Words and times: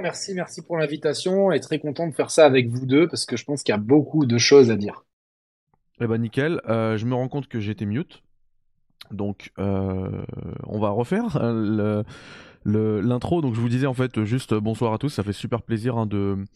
merci, 0.00 0.34
merci 0.34 0.62
pour 0.62 0.76
l'invitation 0.76 1.52
et 1.52 1.60
très 1.60 1.78
content 1.78 2.06
de 2.06 2.14
faire 2.14 2.30
ça 2.30 2.44
avec 2.46 2.68
vous 2.68 2.86
deux 2.86 3.08
parce 3.08 3.26
que 3.26 3.36
je 3.36 3.44
pense 3.44 3.62
qu'il 3.62 3.72
y 3.72 3.76
a 3.76 3.80
beaucoup 3.80 4.26
de 4.26 4.38
choses 4.38 4.70
à 4.70 4.76
dire. 4.76 5.04
Eh 6.00 6.06
ben 6.06 6.18
nickel, 6.18 6.60
euh, 6.68 6.96
je 6.96 7.04
me 7.06 7.14
rends 7.14 7.28
compte 7.28 7.46
que 7.46 7.60
j'étais 7.60 7.86
mute. 7.86 8.22
Donc 9.10 9.52
euh, 9.58 10.24
on 10.66 10.78
va 10.78 10.90
refaire 10.90 11.38
l'intro. 12.64 13.42
Donc 13.42 13.54
je 13.54 13.60
vous 13.60 13.68
disais 13.68 13.86
en 13.86 13.94
fait 13.94 14.24
juste 14.24 14.54
bonsoir 14.54 14.92
à 14.92 14.98
tous, 14.98 15.10
ça 15.10 15.22
fait 15.22 15.32
super 15.32 15.62
plaisir 15.62 15.96
hein, 15.96 16.06
de, 16.06 16.46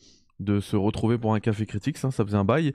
se 0.61 0.77
retrouver 0.77 1.19
pour 1.19 1.35
un 1.35 1.41
café 1.41 1.67
critique, 1.67 1.99
ça, 1.99 2.11
ça 2.11 2.25
faisait 2.25 2.37
un 2.37 2.45
bail. 2.45 2.73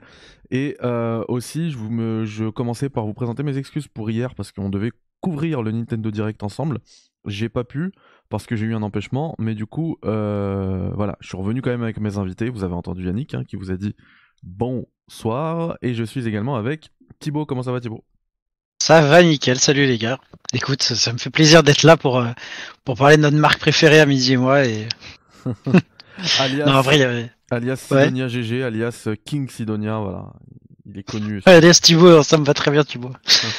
Et 0.50 0.76
euh, 0.82 1.24
aussi 1.28 1.70
je 1.70 2.50
commençais 2.50 2.88
par 2.88 3.06
vous 3.06 3.14
présenter 3.14 3.42
mes 3.42 3.56
excuses 3.56 3.88
pour 3.88 4.10
hier 4.10 4.34
parce 4.34 4.52
qu'on 4.52 4.68
devait 4.68 4.92
couvrir 5.20 5.62
le 5.62 5.72
Nintendo 5.72 6.10
Direct 6.10 6.42
ensemble. 6.42 6.78
J'ai 7.26 7.48
pas 7.48 7.64
pu 7.64 7.92
parce 8.30 8.46
que 8.46 8.56
j'ai 8.56 8.64
eu 8.64 8.74
un 8.74 8.82
empêchement, 8.82 9.34
mais 9.38 9.54
du 9.54 9.66
coup, 9.66 9.98
euh, 10.04 10.88
voilà, 10.94 11.16
je 11.20 11.26
suis 11.26 11.36
revenu 11.36 11.60
quand 11.60 11.70
même 11.70 11.82
avec 11.82 12.00
mes 12.00 12.16
invités. 12.16 12.48
Vous 12.48 12.64
avez 12.64 12.74
entendu 12.74 13.04
Yannick 13.04 13.34
hein, 13.34 13.44
qui 13.44 13.56
vous 13.56 13.70
a 13.70 13.76
dit 13.76 13.94
bonsoir, 14.42 15.76
et 15.82 15.92
je 15.92 16.04
suis 16.04 16.26
également 16.26 16.56
avec 16.56 16.90
Thibaut. 17.18 17.44
Comment 17.44 17.64
ça 17.64 17.72
va, 17.72 17.80
Thibaut? 17.80 18.04
Ça 18.80 19.02
va 19.02 19.22
nickel. 19.22 19.58
Salut 19.58 19.84
les 19.84 19.98
gars. 19.98 20.18
Écoute, 20.54 20.82
ça, 20.82 21.12
me 21.12 21.18
fait 21.18 21.28
plaisir 21.28 21.62
d'être 21.62 21.82
là 21.82 21.96
pour 21.96 22.18
euh, 22.18 22.30
pour 22.84 22.96
parler 22.96 23.16
de 23.16 23.22
notre 23.22 23.36
marque 23.36 23.58
préférée 23.58 24.00
à 24.00 24.06
midi 24.06 24.32
et 24.32 24.36
moi 24.36 24.64
et. 24.64 24.88
alias, 26.38 26.66
non, 26.66 26.74
en 26.76 26.80
vrai, 26.80 27.30
alias 27.50 27.76
Sidonia 27.76 28.28
GG, 28.28 28.62
alias 28.62 29.08
King 29.24 29.50
Sidonia, 29.50 29.98
voilà. 29.98 30.32
Il 30.86 30.98
est 30.98 31.02
connu. 31.02 31.42
alias 31.46 31.80
Thibaut, 31.82 32.22
ça 32.22 32.38
me 32.38 32.44
va 32.44 32.54
très 32.54 32.70
bien, 32.70 32.84
Thibaut. 32.84 33.12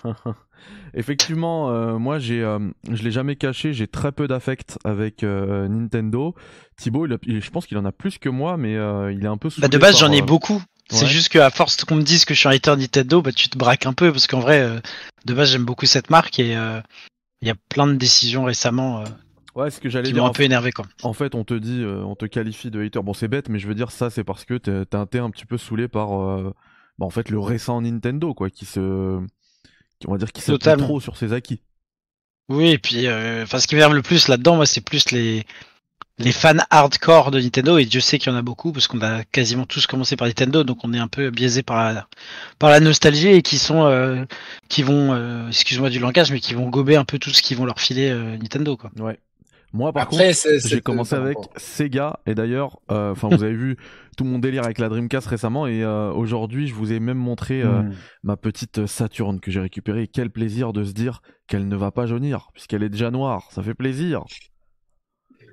Effectivement, 0.93 1.71
euh, 1.71 1.97
moi, 1.97 2.19
j'ai, 2.19 2.41
euh, 2.41 2.59
je 2.89 3.03
l'ai 3.03 3.11
jamais 3.11 3.35
caché, 3.35 3.73
j'ai 3.73 3.87
très 3.87 4.11
peu 4.11 4.27
d'affect 4.27 4.77
avec 4.83 5.23
euh, 5.23 5.67
Nintendo. 5.67 6.35
Thibaut, 6.77 7.07
je 7.07 7.49
pense 7.49 7.65
qu'il 7.65 7.77
en 7.77 7.85
a 7.85 7.91
plus 7.91 8.17
que 8.17 8.27
moi, 8.29 8.57
mais 8.57 8.73
il 8.73 9.23
est 9.23 9.27
un 9.27 9.37
peu. 9.37 9.49
Bah 9.59 9.67
de 9.67 9.77
base, 9.77 9.99
j'en 9.99 10.11
ai 10.11 10.21
beaucoup. 10.21 10.61
C'est 10.89 11.07
juste 11.07 11.29
qu'à 11.29 11.49
force 11.49 11.77
qu'on 11.85 11.95
me 11.95 12.01
dise 12.01 12.25
que 12.25 12.33
je 12.33 12.39
suis 12.39 12.49
un 12.49 12.51
hater 12.51 12.75
Nintendo, 12.75 13.21
bah 13.21 13.31
tu 13.31 13.47
te 13.47 13.57
braques 13.57 13.85
un 13.85 13.93
peu 13.93 14.11
parce 14.11 14.27
qu'en 14.27 14.41
vrai, 14.41 14.81
de 15.25 15.33
base, 15.33 15.51
j'aime 15.51 15.63
beaucoup 15.63 15.85
cette 15.85 16.09
marque 16.09 16.39
et 16.39 16.53
il 17.41 17.47
y 17.47 17.51
a 17.51 17.55
plein 17.69 17.87
de 17.87 17.93
décisions 17.93 18.43
récemment. 18.43 19.03
Ouais, 19.55 19.69
ce 19.69 19.79
que 19.79 19.89
j'allais 19.89 20.07
qui 20.07 20.13
dire. 20.13 20.25
un 20.25 20.31
peu 20.31 20.43
énervé 20.43 20.71
quoi. 20.71 20.85
En 21.03 21.13
fait, 21.13 21.35
on 21.35 21.43
te 21.43 21.53
dit, 21.53 21.85
on 21.85 22.15
te 22.15 22.25
qualifie 22.25 22.71
de 22.71 22.83
hater. 22.83 23.01
Bon, 23.03 23.13
c'est 23.13 23.29
bête, 23.29 23.47
mais 23.47 23.59
je 23.59 23.67
veux 23.67 23.75
dire 23.75 23.91
ça, 23.91 24.09
c'est 24.09 24.25
parce 24.25 24.43
que 24.43 24.55
t'es, 24.55 24.85
t'es 24.85 25.19
un 25.19 25.29
petit 25.29 25.45
peu 25.45 25.57
saoulé 25.57 25.87
par, 25.87 26.09
bah, 26.09 27.05
en 27.05 27.09
fait, 27.09 27.29
le 27.29 27.39
récent 27.39 27.79
Nintendo, 27.81 28.33
quoi, 28.33 28.49
qui 28.49 28.65
se, 28.65 29.21
on 30.07 30.11
va 30.11 30.17
dire 30.17 30.31
qu'il 30.31 30.43
s'appuie 30.43 30.83
trop 30.83 30.99
sur 30.99 31.17
ses 31.17 31.33
acquis. 31.33 31.61
Oui, 32.49 32.71
et 32.71 32.77
puis, 32.77 33.07
euh, 33.07 33.43
enfin, 33.43 33.59
ce 33.59 33.67
qui 33.67 33.75
m'énerve 33.75 33.93
le 33.93 34.01
plus 34.01 34.27
là-dedans, 34.27 34.55
moi, 34.55 34.65
c'est 34.65 34.81
plus 34.81 35.11
les 35.11 35.45
les 36.17 36.33
fans 36.33 36.53
hardcore 36.69 37.31
de 37.31 37.39
Nintendo 37.39 37.79
et 37.79 37.85
Dieu 37.85 37.99
sait 37.99 38.19
qu'il 38.19 38.31
y 38.31 38.35
en 38.35 38.37
a 38.37 38.43
beaucoup 38.43 38.71
parce 38.71 38.87
qu'on 38.87 39.01
a 39.01 39.23
quasiment 39.23 39.65
tous 39.65 39.87
commencé 39.87 40.15
par 40.15 40.27
Nintendo 40.27 40.63
donc 40.63 40.83
on 40.83 40.93
est 40.93 40.99
un 40.99 41.07
peu 41.07 41.31
biaisé 41.31 41.63
par 41.63 41.93
la, 41.93 42.07
par 42.59 42.69
la 42.69 42.79
nostalgie 42.79 43.29
et 43.29 43.41
qui 43.41 43.57
sont 43.57 43.85
euh, 43.85 44.23
qui 44.69 44.83
vont 44.83 45.13
euh, 45.13 45.47
excuse-moi 45.47 45.89
du 45.89 45.97
langage 45.97 46.31
mais 46.31 46.39
qui 46.39 46.53
vont 46.53 46.69
gober 46.69 46.95
un 46.95 47.05
peu 47.05 47.17
tout 47.17 47.31
ce 47.31 47.41
qu'ils 47.41 47.57
vont 47.57 47.65
leur 47.65 47.79
filer 47.79 48.13
Nintendo 48.39 48.77
quoi. 48.77 48.91
Ouais. 48.99 49.17
Moi, 49.73 49.93
par 49.93 50.09
contre, 50.09 50.23
j'ai 50.65 50.81
commencé 50.81 51.15
avec 51.15 51.37
Sega. 51.55 52.19
Et 52.25 52.35
d'ailleurs, 52.35 52.79
euh, 52.91 53.11
enfin, 53.11 53.29
vous 53.29 53.43
avez 53.43 53.55
vu 53.55 53.77
tout 54.17 54.25
mon 54.25 54.39
délire 54.39 54.65
avec 54.65 54.79
la 54.79 54.89
Dreamcast 54.89 55.27
récemment. 55.27 55.65
Et 55.67 55.83
euh, 55.83 56.11
aujourd'hui, 56.11 56.67
je 56.67 56.73
vous 56.73 56.91
ai 56.91 56.99
même 56.99 57.17
montré 57.17 57.61
euh, 57.61 57.81
hmm. 57.81 57.93
ma 58.23 58.37
petite 58.37 58.85
Saturn 58.85 59.39
que 59.39 59.49
j'ai 59.49 59.61
récupérée. 59.61 60.07
quel 60.07 60.29
plaisir 60.29 60.73
de 60.73 60.83
se 60.83 60.91
dire 60.91 61.21
qu'elle 61.47 61.67
ne 61.67 61.75
va 61.75 61.91
pas 61.91 62.05
jaunir, 62.05 62.49
puisqu'elle 62.53 62.83
est 62.83 62.89
déjà 62.89 63.11
noire. 63.11 63.47
Ça 63.51 63.63
fait 63.63 63.73
plaisir. 63.73 64.23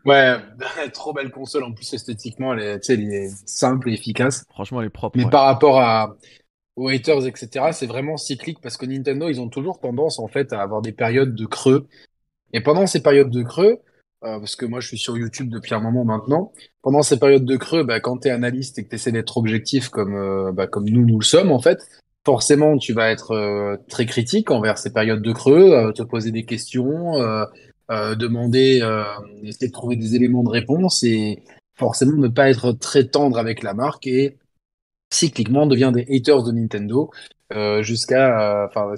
Ouais, 0.05 0.37
trop 0.93 1.13
belle 1.13 1.31
console. 1.31 1.65
En 1.65 1.73
plus, 1.73 1.93
esthétiquement, 1.95 2.55
elle 2.55 2.61
est, 2.61 2.91
elle 2.91 3.13
est 3.13 3.31
simple 3.47 3.91
et 3.91 3.93
efficace. 3.93 4.45
Franchement, 4.51 4.81
elle 4.81 4.89
est 4.89 4.91
propre. 4.91 5.17
Mais 5.17 5.31
par 5.31 5.45
rapport 5.45 5.81
à, 5.81 6.17
aux 6.75 6.89
haters, 6.89 7.27
etc., 7.27 7.67
c'est 7.73 7.87
vraiment 7.87 8.17
cyclique 8.17 8.59
parce 8.61 8.77
que 8.77 8.87
Nintendo, 8.87 9.29
ils 9.29 9.41
ont 9.41 9.49
toujours 9.49 9.79
tendance, 9.79 10.19
en 10.19 10.27
fait, 10.27 10.53
à 10.53 10.61
avoir 10.61 10.83
des 10.83 10.93
périodes 10.93 11.37
de 11.37 11.47
creux. 11.47 11.87
Et 12.53 12.61
pendant 12.63 12.87
ces 12.87 13.03
périodes 13.03 13.31
de 13.31 13.43
creux, 13.43 13.79
euh, 14.25 14.41
parce 14.41 14.57
que 14.57 14.67
moi 14.67 14.81
je 14.81 14.89
suis 14.89 14.99
sur 14.99 15.17
YouTube 15.17 15.49
depuis 15.49 15.75
un 15.75 15.81
moment 15.81 16.05
maintenant. 16.05 16.53
Pendant 16.83 17.03
ces 17.03 17.19
périodes 17.19 17.45
de 17.45 17.57
creux, 17.57 17.85
bah, 17.85 18.01
quand 18.01 18.19
tu 18.19 18.29
es 18.29 18.31
analyste 18.33 18.79
et 18.79 18.85
que 18.85 18.89
tu 18.89 18.97
essaies 18.97 19.13
d'être 19.13 19.37
objectif 19.37 19.91
comme, 19.91 20.17
euh, 20.17 20.51
bah, 20.53 20.67
comme 20.67 20.89
nous 20.89 21.07
nous 21.07 21.19
le 21.21 21.25
sommes 21.25 21.53
en 21.53 21.61
fait, 21.61 21.79
forcément 22.25 22.77
tu 22.79 22.93
vas 22.93 23.11
être 23.11 23.31
euh, 23.33 23.77
très 23.89 24.07
critique 24.07 24.51
envers 24.51 24.79
ces 24.79 24.93
périodes 24.93 25.23
de 25.23 25.33
creux, 25.33 25.93
te 25.95 26.03
poser 26.03 26.33
des 26.33 26.45
questions, 26.45 27.13
demander, 27.89 28.83
essayer 29.45 29.69
de 29.69 29.73
trouver 29.73 29.97
des 29.97 30.17
éléments 30.17 30.43
de 30.43 30.51
réponse 30.51 31.03
et 31.05 31.43
forcément 31.77 32.17
ne 32.17 32.29
pas 32.29 32.51
être 32.51 32.73
très 32.73 33.05
tendre 33.05 33.39
avec 33.39 33.63
la 33.63 33.73
marque 33.73 34.07
et 34.07 34.37
cycliquement 35.13 35.67
devient 35.67 35.93
des 35.95 36.07
haters 36.11 36.43
de 36.43 36.53
Nintendo. 36.53 37.11
jusqu'à 37.81 38.67
enfin 38.69 38.95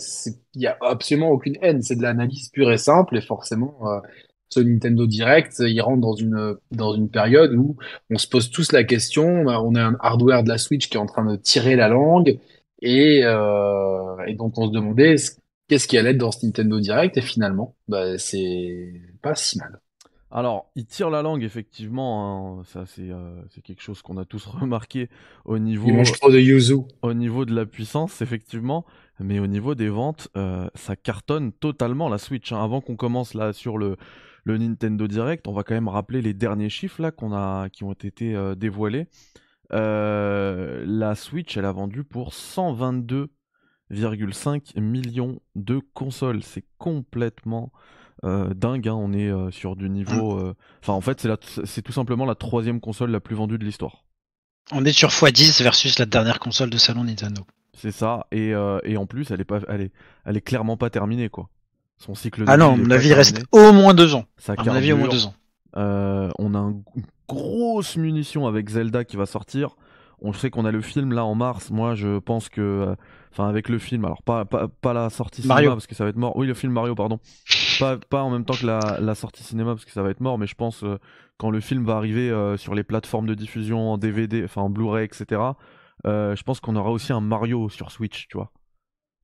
il 0.54 0.62
y 0.62 0.66
a 0.66 0.76
absolument 0.80 1.28
aucune 1.30 1.56
haine 1.62 1.82
c'est 1.82 1.96
de 1.96 2.02
l'analyse 2.02 2.48
pure 2.48 2.72
et 2.72 2.78
simple 2.78 3.16
et 3.18 3.20
forcément 3.20 4.02
ce 4.50 4.60
Nintendo 4.60 5.06
Direct, 5.06 5.62
il 5.64 5.80
rentre 5.80 6.00
dans 6.00 6.14
une 6.14 6.56
dans 6.72 6.94
une 6.94 7.08
période 7.08 7.54
où 7.54 7.76
on 8.10 8.18
se 8.18 8.26
pose 8.26 8.50
tous 8.50 8.72
la 8.72 8.84
question. 8.84 9.46
On 9.46 9.74
a 9.74 9.82
un 9.82 9.96
hardware 10.00 10.42
de 10.42 10.48
la 10.48 10.58
Switch 10.58 10.88
qui 10.88 10.96
est 10.96 11.00
en 11.00 11.06
train 11.06 11.24
de 11.24 11.36
tirer 11.36 11.76
la 11.76 11.88
langue 11.88 12.38
et, 12.82 13.22
euh, 13.24 14.24
et 14.26 14.34
donc 14.34 14.58
on 14.58 14.66
se 14.66 14.72
demandait 14.72 15.16
qu'est-ce 15.68 15.86
qui 15.86 15.96
allait 15.96 16.10
être 16.10 16.18
dans 16.18 16.32
ce 16.32 16.44
Nintendo 16.44 16.80
Direct 16.80 17.16
et 17.16 17.20
finalement, 17.22 17.76
bah, 17.88 18.18
c'est 18.18 18.92
pas 19.22 19.34
si 19.34 19.58
mal. 19.58 19.80
Alors, 20.32 20.70
il 20.76 20.86
tire 20.86 21.10
la 21.10 21.22
langue 21.22 21.42
effectivement. 21.42 22.58
Hein. 22.58 22.62
Ça, 22.64 22.84
c'est 22.86 23.10
euh, 23.10 23.40
c'est 23.50 23.62
quelque 23.62 23.82
chose 23.82 24.00
qu'on 24.02 24.16
a 24.16 24.24
tous 24.24 24.46
remarqué 24.60 25.08
au 25.44 25.58
niveau. 25.58 25.88
Il 25.88 25.94
mange 25.94 26.12
trop 26.12 26.30
de 26.30 26.38
yuzu. 26.38 26.78
Au 27.02 27.14
niveau 27.14 27.44
de 27.44 27.54
la 27.54 27.66
puissance, 27.66 28.22
effectivement, 28.22 28.84
mais 29.18 29.40
au 29.40 29.46
niveau 29.46 29.74
des 29.74 29.88
ventes, 29.88 30.28
euh, 30.36 30.68
ça 30.74 30.96
cartonne 30.96 31.52
totalement 31.52 32.08
la 32.08 32.18
Switch. 32.18 32.52
Hein. 32.52 32.62
Avant 32.62 32.80
qu'on 32.80 32.96
commence 32.96 33.34
là 33.34 33.52
sur 33.52 33.76
le 33.76 33.96
le 34.44 34.58
Nintendo 34.58 35.06
Direct, 35.06 35.46
on 35.48 35.52
va 35.52 35.62
quand 35.62 35.74
même 35.74 35.88
rappeler 35.88 36.20
les 36.22 36.32
derniers 36.34 36.70
chiffres 36.70 37.02
là 37.02 37.10
qu'on 37.10 37.32
a, 37.32 37.68
qui 37.70 37.82
ont 37.84 37.92
été 37.92 38.34
euh, 38.34 38.54
dévoilés. 38.54 39.08
Euh, 39.72 40.84
la 40.86 41.14
Switch, 41.14 41.56
elle 41.56 41.64
a 41.64 41.72
vendu 41.72 42.04
pour 42.04 42.30
122,5 42.30 44.78
millions 44.80 45.40
de 45.54 45.80
consoles. 45.94 46.42
C'est 46.42 46.64
complètement 46.78 47.70
euh, 48.24 48.52
dingue. 48.54 48.88
Hein. 48.88 48.94
On 48.94 49.12
est 49.12 49.30
sur 49.52 49.76
du 49.76 49.88
niveau. 49.88 50.38
Mm. 50.38 50.54
Enfin, 50.82 50.94
en 50.94 51.00
fait, 51.00 51.24
c'est 51.64 51.82
tout 51.82 51.92
simplement 51.92 52.26
la 52.26 52.34
troisième 52.34 52.80
console 52.80 53.10
la 53.10 53.20
plus 53.20 53.36
vendue 53.36 53.58
de 53.58 53.64
l'histoire. 53.64 54.04
On 54.72 54.84
est 54.84 54.92
sur 54.92 55.08
x10 55.08 55.62
versus 55.62 55.98
la 55.98 56.06
dernière 56.06 56.40
console 56.40 56.70
de 56.70 56.78
salon 56.78 57.04
Nintendo. 57.04 57.46
C'est 57.74 57.92
ça. 57.92 58.26
Et, 58.32 58.56
en 58.56 59.06
plus, 59.06 59.30
elle 59.30 59.40
est 59.40 59.44
pas, 59.44 59.60
elle 59.68 59.82
est, 59.82 59.92
elle 60.24 60.36
est 60.36 60.42
clairement 60.42 60.76
pas 60.76 60.90
terminée, 60.90 61.28
quoi. 61.28 61.48
Son 62.00 62.14
cycle 62.14 62.40
de 62.40 62.50
Ah 62.50 62.56
non, 62.56 62.78
mon 62.78 62.90
avis 62.90 63.12
reste 63.12 63.44
au 63.52 63.72
moins 63.72 63.92
deux 63.92 64.14
ans. 64.14 64.24
Ça 64.38 64.54
à 64.56 64.64
mon 64.64 64.72
avis, 64.72 64.92
au 64.92 64.96
moins 64.96 65.08
deux 65.08 65.26
ans. 65.26 65.34
Euh, 65.76 66.30
on 66.38 66.54
a 66.54 66.58
une 66.58 66.82
grosse 67.28 67.96
munition 67.96 68.46
avec 68.46 68.70
Zelda 68.70 69.04
qui 69.04 69.16
va 69.16 69.26
sortir. 69.26 69.76
On 70.22 70.32
sait 70.32 70.50
qu'on 70.50 70.64
a 70.64 70.70
le 70.70 70.80
film 70.80 71.12
là 71.12 71.26
en 71.26 71.34
mars. 71.34 71.70
Moi, 71.70 71.94
je 71.94 72.18
pense 72.18 72.48
que, 72.48 72.60
euh, 72.62 72.94
enfin, 73.32 73.48
avec 73.50 73.68
le 73.68 73.78
film, 73.78 74.06
alors 74.06 74.22
pas, 74.22 74.46
pas, 74.46 74.92
la 74.94 75.10
sortie 75.10 75.42
cinéma 75.42 75.72
parce 75.72 75.86
que 75.86 75.94
ça 75.94 76.04
va 76.04 76.10
être 76.10 76.16
mort. 76.16 76.34
Oui, 76.36 76.46
le 76.46 76.54
film 76.54 76.72
Mario, 76.72 76.94
pardon. 76.94 77.20
pas, 77.78 77.98
pas 77.98 78.22
en 78.22 78.30
même 78.30 78.46
temps 78.46 78.54
que 78.54 78.66
la, 78.66 79.14
sortie 79.14 79.42
cinéma 79.42 79.72
parce 79.72 79.84
que 79.84 79.92
ça 79.92 80.02
va 80.02 80.08
être 80.08 80.20
mort, 80.20 80.38
mais 80.38 80.46
je 80.46 80.54
pense 80.54 80.82
euh, 80.84 80.98
quand 81.36 81.50
le 81.50 81.60
film 81.60 81.84
va 81.84 81.96
arriver 81.96 82.34
sur 82.56 82.74
les 82.74 82.82
plateformes 82.82 83.26
de 83.26 83.34
diffusion 83.34 83.92
en 83.92 83.98
DVD, 83.98 84.42
enfin 84.44 84.62
en 84.62 84.70
Blu-ray, 84.70 85.04
etc. 85.04 85.40
je 86.04 86.42
pense 86.44 86.60
qu'on 86.60 86.76
aura 86.76 86.90
aussi 86.90 87.12
un 87.12 87.20
Mario 87.20 87.68
sur 87.68 87.90
Switch, 87.90 88.26
tu 88.28 88.38
vois. 88.38 88.52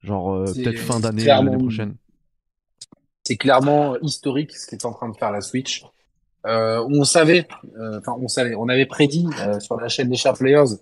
Genre 0.02 0.44
peut-être 0.44 0.78
fin 0.78 1.00
d'année 1.00 1.25
l'année 1.25 1.56
prochaine 1.56 1.96
c'est 3.26 3.37
clairement 3.37 3.99
historique 4.02 4.52
ce 4.52 4.69
qui 4.69 4.76
est 4.76 4.84
en 4.84 4.93
train 4.93 5.08
de 5.08 5.17
faire 5.17 5.32
la 5.32 5.40
Switch. 5.40 5.84
Euh, 6.46 6.87
on 6.88 7.02
savait, 7.02 7.49
euh, 7.76 7.99
enfin 7.99 8.17
on 8.20 8.28
savait, 8.28 8.55
on 8.55 8.69
avait 8.69 8.87
prédit 8.87 9.26
euh, 9.40 9.58
sur 9.58 9.81
la 9.81 9.88
chaîne 9.88 10.08
des 10.08 10.17
Sharp 10.17 10.38
Players 10.38 10.76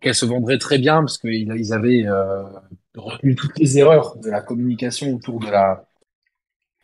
qu'elle 0.00 0.14
se 0.14 0.24
vendrait 0.24 0.58
très 0.58 0.78
bien 0.78 1.00
parce 1.00 1.18
qu'ils 1.18 1.72
avaient 1.72 2.06
retenu 2.94 3.34
toutes 3.34 3.58
les 3.58 3.78
erreurs 3.78 4.16
de 4.16 4.30
la 4.30 4.40
communication 4.40 5.12
autour 5.14 5.40
de 5.40 5.46
la 5.46 5.86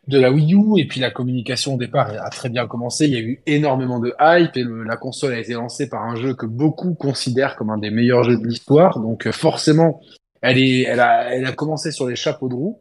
de 0.09 0.19
la 0.19 0.33
Wii 0.33 0.55
U 0.55 0.81
et 0.81 0.87
puis 0.89 1.01
la 1.01 1.11
communication 1.11 1.75
au 1.75 1.79
départ 1.79 2.11
a 2.11 2.31
très 2.31 2.49
bien 2.49 2.67
commencé. 2.67 3.07
Il 3.07 3.13
y 3.13 3.17
a 3.17 3.21
eu 3.21 3.41
énormément 3.47 4.01
de 4.01 4.15
hype 4.21 4.57
et 4.57 4.65
la 4.65 4.97
console 4.97 5.35
a 5.35 5.39
été 5.39 5.53
lancée 5.53 5.89
par 5.89 6.03
un 6.03 6.17
jeu 6.17 6.35
que 6.35 6.47
beaucoup 6.47 6.95
considèrent 6.95 7.57
comme 7.57 7.71
un 7.71 7.79
des 7.79 7.91
meilleurs 7.91 8.25
jeux 8.25 8.39
de 8.39 8.47
l'histoire. 8.47 8.99
Donc 9.01 9.31
forcément, 9.31 10.01
elle 10.41 10.59
est, 10.59 10.83
elle 10.83 11.01
a, 11.01 11.35
elle 11.35 11.47
a 11.47 11.53
commencé 11.53 11.93
sur 11.93 12.09
les 12.09 12.17
chapeaux 12.17 12.49
de 12.49 12.55
roue 12.55 12.81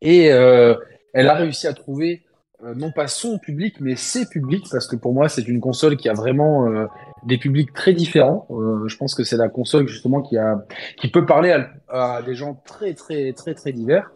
et 0.00 0.32
euh, 0.32 0.74
elle 1.14 1.28
a 1.28 1.34
réussi 1.34 1.66
à 1.66 1.72
trouver 1.72 2.22
euh, 2.64 2.74
non 2.74 2.92
pas 2.92 3.08
son 3.08 3.38
public, 3.38 3.76
mais 3.80 3.96
ses 3.96 4.26
publics, 4.26 4.66
parce 4.70 4.86
que 4.86 4.96
pour 4.96 5.12
moi, 5.12 5.28
c'est 5.28 5.46
une 5.48 5.60
console 5.60 5.96
qui 5.96 6.08
a 6.08 6.14
vraiment 6.14 6.66
euh, 6.66 6.86
des 7.24 7.36
publics 7.36 7.72
très 7.72 7.92
différents. 7.92 8.46
Euh, 8.50 8.86
je 8.86 8.96
pense 8.96 9.14
que 9.14 9.24
c'est 9.24 9.36
la 9.36 9.48
console 9.48 9.88
justement 9.88 10.22
qui 10.22 10.38
a 10.38 10.64
qui 10.96 11.08
peut 11.08 11.26
parler 11.26 11.54
à, 11.88 12.22
des 12.22 12.34
gens 12.34 12.54
très 12.64 12.94
très 12.94 13.32
très 13.32 13.54
très 13.54 13.72
divers. 13.72 14.12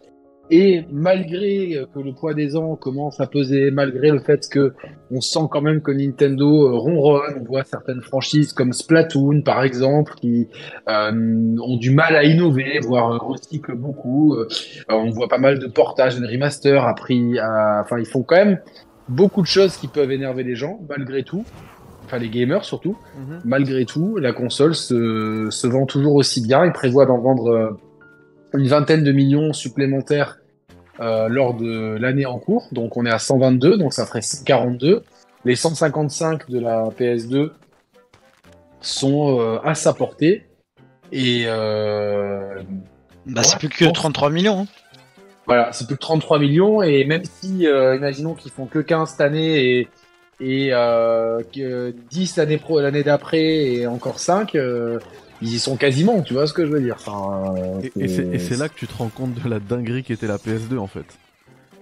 Et 0.51 0.85
malgré 0.91 1.87
que 1.95 2.01
le 2.01 2.13
poids 2.13 2.33
des 2.33 2.57
ans 2.57 2.77
commence 2.77 3.21
à 3.21 3.27
peser, 3.27 3.71
malgré 3.71 4.11
le 4.11 4.21
fait 4.21 4.49
que 4.49 4.73
on 5.11 5.21
sent 5.21 5.47
quand 5.51 5.61
même 5.61 5.83
que 5.83 5.91
Nintendo 5.91 6.79
ronronne, 6.79 7.39
on 7.41 7.45
voit 7.45 7.65
certaines 7.65 8.01
franchises 8.01 8.53
comme 8.53 8.73
Splatoon 8.73 9.43
par 9.43 9.63
exemple 9.63 10.15
qui 10.15 10.49
euh, 10.89 11.57
ont 11.63 11.77
du 11.77 11.91
mal 11.91 12.17
à 12.17 12.25
innover, 12.25 12.81
voire 12.83 13.21
recyclent 13.21 13.77
beaucoup. 13.77 14.37
Euh, 14.37 14.49
on 14.89 15.11
voit 15.11 15.29
pas 15.29 15.39
mal 15.39 15.59
de 15.59 15.67
portages, 15.67 16.19
de 16.19 16.27
remaster 16.27 16.83
à 16.83 16.95
prix, 16.95 17.39
enfin 17.41 17.99
ils 17.99 18.07
font 18.07 18.23
quand 18.23 18.37
même 18.37 18.59
beaucoup 19.09 19.43
de 19.43 19.47
choses 19.47 19.77
qui 19.77 19.89
peuvent 19.89 20.11
énerver 20.11 20.45
les 20.45 20.55
gens 20.55 20.81
malgré 20.89 21.23
tout. 21.23 21.45
Enfin 22.05 22.19
les 22.19 22.31
gamers 22.31 22.65
surtout. 22.65 22.97
Mhm. 23.19 23.41
Malgré 23.45 23.85
tout, 23.85 24.17
la 24.17 24.33
console 24.33 24.75
se, 24.75 25.49
se 25.51 25.67
vend 25.67 25.85
toujours 25.85 26.15
aussi 26.15 26.41
bien. 26.41 26.65
Ils 26.65 26.73
prévoient 26.73 27.05
d'en 27.05 27.19
vendre 27.19 27.49
euh, 27.49 27.79
une 28.55 28.69
vingtaine 28.69 29.05
de 29.05 29.13
millions 29.13 29.53
supplémentaires 29.53 30.39
euh, 31.01 31.29
lors 31.29 31.55
de 31.55 31.97
l'année 32.01 32.27
en 32.27 32.39
cours. 32.39 32.69
Donc 32.73 32.97
on 32.97 33.07
est 33.07 33.11
à 33.11 33.19
122, 33.19 33.79
donc 33.79 33.93
ça 33.93 34.07
ferait 34.07 34.21
42. 34.45 35.05
Les 35.45 35.55
155 35.55 36.51
de 36.51 36.59
la 36.59 36.89
PS2 36.99 37.51
sont 38.81 39.39
euh, 39.39 39.59
à 39.65 39.75
sa 39.75 39.93
portée. 39.93 40.47
Et 41.13 41.45
euh, 41.47 42.61
bah, 43.27 43.43
c'est 43.45 43.59
plus 43.59 43.69
que 43.69 43.85
33 43.85 44.31
millions. 44.31 44.63
Hein. 44.63 44.67
Voilà, 45.47 45.73
c'est 45.73 45.87
plus 45.87 45.95
que 45.95 46.01
33 46.01 46.41
millions. 46.41 46.83
Et 46.83 47.05
même 47.05 47.23
si, 47.25 47.65
imaginons 47.65 48.35
qu'ils 48.35 48.53
font 48.53 48.67
que 48.67 48.81
15 48.81 49.11
cette 49.11 49.21
année 49.21 49.89
et, 50.41 50.69
et 50.69 50.71
que 50.71 51.95
10 52.11 52.37
l'année 52.37 53.05
d'après 53.05 53.45
et 53.45 53.87
encore 53.87 54.19
5, 54.19 54.57
ils 55.43 55.55
y 55.55 55.59
sont 55.59 55.77
quasiment, 55.77 56.23
tu 56.23 56.35
vois 56.35 56.47
ce 56.47 56.53
que 56.53 56.67
je 56.67 56.71
veux 56.71 56.81
dire. 56.81 56.97
Enfin, 56.99 57.55
euh, 57.57 57.89
et 57.97 58.39
c'est 58.39 58.57
là 58.57 58.69
que 58.69 58.75
tu 58.75 58.87
te 58.87 58.97
rends 58.97 59.09
compte 59.09 59.35
de 59.35 59.49
la 59.49 59.61
dinguerie 59.61 60.03
qui 60.03 60.13
était 60.13 60.27
la 60.27 60.39
PS2 60.39 60.79
en 60.79 60.87
fait. 60.87 61.07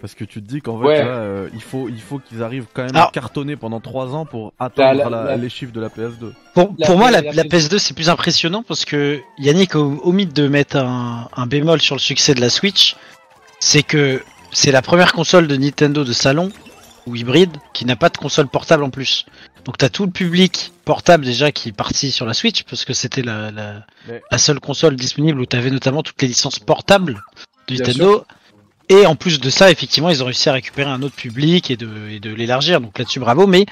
Parce 0.00 0.14
que 0.14 0.24
tu 0.24 0.42
te 0.42 0.48
dis 0.48 0.60
qu'en 0.60 0.78
fait 0.80 1.02
là, 1.02 1.08
euh, 1.08 1.48
il 1.54 1.62
faut 1.62 1.88
il 1.88 2.00
faut 2.00 2.18
qu'ils 2.18 2.42
arrivent 2.42 2.66
quand 2.72 2.84
même 2.84 2.96
à 2.96 3.10
cartonner 3.12 3.56
pendant 3.56 3.80
3 3.80 4.14
ans 4.14 4.26
pour 4.26 4.52
atteindre 4.58 5.36
les 5.38 5.48
chiffres 5.48 5.72
de 5.72 5.80
la 5.80 5.88
PS2. 5.88 6.32
Pour, 6.54 6.76
pour 6.76 6.98
moi, 6.98 7.10
la, 7.10 7.22
PS2 7.22 7.78
c'est 7.78 7.94
plus 7.94 8.10
impressionnant 8.10 8.62
parce 8.62 8.84
que 8.84 9.20
Yannick, 9.38 9.74
au, 9.74 9.94
au 10.02 10.12
mythe 10.12 10.34
de 10.34 10.48
mettre 10.48 10.76
un, 10.76 11.28
un 11.34 11.46
bémol 11.46 11.80
sur 11.80 11.94
le 11.94 12.00
succès 12.00 12.34
de 12.34 12.40
la 12.40 12.50
Switch, 12.50 12.96
c'est 13.58 13.82
que 13.82 14.22
c'est 14.52 14.70
la 14.70 14.82
première 14.82 15.12
console 15.12 15.46
de 15.46 15.56
Nintendo 15.56 16.04
de 16.04 16.12
salon 16.12 16.50
ou 17.06 17.16
hybride 17.16 17.56
qui 17.72 17.84
n'a 17.84 17.96
pas 17.96 18.08
de 18.08 18.16
console 18.16 18.48
portable 18.48 18.84
en 18.84 18.90
plus. 18.90 19.26
Donc 19.66 19.78
t'as 19.78 19.88
tout 19.88 20.06
le 20.06 20.12
public 20.12 20.72
portable 20.84 21.24
déjà 21.24 21.50
qui 21.50 21.70
est 21.70 21.72
parti 21.72 22.12
sur 22.12 22.24
la 22.24 22.34
Switch 22.34 22.62
parce 22.62 22.84
que 22.84 22.92
c'était 22.92 23.22
la, 23.22 23.50
la, 23.50 24.38
seule 24.38 24.60
console 24.60 24.94
disponible 24.94 25.40
où 25.40 25.46
t'avais 25.46 25.70
notamment 25.70 26.04
toutes 26.04 26.22
les 26.22 26.28
licences 26.28 26.60
portables 26.60 27.20
de 27.66 27.74
Nintendo. 27.74 28.24
Et 28.88 29.04
en 29.04 29.16
plus 29.16 29.40
de 29.40 29.50
ça, 29.50 29.72
effectivement, 29.72 30.10
ils 30.10 30.22
ont 30.22 30.26
réussi 30.26 30.48
à 30.48 30.52
récupérer 30.52 30.88
un 30.88 31.02
autre 31.02 31.16
public 31.16 31.72
et 31.72 31.76
de, 31.76 31.88
et 32.08 32.20
de 32.20 32.32
l'élargir. 32.32 32.80
Donc 32.80 32.96
là-dessus, 32.96 33.18
bravo. 33.18 33.48
Mais 33.48 33.66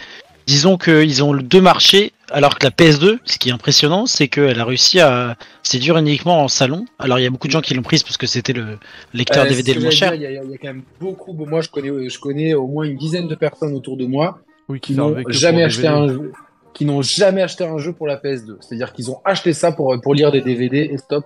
disons 0.49 0.76
qu'ils 0.76 1.23
ont 1.23 1.32
deux 1.32 1.61
marchés, 1.61 2.12
alors 2.32 2.58
que 2.58 2.67
la 2.67 2.73
PS2, 2.73 3.19
ce 3.25 3.38
qui 3.38 3.50
est 3.50 3.52
impressionnant, 3.52 4.06
c'est 4.06 4.26
qu'elle 4.26 4.58
a 4.58 4.64
réussi 4.64 4.99
à 4.99 5.37
séduire 5.62 5.96
uniquement 5.96 6.43
en 6.43 6.49
salon. 6.49 6.87
Alors 6.99 7.20
il 7.20 7.23
y 7.23 7.26
a 7.26 7.31
beaucoup 7.31 7.46
de 7.46 7.52
gens 7.52 7.61
qui 7.61 7.75
l'ont 7.75 7.82
prise 7.82 8.02
parce 8.02 8.17
que 8.17 8.26
c'était 8.26 8.52
le 8.52 8.81
lecteur 9.12 9.46
DVD 9.46 9.70
euh, 9.70 9.75
le 9.76 9.81
moins 9.82 9.91
cher. 9.91 10.12
Il 10.17 10.23
y, 10.23 10.26
a 10.26 10.41
quand 10.41 10.64
même 10.64 10.82
beaucoup. 11.00 11.32
Moi, 11.32 11.61
je 11.61 11.69
connais, 11.69 12.08
je 12.11 12.19
connais 12.19 12.55
au 12.55 12.67
moins 12.67 12.85
une 12.85 12.96
dizaine 12.96 13.29
de 13.29 13.37
personnes 13.37 13.75
autour 13.75 13.96
de 13.96 14.06
moi 14.06 14.41
oui, 14.69 14.81
qui 14.81 14.94
n'ont 14.94 15.16
jamais 15.28 15.62
acheté 15.62 15.87
un 15.87 16.08
jeu, 16.08 16.32
qui 16.72 16.84
n'ont 16.84 17.02
jamais 17.02 17.43
acheté 17.43 17.64
un 17.64 17.78
jeu 17.78 17.93
pour 17.93 18.06
la 18.06 18.16
PS2. 18.16 18.56
C'est-à-dire 18.61 18.93
qu'ils 18.93 19.11
ont 19.11 19.20
acheté 19.25 19.52
ça 19.52 19.72
pour 19.72 19.99
pour 20.00 20.14
lire 20.14 20.32
des 20.32 20.40
DVD 20.40 20.88
et 20.93 20.99
stop. 20.99 21.25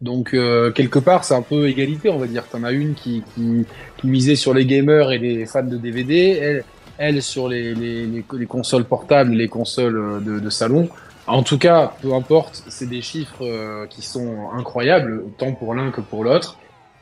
Donc 0.00 0.34
euh, 0.34 0.70
quelque 0.70 0.98
part, 0.98 1.24
c'est 1.24 1.34
un 1.34 1.42
peu 1.42 1.68
égalité, 1.68 2.10
on 2.10 2.18
va 2.18 2.26
dire. 2.26 2.44
T'en 2.46 2.62
as 2.62 2.72
une 2.72 2.94
qui, 2.94 3.22
qui, 3.34 3.64
qui, 3.96 4.06
misait 4.06 4.36
sur 4.36 4.52
les 4.52 4.66
gamers 4.66 5.12
et 5.12 5.18
les 5.18 5.46
fans 5.46 5.62
de 5.62 5.76
DVD, 5.76 6.30
elle, 6.30 6.64
elle 6.98 7.22
sur 7.22 7.48
les, 7.48 7.74
les, 7.74 8.06
les, 8.06 8.46
consoles 8.46 8.84
portables, 8.84 9.32
les 9.32 9.48
consoles 9.48 9.96
euh, 9.96 10.20
de, 10.20 10.40
de, 10.40 10.50
salon. 10.50 10.88
En 11.26 11.42
tout 11.42 11.58
cas, 11.58 11.94
peu 12.02 12.12
importe, 12.12 12.64
c'est 12.68 12.88
des 12.88 13.00
chiffres 13.00 13.46
euh, 13.46 13.86
qui 13.86 14.02
sont 14.02 14.50
incroyables, 14.52 15.24
tant 15.38 15.52
pour 15.52 15.74
l'un 15.74 15.90
que 15.90 16.02
pour 16.02 16.22
l'autre. 16.22 16.58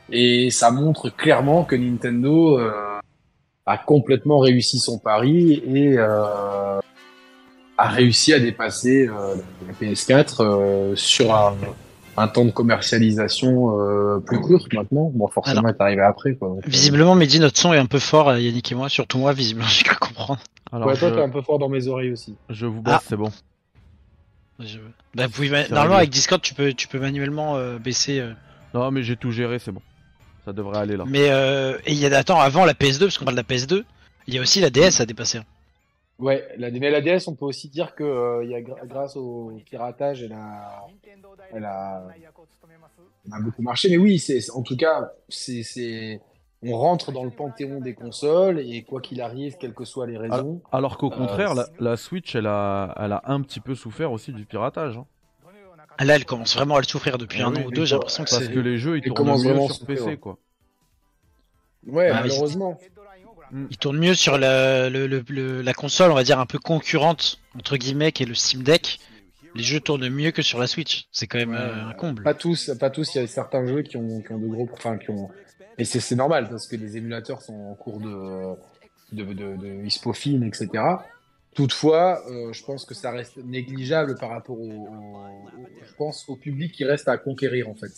Et 0.09 0.49
ça 0.49 0.71
montre 0.71 1.09
clairement 1.09 1.63
que 1.65 1.75
Nintendo 1.75 2.59
a 3.65 3.77
complètement 3.77 4.39
réussi 4.39 4.79
son 4.79 4.99
pari 4.99 5.63
et 5.65 5.97
euh, 5.97 6.79
a 7.77 7.87
réussi 7.89 8.33
à 8.33 8.39
dépasser 8.39 9.07
euh, 9.07 9.35
la 9.67 9.73
PS4 9.73 10.35
euh, 10.39 10.95
sur 10.95 11.33
un, 11.33 11.55
un, 12.17 12.27
temps 12.27 12.45
de 12.45 12.51
commercialisation 12.51 13.79
euh, 13.79 14.19
plus 14.19 14.39
court 14.39 14.67
maintenant. 14.73 15.11
Bon, 15.13 15.27
forcément, 15.27 15.67
est 15.67 15.81
arrivé 15.81 16.01
après. 16.01 16.35
Quoi. 16.35 16.57
visiblement, 16.65 17.15
Mehdi, 17.15 17.39
notre 17.39 17.57
son 17.57 17.73
est 17.73 17.77
un 17.77 17.85
peu 17.85 17.99
fort, 17.99 18.35
Yannick 18.35 18.71
et 18.71 18.75
moi, 18.75 18.89
surtout 18.89 19.17
moi, 19.17 19.33
visiblement, 19.33 19.67
j'ai 19.69 19.83
cru 19.83 19.95
comprendre. 19.95 20.39
Alors, 20.71 20.87
ouais, 20.87 20.97
toi, 20.97 21.11
t'es 21.11 21.21
un 21.21 21.29
peu 21.29 21.41
fort 21.41 21.59
dans 21.59 21.69
mes 21.69 21.87
oreilles 21.87 22.11
aussi. 22.11 22.35
Je 22.49 22.65
vous 22.65 22.81
baisse, 22.81 22.95
ah. 22.97 23.03
c'est 23.05 23.17
bon. 23.17 23.31
Je... 24.59 24.79
Bah, 25.15 25.25
vous 25.31 25.45
Normalement, 25.45 25.97
avec 25.97 26.09
Discord, 26.09 26.41
tu 26.41 26.53
peux, 26.53 26.73
tu 26.73 26.87
peux 26.87 26.99
manuellement 26.99 27.57
baisser. 27.77 28.23
Non, 28.73 28.91
mais 28.91 29.03
j'ai 29.03 29.15
tout 29.15 29.31
géré, 29.31 29.59
c'est 29.59 29.71
bon. 29.71 29.81
Ça 30.45 30.53
devrait 30.53 30.79
aller 30.79 30.97
là. 30.97 31.05
Mais 31.07 31.29
euh, 31.29 31.77
et 31.85 31.93
il 31.93 31.99
y 31.99 32.05
a 32.05 32.17
attends 32.17 32.39
avant 32.39 32.65
la 32.65 32.73
PS2 32.73 32.99
parce 32.99 33.17
qu'on 33.17 33.25
parle 33.25 33.37
de 33.37 33.43
la 33.47 33.55
PS2, 33.55 33.83
il 34.27 34.33
y 34.33 34.37
a 34.37 34.41
aussi 34.41 34.59
la 34.59 34.69
DS 34.69 34.99
à 34.99 35.05
dépasser. 35.05 35.39
Ouais, 36.19 36.47
la, 36.57 36.69
mais 36.69 36.91
la 36.91 37.01
DS, 37.01 37.27
on 37.27 37.35
peut 37.35 37.45
aussi 37.45 37.69
dire 37.69 37.95
que 37.95 38.03
euh, 38.03 38.43
il 38.43 38.51
y 38.51 38.55
a 38.55 38.61
grâce 38.61 39.15
au 39.17 39.51
piratage, 39.65 40.21
elle 40.23 40.33
a, 40.33 40.85
elle 41.51 41.65
a, 41.65 42.03
elle 43.25 43.33
a 43.33 43.39
beaucoup 43.39 43.61
marché. 43.61 43.89
Mais 43.89 43.97
oui, 43.97 44.19
c'est 44.19 44.51
en 44.51 44.61
tout 44.61 44.77
cas, 44.77 45.11
c'est 45.29 46.21
on 46.65 46.77
rentre 46.77 47.11
dans 47.11 47.23
le 47.23 47.29
panthéon 47.29 47.81
des 47.81 47.93
consoles 47.93 48.59
et 48.59 48.83
quoi 48.83 49.01
qu'il 49.01 49.21
arrive, 49.21 49.57
quelles 49.57 49.73
que 49.73 49.85
soient 49.85 50.07
les 50.07 50.17
raisons. 50.17 50.61
Alors, 50.71 50.97
qu'au 50.97 51.09
contraire, 51.09 51.51
euh, 51.51 51.63
la, 51.79 51.91
la, 51.91 51.97
Switch, 51.97 52.35
elle 52.35 52.47
a, 52.47 52.95
elle 52.97 53.11
a 53.11 53.21
un 53.25 53.41
petit 53.41 53.59
peu 53.59 53.75
souffert 53.75 54.11
aussi 54.11 54.31
du 54.31 54.45
piratage. 54.45 54.97
Hein. 54.97 55.05
Ah, 55.97 56.05
là, 56.05 56.15
elle 56.15 56.25
commence 56.25 56.55
vraiment 56.55 56.75
à 56.75 56.79
le 56.79 56.85
souffrir 56.85 57.17
depuis 57.17 57.41
ah 57.41 57.47
un 57.47 57.55
an 57.55 57.63
ou 57.65 57.71
deux. 57.71 57.85
J'ai 57.85 57.95
l'impression 57.95 58.23
que 58.23 58.29
parce 58.29 58.47
que 58.47 58.59
les 58.59 58.77
jeux 58.77 58.97
ils 58.97 59.13
tournent 59.13 59.43
mieux 59.43 59.67
sur 59.67 59.85
PC, 59.85 60.17
quoi. 60.17 60.37
Ouais, 61.85 62.09
bah, 62.09 62.21
malheureusement. 62.21 62.79
Ils 63.69 63.77
tournent 63.77 63.99
mieux 63.99 64.15
sur 64.15 64.37
la, 64.39 64.89
la 64.89 65.73
console, 65.73 66.11
on 66.11 66.15
va 66.15 66.23
dire 66.23 66.39
un 66.39 66.47
peu 66.47 66.57
concurrente 66.57 67.39
entre 67.55 67.77
guillemets, 67.77 68.11
qui 68.11 68.23
est 68.23 68.25
le 68.25 68.33
Steam 68.33 68.63
Deck. 68.63 68.99
Les 69.55 69.61
jeux 69.61 69.79
tournent 69.79 70.09
mieux 70.09 70.31
que 70.31 70.41
sur 70.41 70.57
la 70.57 70.65
Switch. 70.65 71.07
C'est 71.11 71.27
quand 71.27 71.37
même 71.37 71.53
euh, 71.53 71.89
un 71.89 71.93
comble. 71.93 72.23
Pas 72.23 72.33
tous, 72.33 72.71
pas 72.79 72.89
tous. 72.89 73.13
Il 73.13 73.21
y 73.21 73.23
a 73.23 73.27
certains 73.27 73.67
jeux 73.67 73.83
qui 73.83 73.97
ont, 73.97 74.21
qui 74.21 74.31
ont 74.31 74.39
de 74.39 74.47
gros, 74.47 74.67
enfin 74.73 74.97
qui 74.97 75.11
ont. 75.11 75.29
Et 75.77 75.85
c'est 75.85 76.15
normal 76.15 76.49
parce 76.49 76.67
que 76.67 76.75
les 76.75 76.97
émulateurs 76.97 77.41
sont 77.41 77.53
en 77.53 77.75
cours 77.75 77.99
de 77.99 78.55
de, 79.11 79.23
de, 79.25 79.55
de, 79.55 80.47
etc. 80.47 80.83
Toutefois, 81.53 82.23
euh, 82.29 82.51
je 82.51 82.63
pense 82.63 82.85
que 82.85 82.95
ça 82.95 83.11
reste 83.11 83.37
négligeable 83.37 84.15
par 84.15 84.29
rapport 84.29 84.59
au, 84.59 84.87
je 85.85 85.93
pense, 85.97 86.27
au 86.27 86.35
public 86.35 86.71
qui 86.71 86.83
reste 86.83 87.07
à 87.07 87.17
conquérir 87.17 87.69
en 87.69 87.75
fait. 87.75 87.91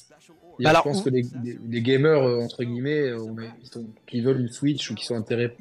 je 0.59 0.81
pense 0.83 1.01
que 1.01 1.09
les, 1.09 1.25
les, 1.69 1.81
gamers 1.81 2.21
euh, 2.21 2.41
entre 2.41 2.63
guillemets, 2.63 3.09
euh, 3.09 3.19
qui 4.07 4.21
veulent 4.21 4.41
une 4.41 4.49
Switch 4.49 4.91
ou 4.91 4.95
qui 4.95 5.05
sont 5.05 5.15
intéressés, 5.15 5.55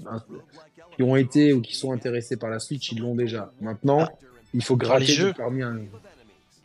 qui 0.96 1.02
ont 1.02 1.14
été 1.14 1.52
ou 1.52 1.60
qui 1.60 1.76
sont 1.76 1.92
intéressés 1.92 2.36
par 2.36 2.50
la 2.50 2.58
Switch, 2.58 2.90
ils 2.90 3.00
l'ont 3.00 3.14
déjà. 3.14 3.52
Maintenant, 3.60 4.08
il 4.54 4.64
faut 4.64 4.76
gratter 4.76 5.06
jeux. 5.06 5.32
parmi 5.36 5.62
un. 5.62 5.78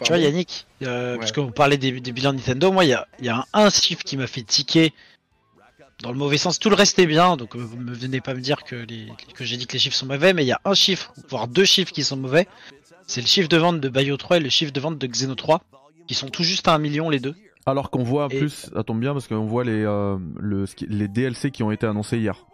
Tu 0.01 0.07
vois 0.07 0.17
Yannick, 0.17 0.65
euh, 0.83 1.17
parce 1.17 1.33
qu'on 1.33 1.51
parlait 1.51 1.77
des, 1.77 1.99
des 1.99 2.11
bilans 2.13 2.31
Nintendo, 2.31 2.71
moi 2.71 2.85
il 2.85 2.91
y 2.91 2.93
a, 2.93 3.05
y 3.21 3.27
a 3.27 3.39
un, 3.53 3.65
un 3.65 3.69
chiffre 3.69 4.03
qui 4.03 4.15
m'a 4.15 4.27
fait 4.27 4.43
tiquer 4.43 4.93
dans 6.01 6.11
le 6.11 6.17
mauvais 6.17 6.37
sens. 6.37 6.59
Tout 6.59 6.69
le 6.69 6.75
reste 6.75 6.97
est 6.99 7.05
bien, 7.05 7.37
donc 7.37 7.55
euh, 7.55 7.59
vous 7.59 7.77
ne 7.77 7.93
venez 7.93 8.21
pas 8.21 8.33
me 8.33 8.41
dire 8.41 8.63
que, 8.63 8.75
les, 8.75 9.07
que 9.33 9.43
j'ai 9.43 9.57
dit 9.57 9.67
que 9.67 9.73
les 9.73 9.79
chiffres 9.79 9.95
sont 9.95 10.05
mauvais, 10.05 10.33
mais 10.33 10.43
il 10.43 10.47
y 10.47 10.51
a 10.51 10.61
un 10.65 10.73
chiffre, 10.73 11.13
voire 11.29 11.47
deux 11.47 11.65
chiffres 11.65 11.91
qui 11.91 12.03
sont 12.03 12.17
mauvais. 12.17 12.47
C'est 13.07 13.21
le 13.21 13.27
chiffre 13.27 13.49
de 13.49 13.57
vente 13.57 13.79
de 13.79 13.89
Bayo 13.89 14.17
3 14.17 14.37
et 14.37 14.39
le 14.39 14.49
chiffre 14.49 14.71
de 14.71 14.79
vente 14.79 14.97
de 14.97 15.07
Xeno 15.07 15.35
3, 15.35 15.61
qui 16.07 16.13
sont 16.13 16.29
tout 16.29 16.43
juste 16.43 16.67
à 16.67 16.73
un 16.73 16.77
million 16.77 17.09
les 17.09 17.19
deux. 17.19 17.35
Alors 17.65 17.89
qu'on 17.89 18.03
voit 18.03 18.29
plus, 18.29 18.69
ça 18.73 18.83
tombe 18.83 18.99
bien 18.99 19.13
parce 19.13 19.27
qu'on 19.27 19.45
voit 19.45 19.63
les, 19.63 19.83
euh, 19.83 20.17
le, 20.39 20.65
les 20.87 21.07
DLC 21.07 21.51
qui 21.51 21.63
ont 21.63 21.71
été 21.71 21.85
annoncés 21.85 22.17
hier. 22.17 22.45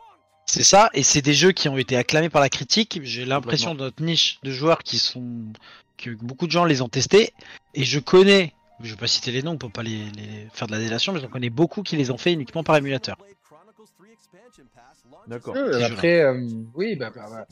C'est 0.46 0.64
ça, 0.64 0.90
et 0.94 1.04
c'est 1.04 1.22
des 1.22 1.34
jeux 1.34 1.52
qui 1.52 1.70
ont 1.70 1.78
été 1.78 1.98
acclamés 1.98 2.30
par 2.30 2.42
la 2.42 2.50
critique. 2.50 3.00
J'ai 3.04 3.26
l'impression 3.26 3.74
de 3.74 3.80
notre 3.80 4.02
niche 4.04 4.40
de 4.44 4.52
joueurs 4.52 4.84
qui 4.84 4.98
sont 4.98 5.24
que 5.98 6.10
beaucoup 6.12 6.48
de 6.48 6.52
gens 6.52 6.66
les 6.66 6.82
ont 6.82 6.90
testés, 6.90 7.34
et 7.74 7.84
je 7.84 8.00
connais 8.00 8.54
je 8.82 8.92
vais 8.92 8.98
pas 8.98 9.08
citer 9.08 9.32
les 9.32 9.42
noms 9.42 9.58
pour 9.58 9.72
pas 9.72 9.84
les, 9.84 10.06
faire 10.54 10.68
de 10.68 10.74
la 10.74 10.80
délation, 10.80 11.14
mais 11.14 11.20
j'en 11.20 11.28
connais 11.28 11.50
beaucoup 11.50 11.84
qui 11.84 11.96
les 11.96 12.12
ont 12.12 12.18
fait 12.18 12.34
uniquement 12.34 12.64
par 12.64 12.78
émulateur. 12.78 13.18
D'accord. 15.28 15.56
après, 15.84 16.22
euh, 16.22 16.48
oui, 16.76 16.96
bah, 16.96 17.12
bah, 17.16 17.28
bah 17.30 17.48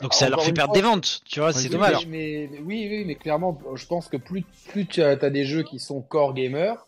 Donc 0.00 0.14
ça 0.14 0.28
leur 0.28 0.42
fait 0.42 0.52
perdre 0.52 0.72
des 0.72 0.80
ventes, 0.80 1.20
tu 1.24 1.40
vois, 1.40 1.52
c'est 1.52 1.68
dommage. 1.68 2.06
Mais, 2.06 2.48
oui, 2.64 2.86
oui, 2.90 3.04
mais 3.04 3.16
clairement, 3.16 3.60
je 3.74 3.86
pense 3.86 4.08
que 4.08 4.16
plus, 4.16 4.44
plus 4.68 4.86
tu 4.86 5.02
as, 5.02 5.16
des 5.16 5.44
jeux 5.44 5.62
qui 5.62 5.78
sont 5.78 6.00
core 6.00 6.32
gamers, 6.32 6.86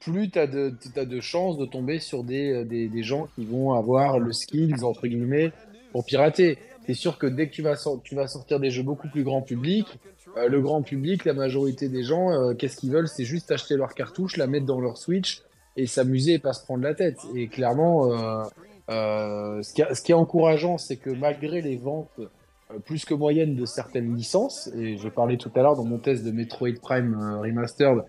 plus 0.00 0.30
tu 0.30 0.38
as, 0.38 0.46
de, 0.46 0.74
as 0.96 1.04
de 1.04 1.20
chances 1.20 1.58
de 1.58 1.66
tomber 1.66 1.98
sur 1.98 2.22
des, 2.22 2.64
des, 2.64 2.88
des, 2.88 3.02
gens 3.02 3.26
qui 3.34 3.44
vont 3.44 3.72
avoir 3.72 4.18
le 4.18 4.32
skills, 4.32 4.84
entre 4.84 5.06
guillemets, 5.06 5.52
pour 5.92 6.04
pirater. 6.04 6.58
C'est 6.86 6.94
sûr 6.94 7.18
que 7.18 7.26
dès 7.26 7.48
que 7.48 7.54
tu 7.54 7.62
vas, 7.62 7.76
tu 8.04 8.14
vas 8.14 8.28
sortir 8.28 8.60
des 8.60 8.70
jeux 8.70 8.82
beaucoup 8.82 9.08
plus 9.08 9.24
grand 9.24 9.42
public, 9.42 9.86
euh, 10.36 10.48
le 10.48 10.60
grand 10.60 10.82
public, 10.82 11.24
la 11.24 11.32
majorité 11.32 11.88
des 11.88 12.02
gens, 12.02 12.30
euh, 12.30 12.54
qu'est-ce 12.54 12.76
qu'ils 12.76 12.90
veulent 12.90 13.08
C'est 13.08 13.24
juste 13.24 13.50
acheter 13.50 13.76
leur 13.76 13.94
cartouche, 13.94 14.36
la 14.36 14.46
mettre 14.46 14.66
dans 14.66 14.80
leur 14.80 14.98
Switch 14.98 15.42
et 15.76 15.86
s'amuser 15.86 16.34
et 16.34 16.38
pas 16.38 16.52
se 16.52 16.64
prendre 16.64 16.82
la 16.82 16.94
tête. 16.94 17.18
Et 17.34 17.48
clairement, 17.48 18.12
euh, 18.90 19.62
ce, 19.62 19.74
qui 19.74 19.82
ce, 19.92 20.02
qui 20.02 20.12
est 20.12 20.16
encourageant, 20.16 20.78
c'est 20.78 20.96
que 20.96 21.10
malgré 21.10 21.60
les 21.60 21.76
ventes 21.76 22.20
plus 22.84 23.04
que 23.04 23.14
moyennes 23.14 23.54
de 23.54 23.66
certaines 23.66 24.14
licences, 24.16 24.70
et 24.76 24.96
je 24.96 25.08
parlais 25.08 25.36
tout 25.36 25.50
à 25.54 25.62
l'heure 25.62 25.76
dans 25.76 25.84
mon 25.84 25.98
test 25.98 26.24
de 26.24 26.30
Metroid 26.30 26.72
Prime 26.80 27.38
Remastered 27.40 28.02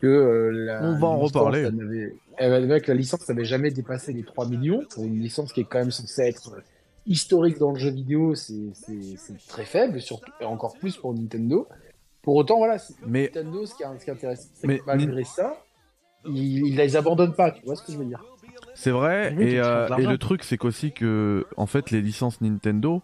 que 0.00 0.50
la 0.52 0.82
on 0.84 0.98
va 0.98 1.06
en 1.06 1.18
reparler. 1.18 1.68
Eh 2.38 2.48
ben, 2.48 2.64
avec 2.64 2.86
la 2.86 2.94
licence 2.94 3.28
n'avait 3.28 3.44
jamais 3.44 3.70
dépassé 3.70 4.12
les 4.12 4.24
3 4.24 4.48
millions 4.48 4.82
pour 4.90 5.04
une 5.04 5.20
licence 5.20 5.52
qui 5.52 5.60
est 5.60 5.64
quand 5.64 5.78
même 5.78 5.90
censée 5.90 6.22
être 6.22 6.56
historique 7.06 7.58
dans 7.58 7.72
le 7.72 7.78
jeu 7.78 7.90
vidéo, 7.90 8.34
c'est 8.34 8.72
très 9.48 9.64
faible, 9.64 10.00
surtout, 10.00 10.30
et 10.40 10.44
encore 10.44 10.74
plus 10.74 10.96
pour 10.96 11.14
Nintendo. 11.14 11.68
Pour 12.22 12.36
autant, 12.36 12.58
voilà, 12.58 12.76
mais, 13.06 13.24
Nintendo, 13.24 13.66
ce 13.66 13.74
qui, 13.74 13.84
intéressant, 13.84 14.48
c'est 14.54 14.68
que 14.68 14.84
malgré 14.86 15.24
ça, 15.24 15.56
ils, 16.24 16.76
les 16.76 16.96
abandonnent 16.96 17.34
pas, 17.34 17.50
tu 17.50 17.64
vois 17.64 17.74
ce 17.74 17.82
que 17.82 17.92
je 17.92 17.98
veux 17.98 18.04
dire 18.04 18.24
C'est 18.74 18.92
vrai, 18.92 19.34
et, 19.40 19.58
euh, 19.58 19.88
et, 19.96 20.06
le 20.06 20.18
truc, 20.18 20.44
c'est 20.44 20.56
qu'aussi 20.56 20.92
que, 20.92 21.46
en 21.56 21.66
fait, 21.66 21.90
les 21.90 22.00
licences 22.00 22.40
Nintendo, 22.40 23.02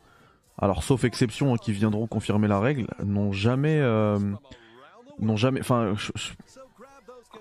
alors 0.57 0.85
sauf 0.85 1.05
exception 1.05 1.55
hein, 1.55 1.57
qui 1.57 1.73
viendront 1.73 2.07
confirmer 2.07 2.47
la 2.47 2.61
règle, 2.61 2.87
n'ont 3.05 3.33
jamais, 3.33 3.79
euh, 3.81 4.19
n'ont 5.19 5.37
jamais, 5.37 5.61
enfin, 5.61 5.95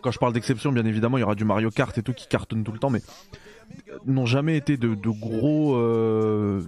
quand 0.01 0.11
je 0.11 0.19
parle 0.19 0.33
d'exception, 0.33 0.71
bien 0.71 0.85
évidemment, 0.85 1.17
il 1.17 1.21
y 1.21 1.23
aura 1.23 1.35
du 1.35 1.45
Mario 1.45 1.69
Kart 1.69 1.95
et 1.97 2.03
tout 2.03 2.13
qui 2.13 2.27
cartonne 2.27 2.63
tout 2.63 2.71
le 2.71 2.79
temps, 2.79 2.89
mais 2.89 3.01
n'ont 4.05 4.25
jamais 4.25 4.57
été 4.57 4.77
de, 4.77 4.95
gros, 5.09 5.75
euh, 5.75 6.61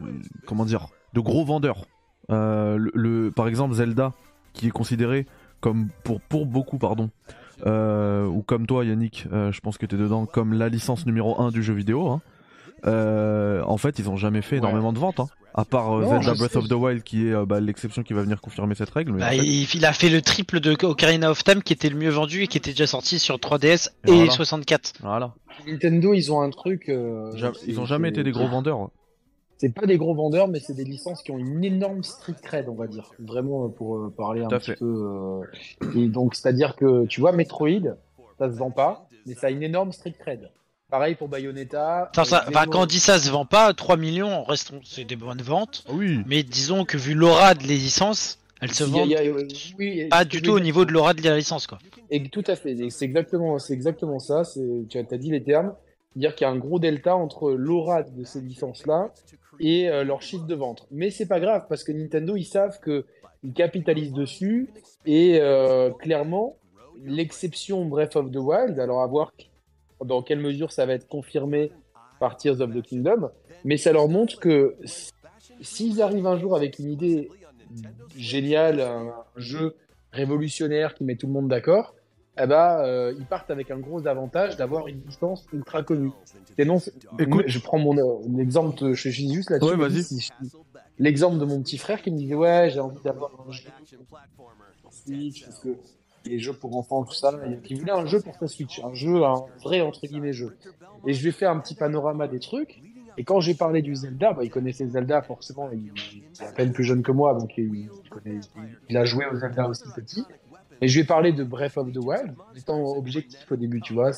comment 0.46 0.66
dire, 0.66 0.88
de 1.14 1.20
gros 1.20 1.46
vendeurs. 1.46 1.86
le, 2.30 3.30
par 3.30 3.48
exemple, 3.48 3.74
Zelda, 3.74 4.14
qui 4.54 4.68
est 4.68 4.72
considéré 4.72 5.26
comme 5.62 5.90
pour 6.04 6.22
pour 6.22 6.46
beaucoup 6.46 6.78
pardon 6.78 7.10
euh, 7.66 8.26
ou 8.26 8.42
comme 8.42 8.66
toi 8.66 8.86
Yannick 8.86 9.28
euh, 9.32 9.52
je 9.52 9.60
pense 9.60 9.78
que 9.78 9.86
tu 9.86 9.96
es 9.96 9.98
dedans 9.98 10.26
comme 10.26 10.54
la 10.54 10.70
licence 10.70 11.06
numéro 11.06 11.40
1 11.42 11.52
du 11.52 11.62
jeu 11.62 11.74
vidéo 11.74 12.08
hein. 12.08 12.22
euh, 12.86 13.62
en 13.64 13.78
fait 13.78 14.00
ils 14.00 14.10
ont 14.10 14.16
jamais 14.16 14.42
fait 14.42 14.58
énormément 14.58 14.94
de 14.94 15.00
ventes 15.00 15.20
hein. 15.20 15.28
À 15.54 15.66
part 15.66 16.02
Zelda 16.02 16.34
Breath 16.36 16.56
of 16.56 16.68
the 16.68 16.74
Wild 16.74 17.04
qui 17.04 17.28
est 17.28 17.46
bah, 17.46 17.60
l'exception 17.60 18.04
qui 18.04 18.14
va 18.14 18.22
venir 18.22 18.42
confirmer 18.42 18.76
cette 18.76 18.90
règle 18.90 19.14
bah, 19.14 19.34
il, 19.34 19.86
a 19.86 19.94
fait 19.94 20.10
le 20.10 20.22
triple 20.22 20.60
de 20.60 20.76
Ocarina 20.86 21.32
of 21.32 21.44
Time 21.44 21.64
qui 21.64 21.74
était 21.74 21.90
le 21.90 21.98
mieux 21.98 22.10
vendu 22.10 22.44
et 22.44 22.48
qui 22.48 22.58
était 22.58 22.72
déjà 22.72 22.88
sorti 22.88 23.20
sur 23.20 23.38
3DS 23.38 23.90
et, 24.08 24.30
64 24.30 24.94
voilà 25.02 25.34
Nintendo 25.68 26.14
ils 26.14 26.32
ont 26.32 26.42
un 26.42 26.50
truc 26.50 26.92
ils 27.68 27.80
ont 27.80 27.86
jamais 27.86 28.10
été 28.10 28.24
des 28.24 28.32
gros 28.32 28.48
vendeurs 28.48 28.90
c'est 29.60 29.74
pas 29.74 29.86
des 29.86 29.98
gros 29.98 30.16
vendeurs, 30.16 30.48
mais 30.48 30.62
c'est 30.62 30.74
des 30.74 30.86
licences 30.86 31.22
qui 31.22 31.32
ont 31.32 31.38
une 31.38 31.66
énorme 31.66 32.02
street 32.02 32.38
cred, 32.42 32.70
on 32.70 32.76
va 32.76 32.88
dire. 32.88 33.12
Vraiment 33.20 33.66
euh, 33.66 33.68
pour 33.68 33.98
euh, 33.98 34.14
parler 34.16 34.42
un 34.42 34.48
petit 34.48 34.72
peu. 34.72 34.86
Euh, 34.86 35.98
et 35.98 36.08
donc, 36.08 36.36
c'est-à-dire 36.36 36.78
que 36.78 37.06
tu 37.08 37.20
vois, 37.20 37.34
Metroid, 37.34 37.98
ça 38.38 38.50
se 38.50 38.56
vend 38.58 38.72
pas, 38.72 39.10
mais 39.26 39.34
ça 39.34 39.48
a 39.48 39.50
une 39.50 39.62
énorme 39.62 39.92
street 39.92 40.16
cred. 40.18 40.50
Pareil 40.90 41.16
pour 41.16 41.28
Bayonetta. 41.28 42.12
ça, 42.24 42.46
quand 42.52 42.82
on 42.82 42.86
dit 42.86 43.00
ça 43.00 43.20
se 43.20 43.30
vend 43.30 43.46
pas, 43.46 43.74
3 43.74 43.98
millions, 43.98 44.44
restons, 44.44 44.82
c'est 44.84 45.04
des 45.04 45.16
bonnes 45.16 45.42
ventes. 45.42 45.84
Ah 45.88 45.92
oui. 45.94 46.22
Mais 46.26 46.44
disons 46.44 46.84
que 46.84 46.98
vu 46.98 47.14
l'aura 47.14 47.54
de 47.54 47.64
les 47.64 47.76
licences, 47.76 48.40
elles 48.60 48.74
se 48.74 48.84
vendent 48.84 49.16
pas 50.10 50.26
du 50.26 50.42
tout 50.42 50.52
au 50.52 50.60
niveau 50.60 50.86
de 50.86 50.92
l'aura 50.92 51.14
de 51.14 51.22
la 51.22 51.38
licence, 51.38 51.68
quoi. 51.68 51.80
Et 52.10 52.28
tout 52.30 52.44
à 52.48 52.56
fait. 52.56 52.76
C'est 52.90 53.06
exactement, 53.06 53.60
c'est 53.60 53.74
exactement 53.74 54.20
ça. 54.20 54.44
Tu 54.90 54.98
as, 54.98 55.02
as 55.12 55.18
dit 55.18 55.30
les 55.30 55.44
termes. 55.44 55.74
Dire 56.16 56.34
qu'il 56.34 56.46
y 56.46 56.50
a 56.50 56.52
un 56.52 56.58
gros 56.58 56.80
delta 56.80 57.16
entre 57.16 57.52
l'aura 57.52 58.02
de 58.02 58.24
ces 58.24 58.42
licences-là 58.42 59.14
et 59.60 59.90
euh, 59.90 60.04
leur 60.04 60.24
chiffre 60.24 60.46
de 60.46 60.56
vente. 60.56 60.88
Mais 60.92 61.12
c'est 61.12 61.28
pas 61.28 61.40
grave 61.40 61.66
parce 61.70 61.84
que 61.84 61.92
Nintendo, 61.92 62.36
ils 62.36 62.46
savent 62.46 62.80
qu'ils 62.84 63.54
capitalisent 63.54 64.14
dessus 64.14 64.70
et 65.06 65.38
euh, 65.40 65.92
clairement, 65.92 66.56
l'exception 67.04 67.86
Breath 67.86 68.16
of 68.16 68.32
the 68.32 68.38
Wild, 68.38 68.80
alors 68.80 69.02
à 69.02 69.08
voir 69.08 69.34
dans 70.04 70.22
quelle 70.22 70.40
mesure 70.40 70.72
ça 70.72 70.86
va 70.86 70.94
être 70.94 71.08
confirmé 71.08 71.72
par 72.20 72.38
Tears 72.38 72.62
of 72.62 72.74
the 72.74 72.82
Kingdom, 72.82 73.30
mais 73.64 73.78
ça 73.78 73.92
leur 73.92 74.08
montre 74.08 74.40
que 74.40 74.76
s'ils 75.62 76.02
arrivent 76.02 76.28
un 76.28 76.38
jour 76.38 76.56
avec 76.56 76.80
une 76.80 76.92
idée 76.92 77.30
géniale, 78.16 78.82
un 78.82 79.14
jeu 79.36 79.76
révolutionnaire 80.12 80.96
qui 80.96 81.04
met 81.04 81.16
tout 81.16 81.28
le 81.28 81.34
monde 81.34 81.48
d'accord, 81.48 81.94
eh 82.42 82.48
ben, 82.48 82.80
euh, 82.80 83.14
ils 83.18 83.26
partent 83.26 83.52
avec 83.52 83.70
un 83.70 83.80
gros 83.80 84.08
avantage 84.08 84.56
d'avoir 84.56 84.88
une 84.88 85.02
distance 85.02 85.46
ultra 85.52 85.84
connue. 85.84 86.12
Écoute, 86.58 87.46
je 87.48 87.60
prends 87.60 87.80
mon 87.80 87.98
euh, 87.98 88.42
exemple 88.42 88.94
chez 88.94 89.12
Jésus 89.12 89.44
là-dessus. 89.50 89.72
Ouais, 89.72 89.78
vas-y. 89.78 90.30
L'exemple 90.98 91.38
de 91.38 91.46
mon 91.46 91.62
petit 91.62 91.78
frère 91.78 92.02
qui 92.02 92.12
me 92.12 92.18
disait 92.18 92.36
ouais, 92.36 92.70
j'ai 92.70 92.80
envie 92.80 93.02
d'avoir 93.04 93.32
un 93.48 93.52
jeu 93.52 93.70
Switch 94.92 95.46
parce 95.46 95.60
que 95.60 95.70
les 96.26 96.40
jeux 96.40 96.54
pour 96.54 96.76
enfants 96.78 97.04
tout 97.04 97.14
ça, 97.14 97.32
il 97.70 97.80
voulait 97.80 97.92
un 97.92 98.06
jeu 98.06 98.22
pour 98.22 98.36
sa 98.36 98.48
Switch, 98.48 98.82
un 98.84 98.94
jeu, 98.94 99.24
un 99.24 99.46
vrai 99.64 99.82
entre 99.82 100.06
guillemets 100.06 100.34
jeu. 100.34 100.58
Et 101.06 101.14
je 101.14 101.22
lui 101.22 101.30
ai 101.30 101.32
fait 101.32 101.46
un 101.46 101.60
petit 101.60 101.76
panorama 101.76 102.28
des 102.28 102.40
trucs. 102.40 102.82
Et 103.18 103.24
quand 103.24 103.42
j'ai 103.42 103.54
parlé 103.54 103.82
du 103.82 103.96
Zelda, 103.96 104.34
bah, 104.34 104.44
il 104.44 104.50
connaissait 104.50 104.88
Zelda 104.88 105.22
forcément, 105.22 105.70
il, 105.72 105.92
est 106.42 106.46
à 106.46 106.52
peine 106.52 106.72
plus 106.72 106.86
jeune 106.86 107.04
que 107.04 107.12
moi, 107.12 107.38
donc 107.38 107.58
il, 107.58 108.98
a 108.98 109.04
joué 109.04 109.26
au 109.26 109.36
Zelda 109.36 109.68
aussi 109.68 109.84
petit. 109.96 110.24
Et 110.82 110.88
je 110.88 111.02
vais 111.02 111.06
parler 111.06 111.34
de 111.34 111.44
Breath 111.44 111.78
of 111.78 111.92
the 111.92 111.98
Wild, 111.98 112.34
étant 112.56 112.82
objectif 112.96 113.52
au 113.52 113.58
début, 113.58 113.82
tu 113.82 113.94
vois, 113.94 114.12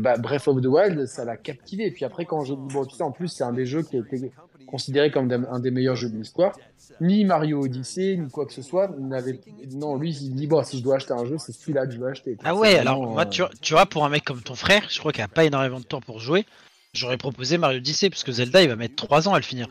bah, 0.00 0.16
Breath 0.16 0.48
of 0.48 0.60
the 0.60 0.66
Wild, 0.66 1.06
ça 1.06 1.24
l'a 1.24 1.36
captivé. 1.36 1.86
Et 1.86 1.90
puis 1.92 2.04
après, 2.04 2.24
quand 2.24 2.42
j'ai 2.42 2.56
dit, 2.56 2.72
bon, 2.72 2.84
tu 2.84 2.96
sais, 2.96 3.02
en 3.02 3.12
plus, 3.12 3.28
c'est 3.28 3.44
un 3.44 3.52
des 3.52 3.66
jeux 3.66 3.82
qui 3.82 3.96
a 3.96 4.00
été 4.00 4.32
considéré 4.68 5.10
comme 5.10 5.32
un 5.50 5.60
des 5.60 5.70
meilleurs 5.70 5.96
jeux 5.96 6.10
de 6.10 6.16
l'histoire. 6.16 6.56
Ni 7.00 7.24
Mario 7.24 7.64
Odyssey, 7.64 8.16
ni 8.16 8.30
quoi 8.30 8.46
que 8.46 8.52
ce 8.52 8.62
soit. 8.62 8.90
N'avait... 8.98 9.40
Non, 9.72 9.96
lui, 9.96 10.10
il 10.10 10.34
dit, 10.34 10.46
bon, 10.46 10.62
si 10.62 10.78
je 10.78 10.82
dois 10.82 10.96
acheter 10.96 11.12
un 11.12 11.24
jeu, 11.24 11.36
c'est 11.38 11.52
celui-là 11.52 11.86
que 11.86 11.92
je 11.92 11.98
dois 11.98 12.10
acheter. 12.10 12.36
Ah 12.44 12.54
ouais, 12.54 12.76
alors, 12.76 13.06
moi, 13.06 13.26
tu, 13.26 13.42
tu, 13.60 13.74
vois, 13.74 13.86
pour 13.86 14.04
un 14.04 14.08
mec 14.08 14.24
comme 14.24 14.42
ton 14.42 14.54
frère, 14.54 14.86
je 14.90 14.98
crois 14.98 15.12
qu'il 15.12 15.22
a 15.22 15.28
pas 15.28 15.44
énormément 15.44 15.80
de 15.80 15.84
temps 15.84 16.00
pour 16.00 16.20
jouer, 16.20 16.44
j'aurais 16.92 17.16
proposé 17.16 17.58
Mario 17.58 17.78
Odyssey, 17.78 18.10
parce 18.10 18.24
que 18.24 18.32
Zelda, 18.32 18.62
il 18.62 18.68
va 18.68 18.76
mettre 18.76 18.96
3 18.96 19.28
ans 19.28 19.34
à 19.34 19.38
le 19.38 19.44
finir. 19.44 19.68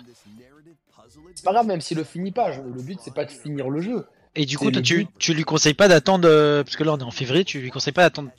C'est 1.35 1.45
pas 1.45 1.53
grave, 1.53 1.67
même 1.67 1.81
s'il 1.81 1.97
le 1.97 2.03
finit 2.03 2.31
pas. 2.31 2.49
Le 2.49 2.81
but, 2.81 2.99
c'est 3.01 3.13
pas 3.13 3.25
de 3.25 3.31
finir 3.31 3.69
le 3.69 3.81
jeu. 3.81 4.05
Et 4.35 4.45
du 4.45 4.57
coup, 4.57 4.71
tu, 4.71 5.07
tu 5.17 5.33
lui 5.33 5.43
conseilles 5.43 5.73
pas 5.73 5.87
d'attendre, 5.87 6.27
euh, 6.29 6.63
parce 6.63 6.75
que 6.75 6.83
là 6.83 6.93
on 6.93 6.97
est 6.99 7.03
en 7.03 7.11
février, 7.11 7.43
tu 7.43 7.59
lui 7.59 7.71
conseilles 7.71 7.93
pas 7.93 8.03
d'attendre, 8.03 8.29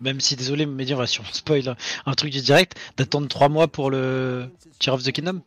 même 0.00 0.18
si 0.18 0.34
désolé, 0.34 0.64
mais 0.64 0.86
dire, 0.86 1.06
sur 1.06 1.24
spoil 1.34 1.76
un 2.06 2.14
truc 2.14 2.30
du 2.30 2.40
direct, 2.40 2.74
d'attendre 2.96 3.28
3 3.28 3.50
mois 3.50 3.68
pour 3.68 3.90
le 3.90 4.48
Tear 4.78 4.94
of 4.94 5.02
the 5.02 5.12
Kingdom? 5.12 5.42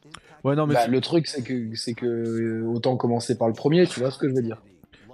Ouais, 0.46 0.56
non, 0.56 0.68
mais 0.68 0.76
bah, 0.76 0.88
le 0.88 1.02
truc, 1.02 1.28
c'est 1.28 1.42
que, 1.42 1.76
c'est 1.76 1.94
que 1.94 2.06
euh, 2.06 2.64
autant 2.68 2.96
commencer 2.96 3.38
par 3.38 3.48
le 3.48 3.54
premier, 3.54 3.88
tu 3.88 4.00
vois 4.00 4.12
ce 4.12 4.18
que 4.18 4.30
je 4.30 4.34
veux 4.34 4.42
dire. 4.42 4.62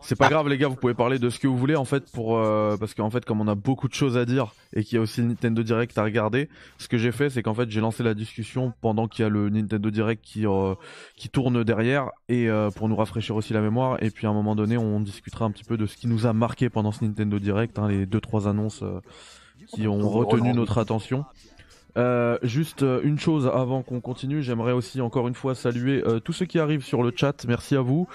C'est 0.02 0.16
pas 0.16 0.30
grave 0.30 0.50
les 0.50 0.58
gars, 0.58 0.68
vous 0.68 0.76
pouvez 0.76 0.94
parler 0.94 1.20
de 1.20 1.30
ce 1.30 1.40
que 1.40 1.48
vous 1.48 1.58
voulez 1.58 1.76
en 1.76 1.86
fait 1.86 2.12
pour 2.12 2.38
euh, 2.38 2.76
parce 2.78 2.94
qu'en 2.94 3.10
fait 3.10 3.24
comme 3.24 3.40
on 3.40 3.48
a 3.48 3.56
beaucoup 3.56 3.88
de 3.88 3.94
choses 3.94 4.18
à 4.18 4.26
dire 4.26 4.54
et 4.74 4.84
qu'il 4.84 4.96
y 4.96 4.98
a 4.98 5.02
aussi 5.02 5.22
le 5.22 5.28
Nintendo 5.28 5.62
Direct 5.62 5.96
à 5.98 6.04
regarder, 6.04 6.50
ce 6.80 6.88
que 6.88 6.98
j'ai 6.98 7.12
fait 7.12 7.30
c'est 7.30 7.44
qu'en 7.44 7.54
fait 7.54 7.70
j'ai 7.70 7.82
lancé 7.82 8.02
la 8.02 8.16
discussion 8.16 8.74
pendant 8.82 9.08
qu'il 9.08 9.24
y 9.24 9.26
a 9.26 9.30
le 9.30 9.50
Nintendo 9.50 9.92
Direct 9.92 10.24
qui 10.24 10.48
euh, 10.48 10.74
qui 11.16 11.30
tourne 11.30 11.64
derrière 11.64 12.10
et 12.30 12.50
euh, 12.50 12.72
pour 12.72 12.90
nous 12.90 12.96
rafraîchir 12.96 13.36
aussi 13.36 13.54
la 13.54 13.62
mémoire 13.62 14.02
et 14.02 14.10
puis 14.10 14.26
à 14.26 14.32
un 14.32 14.34
moment 14.34 14.56
donné 14.56 14.76
on 14.76 15.00
discutera 15.00 15.46
un 15.46 15.52
petit 15.52 15.64
peu 15.64 15.78
de 15.78 15.86
ce 15.86 15.96
qui 15.96 16.08
nous 16.08 16.26
a 16.26 16.34
marqué 16.34 16.70
pendant 16.70 16.92
ce 16.92 17.06
Nintendo 17.06 17.38
Direct, 17.38 17.78
hein, 17.78 17.88
les 17.88 18.08
deux 18.08 18.22
trois 18.22 18.48
annonces 18.48 18.84
qui 19.68 19.88
ont 19.88 20.00
retenu 20.10 20.54
notre 20.54 20.80
attention. 20.80 21.26
Euh, 21.98 22.38
juste 22.42 22.84
euh, 22.84 23.02
une 23.04 23.20
chose 23.20 23.48
avant 23.54 23.82
qu'on 23.84 24.00
continue, 24.00 24.42
j'aimerais 24.42 24.72
aussi 24.72 25.02
encore 25.02 25.28
une 25.28 25.34
fois 25.34 25.56
saluer 25.56 26.02
euh, 26.06 26.20
tous 26.20 26.34
ceux 26.34 26.46
qui 26.46 26.60
arrivent 26.60 26.86
sur 26.86 27.04
le 27.04 27.12
chat. 27.16 27.46
Merci 27.48 27.76
à 27.76 27.82
vous. 27.82 28.08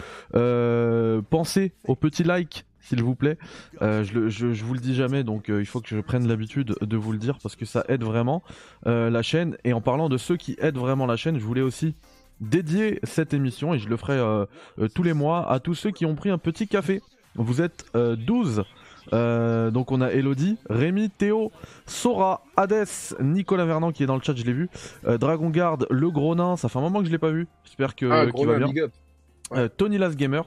pensez 1.31 1.73
au 1.85 1.95
petit 1.95 2.25
like 2.25 2.65
s'il 2.81 3.03
vous 3.03 3.17
plaît. 3.17 3.37
Je, 3.81 4.65
vous 4.65 4.75
le 4.75 4.81
dis 4.81 4.95
jamais, 4.95 5.25
donc 5.25 5.49
il 5.49 5.67
faut 5.67 5.81
que 5.81 5.89
je 5.89 6.01
prenne 6.01 6.29
l'habitude 6.29 6.77
de 6.81 6.97
vous 6.97 7.13
le 7.13 7.19
dire 7.19 7.39
parce 7.43 7.57
que 7.57 7.65
ça 7.65 7.85
aide 7.89 8.05
vraiment 8.05 8.43
la 8.85 9.23
chaîne. 9.23 9.57
Et 9.65 9.73
en 9.73 9.81
parlant 9.81 10.09
de 10.09 10.17
ceux 10.17 10.37
qui 10.37 10.57
aident 10.61 10.79
vraiment 10.79 11.07
la 11.07 11.17
chaîne, 11.17 11.39
je 11.39 11.45
voulais 11.45 11.63
aussi 11.63 11.97
dédier 12.41 13.01
cette 13.03 13.35
émission, 13.35 13.75
et 13.75 13.79
je 13.79 13.89
le 13.89 13.97
ferai 13.97 14.21
tous 14.95 15.03
les 15.03 15.15
mois, 15.15 15.51
à 15.51 15.59
tous 15.59 15.75
ceux 15.75 15.91
qui 15.91 16.07
ont 16.07 16.15
pris 16.15 16.31
un 16.31 16.39
petit 16.39 16.69
café. 16.69 17.01
Vous 17.35 17.61
êtes 17.61 17.87
12 17.95 18.63
euh, 19.13 19.71
donc 19.71 19.93
on 19.93 20.01
a 20.01 20.11
Elodie, 20.13 20.57
Rémi, 20.69 21.11
Théo, 21.11 21.53
Sora, 21.87 22.45
Hades, 22.57 22.87
Nicolas 23.21 23.65
Vernant 23.65 23.93
qui 23.93 24.03
est 24.03 24.07
dans 24.07 24.17
le 24.17 24.23
chat, 24.23 24.35
je 24.35 24.45
l'ai 24.45 24.53
vu, 24.53 24.69
euh, 25.07 25.19
Dragon 25.19 25.51
Guard, 25.51 25.79
Le 25.91 26.11
Gros 26.11 26.35
Nain, 26.35 26.57
ça 26.57 26.69
fait 26.69 26.79
un 26.79 26.83
moment 26.83 27.01
que 27.01 27.07
je 27.07 27.13
l'ai 27.13 27.19
pas 27.19 27.31
vu, 27.31 27.47
j'espère 27.65 27.95
que 27.95 28.07
ah, 28.11 28.31
qu'il 28.31 28.47
va 28.47 28.59
bien. 28.59 28.89
Euh, 29.53 29.69
Tony 29.77 29.99
Las 29.99 30.17
Gamer, 30.17 30.45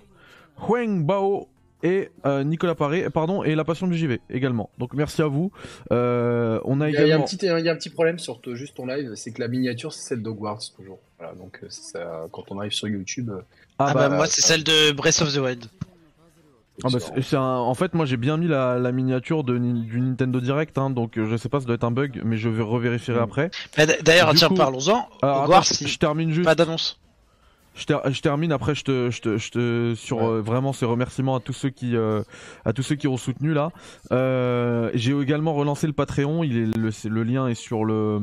Huang 0.57 1.05
Bao 1.05 1.47
et 1.81 2.09
Nicolas 2.43 2.75
Paré, 2.75 3.09
pardon, 3.09 3.43
et 3.43 3.55
La 3.55 3.63
Passion 3.63 3.87
du 3.87 3.97
JV 3.97 4.19
également. 4.29 4.69
Donc 4.77 4.93
merci 4.93 5.21
à 5.21 5.27
vous. 5.27 5.51
on 5.89 6.81
a 6.81 6.89
également. 6.89 7.05
Il 7.05 7.09
y, 7.09 7.11
a 7.13 7.17
un 7.17 7.21
petit, 7.21 7.37
il 7.41 7.65
y 7.65 7.69
a 7.69 7.71
un 7.71 7.75
petit 7.75 7.89
problème 7.89 8.19
sur 8.19 8.41
juste 8.53 8.75
ton 8.75 8.85
live, 8.85 9.13
c'est 9.15 9.31
que 9.31 9.39
la 9.39 9.47
miniature 9.47 9.93
c'est 9.93 10.09
celle 10.09 10.21
d'Hogwarts 10.21 10.73
toujours. 10.75 10.99
Voilà, 11.17 11.35
donc 11.35 11.61
ça, 11.69 12.27
quand 12.31 12.51
on 12.51 12.59
arrive 12.59 12.73
sur 12.73 12.89
YouTube. 12.89 13.31
Ah, 13.77 13.87
ah 13.87 13.93
bah, 13.93 14.09
bah, 14.09 14.15
moi 14.17 14.27
c'est 14.27 14.41
celle 14.41 14.65
de 14.65 14.91
Breath 14.91 15.21
of 15.21 15.33
the 15.33 15.37
Wild. 15.37 15.65
Ah 16.83 16.87
bah, 16.91 17.39
En 17.41 17.73
fait, 17.73 17.93
moi 17.93 18.05
j'ai 18.05 18.17
bien 18.17 18.37
mis 18.37 18.47
la, 18.47 18.91
miniature 18.91 19.43
de, 19.43 19.57
du 19.57 20.01
Nintendo 20.01 20.39
Direct, 20.39 20.77
hein, 20.77 20.89
donc 20.89 21.17
euh, 21.17 21.27
je 21.29 21.37
sais 21.37 21.49
pas, 21.49 21.59
ça 21.59 21.65
doit 21.65 21.75
être 21.75 21.83
un 21.83 21.91
bug, 21.91 22.21
mais 22.23 22.37
je 22.37 22.49
vais 22.49 22.63
revérifierai 22.63 23.19
mm. 23.19 23.23
après. 23.23 23.51
D'ailleurs, 24.03 24.33
tiens, 24.33 24.49
parlons-en. 24.49 25.07
je 25.21 25.97
termine 25.97 26.31
juste. 26.31 26.45
Pas 26.45 26.55
d'annonce. 26.55 26.99
Je, 27.79 28.21
termine 28.21 28.51
après 28.51 28.75
je 28.75 28.83
te, 28.83 29.09
je 29.09 29.21
te, 29.21 29.37
je 29.37 29.51
te 29.51 29.93
sur 29.95 30.23
euh, 30.23 30.41
vraiment 30.41 30.73
ces 30.73 30.85
remerciements 30.85 31.35
à 31.35 31.39
tous 31.39 31.53
ceux 31.53 31.69
qui 31.69 31.95
euh, 31.95 32.23
à 32.65 32.73
tous 32.73 32.83
ceux 32.83 32.95
qui 32.95 33.07
ont 33.07 33.17
soutenu 33.17 33.53
là. 33.53 33.71
Euh, 34.11 34.91
j'ai 34.93 35.17
également 35.19 35.53
relancé 35.53 35.87
le 35.87 35.93
Patreon, 35.93 36.43
il 36.43 36.57
est 36.57 36.77
le, 36.77 36.89
le, 37.09 37.23
lien 37.23 37.47
est 37.47 37.55
sur 37.55 37.85
le 37.85 38.19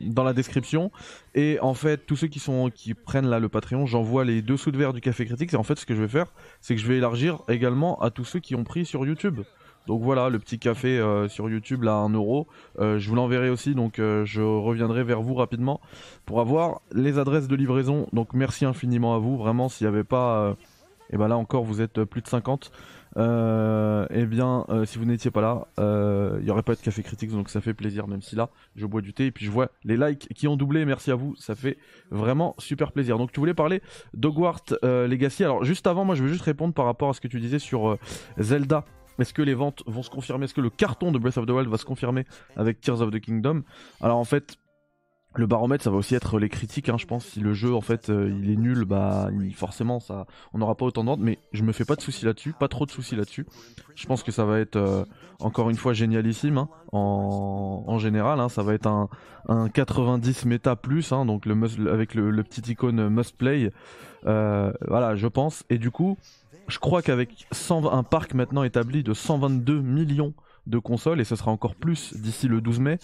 dans 0.00 0.24
la 0.24 0.32
description 0.32 0.90
et 1.34 1.58
en 1.60 1.74
fait 1.74 2.06
tous 2.06 2.16
ceux 2.16 2.28
qui 2.28 2.38
sont 2.38 2.70
qui 2.70 2.94
prennent 2.94 3.28
là 3.28 3.38
le 3.38 3.48
Patreon, 3.48 3.86
j'envoie 3.86 4.24
les 4.24 4.42
dessous 4.42 4.70
de 4.70 4.76
verre 4.76 4.92
du 4.92 5.00
café 5.00 5.24
critique 5.26 5.54
et 5.54 5.56
en 5.56 5.62
fait 5.62 5.78
ce 5.78 5.86
que 5.86 5.94
je 5.94 6.02
vais 6.02 6.08
faire, 6.08 6.32
c'est 6.60 6.74
que 6.74 6.80
je 6.80 6.86
vais 6.86 6.98
élargir 6.98 7.40
également 7.48 8.00
à 8.00 8.10
tous 8.10 8.24
ceux 8.24 8.40
qui 8.40 8.54
ont 8.54 8.64
pris 8.64 8.84
sur 8.84 9.06
YouTube. 9.06 9.40
Donc 9.88 10.02
voilà, 10.02 10.28
le 10.28 10.38
petit 10.38 10.58
café 10.58 10.98
euh, 10.98 11.28
sur 11.28 11.48
YouTube 11.48 11.82
là, 11.82 11.94
1 11.94 12.10
euro. 12.10 12.46
Euh, 12.78 12.98
je 12.98 13.08
vous 13.08 13.14
l'enverrai 13.14 13.48
aussi, 13.48 13.74
donc 13.74 13.98
euh, 13.98 14.22
je 14.26 14.42
reviendrai 14.42 15.02
vers 15.02 15.22
vous 15.22 15.34
rapidement 15.34 15.80
pour 16.26 16.42
avoir 16.42 16.82
les 16.92 17.18
adresses 17.18 17.48
de 17.48 17.56
livraison. 17.56 18.06
Donc 18.12 18.34
merci 18.34 18.66
infiniment 18.66 19.14
à 19.14 19.18
vous. 19.18 19.38
Vraiment, 19.38 19.70
s'il 19.70 19.86
n'y 19.86 19.94
avait 19.94 20.04
pas, 20.04 20.54
et 21.10 21.16
ben 21.16 21.26
là 21.26 21.38
encore, 21.38 21.64
vous 21.64 21.80
êtes 21.80 22.04
plus 22.04 22.20
de 22.20 22.28
50. 22.28 22.70
eh 23.16 24.26
bien, 24.26 24.66
si 24.84 24.98
vous 24.98 25.06
n'étiez 25.06 25.30
pas 25.30 25.40
là, 25.40 25.68
il 26.38 26.44
n'y 26.44 26.50
aurait 26.50 26.62
pas 26.62 26.74
de 26.74 26.80
café 26.80 27.02
critique, 27.02 27.30
donc 27.30 27.48
ça 27.48 27.62
fait 27.62 27.72
plaisir, 27.72 28.08
même 28.08 28.20
si 28.20 28.36
là, 28.36 28.50
je 28.76 28.84
bois 28.84 29.00
du 29.00 29.14
thé 29.14 29.26
et 29.26 29.30
puis 29.30 29.46
je 29.46 29.50
vois 29.50 29.70
les 29.84 29.96
likes 29.96 30.28
qui 30.34 30.48
ont 30.48 30.56
doublé. 30.56 30.84
Merci 30.84 31.10
à 31.10 31.14
vous, 31.14 31.34
ça 31.36 31.54
fait 31.54 31.78
vraiment 32.10 32.54
super 32.58 32.92
plaisir. 32.92 33.16
Donc 33.16 33.32
tu 33.32 33.40
voulais 33.40 33.54
parler 33.54 33.80
d'Hogwarts 34.12 34.64
Legacy. 34.82 35.44
Alors 35.44 35.64
juste 35.64 35.86
avant, 35.86 36.04
moi, 36.04 36.14
je 36.14 36.22
veux 36.22 36.28
juste 36.28 36.44
répondre 36.44 36.74
par 36.74 36.84
rapport 36.84 37.08
à 37.08 37.14
ce 37.14 37.22
que 37.22 37.28
tu 37.28 37.40
disais 37.40 37.58
sur 37.58 37.96
Zelda 38.36 38.84
est-ce 39.18 39.34
que 39.34 39.42
les 39.42 39.54
ventes 39.54 39.82
vont 39.86 40.02
se 40.02 40.10
confirmer? 40.10 40.44
Est-ce 40.44 40.54
que 40.54 40.60
le 40.60 40.70
carton 40.70 41.12
de 41.12 41.18
Breath 41.18 41.38
of 41.38 41.46
the 41.46 41.50
Wild 41.50 41.68
va 41.68 41.78
se 41.78 41.84
confirmer 41.84 42.24
avec 42.56 42.80
Tears 42.80 43.00
of 43.00 43.10
the 43.10 43.20
Kingdom? 43.20 43.62
Alors 44.00 44.18
en 44.18 44.24
fait, 44.24 44.58
le 45.34 45.46
baromètre, 45.46 45.84
ça 45.84 45.90
va 45.90 45.96
aussi 45.96 46.14
être 46.14 46.38
les 46.38 46.48
critiques, 46.48 46.88
hein, 46.88 46.96
je 46.98 47.06
pense. 47.06 47.24
Si 47.24 47.40
le 47.40 47.52
jeu, 47.52 47.74
en 47.74 47.80
fait, 47.80 48.08
euh, 48.08 48.34
il 48.42 48.50
est 48.50 48.56
nul, 48.56 48.84
bah, 48.84 49.28
forcément, 49.54 50.00
ça, 50.00 50.26
on 50.52 50.58
n'aura 50.58 50.74
pas 50.74 50.86
autant 50.86 51.04
ventes. 51.04 51.20
Mais 51.20 51.38
je 51.52 51.62
me 51.62 51.72
fais 51.72 51.84
pas 51.84 51.96
de 51.96 52.00
soucis 52.00 52.24
là-dessus, 52.24 52.54
pas 52.58 52.68
trop 52.68 52.86
de 52.86 52.90
soucis 52.90 53.14
là-dessus. 53.14 53.46
Je 53.94 54.06
pense 54.06 54.22
que 54.22 54.32
ça 54.32 54.44
va 54.44 54.58
être 54.58 54.76
euh, 54.76 55.04
encore 55.38 55.70
une 55.70 55.76
fois 55.76 55.92
génialissime 55.92 56.58
hein, 56.58 56.68
en, 56.92 57.98
général. 57.98 58.40
Hein, 58.40 58.48
ça 58.48 58.62
va 58.62 58.74
être 58.74 58.86
un, 58.86 59.08
un 59.48 59.68
90 59.68 60.46
méta 60.46 60.76
plus, 60.76 61.10
donc 61.10 61.46
avec 61.46 62.14
le, 62.14 62.42
petit 62.42 62.72
icône 62.72 63.08
must 63.08 63.36
play. 63.36 63.70
Euh, 64.26 64.72
voilà, 64.88 65.14
je 65.14 65.26
pense. 65.26 65.62
Et 65.68 65.78
du 65.78 65.90
coup, 65.90 66.16
je 66.68 66.78
crois 66.78 67.02
qu'avec 67.02 67.46
un 67.70 68.02
parc 68.02 68.34
maintenant 68.34 68.62
établi 68.62 69.02
de 69.02 69.14
122 69.14 69.80
millions 69.80 70.34
de 70.66 70.78
consoles, 70.78 71.20
et 71.20 71.24
ce 71.24 71.34
sera 71.34 71.50
encore 71.50 71.74
plus 71.74 72.14
d'ici 72.14 72.46
le 72.46 72.60
12 72.60 72.80
mai, 72.80 72.98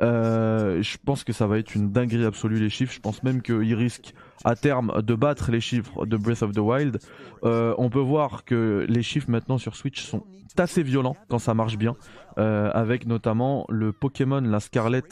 euh, 0.00 0.82
je 0.82 0.98
pense 1.04 1.22
que 1.22 1.32
ça 1.32 1.46
va 1.46 1.58
être 1.58 1.74
une 1.74 1.92
dinguerie 1.92 2.24
absolue 2.24 2.58
les 2.58 2.70
chiffres. 2.70 2.92
Je 2.92 3.00
pense 3.00 3.22
même 3.22 3.42
qu'ils 3.42 3.74
risquent 3.74 4.14
à 4.44 4.56
terme 4.56 5.00
de 5.00 5.14
battre 5.14 5.52
les 5.52 5.60
chiffres 5.60 6.06
de 6.06 6.16
Breath 6.16 6.42
of 6.42 6.52
the 6.52 6.58
Wild. 6.58 6.98
Euh, 7.44 7.74
on 7.78 7.90
peut 7.90 8.00
voir 8.00 8.44
que 8.44 8.84
les 8.88 9.02
chiffres 9.02 9.30
maintenant 9.30 9.58
sur 9.58 9.76
Switch 9.76 10.02
sont 10.02 10.24
assez 10.58 10.82
violents 10.82 11.16
quand 11.28 11.38
ça 11.38 11.54
marche 11.54 11.76
bien, 11.76 11.96
euh, 12.38 12.70
avec 12.72 13.06
notamment 13.06 13.64
le 13.68 13.92
Pokémon, 13.92 14.40
la 14.40 14.60
Scarlet, 14.60 15.02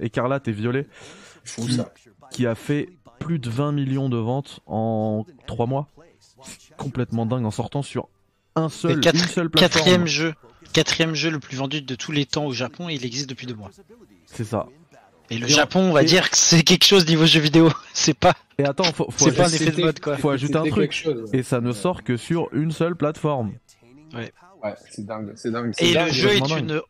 écarlate 0.00 0.48
et 0.48 0.52
violet, 0.52 0.86
qui, 1.44 1.80
qui 2.30 2.46
a 2.46 2.54
fait 2.54 2.90
plus 3.18 3.38
de 3.38 3.48
20 3.48 3.72
millions 3.72 4.08
de 4.08 4.16
ventes 4.16 4.60
en 4.66 5.24
3 5.46 5.66
mois 5.66 5.88
complètement 6.76 7.26
dingue 7.26 7.44
en 7.44 7.50
sortant 7.50 7.82
sur 7.82 8.08
un 8.56 8.68
seul, 8.68 9.00
une 9.04 9.14
seule 9.14 9.50
plateforme. 9.50 9.84
Quatrième 9.84 10.06
jeu, 10.06 10.34
quatrième 10.72 11.14
jeu 11.14 11.30
le 11.30 11.38
plus 11.38 11.56
vendu 11.56 11.82
de 11.82 11.94
tous 11.94 12.12
les 12.12 12.26
temps 12.26 12.46
au 12.46 12.52
Japon 12.52 12.88
et 12.88 12.94
il 12.94 13.04
existe 13.04 13.28
depuis 13.28 13.46
deux 13.46 13.54
mois. 13.54 13.70
C'est 14.26 14.44
ça. 14.44 14.66
Et 15.30 15.38
le 15.38 15.46
Japon, 15.46 15.80
on 15.80 15.92
va 15.92 16.02
dire 16.02 16.28
que 16.28 16.36
c'est 16.36 16.62
quelque 16.62 16.84
chose 16.84 17.06
niveau 17.06 17.24
jeu 17.24 17.40
vidéo. 17.40 17.70
C'est 17.94 18.18
pas. 18.18 18.34
Et 18.58 18.64
attends, 18.64 18.92
faut, 18.92 19.08
c'est 19.16 19.34
pas 19.34 19.48
un 19.48 19.52
effet 19.52 19.70
de 19.70 19.80
mode 19.80 20.00
quoi. 20.00 20.16
Faut 20.16 20.30
ajouter 20.30 20.56
un 20.56 20.64
truc. 20.64 21.06
Et 21.32 21.42
ça 21.42 21.60
ne 21.60 21.72
sort 21.72 22.02
que 22.02 22.16
sur 22.16 22.48
une 22.52 22.72
seule 22.72 22.96
plateforme. 22.96 23.54
Ouais. 24.12 24.32
Ouais, 24.62 24.74
c'est 24.90 25.06
dingue, 25.06 25.32
c'est 25.36 25.50
dingue. 25.50 25.72
Et 25.78 25.94
le 25.94 26.08
jeu 26.10 26.30
est 26.30 26.50
une 26.50 26.82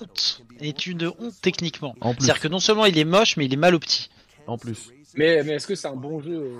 honte, 0.00 0.42
est 0.60 0.86
une 0.86 1.12
honte 1.18 1.34
techniquement. 1.42 1.94
C'est-à-dire 2.02 2.40
que 2.40 2.48
non 2.48 2.60
seulement 2.60 2.86
il 2.86 2.96
est 2.96 3.04
moche, 3.04 3.36
mais 3.36 3.44
il 3.44 3.52
est 3.52 3.58
mal 3.58 3.74
opti. 3.74 4.08
En 4.46 4.56
plus. 4.56 4.90
Mais, 5.16 5.42
mais 5.44 5.52
est-ce 5.52 5.66
que 5.66 5.74
c'est 5.74 5.88
un 5.88 5.96
bon 5.96 6.20
jeu 6.20 6.52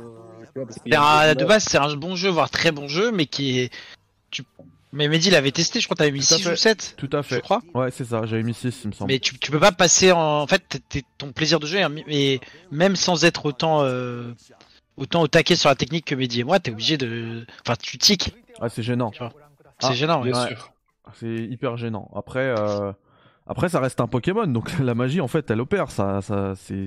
euh, 0.54 1.34
De 1.34 1.44
base, 1.44 1.64
c'est 1.64 1.78
un 1.78 1.94
bon 1.96 2.16
jeu, 2.16 2.30
voire 2.30 2.50
très 2.50 2.70
bon 2.70 2.88
jeu, 2.88 3.10
mais 3.12 3.26
qui 3.26 3.58
est. 3.60 3.72
Tu... 4.30 4.44
Mais 4.92 5.08
Mehdi 5.08 5.30
l'avait 5.30 5.50
testé, 5.50 5.80
je 5.80 5.86
crois 5.86 5.96
t'avais 5.96 6.12
mis 6.12 6.22
6 6.22 6.46
ou 6.46 6.54
7. 6.54 6.94
Tout 6.96 7.10
à 7.12 7.24
fait. 7.24 7.36
Je 7.36 7.40
crois. 7.40 7.62
Ouais, 7.74 7.90
c'est 7.90 8.04
ça, 8.04 8.26
j'avais 8.26 8.44
mis 8.44 8.54
6, 8.54 8.82
il 8.84 8.88
me 8.88 8.92
semble. 8.92 9.12
Mais 9.12 9.18
tu, 9.18 9.36
tu 9.38 9.50
peux 9.50 9.58
pas 9.58 9.72
passer 9.72 10.12
en. 10.12 10.42
En 10.42 10.46
fait, 10.46 10.80
ton 11.18 11.32
plaisir 11.32 11.58
de 11.58 11.66
jeu, 11.66 11.80
mais 12.06 12.40
même 12.70 12.96
sans 12.96 13.24
être 13.24 13.46
autant. 13.46 13.82
Euh... 13.82 14.32
Autant 14.96 15.22
au 15.22 15.26
taquet 15.26 15.56
sur 15.56 15.68
la 15.68 15.74
technique 15.74 16.04
que 16.04 16.14
Mehdi 16.14 16.38
et 16.38 16.44
moi, 16.44 16.60
t'es 16.60 16.70
obligé 16.70 16.96
de. 16.96 17.44
Enfin, 17.66 17.74
tu 17.82 17.98
tiques. 17.98 18.32
Ah, 18.60 18.68
c'est 18.68 18.84
gênant. 18.84 19.10
C'est 19.80 19.88
ah, 19.88 19.92
gênant, 19.92 20.20
bien 20.20 20.46
sûr. 20.46 20.70
C'est 21.18 21.34
hyper 21.34 21.76
gênant. 21.76 22.08
Après, 22.14 22.54
euh... 22.56 22.92
après, 23.48 23.68
ça 23.68 23.80
reste 23.80 24.00
un 24.00 24.06
Pokémon, 24.06 24.46
donc 24.46 24.70
la 24.78 24.94
magie, 24.94 25.20
en 25.20 25.26
fait, 25.26 25.50
elle 25.50 25.60
opère. 25.60 25.90
Ça, 25.90 26.22
ça, 26.22 26.54
c'est 26.56 26.86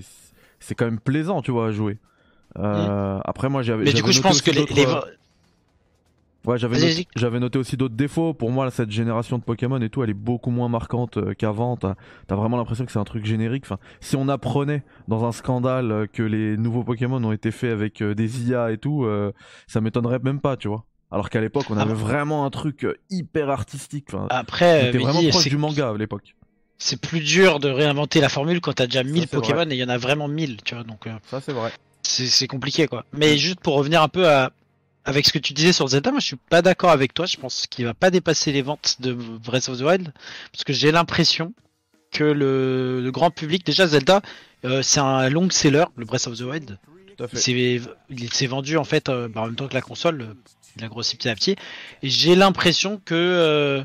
c'est 0.60 0.76
quand 0.76 0.86
même 0.86 1.00
plaisant, 1.00 1.41
tu 1.41 1.52
vois, 1.52 1.67
à 1.67 1.72
jouer. 1.72 1.98
Euh, 2.58 3.17
mm. 3.17 3.22
Après, 3.26 3.50
moi, 3.50 3.62
j'avais. 3.62 3.86
Mais 3.86 3.93
du 3.93 4.04
coup, 4.04 4.12
je 4.12 4.22
pense 4.22 4.41
que 4.41 4.52
les. 4.52 4.65
Euh, 4.86 5.02
ouais, 6.46 6.58
j'avais 6.58 6.80
noté, 6.80 7.08
j'avais 7.15 7.39
noté 7.39 7.60
aussi 7.60 7.78
d'autres 7.78 7.96
défauts. 7.96 8.34
Pour 8.34 8.52
moi, 8.52 8.70
cette 8.72 8.91
génération 8.91 9.38
de 9.38 9.43
Pokémon 9.43 9.80
et 9.82 9.89
tout, 9.89 10.04
elle 10.04 10.10
est 10.10 10.15
beaucoup 10.15 10.52
moins 10.52 10.70
marquante 10.70 11.17
euh, 11.17 11.34
qu'avant. 11.34 11.78
T'as 11.78 11.96
as 12.30 12.36
vraiment 12.36 12.58
l'impression 12.58 12.86
que 12.86 12.91
c'est 12.91 13.00
un 13.00 13.04
truc 13.06 13.26
générique. 13.26 13.63
Enfin, 13.65 13.78
si 14.00 14.15
on 14.15 14.28
apprenait 14.30 14.84
dans 15.08 15.26
un 15.26 15.32
scandale 15.32 16.08
que 16.12 16.24
les 16.24 16.58
nouveaux 16.58 16.84
Pokémon 16.84 17.24
ont 17.24 17.32
été 17.32 17.52
faits 17.52 17.72
avec 17.72 18.04
des 18.04 18.50
IA 18.50 18.72
et 18.72 18.78
tout, 18.78 19.08
ça 19.67 19.82
m'étonnerait 19.82 20.20
même 20.20 20.39
pas, 20.39 20.58
tu 20.58 20.67
vois. 20.67 20.86
Alors 21.10 21.30
qu'à 21.30 21.39
l'époque, 21.39 21.65
on 21.70 21.78
avait 21.78 21.93
vraiment 21.93 22.46
un 22.46 22.50
truc 22.50 22.86
hyper 23.10 23.50
artistique. 23.50 24.08
Enfin, 24.13 24.28
Après, 24.30 24.84
on 24.84 24.88
était 24.89 24.98
vraiment 24.98 25.22
proche 25.30 25.48
du 25.48 25.58
manga 25.58 25.89
à 25.89 25.98
l'époque 25.98 26.37
c'est 26.77 26.99
plus 26.99 27.19
dur 27.19 27.59
de 27.59 27.69
réinventer 27.69 28.21
la 28.21 28.29
formule 28.29 28.61
quand 28.61 28.73
t'as 28.73 28.85
déjà 28.85 29.03
1000 29.03 29.27
Pokémon 29.27 29.69
et 29.69 29.73
il 29.73 29.79
y 29.79 29.83
en 29.83 29.89
a 29.89 29.97
vraiment 29.97 30.27
1000, 30.27 30.57
tu 30.63 30.75
vois. 30.75 30.83
Donc, 30.83 31.07
euh, 31.07 31.11
ça, 31.29 31.41
c'est 31.41 31.53
vrai. 31.53 31.71
C'est 32.03 32.47
compliqué, 32.47 32.87
quoi. 32.87 33.05
Mais 33.13 33.37
juste 33.37 33.59
pour 33.59 33.75
revenir 33.75 34.01
un 34.01 34.07
peu 34.07 34.29
à, 34.29 34.51
avec 35.03 35.25
ce 35.25 35.33
que 35.33 35.39
tu 35.39 35.53
disais 35.53 35.73
sur 35.73 35.87
Zelda, 35.87 36.11
moi 36.11 36.19
je 36.21 36.25
suis 36.25 36.35
pas 36.35 36.61
d'accord 36.61 36.91
avec 36.91 37.13
toi. 37.13 37.25
Je 37.25 37.37
pense 37.37 37.67
qu'il 37.67 37.85
va 37.85 37.93
pas 37.93 38.11
dépasser 38.11 38.51
les 38.51 38.61
ventes 38.61 38.97
de 38.99 39.13
Breath 39.13 39.67
of 39.67 39.79
the 39.79 39.81
Wild 39.81 40.13
parce 40.51 40.63
que 40.63 40.71
j'ai 40.71 40.91
l'impression 40.91 41.53
que 42.11 42.23
le, 42.23 43.09
grand 43.11 43.29
public, 43.29 43.65
déjà 43.65 43.87
Zelda, 43.87 44.21
euh, 44.63 44.81
c'est 44.81 45.01
un 45.01 45.29
long 45.29 45.49
seller, 45.49 45.85
le 45.97 46.05
Breath 46.05 46.27
of 46.27 46.37
the 46.37 46.41
Wild. 46.41 46.77
Il 47.19 48.33
s'est 48.33 48.47
vendu 48.47 48.77
en 48.77 48.85
fait 48.85 49.09
euh, 49.09 49.27
bah, 49.27 49.41
en 49.41 49.45
même 49.47 49.55
temps 49.55 49.67
que 49.67 49.73
la 49.73 49.81
console, 49.81 50.35
il 50.77 50.83
a 50.85 50.87
grossi 50.87 51.17
petit 51.17 51.27
à 51.27 51.35
petit. 51.35 51.57
Et 52.03 52.09
j'ai 52.09 52.35
l'impression 52.35 53.01
que 53.03 53.83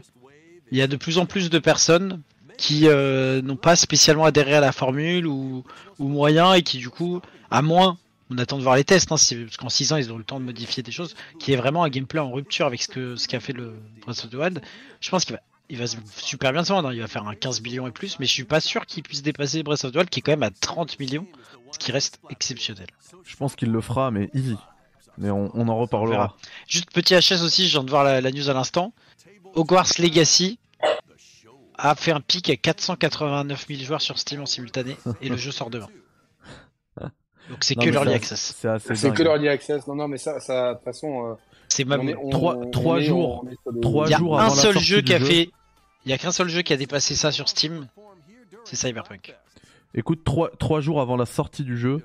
il 0.70 0.78
y 0.78 0.82
a 0.82 0.86
de 0.86 0.96
plus 0.96 1.18
en 1.18 1.26
plus 1.26 1.50
de 1.50 1.58
personnes 1.58 2.22
qui 2.62 2.86
euh, 2.86 3.42
n'ont 3.42 3.56
pas 3.56 3.74
spécialement 3.74 4.24
adhéré 4.24 4.54
à 4.54 4.60
la 4.60 4.70
formule 4.70 5.26
ou, 5.26 5.64
ou 5.98 6.06
moyen 6.06 6.54
et 6.54 6.62
qui 6.62 6.78
du 6.78 6.90
coup, 6.90 7.20
à 7.50 7.60
moins, 7.60 7.98
on 8.30 8.38
attend 8.38 8.56
de 8.56 8.62
voir 8.62 8.76
les 8.76 8.84
tests, 8.84 9.10
hein, 9.10 9.16
parce 9.16 9.56
qu'en 9.56 9.68
6 9.68 9.92
ans 9.92 9.96
ils 9.96 10.12
ont 10.12 10.16
le 10.16 10.22
temps 10.22 10.38
de 10.38 10.44
modifier 10.44 10.84
des 10.84 10.92
choses, 10.92 11.16
qui 11.40 11.52
est 11.52 11.56
vraiment 11.56 11.82
un 11.82 11.88
gameplay 11.88 12.20
en 12.20 12.30
rupture 12.30 12.66
avec 12.66 12.80
ce 12.80 12.86
que 12.86 13.16
ce 13.16 13.26
qu'a 13.26 13.40
fait 13.40 13.52
le 13.52 13.74
Breath 14.02 14.24
of 14.24 14.30
the 14.30 14.34
Wild. 14.34 14.62
Je 15.00 15.10
pense 15.10 15.24
qu'il 15.24 15.34
va, 15.34 15.42
il 15.70 15.76
va 15.76 15.86
super 16.14 16.52
bien 16.52 16.62
se 16.62 16.72
vendre, 16.72 16.90
hein. 16.90 16.94
il 16.94 17.00
va 17.00 17.08
faire 17.08 17.26
un 17.26 17.34
15 17.34 17.62
millions 17.62 17.88
et 17.88 17.90
plus, 17.90 18.20
mais 18.20 18.26
je 18.26 18.30
suis 18.30 18.44
pas 18.44 18.60
sûr 18.60 18.86
qu'il 18.86 19.02
puisse 19.02 19.22
dépasser 19.22 19.64
Breath 19.64 19.84
of 19.84 19.90
the 19.90 19.96
Wild 19.96 20.08
qui 20.08 20.20
est 20.20 20.22
quand 20.22 20.30
même 20.30 20.44
à 20.44 20.52
30 20.52 21.00
millions, 21.00 21.26
ce 21.72 21.80
qui 21.80 21.90
reste 21.90 22.20
exceptionnel. 22.30 22.86
Je 23.24 23.34
pense 23.34 23.56
qu'il 23.56 23.72
le 23.72 23.80
fera, 23.80 24.12
mais 24.12 24.30
easy. 24.34 24.56
Mais 25.18 25.30
on, 25.30 25.68
en 25.68 25.76
reparlera. 25.76 26.36
Juste 26.68 26.92
petit 26.92 27.14
HS 27.14 27.42
aussi, 27.42 27.66
je 27.66 27.72
viens 27.72 27.84
de 27.84 27.90
voir 27.90 28.04
la, 28.04 28.20
la 28.20 28.30
news 28.30 28.48
à 28.48 28.54
l'instant. 28.54 28.94
Hogwarts 29.54 29.98
Legacy, 29.98 30.58
a 31.78 31.94
fait 31.94 32.12
un 32.12 32.20
pic 32.20 32.50
à 32.50 32.56
489 32.56 33.66
000 33.68 33.80
joueurs 33.82 34.02
sur 34.02 34.18
Steam 34.18 34.40
en 34.42 34.46
simultané 34.46 34.96
et 35.20 35.28
le 35.28 35.36
jeu 35.36 35.50
sort 35.50 35.70
demain. 35.70 35.88
Donc 37.50 37.64
c'est 37.64 37.74
que 37.74 37.88
l'early 37.88 38.14
access. 38.14 38.56
C'est 38.94 39.12
que 39.12 39.22
l'early 39.22 39.48
access. 39.48 39.86
Non, 39.86 39.94
non, 39.94 40.08
mais 40.08 40.18
ça, 40.18 40.40
ça 40.40 40.70
de 40.70 40.74
toute 40.74 40.84
façon. 40.84 41.30
Euh, 41.30 41.34
c'est 41.68 41.84
même 41.84 42.14
3 42.30 43.00
jours. 43.00 43.44
3 43.80 44.06
jours 44.10 44.40
un 44.40 44.50
seul 44.50 44.78
jeu 44.78 45.00
qui 45.00 45.14
a 45.14 45.20
fait. 45.20 45.50
Il 46.04 46.10
y 46.10 46.14
a 46.14 46.18
qu'un 46.18 46.32
seul 46.32 46.48
jeu 46.48 46.62
qui 46.62 46.72
a 46.72 46.76
dépassé 46.76 47.14
ça 47.14 47.30
sur 47.30 47.48
Steam. 47.48 47.88
C'est 48.64 48.76
Cyberpunk. 48.76 49.34
Écoute, 49.94 50.24
3, 50.24 50.80
jours 50.80 51.00
avant 51.00 51.16
la 51.16 51.26
sortie 51.26 51.64
du 51.64 51.76
jeu, 51.76 52.02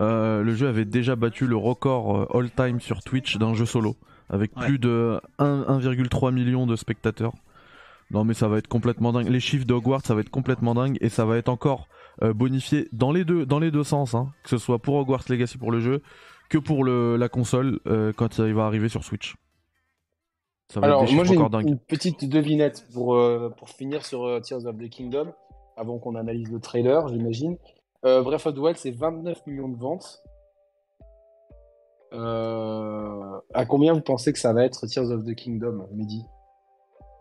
euh, 0.00 0.42
le 0.42 0.54
jeu 0.54 0.68
avait 0.68 0.84
déjà 0.84 1.16
battu 1.16 1.46
le 1.46 1.56
record 1.56 2.16
euh, 2.16 2.38
all-time 2.38 2.80
sur 2.80 3.02
Twitch 3.02 3.36
d'un 3.36 3.54
jeu 3.54 3.66
solo, 3.66 3.96
avec 4.30 4.54
plus 4.54 4.78
de 4.78 5.20
1,3 5.38 6.32
million 6.32 6.66
de 6.66 6.76
spectateurs. 6.76 7.34
Non 8.10 8.24
mais 8.24 8.34
ça 8.34 8.48
va 8.48 8.58
être 8.58 8.68
complètement 8.68 9.12
dingue. 9.12 9.28
Les 9.28 9.40
chiffres 9.40 9.66
de 9.66 9.74
Hogwarts, 9.74 10.04
ça 10.04 10.14
va 10.14 10.20
être 10.20 10.30
complètement 10.30 10.74
dingue 10.74 10.96
et 11.00 11.08
ça 11.08 11.24
va 11.24 11.36
être 11.36 11.48
encore 11.48 11.88
euh, 12.22 12.32
bonifié 12.32 12.88
dans 12.92 13.12
les 13.12 13.24
deux 13.24 13.44
dans 13.46 13.58
les 13.58 13.70
deux 13.70 13.84
sens, 13.84 14.14
hein. 14.14 14.32
que 14.44 14.50
ce 14.50 14.58
soit 14.58 14.78
pour 14.78 14.94
Hogwarts 14.94 15.24
Legacy 15.28 15.58
pour 15.58 15.72
le 15.72 15.80
jeu, 15.80 16.02
que 16.48 16.58
pour 16.58 16.84
le, 16.84 17.16
la 17.16 17.28
console 17.28 17.80
euh, 17.86 18.12
quand 18.12 18.38
il 18.38 18.54
va 18.54 18.66
arriver 18.66 18.88
sur 18.88 19.02
Switch. 19.02 19.34
Ça 20.68 20.80
va 20.80 20.86
Alors 20.86 21.02
être 21.02 21.10
des 21.10 21.14
moi 21.14 21.24
j'ai 21.24 21.34
une, 21.34 21.68
une, 21.68 21.78
petite 21.78 22.28
devinette 22.28 22.86
pour 22.92 23.14
euh, 23.14 23.50
pour 23.56 23.70
finir 23.70 24.04
sur 24.04 24.40
Tears 24.42 24.66
of 24.66 24.76
the 24.78 24.88
Kingdom 24.88 25.32
avant 25.76 25.98
qu'on 25.98 26.14
analyse 26.14 26.50
le 26.50 26.60
trailer, 26.60 27.08
j'imagine. 27.08 27.56
Breath 28.02 28.46
of 28.46 28.54
the 28.54 28.58
Wild 28.58 28.76
c'est 28.76 28.92
29 28.92 29.46
millions 29.48 29.68
de 29.68 29.76
ventes. 29.76 30.22
Euh, 32.12 33.40
à 33.52 33.66
combien 33.66 33.92
vous 33.92 34.00
pensez 34.00 34.32
que 34.32 34.38
ça 34.38 34.52
va 34.52 34.64
être 34.64 34.86
Tears 34.86 35.10
of 35.10 35.24
the 35.24 35.34
Kingdom, 35.34 35.86
Mehdi? 35.92 36.24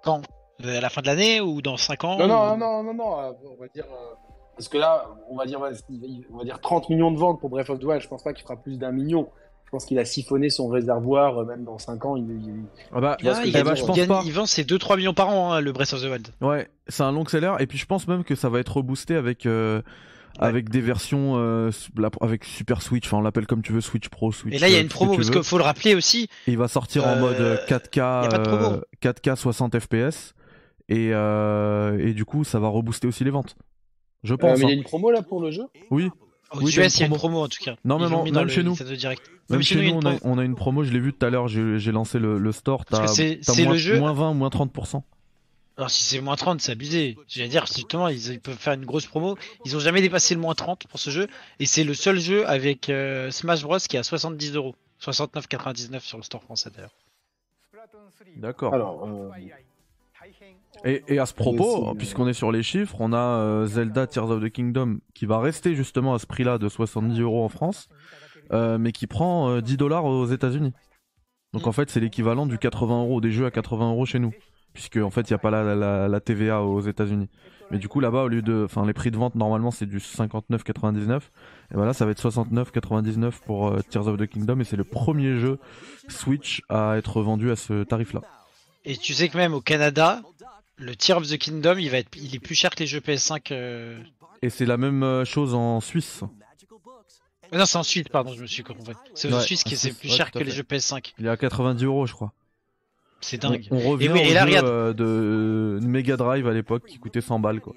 Quand 0.04 0.22
À 0.64 0.80
la 0.80 0.90
fin 0.90 1.02
de 1.02 1.08
l'année 1.08 1.42
ou 1.42 1.62
dans 1.62 1.78
5 1.78 2.04
ans 2.04 2.18
Non, 2.18 2.28
non, 2.28 2.58
non, 2.58 2.84
non, 2.84 2.94
non, 2.94 3.20
euh, 3.20 3.32
on 3.58 3.62
va 3.62 3.68
dire. 3.74 3.86
Euh, 3.86 4.16
parce 4.56 4.70
que 4.70 4.78
là, 4.78 5.06
on 5.30 5.36
va 5.36 5.46
dire, 5.46 5.60
on 6.34 6.38
va 6.38 6.44
dire 6.46 6.60
30 6.62 6.90
millions 6.90 7.12
de 7.12 7.18
ventes 7.18 7.40
pour 7.40 7.50
Breath 7.50 7.70
of 7.70 7.80
the 7.80 7.84
Wild. 7.84 8.02
Je 8.02 8.08
pense 8.08 8.24
pas 8.24 8.34
qu'il 8.34 8.44
fera 8.44 8.56
plus 8.56 8.78
d'un 8.78 8.92
million. 8.92 9.28
Je 9.66 9.72
pense 9.72 9.86
qu'il 9.86 10.00
a 10.00 10.06
siphonné 10.06 10.50
son 10.50 10.68
réservoir, 10.68 11.44
même 11.46 11.66
dans 11.66 11.78
5 11.78 12.06
ans. 12.06 12.16
Il, 12.16 12.26
Ah 12.94 13.02
bah, 13.02 13.18
il, 13.20 13.28
il, 13.46 13.64
bah, 14.08 14.22
il 14.24 14.32
vend 14.32 14.46
ses 14.46 14.64
2-3 14.64 14.96
millions 14.98 15.14
par 15.14 15.30
an, 15.30 15.52
hein, 15.52 15.60
le 15.60 15.74
Breath 15.74 15.92
of 15.92 16.02
the 16.02 16.06
Wild. 16.06 16.28
Ouais, 16.40 16.70
c'est 16.88 17.04
un 17.04 17.12
long 17.12 17.26
seller. 17.26 17.54
Et 17.60 17.68
puis 17.68 17.78
je 17.78 17.86
pense 17.86 18.08
même 18.08 18.24
que 18.24 18.36
ça 18.36 18.48
va 18.48 18.60
être 18.60 18.78
reboosté 18.78 19.16
avec 19.16 19.46
avec 20.40 20.70
des 20.70 20.82
versions 20.82 21.34
euh, 21.38 21.72
avec 22.22 22.44
Super 22.44 22.82
Switch, 22.82 23.08
enfin 23.08 23.18
on 23.18 23.22
l'appelle 23.22 23.48
comme 23.48 23.62
tu 23.62 23.72
veux, 23.72 23.82
Switch 23.82 24.10
Pro, 24.10 24.32
Switch. 24.32 24.54
Et 24.54 24.60
là 24.60 24.68
il 24.68 24.74
y 24.74 24.78
a 24.78 24.82
une 24.82 24.90
promo 24.90 25.16
parce 25.16 25.30
qu'il 25.30 25.44
faut 25.44 25.58
le 25.58 25.64
rappeler 25.64 25.96
aussi. 25.96 26.30
il 26.48 26.58
va 26.58 26.68
sortir 26.68 27.08
en 27.08 27.16
mode 27.18 27.38
4K, 27.68 28.82
4K 29.02 29.36
60 29.36 29.80
FPS 29.80 30.34
et 30.90 31.12
euh, 31.14 31.98
et 32.00 32.14
du 32.14 32.26
coup 32.26 32.44
ça 32.44 32.60
va 32.60 32.68
rebooster 32.68 33.08
aussi 33.08 33.24
les 33.24 33.32
ventes. 33.32 33.56
Je 34.24 34.34
euh, 34.34 34.38
pense. 34.38 34.60
mais 34.60 34.66
il 34.66 34.70
y 34.70 34.72
a 34.72 34.76
hein. 34.76 34.78
une 34.78 34.84
promo 34.84 35.12
là 35.12 35.22
pour 35.22 35.42
le 35.42 35.52
jeu? 35.52 35.64
Oui. 35.92 36.10
Aux 36.52 36.60
oui, 36.60 36.78
US, 36.78 36.98
il 36.98 37.00
y 37.02 37.04
a 37.04 37.08
une 37.08 37.14
promo 37.14 37.44
en 37.44 37.48
tout 37.48 37.64
cas. 37.64 37.76
Non, 37.84 37.98
même, 37.98 38.32
même 38.32 38.50
chez 38.50 38.64
nous. 38.64 38.76
Même 39.50 39.62
chez 39.62 39.92
nous, 39.92 39.98
on 39.98 40.06
a, 40.06 40.16
on 40.24 40.38
a, 40.38 40.44
une 40.44 40.56
promo, 40.56 40.84
je 40.84 40.92
l'ai 40.92 41.00
vu 41.00 41.12
tout 41.12 41.26
à 41.26 41.30
l'heure, 41.30 41.48
j'ai 41.48 41.92
lancé 41.92 42.20
le, 42.20 42.38
le 42.38 42.52
store. 42.52 42.86
T'as 42.86 43.00
moins, 43.00 43.72
le 43.72 43.78
jeu... 43.78 44.00
moins 44.00 44.14
20 44.14 44.32
ou 44.32 44.34
moins 44.34 44.50
30%. 44.50 45.02
Alors 45.78 45.90
si 45.90 46.04
c'est 46.04 46.22
moins 46.22 46.36
30, 46.36 46.62
c'est 46.62 46.72
abusé. 46.72 47.18
J'allais 47.28 47.50
dire, 47.50 47.66
justement, 47.66 48.08
ils, 48.08 48.40
peuvent 48.40 48.58
faire 48.58 48.74
une 48.74 48.86
grosse 48.86 49.08
promo. 49.08 49.38
Ils 49.66 49.76
ont 49.76 49.80
jamais 49.80 50.02
dépassé 50.02 50.34
le 50.34 50.40
moins 50.40 50.56
30 50.56 50.88
pour 50.88 51.00
ce 51.00 51.10
jeu. 51.10 51.28
Et 51.60 51.66
c'est 51.66 51.84
le 51.84 51.94
seul 51.94 52.20
jeu 52.20 52.48
avec 52.48 52.90
euh, 52.90 53.30
Smash 53.30 53.64
Bros 53.64 53.78
qui 53.78 53.98
est 53.98 54.00
à 54.00 54.04
70 54.04 54.56
euros. 54.56 54.76
69,99 55.02 56.00
sur 56.00 56.18
le 56.18 56.24
store 56.24 56.44
français 56.44 56.70
d'ailleurs. 56.74 56.96
D'accord. 58.38 58.74
Alors, 58.74 59.04
euh, 59.06 59.30
et, 60.84 61.20
à 61.20 61.26
ce 61.26 61.34
propos, 61.34 61.94
puisqu'on 61.96 62.28
est 62.28 62.34
sur 62.34 62.52
les 62.52 62.64
chiffres, 62.64 62.98
on 63.00 63.14
a 63.14 63.18
euh, 63.18 63.66
Zelda 63.66 64.08
Tears 64.08 64.30
of 64.30 64.44
the 64.44 64.50
Kingdom 64.50 65.00
qui 65.14 65.26
va 65.26 65.40
rester 65.40 65.76
justement 65.76 66.14
à 66.14 66.20
ce 66.20 66.26
prix-là 66.26 66.58
de 66.58 66.68
70 66.68 67.20
euros 67.22 67.44
en 67.44 67.50
France, 67.50 67.88
mais 68.52 68.92
qui 68.92 69.08
prend 69.08 69.60
10 69.62 69.78
dollars 69.78 70.06
aux 70.06 70.28
États-Unis. 70.28 70.74
Donc 71.54 71.68
en 71.68 71.72
fait, 71.72 71.90
c'est 71.90 72.00
l'équivalent 72.00 72.46
du 72.46 72.58
80 72.58 73.04
euros 73.04 73.22
des 73.22 73.32
jeux 73.32 73.46
à 73.46 73.52
80 73.52 73.92
euros 73.92 74.06
chez 74.06 74.20
nous 74.20 74.34
puisque 74.76 74.98
en 74.98 75.10
fait 75.10 75.22
il 75.30 75.34
n'y 75.34 75.36
a 75.36 75.40
pas 75.40 75.50
la, 75.50 76.08
la, 76.08 76.20
TVA 76.20 76.62
aux 76.62 76.82
États-Unis. 76.82 77.30
Mais 77.72 77.80
du 77.80 77.88
coup 77.88 78.00
là-bas 78.00 78.24
au 78.24 78.28
lieu 78.28 78.44
de, 78.44 78.66
enfin 78.66 78.86
les 78.86 78.94
prix 78.94 79.10
de 79.10 79.18
vente 79.18 79.34
normalement 79.34 79.72
c'est 79.72 79.88
du 79.88 79.98
59,99 79.98 81.18
et 81.18 81.22
voilà 81.72 81.94
ça 81.94 82.06
va 82.06 82.12
être 82.12 82.22
69,99 82.22 83.32
pour 83.44 83.70
euh, 83.70 83.80
Tears 83.90 84.08
of 84.08 84.18
the 84.18 84.28
Kingdom 84.28 84.60
et 84.60 84.66
c'est 84.66 84.76
le 84.76 84.84
premier 84.84 85.40
jeu 85.40 85.58
Switch 86.08 86.62
à 86.70 86.98
être 86.98 87.22
vendu 87.22 87.50
à 87.50 87.56
ce 87.56 87.84
tarif-là. 87.84 88.22
Et 88.84 88.98
tu 88.98 89.16
sais 89.16 89.30
que 89.30 89.38
même 89.38 89.56
au 89.56 89.62
Canada, 89.62 90.22
le 90.78 90.96
Tears 90.96 91.18
of 91.18 91.28
the 91.30 91.38
Kingdom 91.38 91.78
il 91.78 91.90
va 91.90 91.98
être, 91.98 92.10
il 92.18 92.36
est 92.36 92.40
plus 92.40 92.56
cher 92.56 92.72
que 92.72 92.80
les 92.80 92.88
jeux 92.88 93.00
PS5. 93.00 93.48
Euh. 93.52 94.00
Et 94.42 94.50
c'est 94.50 94.66
la 94.66 94.78
même 94.78 95.04
euh, 95.04 95.26
chose 95.26 95.54
en 95.54 95.82
Suisse. 95.82 96.24
Non, 97.54 97.66
c'est 97.66 97.78
en 97.78 97.84
Suisse, 97.84 98.08
pardon, 98.12 98.34
je 98.34 98.42
me 98.42 98.48
suis 98.48 98.64
compris. 98.64 98.94
C'est 99.14 99.32
en 99.34 99.40
Suisse 99.40 99.64
qui 99.64 99.78
c'est 99.78 99.94
plus 99.94 100.10
cher 100.10 100.32
que 100.32 100.40
les 100.40 100.52
jeux 100.52 100.64
PS5. 100.64 101.14
Il 101.20 101.26
est 101.26 101.30
à 101.30 101.38
90 101.38 101.84
euros, 101.84 102.06
je 102.06 102.14
crois. 102.14 102.34
C'est 103.22 103.42
dingue. 103.42 103.66
On, 103.72 103.80
revient 103.80 104.10
au 104.10 104.16
jeu, 104.18 104.60
euh, 104.64 104.94
de 104.94 105.80
Mega 105.82 106.16
Drive 106.16 106.48
à 106.48 106.54
l'époque 106.54 106.86
qui 106.86 107.00
coûtait 107.00 107.22
100 107.22 107.40
balles 107.40 107.60
quoi. 107.60 107.74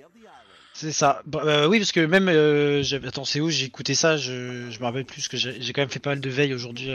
C'est 0.75 0.93
ça. 0.93 1.23
Bah, 1.27 1.41
euh, 1.45 1.67
oui, 1.67 1.79
parce 1.79 1.91
que 1.91 2.01
même. 2.01 2.29
Euh, 2.29 2.83
attends, 3.07 3.25
c'est 3.25 3.41
où 3.41 3.49
j'ai 3.51 3.67
écouté 3.67 3.95
ça? 3.95 4.17
Je... 4.17 4.71
je 4.71 4.79
me 4.79 4.85
rappelle 4.85 5.05
plus 5.05 5.27
que 5.27 5.37
j'ai 5.37 5.73
quand 5.73 5.83
même 5.83 5.89
fait 5.89 5.99
pas 5.99 6.11
mal 6.11 6.21
de 6.21 6.31
veille 6.31 6.55
aujourd'hui 6.55 6.91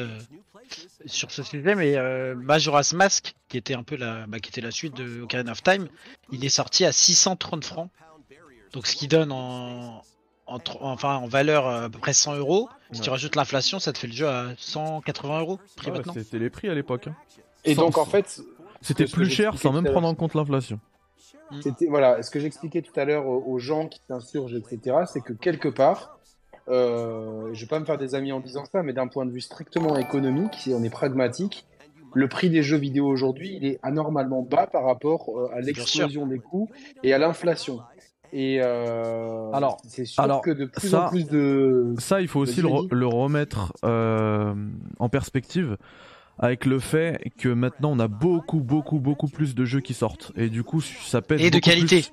sur 1.05 1.31
ce 1.31 1.43
sujet. 1.43 1.75
Mais 1.75 1.95
Majora's 2.35 2.93
Mask, 2.93 3.35
qui 3.49 3.57
était 3.57 3.75
un 3.75 3.83
peu 3.83 3.95
la, 3.95 4.25
bah, 4.27 4.39
qui 4.39 4.49
était 4.49 4.61
la 4.61 4.71
suite 4.71 4.95
de 4.95 5.21
Ocarina 5.21 5.51
of 5.51 5.63
Time, 5.63 5.87
il 6.31 6.43
est 6.45 6.49
sorti 6.49 6.85
à 6.85 6.91
630 6.91 7.63
francs. 7.63 7.89
Donc 8.71 8.87
ce 8.87 8.95
qui 8.95 9.07
donne 9.07 9.31
en, 9.31 10.01
enfin, 10.47 11.15
en 11.15 11.27
valeur 11.27 11.67
à 11.67 11.89
peu 11.89 11.99
près 11.99 12.13
100 12.13 12.35
euros. 12.35 12.69
Si 12.91 13.01
tu 13.01 13.09
rajoutes 13.09 13.35
l'inflation, 13.35 13.79
ça 13.79 13.93
te 13.93 13.97
fait 13.97 14.07
le 14.07 14.13
jeu 14.13 14.27
à 14.27 14.53
180 14.57 15.39
euros. 15.39 15.59
C'était 16.13 16.39
les 16.39 16.49
prix 16.49 16.69
à 16.69 16.73
l'époque. 16.73 17.07
Hein. 17.07 17.15
Et 17.65 17.75
donc 17.75 17.97
en 17.97 18.05
fait, 18.05 18.41
c'était 18.81 19.05
plus 19.05 19.29
cher 19.29 19.57
sans 19.57 19.71
même 19.71 19.85
prendre 19.85 20.07
en 20.07 20.15
compte 20.15 20.33
l'inflation. 20.33 20.79
C'était 21.61 21.85
voilà, 21.85 22.23
ce 22.23 22.31
que 22.31 22.39
j'expliquais 22.39 22.81
tout 22.81 22.97
à 22.99 23.05
l'heure 23.05 23.27
aux 23.27 23.59
gens 23.59 23.87
qui 23.87 24.01
s'insurgent, 24.07 24.55
etc., 24.55 24.97
c'est 25.11 25.21
que 25.21 25.33
quelque 25.33 25.67
part, 25.67 26.17
euh, 26.69 27.53
je 27.53 27.61
vais 27.61 27.67
pas 27.67 27.79
me 27.79 27.85
faire 27.85 27.97
des 27.97 28.15
amis 28.15 28.31
en 28.31 28.39
disant 28.39 28.63
ça, 28.65 28.83
mais 28.83 28.93
d'un 28.93 29.07
point 29.07 29.25
de 29.25 29.31
vue 29.31 29.41
strictement 29.41 29.97
économique, 29.97 30.53
si 30.57 30.73
on 30.73 30.83
est 30.83 30.89
pragmatique, 30.89 31.65
le 32.13 32.27
prix 32.27 32.49
des 32.49 32.63
jeux 32.63 32.77
vidéo 32.77 33.07
aujourd'hui, 33.07 33.57
il 33.59 33.65
est 33.65 33.79
anormalement 33.83 34.41
bas 34.41 34.67
par 34.67 34.85
rapport 34.85 35.29
euh, 35.29 35.49
à 35.53 35.61
l'explosion 35.61 36.27
des 36.27 36.39
coûts 36.39 36.69
et 37.03 37.13
à 37.13 37.17
l'inflation. 37.17 37.79
Et 38.31 38.59
euh, 38.61 39.51
alors, 39.51 39.79
c'est 39.87 40.05
sûr 40.05 40.41
que 40.43 40.51
de 40.51 40.65
plus 40.65 40.95
en 40.95 41.09
plus 41.09 41.27
de 41.27 41.93
ça, 41.99 42.19
il 42.19 42.27
faut 42.27 42.39
aussi 42.39 42.61
le, 42.61 42.69
le, 42.89 43.07
remettre 43.07 43.73
euh, 43.85 44.55
en 44.97 45.07
perspective 45.07 45.77
avec 46.39 46.65
le 46.65 46.79
fait 46.79 47.19
que 47.37 47.49
maintenant 47.49 47.91
on 47.91 47.99
a 47.99 48.07
beaucoup 48.07 48.59
beaucoup 48.59 48.99
beaucoup 48.99 49.27
plus 49.27 49.53
de 49.53 49.65
jeux 49.65 49.81
qui 49.81 49.93
sortent. 49.93 50.31
Et 50.35 50.49
du 50.49 50.63
coup 50.63 50.81
ça 50.81 51.21
pèse 51.21 51.41
et 51.41 51.51
de 51.51 51.59
qualité. 51.59 52.05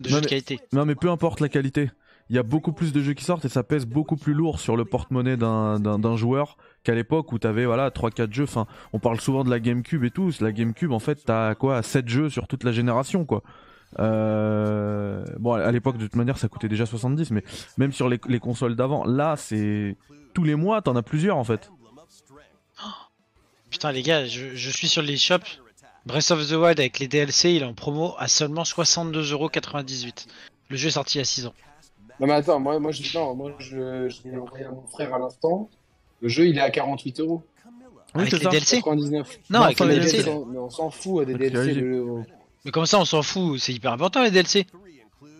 de 0.00 0.08
jeux 0.08 0.20
de 0.20 0.26
qualité. 0.26 0.58
non 0.72 0.84
mais 0.84 0.96
peu 0.96 1.08
importe 1.08 1.38
la 1.38 1.48
qualité 1.48 1.90
il 2.30 2.36
y 2.36 2.38
a 2.38 2.42
beaucoup 2.44 2.72
plus 2.72 2.92
de 2.92 3.02
jeux 3.02 3.12
qui 3.12 3.24
sortent 3.24 3.44
et 3.44 3.48
ça 3.48 3.64
pèse 3.64 3.86
beaucoup 3.86 4.16
plus 4.16 4.34
lourd 4.34 4.60
sur 4.60 4.76
le 4.76 4.84
porte-monnaie 4.84 5.36
d'un, 5.36 6.16
joueur 6.16 6.56
qu'à 6.84 6.94
l'époque 6.94 7.32
où 7.32 7.38
t'avais 7.38 7.66
voilà 7.66 7.90
trois 7.90 8.10
quatre 8.10 8.32
jeux 8.32 8.44
enfin 8.44 8.66
on 8.92 8.98
parle 8.98 9.20
souvent 9.20 9.44
de 9.44 9.50
la 9.50 9.60
GameCube 9.60 10.04
et 10.04 10.10
tout 10.10 10.30
la 10.40 10.52
GameCube 10.52 10.92
en 10.92 10.98
fait 11.00 11.24
t'as 11.24 11.54
quoi 11.54 11.82
7 11.82 12.08
jeux 12.08 12.30
sur 12.30 12.46
toute 12.46 12.64
la 12.64 12.72
génération 12.72 13.24
quoi 13.24 13.42
euh... 13.98 15.24
bon 15.38 15.54
à 15.54 15.70
l'époque 15.72 15.98
de 15.98 16.04
toute 16.04 16.16
manière 16.16 16.38
ça 16.38 16.48
coûtait 16.48 16.68
déjà 16.68 16.86
70 16.86 17.32
mais 17.32 17.42
même 17.76 17.92
sur 17.92 18.08
les, 18.08 18.20
les 18.28 18.38
consoles 18.38 18.76
d'avant 18.76 19.04
là 19.04 19.36
c'est 19.36 19.96
tous 20.32 20.44
les 20.44 20.54
mois 20.54 20.82
t'en 20.82 20.94
as 20.96 21.02
plusieurs 21.02 21.36
en 21.36 21.44
fait 21.44 21.70
Putain 23.70 23.92
les 23.92 24.02
gars, 24.02 24.26
je, 24.26 24.70
suis 24.70 24.88
sur 24.88 25.00
les 25.00 25.16
shops. 25.16 25.60
Breath 26.04 26.30
of 26.32 26.48
the 26.48 26.52
Wild 26.52 26.80
avec 26.80 26.98
les 26.98 27.06
DLC, 27.06 27.52
il 27.52 27.62
est 27.62 27.66
en 27.66 27.74
promo 27.74 28.14
à 28.18 28.26
seulement 28.26 28.64
62,98€. 28.64 30.26
Le 30.68 30.76
jeu 30.76 30.88
est 30.88 30.92
sorti 30.92 31.18
il 31.18 31.20
y 31.20 31.22
a 31.22 31.24
6 31.24 31.46
ans. 31.46 31.54
Non 32.20 32.26
mais 32.26 32.34
attends, 32.34 32.60
moi, 32.60 32.78
moi 32.78 32.92
je 32.92 33.18
non, 33.18 33.34
moi 33.34 33.52
je, 33.58 34.08
je 34.08 34.28
l'ai 34.28 34.36
envoyé 34.36 34.66
à 34.66 34.70
mon 34.70 34.86
frère 34.86 35.14
à 35.14 35.18
l'instant. 35.18 35.70
Le 36.20 36.28
jeu 36.28 36.46
il 36.46 36.58
est 36.58 36.62
à 36.62 36.70
48 36.70 37.20
euros. 37.20 37.42
Oui, 38.14 38.22
avec 38.22 38.32
les 38.32 38.38
DLC 38.38 38.76
99. 38.76 39.38
Non, 39.48 39.60
avec 39.62 39.80
les 39.80 39.86
DLC. 39.86 40.24
Mais 40.50 40.58
on 40.58 40.70
s'en 40.70 40.90
fout 40.90 41.26
des 41.26 41.34
DLC. 41.34 41.82
Mais 42.64 42.70
comme 42.70 42.86
ça 42.86 42.98
on 42.98 43.06
s'en 43.06 43.22
fout, 43.22 43.58
c'est 43.58 43.72
hyper 43.72 43.92
important 43.92 44.22
les 44.22 44.30
DLC. 44.30 44.66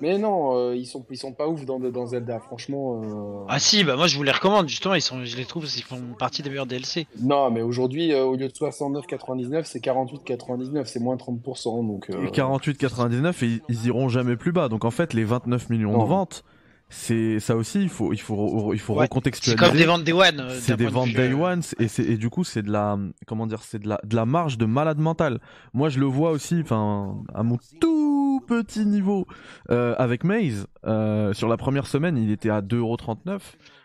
Mais 0.00 0.16
non, 0.16 0.56
euh, 0.56 0.74
ils 0.74 0.86
sont 0.86 1.04
ils 1.10 1.18
sont 1.18 1.32
pas 1.32 1.46
ouf 1.46 1.66
dans, 1.66 1.78
dans 1.78 2.06
Zelda, 2.06 2.40
franchement. 2.40 3.02
Euh. 3.02 3.44
Ah 3.48 3.58
si, 3.58 3.84
bah 3.84 3.96
moi 3.96 4.06
je 4.06 4.16
vous 4.16 4.22
les 4.22 4.32
recommande 4.32 4.66
justement, 4.66 4.94
ils 4.94 5.02
sont, 5.02 5.24
je 5.24 5.36
les 5.36 5.44
trouve, 5.44 5.64
ils 5.64 5.82
font 5.82 6.00
partie 6.18 6.42
des 6.42 6.48
meilleurs 6.48 6.66
DLC. 6.66 7.06
Non, 7.20 7.50
mais 7.50 7.60
aujourd'hui, 7.60 8.14
euh, 8.14 8.24
au 8.24 8.36
lieu 8.36 8.48
de 8.48 8.52
69,99, 8.52 9.64
c'est 9.64 9.84
48,99, 9.84 10.86
c'est 10.86 11.00
moins 11.00 11.16
30%. 11.16 11.86
Donc. 11.86 12.08
48,99 12.08 13.44
et 13.44 13.62
ils, 13.68 13.86
iront 13.86 14.08
jamais 14.08 14.36
plus 14.36 14.52
bas. 14.52 14.70
Donc 14.70 14.86
en 14.86 14.90
fait, 14.90 15.12
les 15.12 15.24
29 15.24 15.68
millions 15.68 16.02
de 16.02 16.08
ventes 16.08 16.44
c'est 16.90 17.38
ça 17.40 17.56
aussi 17.56 17.80
il 17.82 17.88
faut 17.88 18.12
il 18.12 18.20
faut 18.20 18.74
il 18.74 18.80
faut 18.80 18.94
recontextualiser 18.94 19.56
c'est 19.58 19.68
comme 19.68 19.78
des 19.78 19.86
ventes 19.86 20.04
day 20.04 20.12
one 20.12 20.44
c'est 20.58 20.76
des 20.76 20.86
ventes 20.86 21.12
day 21.12 21.32
one 21.32 21.62
et 21.78 21.88
c'est 21.88 22.02
et 22.02 22.16
du 22.16 22.30
coup 22.30 22.44
c'est 22.44 22.62
de 22.62 22.70
la 22.70 22.98
comment 23.26 23.46
dire 23.46 23.62
c'est 23.62 23.78
de 23.78 23.88
la 23.88 24.00
de 24.04 24.16
la 24.16 24.26
marge 24.26 24.58
de 24.58 24.66
malade 24.66 24.98
mental 24.98 25.38
moi 25.72 25.88
je 25.88 26.00
le 26.00 26.06
vois 26.06 26.32
aussi 26.32 26.60
enfin 26.62 27.14
à 27.32 27.42
mon 27.42 27.58
tout 27.80 28.20
petit 28.50 28.84
niveau 28.84 29.26
euh, 29.70 29.94
avec 29.98 30.24
Maze. 30.24 30.66
Euh, 30.86 31.32
sur 31.32 31.48
la 31.48 31.56
première 31.56 31.86
semaine, 31.86 32.16
il 32.16 32.30
était 32.30 32.50
à 32.50 32.60
2,39€. 32.60 33.40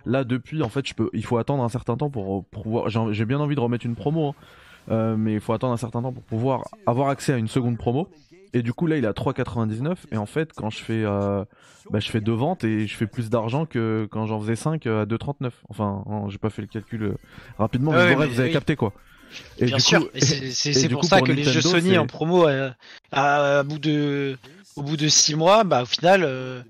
Là, 0.06 0.24
depuis, 0.24 0.62
en 0.64 0.70
fait, 0.70 0.88
je 0.88 0.94
peux, 0.94 1.10
il 1.14 1.24
faut 1.24 1.38
attendre 1.38 1.64
un 1.64 1.70
certain 1.70 1.98
temps 1.98 2.10
pour, 2.10 2.46
pouvoir. 2.46 2.90
J'ai 2.90 3.26
bien 3.26 3.40
envie 3.40 3.56
de 3.56 3.60
remettre 3.60 3.86
une 3.86 3.96
promo, 3.96 4.30
hein. 4.30 4.34
euh, 4.92 5.16
mais 5.18 5.34
il 5.34 5.40
faut 5.40 5.54
attendre 5.54 5.74
un 5.74 5.78
certain 5.78 6.02
temps 6.02 6.12
pour 6.12 6.24
pouvoir 6.24 6.64
avoir 6.86 7.10
accès 7.10 7.34
à 7.34 7.38
une 7.38 7.48
seconde 7.48 7.78
promo. 7.78 8.10
Et 8.56 8.64
du 8.64 8.74
coup, 8.74 8.88
là, 8.88 8.98
il 8.98 9.04
est 9.04 9.08
à 9.08 9.12
3,99. 9.12 9.96
Et 10.12 10.18
en 10.18 10.26
fait, 10.26 10.52
quand 10.54 10.72
je 10.72 10.80
fais, 10.80 11.04
bah, 11.04 12.00
je 12.00 12.10
fais 12.10 12.22
deux 12.22 12.34
ventes 12.34 12.64
et 12.64 12.88
je 12.88 12.96
fais 12.96 13.06
plus 13.06 13.30
d'argent 13.30 13.66
que 13.66 14.08
quand 14.10 14.26
j'en 14.26 14.40
faisais 14.40 14.56
5 14.56 14.88
à 14.88 15.06
2,39. 15.06 15.52
Enfin, 15.70 16.04
j'ai 16.30 16.38
pas 16.38 16.50
fait 16.50 16.62
le 16.62 16.68
calcul 16.68 17.16
rapidement, 17.60 17.92
mais, 17.92 18.16
vous 18.16 18.40
avez 18.40 18.52
capté 18.52 18.76
quoi. 18.76 18.94
Et 19.60 19.66
Bien 19.66 19.80
sûr, 19.80 20.10
c'est 20.16 20.90
pour 20.90 21.04
ça 21.04 21.22
que 21.22 21.32
les 21.32 21.44
jeux 21.44 21.62
Sony 21.62 21.98
en 21.98 22.08
promo 22.08 22.48
à, 23.12 23.64
bout 23.64 23.80
de 23.80 24.38
au 24.76 24.84
bout 24.84 24.98
de 24.98 25.08
6 25.08 25.36
mois, 25.36 25.64
bah 25.64 25.84
au 25.84 25.86
final, 25.86 26.24
euh, 26.24 26.62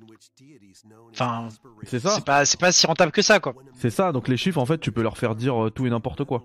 enfin, 1.11 1.49
c'est 1.83 1.99
ça. 1.99 2.11
C'est 2.11 2.25
pas, 2.25 2.43
pas 2.59 2.71
si 2.71 2.85
rentable 2.85 3.11
que 3.11 3.21
ça, 3.21 3.39
quoi. 3.39 3.55
C'est 3.77 3.89
ça. 3.89 4.11
Donc 4.11 4.27
les 4.27 4.37
chiffres, 4.37 4.59
en 4.59 4.65
fait, 4.65 4.77
tu 4.77 4.91
peux 4.91 5.01
leur 5.01 5.17
faire 5.17 5.35
dire 5.35 5.65
euh, 5.65 5.69
tout 5.71 5.85
et 5.85 5.89
n'importe 5.89 6.23
quoi. 6.23 6.43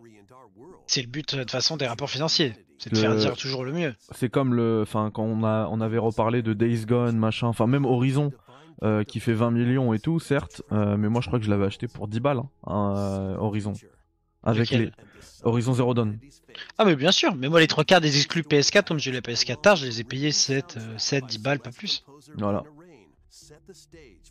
C'est 0.87 1.03
le 1.03 1.09
but 1.09 1.35
de 1.35 1.41
toute 1.41 1.51
façon 1.51 1.77
des 1.77 1.87
rapports 1.87 2.11
financiers, 2.11 2.55
c'est 2.81 2.91
de 2.93 2.97
faire 2.97 3.15
dire 3.15 3.37
toujours 3.37 3.65
le 3.65 3.73
mieux. 3.73 3.95
C'est 4.13 4.31
comme 4.31 4.55
le, 4.55 4.81
enfin, 4.83 5.11
quand 5.13 5.23
on 5.23 5.45
a, 5.45 5.69
on 5.71 5.81
avait 5.81 5.99
reparlé 5.99 6.43
de 6.43 6.55
Days 6.55 6.87
Gone, 6.87 7.17
machin, 7.17 7.47
enfin 7.47 7.67
même 7.67 7.85
Horizon. 7.85 8.33
Euh, 8.83 9.05
qui 9.05 9.21
fait 9.21 9.35
20 9.35 9.51
millions 9.51 9.93
et 9.93 9.99
tout, 9.99 10.21
certes, 10.21 10.63
mais 10.71 11.11
moi 11.11 11.21
je 11.21 11.27
crois 11.27 11.39
que 11.39 11.45
je 11.45 11.51
l'avais 11.51 11.67
acheté 11.67 11.87
pour 11.87 12.09
10 12.09 12.21
balles, 12.21 12.41
hein, 12.67 13.37
Horizon. 13.39 13.75
avec 14.43 14.71
les 14.71 14.91
Horizon 15.43 15.75
Zero 15.75 15.93
Dawn. 15.93 16.19
Ah 16.79 16.87
mais 16.87 16.97
bien 16.97 17.13
sûr, 17.13 17.35
mais 17.35 17.51
moi 17.51 17.61
les 17.61 17.67
trois 17.67 17.85
quarts 17.85 18.01
des 18.01 18.17
exclus 18.17 18.41
PS4, 18.41 18.87
comme 18.87 18.99
j'ai 18.99 19.11
eu 19.11 19.13
la 19.13 19.21
PS4 19.21 19.61
tard, 19.61 19.77
je 19.77 19.85
les 19.85 20.01
ai 20.01 20.05
payés 20.05 20.33
7, 20.33 20.79
7 20.97 21.27
10 21.27 21.39
balles, 21.41 21.59
pas 21.59 21.73
plus. 21.73 22.07
Voilà. 22.37 22.65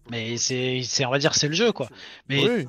Mais 0.10 0.38
c'est, 0.38 1.06
on 1.06 1.12
va 1.12 1.20
dire, 1.20 1.36
c'est 1.36 1.48
le 1.48 1.54
jeu 1.54 1.72
quoi. 1.72 1.88
Mais, 2.28 2.66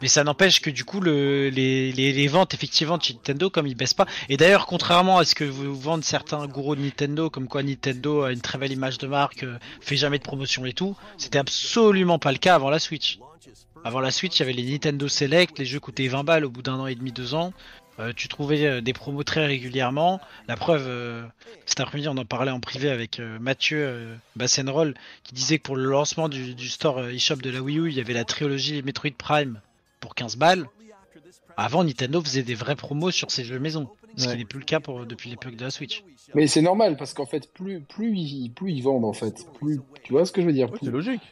mais 0.00 0.08
ça 0.08 0.24
n'empêche 0.24 0.60
que 0.60 0.70
du 0.70 0.84
coup, 0.84 1.00
le, 1.00 1.48
les, 1.48 2.28
ventes 2.28 2.54
effectivement 2.54 2.98
de 2.98 3.12
Nintendo, 3.12 3.50
comme 3.50 3.66
ils 3.66 3.74
baissent 3.74 3.94
pas. 3.94 4.06
Et 4.28 4.36
d'ailleurs, 4.36 4.66
contrairement 4.66 5.18
à 5.18 5.24
ce 5.24 5.34
que 5.34 5.44
vous 5.44 5.74
vendent 5.74 6.04
certains 6.04 6.46
gourous 6.46 6.76
de 6.76 6.82
Nintendo, 6.82 7.30
comme 7.30 7.48
quoi 7.48 7.62
Nintendo 7.62 8.22
a 8.22 8.32
une 8.32 8.40
très 8.40 8.58
belle 8.58 8.72
image 8.72 8.98
de 8.98 9.06
marque, 9.06 9.42
euh, 9.42 9.58
fait 9.80 9.96
jamais 9.96 10.18
de 10.18 10.22
promotion 10.22 10.64
et 10.66 10.72
tout, 10.72 10.96
c'était 11.16 11.38
absolument 11.38 12.18
pas 12.18 12.32
le 12.32 12.38
cas 12.38 12.54
avant 12.54 12.70
la 12.70 12.78
Switch. 12.78 13.18
Avant 13.84 14.00
la 14.00 14.10
Switch, 14.10 14.36
il 14.36 14.40
y 14.40 14.42
avait 14.42 14.52
les 14.52 14.70
Nintendo 14.70 15.08
Select, 15.08 15.58
les 15.58 15.64
jeux 15.64 15.80
coûtaient 15.80 16.08
20 16.08 16.24
balles 16.24 16.44
au 16.44 16.50
bout 16.50 16.62
d'un 16.62 16.74
an 16.74 16.86
et 16.86 16.94
demi, 16.94 17.12
deux 17.12 17.34
ans. 17.34 17.52
Euh, 18.00 18.12
tu 18.14 18.28
trouvais 18.28 18.64
euh, 18.66 18.80
des 18.80 18.92
promos 18.92 19.24
très 19.24 19.46
régulièrement. 19.46 20.20
La 20.46 20.56
preuve, 20.56 20.88
cet 21.66 21.80
après-midi, 21.80 22.08
on 22.08 22.16
en 22.16 22.24
parlait 22.24 22.50
en 22.50 22.60
privé 22.60 22.90
avec 22.90 23.20
Mathieu 23.40 24.18
Bassenroll, 24.36 24.94
qui 25.24 25.34
disait 25.34 25.58
que 25.58 25.62
pour 25.62 25.76
le 25.76 25.84
lancement 25.84 26.28
du, 26.28 26.68
store 26.68 27.08
eShop 27.08 27.36
de 27.36 27.50
la 27.50 27.60
Wii 27.60 27.78
U, 27.78 27.88
il 27.88 27.96
y 27.96 28.00
avait 28.00 28.14
la 28.14 28.24
trilogie 28.24 28.82
Metroid 28.82 29.10
Prime 29.16 29.60
pour 30.00 30.14
15 30.14 30.36
balles. 30.36 30.66
Avant, 31.56 31.82
Nintendo 31.82 32.22
faisait 32.22 32.42
des 32.42 32.54
vrais 32.54 32.76
promos 32.76 33.10
sur 33.10 33.30
ses 33.30 33.44
jeux 33.44 33.58
maison, 33.58 33.88
ce 34.16 34.28
qui 34.28 34.36
n'est 34.36 34.44
plus 34.44 34.60
le 34.60 34.64
cas 34.64 34.80
pour, 34.80 35.04
depuis 35.06 35.30
l'époque 35.30 35.56
de 35.56 35.64
la 35.64 35.70
Switch. 35.70 36.04
Mais 36.34 36.46
c'est 36.46 36.62
normal 36.62 36.96
parce 36.96 37.14
qu'en 37.14 37.26
fait, 37.26 37.52
plus 37.52 37.80
plus 37.80 38.16
ils, 38.16 38.50
plus 38.50 38.72
ils 38.72 38.82
vendent 38.82 39.04
en 39.04 39.12
fait, 39.12 39.46
plus 39.54 39.80
tu 40.04 40.12
vois 40.12 40.24
ce 40.24 40.32
que 40.32 40.40
je 40.40 40.46
veux 40.46 40.52
dire? 40.52 40.68
C'est 40.80 40.90
logique. 40.90 41.22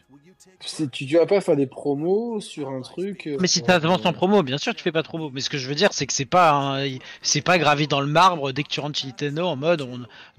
Tu, 0.93 1.07
tu 1.07 1.17
vas 1.17 1.27
pas 1.27 1.41
faire 1.41 1.57
des 1.57 1.67
promos 1.67 2.41
sur 2.41 2.71
un 2.71 2.81
truc. 2.81 3.27
Euh, 3.27 3.37
mais 3.41 3.47
si 3.47 3.63
t'as 3.63 3.81
en 3.85 4.13
promo, 4.13 4.43
bien 4.43 4.59
sûr 4.59 4.75
tu 4.75 4.83
fais 4.83 4.93
pas 4.93 5.03
de 5.03 5.07
promo. 5.07 5.31
Mais 5.31 5.41
ce 5.41 5.51
que 5.51 5.59
je 5.59 5.69
veux 5.69 5.75
dire, 5.75 5.93
c'est 5.93 6.07
que 6.07 6.13
c'est 6.13 6.25
pas 6.25 6.83
c'est 7.23 7.43
pas 7.43 7.59
gravé 7.59 7.87
dans 7.87 8.01
le 8.01 8.07
marbre 8.07 8.53
dès 8.53 8.63
que 8.63 8.69
tu 8.69 8.81
rentres 8.81 8.99
chez 8.99 9.07
Nintendo 9.07 9.47
en 9.47 9.57
mode 9.57 9.87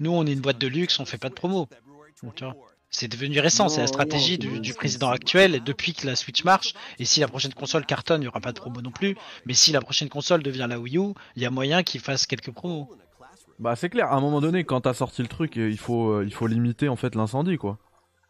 nous 0.00 0.10
on 0.10 0.26
est 0.26 0.32
une 0.32 0.40
boîte 0.40 0.58
de 0.58 0.66
luxe, 0.66 0.98
on 1.00 1.04
fait 1.04 1.18
pas 1.18 1.28
de 1.28 1.34
promo. 1.34 1.68
C'est 2.90 3.08
devenu 3.08 3.38
récent, 3.40 3.68
c'est 3.68 3.80
la 3.80 3.86
stratégie 3.86 4.38
du, 4.38 4.72
président 4.72 5.10
actuel 5.10 5.62
depuis 5.62 5.92
que 5.92 6.06
la 6.06 6.16
Switch 6.16 6.42
marche. 6.44 6.72
Et 6.98 7.04
si 7.04 7.20
la 7.20 7.28
prochaine 7.28 7.52
console 7.52 7.84
cartonne, 7.84 8.22
il 8.22 8.24
n'y 8.24 8.28
aura 8.28 8.40
pas 8.40 8.52
de 8.52 8.58
promo 8.58 8.80
non 8.80 8.90
plus. 8.90 9.16
Mais 9.44 9.54
si 9.54 9.72
la 9.72 9.80
prochaine 9.80 10.08
console 10.08 10.42
devient 10.42 10.66
la 10.68 10.78
Wii 10.80 10.96
U, 10.96 11.12
il 11.36 11.42
y 11.42 11.46
a 11.46 11.50
moyen 11.50 11.82
qu'il 11.82 12.00
fasse 12.00 12.26
quelques 12.26 12.50
promos. 12.50 12.88
Bah 13.58 13.74
c'est 13.74 13.88
clair, 13.88 14.06
à 14.12 14.14
un 14.14 14.20
moment 14.20 14.40
donné, 14.40 14.64
quand 14.64 14.82
t'as 14.82 14.94
sorti 14.94 15.20
le 15.20 15.28
truc, 15.28 15.56
il 15.56 15.78
faut, 15.78 16.12
euh, 16.12 16.24
il 16.24 16.32
faut 16.32 16.46
limiter 16.46 16.88
en 16.88 16.94
fait 16.94 17.16
l'incendie 17.16 17.58
quoi. 17.58 17.78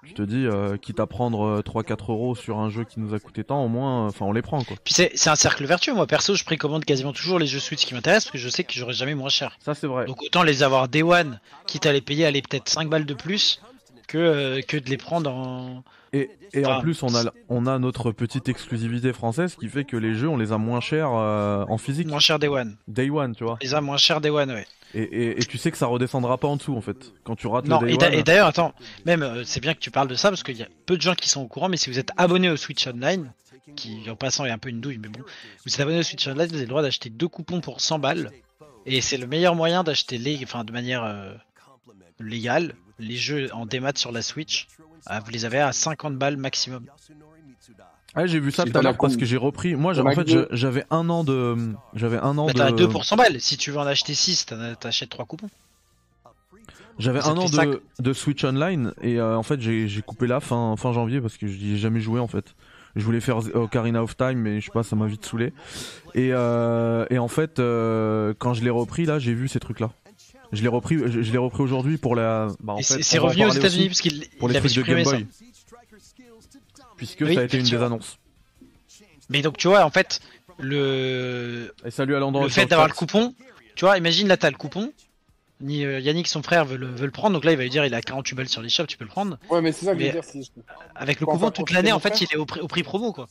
Je 0.04 0.14
te 0.14 0.22
dis, 0.22 0.46
euh, 0.46 0.76
quitte 0.76 1.00
à 1.00 1.06
prendre 1.06 1.60
3-4 1.60 1.92
euh, 1.92 2.12
euros 2.12 2.34
sur 2.34 2.58
un 2.58 2.70
jeu 2.70 2.84
qui 2.84 3.00
nous 3.00 3.14
a 3.14 3.18
coûté 3.18 3.42
tant, 3.44 3.64
au 3.64 3.68
moins, 3.68 4.06
enfin, 4.06 4.24
on 4.24 4.32
les 4.32 4.42
prend 4.42 4.62
quoi. 4.62 4.76
Puis 4.82 4.94
c'est 4.94 5.28
un 5.28 5.34
cercle 5.34 5.66
vertueux. 5.66 5.92
Moi, 5.92 6.06
perso, 6.06 6.34
je 6.34 6.44
précommande 6.44 6.84
quasiment 6.84 7.12
toujours 7.12 7.38
les 7.38 7.46
jeux 7.46 7.58
Switch 7.58 7.84
qui 7.84 7.94
m'intéressent 7.94 8.26
parce 8.26 8.32
que 8.32 8.38
je 8.38 8.48
sais 8.48 8.64
que 8.64 8.72
j'aurai 8.72 8.94
jamais 8.94 9.16
moins 9.16 9.28
cher. 9.28 9.58
Ça, 9.60 9.74
c'est 9.74 9.88
vrai. 9.88 10.06
Donc 10.06 10.22
autant 10.22 10.44
les 10.44 10.62
avoir 10.62 10.88
Day 10.88 11.02
One, 11.02 11.40
quitte 11.66 11.84
à 11.84 11.92
les 11.92 12.00
payer, 12.00 12.24
aller 12.26 12.42
peut-être 12.42 12.68
5 12.68 12.88
balles 12.88 13.06
de 13.06 13.14
plus 13.14 13.60
que, 14.08 14.18
euh, 14.18 14.60
que 14.62 14.76
de 14.76 14.90
les 14.90 14.96
prendre 14.96 15.30
en. 15.30 15.84
Et, 16.12 16.30
et 16.54 16.66
en 16.66 16.80
plus, 16.80 17.02
on 17.02 17.14
a, 17.14 17.30
on 17.48 17.66
a 17.66 17.78
notre 17.78 18.10
petite 18.10 18.48
exclusivité 18.48 19.12
française 19.12 19.54
qui 19.54 19.68
fait 19.68 19.84
que 19.84 19.96
les 19.96 20.14
jeux, 20.14 20.28
on 20.28 20.38
les 20.38 20.52
a 20.52 20.58
moins 20.58 20.80
chers 20.80 21.10
en 21.10 21.78
physique. 21.78 22.08
Moins 22.08 22.18
cher 22.18 22.38
Day 22.38 22.48
One. 22.48 22.76
Day 22.88 23.10
One, 23.10 23.36
tu 23.36 23.44
vois. 23.44 23.54
On 23.54 23.64
les 23.64 23.74
a 23.74 23.80
moins 23.80 23.98
chers 23.98 24.20
Day 24.20 24.30
One, 24.30 24.50
ouais. 24.50 24.66
Et, 24.94 25.38
et, 25.38 25.44
tu 25.44 25.58
sais 25.58 25.70
que 25.70 25.76
ça 25.76 25.86
redescendra 25.86 26.38
pas 26.38 26.48
en 26.48 26.56
dessous 26.56 26.74
en 26.74 26.80
fait. 26.80 27.12
Quand 27.22 27.36
tu 27.36 27.46
rates 27.46 27.66
non, 27.66 27.80
le 27.80 27.90
et 27.90 28.22
d'ailleurs, 28.22 28.46
attends, 28.46 28.72
même 29.04 29.22
euh, 29.22 29.44
c'est 29.44 29.60
bien 29.60 29.74
que 29.74 29.80
tu 29.80 29.90
parles 29.90 30.08
de 30.08 30.14
ça 30.14 30.30
parce 30.30 30.42
qu'il 30.42 30.56
y 30.56 30.62
a 30.62 30.68
peu 30.86 30.96
de 30.96 31.02
gens 31.02 31.14
qui 31.14 31.28
sont 31.28 31.42
au 31.42 31.46
courant, 31.46 31.68
mais 31.68 31.76
si 31.76 31.90
vous 31.90 31.98
êtes 31.98 32.10
abonné 32.16 32.48
au 32.48 32.56
Switch 32.56 32.86
Online, 32.86 33.30
qui 33.76 34.08
en 34.08 34.16
passant 34.16 34.46
est 34.46 34.50
un 34.50 34.56
peu 34.56 34.70
une 34.70 34.80
douille, 34.80 34.98
mais 34.98 35.08
bon, 35.08 35.20
vous 35.66 35.74
êtes 35.74 35.80
abonné 35.80 35.98
au 35.98 36.02
Switch 36.02 36.26
Online, 36.26 36.46
vous 36.46 36.54
avez 36.54 36.64
le 36.64 36.68
droit 36.70 36.80
d'acheter 36.80 37.10
deux 37.10 37.28
coupons 37.28 37.60
pour 37.60 37.82
100 37.82 37.98
balles. 37.98 38.30
Et 38.86 39.02
c'est 39.02 39.18
le 39.18 39.26
meilleur 39.26 39.54
moyen 39.54 39.84
d'acheter 39.84 40.16
les, 40.16 40.40
enfin 40.42 40.64
de 40.64 40.72
manière 40.72 41.04
euh, 41.04 41.34
légale, 42.18 42.74
les 42.98 43.16
jeux 43.16 43.48
en 43.54 43.66
démat 43.66 43.92
sur 43.96 44.12
la 44.12 44.22
Switch. 44.22 44.68
Ah, 45.06 45.20
vous 45.20 45.30
les 45.30 45.44
avez 45.44 45.60
à 45.60 45.72
50 45.72 46.16
balles 46.16 46.36
maximum. 46.36 46.84
Ah, 48.14 48.26
j'ai 48.26 48.40
vu 48.40 48.50
ça 48.50 48.64
tout 48.64 48.76
à 48.76 48.82
l'heure 48.82 48.96
parce 48.96 49.16
que 49.16 49.24
j'ai 49.24 49.36
repris. 49.36 49.74
Moi, 49.74 49.98
en 49.98 50.12
fait, 50.12 50.28
j'avais 50.50 50.84
un 50.90 51.08
an 51.08 51.24
de, 51.24 51.56
j'avais 51.94 52.18
un 52.18 52.36
an 52.38 52.46
bah, 52.46 52.52
de. 52.52 52.58
T'as 52.58 52.72
2 52.72 52.88
pour 52.88 53.04
100 53.04 53.16
balles. 53.16 53.40
Si 53.40 53.56
tu 53.56 53.70
veux 53.70 53.78
en 53.78 53.86
acheter 53.86 54.14
6, 54.14 54.46
t'achètes 54.80 55.10
3 55.10 55.26
coupons. 55.26 55.50
J'avais 56.98 57.20
un 57.20 57.36
an 57.36 57.44
de, 57.44 57.80
de, 58.00 58.12
Switch 58.12 58.42
Online 58.42 58.92
et 59.00 59.20
euh, 59.20 59.36
en 59.36 59.44
fait 59.44 59.60
j'ai 59.60 60.02
coupé 60.04 60.26
là 60.26 60.40
fin, 60.40 60.74
fin 60.76 60.92
janvier 60.92 61.20
parce 61.20 61.36
que 61.36 61.46
je 61.46 61.56
ai 61.56 61.76
jamais 61.76 62.00
joué 62.00 62.18
en 62.18 62.26
fait. 62.26 62.56
Je 62.96 63.04
voulais 63.04 63.20
faire 63.20 63.38
Ocarina 63.54 64.02
of 64.02 64.16
Time 64.16 64.38
mais 64.38 64.60
je 64.60 64.66
sais 64.66 64.72
pas 64.72 64.82
ça 64.82 64.96
m'a 64.96 65.06
vite 65.06 65.24
saoulé. 65.24 65.52
Et, 66.16 66.30
euh, 66.32 67.06
et 67.08 67.18
en 67.18 67.28
fait 67.28 67.60
euh, 67.60 68.34
quand 68.36 68.52
je 68.52 68.64
l'ai 68.64 68.70
repris 68.70 69.04
là 69.04 69.20
j'ai 69.20 69.32
vu 69.32 69.46
ces 69.46 69.60
trucs 69.60 69.78
là. 69.78 69.90
Je 70.52 70.62
l'ai 70.62 70.68
repris 70.68 70.98
je, 70.98 71.32
l'ai 71.32 71.38
repris 71.38 71.62
aujourd'hui 71.62 71.98
pour 71.98 72.16
la. 72.16 72.48
Bah, 72.60 72.76
c'est 72.80 73.18
revenu 73.18 73.46
aux 73.46 73.52
États-Unis 73.52 73.88
parce 73.88 74.00
qu'il 74.00 74.26
pour 74.38 74.48
les 74.48 74.56
avait 74.56 74.68
trucs 74.68 74.86
de 74.86 74.92
Game 74.92 75.04
Boy 75.04 75.26
puisque 76.98 77.32
ça 77.32 77.40
a 77.40 77.44
été 77.44 77.58
une 77.58 77.64
des 77.64 77.82
annonces. 77.82 78.18
Mais 79.30 79.40
donc 79.40 79.56
tu 79.56 79.68
vois, 79.68 79.84
en 79.84 79.90
fait, 79.90 80.20
le, 80.58 81.72
Et 81.86 81.90
salut 81.90 82.14
à 82.14 82.20
le 82.20 82.48
fait 82.48 82.66
d'avoir 82.66 82.88
le 82.88 82.94
coupon, 82.94 83.34
tu 83.74 83.84
vois, 83.84 83.96
imagine 83.96 84.28
là 84.28 84.36
t'as 84.36 84.50
le 84.50 84.56
coupon, 84.56 84.92
ni 85.60 85.84
euh, 85.84 86.00
Yannick 86.00 86.28
son 86.28 86.42
frère 86.42 86.64
veut 86.64 86.76
le, 86.76 86.86
veut 86.86 87.06
le, 87.06 87.10
prendre, 87.10 87.34
donc 87.34 87.44
là 87.44 87.52
il 87.52 87.56
va 87.56 87.62
lui 87.62 87.70
dire 87.70 87.84
il 87.86 87.94
a 87.94 88.02
48 88.02 88.34
balles 88.34 88.48
sur 88.48 88.60
les 88.60 88.68
shops, 88.68 88.86
tu 88.86 88.98
peux 88.98 89.04
le 89.04 89.10
prendre. 89.10 89.38
Ouais, 89.50 89.62
mais 89.62 89.72
c'est 89.72 89.86
ça 89.86 89.94
que 89.94 90.00
je 90.00 90.06
veux 90.06 90.12
dire. 90.12 90.22
Avec 90.94 91.20
le 91.20 91.26
coupon 91.26 91.50
toute 91.50 91.70
l'année, 91.70 91.92
en 91.92 92.00
fait, 92.00 92.20
il 92.20 92.28
est 92.32 92.36
au 92.36 92.46
prix, 92.46 92.60
au 92.60 92.68
prix 92.68 92.82
promo 92.82 93.12
quoi. 93.12 93.28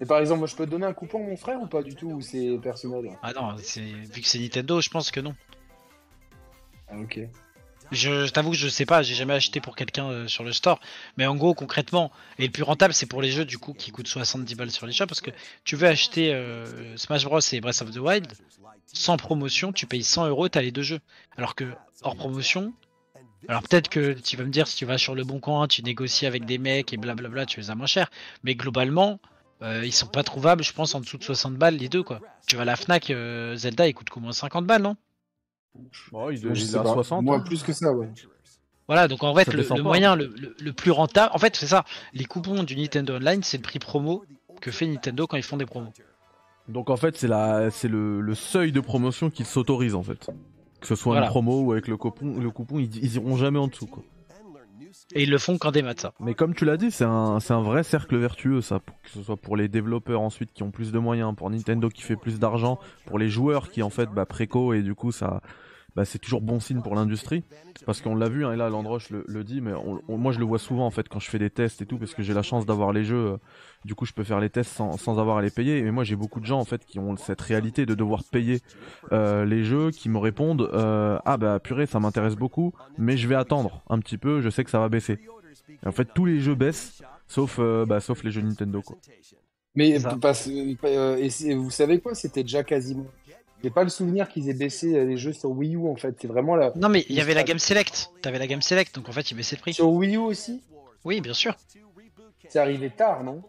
Et 0.00 0.06
par 0.06 0.18
exemple, 0.18 0.40
moi 0.40 0.48
je 0.48 0.56
peux 0.56 0.64
te 0.64 0.70
donner 0.70 0.86
un 0.86 0.94
coupon 0.94 1.24
à 1.24 1.28
mon 1.28 1.36
frère 1.36 1.60
ou 1.60 1.66
pas 1.66 1.82
du 1.82 1.94
tout, 1.94 2.08
ou 2.08 2.20
c'est 2.20 2.58
personnel? 2.62 3.10
Ah 3.22 3.32
non, 3.32 3.54
vu 3.54 4.20
que 4.20 4.28
c'est 4.28 4.38
Nintendo, 4.38 4.80
je 4.80 4.88
pense 4.88 5.10
que 5.10 5.20
non. 5.20 5.34
Ah 6.88 6.98
ok. 6.98 7.20
Je, 7.92 8.28
t'avoue 8.30 8.52
que 8.52 8.56
je 8.56 8.68
sais 8.68 8.86
pas, 8.86 9.02
j'ai 9.02 9.16
jamais 9.16 9.34
acheté 9.34 9.60
pour 9.60 9.74
quelqu'un 9.74 10.08
euh, 10.08 10.28
sur 10.28 10.44
le 10.44 10.52
store. 10.52 10.78
Mais 11.16 11.26
en 11.26 11.34
gros, 11.34 11.54
concrètement, 11.54 12.12
et 12.38 12.46
le 12.46 12.52
plus 12.52 12.62
rentable, 12.62 12.94
c'est 12.94 13.06
pour 13.06 13.20
les 13.20 13.32
jeux 13.32 13.44
du 13.44 13.58
coup 13.58 13.72
qui 13.72 13.90
coûtent 13.90 14.06
70 14.06 14.54
balles 14.54 14.70
sur 14.70 14.86
les 14.86 14.92
shops 14.92 15.08
parce 15.08 15.20
que 15.20 15.32
tu 15.64 15.74
veux 15.74 15.88
acheter 15.88 16.32
euh, 16.32 16.96
Smash 16.96 17.24
Bros 17.24 17.40
et 17.40 17.60
Breath 17.60 17.82
of 17.82 17.90
the 17.90 17.96
Wild 17.96 18.32
sans 18.92 19.16
promotion, 19.16 19.72
tu 19.72 19.86
payes 19.86 20.02
100 20.02 20.28
euros, 20.28 20.48
t'as 20.48 20.62
les 20.62 20.72
deux 20.72 20.82
jeux. 20.82 21.00
Alors 21.36 21.54
que 21.54 21.64
hors 22.02 22.16
promotion, 22.16 22.72
alors 23.48 23.62
peut-être 23.62 23.88
que 23.88 24.12
tu 24.12 24.36
vas 24.36 24.44
me 24.44 24.50
dire 24.50 24.66
si 24.66 24.76
tu 24.76 24.84
vas 24.84 24.98
sur 24.98 25.14
le 25.14 25.24
bon 25.24 25.40
coin, 25.40 25.68
tu 25.68 25.82
négocies 25.82 26.26
avec 26.26 26.44
des 26.44 26.58
mecs 26.58 26.92
et 26.92 26.96
blablabla, 26.96 27.46
tu 27.46 27.60
les 27.60 27.70
as 27.70 27.74
moins 27.74 27.86
cher. 27.86 28.10
Mais 28.42 28.54
globalement, 28.54 29.20
euh, 29.62 29.84
ils 29.84 29.92
sont 29.92 30.06
pas 30.06 30.22
trouvables, 30.22 30.62
je 30.62 30.72
pense, 30.72 30.94
en 30.94 31.00
dessous 31.00 31.18
de 31.18 31.24
60 31.24 31.54
balles 31.54 31.76
les 31.76 31.88
deux 31.88 32.02
quoi. 32.02 32.20
Tu 32.46 32.56
vas 32.56 32.62
à 32.62 32.64
la 32.64 32.76
Fnac, 32.76 33.12
Zelda, 33.54 33.88
il 33.88 33.94
coûte 33.94 34.10
qu'au 34.10 34.20
moins 34.20 34.32
50 34.32 34.66
balles, 34.66 34.82
non? 34.82 34.96
Bon, 36.10 36.30
il, 36.30 36.44
est 36.46 36.76
à 36.76 36.84
60. 36.84 37.22
Moi, 37.22 37.36
hein. 37.36 37.40
plus 37.40 37.62
que 37.62 37.72
ça, 37.72 37.92
ouais. 37.92 38.08
Voilà, 38.86 39.06
donc 39.06 39.22
en 39.22 39.32
fait, 39.34 39.52
le, 39.52 39.82
moyen 39.82 40.16
le, 40.16 40.34
le, 40.58 40.72
plus 40.72 40.90
rentable, 40.90 41.30
en 41.32 41.38
fait, 41.38 41.54
c'est 41.54 41.68
ça. 41.68 41.84
Les 42.12 42.24
coupons 42.24 42.64
du 42.64 42.74
Nintendo 42.74 43.14
Online, 43.14 43.40
c'est 43.44 43.56
le 43.56 43.62
prix 43.62 43.78
promo 43.78 44.24
que 44.60 44.72
fait 44.72 44.86
Nintendo 44.86 45.28
quand 45.28 45.36
ils 45.36 45.44
font 45.44 45.56
des 45.56 45.66
promos. 45.66 45.92
Donc 46.68 46.90
en 46.90 46.96
fait, 46.96 47.16
c'est 47.16 47.28
la, 47.28 47.70
c'est 47.70 47.88
le, 47.88 48.34
seuil 48.34 48.72
de 48.72 48.80
promotion 48.80 49.30
qu'ils 49.30 49.46
s'autorisent 49.46 49.94
en 49.94 50.02
fait. 50.02 50.28
Que 50.80 50.86
ce 50.86 50.94
soit 50.96 51.18
une 51.18 51.26
promo 51.26 51.60
ou 51.60 51.72
avec 51.72 51.88
le 51.88 51.96
coupon, 51.96 52.40
le 52.40 52.50
coupon, 52.50 52.78
ils, 52.78 52.96
ils 52.96 53.14
iront 53.14 53.36
jamais 53.36 53.58
en 53.58 53.68
dessous 53.68 53.86
quoi. 53.86 54.02
Et 55.14 55.22
ils 55.22 55.30
le 55.30 55.38
font 55.38 55.58
quand 55.58 55.72
des 55.72 55.82
maths, 55.82 56.00
ça. 56.00 56.12
Mais 56.20 56.34
comme 56.34 56.54
tu 56.54 56.64
l'as 56.64 56.76
dit, 56.76 56.90
c'est 56.90 57.04
un, 57.04 57.38
un 57.48 57.62
vrai 57.62 57.82
cercle 57.82 58.16
vertueux, 58.16 58.60
ça. 58.60 58.80
Que 59.02 59.10
ce 59.10 59.22
soit 59.22 59.36
pour 59.36 59.56
les 59.56 59.68
développeurs 59.68 60.20
ensuite 60.20 60.52
qui 60.52 60.62
ont 60.62 60.70
plus 60.70 60.92
de 60.92 60.98
moyens, 60.98 61.34
pour 61.36 61.50
Nintendo 61.50 61.88
qui 61.88 62.02
fait 62.02 62.16
plus 62.16 62.38
d'argent, 62.38 62.78
pour 63.06 63.18
les 63.18 63.28
joueurs 63.28 63.70
qui 63.70 63.82
en 63.82 63.90
fait, 63.90 64.08
bah, 64.10 64.26
préco 64.26 64.72
et 64.72 64.82
du 64.82 64.94
coup, 64.94 65.12
ça, 65.12 65.40
bah, 65.96 66.04
c'est 66.04 66.18
toujours 66.18 66.40
bon 66.40 66.60
signe 66.60 66.82
pour 66.82 66.94
l'industrie. 66.94 67.42
Parce 67.86 68.00
qu'on 68.00 68.14
l'a 68.14 68.28
vu, 68.28 68.44
hein, 68.44 68.52
et 68.52 68.56
là 68.56 68.68
Landroche 68.68 69.10
le, 69.10 69.24
le 69.26 69.44
dit, 69.44 69.60
mais 69.60 69.72
moi 70.08 70.32
je 70.32 70.38
le 70.38 70.44
vois 70.44 70.58
souvent 70.58 70.86
en 70.86 70.90
fait 70.90 71.08
quand 71.08 71.18
je 71.18 71.30
fais 71.30 71.38
des 71.38 71.50
tests 71.50 71.82
et 71.82 71.86
tout, 71.86 71.98
parce 71.98 72.14
que 72.14 72.22
j'ai 72.22 72.34
la 72.34 72.42
chance 72.42 72.66
d'avoir 72.66 72.92
les 72.92 73.04
jeux, 73.04 73.32
euh, 73.32 73.36
du 73.84 73.94
coup 73.94 74.04
je 74.04 74.12
peux 74.12 74.24
faire 74.24 74.40
les 74.40 74.50
tests 74.50 74.72
sans, 74.72 74.96
sans 74.96 75.18
avoir 75.18 75.38
à 75.38 75.42
les 75.42 75.50
payer. 75.50 75.82
Mais 75.82 75.90
moi 75.90 76.04
j'ai 76.04 76.16
beaucoup 76.16 76.40
de 76.40 76.46
gens 76.46 76.60
en 76.60 76.64
fait 76.64 76.84
qui 76.84 76.98
ont 76.98 77.16
cette 77.16 77.40
réalité 77.40 77.86
de 77.86 77.94
devoir 77.94 78.22
payer 78.24 78.60
euh, 79.12 79.44
les 79.44 79.64
jeux, 79.64 79.90
qui 79.90 80.08
me 80.08 80.18
répondent 80.18 80.68
euh, 80.72 81.18
ah 81.24 81.36
bah 81.36 81.58
purée 81.60 81.86
ça 81.86 82.00
m'intéresse 82.00 82.36
beaucoup, 82.36 82.72
mais 82.98 83.16
je 83.16 83.26
vais 83.28 83.34
attendre 83.36 83.82
un 83.88 83.98
petit 83.98 84.18
peu, 84.18 84.40
je 84.40 84.50
sais 84.50 84.64
que 84.64 84.70
ça 84.70 84.80
va 84.80 84.88
baisser. 84.88 85.18
Et 85.82 85.86
en 85.86 85.92
fait 85.92 86.08
tous 86.14 86.26
les 86.26 86.40
jeux 86.40 86.54
baissent, 86.54 87.02
sauf 87.26 87.58
bah, 87.58 88.00
sauf 88.00 88.22
les 88.24 88.30
jeux 88.30 88.42
Nintendo 88.42 88.82
quoi. 88.82 88.96
Mais 89.76 89.90
et 89.90 91.54
vous 91.54 91.70
savez 91.70 92.00
quoi, 92.00 92.14
c'était 92.14 92.42
déjà 92.42 92.64
quasiment 92.64 93.06
j'ai 93.62 93.70
pas 93.70 93.82
le 93.82 93.90
souvenir 93.90 94.28
qu'ils 94.28 94.48
aient 94.48 94.54
baissé 94.54 94.94
euh, 94.94 95.04
les 95.04 95.16
jeux 95.16 95.32
sur 95.32 95.50
Wii 95.50 95.76
U 95.76 95.88
en 95.88 95.96
fait. 95.96 96.14
C'est 96.20 96.28
vraiment 96.28 96.56
la. 96.56 96.72
Non 96.76 96.88
mais 96.88 97.04
il 97.08 97.16
y 97.16 97.20
avait 97.20 97.34
la 97.34 97.42
gamme 97.42 97.58
Select. 97.58 98.10
T'avais 98.22 98.38
la 98.38 98.46
gamme 98.46 98.62
Select, 98.62 98.94
donc 98.94 99.08
en 99.08 99.12
fait 99.12 99.30
ils 99.30 99.34
baissaient 99.34 99.56
le 99.56 99.60
prix. 99.60 99.74
Sur 99.74 99.90
Wii 99.90 100.16
U 100.16 100.18
aussi 100.18 100.62
Oui, 101.04 101.20
bien 101.20 101.34
sûr. 101.34 101.54
C'est 102.48 102.58
arrivé 102.58 102.90
tard, 102.90 103.22
non? 103.22 103.42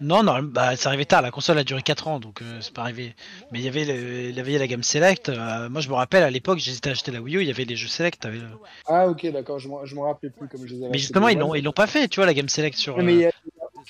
Non, 0.00 0.22
non, 0.22 0.42
bah 0.42 0.76
c'est 0.76 0.86
arrivé 0.88 1.04
tard. 1.04 1.20
La 1.22 1.30
console 1.30 1.58
a 1.58 1.64
duré 1.64 1.82
4 1.82 2.08
ans, 2.08 2.20
donc 2.20 2.42
euh, 2.42 2.58
c'est 2.60 2.72
pas 2.72 2.82
arrivé. 2.82 3.14
Mais 3.52 3.58
il 3.58 3.64
y 3.64 3.68
avait, 3.68 3.82
il 4.30 4.34
y 4.34 4.40
avait 4.40 4.58
la 4.58 4.66
gamme 4.66 4.82
Select. 4.82 5.28
Euh, 5.28 5.68
moi 5.68 5.80
je 5.80 5.88
me 5.88 5.94
rappelle 5.94 6.22
à 6.22 6.30
l'époque, 6.30 6.58
j'hésitais 6.58 6.88
à 6.88 6.92
acheter 6.92 7.12
la 7.12 7.20
Wii 7.20 7.36
U, 7.36 7.40
il 7.42 7.46
y 7.48 7.50
avait 7.50 7.64
les 7.64 7.76
jeux 7.76 7.88
Select. 7.88 8.26
Ah 8.86 9.08
ok, 9.08 9.30
d'accord. 9.30 9.58
Je 9.58 9.68
me 9.68 10.00
rappelais 10.00 10.30
plus 10.30 10.48
comme 10.48 10.66
je 10.66 10.74
les 10.74 10.82
avais. 10.82 10.92
Mais 10.92 10.98
justement, 10.98 11.28
ils 11.28 11.38
l'ont, 11.38 11.54
ils 11.54 11.62
l'ont 11.62 11.72
pas 11.72 11.86
fait, 11.86 12.08
tu 12.08 12.16
vois, 12.16 12.26
la 12.26 12.34
gamme 12.34 12.48
Select 12.48 12.76
sur. 12.76 12.96
Mais 12.98 13.30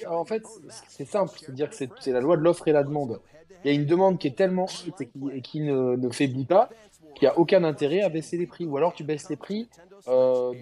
en 0.09 0.25
fait, 0.25 0.43
c'est 0.89 1.07
simple, 1.07 1.33
c'est-à-dire 1.39 1.71
que 1.71 1.77
c'est 1.77 2.13
la 2.13 2.21
loi 2.21 2.37
de 2.37 2.43
l'offre 2.43 2.67
et 2.69 2.73
la 2.73 2.83
demande. 2.83 3.21
Il 3.65 3.71
y 3.71 3.71
a 3.71 3.75
une 3.75 3.87
demande 3.87 4.19
qui 4.19 4.27
est 4.27 4.37
tellement 4.37 4.65
haute 4.65 5.01
et 5.33 5.41
qui, 5.43 5.61
ne, 5.61 5.97
ne, 5.97 6.11
faiblit 6.11 6.47
pas 6.47 6.71
qu'il 7.15 7.27
n'y 7.27 7.29
a 7.29 7.39
aucun 7.39 7.65
intérêt 7.65 8.01
à 8.03 8.09
baisser 8.09 8.37
les 8.37 8.47
prix. 8.47 8.65
Ou 8.65 8.77
alors 8.77 8.95
tu 8.95 9.05
baisses 9.05 9.29
les 9.29 9.37
prix 9.37 9.69
euh, 10.09 10.53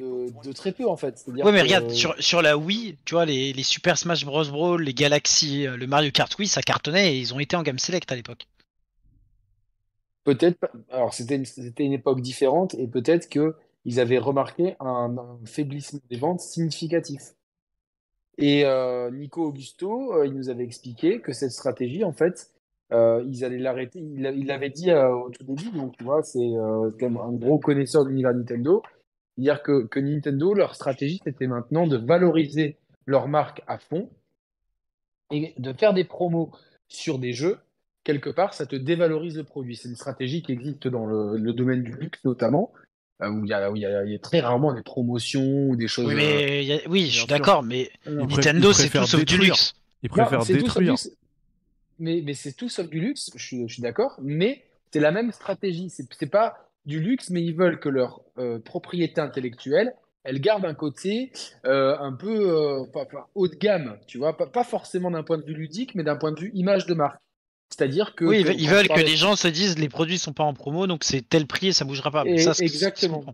de, 0.44 0.52
très 0.52 0.72
peu 0.72 0.88
en 0.88 0.96
fait. 0.96 1.24
Oui, 1.28 1.40
mais 1.44 1.62
regarde, 1.62 1.90
sur, 1.90 2.14
sur 2.18 2.42
la 2.42 2.56
Wii, 2.56 2.96
tu 3.04 3.14
vois, 3.14 3.24
les, 3.24 3.52
les 3.52 3.62
Super 3.62 3.96
Smash 3.96 4.24
Bros. 4.24 4.44
Brawl, 4.44 4.82
les 4.82 4.94
Galaxy, 4.94 5.66
euh, 5.66 5.76
le 5.76 5.86
Mario 5.86 6.10
Kart 6.10 6.36
Wii, 6.38 6.48
ça 6.48 6.62
cartonnait 6.62 7.14
et 7.14 7.18
ils 7.18 7.34
ont 7.34 7.38
été 7.38 7.56
en 7.56 7.62
gamme 7.62 7.78
select 7.78 8.10
à 8.10 8.16
l'époque. 8.16 8.46
Peut-être, 10.24 10.58
alors 10.90 11.14
c'était 11.14 11.36
une, 11.36 11.44
une 11.78 11.92
époque 11.92 12.20
différente 12.20 12.74
et 12.74 12.86
peut-être 12.86 13.28
qu'ils 13.28 14.00
avaient 14.00 14.18
remarqué 14.18 14.74
un, 14.80 15.14
faiblissement 15.44 16.00
des 16.10 16.16
ventes 16.16 16.40
significatif. 16.40 17.22
Et 18.36 18.64
euh, 18.64 19.10
Nico 19.10 19.46
Augusto, 19.46 20.22
il 20.24 20.32
nous 20.32 20.48
avait 20.48 20.64
expliqué 20.64 21.20
que 21.20 21.32
cette 21.32 21.50
stratégie, 21.50 22.04
en 22.04 22.12
fait, 22.12 22.50
ils 22.90 23.44
allaient 23.44 23.58
l'arrêter. 23.58 24.00
Il, 24.00 24.46
l'avait 24.46 24.70
dit 24.70 24.92
au 24.92 25.30
tout 25.30 25.44
début, 25.44 25.70
donc 25.70 25.96
tu 25.96 26.04
vois, 26.04 26.22
c'est 26.22 26.54
un 26.56 27.32
gros 27.32 27.58
connaisseur 27.58 28.04
de 28.04 28.10
l'univers 28.10 28.34
Nintendo. 28.34 28.82
C'est-à-dire 29.38 29.62
que, 29.62 29.86
que, 29.86 30.00
Nintendo, 30.00 30.52
leur 30.52 30.74
stratégie, 30.74 31.20
c'était 31.24 31.46
maintenant 31.46 31.86
de 31.86 31.96
valoriser 31.96 32.76
leur 33.06 33.28
marque 33.28 33.62
à 33.68 33.78
fond 33.78 34.10
et 35.32 35.54
de 35.58 35.72
faire 35.72 35.94
des 35.94 36.04
promos 36.04 36.50
sur 36.88 37.20
des 37.20 37.32
jeux. 37.32 37.58
Quelque 38.02 38.30
part, 38.30 38.54
ça 38.54 38.66
te 38.66 38.74
dévalorise 38.74 39.36
le 39.36 39.44
produit. 39.44 39.76
C'est 39.76 39.88
une 39.88 39.94
stratégie 39.94 40.42
qui 40.42 40.52
existe 40.52 40.88
dans 40.88 41.06
le, 41.06 41.52
domaine 41.52 41.84
du 41.84 41.92
luxe 41.92 42.18
notamment, 42.24 42.72
euh, 43.22 43.28
où 43.28 43.44
il 43.44 43.50
y, 43.50 43.54
a, 43.54 43.70
y 43.70 44.14
a, 44.14 44.18
très 44.18 44.40
rarement 44.40 44.74
des 44.74 44.82
promotions 44.82 45.68
ou 45.68 45.76
des 45.76 45.86
choses. 45.86 46.06
Oui, 46.06 46.14
mais 46.16 46.82
oui 46.88 47.06
je 47.06 47.18
suis 47.18 47.26
d'accord, 47.26 47.62
mais 47.62 47.90
Nintendo, 48.06 48.72
c'est 48.72 48.88
tout 48.88 49.06
sauf 49.06 49.24
du 49.24 49.38
luxe. 49.38 49.74
Ils 50.02 50.08
préfèrent 50.08 50.44
détruire. 50.44 50.94
Mais, 51.98 52.22
mais 52.24 52.34
c'est 52.34 52.52
tout 52.52 52.68
sauf 52.68 52.88
du 52.88 53.00
luxe, 53.00 53.30
je 53.34 53.44
suis, 53.44 53.68
je 53.68 53.74
suis 53.74 53.82
d'accord, 53.82 54.16
mais 54.22 54.64
c'est 54.92 55.00
la 55.00 55.10
même 55.10 55.32
stratégie. 55.32 55.90
C'est 55.90 56.30
pas 56.30 56.68
du 56.86 57.00
luxe, 57.00 57.30
mais 57.30 57.42
ils 57.42 57.54
veulent 57.54 57.78
que 57.78 57.88
leur 57.88 58.22
euh, 58.38 58.58
propriété 58.58 59.20
intellectuelle, 59.20 59.94
elle 60.24 60.40
garde 60.40 60.64
un 60.64 60.74
côté 60.74 61.32
euh, 61.64 61.96
un 61.98 62.12
peu 62.12 62.50
euh, 62.50 62.84
haut 63.34 63.48
de 63.48 63.54
gamme, 63.54 63.98
tu 64.06 64.18
vois, 64.18 64.36
pas, 64.36 64.64
forcément 64.64 65.10
d'un 65.10 65.22
point 65.22 65.38
de 65.38 65.44
vue 65.44 65.54
ludique, 65.54 65.94
mais 65.94 66.02
d'un 66.02 66.16
point 66.16 66.32
de 66.32 66.40
vue 66.40 66.50
image 66.54 66.86
de 66.86 66.94
marque. 66.94 67.20
C'est-à-dire 67.70 68.14
que. 68.14 68.24
Oui, 68.24 68.44
ils 68.58 68.68
veulent 68.68 68.88
que 68.88 69.00
les 69.00 69.16
gens 69.16 69.36
se 69.36 69.48
disent 69.48 69.78
les 69.78 69.90
produits 69.90 70.18
sont 70.18 70.32
pas 70.32 70.44
en 70.44 70.54
promo, 70.54 70.86
donc 70.86 71.04
c'est 71.04 71.20
tel 71.20 71.46
prix 71.46 71.68
et 71.68 71.72
ça 71.72 71.84
bougera 71.84 72.10
pas. 72.10 72.24
ça, 72.38 72.52
exactement. 72.60 73.24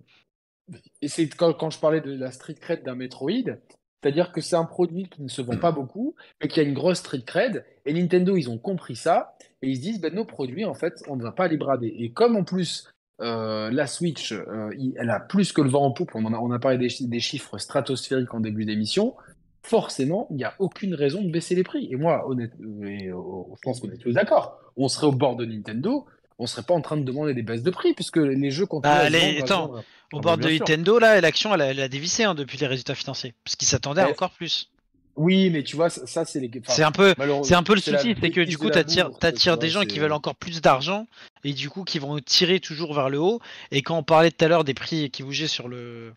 Et 1.03 1.09
c'est 1.09 1.29
quand, 1.29 1.71
je 1.71 1.79
parlais 1.79 2.01
de 2.01 2.13
la 2.13 2.33
street 2.33 2.57
cred 2.61 2.83
d'un 2.83 2.95
Metroid, 2.95 3.59
c'est-à-dire 4.05 4.33
que 4.33 4.43
c'est 4.43 4.57
un 4.57 4.67
produit 4.67 5.09
qui 5.09 5.23
ne 5.23 5.29
se 5.29 5.41
vend 5.41 5.57
pas 5.57 5.73
beaucoup, 5.73 6.15
mais 6.43 6.49
qui 6.49 6.61
a 6.61 6.63
une 6.63 6.75
grosse 6.75 6.99
street 6.99 7.23
cred. 7.25 7.65
Et 7.87 7.95
Nintendo, 7.95 8.37
ils 8.37 8.51
ont 8.51 8.59
compris 8.59 8.97
ça. 8.97 9.35
Et 9.63 9.71
ils 9.71 9.77
se 9.77 9.81
disent, 9.81 9.99
ben, 9.99 10.15
nos 10.15 10.27
produits, 10.27 10.67
en 10.67 10.75
fait, 10.75 11.03
on 11.09 11.17
ne 11.17 11.23
va 11.23 11.33
pas 11.33 11.49
les 11.49 11.57
brader. 11.57 11.95
Et 11.99 12.13
comme 12.13 12.37
en 12.37 12.45
plus, 12.45 12.93
euh, 13.23 13.71
la 13.71 13.87
Switch, 13.87 14.33
euh, 14.33 14.71
elle 14.97 15.09
a 15.09 15.21
plus 15.21 15.55
que 15.55 15.63
le 15.63 15.71
vent 15.71 15.87
en 15.87 15.91
poupe. 15.91 16.11
On, 16.15 16.35
a, 16.35 16.37
on 16.37 16.51
a 16.51 16.59
parlé 16.59 16.77
des, 16.77 17.21
chiffres 17.21 17.57
stratosphériques 17.57 18.35
en 18.35 18.41
début 18.41 18.67
d'émission. 18.67 19.15
Forcément, 19.63 20.27
il 20.29 20.37
n'y 20.37 20.45
a 20.45 20.53
aucune 20.59 20.95
raison 20.95 21.23
de 21.23 21.31
baisser 21.31 21.55
les 21.55 21.63
prix. 21.63 21.89
Et 21.91 21.97
moi, 21.97 22.29
honnêtement, 22.29 22.83
euh, 22.83 23.55
je 23.55 23.61
pense 23.63 23.81
qu'on 23.81 23.89
est 23.89 23.97
tous 23.97 24.13
d'accord. 24.13 24.59
On 24.77 24.89
serait 24.89 25.07
au 25.07 25.13
bord 25.13 25.37
de 25.37 25.47
Nintendo, 25.47 26.05
on 26.39 26.47
serait 26.47 26.63
pas 26.63 26.75
en 26.75 26.81
train 26.81 26.97
de 26.97 27.05
demander 27.05 27.35
des 27.35 27.43
baisses 27.43 27.63
de 27.63 27.71
prix 27.71 27.95
puisque 27.95 28.17
les 28.17 28.51
jeux 28.51 28.67
continuent 28.67 28.93
à 28.93 29.43
attends, 29.43 29.75
au 30.13 30.19
ah, 30.19 30.21
bord 30.21 30.37
bah, 30.37 30.45
de 30.45 30.51
Nintendo, 30.51 30.99
là, 30.99 31.21
l'action, 31.21 31.55
elle, 31.55 31.81
a 31.81 31.89
dévissé 31.89 32.25
hein, 32.25 32.35
depuis 32.35 32.59
les 32.59 32.67
résultats 32.67 32.95
financiers, 32.95 33.35
parce 33.45 33.57
qu'ils 33.57 33.69
s'attendaient 33.69 34.03
à 34.03 34.09
encore 34.09 34.31
plus. 34.31 34.71
Oui, 35.17 35.51
mais 35.51 35.63
tu 35.63 35.77
vois, 35.77 35.91
ça, 35.91 36.25
c'est 36.25 36.41
les. 36.41 36.51
c'est 36.67 36.83
un 36.83 36.91
peu, 36.91 37.15
c'est 37.45 37.55
un 37.55 37.63
peu 37.63 37.75
le 37.75 37.81
souci, 37.81 38.17
c'est 38.21 38.31
que 38.31 38.41
du 38.41 38.59
coup, 38.59 38.69
t'attires, 38.69 39.17
t'attires 39.17 39.59
des 39.59 39.69
gens 39.69 39.85
qui 39.85 40.01
veulent 40.01 40.13
encore 40.13 40.35
plus 40.35 40.61
d'argent 40.61 41.07
et 41.45 41.53
du 41.53 41.71
coup 41.71 41.85
qui 41.85 42.01
vont 42.01 42.19
tirer 42.19 42.59
toujours 42.59 42.95
vers 42.95 43.09
le 43.09 43.21
haut. 43.21 43.41
Et 43.71 43.83
quand 43.83 43.97
on 43.97 44.03
parlait 44.03 44.33
tout 44.33 44.45
à 44.45 44.49
l'heure 44.49 44.65
des 44.65 44.75
prix 44.75 45.11
qui 45.11 45.23
bougeaient 45.23 45.47
sur 45.47 45.69
le 45.69 46.13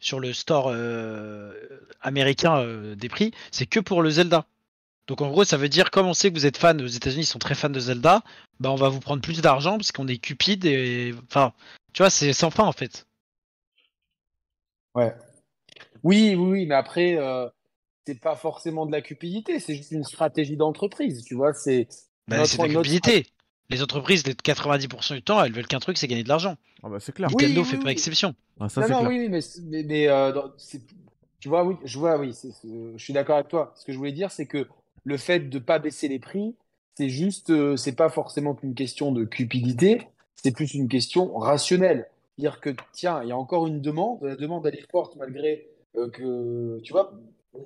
sur 0.00 0.18
le 0.18 0.32
store 0.32 0.68
euh, 0.68 1.52
américain 2.02 2.58
euh, 2.58 2.96
des 2.96 3.08
prix, 3.08 3.32
c'est 3.52 3.66
que 3.66 3.78
pour 3.78 4.02
le 4.02 4.10
Zelda. 4.10 4.46
Donc 5.06 5.20
en 5.20 5.28
gros, 5.28 5.44
ça 5.44 5.56
veut 5.56 5.68
dire 5.68 5.90
comme 5.92 6.06
on 6.06 6.14
sait 6.14 6.30
que 6.30 6.34
vous 6.34 6.46
êtes 6.46 6.56
fan, 6.56 6.82
aux 6.82 6.86
États-Unis 6.86 7.22
ils 7.22 7.26
sont 7.26 7.38
très 7.38 7.54
fans 7.54 7.70
de 7.70 7.78
Zelda, 7.78 8.22
bah 8.60 8.70
on 8.70 8.76
va 8.76 8.88
vous 8.88 9.00
prendre 9.00 9.22
plus 9.22 9.40
d'argent 9.40 9.76
parce 9.76 9.92
qu'on 9.92 10.08
est 10.08 10.18
cupide 10.18 10.64
et 10.64 11.14
enfin, 11.26 11.52
tu 11.92 12.02
vois, 12.02 12.10
c'est 12.10 12.32
sans 12.32 12.50
fin 12.50 12.64
en 12.64 12.72
fait. 12.72 13.06
Ouais. 14.94 15.14
Oui, 16.02 16.34
oui, 16.34 16.50
oui, 16.50 16.66
mais 16.66 16.74
après. 16.74 17.16
Euh 17.18 17.48
c'est 18.06 18.20
pas 18.20 18.36
forcément 18.36 18.86
de 18.86 18.92
la 18.92 19.00
cupidité, 19.00 19.60
c'est 19.60 19.74
juste 19.74 19.92
une 19.92 20.04
stratégie 20.04 20.56
d'entreprise, 20.56 21.24
tu 21.24 21.34
vois. 21.34 21.54
C'est 21.54 21.88
bah, 22.28 22.44
c'est 22.44 22.58
de 22.58 22.62
la 22.64 22.74
cupidité. 22.74 23.26
Les 23.70 23.82
entreprises, 23.82 24.22
90% 24.22 25.14
du 25.14 25.22
temps, 25.22 25.42
elles 25.42 25.52
veulent 25.52 25.66
qu'un 25.66 25.78
truc, 25.78 25.96
c'est 25.96 26.06
gagner 26.06 26.22
de 26.22 26.28
l'argent. 26.28 26.56
Ah 26.82 26.90
bah 26.90 27.00
c'est 27.00 27.12
clair. 27.12 27.30
Nintendo 27.30 27.64
fait 27.64 27.78
pas 27.78 27.90
exception. 27.90 28.34
Ah, 28.60 28.68
ça, 28.68 28.86
non, 28.86 29.02
non, 29.02 29.08
oui, 29.08 29.28
mais, 29.30 29.40
mais, 29.84 30.06
euh, 30.08 30.32
tu 31.40 31.48
vois, 31.48 31.64
oui, 31.64 31.76
je 31.82 31.98
vois, 31.98 32.18
oui, 32.18 32.34
je 32.62 33.02
suis 33.02 33.14
d'accord 33.14 33.36
avec 33.36 33.48
toi. 33.48 33.72
Ce 33.76 33.86
que 33.86 33.92
je 33.92 33.96
voulais 33.96 34.12
dire, 34.12 34.30
c'est 34.30 34.44
que 34.44 34.68
le 35.04 35.16
fait 35.16 35.40
de 35.40 35.58
pas 35.58 35.78
baisser 35.78 36.08
les 36.08 36.18
prix, 36.18 36.54
c'est 36.94 37.08
juste, 37.08 37.50
euh, 37.50 37.76
c'est 37.76 37.96
pas 37.96 38.08
forcément 38.08 38.56
une 38.62 38.74
question 38.74 39.12
de 39.12 39.24
cupidité, 39.24 40.08
c'est 40.36 40.52
plus 40.52 40.74
une 40.74 40.88
question 40.88 41.36
rationnelle. 41.36 42.08
Dire 42.38 42.60
que 42.60 42.70
tiens, 42.92 43.22
il 43.22 43.28
y 43.28 43.32
a 43.32 43.36
encore 43.36 43.66
une 43.66 43.80
demande, 43.80 44.18
la 44.22 44.36
demande 44.36 44.66
est 44.66 44.90
forte 44.90 45.16
malgré 45.16 45.68
euh, 45.96 46.10
que, 46.10 46.80
tu 46.82 46.92
vois, 46.92 47.12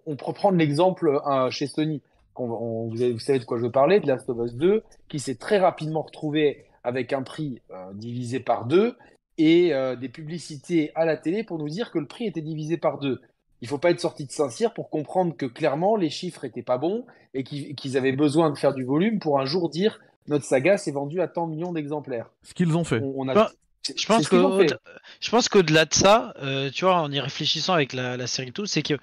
on 0.06 0.16
peut 0.16 0.32
prendre 0.32 0.58
l'exemple 0.58 1.20
euh, 1.26 1.50
chez 1.50 1.66
Sony. 1.66 2.02
vous, 2.36 3.18
savez 3.18 3.38
de 3.38 3.44
quoi 3.44 3.58
je 3.58 3.64
veux 3.64 3.70
parler, 3.70 4.00
de 4.00 4.06
Last 4.06 4.28
of 4.28 4.38
Us 4.44 4.54
2, 4.54 4.82
qui 5.08 5.18
s'est 5.18 5.36
très 5.36 5.58
rapidement 5.58 6.02
retrouvé 6.02 6.66
avec 6.84 7.12
un 7.12 7.22
prix 7.22 7.62
euh, 7.70 7.92
divisé 7.94 8.40
par 8.40 8.66
deux 8.66 8.96
et 9.40 9.72
des 10.00 10.08
publicités 10.08 10.90
à 10.96 11.04
la 11.04 11.16
télé 11.16 11.44
pour 11.44 11.58
nous 11.58 11.68
dire 11.68 11.92
que 11.92 12.00
le 12.00 12.08
prix 12.08 12.26
était 12.26 12.40
divisé 12.40 12.76
par 12.76 12.98
deux. 12.98 13.20
Il 13.61 13.64
ne 13.64 13.68
faut 13.68 13.79
pas 13.79 13.90
être 13.90 14.01
sorti 14.01 14.25
de 14.25 14.31
Saint-Cyr 14.31 14.73
pour 14.73 14.90
comprendre 14.90 15.37
que 15.37 15.47
clairement 15.47 15.97
les 15.97 16.11
chiffres 16.11 16.44
n'étaient 16.44 16.62
pas 16.62 16.79
bons 16.79 17.05
et 17.35 17.42
qu'ils 17.42 17.97
avaient 17.97 18.12
besoin 18.12 18.51
de 18.51 18.59
faire 18.59 18.73
du 18.73 18.85
volume 18.85 19.18
pour 19.18 19.40
un 19.40 19.44
jour 19.44 19.68
dire 19.68 20.01
notre 20.29 20.44
saga 20.44 20.77
s'est 20.77 20.92
vendue 20.92 21.21
à 21.21 21.29
tant 21.29 21.47
de 21.47 21.53
millions 21.53 21.73
d'exemplaires. 21.73 22.31
Ce 22.42 22.55
qu'ils 22.55 22.77
ont 22.77 22.85
fait. 22.85 23.01
je 23.97 24.07
pense 24.07 24.29
que 24.29 24.66
je 25.21 25.31
pense 25.31 25.49
qu'au-delà 25.49 25.87
de 25.87 25.94
ça, 25.94 26.35
tu 26.73 26.85
vois, 26.85 27.01
en 27.01 27.11
y 27.11 27.21
réfléchissant 27.21 27.75
avec 27.75 27.92
la, 27.92 28.16
la 28.16 28.27
série 28.27 28.53
tout, 28.53 28.66
c'est 28.66 28.83
que 28.83 28.94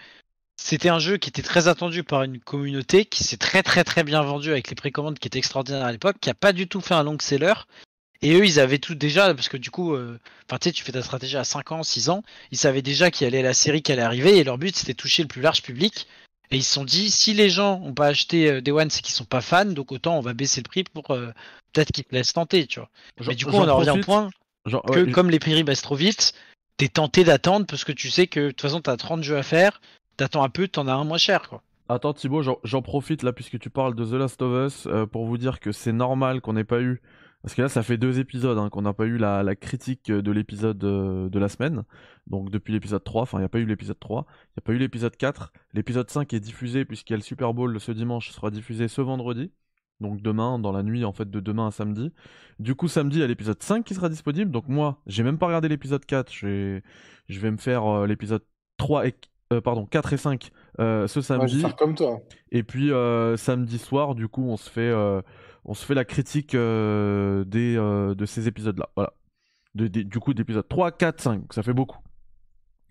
c'était 0.57 0.89
un 0.89 0.99
jeu 0.99 1.17
qui 1.17 1.29
était 1.29 1.41
très 1.41 1.67
attendu 1.67 2.03
par 2.03 2.23
une 2.23 2.39
communauté, 2.39 3.05
qui 3.05 3.23
s'est 3.23 3.37
très 3.37 3.61
très 3.61 3.83
très 3.83 4.03
bien 4.03 4.21
vendu 4.21 4.51
avec 4.51 4.69
les 4.69 4.75
précommandes 4.75 5.19
qui 5.19 5.27
étaient 5.27 5.39
extraordinaires 5.39 5.85
à 5.85 5.91
l'époque, 5.91 6.17
qui 6.21 6.29
a 6.29 6.33
pas 6.33 6.53
du 6.53 6.67
tout 6.67 6.81
fait 6.81 6.93
un 6.93 7.03
long 7.03 7.17
seller. 7.19 7.53
Et 8.25 8.33
eux, 8.33 8.43
ils 8.43 8.59
avaient 8.59 8.79
tout 8.79 8.95
déjà, 8.95 9.31
parce 9.35 9.49
que 9.49 9.55
du 9.55 9.69
coup, 9.69 9.93
euh, 9.93 10.19
enfin, 10.49 10.57
tu 10.57 10.69
sais, 10.69 10.71
tu 10.71 10.83
fais 10.83 10.91
ta 10.91 11.03
stratégie 11.03 11.37
à 11.37 11.43
5 11.43 11.71
ans, 11.71 11.83
6 11.83 12.09
ans, 12.09 12.23
ils 12.51 12.57
savaient 12.57 12.81
déjà 12.81 13.11
qu'il 13.11 13.27
allait 13.27 13.43
la 13.43 13.53
série 13.53 13.83
qui 13.83 13.91
allait 13.91 14.01
arriver, 14.01 14.39
et 14.39 14.43
leur 14.43 14.57
but 14.57 14.75
c'était 14.75 14.95
toucher 14.95 15.21
le 15.21 15.27
plus 15.27 15.43
large 15.43 15.61
public. 15.61 16.07
Et 16.49 16.57
ils 16.57 16.63
se 16.63 16.73
sont 16.73 16.85
dit, 16.85 17.11
si 17.11 17.35
les 17.35 17.51
gens 17.51 17.79
ont 17.83 17.93
pas 17.93 18.07
acheté 18.07 18.49
euh, 18.49 18.61
Day 18.61 18.71
One, 18.71 18.89
c'est 18.89 19.03
qu'ils 19.03 19.13
sont 19.13 19.25
pas 19.25 19.41
fans, 19.41 19.65
donc 19.65 19.91
autant 19.91 20.17
on 20.17 20.21
va 20.21 20.33
baisser 20.33 20.59
le 20.61 20.67
prix 20.67 20.83
pour 20.83 21.11
euh, 21.11 21.27
peut-être 21.71 21.91
qu'ils 21.91 22.03
te 22.03 22.15
laissent 22.15 22.33
tenter, 22.33 22.65
tu 22.65 22.79
vois. 22.79 22.89
Mais 23.27 23.35
du 23.35 23.45
coup, 23.45 23.51
on 23.53 23.69
en 23.69 23.77
revient 23.77 23.91
au 23.91 23.97
point 23.97 24.31
que 24.65 25.11
comme 25.11 25.29
les 25.29 25.37
prix 25.37 25.63
baissent 25.63 25.83
trop 25.83 25.95
vite, 25.95 26.33
t'es 26.77 26.87
tenté 26.87 27.25
d'attendre 27.25 27.67
parce 27.67 27.83
que 27.83 27.91
tu 27.91 28.09
sais 28.09 28.25
que 28.25 28.39
de 28.39 28.47
toute 28.47 28.61
façon 28.61 28.81
t'as 28.81 28.97
30 28.97 29.21
jeux 29.21 29.37
à 29.37 29.43
faire, 29.43 29.81
t'attends 30.17 30.41
un 30.41 30.49
peu, 30.49 30.67
t'en 30.67 30.87
as 30.87 30.93
un 30.93 31.03
moins 31.03 31.19
cher, 31.19 31.47
quoi. 31.47 31.61
Attends 31.89 32.13
Thibaut, 32.13 32.41
j'en 32.41 32.81
profite 32.81 33.21
là 33.21 33.33
puisque 33.33 33.59
tu 33.59 33.69
parles 33.69 33.93
de 33.93 34.03
The 34.03 34.13
Last 34.13 34.41
of 34.41 34.65
Us 34.65 34.87
euh, 34.87 35.05
pour 35.05 35.27
vous 35.27 35.37
dire 35.37 35.59
que 35.59 35.71
c'est 35.71 35.91
normal 35.91 36.41
qu'on 36.41 36.53
n'ait 36.53 36.63
pas 36.63 36.81
eu, 36.81 36.99
parce 37.45 37.53
que 37.53 37.61
là 37.61 37.69
ça 37.69 37.83
fait 37.83 37.97
deux 37.97 38.19
épisodes 38.19 38.57
hein, 38.57 38.71
qu'on 38.71 38.81
n'a 38.81 38.93
pas 38.93 39.05
eu 39.05 39.19
la, 39.19 39.55
critique 39.55 40.11
de 40.11 40.31
l'épisode 40.31 40.83
euh, 40.83 41.29
de 41.29 41.37
la 41.37 41.47
semaine, 41.47 41.83
donc 42.25 42.49
depuis 42.49 42.73
l'épisode 42.73 43.03
3, 43.03 43.21
enfin 43.21 43.37
il 43.37 43.41
n'y 43.41 43.45
a 43.45 43.49
pas 43.49 43.59
eu 43.59 43.67
l'épisode 43.67 43.99
3, 43.99 44.25
il 44.27 44.31
n'y 44.57 44.61
a 44.61 44.65
pas 44.65 44.73
eu 44.73 44.79
l'épisode 44.79 45.15
4, 45.15 45.53
l'épisode 45.73 46.09
5 46.09 46.33
est 46.33 46.39
diffusé 46.39 46.85
puisqu'il 46.85 47.13
y 47.13 47.13
a 47.13 47.17
le 47.17 47.21
Super 47.21 47.53
Bowl 47.53 47.79
ce 47.79 47.91
dimanche, 47.91 48.31
sera 48.31 48.49
diffusé 48.49 48.87
ce 48.87 48.99
vendredi, 48.99 49.51
donc 49.99 50.23
demain, 50.23 50.57
dans 50.57 50.71
la 50.71 50.81
nuit 50.81 51.05
en 51.05 51.13
fait 51.13 51.29
de 51.29 51.39
demain 51.39 51.67
à 51.67 51.71
samedi. 51.71 52.11
Du 52.57 52.73
coup 52.73 52.87
samedi 52.87 53.17
il 53.17 53.21
y 53.21 53.23
a 53.23 53.27
l'épisode 53.27 53.61
5 53.61 53.85
qui 53.85 53.93
sera 53.93 54.09
disponible, 54.09 54.49
donc 54.49 54.67
moi 54.67 55.03
j'ai 55.05 55.21
même 55.21 55.37
pas 55.37 55.45
regardé 55.45 55.67
l'épisode 55.67 56.03
4, 56.03 56.33
je 56.33 56.47
vais, 56.47 56.83
je 57.29 57.39
vais 57.39 57.51
me 57.51 57.57
faire 57.57 57.85
euh, 57.85 58.07
l'épisode 58.07 58.43
3 58.77 59.05
et 59.05 59.13
euh, 59.53 59.61
pardon, 59.61 59.85
4 59.85 60.13
et 60.13 60.17
5 60.17 60.51
euh, 60.79 61.07
ce 61.07 61.21
samedi. 61.21 61.63
comme 61.77 61.93
toi. 61.93 62.19
Et 62.51 62.63
puis 62.63 62.91
euh, 62.91 63.37
samedi 63.37 63.77
soir, 63.77 64.15
du 64.15 64.27
coup, 64.27 64.43
on 64.43 64.57
se 64.57 64.69
fait, 64.69 64.91
on 65.65 65.73
se 65.73 65.85
fait 65.85 65.95
la 65.95 66.05
critique 66.05 66.51
des, 66.51 66.57
de 66.57 68.25
ces 68.25 68.47
épisodes-là. 68.47 68.89
Voilà. 68.95 69.13
du 69.73 70.19
coup, 70.19 70.33
d'épisodes 70.33 70.67
3, 70.67 70.91
4, 70.91 71.21
5. 71.21 71.53
Ça 71.53 71.63
fait 71.63 71.73
beaucoup. 71.73 71.99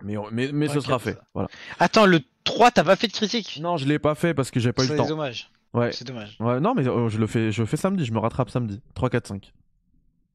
Mais, 0.02 0.16
mais, 0.32 0.50
mais 0.52 0.68
ce 0.68 0.80
sera 0.80 0.98
fait. 0.98 1.18
Voilà. 1.34 1.48
Attends, 1.78 2.06
le 2.06 2.20
3, 2.44 2.72
t'as 2.72 2.84
pas 2.84 2.96
fait 2.96 3.06
de 3.06 3.12
critique? 3.12 3.60
Non, 3.62 3.76
je 3.76 3.86
l'ai 3.86 3.98
pas 3.98 4.14
fait 4.14 4.34
parce 4.34 4.50
que 4.50 4.60
j'ai 4.60 4.72
pas 4.72 4.84
eu 4.84 4.88
le 4.88 4.96
temps. 4.96 5.04
C'est 5.04 5.08
dommage. 5.08 5.50
Ouais. 5.72 5.92
C'est 5.92 6.06
dommage. 6.06 6.36
Ouais, 6.40 6.60
non, 6.60 6.74
mais 6.74 6.84
je 6.84 7.18
le 7.18 7.26
fais, 7.26 7.52
je 7.52 7.62
le 7.62 7.66
fais 7.66 7.76
samedi. 7.76 8.04
Je 8.04 8.12
me 8.12 8.18
rattrape 8.18 8.50
samedi. 8.50 8.82
3, 8.94 9.10
4, 9.10 9.26
5 9.28 9.52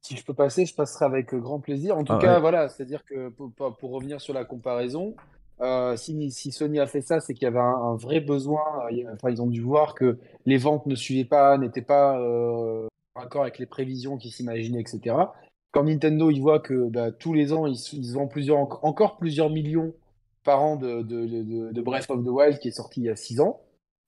si 0.02 0.16
je 0.16 0.24
peux 0.24 0.34
passer, 0.34 0.66
je 0.66 0.74
passerai 0.74 1.04
avec 1.04 1.34
grand 1.34 1.60
plaisir. 1.60 1.96
En 1.96 2.04
tout 2.04 2.14
ah 2.14 2.18
cas, 2.18 2.38
voilà, 2.38 2.68
c'est-à-dire 2.68 3.04
que 3.04 3.28
pour, 3.28 3.52
pour, 3.52 3.90
revenir 3.90 4.20
sur 4.20 4.32
la 4.32 4.44
comparaison, 4.44 5.14
euh, 5.60 5.96
si, 5.96 6.30
si, 6.30 6.52
Sony 6.52 6.80
a 6.80 6.86
fait 6.86 7.02
ça, 7.02 7.20
c'est 7.20 7.34
qu'il 7.34 7.44
y 7.44 7.46
avait 7.46 7.58
un, 7.58 7.94
vrai 7.94 8.20
besoin. 8.20 8.62
Enfin, 9.12 9.30
ils 9.30 9.42
ont 9.42 9.46
dû 9.46 9.60
voir 9.60 9.94
que 9.94 10.18
les 10.46 10.56
ventes 10.56 10.86
ne 10.86 10.94
suivaient 10.94 11.24
pas, 11.24 11.58
n'étaient 11.58 11.82
pas 11.82 12.18
euh, 12.18 12.86
accord 13.14 13.42
avec 13.42 13.58
les 13.58 13.66
prévisions 13.66 14.16
qu'ils 14.16 14.32
s'imaginaient, 14.32 14.80
etc. 14.80 15.16
Quand 15.72 15.84
Nintendo, 15.84 16.30
ils 16.30 16.40
voient 16.40 16.60
que 16.60 16.88
bah, 16.88 17.12
tous 17.12 17.34
les 17.34 17.52
ans, 17.52 17.66
ils, 17.66 17.78
ils 17.92 18.12
vendent 18.12 18.30
plusieurs, 18.30 18.84
encore 18.84 19.18
plusieurs 19.18 19.50
millions 19.50 19.92
par 20.44 20.62
an 20.62 20.76
de, 20.76 21.02
de, 21.02 21.26
de, 21.26 21.72
de, 21.72 21.82
Breath 21.82 22.10
of 22.10 22.24
the 22.24 22.28
Wild 22.28 22.58
qui 22.58 22.68
est 22.68 22.72
sorti 22.72 23.00
il 23.00 23.04
y 23.04 23.10
a 23.10 23.16
6 23.16 23.40
ans. 23.40 23.60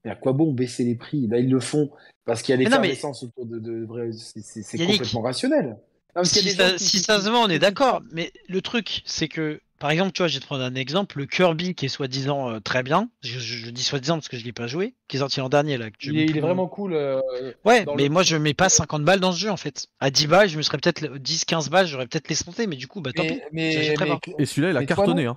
Et 0.05 0.11
à 0.11 0.17
quoi 0.17 0.33
bon 0.33 0.53
baisser 0.53 0.85
les 0.85 0.97
prix? 0.97 1.27
Là, 1.29 1.39
ils 1.39 1.51
le 1.51 1.61
font 1.61 1.91
parce 2.25 2.43
qu'il 2.43 2.53
y 2.53 2.59
a 2.59 2.63
l'effervescence 2.63 3.23
autour 3.23 3.47
de, 3.47 3.59
de, 3.59 3.87
c'est 4.13 4.79
complètement 4.79 5.21
rationnel. 5.21 5.77
si, 6.25 6.51
ça, 6.51 6.79
si 6.79 6.99
ça, 6.99 7.21
se 7.21 7.29
vend, 7.29 7.45
on 7.45 7.49
est 7.49 7.59
d'accord. 7.59 8.03
Mais 8.11 8.33
le 8.49 8.63
truc, 8.63 9.03
c'est 9.05 9.29
que, 9.29 9.61
par 9.83 9.91
exemple, 9.91 10.13
tu 10.13 10.23
vois, 10.23 10.29
je 10.29 10.35
vais 10.35 10.41
te 10.41 10.47
prendre 10.47 10.63
un 10.63 10.77
exemple. 10.77 11.19
Le 11.19 11.27
Kirby, 11.27 11.75
qui 11.75 11.87
est 11.87 11.89
soi-disant 11.89 12.49
euh, 12.49 12.61
très 12.61 12.85
bien, 12.85 13.09
je, 13.25 13.69
dis 13.69 13.83
soi-disant 13.83 14.15
parce 14.15 14.29
que 14.29 14.37
je 14.37 14.45
l'ai 14.45 14.53
pas 14.53 14.69
joué, 14.69 14.95
qui 15.09 15.17
est 15.17 15.19
sorti 15.19 15.41
l'an 15.41 15.49
dernier. 15.49 15.77
Là, 15.77 15.87
il, 16.03 16.37
est, 16.37 16.41
vraiment 16.41 16.69
cool. 16.69 16.95
Euh, 16.95 17.21
ouais, 17.65 17.85
mais 17.97 18.09
moi, 18.09 18.23
je 18.23 18.37
mets 18.37 18.55
pas 18.55 18.69
50 18.69 19.03
balles 19.03 19.19
dans 19.19 19.33
ce 19.33 19.41
jeu, 19.41 19.51
en 19.51 19.57
fait. 19.57 19.89
À 19.99 20.13
10 20.13 20.29
balles, 20.29 20.49
je 20.49 20.57
me 20.57 20.63
serais 20.63 20.79
peut-être 20.79 21.05
10-15 21.05 21.69
balles, 21.69 21.89
j'aurais 21.89 22.07
peut-être 22.07 22.29
les 22.29 22.37
santé, 22.37 22.69
mais 22.69 22.77
du 22.77 22.87
coup, 22.87 23.01
bah 23.01 23.11
tant 23.13 23.25
pis. 23.25 23.43
Mais, 23.51 23.93
Et 24.39 24.47
celui-là, 24.47 24.71
il 24.71 24.77
a 24.77 24.87
cartonné. 24.87 25.27
hein. 25.27 25.37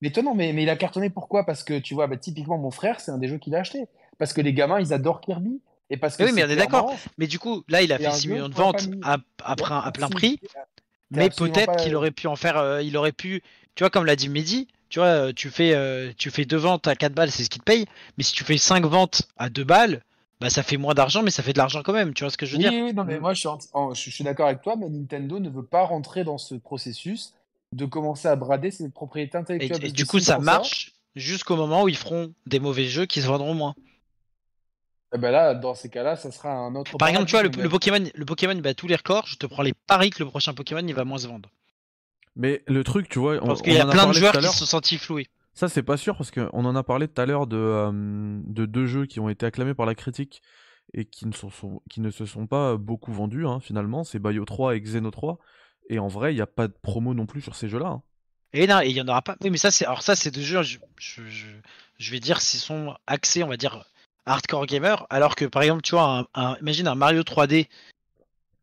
Mais 0.00 0.10
toi, 0.10 0.24
non, 0.24 0.34
mais, 0.34 0.52
mais 0.52 0.64
il 0.64 0.68
a 0.68 0.74
cartonné 0.74 1.08
pourquoi? 1.08 1.46
Parce 1.46 1.62
que 1.62 1.78
tu 1.78 1.94
vois, 1.94 2.08
bah, 2.08 2.16
typiquement, 2.16 2.58
mon 2.58 2.72
frère, 2.72 2.98
c'est 2.98 3.12
un 3.12 3.18
des 3.18 3.28
jeux 3.28 3.38
qu'il 3.38 3.54
a 3.54 3.60
acheté. 3.60 3.84
Parce 4.18 4.32
que 4.32 4.40
les 4.40 4.54
gamins, 4.54 4.80
ils 4.80 4.92
adorent 4.92 5.20
Kirby. 5.20 5.60
Et 5.88 5.96
parce 5.96 6.16
que 6.16 6.24
oui, 6.24 6.32
mais 6.34 6.42
on 6.42 6.48
est 6.48 6.56
d'accord. 6.56 6.96
Mais 7.16 7.28
du 7.28 7.38
coup, 7.38 7.62
là, 7.68 7.80
il 7.82 7.92
a 7.92 7.98
fait 7.98 8.10
6 8.10 8.26
millions 8.26 8.48
de 8.48 8.54
ventes 8.54 8.88
à, 9.04 9.18
à, 9.44 9.92
plein 9.92 10.08
prix. 10.08 10.40
Mais 11.12 11.30
peut-être 11.30 11.76
qu'il 11.76 11.94
aurait 11.94 12.10
pu 12.10 12.26
en 12.26 12.36
faire. 12.36 12.56
Euh, 12.58 12.82
il 12.82 12.96
aurait 12.96 13.12
pu. 13.12 13.42
Tu 13.74 13.82
vois, 13.82 13.90
comme 13.90 14.04
l'a 14.04 14.16
dit 14.16 14.28
Mehdi, 14.28 14.68
tu 14.88 14.98
vois, 14.98 15.08
euh, 15.08 15.32
tu 15.34 15.50
fais, 15.50 15.74
euh, 15.74 16.12
tu 16.16 16.30
fais 16.30 16.44
deux 16.44 16.56
ventes 16.56 16.86
à 16.86 16.94
4 16.94 17.14
balles, 17.14 17.30
c'est 17.30 17.44
ce 17.44 17.50
qui 17.50 17.58
te 17.58 17.64
paye. 17.64 17.86
Mais 18.18 18.24
si 18.24 18.32
tu 18.32 18.44
fais 18.44 18.58
5 18.58 18.84
ventes 18.84 19.22
à 19.38 19.48
2 19.48 19.64
balles, 19.64 20.02
bah, 20.40 20.50
ça 20.50 20.62
fait 20.62 20.76
moins 20.76 20.94
d'argent, 20.94 21.22
mais 21.22 21.30
ça 21.30 21.42
fait 21.42 21.52
de 21.52 21.58
l'argent 21.58 21.82
quand 21.82 21.92
même. 21.92 22.12
Tu 22.14 22.24
vois 22.24 22.30
ce 22.30 22.36
que 22.36 22.46
je 22.46 22.52
veux 22.52 22.58
dire 22.58 22.72
Oui, 22.72 22.92
non, 22.92 23.04
mais 23.04 23.18
moi, 23.18 23.32
je 23.32 23.40
suis, 23.40 23.48
je 23.94 24.10
suis 24.10 24.24
d'accord 24.24 24.46
avec 24.46 24.60
toi, 24.60 24.76
mais 24.76 24.88
Nintendo 24.88 25.38
ne 25.38 25.48
veut 25.48 25.64
pas 25.64 25.84
rentrer 25.84 26.24
dans 26.24 26.38
ce 26.38 26.54
processus 26.54 27.32
de 27.72 27.86
commencer 27.86 28.28
à 28.28 28.36
brader 28.36 28.70
ses 28.70 28.90
propriétés 28.90 29.38
intellectuelles. 29.38 29.84
Et, 29.86 29.92
du 29.92 30.04
coup, 30.04 30.20
ça 30.20 30.38
marche 30.38 30.92
jusqu'au 31.16 31.56
moment 31.56 31.84
où 31.84 31.88
ils 31.88 31.96
feront 31.96 32.32
des 32.46 32.60
mauvais 32.60 32.86
jeux 32.86 33.06
qui 33.06 33.22
se 33.22 33.26
vendront 33.26 33.54
moins. 33.54 33.74
Et 35.12 35.16
eh 35.16 35.18
ben 35.18 35.30
là, 35.30 35.54
dans 35.54 35.74
ces 35.74 35.90
cas-là, 35.90 36.16
ça 36.16 36.30
sera 36.30 36.50
un 36.54 36.74
autre. 36.74 36.96
Par 36.96 37.08
exemple, 37.08 37.26
tu 37.26 37.32
vois, 37.32 37.42
le, 37.42 37.68
Pokémon, 37.68 38.02
le 38.14 38.24
Pokémon 38.24 38.54
bat 38.54 38.72
tous 38.72 38.86
les 38.86 38.96
records. 38.96 39.26
Je 39.26 39.36
te 39.36 39.44
prends 39.44 39.62
les 39.62 39.74
paris 39.74 40.08
que 40.08 40.22
le 40.22 40.30
prochain 40.30 40.54
Pokémon 40.54 40.80
il 40.80 40.94
va 40.94 41.04
moins 41.04 41.18
se 41.18 41.28
vendre. 41.28 41.50
Mais 42.34 42.62
le 42.66 42.82
truc, 42.82 43.10
tu 43.10 43.18
vois, 43.18 43.38
parce 43.38 43.60
qu'il 43.60 43.74
y 43.74 43.78
a 43.78 43.84
plein 43.84 44.06
de 44.06 44.14
joueurs 44.14 44.32
qui 44.32 44.42
se 44.42 44.58
sont 44.58 44.64
sentis 44.64 44.96
floués. 44.96 45.28
Ça, 45.52 45.68
c'est 45.68 45.82
pas 45.82 45.98
sûr 45.98 46.16
parce 46.16 46.30
qu'on 46.30 46.64
en 46.64 46.74
a 46.74 46.82
parlé 46.82 47.08
tout 47.08 47.20
à 47.20 47.26
l'heure 47.26 47.46
de, 47.46 47.58
euh, 47.58 47.90
de 47.92 48.64
deux 48.64 48.86
jeux 48.86 49.04
qui 49.04 49.20
ont 49.20 49.28
été 49.28 49.44
acclamés 49.44 49.74
par 49.74 49.84
la 49.84 49.94
critique 49.94 50.40
et 50.94 51.04
qui 51.04 51.26
ne, 51.26 51.32
sont, 51.32 51.50
qui 51.90 52.00
ne 52.00 52.10
se 52.10 52.24
sont 52.24 52.46
pas 52.46 52.78
beaucoup 52.78 53.12
vendus 53.12 53.46
hein, 53.46 53.60
finalement. 53.60 54.04
C'est 54.04 54.18
Bayo 54.18 54.46
3 54.46 54.76
et 54.76 54.80
Xeno 54.80 55.10
3. 55.10 55.38
Et 55.90 55.98
en 55.98 56.08
vrai, 56.08 56.32
il 56.32 56.36
n'y 56.36 56.42
a 56.42 56.46
pas 56.46 56.68
de 56.68 56.74
promo 56.80 57.12
non 57.12 57.26
plus 57.26 57.42
sur 57.42 57.54
ces 57.54 57.68
jeux-là. 57.68 57.88
Hein. 57.88 58.02
Et 58.54 58.66
non, 58.66 58.80
il 58.80 58.92
y 58.92 59.00
en 59.00 59.08
aura 59.08 59.20
pas. 59.20 59.36
Oui, 59.42 59.50
mais 59.50 59.58
ça, 59.58 59.70
c'est 59.70 59.84
alors 59.84 60.02
ça, 60.02 60.16
c'est 60.16 60.30
deux 60.30 60.42
jeux. 60.42 60.62
Je, 60.62 60.78
je, 61.98 62.10
vais 62.10 62.20
dire 62.20 62.40
s'ils 62.40 62.60
sont 62.60 62.94
axés, 63.06 63.42
on 63.42 63.48
va 63.48 63.56
dire 63.56 63.84
hardcore 64.26 64.66
gamer, 64.66 65.06
alors 65.10 65.34
que 65.34 65.44
par 65.44 65.62
exemple, 65.62 65.82
tu 65.82 65.94
vois, 65.94 66.28
un, 66.34 66.56
imagine 66.60 66.88
un 66.88 66.94
Mario 66.94 67.22
3D 67.22 67.68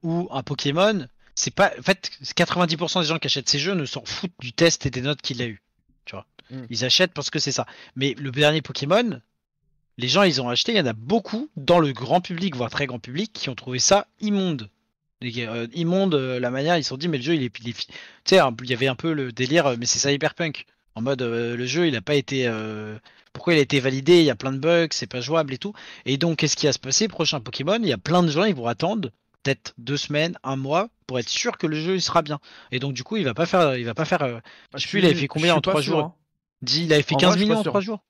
ou 0.04 0.28
un 0.32 0.44
Pokémon. 0.44 1.08
C'est 1.36 1.54
pas. 1.54 1.72
En 1.80 1.82
fait, 1.82 2.12
90% 2.24 3.02
des 3.02 3.08
gens 3.08 3.18
qui 3.18 3.28
achètent 3.28 3.50
ces 3.50 3.60
jeux 3.60 3.74
ne 3.74 3.86
s'en 3.86 4.04
foutent 4.06 4.32
du 4.40 4.54
test 4.54 4.86
et 4.86 4.90
des 4.90 5.02
notes 5.02 5.22
qu'il 5.22 5.42
a 5.42 5.46
eu. 5.46 5.62
Tu 6.06 6.16
vois. 6.16 6.26
Hmm. 6.50 6.66
Ils 6.70 6.86
achètent 6.86 7.14
parce 7.14 7.30
que 7.30 7.40
c'est 7.40 7.52
ça. 7.52 7.66
Mais 7.96 8.14
le 8.18 8.32
dernier 8.32 8.62
Pokémon, 8.62 9.22
les 9.98 10.08
gens, 10.08 10.24
ils 10.24 10.42
ont 10.42 10.50
acheté. 10.50 10.74
Il 10.74 10.78
y 10.78 10.82
en 10.82 10.86
a 10.86 10.94
beaucoup 10.94 11.50
dans 11.56 11.80
le 11.80 11.94
grand 11.94 12.22
public, 12.22 12.56
voire 12.56 12.70
très 12.70 12.88
grand 12.88 13.00
public, 13.00 13.32
qui 13.34 13.50
ont 13.50 13.56
trouvé 13.56 13.80
ça 13.80 14.08
immonde. 14.20 14.70
Euh, 15.22 15.68
immonde 15.74 16.16
euh, 16.16 16.40
la 16.40 16.50
manière 16.50 16.78
ils 16.78 16.84
se 16.84 16.90
sont 16.90 16.98
dit 16.98 17.10
mais 17.10 17.18
le 17.18 17.24
jeu 17.24 17.36
il 17.36 17.44
est, 17.44 17.50
tu 17.50 17.74
sais 18.24 18.40
il 18.62 18.70
y 18.70 18.74
avait 18.74 18.88
un 18.88 18.96
peu 18.96 19.12
le 19.12 19.34
délire 19.34 19.66
euh, 19.68 19.76
mais 19.78 19.86
c'est 19.86 20.00
ça 20.00 20.14
hyperpunk 20.14 20.66
en 20.96 21.02
mode 21.02 21.22
le 21.22 21.66
jeu 21.66 21.88
il 21.90 21.96
a 21.98 22.02
pas 22.02 22.16
été 22.16 22.50
pourquoi 23.34 23.54
il 23.54 23.60
a 23.60 23.62
été 23.62 23.80
validé 23.80 24.20
il 24.20 24.26
y 24.26 24.30
a 24.30 24.36
plein 24.36 24.52
de 24.52 24.58
bugs 24.58 24.88
c'est 24.92 25.08
pas 25.08 25.22
jouable 25.22 25.54
et 25.54 25.58
tout 25.58 25.74
et 26.06 26.18
donc 26.18 26.38
qu'est-ce 26.38 26.56
qui 26.56 26.66
va 26.66 26.74
se 26.74 26.80
passer? 26.80 27.08
Prochain 27.08 27.40
Pokémon 27.40 27.80
il 27.82 27.88
y 27.88 27.94
a 27.94 27.98
plein 27.98 28.24
de 28.24 28.30
gens 28.30 28.44
ils 28.44 28.56
vont 28.56 28.68
attendre 28.68 29.10
peut-être 29.44 29.74
deux 29.78 29.98
semaines 29.98 30.38
un 30.44 30.56
mois 30.56 30.90
pour 31.08 31.20
être 31.20 31.30
sûr 31.30 31.58
que 31.58 31.68
le 31.68 31.76
jeu 31.76 31.96
il 31.96 32.02
sera 32.02 32.22
bien 32.22 32.40
et 32.72 32.80
donc 32.80 32.94
du 32.94 33.04
coup 33.04 33.18
il 33.18 33.26
va 33.26 33.34
pas 33.34 33.46
faire 33.46 33.76
il 33.76 33.86
va 33.86 33.94
pas 33.94 34.06
faire 34.06 34.42
je 34.76 34.80
sais 34.80 34.88
plus 34.88 35.00
il 35.00 35.06
avait 35.06 35.16
fait 35.16 35.28
combien 35.28 35.56
en 35.56 35.62
trois 35.62 35.82
jours 35.82 36.00
hein? 36.00 36.14
dit 36.62 36.86
il 36.86 36.94
avait 36.94 37.04
fait 37.04 37.16
15 37.16 37.38
millions 37.38 37.58
en 37.58 37.64
trois 37.64 37.82
jours 37.82 38.04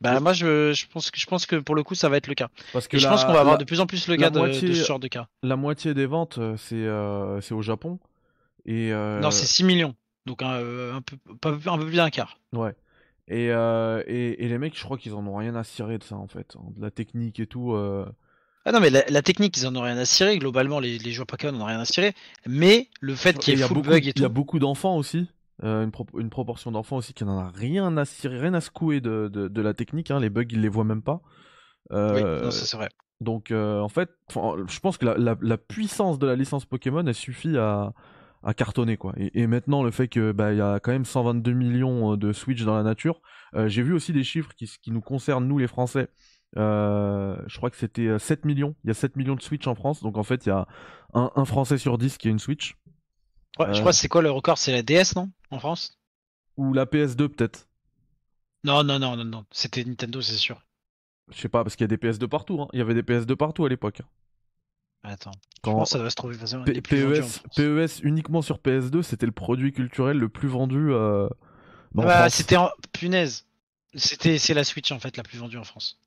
bah 0.00 0.20
moi 0.20 0.32
je, 0.32 0.72
je, 0.72 0.86
pense 0.88 1.10
que 1.10 1.18
je 1.18 1.26
pense 1.26 1.46
que 1.46 1.56
pour 1.56 1.74
le 1.74 1.82
coup 1.82 1.94
ça 1.94 2.08
va 2.08 2.18
être 2.18 2.26
le 2.26 2.34
cas. 2.34 2.48
Parce 2.72 2.86
que 2.86 2.98
je 2.98 3.08
pense 3.08 3.24
qu'on 3.24 3.32
va 3.32 3.40
avoir 3.40 3.58
de 3.58 3.64
plus 3.64 3.80
en 3.80 3.86
plus 3.86 4.08
le 4.08 4.16
cas 4.16 4.30
de, 4.30 4.52
ce 4.52 4.72
genre 4.72 4.98
de 4.98 5.08
cas. 5.08 5.26
La 5.42 5.56
moitié 5.56 5.94
des 5.94 6.06
ventes 6.06 6.38
euh, 6.38 6.56
c'est 6.58 6.74
euh, 6.74 7.40
c'est 7.40 7.54
au 7.54 7.62
Japon 7.62 7.98
et 8.66 8.92
euh... 8.92 9.20
non 9.20 9.30
c'est 9.30 9.46
6 9.46 9.64
millions 9.64 9.94
donc 10.26 10.42
un, 10.42 10.54
euh, 10.54 10.94
un 10.94 11.00
peu 11.00 11.16
un 11.32 11.78
peu 11.78 11.86
plus 11.86 11.96
d'un 11.96 12.10
quart. 12.10 12.38
Ouais. 12.52 12.74
Et, 13.28 13.50
euh, 13.50 14.02
et, 14.06 14.44
et 14.44 14.48
les 14.48 14.58
mecs 14.58 14.76
je 14.76 14.84
crois 14.84 14.98
qu'ils 14.98 15.14
en 15.14 15.26
ont 15.26 15.36
rien 15.36 15.54
à 15.56 15.64
cirer 15.64 15.98
de 15.98 16.04
ça 16.04 16.16
en 16.16 16.28
fait, 16.28 16.54
hein, 16.56 16.64
de 16.76 16.82
la 16.82 16.90
technique 16.90 17.40
et 17.40 17.46
tout. 17.46 17.74
Ah 18.64 18.72
non 18.72 18.80
mais 18.80 18.90
la, 18.90 19.22
technique 19.22 19.56
ils 19.56 19.66
en 19.66 19.76
ont 19.76 19.82
rien 19.82 19.96
à 19.96 20.04
cirer 20.04 20.38
globalement 20.38 20.80
les, 20.80 20.98
les 20.98 21.12
joueurs 21.12 21.26
Pokémon 21.26 21.56
en 21.56 21.62
ont 21.62 21.64
rien 21.66 21.78
à 21.78 21.84
cirer 21.84 22.14
mais 22.46 22.88
le 23.00 23.14
fait 23.14 23.38
qu'il 23.38 23.58
y 23.58 23.62
ait 23.62 23.64
full 23.66 23.82
bug 23.82 24.06
et 24.06 24.12
tout. 24.12 24.18
Il 24.18 24.22
y 24.22 24.26
a 24.26 24.28
beaucoup 24.28 24.58
d'enfants 24.58 24.96
aussi 24.96 25.28
euh, 25.64 25.84
une, 25.84 26.20
une, 26.20 26.28
proportion 26.28 26.70
d'enfants 26.70 26.96
aussi 26.96 27.14
qui 27.14 27.24
n'en 27.24 27.38
a 27.38 27.48
rien 27.48 27.96
à 27.96 28.04
cirer, 28.04 28.38
rien 28.38 28.52
à 28.52 28.60
secouer 28.60 29.00
de, 29.00 29.30
de, 29.32 29.48
de 29.48 29.62
la 29.62 29.72
technique. 29.72 30.10
Hein. 30.10 30.20
Les 30.20 30.28
bugs, 30.28 30.44
ils 30.50 30.60
les 30.60 30.68
voient 30.68 30.84
même 30.84 31.02
pas. 31.02 31.22
Euh, 31.92 32.44
oui, 32.44 32.52
c'est 32.52 32.76
vrai. 32.76 32.90
Donc, 33.22 33.50
euh, 33.50 33.80
en 33.80 33.88
fait, 33.88 34.10
je 34.34 34.80
pense 34.80 34.98
que 34.98 35.06
la, 35.06 35.16
la, 35.16 35.36
la, 35.40 35.56
puissance 35.56 36.18
de 36.18 36.26
la 36.26 36.36
licence 36.36 36.66
Pokémon, 36.66 37.06
elle 37.06 37.14
suffit 37.14 37.56
à, 37.56 37.94
à 38.46 38.54
cartonner 38.54 38.96
quoi. 38.96 39.12
Et, 39.16 39.42
et, 39.42 39.46
maintenant, 39.46 39.82
le 39.82 39.90
fait 39.90 40.08
que 40.08 40.32
bah 40.32 40.52
il 40.52 40.58
y 40.58 40.62
a 40.62 40.78
quand 40.78 40.92
même 40.92 41.04
122 41.04 41.52
millions 41.52 42.12
euh, 42.12 42.16
de 42.16 42.32
Switch 42.32 42.62
dans 42.62 42.76
la 42.76 42.84
nature. 42.84 43.20
Euh, 43.54 43.68
j'ai 43.68 43.82
vu 43.82 43.92
aussi 43.92 44.12
des 44.12 44.22
chiffres 44.22 44.54
qui, 44.54 44.70
qui 44.80 44.92
nous 44.92 45.00
concernent 45.00 45.46
nous 45.46 45.58
les 45.58 45.66
Français. 45.66 46.08
je 46.54 47.56
crois 47.56 47.70
que 47.70 47.76
c'était 47.76 48.18
7 48.18 48.44
millions. 48.44 48.76
Il 48.84 48.88
y 48.88 48.90
a 48.92 48.94
7 48.94 49.16
millions 49.16 49.34
de 49.34 49.42
Switch 49.42 49.66
en 49.66 49.74
France. 49.74 50.00
Donc 50.00 50.16
en 50.16 50.22
fait, 50.22 50.46
il 50.46 50.50
y 50.50 50.52
a 50.52 50.66
un, 51.12 51.30
un 51.34 51.44
Français 51.44 51.76
sur 51.76 51.98
10 51.98 52.18
qui 52.18 52.28
a 52.28 52.30
une 52.30 52.38
Switch. 52.38 52.76
Ouais, 53.58 53.72
je 53.72 53.80
crois 53.80 53.92
que 53.92 53.98
c'est 53.98 54.08
quoi 54.08 54.22
le 54.22 54.30
record? 54.30 54.58
C'est 54.58 54.72
la 54.72 54.82
DS, 54.82 55.16
non? 55.16 55.30
En 55.50 55.58
France? 55.58 55.98
Ou 56.56 56.72
la 56.72 56.84
PS2 56.84 57.28
peut-être 57.28 57.68
Non, 58.64 58.84
non, 58.84 58.98
non, 58.98 59.16
non, 59.16 59.24
non. 59.24 59.44
C'était 59.50 59.82
Nintendo, 59.84 60.20
c'est 60.20 60.36
sûr. 60.36 60.62
Je 61.32 61.40
sais 61.40 61.48
pas, 61.48 61.64
parce 61.64 61.74
qu'il 61.74 61.84
y 61.84 61.92
a 61.92 61.96
des 61.96 61.96
PS2 61.96 62.28
partout. 62.28 62.60
Hein. 62.60 62.68
Il 62.72 62.78
y 62.78 62.82
avait 62.82 62.94
des 62.94 63.02
PS2 63.02 63.34
partout 63.34 63.64
à 63.64 63.68
l'époque. 63.68 64.02
Attends. 65.06 65.32
Je 65.64 65.70
pense 65.70 65.88
que 65.88 65.92
ça 65.92 65.98
doit 65.98 66.10
se 66.10 66.16
trouver 66.16 66.34
facilement. 66.34 66.64
PES, 66.64 67.42
PES 67.56 68.02
uniquement 68.02 68.42
sur 68.42 68.58
PS2, 68.58 69.02
c'était 69.02 69.26
le 69.26 69.32
produit 69.32 69.72
culturel 69.72 70.18
le 70.18 70.28
plus 70.28 70.48
vendu. 70.48 70.92
Euh, 70.92 71.28
ah 71.98 72.02
bah, 72.02 72.28
c'était 72.28 72.56
en... 72.56 72.70
punaise. 72.92 73.46
C'était 73.94 74.38
c'est 74.38 74.54
la 74.54 74.64
Switch 74.64 74.92
en 74.92 74.98
fait 74.98 75.16
la 75.16 75.22
plus 75.22 75.38
vendue 75.38 75.58
en 75.58 75.64
France. 75.64 75.98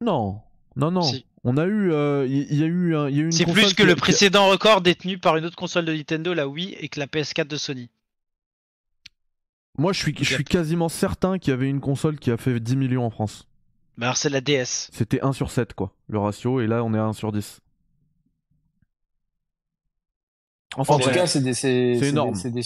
Non, 0.00 0.40
non, 0.76 0.90
non. 0.90 1.10
On 1.42 1.56
a 1.56 1.66
eu, 1.66 1.88
il 1.88 1.92
euh, 1.92 2.26
y, 2.26 2.62
a 2.62 2.66
eu, 2.66 2.92
y 2.92 2.96
a 2.96 3.22
une. 3.22 3.32
C'est 3.32 3.44
plus 3.44 3.74
que 3.74 3.82
le 3.82 3.96
précédent 3.96 4.48
record 4.48 4.80
détenu 4.80 5.18
par 5.18 5.36
une 5.36 5.44
autre 5.44 5.56
console 5.56 5.84
de 5.84 5.92
Nintendo, 5.92 6.32
la 6.32 6.48
Wii, 6.48 6.74
et 6.80 6.88
que 6.88 6.98
la 6.98 7.06
PS4 7.06 7.46
de 7.46 7.56
Sony. 7.56 7.90
Moi, 9.76 9.92
je 9.92 9.98
suis, 9.98 10.14
je 10.16 10.34
suis 10.34 10.44
quasiment 10.44 10.88
certain 10.88 11.38
qu'il 11.38 11.50
y 11.50 11.54
avait 11.54 11.68
une 11.68 11.80
console 11.80 12.18
qui 12.18 12.30
a 12.30 12.36
fait 12.36 12.58
10 12.60 12.76
millions 12.76 13.04
en 13.04 13.10
France. 13.10 13.46
Bah 13.96 14.06
alors 14.06 14.16
c'est 14.16 14.30
la 14.30 14.40
DS. 14.40 14.90
C'était 14.92 15.20
1 15.20 15.32
sur 15.32 15.50
7 15.50 15.74
quoi, 15.74 15.92
le 16.08 16.18
ratio, 16.18 16.60
et 16.60 16.66
là 16.66 16.82
on 16.82 16.94
est 16.94 16.98
à 16.98 17.04
1 17.04 17.12
sur 17.12 17.30
10. 17.30 17.60
Enfin, 20.76 20.94
en 20.94 20.98
tout 20.98 21.10
cas, 21.10 21.26
c'est 21.26 21.40
énorme. 22.02 22.34
C'est 22.34 22.50
des, 22.50 22.62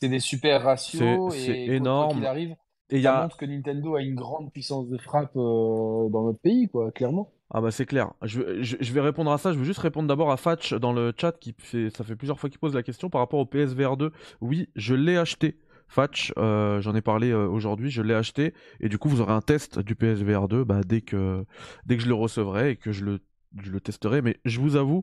des, 0.00 0.08
des, 0.08 0.20
super 0.20 0.62
ratios. 0.62 1.34
C'est 1.34 1.66
énorme. 1.66 2.24
arrive, 2.24 2.56
et 2.90 2.96
il 2.96 3.02
y 3.02 3.06
a... 3.06 3.22
montre 3.22 3.36
que 3.36 3.44
Nintendo 3.44 3.94
a 3.94 4.02
une 4.02 4.14
grande 4.14 4.52
puissance 4.52 4.88
de 4.88 4.98
frappe 4.98 5.36
euh, 5.36 6.08
dans 6.08 6.24
notre 6.24 6.40
pays, 6.40 6.68
quoi, 6.68 6.90
clairement. 6.90 7.32
Ah 7.52 7.60
bah 7.60 7.72
c'est 7.72 7.86
clair. 7.86 8.12
Je, 8.22 8.62
je, 8.62 8.92
vais 8.92 9.00
répondre 9.00 9.32
à 9.32 9.38
ça. 9.38 9.52
Je 9.52 9.58
veux 9.58 9.64
juste 9.64 9.80
répondre 9.80 10.06
d'abord 10.06 10.30
à 10.30 10.36
Fatch 10.36 10.72
dans 10.74 10.92
le 10.92 11.12
chat 11.16 11.32
qui 11.32 11.54
fait, 11.58 11.90
ça 11.90 12.04
fait 12.04 12.14
plusieurs 12.14 12.38
fois 12.38 12.48
qu'il 12.48 12.60
pose 12.60 12.74
la 12.74 12.84
question 12.84 13.10
par 13.10 13.20
rapport 13.20 13.40
au 13.40 13.46
PSVR 13.46 13.96
2. 13.96 14.12
Oui, 14.40 14.68
je 14.76 14.94
l'ai 14.94 15.16
acheté. 15.16 15.58
Fatch, 15.88 16.32
euh, 16.38 16.80
j'en 16.80 16.94
ai 16.94 17.00
parlé 17.00 17.30
euh, 17.30 17.48
aujourd'hui, 17.48 17.90
je 17.90 18.02
l'ai 18.02 18.14
acheté 18.14 18.54
et 18.78 18.88
du 18.88 18.98
coup 18.98 19.08
vous 19.08 19.20
aurez 19.20 19.32
un 19.32 19.40
test 19.40 19.80
du 19.80 19.96
PSVR 19.96 20.46
2 20.46 20.62
bah, 20.62 20.82
dès 20.86 21.00
que 21.00 21.44
dès 21.86 21.96
que 21.96 22.02
je 22.04 22.08
le 22.08 22.14
recevrai 22.14 22.70
et 22.70 22.76
que 22.76 22.92
je 22.92 23.04
le 23.04 23.18
je 23.60 23.72
le 23.72 23.80
testerai. 23.80 24.22
Mais 24.22 24.36
je 24.44 24.60
vous 24.60 24.76
avoue 24.76 25.02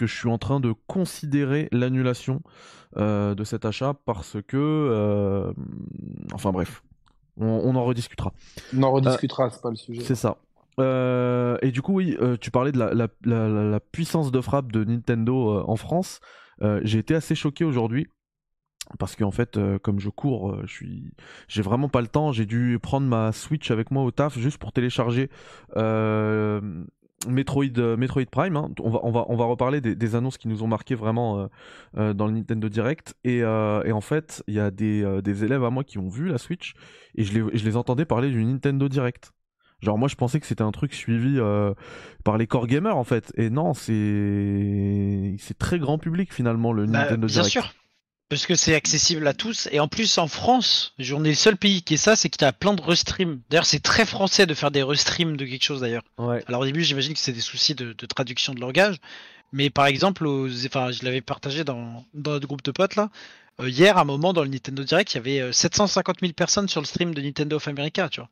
que 0.00 0.06
je 0.06 0.16
suis 0.16 0.28
en 0.28 0.38
train 0.38 0.60
de 0.60 0.74
considérer 0.86 1.68
l'annulation 1.72 2.40
de 2.96 3.44
cet 3.44 3.64
achat 3.64 3.94
parce 4.04 4.36
que 4.48 5.54
enfin 6.32 6.50
bref 6.50 6.82
on, 7.40 7.74
en 7.76 7.84
rediscutera. 7.84 8.32
On 8.76 8.82
en 8.82 8.92
rediscutera, 8.92 9.50
c'est 9.50 9.62
pas 9.62 9.70
le 9.70 9.76
sujet. 9.76 10.02
C'est 10.02 10.14
ça. 10.14 10.36
Euh, 10.78 11.58
et 11.62 11.70
du 11.70 11.82
coup, 11.82 11.94
oui, 11.94 12.16
euh, 12.20 12.36
tu 12.40 12.50
parlais 12.50 12.72
de 12.72 12.78
la, 12.78 13.80
puissance 13.92 14.30
de 14.30 14.40
frappe 14.40 14.72
de 14.72 14.84
Nintendo 14.84 15.58
euh, 15.58 15.64
en 15.66 15.76
France. 15.76 16.20
J'ai 16.82 16.98
été 16.98 17.14
assez 17.14 17.34
choqué 17.34 17.64
aujourd'hui 17.64 18.06
parce 18.98 19.16
qu'en 19.16 19.30
fait, 19.30 19.58
comme 19.82 19.98
je 19.98 20.10
cours, 20.10 20.58
je 20.66 20.72
suis, 20.72 21.14
j'ai 21.48 21.62
vraiment 21.62 21.88
pas 21.88 22.02
le 22.02 22.06
temps. 22.06 22.32
J'ai 22.32 22.44
dû 22.44 22.78
prendre 22.82 23.06
ma 23.06 23.32
Switch 23.32 23.70
avec 23.70 23.90
moi 23.90 24.02
au 24.02 24.10
taf 24.10 24.38
juste 24.38 24.58
pour 24.58 24.72
télécharger 24.72 25.30
Metroid, 27.28 27.96
Metroid 27.98 28.26
Prime. 28.30 28.56
Hein. 28.56 28.70
On, 28.80 28.90
va, 28.90 29.00
on, 29.02 29.10
va, 29.10 29.26
on 29.28 29.36
va 29.36 29.44
reparler 29.44 29.80
des, 29.80 30.14
annonces 30.14 30.38
qui 30.38 30.48
nous 30.48 30.62
ont 30.62 30.66
marqué 30.66 30.94
vraiment 30.94 31.48
dans 31.94 32.26
le 32.26 32.32
Nintendo 32.32 32.68
Direct. 32.68 33.14
Et, 33.24 33.38
et 33.38 33.92
en 33.92 34.00
fait, 34.00 34.42
il 34.46 34.54
y 34.54 34.60
a 34.60 34.70
des, 34.70 35.20
des, 35.22 35.44
élèves 35.44 35.64
à 35.64 35.70
moi 35.70 35.84
qui 35.84 35.98
ont 35.98 36.08
vu 36.08 36.28
la 36.28 36.38
Switch 36.38 36.74
et 37.14 37.24
je 37.24 37.38
les, 37.38 37.58
je 37.58 37.64
les 37.64 37.76
entendais 37.76 38.04
parler 38.04 38.30
du 38.30 38.44
Nintendo 38.44 38.88
Direct. 38.88 39.32
Genre 39.82 39.96
moi 39.96 40.08
je 40.08 40.14
pensais 40.14 40.40
que 40.40 40.46
c'était 40.46 40.62
un 40.62 40.72
truc 40.72 40.92
suivi 40.92 41.36
euh, 41.38 41.72
par 42.22 42.36
les 42.36 42.46
core 42.46 42.66
gamers 42.66 42.96
en 42.96 43.04
fait. 43.04 43.32
Et 43.36 43.48
non, 43.48 43.72
c'est 43.72 45.36
c'est 45.38 45.56
très 45.56 45.78
grand 45.78 45.98
public 45.98 46.32
finalement 46.32 46.72
le 46.72 46.86
bah, 46.86 47.04
Nintendo 47.04 47.26
Direct. 47.26 47.52
Bien 47.52 47.62
sûr. 47.62 47.74
Parce 48.30 48.46
que 48.46 48.54
c'est 48.54 48.76
accessible 48.76 49.26
à 49.26 49.34
tous. 49.34 49.68
Et 49.72 49.80
en 49.80 49.88
plus, 49.88 50.16
en 50.16 50.28
France, 50.28 50.94
on 51.00 51.24
est 51.24 51.30
le 51.30 51.34
seul 51.34 51.56
pays 51.56 51.82
qui 51.82 51.94
est 51.94 51.96
ça, 51.96 52.14
c'est 52.14 52.30
qu'il 52.30 52.42
y 52.42 52.44
a 52.44 52.52
plein 52.52 52.74
de 52.74 52.80
restreams. 52.80 53.40
D'ailleurs, 53.50 53.66
c'est 53.66 53.80
très 53.80 54.06
français 54.06 54.46
de 54.46 54.54
faire 54.54 54.70
des 54.70 54.84
restreams 54.84 55.36
de 55.36 55.44
quelque 55.44 55.64
chose 55.64 55.80
d'ailleurs. 55.80 56.04
Ouais. 56.16 56.42
Alors 56.46 56.60
au 56.60 56.64
début, 56.64 56.84
j'imagine 56.84 57.12
que 57.12 57.18
c'est 57.18 57.32
des 57.32 57.40
soucis 57.40 57.74
de, 57.74 57.92
traduction 58.06 58.54
de 58.54 58.60
langage. 58.60 58.98
Mais 59.52 59.68
par 59.68 59.86
exemple, 59.86 60.28
enfin, 60.28 60.92
je 60.92 61.04
l'avais 61.04 61.20
partagé 61.20 61.64
dans, 61.64 62.04
dans 62.14 62.30
notre 62.30 62.46
groupe 62.46 62.62
de 62.62 62.70
potes 62.70 62.94
là. 62.94 63.10
Euh, 63.60 63.68
hier, 63.68 63.98
à 63.98 64.02
un 64.02 64.04
moment, 64.04 64.32
dans 64.32 64.44
le 64.44 64.48
Nintendo 64.48 64.84
Direct, 64.84 65.12
il 65.12 65.16
y 65.16 65.40
avait 65.40 65.52
750 65.52 66.16
euh, 66.16 66.26
000 66.26 66.32
personnes 66.32 66.68
sur 66.68 66.80
le 66.80 66.86
stream 66.86 67.12
de 67.12 67.20
Nintendo 67.20 67.56
of 67.56 67.66
America, 67.66 68.08
tu 68.08 68.20
vois. 68.20 68.30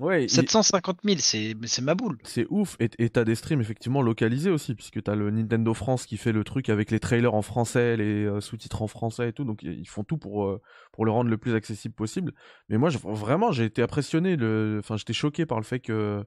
Ouais, 0.00 0.26
750 0.26 1.00
000, 1.04 1.16
c'est, 1.18 1.82
ma 1.82 1.94
boule. 1.94 2.16
C'est 2.24 2.46
ouf. 2.48 2.76
Et, 2.80 3.10
t'as 3.10 3.24
des 3.24 3.34
streams 3.34 3.60
effectivement 3.60 4.00
localisés 4.00 4.50
aussi, 4.50 4.74
puisque 4.74 5.02
t'as 5.02 5.14
le 5.14 5.30
Nintendo 5.30 5.74
France 5.74 6.06
qui 6.06 6.16
fait 6.16 6.32
le 6.32 6.44
truc 6.44 6.70
avec 6.70 6.90
les 6.90 6.98
trailers 6.98 7.34
en 7.34 7.42
français, 7.42 7.98
les 7.98 8.24
euh, 8.24 8.40
sous-titres 8.40 8.80
en 8.80 8.86
français 8.86 9.28
et 9.28 9.32
tout. 9.34 9.44
Donc 9.44 9.62
ils 9.62 9.88
font 9.88 10.02
tout 10.02 10.16
pour, 10.16 10.46
euh, 10.46 10.62
pour 10.92 11.04
le 11.04 11.10
rendre 11.10 11.28
le 11.28 11.36
plus 11.36 11.54
accessible 11.54 11.94
possible. 11.94 12.32
Mais 12.70 12.78
moi, 12.78 12.88
vraiment, 13.04 13.52
j'ai 13.52 13.64
été 13.64 13.82
impressionné. 13.82 14.36
Le... 14.36 14.78
Enfin, 14.78 14.96
j'étais 14.96 15.12
choqué 15.12 15.44
par 15.44 15.58
le 15.58 15.64
fait 15.64 15.80
que 15.80 16.24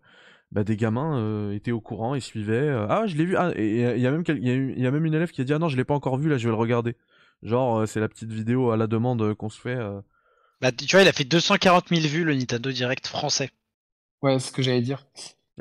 bah, 0.51 0.63
des 0.63 0.77
gamins 0.77 1.17
euh, 1.17 1.51
étaient 1.51 1.71
au 1.71 1.81
courant 1.81 2.13
et 2.13 2.19
suivaient. 2.19 2.69
ah, 2.69 3.07
je 3.07 3.15
l'ai 3.15 3.25
vu. 3.25 3.35
Ah, 3.35 3.51
et 3.55 3.95
il 3.95 4.01
y, 4.01 4.05
a 4.05 4.11
même 4.11 4.23
y, 4.27 4.81
y 4.81 4.87
a 4.87 4.91
même 4.91 5.05
une 5.05 5.15
élève 5.15 5.31
qui 5.31 5.41
a 5.41 5.43
dit 5.43 5.53
Ah 5.53 5.59
non, 5.59 5.69
je 5.69 5.77
l'ai 5.77 5.85
pas 5.85 5.95
encore 5.95 6.17
vu, 6.17 6.29
là, 6.29 6.37
je 6.37 6.43
vais 6.43 6.51
le 6.51 6.59
regarder. 6.59 6.95
Genre, 7.41 7.87
c'est 7.87 7.99
la 7.99 8.09
petite 8.09 8.31
vidéo 8.31 8.69
à 8.69 8.77
la 8.77 8.85
demande 8.85 9.33
qu'on 9.33 9.49
se 9.49 9.59
fait. 9.59 9.79
Bah, 10.65 10.71
tu 10.71 10.95
vois, 10.95 11.03
il 11.03 11.07
a 11.07 11.13
fait 11.13 11.25
240 11.25 11.89
000 11.89 12.01
vues 12.07 12.23
le 12.23 12.33
Nintendo 12.33 12.71
Direct 12.71 13.05
français. 13.05 13.51
Ouais, 14.23 14.39
c'est 14.39 14.47
ce 14.47 14.51
que 14.51 14.63
j'allais 14.63 14.81
dire. 14.81 15.05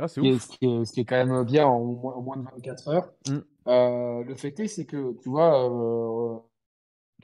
Ah, 0.01 0.09
c'est 0.09 0.23
ouf. 0.23 0.49
Ce 0.51 0.93
qui, 0.95 1.01
est, 1.01 1.05
quand 1.05 1.27
même 1.27 1.45
bien 1.45 1.67
en, 1.67 1.79
moins 2.23 2.39
de 2.39 2.45
24 2.45 2.89
heures. 2.89 3.13
Mm. 3.29 3.39
Euh, 3.67 4.25
le 4.25 4.35
fait 4.35 4.59
est, 4.61 4.67
c'est 4.67 4.87
que, 4.87 5.15
tu 5.23 5.29
vois, 5.29 5.63
euh, 5.69 6.39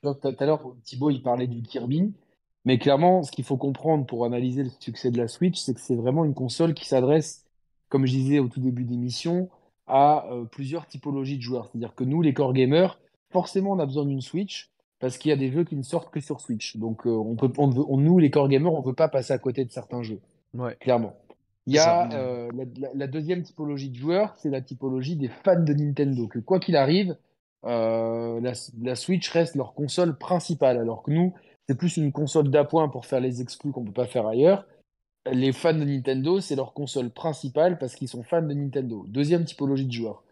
tout 0.03 0.37
à 0.39 0.45
l'heure, 0.45 0.76
Thibaut, 0.85 1.09
il 1.09 1.22
parlait 1.22 1.47
du 1.47 1.62
Kirby. 1.62 2.12
Mais 2.66 2.78
clairement, 2.78 3.22
ce 3.22 3.33
qu'il 3.33 3.47
faut 3.47 3.57
comprendre 3.57 4.05
pour 4.05 4.26
analyser 4.26 4.62
le 4.62 4.70
succès 4.78 5.11
de 5.11 5.16
la 5.16 5.26
Switch, 5.26 5.59
c'est 5.59 5.72
que 5.72 5.81
c'est 5.81 5.97
vraiment 5.97 6.26
une 6.26 6.35
console 6.35 6.74
qui 6.74 6.85
s'adresse, 6.87 7.47
comme 7.89 8.05
je 8.05 8.12
disais 8.12 8.41
au 8.41 8.49
tout 8.49 8.61
début 8.61 8.85
d'émission, 8.85 9.49
à 9.87 10.26
euh, 10.31 10.45
plusieurs 10.45 10.87
typologies 10.87 11.39
de 11.39 11.43
joueurs. 11.43 11.68
C'est-à-dire 11.68 11.95
que 11.95 12.05
nous, 12.05 12.20
les 12.20 12.35
core 12.35 12.53
gamers, 12.53 13.01
forcément, 13.31 13.70
on 13.72 13.78
a 13.78 13.87
besoin 13.87 14.05
d'une 14.05 14.20
Switch 14.20 14.70
parce 15.01 15.16
qu'il 15.18 15.30
y 15.30 15.32
a 15.32 15.36
des 15.36 15.51
jeux 15.51 15.64
qui 15.64 15.76
ne 15.76 15.82
sortent 15.82 16.12
que 16.12 16.20
sur 16.20 16.40
Switch. 16.40 16.76
Donc, 16.76 17.07
euh, 17.07 17.11
on 17.11 17.34
peut, 17.34 17.51
on 17.59 17.96
nous, 17.96 18.18
les 18.18 18.30
core 18.30 18.48
gamers, 18.48 18.72
on 18.72 18.80
ne 18.80 18.86
veut 18.86 18.94
pas 18.94 19.09
passer 19.09 19.32
à 19.32 19.38
côté 19.38 19.64
de 19.64 19.72
certains 19.72 20.03
jeux. 20.03 20.20
Ouais. 20.55 20.76
Clairement. 20.78 21.14
Il 21.66 21.74
y 21.74 21.78
a 21.78 22.11
euh, 22.12 22.51
la, 22.94 23.07
deuxième 23.07 23.42
typologie 23.42 23.90
de 23.90 23.96
joueurs, 23.96 24.34
c'est 24.38 24.51
la 24.51 24.61
typologie 24.61 25.16
des 25.16 25.28
fans 25.28 25.62
de 25.62 25.72
Nintendo. 25.72 26.26
Que 26.26 26.38
quoi 26.38 26.59
qu'il 26.59 26.76
arrive, 26.76 27.16
euh, 27.64 28.40
la, 28.40 28.94
Switch 28.94 29.28
reste 29.30 29.55
leur 29.57 29.74
console 29.74 30.18
principale, 30.18 30.78
alors 30.78 31.03
que 31.03 31.11
nous, 31.11 31.34
c'est 31.68 31.76
plus 31.76 31.96
une 31.96 32.12
console 32.12 32.51
d'appoint 32.51 32.88
pour 32.88 33.07
faire 33.07 33.20
les 33.20 33.40
exclus 33.40 33.72
qu'on 33.72 33.84
peut 33.84 33.92
pas 33.92 34.07
faire 34.07 34.26
ailleurs. 34.26 34.66
Les 35.30 35.53
fans 35.53 35.74
de 35.74 35.84
Nintendo, 35.84 36.40
c'est 36.40 36.57
leur 36.57 36.72
console 36.72 37.11
principale 37.11 37.78
parce 37.78 37.94
qu'ils 37.94 38.09
sont 38.09 38.22
fans 38.22 38.42
de 38.42 38.55
Nintendo. 38.55 39.05
Deuxième 39.07 39.44
typologie 39.44 39.86
de 39.86 39.92
joueurs. 39.92 40.24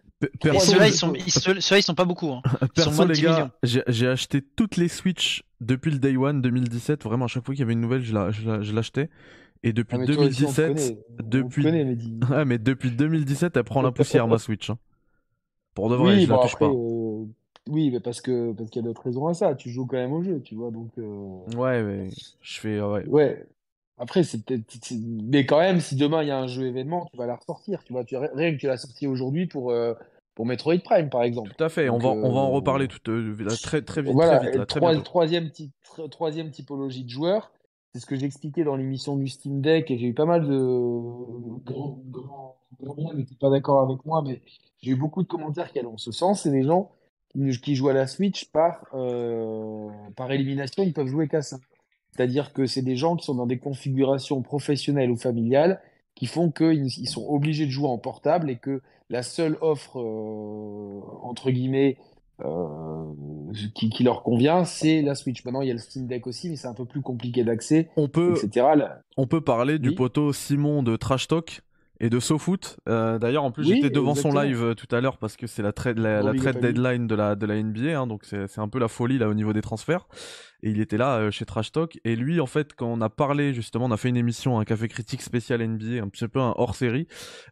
Ceux-là, 0.43 0.89
ils 0.89 0.93
sont, 0.93 1.15
ils, 1.15 1.83
sont 1.83 1.95
pas 1.95 2.05
beaucoup. 2.05 2.31
Hein. 2.31 2.43
Perso, 2.75 3.05
les 3.07 3.21
gars, 3.21 3.51
j'ai 3.63 4.09
acheté 4.09 4.43
toutes 4.43 4.77
les 4.77 4.89
Switch 4.89 5.45
depuis 5.61 5.91
le 5.91 5.99
Day 5.99 6.17
One 6.17 6.43
2017. 6.43 7.05
Vraiment, 7.05 7.27
à 7.27 7.29
chaque 7.29 7.45
fois 7.45 7.55
qu'il 7.55 7.61
y 7.61 7.65
avait 7.65 7.75
une 7.75 7.81
nouvelle, 7.81 8.03
je 8.03 8.73
l'achetais. 8.73 9.11
Et 9.63 9.73
depuis 9.73 9.99
2017, 9.99 10.97
ah, 11.19 11.23
depuis, 11.25 11.67
ouais, 11.67 12.45
mais 12.47 12.59
depuis 12.59 12.91
2017, 12.91 13.57
elle 13.57 13.65
prend 13.65 13.83
la 13.83 13.91
poussière 13.91 14.29
ma 14.29 14.39
Switch. 14.39 14.71
Hein. 14.71 14.79
Pour 15.75 15.91
de 15.91 15.97
vrai, 15.97 16.15
oui, 16.15 16.25
je 16.25 16.31
la 16.31 16.39
touche 16.39 16.57
pas. 16.57 16.67
Euh, 16.67 17.25
oui, 17.69 17.91
mais 17.91 18.01
parce 18.01 18.21
que 18.21 18.53
parce 18.53 18.71
qu'il 18.71 18.83
y 18.83 18.85
a 18.85 18.89
d'autres 18.89 19.03
raisons 19.03 19.27
à 19.27 19.35
ça. 19.35 19.55
Tu 19.55 19.71
joues 19.71 19.87
quand 19.87 19.97
même 19.97 20.13
au 20.13 20.23
jeu, 20.23 20.41
tu 20.43 20.55
vois, 20.55 20.71
donc. 20.71 20.91
Euh, 20.99 21.57
ouais, 21.57 21.83
mais 21.83 22.11
je 22.41 22.61
fais 22.61 22.81
ouais. 22.81 23.07
Ouais. 23.07 23.47
Après, 23.99 24.23
c'est 24.23 24.41
mais 24.93 25.45
quand 25.45 25.59
même, 25.59 25.81
si 25.81 25.97
demain 25.97 26.23
il 26.23 26.29
y 26.29 26.31
a 26.31 26.39
un 26.39 26.47
jeu 26.47 26.67
événement, 26.67 27.07
tu 27.11 27.17
vas 27.17 27.27
la 27.27 27.37
ressortir. 27.37 27.83
Tu 27.85 27.93
vois, 27.93 28.05
tu... 28.05 28.17
rien 28.17 28.53
que 28.53 28.59
tu 28.59 28.67
l'as 28.67 28.77
sorti 28.77 29.07
aujourd'hui 29.07 29.47
pour. 29.47 29.71
Euh, 29.71 29.95
pour 30.35 30.47
Metroid 30.47 30.79
Prime, 30.85 31.11
par 31.11 31.25
exemple. 31.25 31.53
Tout 31.59 31.65
à 31.65 31.69
fait, 31.69 31.91
on, 31.91 31.99
va, 31.99 32.11
on 32.11 32.33
va 32.33 32.39
en 32.39 32.51
reparler 32.53 32.87
tout, 32.87 33.01
très, 33.01 33.83
très 33.83 34.03
vite. 34.03 34.13
Voilà, 34.13 34.39
très 34.39 34.51
vite 34.51 34.59
là, 34.59 35.01
troisième, 35.03 35.51
troisième 36.13 36.53
typologie 36.53 37.03
de 37.03 37.11
joueurs, 37.11 37.51
c'est 37.93 37.99
ce 37.99 38.07
que 38.07 38.15
j'expliquais 38.15 38.63
dans 38.63 38.77
l'émission 38.77 39.17
du 39.17 39.27
Steam 39.27 39.61
Deck 39.61 39.91
et 39.91 39.99
j'ai 39.99 40.07
eu 40.07 40.15
pas 40.15 40.27
mal 40.27 40.47
de 40.47 41.65
qui 43.25 43.35
pas 43.35 43.51
d'accord 43.51 43.81
avec 43.81 44.07
moi, 44.07 44.23
mais 44.25 44.41
j'ai 44.81 44.93
eu 44.93 44.97
beaucoup 44.97 45.25
de 45.25 45.29
commentaires 45.29 45.73
qui 45.73 45.81
allaient 45.81 45.89
en 45.89 45.99
ce 45.99 46.13
sens. 46.13 46.43
C'est 46.43 46.53
des 46.53 46.63
gens 46.63 46.93
qui, 47.63 47.75
jouent 47.75 47.89
à 47.89 47.93
la 47.93 48.07
Switch 48.07 48.45
par, 48.53 48.85
euh, 48.95 49.89
par 50.17 50.31
élimination, 50.31 50.85
ils 50.85 50.93
peuvent 50.93 51.09
jouer 51.09 51.27
qu'à 51.27 51.43
ça. 51.43 51.59
C'est-à-dire 52.19 52.53
que 52.53 52.67
c'est 52.67 52.83
des 52.83 52.97
gens 52.97 53.15
qui 53.15 53.25
sont 53.25 53.37
dans 53.37 53.47
des 53.47 53.59
configurations 53.59 54.43
professionnelles 54.43 55.13
ou 55.13 55.17
familiales 55.17 55.81
qui 56.17 56.27
font 56.27 56.51
qu'ils 56.51 57.09
sont 57.09 57.25
obligés 57.29 57.65
de 57.65 57.71
jouer 57.71 57.87
en 57.87 57.97
portable 57.97 58.51
et 58.51 58.57
que 58.57 58.81
la 59.09 59.23
seule 59.23 59.57
offre, 59.61 60.01
euh, 60.01 61.01
entre 61.23 61.53
guillemets, 61.53 61.97
euh, 62.45 63.05
qui, 63.73 63.89
qui, 63.89 64.03
leur 64.03 64.25
convient, 64.25 64.65
c'est 64.65 65.01
la 65.01 65.15
Switch. 65.15 65.45
Maintenant, 65.45 65.61
il 65.61 65.69
y 65.69 65.71
a 65.71 65.75
le 65.75 65.79
Steam 65.79 66.09
Deck 66.09 66.27
aussi, 66.27 66.51
mais 66.51 66.57
c'est 66.57 66.67
un 66.67 66.75
peu 66.75 66.87
plus 66.87 67.03
compliqué 67.03 67.45
d'accès, 67.45 67.89
on 67.97 68.09
peut, 68.09 68.35
etc. 68.37 68.67
On 69.17 69.29
peut 69.29 69.41
parler 69.41 69.79
du 69.79 69.95
poteau 69.95 70.33
Simon 70.33 70.83
de 70.83 70.97
Trash 70.97 71.29
Talk 71.29 71.63
et 72.01 72.11
de 72.11 72.19
SoFoot. 72.19 72.79
Euh, 72.89 73.21
D'ailleurs, 73.21 73.45
en 73.45 73.53
plus, 73.53 73.63
j'étais 73.63 73.91
devant 73.91 74.17
son 74.17 74.33
live 74.33 74.63
euh, 74.63 74.75
tout 74.75 74.93
à 74.93 75.01
l'heure 75.01 75.19
parce 75.19 75.37
que 75.37 75.47
c'est 75.47 75.63
la 75.63 75.73
trade, 75.73 75.99
la, 75.99 76.21
la 76.23 76.35
trade 76.35 76.59
deadline 76.59 77.07
de 77.07 77.15
la, 77.15 77.37
de 77.37 77.47
la 77.47 77.63
NBA, 77.63 77.97
hein, 77.97 78.09
donc 78.09 78.25
c'est 78.25 78.59
un 78.59 78.69
peu 78.69 78.81
la 78.81 78.89
folie 78.89 79.19
là 79.19 79.29
au 79.29 79.35
niveau 79.35 79.53
des 79.53 79.63
transferts 79.63 80.09
et 80.63 80.71
il 80.71 80.81
était 80.81 80.97
là 80.97 81.19
euh, 81.19 81.31
chez 81.31 81.45
Trash 81.45 81.73
Talk. 81.73 82.01
Et 82.05 82.17
lui 82.17 82.41
en 82.41 82.47
fait 82.47 82.75
quand 82.75 82.87
on 82.87 83.01
a 83.01 83.09
parlé 83.09 83.55
justement 83.55 83.87
on 83.87 83.91
a 83.91 83.97
fait 83.97 84.09
une 84.09 84.17
émission 84.17 84.59
un 84.59 84.65
café 84.65 84.89
critique 84.89 85.23
spécial 85.23 85.63
NBA 85.67 86.03
un 86.03 86.09
petit 86.09 86.27
peu 86.27 86.41
un 86.41 86.55
hors 86.57 86.75
série 86.75 87.07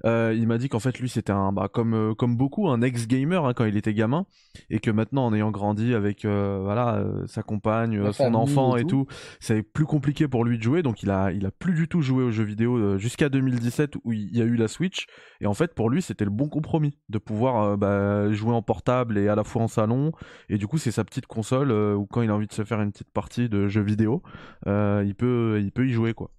euh, 0.05 0.35
il 0.37 0.47
m'a 0.47 0.59
dit 0.59 0.69
qu'en 0.69 0.81
fait 0.81 0.99
lui 0.99 1.09
c'était 1.09 1.33
un 1.33 1.53
bah, 1.53 1.69
comme 1.73 1.95
euh, 1.95 2.15
comme 2.15 2.37
beaucoup 2.37 2.69
un 2.69 2.83
ex 2.83 3.07
gamer 3.07 3.45
hein, 3.45 3.55
quand 3.55 3.65
il 3.65 3.77
était 3.77 3.95
gamin. 3.95 4.27
Et 4.71 4.81
que 4.81 4.91
maintenant 4.91 5.27
en 5.27 5.35
ayant 5.35 5.51
grandi 5.51 5.95
avec 5.95 6.25
voilà 6.25 7.05
sa 7.27 7.43
compagne 7.43 8.13
son 8.13 8.35
enfant 8.35 8.77
et 8.77 8.85
tout, 8.85 9.07
c'est 9.39 9.63
plus 9.63 9.85
compliqué 9.85 10.29
pour 10.29 10.45
lui 10.45 10.59
de 10.59 10.63
jouer. 10.63 10.83
Donc 10.83 11.03
il 11.03 11.11
a 11.11 11.31
il 11.31 11.45
a 11.47 11.51
plus 11.51 11.75
du 11.75 11.89
tout 11.89 12.01
joué 12.01 12.25
aux 12.25 12.31
jeux 12.31 12.45
vidéo 12.45 12.97
jusqu'à 12.99 13.29
2017 13.29 13.97
où 14.05 14.13
il 14.13 14.35
y 14.35 14.41
a 14.41 14.45
eu 14.45 14.57
la 14.57 14.69
Switch. 14.69 15.07
Et 15.41 15.47
en 15.47 15.55
fait 15.55 15.75
pour 15.75 15.91
lui 15.91 16.03
c'était 16.03 16.25
le 16.25 16.31
bon 16.31 16.49
compromis 16.49 16.99
de 17.09 17.19
pouvoir 17.19 17.77
bah, 17.77 18.33
jouer 18.33 18.55
en 18.55 18.63
portable 18.63 19.19
et 19.19 19.29
à 19.29 19.35
la 19.35 19.45
fois 19.45 19.63
en 19.63 19.69
salon. 19.69 20.13
Et 20.49 20.57
du 20.57 20.67
coup 20.67 20.79
c'est 20.79 20.91
sa 20.91 21.05
petite 21.05 21.27
console 21.27 21.71
où 21.71 22.07
quand 22.07 22.23
il 22.23 22.31
a 22.31 22.35
envie 22.35 22.47
de 22.47 22.53
se 22.53 22.65
faire 22.65 22.81
une 22.81 22.93
petite 22.97 23.13
partie 23.13 23.49
de 23.49 23.69
jeux 23.69 23.83
vidéo, 23.83 24.23
euh, 24.67 25.05
il, 25.07 25.15
peut, 25.15 25.61
il 25.63 25.71
peut 25.71 25.87
y 25.87 25.93
jouer. 25.93 26.15
quoi. 26.15 26.31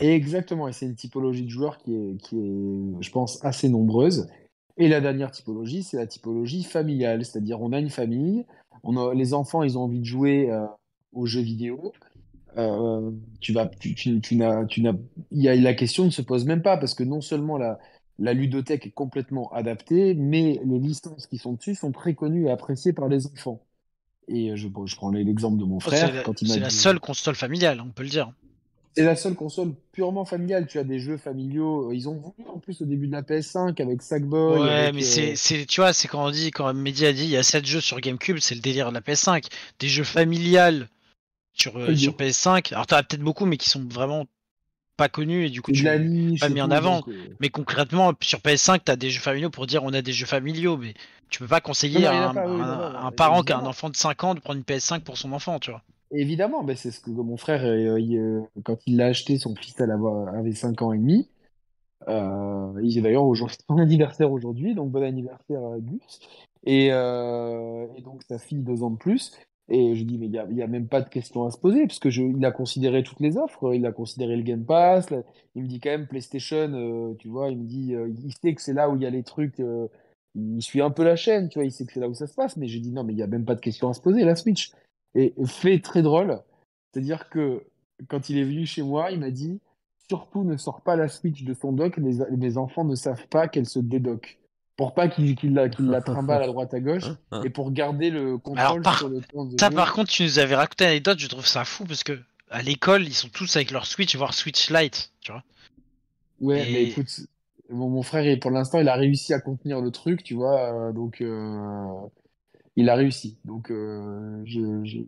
Exactement, 0.00 0.66
et 0.66 0.72
c'est 0.72 0.86
une 0.86 0.96
typologie 0.96 1.44
de 1.44 1.50
joueurs 1.50 1.78
qui 1.78 1.94
est, 1.94 2.16
je 2.32 3.10
pense, 3.10 3.44
assez 3.44 3.68
nombreuse. 3.68 4.26
Et 4.76 4.88
la 4.88 5.00
dernière 5.00 5.30
typologie, 5.30 5.84
c'est 5.84 5.96
la 5.96 6.06
typologie 6.06 6.64
familiale, 6.64 7.24
c'est-à-dire 7.24 7.60
on 7.60 7.72
a 7.72 7.78
une 7.78 7.90
famille, 7.90 8.44
on 8.82 8.96
a, 8.96 9.14
les 9.14 9.32
enfants, 9.32 9.62
ils 9.62 9.78
ont 9.78 9.82
envie 9.82 10.00
de 10.00 10.04
jouer 10.04 10.50
euh, 10.50 10.66
aux 11.12 11.26
jeux 11.26 11.42
vidéo. 11.42 11.92
Euh, 12.56 13.10
tu 13.40 13.54
tu, 13.78 14.20
tu, 14.20 14.36
n'as, 14.36 14.64
la 15.30 15.74
question 15.74 16.04
ne 16.04 16.10
se 16.10 16.22
pose 16.22 16.44
même 16.44 16.62
pas 16.62 16.76
parce 16.76 16.94
que 16.94 17.04
non 17.04 17.20
seulement 17.20 17.56
la, 17.56 17.78
la 18.18 18.32
ludothèque 18.32 18.86
est 18.86 18.92
complètement 18.92 19.52
adaptée, 19.52 20.14
mais 20.14 20.60
les 20.64 20.78
licences 20.80 21.28
qui 21.28 21.38
sont 21.38 21.52
dessus 21.52 21.76
sont 21.76 21.92
très 21.92 22.14
connues 22.14 22.46
et 22.46 22.50
appréciées 22.50 22.92
par 22.92 23.08
les 23.08 23.26
enfants. 23.26 23.60
Et 24.28 24.50
euh, 24.50 24.56
je, 24.56 24.68
je 24.86 24.96
prends 24.96 25.10
l'exemple 25.10 25.58
de 25.58 25.64
mon 25.64 25.80
frère. 25.80 26.10
C'est 26.36 26.58
la, 26.58 26.70
seule 26.70 27.00
console 27.00 27.34
familiale, 27.34 27.80
on 27.80 27.90
peut 27.90 28.02
le 28.02 28.08
dire. 28.08 28.32
C'est 28.96 29.04
la 29.04 29.16
seule 29.16 29.34
console 29.34 29.72
purement 29.92 30.24
familiale. 30.24 30.66
Tu 30.66 30.78
as 30.78 30.84
des 30.84 31.00
jeux 31.00 31.16
familiaux. 31.16 31.92
Ils 31.92 32.08
ont 32.08 32.14
voulu 32.14 32.48
en 32.48 32.58
plus 32.58 32.80
au 32.80 32.84
début 32.84 33.08
de 33.08 33.12
la 33.12 33.22
PS5 33.22 33.80
avec 33.82 34.02
Sackboy. 34.02 34.60
Ouais, 34.60 34.92
mais 34.92 35.02
euh, 35.02 35.32
c'est, 35.34 35.66
tu 35.66 35.80
vois, 35.80 35.92
c'est 35.92 36.06
quand 36.06 36.24
on 36.24 36.30
dit, 36.30 36.50
quand 36.52 36.72
Mehdi 36.72 37.04
a 37.06 37.12
dit, 37.12 37.24
il 37.24 37.30
y 37.30 37.36
a 37.36 37.42
7 37.42 37.66
jeux 37.66 37.80
sur 37.80 38.00
GameCube, 38.00 38.38
c'est 38.38 38.54
le 38.54 38.60
délire 38.60 38.90
de 38.90 38.94
la 38.94 39.00
PS5. 39.00 39.46
Des 39.80 39.88
jeux 39.88 40.04
familiales 40.04 40.88
sur, 41.54 41.76
euh, 41.78 41.94
sur 41.94 42.12
PS5. 42.12 42.72
Alors, 42.72 42.86
t'en 42.86 42.96
as 42.96 43.02
peut-être 43.02 43.22
beaucoup, 43.22 43.46
mais 43.46 43.56
qui 43.56 43.68
sont 43.68 43.84
vraiment 43.84 44.26
pas 44.96 45.08
connu 45.08 45.46
et 45.46 45.50
du 45.50 45.62
coup 45.62 45.72
tu 45.72 45.82
l'as 45.82 45.98
pas 45.98 46.48
mis 46.48 46.62
en 46.62 46.70
avant. 46.70 47.02
Mais 47.40 47.48
concrètement, 47.48 48.12
sur 48.20 48.38
PS5, 48.38 48.80
tu 48.84 48.92
as 48.92 48.96
des 48.96 49.10
jeux 49.10 49.20
familiaux 49.20 49.50
pour 49.50 49.66
dire 49.66 49.82
on 49.84 49.92
a 49.92 50.02
des 50.02 50.12
jeux 50.12 50.26
familiaux, 50.26 50.76
mais 50.76 50.94
tu 51.30 51.40
peux 51.40 51.48
pas 51.48 51.60
conseiller 51.60 52.06
à 52.06 52.30
un, 52.30 53.10
parent 53.12 53.42
qui 53.42 53.52
a 53.52 53.58
un 53.58 53.66
enfant 53.66 53.90
de 53.90 53.96
5 53.96 54.24
ans 54.24 54.34
de 54.34 54.40
prendre 54.40 54.58
une 54.58 54.64
PS5 54.64 55.00
pour 55.00 55.18
son 55.18 55.32
enfant, 55.32 55.58
tu 55.58 55.70
vois. 55.70 55.82
Évidemment, 56.12 56.62
ben 56.62 56.76
c'est 56.76 56.92
ce 56.92 57.00
que 57.00 57.10
mon 57.10 57.36
frère, 57.36 57.62
quand 58.62 58.78
il 58.86 58.96
l'a 58.96 59.06
acheté, 59.06 59.38
son 59.38 59.54
fils 59.56 59.80
avait 59.80 60.52
5 60.52 60.82
ans 60.82 60.92
et 60.92 60.98
demi. 60.98 61.28
Euh, 62.08 62.72
il 62.82 62.98
est 62.98 63.00
d'ailleurs 63.00 63.24
aujourd'hui 63.24 63.56
son 63.68 63.78
anniversaire 63.78 64.30
aujourd'hui, 64.30 64.74
donc 64.74 64.90
bon 64.90 65.02
anniversaire 65.02 65.60
à 65.64 65.78
Gus. 65.78 66.20
Et, 66.64 66.88
euh, 66.92 67.86
et, 67.96 68.02
donc 68.02 68.22
sa 68.28 68.38
fille 68.38 68.62
deux 68.62 68.82
ans 68.82 68.90
de 68.90 68.96
plus. 68.96 69.32
Et 69.68 69.94
je 69.94 70.04
dis 70.04 70.18
mais 70.18 70.26
il 70.26 70.32
y 70.32 70.38
a, 70.38 70.64
a, 70.64 70.68
même 70.68 70.88
pas 70.88 71.00
de 71.00 71.08
question 71.08 71.44
à 71.46 71.50
se 71.50 71.56
poser 71.56 71.86
parce 71.86 71.98
que 71.98 72.10
je, 72.10 72.22
il 72.22 72.44
a 72.44 72.50
considéré 72.50 73.02
toutes 73.02 73.20
les 73.20 73.38
offres, 73.38 73.74
il 73.74 73.86
a 73.86 73.92
considéré 73.92 74.36
le 74.36 74.42
Game 74.42 74.64
Pass. 74.64 75.06
il 75.54 75.62
me 75.62 75.68
dit 75.68 75.80
quand 75.80 75.90
même 75.90 76.06
PlayStation, 76.06 76.70
euh, 76.74 77.14
tu 77.18 77.28
vois, 77.28 77.50
il 77.50 77.58
me 77.58 77.64
dit, 77.64 77.94
euh, 77.94 78.10
il 78.24 78.34
sait 78.34 78.54
que 78.54 78.60
c'est 78.60 78.74
là 78.74 78.90
où 78.90 78.96
il 78.96 79.02
y 79.02 79.06
a 79.06 79.10
les 79.10 79.22
trucs. 79.22 79.60
Euh, 79.60 79.88
il 80.34 80.60
suit 80.62 80.82
un 80.82 80.90
peu 80.90 81.04
la 81.04 81.16
chaîne, 81.16 81.48
tu 81.48 81.58
vois, 81.58 81.64
il 81.64 81.72
sait 81.72 81.86
que 81.86 81.92
c'est 81.92 82.00
là 82.00 82.08
où 82.08 82.14
ça 82.14 82.26
se 82.26 82.34
passe. 82.34 82.56
Mais 82.56 82.68
j'ai 82.68 82.80
dit 82.80 82.92
non 82.92 83.04
mais 83.04 83.14
il 83.14 83.18
y 83.18 83.22
a 83.22 83.26
même 83.26 83.44
pas 83.46 83.54
de 83.54 83.60
question 83.60 83.88
à 83.88 83.94
se 83.94 84.00
poser 84.00 84.24
la 84.24 84.36
Switch. 84.36 84.72
Et 85.14 85.32
fait 85.46 85.78
très 85.80 86.02
drôle, 86.02 86.40
c'est-à-dire 86.92 87.30
que 87.30 87.62
quand 88.08 88.28
il 88.30 88.38
est 88.38 88.44
venu 88.44 88.66
chez 88.66 88.82
moi, 88.82 89.12
il 89.12 89.20
m'a 89.20 89.30
dit 89.30 89.60
surtout 90.08 90.44
ne 90.44 90.56
sort 90.56 90.82
pas 90.82 90.96
la 90.96 91.08
Switch 91.08 91.44
de 91.44 91.54
son 91.54 91.72
dock, 91.72 91.96
les, 91.98 92.18
les 92.36 92.58
enfants 92.58 92.84
ne 92.84 92.96
savent 92.96 93.28
pas 93.28 93.48
qu'elle 93.48 93.66
se 93.66 93.78
dédoque. 93.78 94.38
Pour 94.76 94.94
pas 94.94 95.08
qu'il 95.08 95.36
la, 95.54 95.68
la 95.78 96.00
trimballe 96.00 96.42
à 96.42 96.46
droite 96.46 96.74
à 96.74 96.80
gauche 96.80 97.04
et 97.44 97.50
pour 97.50 97.70
garder 97.70 98.10
le 98.10 98.38
contrôle 98.38 98.82
par, 98.82 98.98
sur 98.98 99.08
le 99.08 99.20
temps 99.20 99.44
de 99.44 99.56
Ça, 99.58 99.70
par 99.70 99.92
contre, 99.92 100.10
tu 100.10 100.24
nous 100.24 100.38
avais 100.40 100.56
raconté 100.56 100.84
l'anecdote, 100.84 101.18
je 101.20 101.28
trouve 101.28 101.46
ça 101.46 101.64
fou 101.64 101.84
parce 101.84 102.02
que 102.02 102.18
à 102.50 102.62
l'école, 102.62 103.04
ils 103.04 103.14
sont 103.14 103.28
tous 103.28 103.56
avec 103.56 103.70
leur 103.70 103.86
Switch, 103.86 104.14
voire 104.16 104.34
Switch 104.34 104.70
Lite, 104.70 105.12
tu 105.20 105.32
vois. 105.32 105.42
Ouais, 106.40 106.66
mais 106.70 106.84
écoute, 106.84 107.08
mon, 107.70 108.02
frère, 108.02 108.38
pour 108.40 108.50
l'instant, 108.50 108.80
il 108.80 108.88
a 108.88 108.94
réussi 108.94 109.32
à 109.32 109.40
contenir 109.40 109.80
le 109.80 109.90
truc, 109.90 110.22
tu 110.22 110.34
vois, 110.34 110.72
euh, 110.72 110.92
donc 110.92 111.20
euh, 111.20 111.86
il 112.76 112.88
a 112.88 112.94
réussi. 112.94 113.36
Donc, 113.44 113.70
euh, 113.70 114.42
je, 114.44 115.04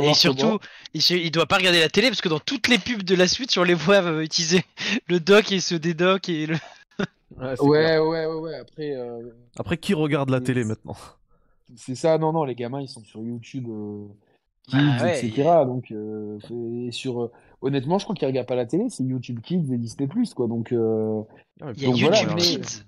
et 0.00 0.14
surtout, 0.14 0.60
il, 0.92 1.02
il, 1.10 1.30
doit 1.32 1.46
pas 1.46 1.56
regarder 1.56 1.80
la 1.80 1.88
télé 1.88 2.08
parce 2.08 2.20
que 2.20 2.28
dans 2.28 2.38
toutes 2.38 2.68
les 2.68 2.78
pubs 2.78 3.02
de 3.02 3.16
la 3.16 3.26
suite, 3.26 3.56
on 3.58 3.64
les 3.64 3.74
voit 3.74 4.22
utiliser 4.22 4.64
le 5.08 5.18
dock 5.18 5.50
et 5.50 5.58
ce 5.58 5.74
dédoc 5.74 6.28
et 6.28 6.46
le. 6.46 6.56
Ouais, 7.38 7.56
ouais, 7.60 7.98
ouais, 7.98 8.26
ouais, 8.26 8.54
Après, 8.56 8.94
euh... 8.94 9.30
après, 9.58 9.76
qui 9.76 9.94
regarde 9.94 10.30
la 10.30 10.40
télé 10.40 10.64
maintenant? 10.64 10.96
C'est 11.76 11.94
ça, 11.94 12.18
non, 12.18 12.32
non, 12.32 12.44
les 12.44 12.54
gamins 12.54 12.80
ils 12.80 12.88
sont 12.88 13.02
sur 13.02 13.22
YouTube, 13.22 13.68
euh, 13.68 14.06
Kids, 14.68 15.04
etc. 15.04 15.64
Donc, 15.66 15.90
euh, 15.90 16.38
sur, 16.90 17.30
honnêtement, 17.60 17.98
je 17.98 18.04
crois 18.04 18.14
qu'ils 18.14 18.28
regardent 18.28 18.48
pas 18.48 18.54
la 18.54 18.66
télé, 18.66 18.88
c'est 18.90 19.04
YouTube 19.04 19.40
Kids 19.40 19.72
et 19.72 19.78
Disney 19.78 20.06
Plus, 20.06 20.34
quoi. 20.34 20.46
Donc, 20.46 20.72
ah 20.72 21.72
il 21.76 21.82
y 21.82 21.86
a 21.86 22.10
YouTube 22.10 22.36
Kids. 22.36 22.84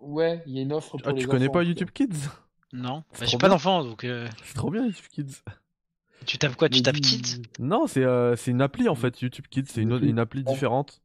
Ouais, 0.00 0.42
il 0.46 0.56
y 0.56 0.58
a 0.58 0.62
une 0.62 0.72
offre 0.72 0.98
pour 0.98 1.08
ah, 1.08 1.12
tu 1.14 1.26
connais 1.26 1.48
pas 1.48 1.62
YouTube 1.62 1.90
Kids? 1.94 2.28
Non, 2.72 3.04
bah, 3.18 3.26
j'ai 3.26 3.38
pas 3.38 3.48
d'enfant 3.48 3.84
donc. 3.84 4.06
C'est 4.44 4.54
trop 4.54 4.70
bien 4.70 4.86
YouTube 4.86 5.06
Kids. 5.12 5.42
Tu 6.26 6.38
tapes 6.38 6.56
quoi? 6.56 6.68
Tu 6.68 6.82
tapes 6.82 6.96
Kids? 6.96 7.42
Non, 7.58 7.86
c'est 7.86 8.04
euh, 8.04 8.36
c'est 8.36 8.50
une 8.50 8.62
appli 8.62 8.88
en 8.88 8.94
fait, 8.94 9.20
YouTube 9.20 9.46
Kids, 9.50 9.66
c'est 9.66 9.82
une, 9.82 9.92
une 10.02 10.18
appli 10.18 10.44
différente. 10.44 11.02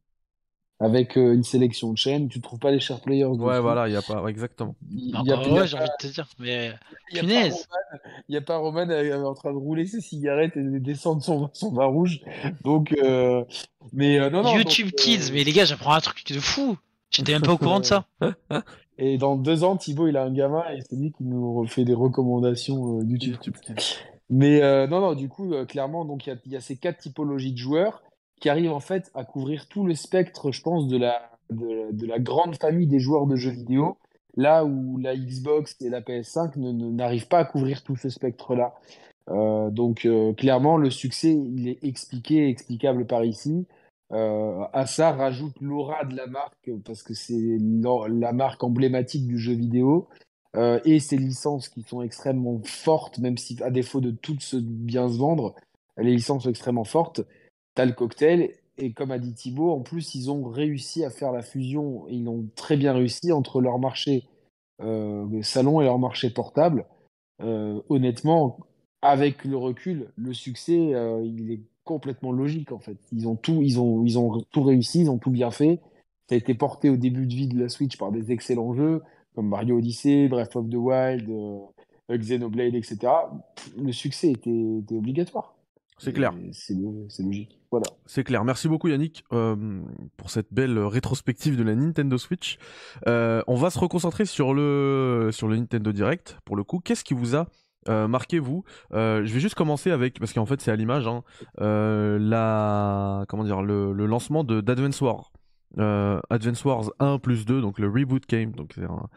Avec 0.80 1.18
euh, 1.18 1.34
une 1.34 1.42
sélection 1.42 1.92
de 1.92 1.98
chaînes, 1.98 2.28
tu 2.28 2.40
trouves 2.40 2.60
pas 2.60 2.70
les 2.70 2.78
share 2.78 3.00
players. 3.00 3.24
Ouais, 3.24 3.58
voilà, 3.58 3.88
il 3.88 3.94
y 3.94 3.96
a 3.96 4.02
pas, 4.02 4.24
exactement. 4.28 4.76
Il 4.90 5.10
y 5.24 5.32
a, 5.32 5.36
ouais, 5.36 5.66
j'ai 5.66 5.76
envie 5.76 5.86
de 5.86 6.06
te 6.08 6.12
dire, 6.12 6.28
mais 6.38 6.72
il 7.12 8.34
y 8.34 8.36
a 8.36 8.40
pas 8.40 8.58
Roman, 8.58 8.88
euh, 8.88 9.24
en 9.24 9.34
train 9.34 9.52
de 9.52 9.58
rouler 9.58 9.86
ses 9.86 10.00
cigarettes 10.00 10.56
et 10.56 10.62
de 10.62 10.78
descendre 10.78 11.22
son, 11.22 11.50
son 11.52 11.72
vin 11.72 11.86
rouge. 11.86 12.20
Donc, 12.62 12.94
mais 13.92 14.30
non, 14.30 14.42
non. 14.42 14.54
YouTube 14.54 14.90
Kids, 14.96 15.32
mais 15.32 15.42
les 15.42 15.52
gars, 15.52 15.64
j'apprends 15.64 15.94
un 15.94 16.00
truc 16.00 16.24
de 16.32 16.38
fou. 16.38 16.76
J'étais 17.10 17.32
même 17.32 17.42
pas 17.42 17.52
au 17.52 17.58
courant 17.58 17.80
de 17.80 17.84
ça. 17.84 18.04
Et 19.00 19.16
dans 19.16 19.36
deux 19.36 19.62
ans, 19.62 19.76
Thibaut, 19.76 20.08
il 20.08 20.16
a 20.16 20.24
un 20.24 20.32
gamin 20.32 20.64
et 20.72 20.80
c'est 20.80 20.96
lui 20.96 21.12
qui 21.12 21.22
nous 21.22 21.64
fait 21.68 21.84
des 21.84 21.94
recommandations 21.94 23.00
YouTube. 23.00 23.34
YouTube 23.34 23.54
Kids. 23.62 23.96
Mais 24.30 24.62
euh, 24.62 24.86
non, 24.86 25.00
non, 25.00 25.14
du 25.14 25.28
coup, 25.28 25.54
euh, 25.54 25.64
clairement, 25.64 26.04
donc 26.04 26.26
il 26.26 26.38
y 26.46 26.50
y 26.50 26.56
a, 26.56 26.60
ces 26.60 26.76
quatre 26.76 26.98
typologies 26.98 27.52
de 27.52 27.58
joueurs 27.58 28.02
qui 28.40 28.48
arrivent 28.48 28.72
en 28.72 28.80
fait 28.80 29.10
à 29.14 29.24
couvrir 29.24 29.68
tout 29.68 29.84
le 29.84 29.94
spectre, 29.94 30.52
je 30.52 30.62
pense, 30.62 30.88
de 30.88 30.96
la, 30.96 31.30
de, 31.50 32.06
la 32.06 32.18
grande 32.18 32.56
famille 32.56 32.86
des 32.86 33.00
joueurs 33.00 33.26
de 33.26 33.36
jeux 33.36 33.50
vidéo, 33.50 33.96
là 34.36 34.64
où 34.64 34.98
la 34.98 35.16
Xbox 35.16 35.76
et 35.80 35.88
la 35.88 36.00
PS5 36.00 36.56
n'arrivent 36.56 37.28
pas 37.28 37.38
à 37.38 37.44
couvrir 37.44 37.82
tout 37.82 37.96
ce 37.96 38.08
spectre-là. 38.08 38.74
Euh, 39.30 39.70
donc 39.70 40.06
euh, 40.06 40.32
clairement, 40.32 40.76
le 40.76 40.90
succès, 40.90 41.32
il 41.32 41.68
est 41.68 41.84
expliqué, 41.84 42.48
explicable 42.48 43.06
par 43.06 43.24
ici. 43.24 43.66
Euh, 44.10 44.64
à 44.72 44.86
ça 44.86 45.12
rajoute 45.12 45.60
l'aura 45.60 46.04
de 46.04 46.16
la 46.16 46.26
marque 46.26 46.70
parce 46.84 47.02
que 47.02 47.12
c'est 47.12 47.58
la 47.60 48.32
marque 48.32 48.64
emblématique 48.64 49.26
du 49.26 49.38
jeu 49.38 49.52
vidéo 49.52 50.08
et 50.84 50.98
ces 50.98 51.18
licences 51.18 51.68
qui 51.68 51.82
sont 51.82 52.02
extrêmement 52.02 52.60
fortes, 52.64 53.18
même 53.18 53.36
si 53.36 53.62
à 53.62 53.70
défaut 53.70 54.00
de 54.00 54.10
toutes 54.10 54.40
se 54.40 54.56
bien 54.56 55.08
se 55.08 55.16
vendre, 55.16 55.54
les 55.98 56.10
licences 56.10 56.44
sont 56.44 56.50
extrêmement 56.50 56.84
fortes. 56.84 57.20
T'as 57.78 57.84
le 57.84 57.92
cocktail, 57.92 58.50
et 58.76 58.92
comme 58.92 59.12
a 59.12 59.20
dit 59.20 59.34
Thibaut, 59.34 59.70
en 59.70 59.78
plus, 59.78 60.16
ils 60.16 60.32
ont 60.32 60.42
réussi 60.48 61.04
à 61.04 61.10
faire 61.10 61.30
la 61.30 61.42
fusion, 61.42 62.08
ils 62.08 62.28
ont 62.28 62.48
très 62.56 62.76
bien 62.76 62.92
réussi 62.92 63.30
entre 63.30 63.60
leur 63.60 63.78
marché 63.78 64.24
euh, 64.82 65.42
salon 65.42 65.80
et 65.80 65.84
leur 65.84 66.00
marché 66.00 66.28
portable. 66.30 66.86
Euh, 67.40 67.80
honnêtement, 67.88 68.58
avec 69.00 69.44
le 69.44 69.56
recul, 69.56 70.10
le 70.16 70.34
succès, 70.34 70.92
euh, 70.92 71.22
il 71.24 71.52
est 71.52 71.60
complètement 71.84 72.32
logique 72.32 72.72
en 72.72 72.80
fait. 72.80 72.98
Ils 73.12 73.28
ont 73.28 73.36
tout, 73.36 73.62
ils 73.62 73.78
ont, 73.78 74.04
ils 74.04 74.18
ont 74.18 74.42
tout 74.50 74.64
réussi, 74.64 75.02
ils 75.02 75.10
ont 75.10 75.18
tout 75.18 75.30
bien 75.30 75.52
fait. 75.52 75.78
Ça 76.28 76.34
a 76.34 76.38
été 76.38 76.54
porté 76.54 76.90
au 76.90 76.96
début 76.96 77.28
de 77.28 77.32
vie 77.32 77.46
de 77.46 77.60
la 77.60 77.68
Switch 77.68 77.96
par 77.96 78.10
des 78.10 78.32
excellents 78.32 78.74
jeux 78.74 79.02
comme 79.36 79.50
Mario 79.50 79.78
Odyssey, 79.78 80.26
Breath 80.26 80.56
of 80.56 80.68
the 80.68 80.74
Wild, 80.74 81.30
Xenoblade, 82.10 82.74
etc. 82.74 82.98
Le 83.80 83.92
succès 83.92 84.32
était, 84.32 84.96
obligatoire. 84.96 85.54
C'est 85.98 86.12
clair. 86.12 86.32
C'est 86.52 86.74
logique. 87.22 87.58
Voilà. 87.70 87.86
C'est 88.06 88.24
clair. 88.24 88.44
Merci 88.44 88.68
beaucoup 88.68 88.88
Yannick 88.88 89.24
euh, 89.32 89.82
pour 90.16 90.30
cette 90.30 90.52
belle 90.52 90.78
rétrospective 90.78 91.56
de 91.56 91.62
la 91.62 91.74
Nintendo 91.74 92.16
Switch. 92.16 92.58
Euh, 93.06 93.42
on 93.46 93.56
va 93.56 93.70
se 93.70 93.78
reconcentrer 93.78 94.24
sur 94.24 94.54
le 94.54 95.30
sur 95.32 95.48
le 95.48 95.56
Nintendo 95.56 95.92
Direct. 95.92 96.38
Pour 96.44 96.56
le 96.56 96.64
coup, 96.64 96.78
qu'est-ce 96.78 97.04
qui 97.04 97.14
vous 97.14 97.36
a 97.36 97.48
marqué 97.86 98.38
vous? 98.38 98.64
Je 98.92 99.32
vais 99.32 99.40
juste 99.40 99.54
commencer 99.54 99.90
avec 99.90 100.18
parce 100.18 100.32
qu'en 100.34 100.44
fait 100.44 100.60
c'est 100.60 100.70
à 100.70 100.76
l'image 100.76 101.06
hein, 101.06 101.22
la 101.58 103.24
comment 103.28 103.44
dire 103.44 103.62
le, 103.62 103.92
le 103.92 104.06
lancement 104.06 104.44
de 104.44 104.60
d'Advance 104.60 105.00
War 105.00 105.32
euh, 105.76 106.20
Advance 106.30 106.64
Wars 106.64 106.90
1 106.98 107.18
plus 107.18 107.44
2, 107.44 107.60
donc 107.60 107.78
le 107.78 107.88
reboot 107.88 108.26
game, 108.26 108.52
donc 108.52 108.72
c'est 108.74 108.84
un, 108.84 109.08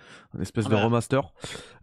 espèce 0.41 0.67
de 0.67 0.75
remaster. 0.75 1.33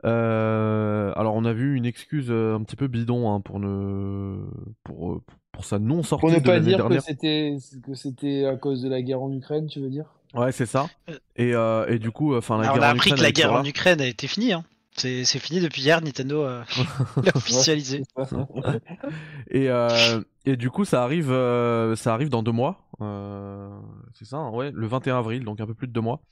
Euh, 0.05 1.12
alors 1.16 1.35
on 1.35 1.45
a 1.45 1.53
vu 1.53 1.75
une 1.75 1.87
excuse 1.87 2.27
euh, 2.29 2.55
un 2.55 2.62
petit 2.62 2.77
peu 2.77 2.87
bidon 2.87 3.33
hein, 3.33 3.41
pour 3.41 3.61
ne 3.61 4.37
pour 4.85 5.23
pour 5.53 5.64
sa 5.64 5.79
non 5.79 6.03
sortie 6.03 6.21
pour 6.21 6.31
ne 6.31 6.39
pas 6.41 6.61
dire 6.61 6.87
que 6.87 7.01
c'était 7.01 7.57
que 7.83 7.95
c'était 7.95 8.45
à 8.45 8.57
cause 8.57 8.83
de 8.83 8.89
la 8.89 9.01
guerre 9.01 9.23
en 9.23 9.33
Ukraine, 9.33 9.66
tu 9.66 9.81
veux 9.81 9.91
dire? 9.91 10.05
Ouais, 10.35 10.53
c'est 10.53 10.66
ça. 10.66 10.89
Et 11.37 11.53
et 11.89 11.99
du 11.99 12.11
coup, 12.11 12.37
enfin 12.37 12.59
la 12.59 12.64
guerre 12.64 12.75
on 12.77 12.83
a 12.83 12.89
appris 12.89 13.11
que 13.12 13.23
la 13.23 13.33
guerre 13.33 13.53
en 13.53 13.64
Ukraine 13.64 14.01
a 14.01 14.07
été 14.07 14.27
finie. 14.27 14.53
Hein. 14.53 14.64
C'est 14.99 15.39
fini 15.39 15.61
depuis 15.61 15.83
hier, 15.83 16.01
Nintendo 16.03 16.45
l'a 17.23 17.37
officialisé. 17.37 18.03
et, 19.51 19.71
euh, 19.71 20.21
et 20.45 20.57
du 20.57 20.71
coup, 20.71 20.85
ça 20.85 21.03
arrive, 21.03 21.31
euh, 21.31 21.95
ça 21.95 22.14
arrive 22.14 22.31
dans 22.31 22.43
deux 22.43 22.53
mois. 22.53 22.88
Euh, 23.01 23.81
c'est 24.15 24.25
ça, 24.25 24.37
hein, 24.39 24.51
ouais, 24.51 24.71
le 24.73 24.87
21 24.87 25.19
avril, 25.19 25.45
donc 25.45 25.61
un 25.61 25.67
peu 25.67 25.75
plus 25.75 25.87
de 25.87 25.93
deux 25.93 26.01
mois. 26.01 26.23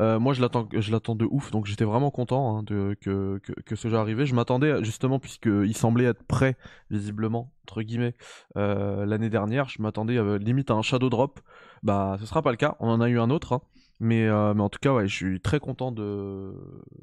Euh, 0.00 0.18
moi, 0.18 0.32
je 0.32 0.40
l'attends, 0.40 0.68
je 0.72 0.90
l'attends 0.90 1.14
de 1.14 1.26
ouf, 1.30 1.50
donc 1.50 1.66
j'étais 1.66 1.84
vraiment 1.84 2.10
content 2.10 2.56
hein, 2.56 2.62
de, 2.62 2.96
que, 3.00 3.38
que, 3.42 3.52
que, 3.52 3.76
ce 3.76 3.88
jeu 3.88 3.96
arrivait. 3.96 4.26
Je 4.26 4.34
m'attendais 4.34 4.82
justement, 4.82 5.18
puisqu'il 5.18 5.76
semblait 5.76 6.04
être 6.04 6.22
prêt, 6.22 6.56
visiblement, 6.90 7.52
entre 7.64 7.82
guillemets, 7.82 8.14
euh, 8.56 9.04
l'année 9.04 9.30
dernière. 9.30 9.68
Je 9.68 9.82
m'attendais 9.82 10.38
limite 10.38 10.70
à 10.70 10.74
un 10.74 10.82
shadow 10.82 11.10
drop. 11.10 11.40
Bah, 11.82 12.16
ce 12.20 12.26
sera 12.26 12.42
pas 12.42 12.50
le 12.50 12.56
cas. 12.56 12.76
On 12.80 12.88
en 12.88 13.00
a 13.00 13.08
eu 13.08 13.18
un 13.18 13.30
autre. 13.30 13.52
Hein. 13.52 13.62
Mais, 14.00 14.26
euh, 14.26 14.52
mais 14.54 14.62
en 14.62 14.68
tout 14.68 14.78
cas, 14.80 14.92
ouais, 14.92 15.08
je 15.08 15.14
suis 15.14 15.40
très 15.40 15.58
content 15.58 15.90
de 15.90 16.52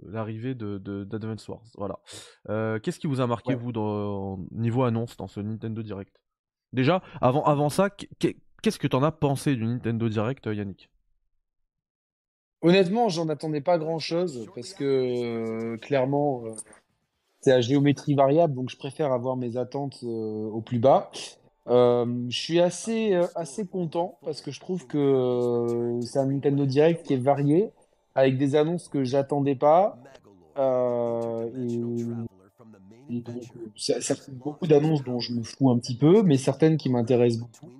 l'arrivée 0.05 0.53
de, 0.53 0.77
d'Advance 1.03 1.47
Wars. 1.47 1.63
Voilà. 1.77 1.99
Euh, 2.49 2.79
qu'est-ce 2.79 2.99
qui 2.99 3.07
vous 3.07 3.21
a 3.21 3.27
marqué, 3.27 3.55
vous, 3.55 3.71
dans, 3.71 4.39
niveau 4.51 4.83
annonce 4.83 5.17
dans 5.17 5.27
ce 5.27 5.39
Nintendo 5.39 5.81
Direct? 5.81 6.21
Déjà, 6.71 7.01
avant, 7.21 7.43
avant 7.43 7.69
ça, 7.69 7.89
qu'est-ce 8.63 8.79
que 8.79 8.87
t'en 8.87 9.03
as 9.03 9.11
pensé 9.11 9.55
du 9.55 9.65
Nintendo 9.65 10.09
Direct, 10.09 10.47
Yannick? 10.47 10.89
Honnêtement, 12.63 13.09
j'en 13.09 13.29
attendais 13.29 13.61
pas 13.61 13.77
grand-chose 13.77 14.49
parce 14.55 14.73
que 14.73 14.83
euh, 14.83 15.77
clairement, 15.77 16.43
c'est 17.41 17.51
à 17.51 17.61
géométrie 17.61 18.15
variable, 18.15 18.55
donc 18.55 18.69
je 18.69 18.77
préfère 18.77 19.11
avoir 19.11 19.35
mes 19.35 19.57
attentes 19.57 20.01
au 20.03 20.61
plus 20.61 20.79
bas. 20.79 21.11
Euh, 21.67 22.25
je 22.29 22.37
suis 22.37 22.59
assez, 22.59 23.13
euh, 23.13 23.25
assez 23.35 23.65
content 23.65 24.17
parce 24.23 24.41
que 24.41 24.51
je 24.51 24.59
trouve 24.59 24.85
que 24.85 24.97
euh, 24.97 26.01
c'est 26.01 26.19
un 26.19 26.25
Nintendo 26.25 26.65
Direct 26.65 27.05
qui 27.05 27.13
est 27.13 27.17
varié, 27.17 27.71
avec 28.15 28.37
des 28.37 28.55
annonces 28.55 28.89
que 28.89 29.03
j'attendais 29.03 29.55
pas. 29.55 29.97
donc, 33.09 33.43
ça 33.77 33.99
fait 34.01 34.31
beaucoup 34.31 34.67
d'annonces 34.67 35.03
dont 35.03 35.19
je 35.19 35.33
me 35.33 35.43
fous 35.43 35.69
un 35.69 35.77
petit 35.77 35.95
peu, 35.95 36.21
mais 36.23 36.37
certaines 36.37 36.77
qui 36.77 36.89
m'intéressent 36.89 37.41
beaucoup. 37.41 37.71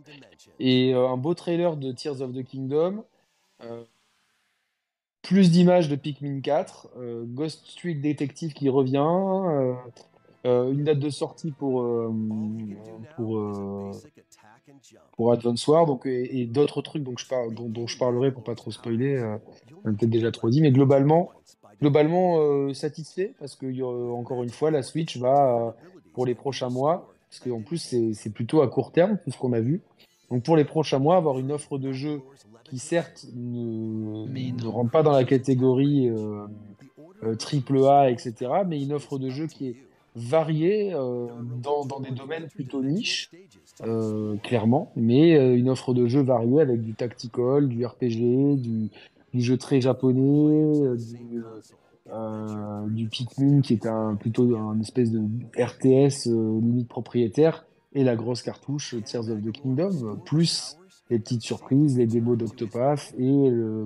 Et 0.60 0.93
un 0.93 1.18
beau 1.18 1.34
trailer 1.34 1.78
de 1.78 1.91
Tears 1.91 2.22
of 2.22 2.34
the 2.34 2.43
Kingdom. 2.43 3.04
plus 5.22 5.51
d'images 5.51 5.89
de 5.89 5.95
Pikmin 5.95 6.41
4, 6.41 6.89
Ghost 7.26 7.66
Street 7.66 7.95
Detective 7.95 8.54
qui 8.54 8.70
revient, 8.70 9.78
une 10.45 10.84
date 10.84 10.99
de 10.99 11.10
sortie 11.10 11.51
pour, 11.51 11.86
pour, 13.16 13.91
pour 15.14 15.32
Advance 15.32 15.68
War 15.68 15.88
et, 16.06 16.45
d'autres 16.45 16.82
trucs 16.82 17.04
dont, 17.04 17.88
je 17.88 17.97
parlerai 17.97 18.32
pour 18.32 18.43
pas 18.43 18.56
trop 18.56 18.72
spoiler, 18.72 19.38
peut-être 19.84 20.10
déjà 20.10 20.32
trop 20.32 20.49
dit, 20.49 20.62
mais 20.62 20.72
globalement, 20.72 21.32
globalement 21.84 22.39
euh, 22.39 22.74
satisfait 22.74 23.34
parce 23.39 23.56
que 23.56 23.82
encore 24.14 24.43
une 24.43 24.49
fois 24.49 24.72
la 24.72 24.84
Switch 24.84 25.18
va 25.18 25.68
euh, 25.68 25.72
pour 26.14 26.26
les 26.26 26.34
prochains 26.36 26.70
mois 26.70 27.10
parce 27.30 27.39
qu'en 27.41 27.62
plus 27.62 28.14
c'est 28.14 28.30
plutôt 28.30 28.62
à 28.62 28.68
court 28.68 28.91
terme 28.91 29.18
tout 29.24 29.32
ce 29.32 29.38
qu'on 29.38 29.54
a 29.54 29.60
vu 29.60 29.82
donc 30.30 30.43
pour 30.43 30.55
les 30.55 30.65
prochains 30.65 30.99
mois 30.99 31.17
avoir 31.17 31.39
une 31.39 31.51
offre 31.51 31.78
de 31.78 31.91
jeu 31.91 32.21
qui 32.63 32.80
certes 32.80 33.26
ne, 33.36 34.28
ne 34.28 34.67
rentre 34.67 34.91
pas 34.91 35.03
dans 35.03 35.11
la 35.11 35.24
catégorie 35.24 36.09
euh, 36.09 37.36
triple 37.38 37.86
A 37.86 38.09
etc 38.09 38.51
mais 38.67 38.82
une 38.82 38.93
offre 38.93 39.17
de 39.19 39.30
jeu 39.30 39.47
qui 39.47 39.69
est 39.69 39.76
variée 40.15 40.91
dans, 40.91 41.86
dans, 41.86 41.99
des 41.99 42.11
domaines 42.11 42.47
plutôt 42.47 42.84
niches 42.84 43.32
clairement 44.43 44.91
mais 44.95 45.57
une 45.57 45.69
offre 45.69 45.93
de 45.93 46.07
jeu 46.07 46.21
variée 46.21 46.61
avec 46.61 46.82
du 46.82 46.93
tactical 46.93 47.67
du 47.67 47.86
RPG 47.86 48.57
du 48.57 48.89
du 49.34 49.41
jeu 49.41 49.57
très 49.57 49.82
japonais, 49.82 50.21
euh, 50.21 50.95
du, 50.95 51.39
euh, 51.39 51.61
euh, 52.11 52.88
du 52.88 53.07
Pikmin 53.07 53.61
qui 53.61 53.74
est 53.74 53.86
un, 53.86 54.15
plutôt 54.15 54.55
un 54.55 54.80
espèce 54.80 55.11
de 55.11 55.21
RTS 55.57 56.28
limite 56.28 56.88
propriétaire, 56.88 57.65
et 57.94 58.04
la 58.04 58.16
grosse 58.16 58.41
cartouche 58.41 58.96
Tears 59.06 59.30
of 59.30 59.41
the 59.41 59.52
Kingdom, 59.52 60.18
plus 60.26 60.78
les 61.10 61.20
petites 61.20 61.44
surprises, 61.44 61.98
les 61.98 62.08
démos 62.08 62.38
d'Octopath 62.38 63.14
et 63.18 63.50
le, 63.50 63.86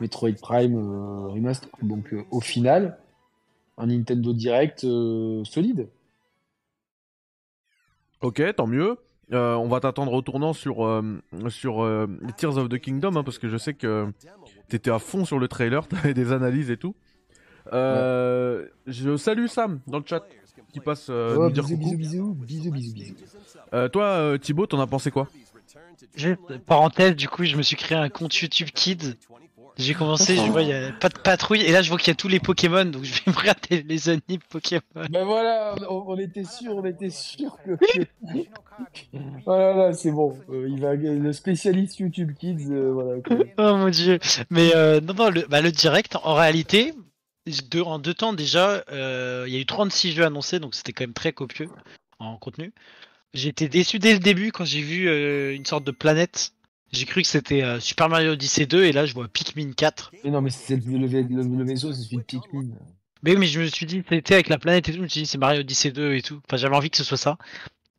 Metroid 0.00 0.32
Prime 0.40 0.76
Remaster. 1.28 1.68
Donc 1.82 2.14
au 2.30 2.40
final, 2.40 2.98
un 3.78 3.86
Nintendo 3.86 4.32
Direct 4.32 4.80
solide. 4.80 5.88
Ok, 8.20 8.42
tant 8.56 8.66
mieux. 8.66 8.96
Euh, 9.32 9.54
on 9.54 9.66
va 9.66 9.80
t'attendre 9.80 10.12
au 10.12 10.22
tournant 10.22 10.52
sur, 10.52 10.86
euh, 10.86 11.02
sur 11.48 11.82
euh, 11.82 12.06
Tears 12.36 12.58
of 12.58 12.68
the 12.68 12.78
Kingdom, 12.78 13.16
hein, 13.16 13.24
parce 13.24 13.38
que 13.38 13.48
je 13.48 13.56
sais 13.56 13.74
que 13.74 14.06
t'étais 14.68 14.90
à 14.90 14.98
fond 14.98 15.24
sur 15.24 15.38
le 15.38 15.48
trailer, 15.48 15.88
t'avais 15.88 16.14
des 16.14 16.32
analyses 16.32 16.70
et 16.70 16.76
tout. 16.76 16.94
Je 17.72 19.16
salue 19.16 19.46
Sam 19.46 19.80
dans 19.86 19.98
le 19.98 20.04
chat 20.06 20.24
qui 20.72 20.80
passe 20.80 21.08
oh, 21.08 21.44
nous 21.44 21.50
dire 21.50 21.64
bisous, 21.64 21.96
bisous, 21.96 22.34
bisous, 22.34 22.70
bisous, 22.70 22.94
bisous, 22.94 23.88
toi, 23.92 24.38
Thibaut, 24.40 24.66
t'en 24.66 24.80
as 24.80 24.86
pensé 24.86 25.10
quoi? 25.10 25.28
Parenthèse, 26.66 27.16
du 27.16 27.28
coup, 27.28 27.44
je 27.44 27.56
me 27.56 27.62
suis 27.62 27.76
créé 27.76 27.96
un 27.96 28.08
compte 28.08 28.34
YouTube 28.36 28.68
Kid 28.74 29.16
j'ai 29.78 29.92
commencé, 29.92 30.36
je 30.36 30.50
vois, 30.50 30.62
il 30.62 30.68
n'y 30.68 30.74
a 30.74 30.90
pas 30.92 31.10
de 31.10 31.18
patrouille, 31.18 31.60
et 31.60 31.70
là 31.70 31.82
je 31.82 31.90
vois 31.90 31.98
qu'il 31.98 32.08
y 32.08 32.12
a 32.12 32.14
tous 32.14 32.28
les 32.28 32.40
Pokémon, 32.40 32.86
donc 32.86 33.04
je 33.04 33.12
vais 33.12 33.20
me 33.26 33.36
regarder 33.36 33.82
les 33.86 34.08
annives 34.08 34.40
Pokémon. 34.48 34.80
Ben 35.10 35.24
voilà, 35.24 35.74
on, 35.90 36.16
était 36.18 36.44
sûr, 36.44 36.76
on 36.76 36.84
était 36.84 37.10
sûr 37.10 37.58
que. 37.64 37.72
voilà, 39.44 39.92
c'est 39.92 40.10
bon. 40.10 40.38
Euh, 40.50 40.66
il 40.70 40.80
va, 40.80 40.94
le 40.94 41.32
spécialiste 41.32 41.98
YouTube 41.98 42.32
Kids, 42.38 42.70
euh, 42.70 42.90
voilà. 42.92 43.20
oh 43.58 43.76
mon 43.76 43.90
dieu. 43.90 44.18
Mais 44.48 44.74
euh, 44.74 45.00
non, 45.00 45.12
non, 45.12 45.30
le, 45.30 45.44
bah, 45.48 45.60
le 45.60 45.70
direct, 45.70 46.16
en 46.24 46.34
réalité, 46.34 46.94
en 47.84 47.98
deux 47.98 48.14
temps 48.14 48.32
déjà, 48.32 48.84
il 48.90 49.52
y 49.52 49.56
a 49.56 49.60
eu 49.60 49.66
36 49.66 50.12
jeux 50.12 50.24
annoncés, 50.24 50.58
donc 50.58 50.74
c'était 50.74 50.92
quand 50.92 51.04
même 51.04 51.14
très 51.14 51.32
copieux 51.32 51.68
en 52.18 52.36
contenu. 52.36 52.72
J'ai 53.34 53.48
été 53.48 53.68
déçu 53.68 53.98
dès 53.98 54.12
le 54.14 54.18
début 54.18 54.52
quand 54.52 54.64
j'ai 54.64 54.80
vu 54.80 55.54
une 55.54 55.66
sorte 55.66 55.84
de 55.84 55.90
planète 55.90 56.52
j'ai 56.92 57.04
cru 57.04 57.22
que 57.22 57.28
c'était 57.28 57.62
euh, 57.62 57.80
Super 57.80 58.08
Mario 58.08 58.32
Odyssey 58.32 58.66
2 58.66 58.84
et 58.84 58.92
là 58.92 59.06
je 59.06 59.14
vois 59.14 59.28
Pikmin 59.28 59.72
4. 59.72 60.12
Mais 60.24 60.30
non, 60.30 60.40
mais 60.40 60.50
c'est 60.50 60.76
le, 60.76 60.98
le, 60.98 61.64
vaisseau, 61.64 61.92
c'est 61.92 62.02
celui 62.02 62.18
de 62.18 62.22
Pikmin. 62.22 62.68
Mais 63.22 63.32
oui, 63.32 63.38
mais 63.38 63.46
je 63.46 63.60
me 63.60 63.66
suis 63.66 63.86
dit, 63.86 64.02
c'était 64.08 64.34
avec 64.34 64.48
la 64.48 64.58
planète 64.58 64.88
et 64.88 64.92
tout, 64.92 64.98
je 64.98 65.02
me 65.02 65.08
suis 65.08 65.22
dit 65.22 65.26
c'est 65.26 65.38
Mario 65.38 65.60
Odyssey 65.60 65.90
2 65.90 66.14
et 66.14 66.22
tout. 66.22 66.40
Enfin, 66.46 66.56
j'avais 66.56 66.76
envie 66.76 66.90
que 66.90 66.96
ce 66.96 67.04
soit 67.04 67.16
ça. 67.16 67.38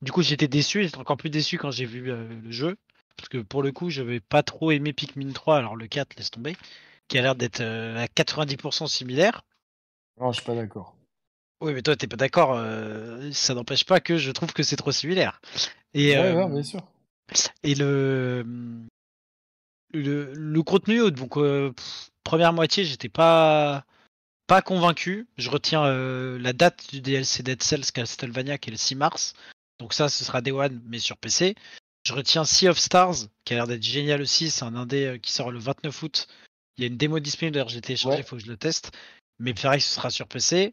Du 0.01 0.11
coup, 0.11 0.21
j'étais 0.21 0.47
déçu, 0.47 0.83
j'étais 0.83 0.97
encore 0.97 1.17
plus 1.17 1.29
déçu 1.29 1.57
quand 1.57 1.71
j'ai 1.71 1.85
vu 1.85 2.11
euh, 2.11 2.27
le 2.43 2.51
jeu. 2.51 2.77
Parce 3.17 3.29
que 3.29 3.39
pour 3.39 3.63
le 3.63 3.71
coup, 3.71 3.89
je 3.89 4.03
vais 4.03 4.19
pas 4.19 4.43
trop 4.43 4.71
aimé 4.71 4.93
Pikmin 4.93 5.31
3, 5.31 5.57
alors 5.57 5.75
le 5.75 5.87
4, 5.87 6.15
laisse 6.17 6.31
tomber. 6.31 6.55
Qui 7.07 7.17
a 7.17 7.21
l'air 7.21 7.35
d'être 7.35 7.61
euh, 7.61 7.97
à 7.97 8.05
90% 8.05 8.87
similaire. 8.87 9.43
Non, 10.19 10.31
je 10.31 10.37
suis 10.37 10.45
pas 10.45 10.55
d'accord. 10.55 10.95
Oui, 11.61 11.73
mais 11.73 11.81
toi, 11.81 11.95
t'es 11.95 12.07
pas 12.07 12.17
d'accord. 12.17 12.55
ça 13.33 13.53
n'empêche 13.55 13.83
pas 13.83 13.99
que 13.99 14.17
je 14.17 14.31
trouve 14.31 14.53
que 14.53 14.61
c'est 14.61 14.75
trop 14.75 14.91
similaire. 14.91 15.41
Et, 15.93 16.15
ouais, 16.15 16.33
ouais, 16.33 16.49
bien 16.49 16.63
sûr. 16.63 16.81
Et 17.63 17.75
le, 17.75 18.45
le, 19.93 20.33
le 20.33 20.63
contenu, 20.63 21.11
donc 21.11 21.37
euh, 21.37 21.73
première 22.23 22.53
moitié, 22.53 22.85
j'étais 22.85 23.09
pas 23.09 23.85
pas 24.47 24.61
convaincu. 24.61 25.27
Je 25.37 25.49
retiens 25.49 25.85
euh, 25.85 26.39
la 26.39 26.53
date 26.53 26.89
du 26.89 27.01
DLC 27.01 27.43
Dead 27.43 27.61
Cells 27.61 27.91
Castlevania 27.91 28.57
qui 28.57 28.69
est 28.69 28.71
le 28.71 28.77
6 28.77 28.95
mars. 28.95 29.33
Donc 29.79 29.93
ça, 29.93 30.09
ce 30.09 30.23
sera 30.23 30.41
Day 30.41 30.51
One, 30.51 30.81
mais 30.85 30.99
sur 30.99 31.17
PC. 31.17 31.55
Je 32.05 32.13
retiens 32.13 32.45
Sea 32.45 32.69
of 32.69 32.79
Stars, 32.79 33.27
qui 33.43 33.53
a 33.53 33.57
l'air 33.57 33.67
d'être 33.67 33.83
génial 33.83 34.21
aussi. 34.21 34.49
C'est 34.49 34.63
un 34.63 34.75
indé 34.75 35.05
euh, 35.05 35.17
qui 35.17 35.33
sort 35.33 35.51
le 35.51 35.59
29 35.59 36.03
août. 36.03 36.27
Il 36.77 36.83
y 36.83 36.83
a 36.85 36.87
une 36.87 36.97
démo 36.97 37.19
disponible, 37.19 37.55
d'ailleurs 37.55 37.69
j'ai 37.69 37.81
téléchargé, 37.81 38.19
il 38.19 38.23
faut 38.23 38.35
que 38.35 38.43
je 38.43 38.47
le 38.47 38.57
teste. 38.57 38.91
Mais 39.39 39.53
pareil, 39.53 39.81
ce 39.81 39.95
sera 39.95 40.09
sur 40.09 40.27
PC. 40.27 40.71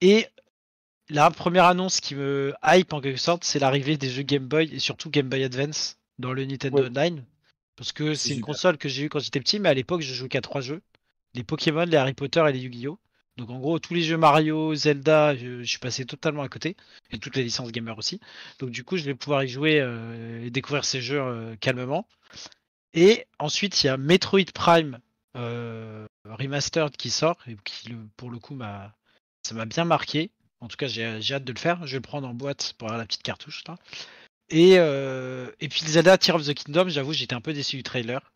Et 0.00 0.26
la 1.08 1.30
première 1.30 1.64
annonce 1.64 2.00
qui 2.00 2.14
me 2.14 2.54
hype 2.62 2.92
en 2.92 3.00
quelque 3.00 3.18
sorte, 3.18 3.44
c'est 3.44 3.58
l'arrivée 3.58 3.96
des 3.96 4.10
jeux 4.10 4.22
Game 4.22 4.46
Boy 4.46 4.68
et 4.72 4.78
surtout 4.78 5.10
Game 5.10 5.28
Boy 5.28 5.44
Advance 5.44 5.96
dans 6.18 6.32
le 6.32 6.44
Nintendo 6.44 6.84
Online. 6.84 7.24
Parce 7.76 7.92
que 7.92 8.14
c'est 8.14 8.34
une 8.34 8.40
console 8.40 8.76
que 8.76 8.88
j'ai 8.88 9.04
eu 9.04 9.08
quand 9.08 9.20
j'étais 9.20 9.40
petit, 9.40 9.58
mais 9.58 9.68
à 9.68 9.74
l'époque 9.74 10.02
je 10.02 10.12
jouais 10.12 10.28
qu'à 10.28 10.40
trois 10.40 10.60
jeux. 10.60 10.82
Les 11.34 11.44
Pokémon, 11.44 11.84
les 11.84 11.96
Harry 11.96 12.14
Potter 12.14 12.44
et 12.48 12.52
les 12.52 12.58
Yu-Gi-Oh! 12.60 12.98
Donc 13.36 13.50
en 13.50 13.58
gros 13.60 13.78
tous 13.78 13.94
les 13.94 14.02
jeux 14.02 14.16
Mario, 14.16 14.74
Zelda, 14.74 15.36
je, 15.36 15.62
suis 15.62 15.78
passé 15.78 16.04
totalement 16.04 16.42
à 16.42 16.48
côté. 16.48 16.76
Et 17.10 17.18
toutes 17.18 17.36
les 17.36 17.44
licences 17.44 17.70
gamer 17.70 17.96
aussi. 17.96 18.20
Donc 18.58 18.70
du 18.70 18.84
coup 18.84 18.96
je 18.96 19.04
vais 19.04 19.14
pouvoir 19.14 19.44
y 19.44 19.48
jouer 19.48 19.80
euh, 19.80 20.44
et 20.44 20.50
découvrir 20.50 20.84
ces 20.84 21.00
jeux 21.00 21.20
euh, 21.20 21.54
calmement. 21.56 22.06
Et 22.94 23.26
ensuite 23.38 23.82
il 23.82 23.86
y 23.86 23.90
a 23.90 23.96
Metroid 23.96 24.52
Prime 24.52 24.98
Remastered 25.34 26.96
qui 26.96 27.10
sort 27.10 27.38
et 27.46 27.56
qui 27.64 27.94
pour 28.16 28.30
le 28.30 28.38
coup 28.38 28.54
m'a 28.54 28.94
ça 29.42 29.54
m'a 29.54 29.64
bien 29.64 29.84
marqué. 29.84 30.30
En 30.60 30.68
tout 30.68 30.76
cas, 30.76 30.88
j'ai 30.88 31.04
hâte 31.04 31.44
de 31.44 31.52
le 31.52 31.58
faire. 31.58 31.86
Je 31.86 31.92
vais 31.92 31.98
le 31.98 32.02
prendre 32.02 32.28
en 32.28 32.34
boîte 32.34 32.74
pour 32.78 32.88
avoir 32.88 32.98
la 32.98 33.06
petite 33.06 33.22
cartouche. 33.22 33.62
Là. 33.66 33.76
Et, 34.50 34.78
euh, 34.78 35.50
et 35.60 35.68
puis 35.68 35.80
Zelda 35.82 36.18
Tear 36.18 36.36
of 36.36 36.46
the 36.46 36.54
Kingdom, 36.54 36.88
j'avoue, 36.88 37.12
j'étais 37.12 37.34
un 37.34 37.40
peu 37.40 37.52
déçu 37.52 37.76
du 37.76 37.82
trailer. 37.82 38.32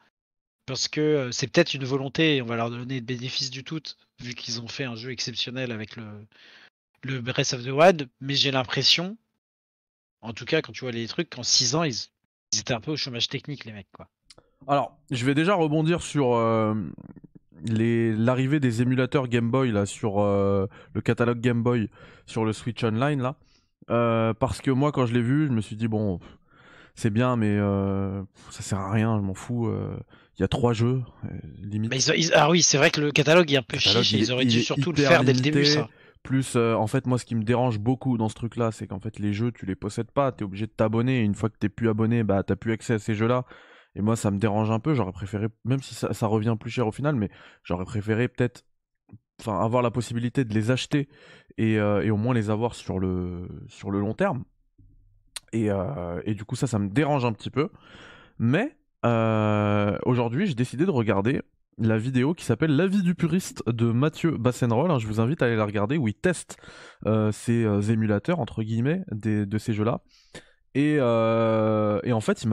Parce 0.66 0.88
que 0.88 1.01
euh, 1.01 1.32
c'est 1.32 1.49
peut-être 1.49 1.74
une 1.74 1.84
volonté, 1.84 2.36
et 2.36 2.43
on 2.43 2.47
va 2.47 2.57
leur 2.57 2.70
donner 2.70 3.01
le 3.01 3.05
bénéfice 3.05 3.51
du 3.51 3.64
tout, 3.64 3.82
vu 4.20 4.34
qu'ils 4.34 4.61
ont 4.61 4.68
fait 4.68 4.84
un 4.84 4.95
jeu 4.95 5.11
exceptionnel 5.11 5.72
avec 5.72 5.97
le, 5.97 6.05
le 7.03 7.20
Breath 7.20 7.53
of 7.53 7.64
the 7.64 7.68
Wild. 7.68 8.09
Mais 8.20 8.34
j'ai 8.34 8.53
l'impression, 8.53 9.16
en 10.20 10.32
tout 10.32 10.45
cas, 10.45 10.62
quand 10.62 10.72
tu 10.72 10.80
vois 10.82 10.93
les 10.93 11.09
trucs, 11.09 11.30
qu'en 11.30 11.43
6 11.43 11.74
ans, 11.74 11.82
ils, 11.82 11.97
étaient 12.57 12.74
un 12.74 12.80
peu 12.80 12.93
au 12.93 12.97
chômage 12.97 13.28
technique, 13.28 13.64
les 13.64 13.72
mecs. 13.72 13.90
quoi. 13.93 14.09
Alors, 14.68 14.96
je 15.10 15.24
vais 15.26 15.34
déjà 15.34 15.54
rebondir 15.54 16.02
sur 16.02 16.34
euh, 16.34 16.74
l'arrivée 17.64 18.60
des 18.60 18.82
émulateurs 18.82 19.28
Game 19.28 19.50
Boy 19.50 19.72
là 19.72 19.86
sur 19.86 20.20
euh, 20.20 20.66
le 20.94 21.00
catalogue 21.00 21.40
Game 21.40 21.62
Boy 21.62 21.88
sur 22.26 22.44
le 22.44 22.52
Switch 22.52 22.82
Online 22.82 23.20
là. 23.20 23.36
Euh, 23.90 24.32
parce 24.32 24.60
que 24.60 24.70
moi 24.70 24.92
quand 24.92 25.06
je 25.06 25.12
l'ai 25.14 25.22
vu 25.22 25.48
je 25.48 25.52
me 25.52 25.60
suis 25.60 25.74
dit 25.74 25.88
bon 25.88 26.20
c'est 26.94 27.10
bien 27.10 27.34
mais 27.34 27.58
ça 28.50 28.62
sert 28.62 28.78
à 28.78 28.92
rien 28.92 29.18
je 29.18 29.22
m'en 29.22 29.34
fous 29.34 29.68
il 30.38 30.40
y 30.40 30.44
a 30.44 30.48
trois 30.48 30.72
jeux 30.72 31.02
limite. 31.60 31.92
Ah 32.34 32.48
oui 32.48 32.62
c'est 32.62 32.78
vrai 32.78 32.90
que 32.90 33.00
le 33.00 33.10
catalogue 33.10 33.52
est 33.52 33.56
un 33.56 33.62
peu 33.62 33.78
chiche 33.78 34.12
ils 34.12 34.32
auraient 34.32 34.44
dû 34.44 34.62
surtout 34.62 34.92
le 34.92 35.02
faire 35.02 35.24
dès 35.24 35.32
le 35.32 35.40
début 35.40 35.64
ça. 35.64 35.88
Plus 36.22 36.54
en 36.56 36.86
fait 36.86 37.08
moi 37.08 37.18
ce 37.18 37.24
qui 37.24 37.34
me 37.34 37.42
dérange 37.42 37.80
beaucoup 37.80 38.16
dans 38.16 38.28
ce 38.28 38.34
truc 38.36 38.56
là 38.56 38.70
c'est 38.70 38.86
qu'en 38.86 39.00
fait 39.00 39.18
les 39.18 39.32
jeux 39.32 39.50
tu 39.50 39.66
les 39.66 39.74
possèdes 39.74 40.12
pas 40.12 40.30
t'es 40.30 40.44
obligé 40.44 40.66
de 40.66 40.72
t'abonner 40.72 41.20
une 41.20 41.34
fois 41.34 41.48
que 41.48 41.56
t'es 41.58 41.68
plus 41.68 41.88
abonné 41.88 42.22
bah 42.22 42.44
t'as 42.44 42.54
plus 42.54 42.72
accès 42.72 42.94
à 42.94 42.98
ces 43.00 43.16
jeux 43.16 43.26
là 43.26 43.44
et 43.95 44.01
moi, 44.01 44.16
ça 44.16 44.30
me 44.30 44.38
dérange 44.38 44.70
un 44.70 44.80
peu. 44.80 44.95
J'aurais 44.95 45.12
préféré, 45.12 45.49
même 45.64 45.82
si 45.82 45.95
ça, 45.95 46.26
revient 46.26 46.57
plus 46.59 46.70
cher 46.70 46.86
au 46.86 46.93
final, 46.93 47.14
mais 47.14 47.30
j'aurais 47.62 47.84
préféré 47.84 48.28
peut-être 48.28 48.64
enfin, 49.40 49.61
avoir 49.61 49.82
la 49.82 49.90
possibilité 49.90 50.45
de 50.45 50.55
les 50.55 50.70
acheter 50.70 51.09
et, 51.59 51.78
euh, 51.78 52.11
au 52.11 52.16
moins 52.16 52.34
les 52.34 52.51
avoir 52.51 52.74
sur 52.74 52.99
le, 52.99 53.49
sur 53.68 53.90
le 53.90 54.01
long 54.01 54.14
terme. 54.14 54.45
Et, 55.53 55.70
euh, 55.70 56.22
du 56.26 56.45
coup, 56.45 56.57
ça, 56.57 56.66
ça 56.66 56.78
me 56.78 56.88
dérange 56.88 57.24
un 57.24 57.32
petit 57.32 57.51
peu. 57.51 57.68
Mais 58.38 58.76
euh, 59.05 59.99
aujourd'hui, 60.07 60.47
j'ai 60.47 60.55
décidé 60.55 60.86
de 60.86 60.90
regarder 60.90 61.43
la 61.78 61.99
vidéo 61.99 62.32
qui 62.34 62.45
s'appelle 62.45 62.74
L'avis 62.76 63.03
du 63.03 63.14
puriste 63.14 63.62
de 63.68 63.93
Mathieu 63.93 64.38
Bassenroll. 64.38 64.90
Hein, 64.90 64.99
je 64.99 65.07
vous 65.07 65.20
invite 65.20 65.43
à 65.43 65.47
aller 65.47 65.57
la 65.57 65.64
regarder 65.66 65.99
où 65.99 66.09
il 66.09 66.14
teste 66.14 66.57
ces 67.32 67.90
émulateurs, 67.90 68.40
entre 68.40 68.62
guillemets, 68.62 69.03
de 69.11 69.59
ces 69.59 69.74
jeux-là. 69.74 70.01
Et, 70.74 70.96
euh, 70.98 72.00
et 72.02 72.12
en 72.12 72.20
fait, 72.20 72.46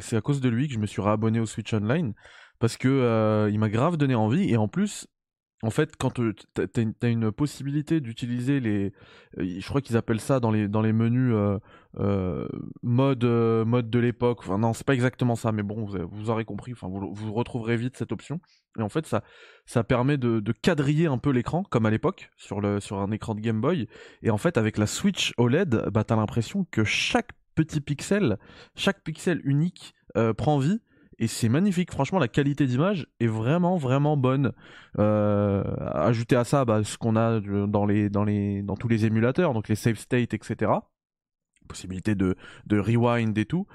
c'est 0.00 0.16
à 0.16 0.20
cause 0.20 0.40
de 0.40 0.48
lui 0.48 0.68
que 0.68 0.74
je 0.74 0.78
me 0.78 0.86
suis 0.86 1.02
réabonné 1.02 1.40
au 1.40 1.46
Switch 1.46 1.72
Online 1.74 2.14
parce 2.58 2.76
que 2.76 2.88
euh, 2.88 3.50
il 3.50 3.58
m'a 3.58 3.68
grave 3.68 3.96
donné 3.96 4.14
envie. 4.14 4.50
Et 4.50 4.56
en 4.56 4.68
plus, 4.68 5.08
en 5.62 5.70
fait, 5.70 5.96
quand 5.96 6.12
tu 6.12 6.32
as, 6.58 7.08
une 7.08 7.32
possibilité 7.32 8.00
d'utiliser 8.00 8.60
les, 8.60 8.92
je 9.36 9.66
crois 9.66 9.80
qu'ils 9.80 9.96
appellent 9.96 10.20
ça 10.20 10.38
dans 10.38 10.50
les 10.50 10.68
dans 10.68 10.82
les 10.82 10.92
menus 10.92 11.34
mode 12.82 13.24
mode 13.24 13.90
de 13.90 13.98
l'époque. 13.98 14.40
Enfin 14.40 14.58
non, 14.58 14.72
c'est 14.72 14.86
pas 14.86 14.94
exactement 14.94 15.34
ça, 15.34 15.50
mais 15.50 15.64
bon, 15.64 15.84
vous, 15.84 16.30
aurez 16.30 16.44
compris. 16.44 16.72
Enfin, 16.72 16.88
vous, 16.88 17.32
retrouverez 17.32 17.76
vite 17.76 17.96
cette 17.96 18.12
option. 18.12 18.38
Et 18.78 18.82
en 18.82 18.88
fait, 18.88 19.06
ça 19.06 19.24
ça 19.64 19.82
permet 19.82 20.18
de, 20.18 20.38
de 20.38 20.52
quadriller 20.52 21.06
un 21.06 21.18
peu 21.18 21.30
l'écran 21.30 21.64
comme 21.64 21.86
à 21.86 21.90
l'époque 21.90 22.30
sur 22.36 22.60
sur 22.80 23.00
un 23.00 23.10
écran 23.10 23.34
de 23.34 23.40
Game 23.40 23.60
Boy. 23.60 23.88
Et 24.22 24.30
en 24.30 24.38
fait, 24.38 24.58
avec 24.58 24.78
la 24.78 24.86
Switch 24.86 25.32
OLED, 25.36 25.88
bah 25.90 26.04
t'as 26.04 26.16
l'impression 26.16 26.64
que 26.70 26.84
chaque 26.84 27.32
petit 27.56 27.80
pixel, 27.80 28.38
chaque 28.76 29.02
pixel 29.02 29.40
unique 29.44 29.94
prend 30.36 30.58
vie 30.58 30.80
et 31.18 31.28
c'est 31.28 31.48
magnifique. 31.48 31.90
Franchement, 31.90 32.18
la 32.18 32.28
qualité 32.28 32.66
d'image 32.66 33.06
est 33.20 33.26
vraiment 33.26 33.76
vraiment 33.76 34.16
bonne. 34.16 34.52
Euh, 34.98 35.64
ajouter 35.92 36.36
à 36.36 36.44
ça 36.44 36.64
bah, 36.64 36.84
ce 36.84 36.98
qu'on 36.98 37.16
a 37.16 37.40
les 37.86 38.08
dans 38.10 38.76
tous 38.76 38.88
les 38.88 39.06
émulateurs, 39.06 39.54
donc 39.54 39.68
les 39.68 39.76
save 39.76 39.96
state, 39.96 40.34
etc. 40.34 40.72
Possibilité 41.68 42.14
de 42.14 42.36
de 42.66 42.78
rewind 42.78 43.36
et 43.38 43.46
tout. 43.46 43.66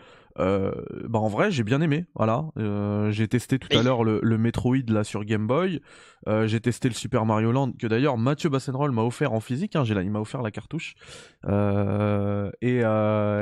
Euh, 0.42 0.72
bah 1.08 1.20
en 1.20 1.28
vrai 1.28 1.52
j'ai 1.52 1.64
bien 1.64 1.82
aimé 1.82 2.06
voilà 2.16 2.46
euh, 2.58 3.12
j'ai 3.12 3.28
testé 3.28 3.60
tout 3.60 3.68
à 3.78 3.84
l'heure 3.84 4.04
le, 4.04 4.20
le, 4.24 4.38
Metroid 4.38 4.78
là 4.88 5.04
sur 5.04 5.24
Game 5.24 5.46
Boy 5.46 5.82
euh, 6.28 6.48
j'ai 6.48 6.60
testé 6.60 6.90
le 6.90 6.96
Super 6.96 7.26
Mario 7.26 7.52
Land 7.52 7.74
que 7.74 7.86
d'ailleurs 7.86 8.18
Mathieu 8.18 8.50
Bassenroll 8.50 8.92
m'a 8.92 9.04
offert 9.04 9.34
en 9.34 9.40
physique 9.40 9.76
hein, 9.76 9.84
j'ai 9.84 9.94
là, 9.94 10.02
il 10.02 10.10
m'a 10.10 10.20
offert 10.20 10.42
la 10.42 10.50
cartouche 10.50 10.96
euh, 11.46 12.50
et, 12.62 12.82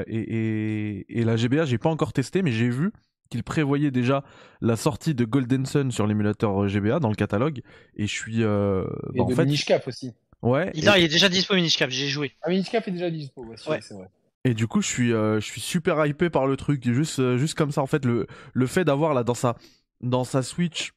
et, 0.08 0.20
et, 0.20 1.20
et 1.20 1.24
la 1.24 1.36
GBA 1.36 1.66
j'ai 1.66 1.78
pas 1.78 1.90
encore 1.90 2.12
testé 2.12 2.42
mais 2.42 2.52
j'ai 2.52 2.70
vu 2.70 2.92
qu'il 3.30 3.44
prévoyait 3.44 3.92
déjà 3.92 4.24
la 4.62 4.76
sortie 4.76 5.14
de 5.14 5.24
Golden 5.24 5.66
Sun 5.66 5.92
sur 5.92 6.08
l'émulateur 6.08 6.68
GBA 6.68 7.00
dans 7.00 7.10
le 7.10 7.16
catalogue. 7.16 7.62
Et 7.96 8.08
je 8.08 8.14
suis. 8.14 8.44
Euh, 8.44 8.86
et 9.14 9.20
bah, 9.20 9.26
de 9.26 9.34
en 9.34 9.36
fait, 9.36 9.88
aussi. 9.88 10.14
Ouais. 10.42 10.72
Il, 10.74 10.84
il 10.84 11.04
est 11.04 11.08
déjà 11.08 11.30
dispo 11.30 11.54
Minishcap, 11.54 11.90
j'ai 11.90 12.08
joué. 12.08 12.32
Ah, 12.42 12.50
Minishcap 12.50 12.88
est 12.88 12.92
déjà 12.92 13.10
dispo, 13.10 13.44
ouais, 13.46 13.56
c'est 13.58 13.94
vrai. 13.94 14.10
Et 14.46 14.54
du 14.54 14.68
coup, 14.68 14.82
je 14.82 14.88
suis, 14.88 15.14
euh, 15.14 15.40
je 15.40 15.46
suis 15.46 15.62
super 15.62 16.06
hypé 16.06 16.30
par 16.30 16.48
le 16.48 16.56
truc. 16.56 16.84
Juste, 16.84 17.20
euh, 17.20 17.38
juste 17.38 17.58
comme 17.58 17.72
ça, 17.72 17.82
en 17.82 17.88
fait, 17.88 18.06
le, 18.06 18.26
le 18.54 18.68
fait 18.68 18.86
d'avoir 18.86 19.14
là 19.14 19.24
dans 19.24 19.34
sa, 19.34 19.56
dans 20.02 20.24
sa 20.24 20.42
Switch 20.42 20.94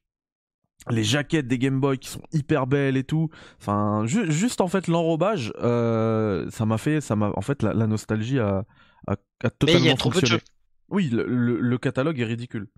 les 0.90 1.04
jaquettes 1.04 1.46
des 1.46 1.58
Game 1.58 1.80
Boy 1.80 1.98
qui 1.98 2.08
sont 2.08 2.22
hyper 2.32 2.66
belles 2.66 2.96
et 2.96 3.04
tout. 3.04 3.30
Enfin, 3.60 4.04
juste 4.06 4.60
en 4.60 4.68
fait 4.68 4.88
l'enrobage, 4.88 5.52
euh, 5.58 6.50
ça 6.50 6.66
m'a 6.66 6.78
fait, 6.78 7.00
ça 7.00 7.14
m'a, 7.16 7.30
en 7.36 7.40
fait, 7.40 7.62
la, 7.62 7.86
nostalgie 7.86 8.38
a, 8.38 8.64
a, 9.06 9.12
a 9.12 9.50
totalement 9.50 9.80
Mais 9.80 9.86
il 9.86 9.90
y 9.90 9.90
a 9.90 9.96
trop 9.96 10.10
fonctionné. 10.10 10.28
Peu 10.28 10.36
de 10.36 10.40
jeux. 10.40 10.52
Oui, 10.88 11.08
le, 11.12 11.78
catalogue 11.78 12.20
est 12.20 12.24
ridicule. 12.24 12.68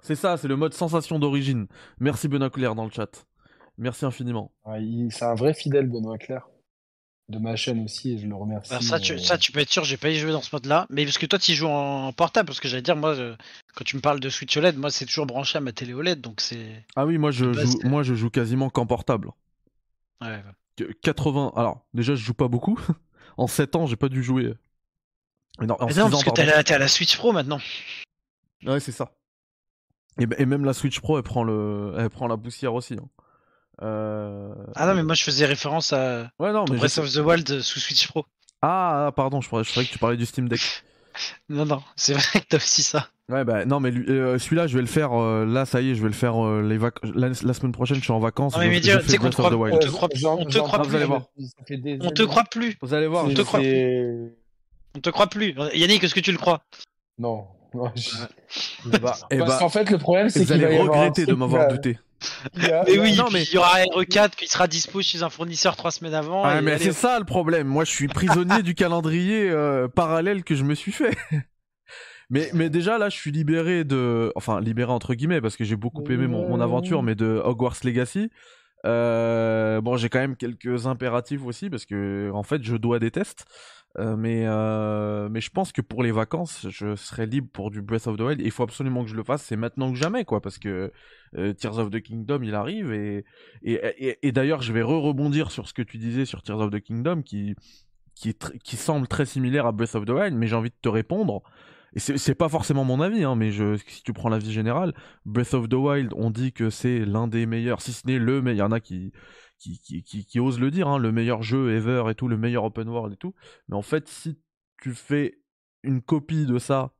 C'est 0.00 0.16
ça, 0.16 0.36
c'est 0.36 0.48
le 0.48 0.56
mode 0.56 0.74
sensation 0.74 1.18
d'origine. 1.18 1.66
Merci 1.98 2.28
Benoît 2.28 2.50
Claire 2.50 2.74
dans 2.74 2.84
le 2.84 2.90
chat. 2.90 3.26
Merci 3.78 4.04
infiniment. 4.04 4.52
c'est 5.10 5.24
un 5.24 5.34
vrai 5.34 5.54
fidèle 5.54 5.88
Benoît 5.88 6.18
Claire. 6.18 6.46
De 7.30 7.38
ma 7.38 7.56
chaîne 7.56 7.82
aussi, 7.82 8.12
et 8.12 8.18
je 8.18 8.26
le 8.26 8.34
remercie. 8.34 8.70
Bah, 8.70 8.80
ça, 8.82 9.00
tu, 9.00 9.12
euh, 9.12 9.18
ça, 9.18 9.38
tu 9.38 9.50
peux 9.50 9.60
être 9.60 9.70
sûr, 9.70 9.82
j'ai 9.84 9.96
pas 9.96 10.10
y 10.10 10.18
joué 10.18 10.30
dans 10.30 10.42
ce 10.42 10.54
mode-là. 10.54 10.86
Mais 10.90 11.04
parce 11.04 11.16
que 11.16 11.24
toi, 11.24 11.38
tu 11.38 11.54
joues 11.54 11.68
en 11.68 12.12
portable, 12.12 12.46
parce 12.46 12.60
que 12.60 12.68
j'allais 12.68 12.82
dire, 12.82 12.96
moi, 12.96 13.16
quand 13.74 13.84
tu 13.84 13.96
me 13.96 14.02
parles 14.02 14.20
de 14.20 14.28
Switch 14.28 14.54
OLED, 14.56 14.76
moi, 14.76 14.90
c'est 14.90 15.06
toujours 15.06 15.24
branché 15.24 15.56
à 15.56 15.62
ma 15.62 15.72
télé 15.72 15.94
OLED, 15.94 16.20
donc 16.20 16.42
c'est. 16.42 16.84
Ah 16.96 17.06
oui, 17.06 17.16
moi, 17.16 17.30
je 17.30 17.50
joue, 17.52 17.80
moi, 17.84 18.02
je 18.02 18.14
joue 18.14 18.28
quasiment 18.28 18.68
qu'en 18.68 18.84
portable. 18.84 19.30
Ouais, 20.20 20.42
80. 21.02 21.52
Alors, 21.56 21.86
déjà, 21.94 22.14
je 22.14 22.22
joue 22.22 22.34
pas 22.34 22.48
beaucoup. 22.48 22.78
en 23.38 23.46
7 23.46 23.76
ans, 23.76 23.86
j'ai 23.86 23.96
pas 23.96 24.10
dû 24.10 24.22
jouer 24.22 24.52
non, 25.60 25.76
parce 25.76 26.24
que 26.24 26.30
t'es 26.30 26.50
à, 26.50 26.74
à, 26.74 26.78
la 26.78 26.88
Switch 26.88 27.16
Pro 27.16 27.32
maintenant. 27.32 27.60
Ouais, 28.64 28.80
c'est 28.80 28.92
ça. 28.92 29.12
Et, 30.18 30.26
et, 30.38 30.46
même 30.46 30.64
la 30.64 30.72
Switch 30.72 31.00
Pro, 31.00 31.16
elle 31.18 31.22
prend, 31.22 31.44
le, 31.44 31.94
elle 31.98 32.10
prend 32.10 32.26
la 32.26 32.36
poussière 32.36 32.74
aussi. 32.74 32.94
Hein. 32.94 33.08
Euh... 33.82 34.54
Ah 34.76 34.86
non, 34.86 34.94
mais 34.94 35.02
moi 35.02 35.14
je 35.14 35.24
faisais 35.24 35.46
référence 35.46 35.92
à 35.92 36.30
ouais, 36.38 36.52
non, 36.52 36.64
mais 36.70 36.76
Breath 36.76 36.98
of 36.98 37.12
the 37.12 37.18
Wild 37.18 37.60
sous 37.60 37.80
Switch 37.80 38.06
Pro. 38.08 38.24
Ah, 38.62 39.12
pardon, 39.14 39.40
je 39.40 39.46
croyais, 39.48 39.64
je 39.64 39.70
croyais 39.70 39.86
que 39.86 39.92
tu 39.92 39.98
parlais 39.98 40.16
du 40.16 40.26
Steam 40.26 40.48
Deck. 40.48 40.60
non, 41.48 41.66
non, 41.66 41.82
c'est 41.96 42.14
vrai 42.14 42.40
que 42.40 42.46
t'as 42.48 42.56
aussi 42.56 42.82
ça. 42.82 43.08
Ouais, 43.30 43.44
bah 43.44 43.64
non, 43.64 43.80
mais 43.80 43.90
euh, 43.90 44.38
celui-là, 44.38 44.66
je 44.66 44.74
vais 44.74 44.82
le 44.82 44.86
faire. 44.86 45.18
Euh, 45.18 45.46
là, 45.46 45.64
ça 45.64 45.80
y 45.80 45.90
est, 45.90 45.94
je 45.94 46.02
vais 46.02 46.08
le 46.08 46.14
faire 46.14 46.44
euh, 46.44 46.62
les 46.62 46.76
vac 46.76 46.96
la, 47.02 47.28
la, 47.28 47.54
semaine 47.54 47.72
prochaine. 47.72 47.96
Je 47.96 48.02
suis 48.02 48.12
en 48.12 48.18
vacances. 48.18 48.54
Non, 48.54 48.60
mais 48.60 48.80
tu 48.80 48.90
sais 48.90 49.16
qu'on 49.16 49.30
te 49.30 49.34
croit, 49.34 49.50
on 49.54 49.78
te 49.78 49.86
croit, 49.86 50.08
on 50.38 50.44
te 50.44 50.58
croit 50.58 50.78
plus. 50.82 50.88
Vous 50.90 50.96
allez 50.96 51.06
voir. 51.06 51.22
On 52.00 52.10
te 52.10 52.22
croit 52.22 52.44
plus. 52.44 52.76
Vous 52.82 52.94
allez 52.94 53.06
voir. 53.06 53.24
On 53.24 53.32
te 53.32 53.40
croit 53.40 53.60
plus. 53.60 54.32
On 54.96 55.00
te 55.00 55.10
croit 55.10 55.26
plus. 55.26 55.54
Yannick, 55.74 56.04
est-ce 56.04 56.14
que 56.14 56.20
tu 56.20 56.32
le 56.32 56.38
crois? 56.38 56.62
Non. 57.18 57.46
bah, 58.84 59.00
Parce 59.02 59.24
bah, 59.30 59.56
qu'en 59.58 59.68
fait, 59.68 59.90
le 59.90 59.98
problème, 59.98 60.28
c'est 60.28 60.44
qu'il 60.44 60.60
va 60.60 60.72
y 60.72 60.78
regretter 60.78 61.26
de 61.26 61.34
m'avoir 61.34 61.68
douté. 61.68 61.98
mais 62.56 62.98
oui, 62.98 63.16
non, 63.16 63.26
mais... 63.32 63.42
il 63.42 63.52
y 63.52 63.58
aura 63.58 63.80
R4 63.80 64.30
qui 64.30 64.46
sera 64.46 64.66
dispo 64.66 65.02
chez 65.02 65.22
un 65.22 65.30
fournisseur 65.30 65.76
trois 65.76 65.90
semaines 65.90 66.14
avant. 66.14 66.44
Ah, 66.44 66.62
mais 66.62 66.78
c'est 66.78 66.92
ça 66.92 67.18
le 67.18 67.24
problème. 67.24 67.66
Moi, 67.66 67.84
je 67.84 67.90
suis 67.90 68.08
prisonnier 68.08 68.62
du 68.62 68.74
calendrier 68.74 69.50
euh, 69.50 69.88
parallèle 69.88 70.44
que 70.44 70.54
je 70.54 70.64
me 70.64 70.74
suis 70.74 70.92
fait. 70.92 71.16
mais, 72.30 72.48
mais 72.54 72.70
déjà, 72.70 72.96
là, 72.98 73.08
je 73.08 73.16
suis 73.16 73.32
libéré 73.32 73.84
de. 73.84 74.32
Enfin, 74.36 74.60
libéré 74.60 74.92
entre 74.92 75.14
guillemets, 75.14 75.40
parce 75.40 75.56
que 75.56 75.64
j'ai 75.64 75.76
beaucoup 75.76 76.04
aimé 76.10 76.26
mon, 76.26 76.48
mon, 76.48 76.60
aventure, 76.60 77.02
mais 77.02 77.14
de 77.14 77.42
Hogwarts 77.44 77.78
Legacy. 77.82 78.30
Euh, 78.84 79.80
bon, 79.80 79.96
j'ai 79.96 80.08
quand 80.08 80.18
même 80.18 80.36
quelques 80.36 80.86
impératifs 80.86 81.44
aussi, 81.44 81.70
parce 81.70 81.86
que, 81.86 82.30
en 82.32 82.42
fait, 82.42 82.62
je 82.62 82.76
dois 82.76 82.98
des 82.98 83.10
tests. 83.10 83.46
Euh, 83.96 84.16
mais 84.16 84.42
euh, 84.44 85.28
mais 85.28 85.40
je 85.40 85.50
pense 85.50 85.70
que 85.70 85.80
pour 85.80 86.02
les 86.02 86.10
vacances, 86.10 86.66
je 86.68 86.96
serai 86.96 87.26
libre 87.26 87.46
pour 87.52 87.70
du 87.70 87.80
Breath 87.80 88.08
of 88.08 88.16
the 88.16 88.22
Wild. 88.22 88.40
Il 88.40 88.50
faut 88.50 88.64
absolument 88.64 89.04
que 89.04 89.10
je 89.10 89.14
le 89.14 89.22
fasse. 89.22 89.42
C'est 89.42 89.56
maintenant 89.56 89.92
que 89.92 89.96
jamais, 89.96 90.24
quoi, 90.24 90.40
parce 90.40 90.58
que 90.58 90.92
Tears 91.32 91.78
of 91.78 91.90
the 91.90 92.00
Kingdom, 92.00 92.40
il 92.42 92.56
arrive 92.56 92.92
et 92.92 93.24
et, 93.62 94.18
et, 94.22 94.32
d'ailleurs, 94.32 94.62
je 94.62 94.72
vais 94.72 94.82
re 94.82 95.00
rebondir 95.00 95.52
sur 95.52 95.68
ce 95.68 95.74
que 95.74 95.82
tu 95.82 95.98
disais 95.98 96.24
sur 96.24 96.42
Tears 96.42 96.58
of 96.58 96.70
the 96.72 96.80
Kingdom, 96.80 97.22
qui 97.22 97.54
qui 98.16 98.34
qui 98.64 98.76
semble 98.76 99.06
très 99.06 99.26
similaire 99.26 99.66
à 99.66 99.72
Breath 99.72 99.94
of 99.94 100.06
the 100.06 100.10
Wild, 100.10 100.34
mais 100.34 100.48
j'ai 100.48 100.56
envie 100.56 100.70
de 100.70 100.76
te 100.82 100.88
répondre. 100.88 101.42
Et 101.94 102.00
c'est 102.00 102.34
pas 102.34 102.48
forcément 102.48 102.84
mon 102.84 103.00
avis, 103.00 103.22
hein, 103.22 103.36
mais 103.36 103.52
je, 103.52 103.76
si 103.76 104.02
tu 104.02 104.12
prends 104.12 104.28
l'avis 104.28 104.52
général, 104.52 104.94
Breath 105.24 105.54
of 105.54 105.68
the 105.68 105.74
Wild, 105.74 106.12
on 106.16 106.30
dit 106.30 106.52
que 106.52 106.68
c'est 106.68 107.04
l'un 107.04 107.28
des 107.28 107.46
meilleurs, 107.46 107.80
si 107.80 107.92
ce 107.92 108.06
n'est 108.06 108.18
le 108.18 108.42
meilleur. 108.42 108.54
Il 108.56 108.58
y 108.58 108.62
en 108.62 108.72
a 108.72 108.80
qui 108.80 109.12
qui, 109.58 110.02
qui, 110.02 110.26
qui, 110.26 110.40
ose 110.40 110.60
le 110.60 110.70
dire, 110.70 110.88
hein, 110.88 110.98
le 110.98 111.12
meilleur 111.12 111.42
jeu 111.42 111.74
ever 111.74 112.04
et 112.10 112.14
tout, 112.14 112.28
le 112.28 112.36
meilleur 112.36 112.64
open 112.64 112.88
world 112.88 113.14
et 113.14 113.16
tout. 113.16 113.34
Mais 113.68 113.76
en 113.76 113.82
fait, 113.82 114.08
si 114.08 114.38
tu 114.82 114.92
fais 114.92 115.38
une 115.82 116.02
copie 116.02 116.46
de 116.46 116.58
ça, 116.58 116.92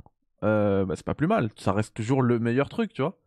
euh, 0.42 0.84
bah, 0.84 0.94
c'est 0.96 1.04
pas 1.04 1.14
plus 1.14 1.26
mal. 1.26 1.50
Ça 1.56 1.72
reste 1.72 1.94
toujours 1.94 2.22
le 2.22 2.38
meilleur 2.38 2.68
truc, 2.68 2.92
tu 2.92 3.02
vois. 3.02 3.18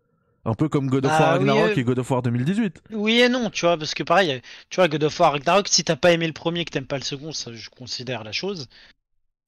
Un 0.45 0.53
peu 0.53 0.69
comme 0.69 0.87
God 0.87 1.05
of 1.05 1.11
War 1.11 1.21
ah 1.21 1.31
Ragnarok 1.33 1.77
et 1.77 1.83
God 1.83 1.99
of 1.99 2.09
War 2.09 2.21
2018. 2.21 2.81
Oui 2.91 3.19
et 3.19 3.27
non, 3.27 3.49
tu 3.49 3.65
vois, 3.65 3.77
parce 3.77 3.93
que 3.93 4.03
pareil, 4.03 4.41
tu 4.69 4.77
vois, 4.77 4.87
God 4.87 5.03
of 5.03 5.19
War 5.19 5.33
Ragnarok, 5.33 5.67
si 5.67 5.83
t'as 5.83 5.97
pas 5.97 6.13
aimé 6.13 6.25
le 6.25 6.33
premier, 6.33 6.63
que 6.63 6.71
t'aimes 6.71 6.87
pas 6.87 6.97
le 6.97 7.03
second, 7.03 7.33
ça 7.33 7.51
je 7.51 7.69
considère 7.69 8.23
la 8.23 8.31
chose. 8.31 8.69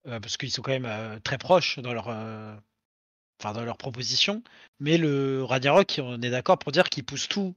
Euh, 0.10 0.20
parce 0.20 0.38
qu'ils 0.38 0.52
sont 0.52 0.62
quand 0.62 0.72
même 0.72 0.86
euh, 0.86 1.20
très 1.20 1.38
proches 1.38 1.80
dans 1.80 1.94
leur, 1.94 2.08
enfin, 2.08 3.54
dans 3.54 3.64
leur 3.64 3.78
proposition. 3.78 4.44
Mais 4.80 4.98
le 4.98 5.44
Ragnarok, 5.44 6.00
on 6.04 6.22
est 6.22 6.30
d'accord 6.30 6.60
pour 6.60 6.72
dire 6.72 6.90
qu'il 6.90 7.06
pousse 7.06 7.28
tout 7.28 7.56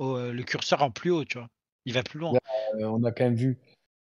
euh, 0.00 0.32
le 0.32 0.42
curseur 0.42 0.82
en 0.82 0.90
plus 0.90 1.10
haut, 1.10 1.24
tu 1.24 1.38
vois. 1.38 1.48
Il 1.84 1.94
va 1.94 2.02
plus 2.02 2.18
loin. 2.18 2.32
Euh, 2.74 2.84
on 2.84 3.04
a 3.04 3.12
quand 3.12 3.24
même 3.24 3.34
vu 3.34 3.58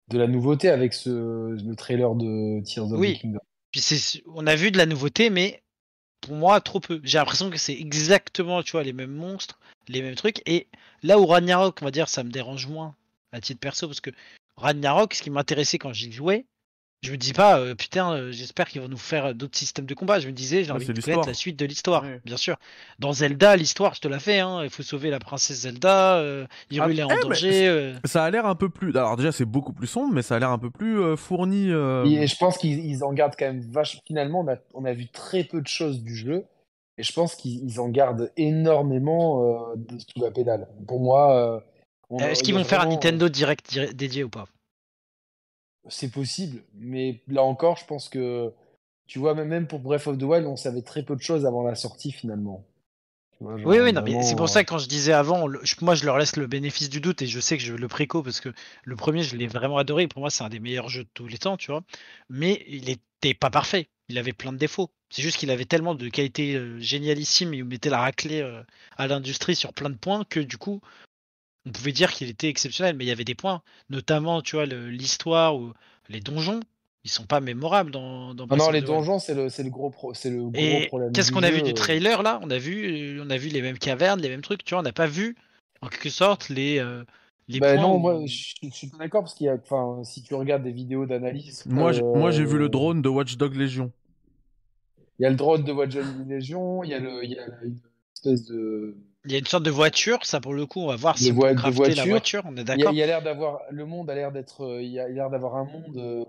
de 0.08 0.18
la 0.18 0.26
nouveauté 0.26 0.68
avec 0.68 0.92
ce, 0.92 1.10
le 1.10 1.74
trailer 1.74 2.14
de 2.14 2.62
Tears 2.64 2.92
of 2.92 3.00
the 3.00 3.18
Kingdom. 3.18 3.40
Puis 3.70 4.22
on 4.26 4.46
a 4.46 4.54
vu 4.54 4.70
de 4.70 4.78
la 4.78 4.86
nouveauté, 4.86 5.30
mais 5.30 5.62
pour 6.20 6.34
moi, 6.34 6.60
trop 6.60 6.80
peu. 6.80 7.00
J'ai 7.02 7.18
l'impression 7.18 7.50
que 7.50 7.56
c'est 7.56 7.72
exactement, 7.72 8.62
tu 8.62 8.72
vois, 8.72 8.82
les 8.82 8.92
mêmes 8.92 9.14
monstres, 9.14 9.58
les 9.88 10.02
mêmes 10.02 10.14
trucs. 10.14 10.42
Et 10.46 10.68
là 11.02 11.18
où 11.18 11.26
Ragnarok, 11.26 11.78
on 11.80 11.86
va 11.86 11.90
dire, 11.90 12.08
ça 12.08 12.22
me 12.22 12.30
dérange 12.30 12.66
moins 12.66 12.94
à 13.32 13.40
titre 13.40 13.60
perso, 13.60 13.86
parce 13.86 14.00
que 14.00 14.10
Ragnarok, 14.56 15.14
ce 15.14 15.22
qui 15.22 15.30
m'intéressait 15.30 15.78
quand 15.78 15.94
j'y 15.94 16.12
jouais, 16.12 16.44
je 17.03 17.11
me 17.11 17.16
dis 17.16 17.32
pas, 17.32 17.59
euh, 17.59 17.74
putain, 17.74 18.12
euh, 18.12 18.30
j'espère 18.30 18.68
qu'ils 18.68 18.80
vont 18.80 18.88
nous 18.88 18.96
faire 18.96 19.26
euh, 19.26 19.32
d'autres 19.32 19.59
systèmes 19.59 19.86
de 19.86 19.94
combat. 19.94 20.20
Je 20.20 20.28
me 20.28 20.32
disais, 20.32 20.62
j'ai 20.62 20.70
envie 20.70 20.86
de 20.86 21.00
connaître 21.00 21.26
la 21.26 21.34
suite 21.34 21.59
de 21.59 21.66
l'histoire, 21.66 22.05
bien 22.24 22.36
sûr. 22.36 22.57
Dans 23.00 23.12
Zelda, 23.12 23.57
l'histoire, 23.57 23.94
je 23.94 24.00
te 24.00 24.07
la 24.07 24.20
fais, 24.20 24.38
hein. 24.38 24.62
Il 24.62 24.70
faut 24.70 24.84
sauver 24.84 25.11
la 25.11 25.18
princesse 25.18 25.62
Zelda, 25.62 26.18
euh, 26.18 26.46
Hyrule 26.70 27.00
est 27.00 27.03
en 27.03 27.11
eh, 27.11 27.20
danger. 27.20 27.94
Ça 28.05 28.24
a 28.24 28.30
l'air 28.30 28.46
un 28.46 28.55
peu 28.55 28.68
plus. 28.68 28.90
Alors 28.90 29.16
déjà, 29.16 29.32
c'est 29.32 29.44
beaucoup 29.44 29.72
plus 29.72 29.88
sombre, 29.88 30.14
mais 30.14 30.22
ça 30.22 30.36
a 30.36 30.38
l'air 30.38 30.50
un 30.50 30.59
peu 30.59 30.70
plus 30.70 31.16
fourni. 31.16 31.70
Et 31.70 32.26
je 32.26 32.36
pense 32.36 32.57
qu'ils 32.57 33.03
en 33.03 33.12
gardent 33.12 33.34
quand 33.36 33.46
même 33.46 33.61
vachement. 33.61 34.00
Finalement, 34.07 34.46
on 34.74 34.84
a, 34.84 34.92
vu 34.92 35.09
très 35.09 35.42
peu 35.42 35.61
de 35.61 35.66
choses 35.66 36.03
du 36.03 36.14
jeu, 36.14 36.44
et 36.98 37.03
je 37.03 37.12
pense 37.12 37.34
qu'ils 37.34 37.80
en 37.80 37.88
gardent 37.88 38.30
énormément 38.36 39.74
sous 39.98 40.22
la 40.22 40.30
pédale. 40.30 40.68
Pour 40.86 41.00
moi. 41.00 41.64
Est-ce 42.20 42.44
qu'ils 42.44 42.55
vont 42.55 42.62
faire 42.62 42.82
un 42.82 42.90
Nintendo 42.90 43.28
Direct 43.28 43.76
dédié 43.92 44.22
ou 44.22 44.28
pas? 44.28 44.44
C'est 45.88 46.10
possible, 46.10 46.62
mais 46.74 47.20
là 47.28 47.42
encore, 47.42 47.76
je 47.76 47.84
pense 47.86 48.08
que 48.08 48.52
tu 49.06 49.18
vois, 49.18 49.34
même 49.34 49.66
pour 49.66 49.80
Breath 49.80 50.06
of 50.06 50.16
the 50.16 50.22
Wild, 50.22 50.46
on 50.46 50.56
savait 50.56 50.82
très 50.82 51.02
peu 51.02 51.16
de 51.16 51.20
choses 51.20 51.44
avant 51.44 51.62
la 51.62 51.74
sortie 51.74 52.12
finalement. 52.12 52.64
oui, 53.40 53.62
oui, 53.66 53.92
non, 53.92 54.02
mais 54.02 54.22
c'est 54.22 54.36
pour 54.36 54.48
ça 54.48 54.64
que 54.64 54.70
quand 54.70 54.78
je 54.78 54.88
disais 54.88 55.12
avant, 55.12 55.46
moi 55.80 55.94
je 55.94 56.04
leur 56.06 56.16
laisse 56.16 56.36
le 56.36 56.46
bénéfice 56.46 56.88
du 56.88 57.00
doute 57.00 57.20
et 57.22 57.26
je 57.26 57.40
sais 57.40 57.56
que 57.58 57.62
je 57.62 57.74
le 57.74 57.88
préco 57.88 58.22
parce 58.22 58.40
que 58.40 58.50
le 58.84 58.96
premier 58.96 59.22
je 59.22 59.36
l'ai 59.36 59.48
vraiment 59.48 59.76
adoré. 59.76 60.06
Pour 60.06 60.20
moi, 60.20 60.30
c'est 60.30 60.44
un 60.44 60.48
des 60.48 60.60
meilleurs 60.60 60.88
jeux 60.88 61.04
de 61.04 61.10
tous 61.12 61.26
les 61.26 61.38
temps, 61.38 61.56
tu 61.56 61.70
vois. 61.70 61.82
Mais 62.30 62.64
il 62.68 62.88
était 62.88 63.34
pas 63.34 63.50
parfait. 63.50 63.88
il 64.08 64.18
avait 64.18 64.32
plein 64.32 64.52
de 64.52 64.58
défauts. 64.58 64.90
C'est 65.10 65.22
juste 65.22 65.36
qu'il 65.36 65.50
avait 65.50 65.66
tellement 65.66 65.94
de 65.94 66.08
qualités 66.08 66.54
euh, 66.54 66.80
génialissimes, 66.80 67.52
il 67.52 67.64
mettait 67.64 67.90
la 67.90 67.98
raclée 67.98 68.40
euh, 68.40 68.62
à 68.96 69.08
l'industrie 69.08 69.56
sur 69.56 69.74
plein 69.74 69.90
de 69.90 69.96
points 69.96 70.24
que 70.24 70.40
du 70.40 70.56
coup, 70.56 70.80
on 71.66 71.70
pouvait 71.70 71.92
dire 71.92 72.12
qu'il 72.12 72.28
était 72.28 72.48
exceptionnel. 72.48 72.96
Mais 72.96 73.04
il 73.04 73.08
y 73.08 73.12
avait 73.12 73.24
des 73.24 73.34
points, 73.34 73.62
notamment, 73.90 74.42
tu 74.42 74.56
vois, 74.56 74.66
l'histoire 74.66 75.56
ou 75.56 75.72
les 76.08 76.20
donjons. 76.20 76.60
Ils 77.04 77.10
sont 77.10 77.24
pas 77.24 77.40
mémorables 77.40 77.90
dans. 77.90 78.32
dans 78.34 78.46
non, 78.46 78.56
non, 78.56 78.70
les 78.70 78.80
donjons, 78.80 79.18
c'est 79.18 79.34
le, 79.34 79.46
le, 79.46 79.70
gros, 79.70 79.90
pro, 79.90 80.12
le 80.24 80.42
gros 80.42 80.52
Et 80.54 80.86
problème. 80.86 81.12
Qu'est-ce 81.12 81.32
qu'on 81.32 81.42
a 81.42 81.50
vu 81.50 81.62
du 81.62 81.74
trailer 81.74 82.22
là? 82.22 82.38
On 82.42 82.50
a 82.50 82.58
vu, 82.58 83.20
on 83.20 83.28
a 83.28 83.36
vu 83.36 83.48
les 83.48 83.60
mêmes 83.60 83.78
cavernes, 83.78 84.20
les 84.20 84.28
mêmes 84.28 84.42
trucs. 84.42 84.64
Tu 84.64 84.74
vois, 84.74 84.80
on 84.80 84.84
n'a 84.84 84.92
pas 84.92 85.08
vu 85.08 85.36
en 85.80 85.88
quelque 85.88 86.10
sorte 86.10 86.48
les, 86.48 86.80
bah 87.60 87.76
non, 87.76 87.98
moi 87.98 88.22
je, 88.26 88.70
suis 88.70 88.86
pas 88.88 88.98
d'accord 88.98 89.22
parce 89.22 89.34
qu'il 89.34 89.46
y 89.46 89.48
a, 89.48 89.54
enfin, 89.54 90.02
si 90.04 90.22
tu 90.22 90.34
regardes 90.34 90.62
des 90.62 90.72
vidéos 90.72 91.06
d'analyse. 91.06 91.64
Moi, 91.66 91.92
moi 92.00 92.30
j'ai 92.30 92.44
vu 92.44 92.58
le 92.58 92.68
drone 92.68 93.02
de 93.02 93.08
Watchdog 93.08 93.54
Legion. 93.54 93.90
Il 95.18 95.24
y 95.24 95.26
a 95.26 95.30
le 95.30 95.36
drone 95.36 95.64
de 95.64 95.72
Watchdog 95.72 96.06
Legion, 96.28 96.82
il 96.84 96.90
y 96.90 96.94
a 96.94 96.98
le, 96.98 97.24
il 97.24 97.32
y 97.32 97.38
a 97.38 97.44
une 97.64 97.78
espèce 98.14 98.46
de. 98.46 98.96
Il 99.24 99.32
y 99.32 99.36
a 99.36 99.38
une 99.38 99.46
sorte 99.46 99.62
de 99.62 99.70
voiture, 99.70 100.24
ça 100.24 100.40
pour 100.40 100.52
le 100.52 100.66
coup, 100.66 100.80
on 100.80 100.88
va 100.88 100.96
voir 100.96 101.16
si 101.16 101.30
on 101.30 101.38
peut 101.38 101.54
crafter 101.54 101.94
la 101.94 102.04
voiture, 102.06 102.42
on 102.44 102.56
est 102.56 102.64
d'accord. 102.64 102.92
Il 102.92 102.98
y 102.98 103.02
a, 103.02 103.06
l'air 103.06 103.22
d'avoir, 103.22 103.60
le 103.70 103.86
monde 103.86 104.10
a 104.10 104.14
l'air 104.14 104.32
d'être, 104.32 104.64
euh, 104.64 104.82
il 104.82 104.90
y 104.90 104.98
a 104.98 105.08
l'air 105.08 105.30
d'avoir 105.30 105.56
un 105.56 105.64
monde. 105.64 106.26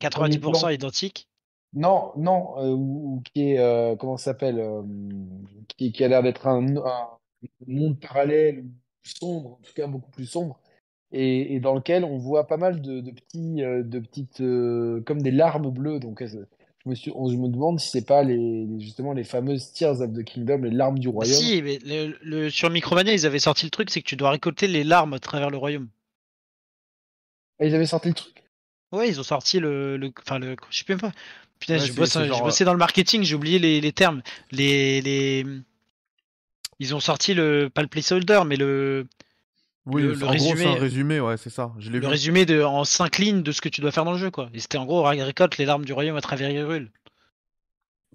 90% 0.00 0.66
euh, 0.66 0.72
identique. 0.72 1.28
Non, 1.74 2.12
non, 2.16 2.54
euh, 2.58 2.70
ou, 2.70 3.22
qui 3.32 3.52
est, 3.52 3.98
comment 3.98 4.16
ça 4.16 4.26
s'appelle, 4.26 4.64
qui, 5.76 5.92
qui, 5.92 6.04
a 6.04 6.08
l'air 6.08 6.22
d'être 6.22 6.46
un, 6.46 6.76
un 6.76 7.08
monde 7.66 7.98
parallèle 8.00 8.64
sombre, 9.02 9.52
en 9.52 9.60
tout 9.62 9.74
cas 9.74 9.86
beaucoup 9.86 10.10
plus 10.10 10.26
sombre, 10.26 10.58
et, 11.12 11.60
dans 11.60 11.74
lequel 11.74 12.04
on 12.04 12.16
voit 12.16 12.46
pas 12.46 12.56
mal 12.56 12.80
de, 12.80 13.10
petits, 13.10 13.62
euh, 13.62 13.82
de 13.82 13.98
petites, 13.98 14.38
comme 15.04 15.20
des 15.20 15.30
larmes 15.30 15.70
bleues. 15.70 16.00
Donc, 16.00 16.24
je 16.84 16.90
me, 16.90 16.94
suis, 16.94 17.12
on, 17.14 17.30
je 17.30 17.36
me 17.36 17.48
demande 17.48 17.80
si 17.80 17.90
c'est 17.90 18.06
pas 18.06 18.22
les, 18.22 18.66
justement 18.78 19.12
les 19.12 19.24
fameuses 19.24 19.72
Tears 19.72 20.00
of 20.02 20.12
the 20.12 20.22
Kingdom, 20.22 20.58
les 20.58 20.70
larmes 20.70 20.98
du 20.98 21.08
royaume. 21.08 21.34
Si, 21.34 21.62
mais 21.62 21.78
le, 22.22 22.50
sur 22.50 22.68
Micromania, 22.68 23.12
ils 23.14 23.24
avaient 23.24 23.38
sorti 23.38 23.64
le 23.64 23.70
truc, 23.70 23.90
c'est 23.90 24.02
que 24.02 24.06
tu 24.06 24.16
dois 24.16 24.30
récolter 24.30 24.66
les 24.66 24.84
larmes 24.84 25.14
à 25.14 25.18
travers 25.18 25.50
le 25.50 25.56
royaume. 25.56 25.88
Et 27.60 27.68
ils 27.68 27.74
avaient 27.74 27.86
sorti 27.86 28.08
le 28.08 28.14
truc. 28.14 28.44
Ouais, 28.92 29.08
ils 29.08 29.18
ont 29.18 29.24
sorti 29.24 29.60
le, 29.60 29.96
le, 29.96 30.12
enfin 30.20 30.38
le, 30.38 30.56
je 30.70 30.78
sais 30.78 30.84
même 30.88 31.00
pas. 31.00 31.12
Putain, 31.58 31.78
je, 31.78 31.92
bossais 31.92 32.64
dans 32.64 32.72
le 32.72 32.78
marketing, 32.78 33.22
j'ai 33.22 33.34
oublié 33.34 33.58
les, 33.58 33.80
les 33.80 33.92
termes. 33.92 34.22
Les, 34.50 35.00
les, 35.00 35.46
ils 36.78 36.94
ont 36.94 37.00
sorti 37.00 37.32
le 37.32 37.70
pas 37.72 37.80
le 37.82 37.88
placeholder, 37.88 38.42
mais 38.46 38.56
le 38.56 39.06
oui, 39.86 40.02
le, 40.02 40.26
résumé. 40.26 40.64
un 40.64 40.74
résumé, 40.74 41.20
ouais, 41.20 41.36
c'est 41.36 41.50
ça. 41.50 41.72
Je 41.78 41.90
le 41.90 42.06
résumé 42.06 42.46
de 42.46 42.62
en 42.62 42.84
cinq 42.84 43.18
lignes 43.18 43.42
de 43.42 43.52
ce 43.52 43.60
que 43.60 43.68
tu 43.68 43.80
dois 43.80 43.90
faire 43.90 44.04
dans 44.04 44.12
le 44.12 44.18
jeu, 44.18 44.30
quoi. 44.30 44.48
Et 44.54 44.60
c'était 44.60 44.78
en 44.78 44.86
gros 44.86 45.02
récolte 45.02 45.58
les 45.58 45.66
larmes 45.66 45.84
du 45.84 45.92
royaume 45.92 46.16
à 46.16 46.22
travers 46.22 46.50
Hyrule. 46.50 46.90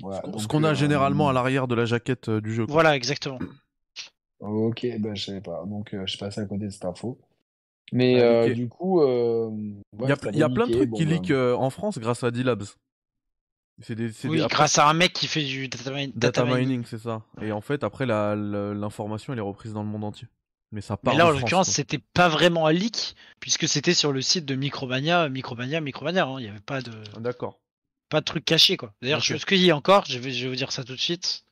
ce 0.01 0.47
qu'on 0.47 0.63
a 0.63 0.72
euh, 0.72 0.76
généralement 0.76 1.30
à 1.30 1.34
l'arrière 1.34 1.67
de 1.67 1.76
la 1.76 1.86
jaquette 1.86 2.30
euh, 2.30 2.41
du 2.41 2.53
jeu. 2.53 2.65
Voilà, 2.67 2.95
exactement. 2.95 3.39
Ok, 4.39 4.88
ben 4.99 5.15
je 5.15 5.26
savais 5.26 5.41
pas. 5.41 5.63
Donc 5.67 5.93
euh, 5.93 6.03
je 6.05 6.11
suis 6.11 6.20
passé 6.20 6.41
à 6.41 6.45
côté 6.45 6.65
de 6.65 6.70
cette 6.72 6.86
info. 6.86 7.20
Mais 7.91 8.53
du 8.53 8.67
coup, 8.67 9.03
il 9.03 10.07
y 10.07 10.11
a, 10.11 10.17
y 10.32 10.43
a 10.43 10.49
plein 10.49 10.67
de 10.67 10.74
trucs 10.74 10.93
qui 10.93 11.05
leak 11.05 11.32
en 11.32 11.70
France 11.70 11.99
grâce 11.99 12.24
à 12.24 12.32
D-Labs 12.32 12.65
oui, 14.26 14.41
grâce 14.49 14.78
à 14.78 14.89
un 14.89 14.93
mec 14.93 15.13
qui 15.13 15.28
fait 15.28 15.43
du 15.43 15.70
data, 15.70 16.43
mining, 16.43 16.84
c'est 16.86 16.97
ça. 16.97 17.22
Et 17.41 17.51
en 17.51 17.61
fait, 17.61 17.84
après, 17.84 18.05
l'information, 18.05 19.34
elle 19.34 19.39
est 19.39 19.43
reprise 19.43 19.74
dans 19.74 19.84
le 19.84 19.89
monde 19.89 20.03
entier. 20.03 20.28
Mais 20.72 20.82
ça 20.82 20.97
part. 20.97 21.13
Mais 21.13 21.17
là, 21.17 21.28
en, 21.28 21.32
l'occurrence, 21.32 21.70
c'était 21.70 21.99
pas 22.13 22.30
vraiment 22.30 22.67
un 22.67 22.72
leak, 22.72 23.15
puisque 23.39 23.67
c'était 23.67 23.93
sur 23.93 24.11
le 24.11 24.22
site 24.22 24.45
de 24.45 24.55
Micromania, 24.55 25.28
Micromania, 25.30 25.82
Micromania. 25.82 26.26
Hein. 26.26 26.36
Il 26.39 26.43
n'y 26.43 26.49
avait 26.49 26.59
pas 26.59 26.82
de. 26.82 26.91
D'accord. 27.20 27.59
Pas 28.09 28.22
de 28.22 28.26
truc 28.26 28.45
caché, 28.45 28.78
quoi. 28.78 28.93
D'ailleurs, 29.01 29.22
je 29.22 29.38
ce 29.38 29.45
qu'il 29.45 29.63
y 29.63 29.72
a 29.72 29.76
encore. 29.76 30.05
Je 30.05 30.20
vais, 30.20 30.32
je 30.32 30.43
vais 30.43 30.49
vous 30.49 30.55
dire 30.55 30.72
ça 30.72 30.84
tout 30.84 30.93
de 30.93 30.99
suite. 30.99 31.43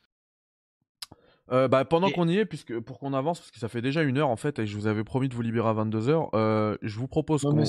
Euh, 1.51 1.67
bah, 1.67 1.85
pendant 1.85 2.09
qu'on 2.09 2.27
y 2.27 2.37
est, 2.37 2.45
puisque 2.45 2.77
pour 2.79 2.99
qu'on 2.99 3.13
avance, 3.13 3.39
parce 3.39 3.51
que 3.51 3.59
ça 3.59 3.69
fait 3.69 3.81
déjà 3.81 4.01
une 4.01 4.17
heure 4.17 4.27
en 4.27 4.35
fait, 4.35 4.59
et 4.59 4.67
je 4.67 4.75
vous 4.75 4.85
avais 4.85 5.05
promis 5.05 5.29
de 5.29 5.33
vous 5.33 5.41
libérer 5.41 5.69
à 5.69 5.73
22h, 5.73 6.29
euh, 6.33 6.77
je 6.81 6.99
vous 6.99 7.07
propose 7.07 7.43
qu'on 7.43 7.63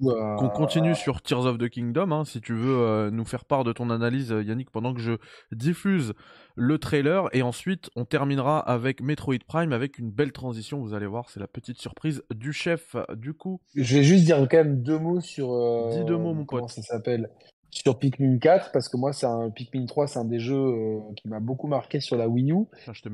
qu'on 0.00 0.48
continue 0.48 0.94
sur 0.94 1.22
Tears 1.22 1.46
of 1.46 1.58
the 1.58 1.68
Kingdom, 1.68 2.12
hein, 2.12 2.24
si 2.24 2.40
tu 2.40 2.54
veux 2.54 2.78
euh, 2.78 3.10
nous 3.10 3.24
faire 3.24 3.44
part 3.44 3.64
de 3.64 3.72
ton 3.72 3.90
analyse, 3.90 4.32
euh, 4.32 4.42
Yannick, 4.42 4.70
pendant 4.70 4.94
que 4.94 5.00
je 5.00 5.12
diffuse 5.52 6.14
le 6.56 6.78
trailer, 6.78 7.28
et 7.32 7.42
ensuite 7.42 7.90
on 7.96 8.04
terminera 8.04 8.58
avec 8.58 9.00
Metroid 9.00 9.38
Prime 9.46 9.72
avec 9.72 9.98
une 9.98 10.10
belle 10.10 10.32
transition. 10.32 10.80
Vous 10.80 10.94
allez 10.94 11.06
voir, 11.06 11.30
c'est 11.30 11.40
la 11.40 11.46
petite 11.46 11.78
surprise 11.78 12.22
du 12.34 12.52
chef. 12.52 12.96
Du 13.16 13.34
coup, 13.34 13.60
je 13.74 13.96
vais 13.96 14.02
juste 14.02 14.24
dire 14.24 14.38
quand 14.50 14.58
même 14.58 14.82
deux 14.82 14.98
mots 14.98 15.20
sur. 15.20 15.52
Euh, 15.52 15.90
Dis 15.90 16.04
deux 16.04 16.16
mots, 16.16 16.34
mon 16.34 16.44
comment 16.44 16.68
ça 16.68 16.82
s'appelle 16.82 17.30
sur 17.70 17.98
Pikmin 17.98 18.38
4 18.38 18.72
parce 18.72 18.88
que 18.88 18.96
moi 18.96 19.12
c'est 19.12 19.26
un 19.26 19.50
Pikmin 19.50 19.84
3 19.84 20.06
c'est 20.06 20.18
un 20.18 20.24
des 20.24 20.40
jeux 20.40 20.72
qui 21.16 21.28
m'a 21.28 21.38
beaucoup 21.38 21.66
marqué 21.66 22.00
sur 22.00 22.16
la 22.16 22.26
Wii 22.26 22.50
U 22.50 22.64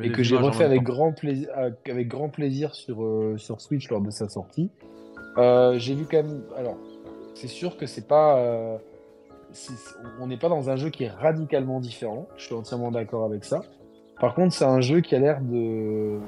et 0.01 0.13
que 0.13 0.23
j'ai 0.23 0.37
refait 0.37 0.63
avec 0.63 0.85
grand 0.85 1.13
plaisir 1.13 1.49
avec 1.57 2.07
grand 2.07 2.29
plaisir 2.29 2.73
sur 2.73 3.05
sur 3.37 3.61
Switch 3.61 3.91
lors 3.91 4.01
de 4.01 4.11
sa 4.11 4.29
sortie 4.29 4.71
euh, 5.39 5.79
j'ai 5.79 5.95
vu 5.95 6.07
quand 6.11 6.19
même. 6.19 6.43
Alors, 6.57 6.77
c'est 7.35 7.49
sûr 7.49 7.77
que 7.77 7.87
c'est 7.87 8.07
pas. 8.07 8.39
Euh, 8.39 8.77
on 10.21 10.27
n'est 10.27 10.37
pas 10.37 10.49
dans 10.49 10.71
un 10.71 10.77
jeu 10.77 10.91
qui 10.91 11.05
est 11.05 11.11
radicalement 11.11 11.81
différent. 11.81 12.27
Je 12.37 12.45
suis 12.45 12.55
entièrement 12.55 12.91
d'accord 12.91 13.25
avec 13.25 13.45
ça. 13.45 13.63
Par 14.21 14.35
contre, 14.35 14.55
c'est 14.55 14.65
un 14.65 14.81
jeu 14.81 15.01
qui 15.01 15.15
a 15.15 15.19
l'air 15.19 15.41
de 15.41 16.19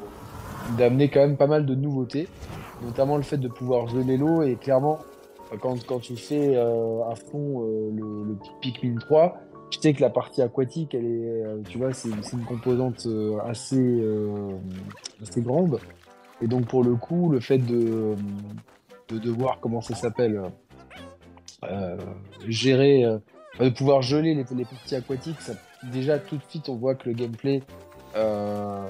d'amener 0.77 1.09
quand 1.09 1.21
même 1.21 1.37
pas 1.37 1.47
mal 1.47 1.65
de 1.65 1.75
nouveautés, 1.75 2.29
notamment 2.83 3.17
le 3.17 3.23
fait 3.23 3.37
de 3.37 3.49
pouvoir 3.49 3.87
geler 3.87 4.17
l'eau 4.17 4.43
et 4.43 4.57
clairement 4.57 4.99
quand, 5.61 5.87
quand 5.87 6.01
tu 6.01 6.17
fais 6.17 6.57
euh, 6.57 7.05
à 7.09 7.15
fond 7.15 7.61
le, 7.95 8.37
Pikmin 8.61 8.99
3, 8.99 9.37
je 9.71 9.79
sais 9.79 9.95
que 9.95 10.01
la 10.01 10.11
partie 10.11 10.43
aquatique, 10.43 10.93
elle 10.93 11.07
est, 11.07 11.69
tu 11.69 11.79
vois, 11.79 11.93
c'est 11.93 12.09
une 12.09 12.45
composante 12.45 13.07
assez 13.45 14.05
assez 15.23 15.41
grande 15.41 15.79
et 16.43 16.49
donc 16.49 16.67
pour 16.67 16.83
le 16.83 16.97
coup, 16.97 17.31
le 17.31 17.39
fait 17.39 17.59
de 17.59 18.17
de 19.09 19.19
devoir, 19.19 19.59
comment 19.61 19.81
ça 19.81 19.95
s'appelle, 19.95 20.41
euh, 21.65 21.97
gérer, 22.49 23.05
euh, 23.05 23.19
de 23.61 23.71
pouvoir 23.71 24.03
geler 24.03 24.35
les, 24.35 24.45
les 24.55 24.65
parties 24.65 24.95
aquatiques, 24.95 25.39
déjà 25.85 26.19
tout 26.19 26.37
de 26.37 26.43
suite 26.49 26.69
on 26.69 26.77
voit 26.77 26.95
que 26.95 27.09
le 27.09 27.15
gameplay, 27.15 27.63
euh, 28.15 28.87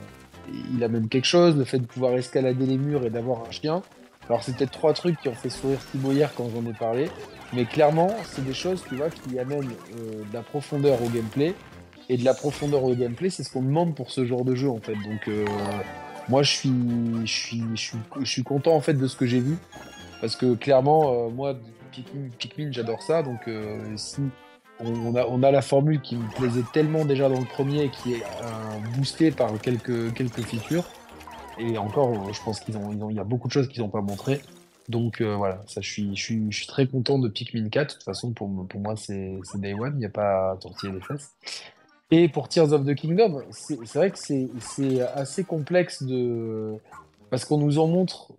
il 0.75 0.83
a 0.83 0.89
même 0.89 1.09
quelque 1.09 1.27
chose, 1.27 1.57
le 1.57 1.65
fait 1.65 1.79
de 1.79 1.87
pouvoir 1.87 2.15
escalader 2.15 2.67
les 2.67 2.79
murs 2.79 3.05
et 3.05 3.11
d'avoir 3.11 3.47
un 3.47 3.51
chien. 3.51 3.83
Alors 4.29 4.43
c'est 4.43 4.57
peut-être 4.57 4.73
trois 4.73 4.93
trucs 4.93 5.21
qui 5.21 5.29
ont 5.29 5.35
fait 5.35 5.51
sourire 5.51 5.79
Thibaut 5.93 6.11
hier 6.11 6.33
quand 6.35 6.49
j'en 6.51 6.69
ai 6.69 6.73
parlé, 6.73 7.09
mais 7.53 7.65
clairement 7.65 8.11
c'est 8.25 8.45
des 8.45 8.55
choses 8.55 8.83
tu 8.89 8.97
vois 8.97 9.11
qui 9.11 9.39
amènent 9.39 9.61
de 9.61 10.35
la 10.35 10.43
profondeur 10.43 11.01
au 11.01 11.09
gameplay 11.09 11.55
et 12.09 12.17
de 12.17 12.25
la 12.25 12.35
profondeur 12.35 12.83
au 12.83 12.95
gameplay 12.95 13.31
c'est 13.31 13.45
ce 13.45 13.53
qu'on 13.53 13.63
demande 13.63 13.95
pour 13.95 14.11
ce 14.11 14.25
genre 14.25 14.45
de 14.45 14.57
jeu 14.57 14.69
en 14.69 14.81
fait. 14.81 14.95
Donc 14.95 15.31
moi 16.29 16.43
je 16.43 16.51
suis 16.51 16.73
je 17.25 17.33
suis 17.33 17.63
je 17.75 17.81
suis 17.81 17.99
je 18.21 18.29
suis 18.29 18.43
content 18.43 18.75
en 18.75 18.81
fait 18.81 18.95
de 18.95 19.07
ce 19.07 19.15
que 19.15 19.27
j'ai 19.27 19.39
vu 19.39 19.57
parce 20.21 20.37
que 20.37 20.55
clairement, 20.55 21.13
euh, 21.13 21.31
moi, 21.31 21.55
Pikmin, 22.39 22.71
j'adore 22.71 23.03
ça. 23.03 23.23
Donc, 23.23 23.49
euh, 23.49 23.97
si 23.97 24.21
on 24.81 25.43
a, 25.43 25.51
la 25.51 25.63
formule 25.63 26.01
qui 26.01 26.17
me 26.17 26.29
plaisait 26.35 26.65
tellement 26.73 27.05
déjà 27.05 27.29
dans 27.29 27.41
le 27.41 27.47
premier, 27.47 27.91
qui 27.91 28.15
est 28.15 28.23
euh, 28.23 28.97
boostée 28.97 29.31
par 29.31 29.59
quelques, 29.61 30.13
quelques 30.13 30.43
features. 30.43 30.85
Et 31.59 31.79
encore, 31.79 32.33
je 32.33 32.43
pense 32.43 32.61
qu'ils 32.61 32.77
ont, 32.77 32.91
ont, 33.03 33.11
y 33.11 33.19
a 33.19 33.25
beaucoup 33.25 33.49
de 33.49 33.53
choses 33.53 33.69
qu'ils 33.69 33.83
n'ont 33.83 33.89
pas 33.89 34.03
montré. 34.03 34.43
Donc 34.89 35.21
voilà, 35.21 35.63
ça, 35.67 35.81
je 35.81 35.91
suis, 35.91 36.15
je 36.15 36.23
suis, 36.23 36.47
je 36.53 36.59
suis 36.59 36.67
très 36.67 36.87
content 36.87 37.19
de 37.19 37.29
Pikmin 37.29 37.69
4. 37.71 37.89
De 37.89 37.93
toute 37.95 38.05
façon, 38.05 38.33
pour, 38.33 38.49
pour 38.69 38.81
moi, 38.81 38.95
c'est 38.97 39.41
Day 39.55 39.75
One. 39.75 39.95
Il 39.95 39.99
n'y 39.99 40.05
a 40.05 40.11
pas 40.11 40.53
à 40.53 40.57
tortiller 40.57 40.93
les 40.93 41.01
fesses. 41.01 41.33
Et 42.11 42.29
pour 42.29 42.49
Tears 42.49 42.73
of 42.73 42.85
the 42.85 42.95
Kingdom, 42.95 43.43
c'est 43.51 43.95
vrai 43.95 44.11
que 44.11 44.19
c'est 44.19 45.01
assez 45.15 45.43
complexe 45.43 46.03
de 46.05 46.77
parce 47.31 47.45
qu'on 47.45 47.59
nous 47.59 47.79
en 47.79 47.89
montre 47.89 48.33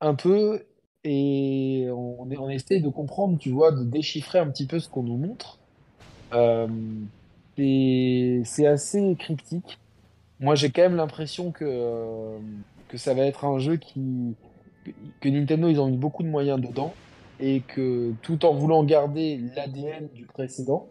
un 0.00 0.14
peu 0.14 0.62
et 1.04 1.88
on, 1.90 2.16
on 2.20 2.48
essaie 2.48 2.80
de 2.80 2.88
comprendre, 2.88 3.38
tu 3.38 3.50
vois, 3.50 3.72
de 3.72 3.84
déchiffrer 3.84 4.38
un 4.38 4.48
petit 4.48 4.66
peu 4.66 4.80
ce 4.80 4.88
qu'on 4.88 5.02
nous 5.02 5.16
montre. 5.16 5.58
Euh, 6.32 6.68
c'est 7.56 8.66
assez 8.66 9.16
cryptique. 9.18 9.78
Moi, 10.38 10.54
j'ai 10.54 10.70
quand 10.70 10.82
même 10.82 10.96
l'impression 10.96 11.50
que, 11.50 12.38
que 12.88 12.96
ça 12.96 13.14
va 13.14 13.22
être 13.22 13.44
un 13.44 13.58
jeu 13.58 13.76
qui 13.76 14.34
que 15.20 15.28
Nintendo 15.28 15.68
ils 15.68 15.78
ont 15.78 15.88
mis 15.88 15.98
beaucoup 15.98 16.22
de 16.22 16.28
moyens 16.28 16.58
dedans 16.58 16.94
et 17.38 17.60
que 17.60 18.12
tout 18.22 18.46
en 18.46 18.54
voulant 18.54 18.82
garder 18.82 19.38
l'ADN 19.54 20.08
du 20.14 20.24
précédent, 20.24 20.88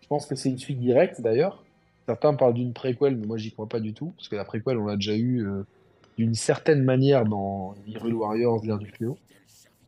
je 0.00 0.08
pense 0.08 0.26
que 0.26 0.34
c'est 0.34 0.48
une 0.48 0.58
suite 0.58 0.80
directe 0.80 1.20
d'ailleurs. 1.20 1.64
Certains 2.06 2.34
parlent 2.34 2.54
d'une 2.54 2.72
préquelle, 2.72 3.16
mais 3.16 3.26
moi 3.26 3.36
j'y 3.36 3.52
crois 3.52 3.68
pas 3.68 3.78
du 3.78 3.94
tout 3.94 4.12
parce 4.16 4.28
que 4.28 4.34
la 4.34 4.44
préquelle 4.44 4.76
on 4.76 4.86
l'a 4.86 4.96
déjà 4.96 5.14
eu 5.14 5.46
euh, 5.46 5.64
d'une 6.16 6.34
certaine 6.34 6.82
manière 6.82 7.24
dans 7.24 7.74
Hyrule 7.86 8.14
Warriors, 8.14 8.64
l'ère 8.64 8.78
du 8.78 8.88
fléau. 8.88 9.16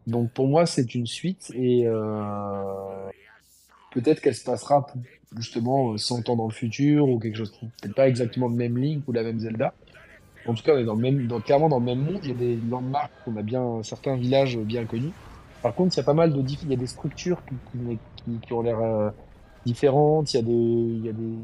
Donc 0.07 0.31
pour 0.31 0.49
moi, 0.49 0.67
c'est 0.67 0.95
une 0.95 1.07
suite 1.07 1.53
et 1.55 1.87
euh, 1.87 2.63
peut-être 3.93 4.21
qu'elle 4.21 4.35
se 4.35 4.45
passera 4.45 4.87
justement 5.37 5.97
100 5.97 6.29
ans 6.29 6.37
dans 6.37 6.47
le 6.47 6.53
futur 6.53 7.09
ou 7.09 7.19
quelque 7.19 7.37
chose. 7.37 7.53
Peut-être 7.81 7.95
pas 7.95 8.09
exactement 8.09 8.49
le 8.49 8.55
même 8.55 8.77
Link 8.77 9.07
ou 9.07 9.13
la 9.13 9.23
même 9.23 9.39
Zelda. 9.39 9.75
En 10.47 10.55
tout 10.55 10.63
cas, 10.63 10.75
on 10.75 10.79
est 10.79 10.85
dans 10.85 10.95
le 10.95 11.01
même, 11.01 11.29
clairement 11.43 11.69
dans 11.69 11.79
le 11.79 11.85
même 11.85 12.01
monde. 12.01 12.21
Il 12.23 12.29
y 12.29 12.33
a 12.33 12.35
des 12.35 12.59
landmarks, 12.69 13.11
on 13.27 13.37
a 13.37 13.43
bien 13.43 13.83
certains 13.83 14.17
villages 14.17 14.57
bien 14.59 14.85
connus. 14.85 15.13
Par 15.63 15.75
contre, 15.75 15.95
il 15.95 15.99
y 15.99 16.01
a 16.01 16.05
pas 16.05 16.15
mal 16.15 16.33
de, 16.33 16.41
il 16.41 16.71
y 16.71 16.73
a 16.73 16.77
des 16.77 16.87
structures 16.87 17.43
qui, 17.45 18.53
ont 18.53 18.63
l'air, 18.63 18.81
euh, 18.81 19.11
différentes. 19.67 20.33
Il 20.33 20.37
y 20.37 20.41
a 20.41 20.43
des, 20.43 20.53
il 20.53 21.05
y 21.05 21.09
a 21.09 21.13
des, 21.13 21.35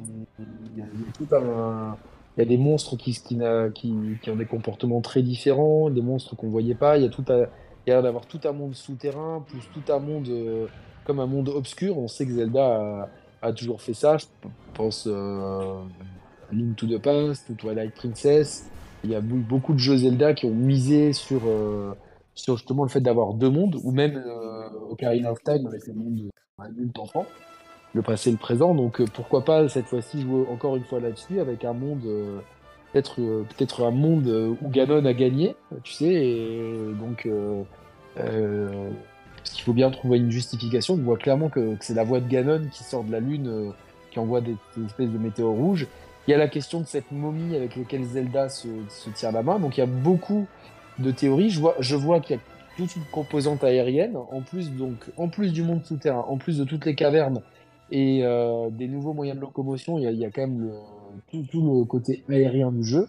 il 0.72 0.78
y 0.78 0.80
a 0.80 2.44
un, 2.44 2.46
des 2.46 2.56
monstres 2.56 2.96
qui, 2.96 3.20
ont 3.38 4.36
des 4.36 4.46
comportements 4.46 5.02
très 5.02 5.22
différents, 5.22 5.90
des 5.90 6.00
monstres 6.00 6.34
qu'on 6.34 6.48
voyait 6.48 6.74
pas. 6.74 6.96
Il 6.96 7.02
y 7.02 7.06
a 7.06 7.10
tout 7.10 7.24
à, 7.28 7.48
il 7.86 7.90
y 7.90 7.92
a 7.92 8.02
d'avoir 8.02 8.26
tout 8.26 8.40
un 8.44 8.52
monde 8.52 8.74
souterrain, 8.74 9.44
plus 9.46 9.68
tout 9.72 9.92
un 9.92 9.98
monde 10.00 10.28
euh, 10.28 10.66
comme 11.04 11.20
un 11.20 11.26
monde 11.26 11.48
obscur. 11.48 11.96
On 11.98 12.08
sait 12.08 12.26
que 12.26 12.32
Zelda 12.32 13.08
a, 13.40 13.52
toujours 13.52 13.80
fait 13.80 13.94
ça. 13.94 14.16
Je 14.18 14.26
pense 14.74 15.04
euh, 15.06 15.82
Link 16.52 16.76
to 16.76 16.86
the 16.86 16.98
Past, 16.98 17.56
Twilight 17.56 17.94
Princess. 17.94 18.68
Il 19.04 19.10
y 19.10 19.14
a 19.14 19.20
beaucoup 19.20 19.72
de 19.72 19.78
jeux 19.78 19.98
Zelda 19.98 20.34
qui 20.34 20.46
ont 20.46 20.54
misé 20.54 21.12
sur, 21.12 21.42
euh, 21.46 21.94
sur 22.34 22.56
justement 22.56 22.82
le 22.82 22.88
fait 22.88 23.00
d'avoir 23.00 23.34
deux 23.34 23.50
mondes, 23.50 23.76
ou 23.84 23.92
même 23.92 24.16
euh, 24.16 24.68
Ocarina 24.90 25.30
of 25.30 25.42
Time 25.44 25.66
avec 25.66 25.86
le 25.86 25.94
monde 25.94 26.30
enfant 26.98 27.26
le 27.92 28.02
passé 28.02 28.30
et 28.30 28.32
le 28.32 28.38
présent. 28.38 28.74
Donc 28.74 29.02
pourquoi 29.12 29.44
pas 29.44 29.68
cette 29.68 29.86
fois-ci 29.86 30.22
jouer 30.22 30.44
encore 30.50 30.76
une 30.76 30.84
fois 30.84 31.00
là-dessus 31.00 31.40
avec 31.40 31.64
un 31.64 31.72
monde, 31.72 32.02
peut-être 32.92 33.20
euh, 33.20 33.44
peut-être 33.56 33.84
un 33.84 33.90
monde 33.90 34.26
où 34.60 34.68
Ganon 34.68 35.04
a 35.04 35.12
gagné, 35.12 35.56
tu 35.82 35.92
sais. 35.92 36.12
Et 36.12 36.74
donc 37.00 37.28
parce 38.14 39.54
qu'il 39.54 39.64
faut 39.64 39.72
bien 39.72 39.90
trouver 39.90 40.18
une 40.18 40.30
justification. 40.30 40.94
On 40.94 40.98
voit 40.98 41.18
clairement 41.18 41.48
que, 41.48 41.76
c'est 41.80 41.94
la 41.94 42.04
voix 42.04 42.20
de 42.20 42.28
Ganon 42.28 42.62
qui 42.72 42.82
sort 42.82 43.04
de 43.04 43.12
la 43.12 43.20
lune, 43.20 43.72
qui 44.10 44.18
envoie 44.18 44.40
des, 44.40 44.56
espèces 44.84 45.10
de 45.10 45.18
météores 45.18 45.54
rouges. 45.54 45.86
Il 46.26 46.32
y 46.32 46.34
a 46.34 46.38
la 46.38 46.48
question 46.48 46.80
de 46.80 46.86
cette 46.86 47.12
momie 47.12 47.54
avec 47.54 47.76
laquelle 47.76 48.02
Zelda 48.04 48.48
se, 48.48 48.66
se 48.88 49.10
tire 49.10 49.30
la 49.30 49.42
main. 49.42 49.60
Donc 49.60 49.76
il 49.76 49.80
y 49.80 49.84
a 49.84 49.86
beaucoup 49.86 50.46
de 50.98 51.10
théories. 51.12 51.50
Je 51.50 51.60
vois, 51.60 51.76
je 51.78 51.94
vois 51.94 52.18
qu'il 52.20 52.36
y 52.36 52.38
a 52.38 52.42
toute 52.76 52.94
une 52.96 53.04
composante 53.10 53.64
aérienne, 53.64 54.16
en 54.16 54.40
plus 54.42 54.70
donc 54.72 54.96
en 55.16 55.28
plus 55.28 55.52
du 55.52 55.62
monde 55.62 55.84
souterrain, 55.84 56.24
en 56.28 56.36
plus 56.36 56.58
de 56.58 56.64
toutes 56.64 56.84
les 56.84 56.94
cavernes 56.94 57.40
et 57.90 58.20
euh, 58.24 58.68
des 58.70 58.88
nouveaux 58.88 59.12
moyens 59.12 59.36
de 59.36 59.42
locomotion, 59.42 59.98
il 59.98 60.10
y 60.10 60.24
a 60.24 60.30
quand 60.30 60.42
même 60.42 60.60
le, 60.60 60.72
tout, 61.30 61.44
tout, 61.50 61.62
le 61.62 61.84
côté 61.84 62.24
aérien 62.28 62.72
du 62.72 62.84
jeu. 62.84 63.08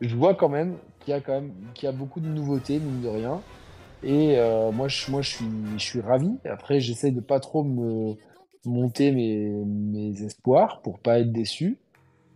Je 0.00 0.14
vois 0.16 0.34
quand 0.34 0.48
même 0.48 0.76
qu'il 1.00 1.12
y 1.12 1.14
a 1.14 1.20
quand 1.20 1.32
même 1.32 1.52
qu'il 1.74 1.86
y 1.86 1.88
a 1.88 1.92
beaucoup 1.92 2.20
de 2.20 2.28
nouveautés, 2.28 2.78
mine 2.78 3.00
de 3.00 3.08
rien. 3.08 3.40
Et 4.02 4.38
euh, 4.38 4.70
moi, 4.70 4.88
je, 4.88 5.10
moi, 5.10 5.22
je 5.22 5.30
suis, 5.30 5.46
je 5.76 5.82
suis 5.82 6.00
ravi. 6.00 6.30
Après, 6.44 6.80
j'essaie 6.80 7.10
de 7.10 7.20
pas 7.20 7.40
trop 7.40 7.64
me 7.64 8.14
monter 8.66 9.12
mes, 9.12 9.48
mes 9.64 10.22
espoirs 10.22 10.80
pour 10.82 10.98
pas 10.98 11.20
être 11.20 11.32
déçu. 11.32 11.78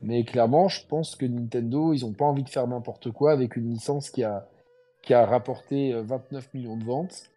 Mais 0.00 0.24
clairement, 0.24 0.68
je 0.68 0.86
pense 0.86 1.16
que 1.16 1.26
Nintendo, 1.26 1.92
ils 1.92 2.04
ont 2.04 2.12
pas 2.12 2.24
envie 2.24 2.44
de 2.44 2.48
faire 2.48 2.66
n'importe 2.66 3.10
quoi 3.10 3.32
avec 3.32 3.56
une 3.56 3.70
licence 3.70 4.10
qui 4.10 4.22
a, 4.22 4.46
qui 5.02 5.12
a 5.12 5.26
rapporté 5.26 5.92
29 5.92 6.44
euh, 6.44 6.58
millions 6.58 6.76
de 6.76 6.84
ventes 6.84 7.30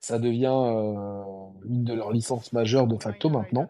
ça 0.00 0.18
devient 0.18 0.54
euh, 0.54 1.22
une 1.68 1.84
de 1.84 1.94
leurs 1.94 2.12
licences 2.12 2.52
majeures 2.52 2.86
de 2.86 2.96
facto 2.96 3.30
maintenant. 3.30 3.68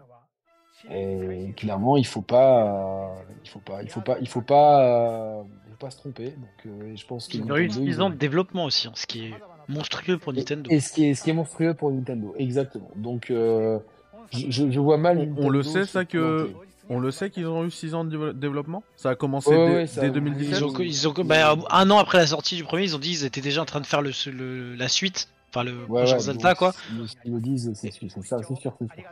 Et 0.91 1.53
clairement, 1.57 1.97
il 1.97 2.07
faut 2.07 2.23
pas, 2.23 2.65
euh, 2.65 3.23
il 3.45 3.51
faut 3.51 3.59
pas, 3.59 3.83
il 3.83 3.91
faut 3.91 4.01
pas, 4.01 4.17
il 4.21 4.29
faut 4.29 4.41
pas, 4.41 4.83
euh, 4.83 5.43
il 5.67 5.71
faut 5.73 5.79
pas 5.79 5.91
se 5.91 5.99
tromper. 5.99 6.31
Donc, 6.31 6.67
euh, 6.67 6.93
je 6.97 7.07
pense 7.07 7.29
qu'ils 7.29 7.51
ont 7.51 7.57
eu 7.57 7.69
10 7.69 8.01
ans 8.01 8.11
de 8.11 8.15
développement 8.15 8.65
aussi, 8.65 8.89
hein, 8.89 8.93
ce 8.95 9.07
qui 9.07 9.27
est 9.27 9.35
monstrueux 9.69 10.19
pour 10.19 10.33
Nintendo. 10.33 10.71
Et, 10.71 10.77
et, 10.77 10.81
ce 10.81 10.93
qui 10.93 11.07
est, 11.07 11.15
ce 11.15 11.25
qui 11.25 11.31
est 11.31 11.35
monstrueux 11.35 11.75
pour 11.75 11.91
Nintendo, 11.91 12.35
exactement. 12.39 12.91
Donc, 12.97 13.31
euh, 13.31 13.79
je, 14.33 14.71
je, 14.71 14.81
vois 14.81 14.99
mal. 14.99 15.33
On, 15.37 15.47
on 15.47 15.49
le 15.49 15.63
sait 15.63 15.85
ça 15.85 16.05
que. 16.05 16.53
On 16.91 17.01
le 17.01 17.11
sait 17.11 17.29
qu'ils 17.29 17.47
ont 17.47 17.67
eu 17.67 17.71
6 17.71 17.95
ans 17.95 18.05
de 18.05 18.33
développement? 18.33 18.83
Ça 18.97 19.11
a 19.11 19.15
commencé 19.15 19.51
ouais, 19.51 19.69
dès, 19.69 19.75
ouais, 19.75 19.87
ça, 19.87 20.01
dès, 20.01 20.11
2017 20.11 20.59
Ils 20.59 20.65
ont, 20.65 20.79
ils 20.79 21.09
ont 21.09 21.13
bah, 21.23 21.55
un 21.69 21.91
an 21.91 21.99
après 21.99 22.17
la 22.17 22.27
sortie 22.27 22.57
du 22.57 22.65
premier, 22.65 22.85
ils 22.85 22.97
ont 22.97 22.99
dit 22.99 23.11
qu'ils 23.11 23.27
étaient 23.27 23.43
déjà 23.43 23.61
en 23.61 23.67
train 23.67 23.83
de 23.83 23.87
faire 23.87 24.01
le, 24.01 24.11
le 24.33 24.75
la 24.75 24.89
suite 24.89 25.29
Enfin, 25.51 25.65
le 25.65 25.81
ouais, 25.81 25.87
prochain 25.87 26.15
ouais, 26.15 26.21
Zelda, 26.21 26.55
quoi. 26.55 26.75
Ils 27.25 27.33
le 27.33 27.41
disent, 27.41 27.73
c'est 27.75 27.91
sûr, 27.91 28.09
c'est 28.11 28.23
ça, 28.23 28.39
c'est 28.47 28.57
sûr, 28.57 28.75
c'est 28.79 28.95
sûr. 28.95 29.05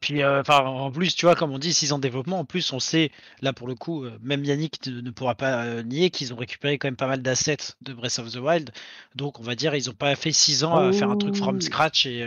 Puis, 0.00 0.22
euh, 0.22 0.42
en 0.48 0.90
plus, 0.90 1.14
tu 1.14 1.26
vois, 1.26 1.34
comme 1.34 1.52
on 1.52 1.58
dit, 1.58 1.74
6 1.74 1.92
ans 1.92 1.98
de 1.98 2.02
développement, 2.02 2.38
en 2.38 2.44
plus, 2.46 2.72
on 2.72 2.80
sait, 2.80 3.10
là, 3.42 3.52
pour 3.52 3.68
le 3.68 3.74
coup, 3.74 4.04
euh, 4.04 4.18
même 4.22 4.44
Yannick 4.44 4.86
ne, 4.86 5.02
ne 5.02 5.10
pourra 5.10 5.34
pas 5.34 5.64
euh, 5.64 5.82
nier 5.82 6.08
qu'ils 6.08 6.32
ont 6.32 6.36
récupéré 6.36 6.78
quand 6.78 6.88
même 6.88 6.96
pas 6.96 7.06
mal 7.06 7.20
d'assets 7.20 7.74
de 7.82 7.92
Breath 7.92 8.18
of 8.18 8.32
the 8.32 8.36
Wild. 8.36 8.70
Donc, 9.14 9.38
on 9.40 9.42
va 9.42 9.54
dire, 9.54 9.74
ils 9.74 9.90
ont 9.90 9.94
pas 9.94 10.16
fait 10.16 10.32
6 10.32 10.64
ans 10.64 10.72
oh, 10.74 10.88
à 10.88 10.92
faire 10.92 11.10
un 11.10 11.16
truc 11.16 11.36
from 11.36 11.60
scratch 11.60 12.06
et. 12.06 12.26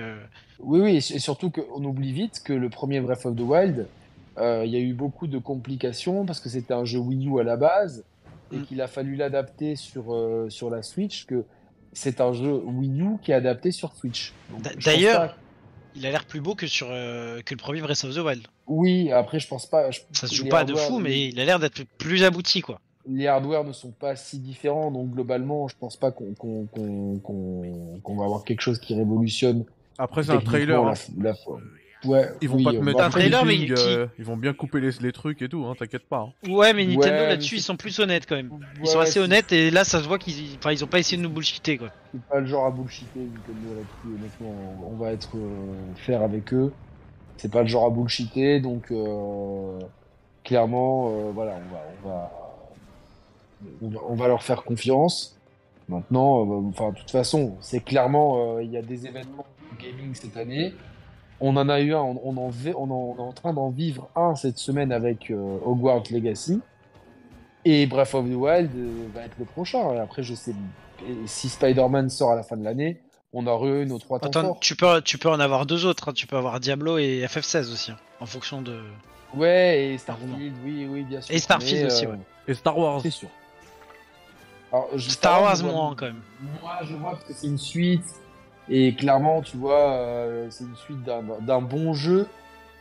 Oui, 0.60 0.80
oui, 0.82 0.96
et 0.98 1.20
surtout 1.20 1.50
qu'on 1.50 1.84
oublie 1.84 2.14
vite 2.14 2.42
que 2.46 2.54
le 2.54 2.70
premier 2.70 3.02
Breath 3.02 3.26
of 3.26 3.36
the 3.36 3.42
Wild, 3.42 3.88
il 4.38 4.70
y 4.70 4.76
a 4.76 4.80
eu 4.80 4.94
beaucoup 4.94 5.26
de 5.26 5.40
complications 5.40 6.26
parce 6.26 6.40
que 6.40 6.50
c'était 6.50 6.74
un 6.74 6.86
jeu 6.86 7.00
Wii 7.00 7.28
U 7.28 7.40
à 7.40 7.44
la 7.44 7.58
base 7.58 8.04
et 8.52 8.58
mm. 8.58 8.66
qu'il 8.66 8.82
a 8.82 8.88
fallu 8.88 9.16
l'adapter 9.16 9.76
sur, 9.76 10.16
sur 10.50 10.70
la 10.70 10.84
Switch. 10.84 11.26
que 11.26 11.44
c'est 11.92 12.22
un 12.22 12.34
jeu 12.34 12.54
Wii 12.54 13.02
U 13.02 13.18
qui 13.22 13.32
est 13.32 13.36
adapté 13.36 13.72
sur 13.72 13.94
Switch. 13.94 14.32
D'ailleurs. 14.86 15.36
Il 15.96 16.06
a 16.06 16.12
l'air 16.12 16.26
plus 16.26 16.42
beau 16.42 16.56
que 16.56 16.68
sur 16.68 16.88
euh, 16.90 17.42
que 17.42 17.54
le 17.54 17.60
premier 17.60 17.82
Breath 17.82 18.04
of 18.04 18.16
the 18.16 18.20
Wild. 18.20 18.48
Oui, 18.68 19.12
après 19.12 19.40
je 19.40 19.48
pense 19.48 19.66
pas. 19.66 19.92
Je... 19.92 20.02
Ça 20.12 20.28
se 20.28 20.36
joue 20.36 20.48
pas 20.48 20.64
de 20.64 20.76
fou, 20.76 21.00
mais 21.00 21.30
il 21.30 21.40
a 21.40 21.46
l'air 21.46 21.60
d'être 21.60 21.84
plus 21.98 22.24
abouti 22.24 22.62
quoi. 22.62 22.80
Les 23.06 23.28
hardware 23.28 23.66
ne 23.66 23.74
sont 23.74 23.92
pas 23.92 24.16
si 24.16 24.40
différents, 24.40 24.90
donc 24.90 25.12
globalement, 25.12 25.68
je 25.68 25.76
pense 25.78 25.98
pas 25.98 26.12
qu'on 26.12 26.34
qu'on 26.34 26.68
qu'on 26.68 27.20
qu'on 27.20 28.00
qu 28.02 28.18
va 28.18 28.26
avoir 28.26 28.44
quelque 28.44 28.62
chose 28.62 28.80
qui 28.80 28.96
révolutionne. 28.96 29.66
Après, 29.98 30.24
c'est 30.24 30.32
un 30.32 30.40
trailer. 30.40 30.84
La, 30.84 30.94
la, 31.22 31.34
Ouais, 32.06 32.30
ils 32.42 32.50
vont 32.50 32.58
oui, 32.58 32.64
pas 32.64 32.72
te 32.72 32.78
mettre 32.78 33.02
un 33.02 33.10
trailer, 33.10 33.46
mais 33.46 33.68
euh, 33.72 34.08
ils 34.20 34.26
vont 34.26 34.36
bien 34.36 34.54
couper 34.54 34.82
les, 34.82 34.92
les 35.00 35.12
trucs 35.12 35.42
et 35.42 35.48
tout, 35.48 35.66
hein, 35.66 35.74
t'inquiète 35.78 36.08
pas. 36.08 36.28
Hein. 36.30 36.50
Ouais, 36.50 36.74
mais 36.74 36.86
Nintendo 36.86 37.16
ouais, 37.16 37.30
là-dessus, 37.30 37.56
ils 37.56 37.62
sont 37.62 37.78
plus 37.78 37.98
honnêtes 38.00 38.26
quand 38.28 38.36
même. 38.36 38.50
Ils 38.76 38.82
ouais, 38.82 38.88
sont 38.88 39.00
assez 39.00 39.20
honnêtes 39.20 39.52
et 39.54 39.72
là, 39.72 39.84
ça 39.84 40.02
se 40.02 40.08
voit 40.08 40.20
qu'ils, 40.20 40.58
enfin, 40.58 40.72
ils 40.72 40.84
ont 40.84 40.88
pas 40.88 41.00
essayé 41.00 41.18
de 41.18 41.22
nous 41.22 41.30
bullshiter 41.30 41.78
quoi. 41.78 41.90
C'est 42.12 42.22
pas 42.24 42.40
le 42.40 42.46
genre 42.46 42.66
à 42.66 42.72
bullshiter 42.72 43.20
Nintendo 43.20 43.76
là-dessus. 43.76 44.18
Honnêtement, 44.18 44.90
on 44.92 44.96
va 44.98 45.12
être 45.12 45.38
euh, 45.38 45.96
faire 45.96 46.22
avec 46.22 46.54
eux. 46.54 46.74
C'est 47.38 47.52
pas 47.52 47.62
le 47.62 47.68
genre 47.68 47.86
à 47.86 47.90
bullshiter, 47.90 48.60
donc 48.60 48.92
euh, 48.92 49.80
clairement, 50.44 51.10
euh, 51.10 51.32
voilà, 51.34 51.58
on 51.58 51.74
va, 51.74 51.82
on 52.04 52.10
va, 52.10 52.32
on 53.82 53.88
va, 53.88 54.00
on 54.10 54.16
va 54.16 54.28
leur 54.28 54.44
faire 54.44 54.64
confiance. 54.64 55.38
Maintenant, 55.90 56.46
euh, 56.46 56.70
enfin, 56.70 56.92
de 56.92 56.98
toute 56.98 57.12
façon, 57.12 57.56
c'est 57.60 57.84
clairement, 57.84 58.60
il 58.60 58.72
y 58.72 58.78
a 58.78 58.82
des 58.82 59.08
événements 59.08 59.46
gaming 59.80 60.14
cette 60.14 60.38
année 60.38 60.74
on 61.46 61.58
en 61.58 61.68
a 61.68 61.82
eu 61.82 61.94
un, 61.94 62.00
on, 62.00 62.22
on, 62.24 62.38
en, 62.38 62.52
on, 62.76 62.84
en, 62.90 62.90
on 62.90 63.18
est 63.18 63.22
en 63.22 63.34
train 63.34 63.54
d'en 63.54 63.70
vivre 63.70 64.10
un 64.16 64.34
cette 64.36 64.58
semaine 64.58 64.94
avec 64.94 65.30
euh, 65.30 65.58
Hogwarts 65.66 66.04
Legacy. 66.10 66.62
Et 67.66 67.86
Breath 67.86 68.14
of 68.14 68.26
the 68.30 68.34
Wild 68.34 68.72
euh, 68.76 69.08
va 69.14 69.22
être 69.24 69.36
le 69.38 69.46
prochain. 69.46 69.94
Et 69.94 70.00
après, 70.00 70.24
je 70.24 70.34
sais, 70.36 70.56
si 71.26 71.50
Spider-Man 71.50 72.10
sort 72.10 72.32
à 72.32 72.36
la 72.36 72.44
fin 72.44 72.56
de 72.56 72.64
l'année, 72.64 73.02
on 73.34 73.46
aura 73.46 73.68
eu 73.68 73.86
nos 73.86 74.00
trois 74.00 74.20
temps 74.20 74.28
Attends, 74.28 74.42
forts. 74.42 74.60
tu 74.62 74.76
peux, 74.78 75.02
tu 75.02 75.18
peux 75.18 75.30
en 75.30 75.40
avoir 75.42 75.66
deux 75.66 75.86
autres. 75.86 76.10
Hein. 76.10 76.14
Tu 76.14 76.28
peux 76.28 76.38
avoir 76.38 76.62
Diablo 76.62 76.98
et 76.98 77.26
FF16 77.26 77.72
aussi, 77.74 77.92
hein, 77.92 77.98
en 78.22 78.26
fonction 78.26 78.62
de. 78.62 78.80
Ouais, 79.36 79.86
et 79.86 79.98
Starfield, 79.98 80.54
oui, 80.64 80.88
oui, 80.90 81.04
bien 81.04 81.20
sûr. 81.20 81.36
Et 81.36 81.40
Starfield 81.40 81.82
Mais, 81.82 81.88
aussi, 81.88 82.06
euh, 82.06 82.12
ouais. 82.12 82.20
Et 82.48 82.54
Star 82.54 82.78
Wars. 82.78 83.02
C'est 83.02 83.10
sûr. 83.10 83.30
Alors, 84.72 84.90
je, 84.96 85.10
Star 85.10 85.42
Wars, 85.42 85.62
moins 85.64 85.96
quand 85.96 86.06
même. 86.06 86.22
Moi, 86.62 86.80
je 86.84 86.96
vois 86.96 87.12
parce 87.12 87.24
que 87.26 87.34
c'est 87.34 87.48
une 87.48 87.58
suite. 87.58 88.06
Et 88.70 88.96
clairement, 88.96 89.42
tu 89.42 89.58
vois, 89.58 89.92
euh, 89.92 90.48
c'est 90.50 90.64
une 90.64 90.76
suite 90.76 91.04
d'un 91.04 91.22
d'un 91.42 91.62
bon 91.62 91.94
jeu 91.94 92.28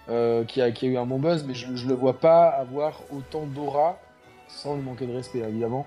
euh, 0.09 0.45
qui, 0.45 0.61
a, 0.61 0.73
qui 0.73 0.87
a 0.87 0.89
eu 0.89 0.97
un 0.97 1.07
bon 1.07 1.21
buzz, 1.21 1.45
mais 1.47 1.55
je, 1.55 1.87
le 1.87 1.95
vois 1.95 2.19
pas 2.19 2.49
avoir 2.49 3.01
autant 3.13 3.47
d'aura, 3.47 4.01
sans 4.49 4.75
lui 4.75 4.83
manquer 4.83 5.07
de 5.07 5.15
respect 5.15 5.39
évidemment, 5.39 5.87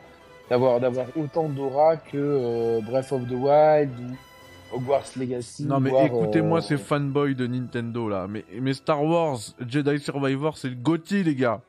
d'avoir 0.49 0.79
d'avoir 0.79 1.07
autant 1.17 1.49
d'aura 1.49 1.97
que 1.97 2.15
euh, 2.15 2.79
Breath 2.81 3.11
of 3.11 3.27
the 3.27 3.33
Wild 3.33 3.91
ou 3.99 4.75
Hogwarts 4.77 5.17
Legacy. 5.17 5.65
Non 5.65 5.81
mais 5.81 5.91
écoutez-moi 6.05 6.59
euh, 6.59 6.61
ces 6.61 6.77
fanboys 6.77 7.35
de 7.35 7.45
Nintendo 7.45 8.07
là, 8.07 8.25
mais, 8.29 8.45
mais 8.61 8.73
Star 8.73 9.03
Wars 9.03 9.39
Jedi 9.67 9.99
Survivor 9.99 10.57
c'est 10.57 10.69
le 10.69 10.75
GOTY 10.75 11.23
les 11.23 11.35
gars. 11.35 11.59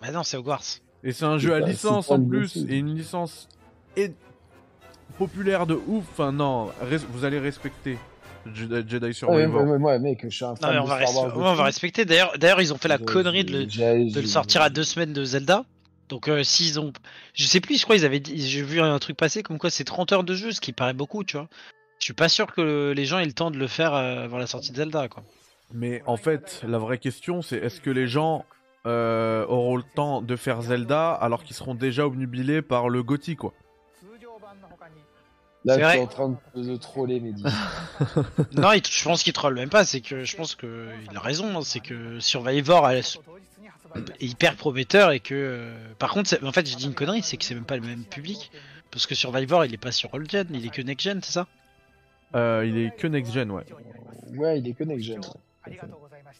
Bah 0.00 0.10
non, 0.10 0.22
c'est 0.22 0.38
Hogwarts. 0.38 0.80
Et 1.04 1.12
c'est 1.12 1.26
un 1.26 1.36
jeu 1.36 1.52
à 1.52 1.60
licence 1.60 2.10
en 2.10 2.24
plus, 2.24 2.64
et 2.68 2.78
une 2.78 2.94
licence 2.94 3.46
populaire 5.18 5.66
de 5.66 5.74
ouf. 5.86 6.04
Enfin 6.12 6.32
non, 6.32 6.68
res- 6.90 7.04
vous 7.10 7.24
allez 7.24 7.38
respecter 7.38 7.98
Jedi, 8.54 8.88
Jedi 8.88 9.12
Survivor. 9.12 9.62
ouais, 9.62 9.70
ouais, 9.70 9.76
ouais, 9.78 9.98
mec, 9.98 10.20
je 10.24 10.28
suis 10.34 10.44
un 10.44 10.56
fan 10.56 10.78
on 10.78 10.84
de 10.84 10.88
va, 10.88 11.06
Star 11.06 11.26
Wars. 11.36 11.36
on 11.36 11.54
va 11.54 11.64
respecter. 11.64 12.04
D'ailleurs, 12.04 12.32
d'ailleurs, 12.38 12.60
ils 12.62 12.72
ont 12.72 12.78
fait 12.78 12.88
la 12.88 12.98
connerie 12.98 13.44
de 13.44 13.52
le, 13.66 14.10
de 14.10 14.22
sortir 14.26 14.62
à 14.62 14.70
deux 14.70 14.84
semaines 14.84 15.12
de 15.12 15.24
Zelda. 15.24 15.64
Donc 16.08 16.28
euh, 16.28 16.42
s'ils 16.42 16.80
ont, 16.80 16.90
je 17.34 17.44
sais 17.44 17.60
plus, 17.60 17.78
je 17.78 17.82
crois 17.84 17.96
ils 17.96 18.06
avaient 18.06 18.20
dit, 18.20 18.40
j'ai 18.48 18.62
vu 18.62 18.80
un 18.80 18.98
truc 18.98 19.16
passer 19.18 19.42
comme 19.42 19.58
quoi 19.58 19.68
c'est 19.68 19.84
30 19.84 20.12
heures 20.12 20.24
de 20.24 20.34
jeu, 20.34 20.52
ce 20.52 20.60
qui 20.62 20.72
paraît 20.72 20.94
beaucoup, 20.94 21.22
tu 21.22 21.36
vois. 21.36 21.48
Je 21.98 22.04
suis 22.04 22.14
pas 22.14 22.30
sûr 22.30 22.46
que 22.54 22.94
les 22.96 23.04
gens 23.04 23.18
aient 23.18 23.26
le 23.26 23.32
temps 23.34 23.50
de 23.50 23.58
le 23.58 23.66
faire 23.66 23.92
euh, 23.92 24.24
avant 24.24 24.38
la 24.38 24.46
sortie 24.46 24.70
de 24.72 24.76
Zelda, 24.76 25.08
quoi. 25.08 25.22
Mais 25.74 26.02
en 26.06 26.16
fait, 26.16 26.62
la 26.66 26.78
vraie 26.78 26.96
question 26.96 27.42
c'est 27.42 27.58
est-ce 27.58 27.82
que 27.82 27.90
les 27.90 28.06
gens 28.06 28.46
euh, 28.86 29.44
auront 29.48 29.76
le 29.76 29.82
temps 29.82 30.22
de 30.22 30.34
faire 30.34 30.62
Zelda 30.62 31.10
alors 31.12 31.44
qu'ils 31.44 31.56
seront 31.56 31.74
déjà 31.74 32.06
obnubilés 32.06 32.62
par 32.62 32.88
le 32.88 33.02
GOTY 33.02 33.36
quoi? 33.36 33.52
Là, 35.64 35.76
tu 35.76 35.82
es 35.82 36.00
en 36.00 36.06
train 36.06 36.38
de, 36.54 36.62
de 36.62 36.76
troller, 36.76 37.20
Mehdi. 37.20 37.42
non, 38.52 38.72
il- 38.72 38.82
je 38.86 39.04
pense 39.04 39.22
qu'il 39.22 39.32
troll 39.32 39.54
même 39.54 39.68
pas. 39.70 39.84
C'est 39.84 40.00
que 40.00 40.24
je 40.24 40.36
pense 40.36 40.54
que 40.54 40.88
il 41.10 41.16
a 41.16 41.20
raison. 41.20 41.58
hein, 41.58 41.62
C'est 41.64 41.80
que 41.80 42.20
Survivor 42.20 42.88
elle, 42.88 42.98
est 42.98 43.18
hyper 44.20 44.54
prometteur 44.56 45.10
et 45.10 45.20
que, 45.20 45.34
euh, 45.34 45.74
par 45.98 46.10
contre, 46.12 46.38
en 46.44 46.52
fait, 46.52 46.68
je 46.68 46.76
dis 46.76 46.84
une 46.86 46.94
connerie, 46.94 47.22
c'est 47.22 47.36
que 47.36 47.44
c'est 47.44 47.54
même 47.54 47.64
pas 47.64 47.76
le 47.76 47.82
même 47.82 48.04
public 48.04 48.50
parce 48.90 49.06
que 49.06 49.14
Survivor 49.14 49.64
il 49.64 49.74
est 49.74 49.78
pas 49.78 49.92
sur 49.92 50.14
All 50.14 50.28
Gen, 50.30 50.46
il 50.52 50.64
est 50.64 50.70
que 50.70 50.80
Next 50.82 51.04
Gen, 51.04 51.20
c'est 51.22 51.32
ça? 51.32 51.46
Euh, 52.34 52.64
Il 52.66 52.76
est 52.78 52.94
que 52.96 53.06
next 53.06 53.32
gen 53.32 53.50
ouais. 53.50 53.64
ouais, 54.36 54.58
il 54.58 54.68
est 54.68 54.74
que 54.74 54.84
next 54.84 55.04
gen. 55.06 55.20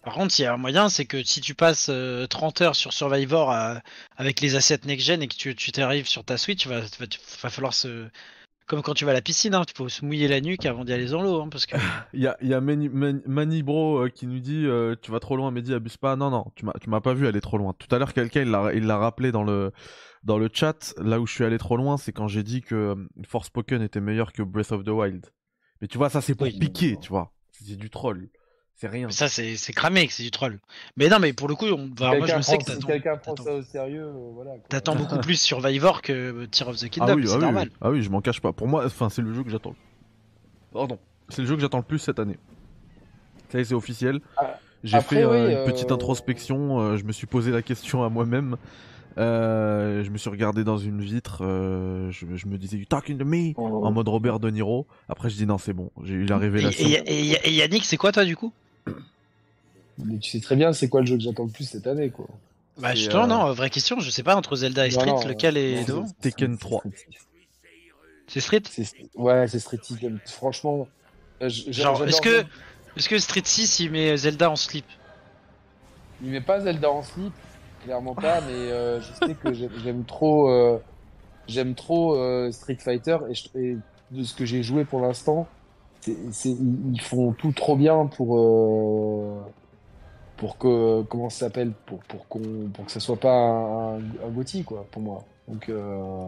Par 0.05 0.15
contre, 0.15 0.39
il 0.39 0.43
y 0.43 0.45
a 0.45 0.53
un 0.53 0.59
moyen, 0.59 0.89
c'est 0.90 1.07
que 1.07 1.23
si 1.24 1.40
tu 1.40 1.55
passes 1.55 1.90
30 2.31 2.61
heures 2.61 2.77
sur 2.77 2.93
Survivor 2.93 3.53
avec 4.16 4.40
les 4.40 4.55
assets 4.55 4.81
next-gen 4.85 5.23
et 5.23 5.28
que 5.28 5.35
tu 5.35 5.73
t'arrives 5.73 6.07
sur 6.07 6.24
ta 6.24 6.36
Switch, 6.39 6.66
va, 6.66 6.81
va, 6.81 7.07
va 7.43 7.51
falloir 7.51 7.74
se, 7.74 8.07
comme 8.69 8.82
quand 8.82 8.95
tu 8.95 9.05
vas 9.05 9.11
à 9.11 9.15
la 9.15 9.23
piscine, 9.23 9.55
hein, 9.55 9.62
il 9.66 9.74
faut 9.74 9.89
se 9.89 10.05
mouiller 10.05 10.28
la 10.28 10.40
nuque 10.40 10.66
avant 10.66 10.85
d'y 10.85 10.93
aller 10.93 11.07
dans 11.07 11.23
l'eau. 11.23 11.40
Hein, 11.40 11.49
parce 11.51 11.66
que... 11.66 11.77
il 12.12 12.20
y 12.20 12.27
a, 12.27 12.36
y 12.43 12.53
a 12.53 12.61
Manibro 12.61 14.05
euh, 14.05 14.09
qui 14.11 14.27
nous 14.27 14.39
dit 14.39 14.66
euh, 14.66 14.95
Tu 15.01 15.11
vas 15.11 15.20
trop 15.20 15.36
loin, 15.36 15.51
Mehdi, 15.51 15.73
abuse 15.74 15.97
pas. 15.97 16.15
Non, 16.16 16.31
non, 16.31 16.53
tu 16.55 16.65
m'as 16.65 17.01
pas 17.01 17.15
vu 17.15 17.27
aller 17.27 17.40
trop 17.40 17.59
loin. 17.59 17.73
Tout 17.73 17.93
à 17.95 17.99
l'heure, 17.99 18.12
quelqu'un 18.12 18.43
il 18.43 18.86
l'a 18.86 18.99
rappelé 18.99 19.32
dans 19.32 19.43
le, 19.43 19.73
dans 20.23 20.39
le 20.39 20.49
chat. 20.53 20.95
Là 20.99 21.19
où 21.19 21.27
je 21.27 21.32
suis 21.32 21.45
allé 21.45 21.59
trop 21.59 21.77
loin, 21.77 21.97
c'est 21.97 22.12
quand 22.12 22.28
j'ai 22.28 22.43
dit 22.43 22.61
que 22.61 22.74
euh, 22.74 22.95
Force 23.27 23.47
Spoken 23.47 23.82
était 23.82 24.01
meilleur 24.01 24.32
que 24.32 24.43
Breath 24.43 24.73
of 24.73 24.85
the 24.85 24.89
Wild. 24.89 25.27
Mais 25.81 25.89
tu 25.89 25.97
vois, 25.97 26.11
ça 26.11 26.20
c'est 26.20 26.35
pour 26.35 26.47
piquer, 26.47 26.97
tu 27.01 27.09
vois. 27.09 27.32
C'est 27.53 27.77
du 27.77 27.89
troll. 27.89 28.28
C'est 28.80 28.86
rien. 28.86 29.10
ça, 29.10 29.28
c'est 29.28 29.72
cramé 29.72 30.06
que 30.06 30.12
c'est 30.12 30.22
du 30.22 30.30
troll. 30.30 30.60
Mais 30.96 31.09
non, 31.09 31.18
mais 31.18 31.32
pour 31.32 31.48
le 31.48 31.56
coup, 31.56 31.66
on... 31.66 31.90
moi 31.98 32.26
je 32.26 32.40
sais 32.42 32.59
que 32.59 32.64
t'attends. 32.64 32.80
Si 32.80 32.86
quelqu'un 32.86 33.16
prend 33.16 33.34
ça 33.34 33.52
au 33.52 33.62
sérieux, 33.62 34.05
euh, 34.05 34.30
voilà. 34.32 34.52
T'attends 34.68 34.94
beaucoup 34.94 35.18
plus 35.22 35.34
Survivor 35.40 36.00
que 36.00 36.44
Tear 36.44 36.68
of 36.68 36.76
the 36.76 36.88
Kingdom, 36.88 37.12
ah 37.12 37.16
oui, 37.16 37.26
c'est 37.26 37.34
ah 37.34 37.38
normal. 37.38 37.68
Oui, 37.72 37.76
ah 37.80 37.90
oui, 37.90 38.02
je 38.02 38.10
m'en 38.10 38.20
cache 38.20 38.40
pas. 38.40 38.52
Pour 38.52 38.68
moi, 38.68 38.86
enfin, 38.86 39.09
c'est 39.09 39.20
le 39.20 39.34
jeu 39.34 39.42
que 39.42 39.50
j'attends. 39.50 39.74
Pardon. 40.72 40.96
C'est 41.28 41.42
le 41.42 41.48
jeu 41.48 41.56
que 41.56 41.60
j'attends 41.60 41.78
le 41.78 41.82
plus 41.82 41.98
cette 41.98 42.20
année. 42.20 42.36
Ça 43.48 43.59
y 43.59 43.62
est, 43.62 43.64
c'est 43.64 43.74
officiel. 43.74 44.20
Ah, 44.36 44.60
J'ai 44.84 45.00
fait 45.00 45.24
euh, 45.24 45.64
une 45.64 45.72
petite 45.72 45.90
euh, 45.90 45.94
introspection. 45.94 46.96
je 46.96 47.02
me 47.02 47.10
suis 47.10 47.26
posé 47.26 47.50
la 47.50 47.62
question 47.62 48.05
à 48.05 48.09
moi-même. 48.09 48.59
je 49.16 50.09
me 50.09 50.18
suis 50.18 50.30
regardé 50.30 50.62
dans 50.62 50.78
une 50.78 51.00
vitre, 51.00 51.38
je, 51.40 52.46
me 52.46 52.56
disais 52.56 52.76
You 52.76 52.84
talking 52.84 53.18
to 53.18 53.24
me? 53.24 53.55
Oh. 53.56 53.84
en 53.84 53.90
mode 53.90 54.06
Robert 54.06 54.38
De 54.38 54.50
Niro. 54.50 54.86
Après, 55.09 55.30
je 55.30 55.34
dis 55.34 55.46
non, 55.46 55.59
c'est 55.59 55.72
bon, 55.72 55.90
j'ai 56.05 56.14
eu 56.14 56.26
la 56.26 56.38
révélation. 56.38 56.86
Et, 56.86 57.32
et 57.42 57.52
Yannick, 57.55 57.84
c'est 57.84 57.96
quoi 57.96 58.12
toi 58.12 58.24
du 58.24 58.36
coup? 58.36 58.52
mais 59.98 60.19
tu 60.19 60.31
sais 60.31 60.40
très 60.40 60.56
bien 60.56 60.73
c'est 60.73 60.89
quoi 60.89 61.01
le 61.01 61.06
jeu 61.06 61.16
que 61.16 61.23
j'attends 61.23 61.44
le 61.44 61.51
plus 61.51 61.65
cette 61.65 61.86
année, 61.86 62.10
quoi. 62.10 62.27
Bah 62.78 62.94
justement, 62.94 63.24
euh, 63.24 63.27
non, 63.27 63.52
vraie 63.52 63.70
question, 63.70 63.98
je 63.98 64.10
sais 64.10 64.23
pas, 64.23 64.36
entre 64.36 64.55
Zelda 64.55 64.86
et 64.86 64.90
Street, 64.90 65.27
lequel 65.27 65.56
est 65.56 65.85
devant 65.85 66.06
Tekken 66.20 66.56
3. 66.56 66.82
C'est 68.28 68.40
Street? 68.40 68.62
Ouais, 69.16 69.48
c'est 69.48 69.59
Street 69.59 69.81
Franchement, 70.27 70.86
euh, 71.43 71.48
genre, 71.48 72.05
est-ce 72.06 72.20
que, 72.20 72.44
est 72.97 73.09
que 73.09 73.19
Street 73.19 73.43
6 73.44 73.81
il 73.81 73.90
met 73.90 74.16
Zelda 74.16 74.51
en 74.51 74.56
slip? 74.56 74.85
Il 76.23 76.31
met 76.31 76.40
pas 76.40 76.60
Zelda 76.60 76.90
en 76.90 77.02
slip, 77.02 77.32
clairement 77.85 78.15
pas, 78.15 78.40
mais 78.47 78.52
euh, 78.52 79.01
je 79.01 79.27
sais 79.27 79.35
que 79.35 79.52
j'aime 79.82 80.05
trop, 80.05 80.81
j'aime 81.48 81.74
trop 81.74 82.15
Street 82.52 82.78
Fighter 82.78 83.19
et, 83.55 83.77
de 84.10 84.23
ce 84.23 84.35
que 84.35 84.47
j'ai 84.47 84.62
joué 84.62 84.85
pour 84.85 85.01
l'instant, 85.01 85.48
ils 86.06 87.00
font 87.00 87.32
tout 87.32 87.52
trop 87.52 87.76
bien 87.76 88.06
pour 88.06 88.36
pour 90.38 90.56
que 90.56 91.02
comment 91.02 91.28
ça 91.28 91.40
s'appelle 91.40 91.72
pour 91.84 91.98
pour 92.04 92.26
qu'on 92.28 92.70
pour 92.72 92.86
que 92.86 92.92
ça 92.92 93.00
soit 93.00 93.18
pas 93.18 93.34
un, 93.34 93.98
un, 93.98 94.62
quoi 94.64 94.86
pour 94.90 95.02
moi. 95.02 95.24
Donc 95.48 95.68
euh, 95.68 96.26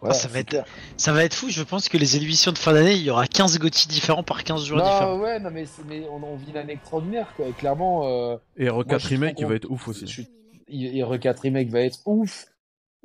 voilà, 0.00 0.14
ça 0.14 0.28
va 0.28 0.38
être 0.40 0.64
ça 0.96 1.12
va 1.12 1.24
être 1.24 1.34
fou 1.34 1.48
je 1.48 1.62
pense 1.62 1.88
que 1.88 1.96
les 1.96 2.16
émissions 2.16 2.52
de 2.52 2.58
fin 2.58 2.74
d'année 2.74 2.92
il 2.92 3.02
y 3.02 3.10
aura 3.10 3.26
15 3.26 3.58
Gotti 3.58 3.88
différents 3.88 4.22
par 4.22 4.44
15 4.44 4.64
jours 4.64 4.78
différents. 4.78 5.18
ouais 5.18 5.40
non 5.40 5.50
mais, 5.50 5.64
mais 5.88 6.06
on, 6.10 6.22
on 6.22 6.36
vit 6.36 6.50
une 6.50 6.58
année 6.58 6.74
extraordinaire 6.74 7.32
quoi. 7.36 7.46
clairement 7.58 8.06
euh, 8.06 8.36
et 8.58 8.66
RE4 8.66 9.06
remake 9.08 9.40
il 9.40 9.46
va 9.46 9.54
être 9.54 9.70
ouf 9.70 9.88
aussi. 9.88 10.06
je 10.06 10.22
et 10.68 11.00
RE4 11.00 11.40
remake 11.40 11.68
va 11.70 11.80
être 11.80 12.00
ouf. 12.06 12.46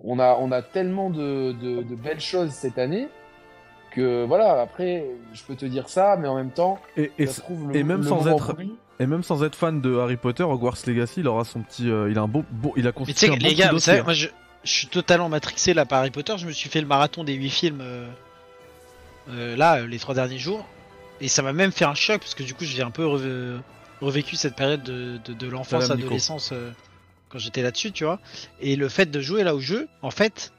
On 0.03 0.17
a 0.19 0.35
on 0.41 0.51
a 0.51 0.61
tellement 0.63 1.11
de, 1.11 1.53
de, 1.53 1.83
de 1.83 1.95
belles 1.95 2.19
choses 2.19 2.49
cette 2.51 2.79
année 2.79 3.07
que 3.91 4.25
voilà 4.25 4.61
après 4.61 5.05
je 5.33 5.43
peux 5.43 5.55
te 5.55 5.65
dire 5.65 5.89
ça 5.89 6.17
mais 6.17 6.27
en 6.27 6.35
même 6.35 6.51
temps 6.51 6.79
et, 6.97 7.11
et, 7.19 7.27
et 7.73 7.83
même 7.83 8.03
sans 8.03 8.27
être 8.27 8.55
et 8.99 9.07
même 9.07 9.23
sans 9.23 9.43
être 9.43 9.55
fan 9.55 9.81
de 9.81 9.97
Harry 9.97 10.15
Potter, 10.15 10.43
Hogwarts 10.43 10.77
Legacy, 10.85 11.21
il 11.21 11.27
aura 11.27 11.43
son 11.43 11.61
petit, 11.61 11.89
euh, 11.89 12.11
il 12.11 12.19
a 12.19 12.21
un 12.21 12.27
beau, 12.27 12.45
beau 12.51 12.71
il 12.77 12.87
a 12.87 12.91
construit 12.91 13.31
un 13.31 13.35
les 13.35 13.55
gars, 13.55 13.71
vous 13.71 13.79
savez, 13.79 14.03
moi 14.03 14.13
je, 14.13 14.27
je, 14.63 14.71
suis 14.71 14.85
totalement 14.85 15.27
matrixé 15.27 15.73
là 15.73 15.85
par 15.85 15.99
Harry 15.99 16.11
Potter. 16.11 16.35
Je 16.37 16.45
me 16.45 16.51
suis 16.51 16.69
fait 16.69 16.81
le 16.81 16.85
marathon 16.85 17.23
des 17.23 17.33
8 17.33 17.49
films 17.49 17.81
euh, 17.81 18.07
euh, 19.29 19.55
là 19.55 19.87
les 19.87 19.97
trois 19.97 20.13
derniers 20.13 20.37
jours, 20.37 20.63
et 21.19 21.29
ça 21.29 21.41
m'a 21.41 21.51
même 21.51 21.71
fait 21.71 21.85
un 21.85 21.95
choc 21.95 22.19
parce 22.19 22.35
que 22.35 22.43
du 22.43 22.53
coup 22.53 22.63
j'ai 22.63 22.83
un 22.83 22.91
peu 22.91 23.07
revécu 24.01 24.35
cette 24.35 24.55
période 24.55 24.83
de, 24.83 25.17
de, 25.25 25.33
de 25.33 25.47
l'enfance, 25.47 25.89
adolescence 25.89 26.53
quand 27.29 27.39
j'étais 27.39 27.63
là-dessus, 27.63 27.91
tu 27.91 28.03
vois. 28.03 28.19
Et 28.59 28.75
le 28.75 28.87
fait 28.87 29.09
de 29.09 29.19
jouer 29.19 29.43
là 29.43 29.55
au 29.55 29.59
jeu, 29.59 29.87
en 30.03 30.11
fait, 30.11 30.53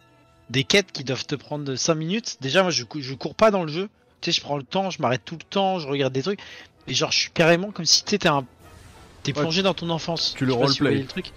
des 0.52 0.64
quêtes 0.64 0.92
qui 0.92 1.02
doivent 1.02 1.26
te 1.26 1.34
prendre 1.34 1.74
5 1.74 1.94
minutes. 1.94 2.36
Déjà, 2.40 2.62
moi 2.62 2.70
je, 2.70 2.84
je 2.98 3.14
cours 3.14 3.34
pas 3.34 3.50
dans 3.50 3.64
le 3.64 3.72
jeu. 3.72 3.88
Tu 4.20 4.30
sais, 4.30 4.38
je 4.38 4.42
prends 4.42 4.58
le 4.58 4.62
temps, 4.62 4.90
je 4.90 5.00
m'arrête 5.00 5.24
tout 5.24 5.36
le 5.36 5.44
temps, 5.44 5.78
je 5.78 5.88
regarde 5.88 6.12
des 6.12 6.22
trucs. 6.22 6.38
Et 6.86 6.94
genre, 6.94 7.10
je 7.10 7.18
suis 7.18 7.30
carrément 7.30 7.72
comme 7.72 7.86
si 7.86 8.04
t'étais 8.04 8.28
un. 8.28 8.46
T'es 9.22 9.32
plongé 9.32 9.62
dans 9.62 9.74
ton 9.74 9.88
enfance. 9.88 10.34
Tu 10.36 10.44
le 10.44 10.52
roleplay. 10.52 10.96
le 10.96 11.06
truc. 11.06 11.32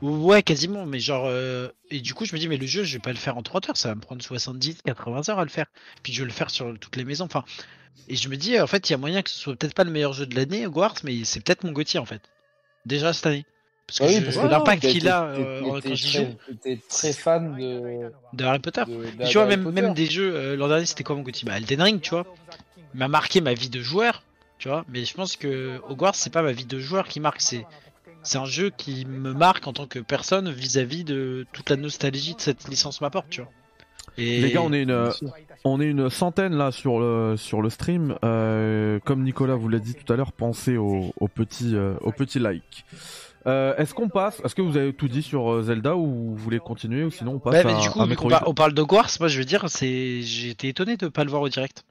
Ouais, 0.00 0.42
quasiment, 0.42 0.84
mais 0.84 0.98
genre. 0.98 1.26
Euh, 1.26 1.68
et 1.90 2.00
du 2.00 2.14
coup, 2.14 2.24
je 2.24 2.34
me 2.34 2.40
dis, 2.40 2.48
mais 2.48 2.56
le 2.56 2.66
jeu, 2.66 2.82
je 2.82 2.94
vais 2.94 2.98
pas 2.98 3.12
le 3.12 3.16
faire 3.16 3.36
en 3.36 3.42
3 3.42 3.60
heures, 3.68 3.76
ça 3.76 3.90
va 3.90 3.94
me 3.94 4.00
prendre 4.00 4.20
70, 4.20 4.82
80 4.84 5.28
heures 5.28 5.38
à 5.38 5.44
le 5.44 5.50
faire. 5.50 5.66
Puis 6.02 6.12
je 6.12 6.22
vais 6.22 6.26
le 6.26 6.32
faire 6.32 6.50
sur 6.50 6.76
toutes 6.80 6.96
les 6.96 7.04
maisons. 7.04 7.26
Enfin. 7.26 7.44
Et 8.08 8.16
je 8.16 8.28
me 8.28 8.36
dis, 8.36 8.58
en 8.58 8.66
fait, 8.66 8.88
il 8.88 8.92
y 8.92 8.94
a 8.94 8.98
moyen 8.98 9.22
que 9.22 9.30
ce 9.30 9.38
soit 9.38 9.54
peut-être 9.54 9.74
pas 9.74 9.84
le 9.84 9.90
meilleur 9.90 10.14
jeu 10.14 10.26
de 10.26 10.34
l'année, 10.34 10.66
Hogwarts, 10.66 10.96
mais 11.04 11.24
c'est 11.24 11.40
peut-être 11.40 11.62
mon 11.62 11.72
Gauthier 11.72 12.00
en 12.00 12.06
fait. 12.06 12.22
Déjà 12.86 13.12
cette 13.12 13.26
année. 13.26 13.46
Parce 13.98 14.12
que, 14.12 14.40
oui, 14.40 14.48
l'impact 14.50 14.86
qu'il 14.88 15.08
a 15.08 15.24
euh, 15.24 15.80
quand 15.82 15.94
j'y 15.94 16.08
joue. 16.08 16.26
T'es 16.62 16.78
très 16.88 17.12
fan 17.12 17.56
de, 17.56 18.10
de 18.32 18.44
Harry 18.44 18.58
Potter. 18.58 18.82
tu 19.28 19.38
vois, 19.38 19.46
même, 19.46 19.70
même 19.70 19.92
des 19.94 20.06
jeux, 20.06 20.34
euh, 20.34 20.56
l'an 20.56 20.68
dernier, 20.68 20.86
c'était 20.86 21.04
quoi 21.04 21.14
mon 21.16 21.22
Gauthier 21.22 21.46
Bah, 21.46 21.58
Elden 21.58 21.82
Ring, 21.82 22.00
tu 22.00 22.10
vois. 22.10 22.26
Il 22.94 22.98
m'a 22.98 23.08
marqué 23.08 23.40
ma 23.40 23.54
vie 23.54 23.68
de 23.68 23.80
joueur 23.80 24.22
tu 24.62 24.68
vois. 24.68 24.84
Mais 24.88 25.04
je 25.04 25.12
pense 25.12 25.36
que 25.36 25.80
Hogwarts, 25.88 26.14
c'est 26.14 26.32
pas 26.32 26.42
ma 26.42 26.52
vie 26.52 26.66
de 26.66 26.78
joueur 26.78 27.08
qui 27.08 27.18
marque, 27.18 27.40
c'est 27.40 27.66
c'est 28.22 28.38
un 28.38 28.44
jeu 28.44 28.70
qui 28.70 29.04
me 29.04 29.32
marque 29.32 29.66
en 29.66 29.72
tant 29.72 29.88
que 29.88 29.98
personne 29.98 30.52
vis-à-vis 30.52 31.02
de 31.02 31.44
toute 31.52 31.68
la 31.68 31.74
nostalgie 31.74 32.36
de 32.36 32.40
cette 32.40 32.68
licence 32.68 33.00
m'apporte, 33.00 33.28
tu 33.28 33.40
vois. 33.40 33.50
Et... 34.16 34.40
Les 34.40 34.52
gars, 34.52 34.62
on 34.62 34.72
est 34.72 34.82
une, 34.82 35.10
on 35.64 35.80
est 35.80 35.86
une 35.86 36.08
centaine 36.10 36.54
là 36.54 36.70
sur 36.70 37.00
le 37.00 37.36
sur 37.36 37.60
le 37.60 37.70
stream. 37.70 38.16
Euh, 38.24 39.00
comme 39.04 39.24
Nicolas 39.24 39.56
vous 39.56 39.68
l'a 39.68 39.80
dit 39.80 39.94
tout 39.94 40.12
à 40.12 40.16
l'heure, 40.16 40.30
pensez 40.30 40.76
au, 40.76 41.12
au 41.18 41.26
petit 41.26 41.74
euh, 41.74 41.94
au 42.02 42.12
petit 42.12 42.38
like. 42.38 42.84
Euh, 43.46 43.74
est-ce 43.76 43.94
qu'on 43.94 44.08
passe 44.08 44.40
Est-ce 44.44 44.54
que 44.54 44.62
vous 44.62 44.76
avez 44.76 44.92
tout 44.92 45.08
dit 45.08 45.22
sur 45.22 45.50
euh, 45.50 45.62
Zelda 45.62 45.96
ou 45.96 46.06
vous 46.06 46.36
voulez 46.36 46.60
continuer 46.60 47.04
ou 47.04 47.10
sinon 47.10 47.34
on 47.34 47.38
passe 47.40 47.64
à, 47.64 47.80
du 47.80 47.90
coup, 47.90 48.30
On, 48.46 48.54
parle 48.54 48.72
d'Hogwarts, 48.72 49.10
moi 49.18 49.28
je 49.28 49.38
veux 49.38 49.44
dire, 49.44 49.64
été 49.64 50.68
étonné 50.68 50.96
de 50.96 51.08
pas 51.08 51.24
le 51.24 51.30
voir 51.30 51.42
au 51.42 51.48
direct. 51.48 51.84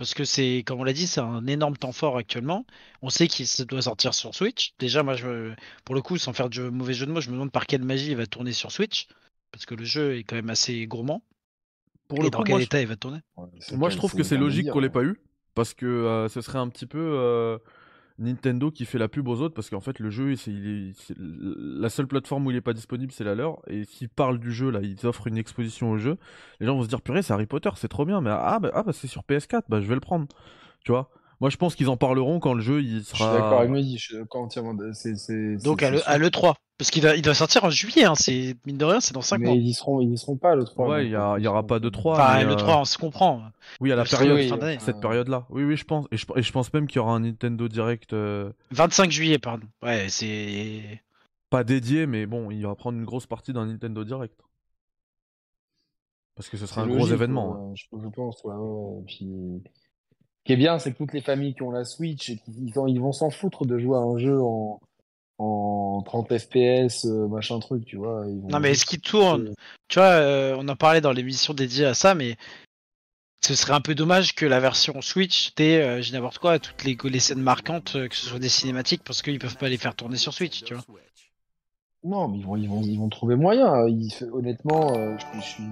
Parce 0.00 0.14
que 0.14 0.24
c'est, 0.24 0.62
comme 0.64 0.80
on 0.80 0.84
l'a 0.84 0.94
dit, 0.94 1.06
c'est 1.06 1.20
un 1.20 1.46
énorme 1.46 1.76
temps 1.76 1.92
fort 1.92 2.16
actuellement. 2.16 2.64
On 3.02 3.10
sait 3.10 3.28
qu'il 3.28 3.46
doit 3.66 3.82
sortir 3.82 4.14
sur 4.14 4.34
Switch. 4.34 4.72
Déjà, 4.78 5.02
moi, 5.02 5.14
je, 5.14 5.52
pour 5.84 5.94
le 5.94 6.00
coup, 6.00 6.16
sans 6.16 6.32
faire 6.32 6.48
de 6.48 6.70
mauvais 6.70 6.94
jeu 6.94 7.04
de 7.04 7.12
mots, 7.12 7.20
je 7.20 7.28
me 7.28 7.34
demande 7.34 7.52
par 7.52 7.66
quelle 7.66 7.84
magie 7.84 8.12
il 8.12 8.16
va 8.16 8.24
tourner 8.24 8.52
sur 8.52 8.72
Switch. 8.72 9.08
Parce 9.52 9.66
que 9.66 9.74
le 9.74 9.84
jeu 9.84 10.16
est 10.16 10.24
quand 10.24 10.36
même 10.36 10.48
assez 10.48 10.86
gourmand. 10.86 11.22
Pour 12.08 12.22
le 12.22 12.30
dans 12.30 12.42
quel 12.42 12.62
état 12.62 12.80
il 12.80 12.86
va 12.86 12.96
tourner 12.96 13.18
Moi, 13.72 13.90
je 13.90 13.98
trouve 13.98 14.14
que 14.14 14.22
c'est 14.22 14.38
logique 14.38 14.70
qu'on 14.70 14.80
l'ait 14.80 14.88
pas 14.88 15.02
eu. 15.02 15.20
Parce 15.54 15.74
que 15.74 15.84
euh, 15.84 16.28
ce 16.30 16.40
serait 16.40 16.58
un 16.58 16.68
petit 16.70 16.86
peu. 16.86 16.98
Euh, 16.98 17.58
Nintendo 18.20 18.70
qui 18.70 18.84
fait 18.84 18.98
la 18.98 19.08
pub 19.08 19.26
aux 19.28 19.40
autres 19.40 19.54
parce 19.54 19.70
qu'en 19.70 19.80
fait 19.80 19.98
le 19.98 20.10
jeu 20.10 20.34
la 21.18 21.88
seule 21.88 22.06
plateforme 22.06 22.46
où 22.46 22.50
il 22.50 22.56
est 22.56 22.60
pas 22.60 22.72
disponible 22.72 23.12
c'est 23.12 23.24
la 23.24 23.34
leur. 23.34 23.60
Et 23.66 23.84
s'ils 23.84 24.08
parlent 24.08 24.38
du 24.38 24.52
jeu 24.52 24.70
là 24.70 24.80
ils 24.82 25.06
offrent 25.06 25.26
une 25.26 25.38
exposition 25.38 25.90
au 25.90 25.98
jeu 25.98 26.16
les 26.60 26.66
gens 26.66 26.76
vont 26.76 26.84
se 26.84 26.88
dire 26.88 27.02
purée 27.02 27.22
c'est 27.22 27.32
Harry 27.32 27.46
Potter 27.46 27.70
c'est 27.76 27.88
trop 27.88 28.04
bien. 28.04 28.20
Mais 28.20 28.30
ah 28.30 28.58
bah, 28.60 28.70
ah, 28.74 28.82
bah 28.82 28.92
c'est 28.92 29.08
sur 29.08 29.22
PS4 29.22 29.62
bah 29.68 29.80
je 29.80 29.86
vais 29.86 29.94
le 29.94 30.00
prendre. 30.00 30.26
Tu 30.84 30.92
vois? 30.92 31.10
Moi, 31.40 31.48
je 31.48 31.56
pense 31.56 31.74
qu'ils 31.74 31.88
en 31.88 31.96
parleront 31.96 32.38
quand 32.38 32.52
le 32.52 32.60
jeu 32.60 32.82
il 32.82 33.02
sera. 33.02 33.16
Je 33.16 33.22
suis 33.22 33.42
d'accord 33.42 33.58
avec 33.60 33.70
moi, 33.70 33.80
je 33.80 33.96
suis 33.96 34.16
entièrement. 34.30 34.74
Donc 34.74 35.82
à 35.82 36.18
l'E3, 36.18 36.54
parce 36.76 36.90
qu'il 36.90 37.10
il 37.16 37.22
doit 37.22 37.34
sortir 37.34 37.64
en 37.64 37.70
juillet, 37.70 38.04
hein. 38.04 38.14
c'est 38.14 38.56
mine 38.66 38.76
de 38.76 38.84
rien, 38.84 39.00
c'est 39.00 39.14
dans 39.14 39.22
5 39.22 39.38
mois. 39.38 39.52
Mais 39.52 39.58
ils 39.58 39.68
y 39.68 39.72
seront, 39.72 40.02
ils 40.02 40.12
y 40.12 40.18
seront 40.18 40.36
pas 40.36 40.54
le 40.54 40.64
3. 40.64 40.88
Ouais, 40.88 41.06
il 41.06 41.08
y, 41.08 41.12
y, 41.12 41.46
aura 41.46 41.66
pas 41.66 41.78
de 41.78 41.88
3. 41.88 42.14
Enfin, 42.14 42.44
le 42.44 42.56
3, 42.56 42.74
euh, 42.74 42.78
on 42.80 42.84
se 42.84 42.98
comprend. 42.98 43.42
Oui, 43.80 43.90
à 43.90 43.96
la 43.96 44.04
période, 44.04 44.80
cette 44.80 45.00
période-là. 45.00 45.46
Oui, 45.48 45.64
oui, 45.64 45.76
je 45.76 45.84
pense. 45.84 46.06
Et 46.12 46.18
je, 46.18 46.26
et 46.36 46.42
je 46.42 46.52
pense 46.52 46.72
même 46.74 46.86
qu'il 46.86 46.96
y 46.96 46.98
aura 47.00 47.12
un 47.12 47.20
Nintendo 47.20 47.68
Direct. 47.68 48.12
25 48.12 48.14
euh, 48.14 49.10
juillet, 49.10 49.38
pardon. 49.38 49.66
Ouais, 49.82 50.06
c'est. 50.08 51.02
Pas 51.48 51.64
dédié, 51.64 52.06
mais 52.06 52.26
bon, 52.26 52.50
il 52.50 52.62
va 52.62 52.74
prendre 52.74 52.98
une 52.98 53.04
grosse 53.04 53.26
partie 53.26 53.52
d'un 53.54 53.66
Nintendo 53.66 54.04
Direct. 54.04 54.38
Parce 56.36 56.48
que 56.48 56.56
ce 56.56 56.66
sera 56.66 56.82
un 56.82 56.86
gros 56.86 57.08
événement. 57.08 57.74
je, 57.74 57.84
pense, 58.14 58.42
ouais. 58.44 58.54
Puis 59.06 59.28
qui 60.44 60.52
est 60.52 60.56
bien, 60.56 60.78
c'est 60.78 60.92
que 60.92 60.98
toutes 60.98 61.12
les 61.12 61.20
familles 61.20 61.54
qui 61.54 61.62
ont 61.62 61.70
la 61.70 61.84
Switch, 61.84 62.28
ils, 62.28 62.40
ils 62.48 63.00
vont 63.00 63.12
s'en 63.12 63.30
foutre 63.30 63.66
de 63.66 63.78
jouer 63.78 63.96
à 63.96 64.00
un 64.00 64.18
jeu 64.18 64.40
en, 64.40 64.80
en 65.40 66.02
30 66.02 66.38
FPS, 66.38 67.06
euh, 67.06 67.26
machin 67.26 67.58
truc, 67.60 67.86
tu 67.86 67.96
vois. 67.96 68.26
non, 68.26 68.60
mais 68.60 68.72
est-ce 68.72 68.84
qu'il 68.84 69.00
tourne 69.00 69.54
Tu 69.88 69.98
vois, 69.98 70.08
euh, 70.08 70.54
on 70.58 70.68
en 70.68 70.76
parlait 70.76 71.00
dans 71.00 71.12
l'émission 71.12 71.54
dédiée 71.54 71.86
à 71.86 71.94
ça, 71.94 72.14
mais 72.14 72.36
ce 73.40 73.54
serait 73.54 73.72
un 73.72 73.80
peu 73.80 73.94
dommage 73.94 74.34
que 74.34 74.44
la 74.44 74.60
version 74.60 75.00
Switch 75.00 75.54
t'ait, 75.54 75.80
euh, 75.82 76.02
j'ai 76.02 76.12
n'importe 76.12 76.38
quoi, 76.38 76.58
toutes 76.58 76.84
les, 76.84 76.96
les 77.02 77.20
scènes 77.20 77.40
marquantes, 77.40 77.92
que 77.92 78.14
ce 78.14 78.26
soit 78.26 78.38
des 78.38 78.50
cinématiques, 78.50 79.02
parce 79.02 79.22
qu'ils 79.22 79.38
peuvent 79.38 79.56
pas 79.56 79.70
les 79.70 79.78
faire 79.78 79.94
tourner 79.94 80.18
sur 80.18 80.34
Switch, 80.34 80.62
tu 80.62 80.74
vois. 80.74 80.84
Non, 82.04 82.28
mais 82.28 82.38
ils 82.38 82.44
vont, 82.44 82.56
ils 82.56 82.68
vont, 82.68 82.82
ils 82.82 82.98
vont 82.98 83.08
trouver 83.08 83.36
moyen. 83.36 83.86
honnêtement, 84.32 84.94
je, 85.18 85.40
suis, 85.40 85.64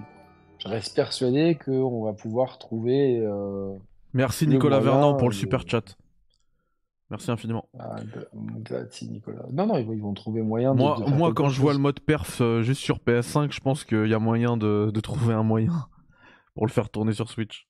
je 0.59 0.69
reste 0.69 0.95
persuadé 0.95 1.59
qu'on 1.63 2.05
va 2.05 2.15
pouvoir 2.15 2.59
trouver 2.59 3.23
Merci 4.19 4.49
Nicolas 4.49 4.81
Vernon 4.81 5.17
pour 5.17 5.29
le 5.29 5.35
super 5.35 5.63
chat. 5.65 5.97
Merci 7.09 7.31
infiniment. 7.31 7.69
Ah, 7.79 7.95
Nicolas. 9.03 9.47
Non, 9.53 9.67
non, 9.67 9.79
ils 9.79 10.03
vont 10.03 10.13
trouver 10.13 10.43
moyen 10.43 10.75
de. 10.75 10.79
Moi, 10.79 10.99
moi 11.07 11.33
quand 11.33 11.49
je 11.49 11.61
vois 11.61 11.73
le 11.73 11.79
mode 11.79 12.01
perf 12.01 12.41
euh, 12.41 12.63
juste 12.63 12.83
sur 12.83 12.99
PS5, 12.99 13.53
je 13.53 13.61
pense 13.61 13.85
qu'il 13.85 14.09
y 14.09 14.15
a 14.15 14.19
moyen 14.19 14.57
de, 14.57 14.91
de, 14.93 15.01
trouver 15.01 15.35
un 15.35 15.45
moyen 15.45 15.87
pour 16.55 16.67
le 16.67 16.73
faire 16.73 16.91
tourner 16.91 17.13
sur 17.13 17.31
Switch. 17.31 17.69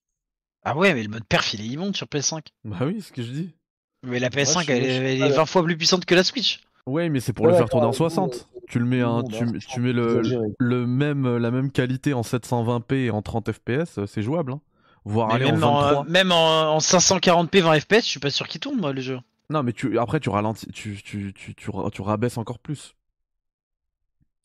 Ah 0.64 0.74
ouais, 0.74 0.94
mais 0.94 1.02
le 1.02 1.10
mode 1.10 1.24
perf 1.24 1.52
il 1.52 1.60
est 1.60 1.66
immonde 1.66 1.94
sur 1.94 2.06
PS5. 2.06 2.40
Bah 2.64 2.78
oui, 2.80 2.96
c'est 2.96 3.08
ce 3.08 3.12
que 3.12 3.22
je 3.22 3.30
dis. 3.30 3.54
Mais 4.02 4.18
la 4.18 4.30
PS5 4.30 4.64
elle, 4.70 4.84
est 4.84 5.28
20 5.28 5.44
fois 5.44 5.62
plus 5.62 5.76
puissante 5.76 6.06
que 6.06 6.14
la 6.14 6.24
Switch. 6.24 6.62
Ouais, 6.86 7.10
mais 7.10 7.20
c'est 7.20 7.34
pour 7.34 7.46
le 7.46 7.52
faire 7.52 7.68
tourner 7.68 7.86
en 7.86 7.92
60. 7.92 8.48
tu 8.68 8.78
le 8.78 8.86
mets, 8.86 9.02
un, 9.02 9.22
tu, 9.22 9.46
tu, 9.58 9.80
mets 9.80 9.92
le, 9.92 10.22
le, 10.58 10.86
même, 10.86 11.36
la 11.36 11.50
même 11.50 11.70
qualité 11.70 12.14
en 12.14 12.22
720p 12.22 12.94
et 12.94 13.10
en 13.10 13.20
30 13.20 13.52
fps, 13.52 14.06
c'est 14.06 14.22
jouable. 14.22 14.52
Hein. 14.52 14.60
Voire 15.08 15.32
aller 15.32 15.46
même 15.46 15.64
en 15.64 15.80
23. 15.80 16.04
même 16.04 16.32
en, 16.32 16.78
540p 16.78 17.62
20 17.62 17.80
fps, 17.80 17.96
je 17.96 18.00
suis 18.00 18.20
pas 18.20 18.28
sûr 18.28 18.46
qu'il 18.46 18.60
tourne 18.60 18.78
moi 18.78 18.92
le 18.92 19.00
jeu. 19.00 19.18
Non, 19.48 19.62
mais 19.62 19.72
tu, 19.72 19.98
après 19.98 20.20
tu 20.20 20.28
ralentis, 20.28 20.66
tu, 20.72 21.00
tu, 21.02 21.32
tu, 21.32 21.54
tu, 21.54 22.02
rabaisses 22.02 22.36
encore 22.36 22.58
plus. 22.58 22.94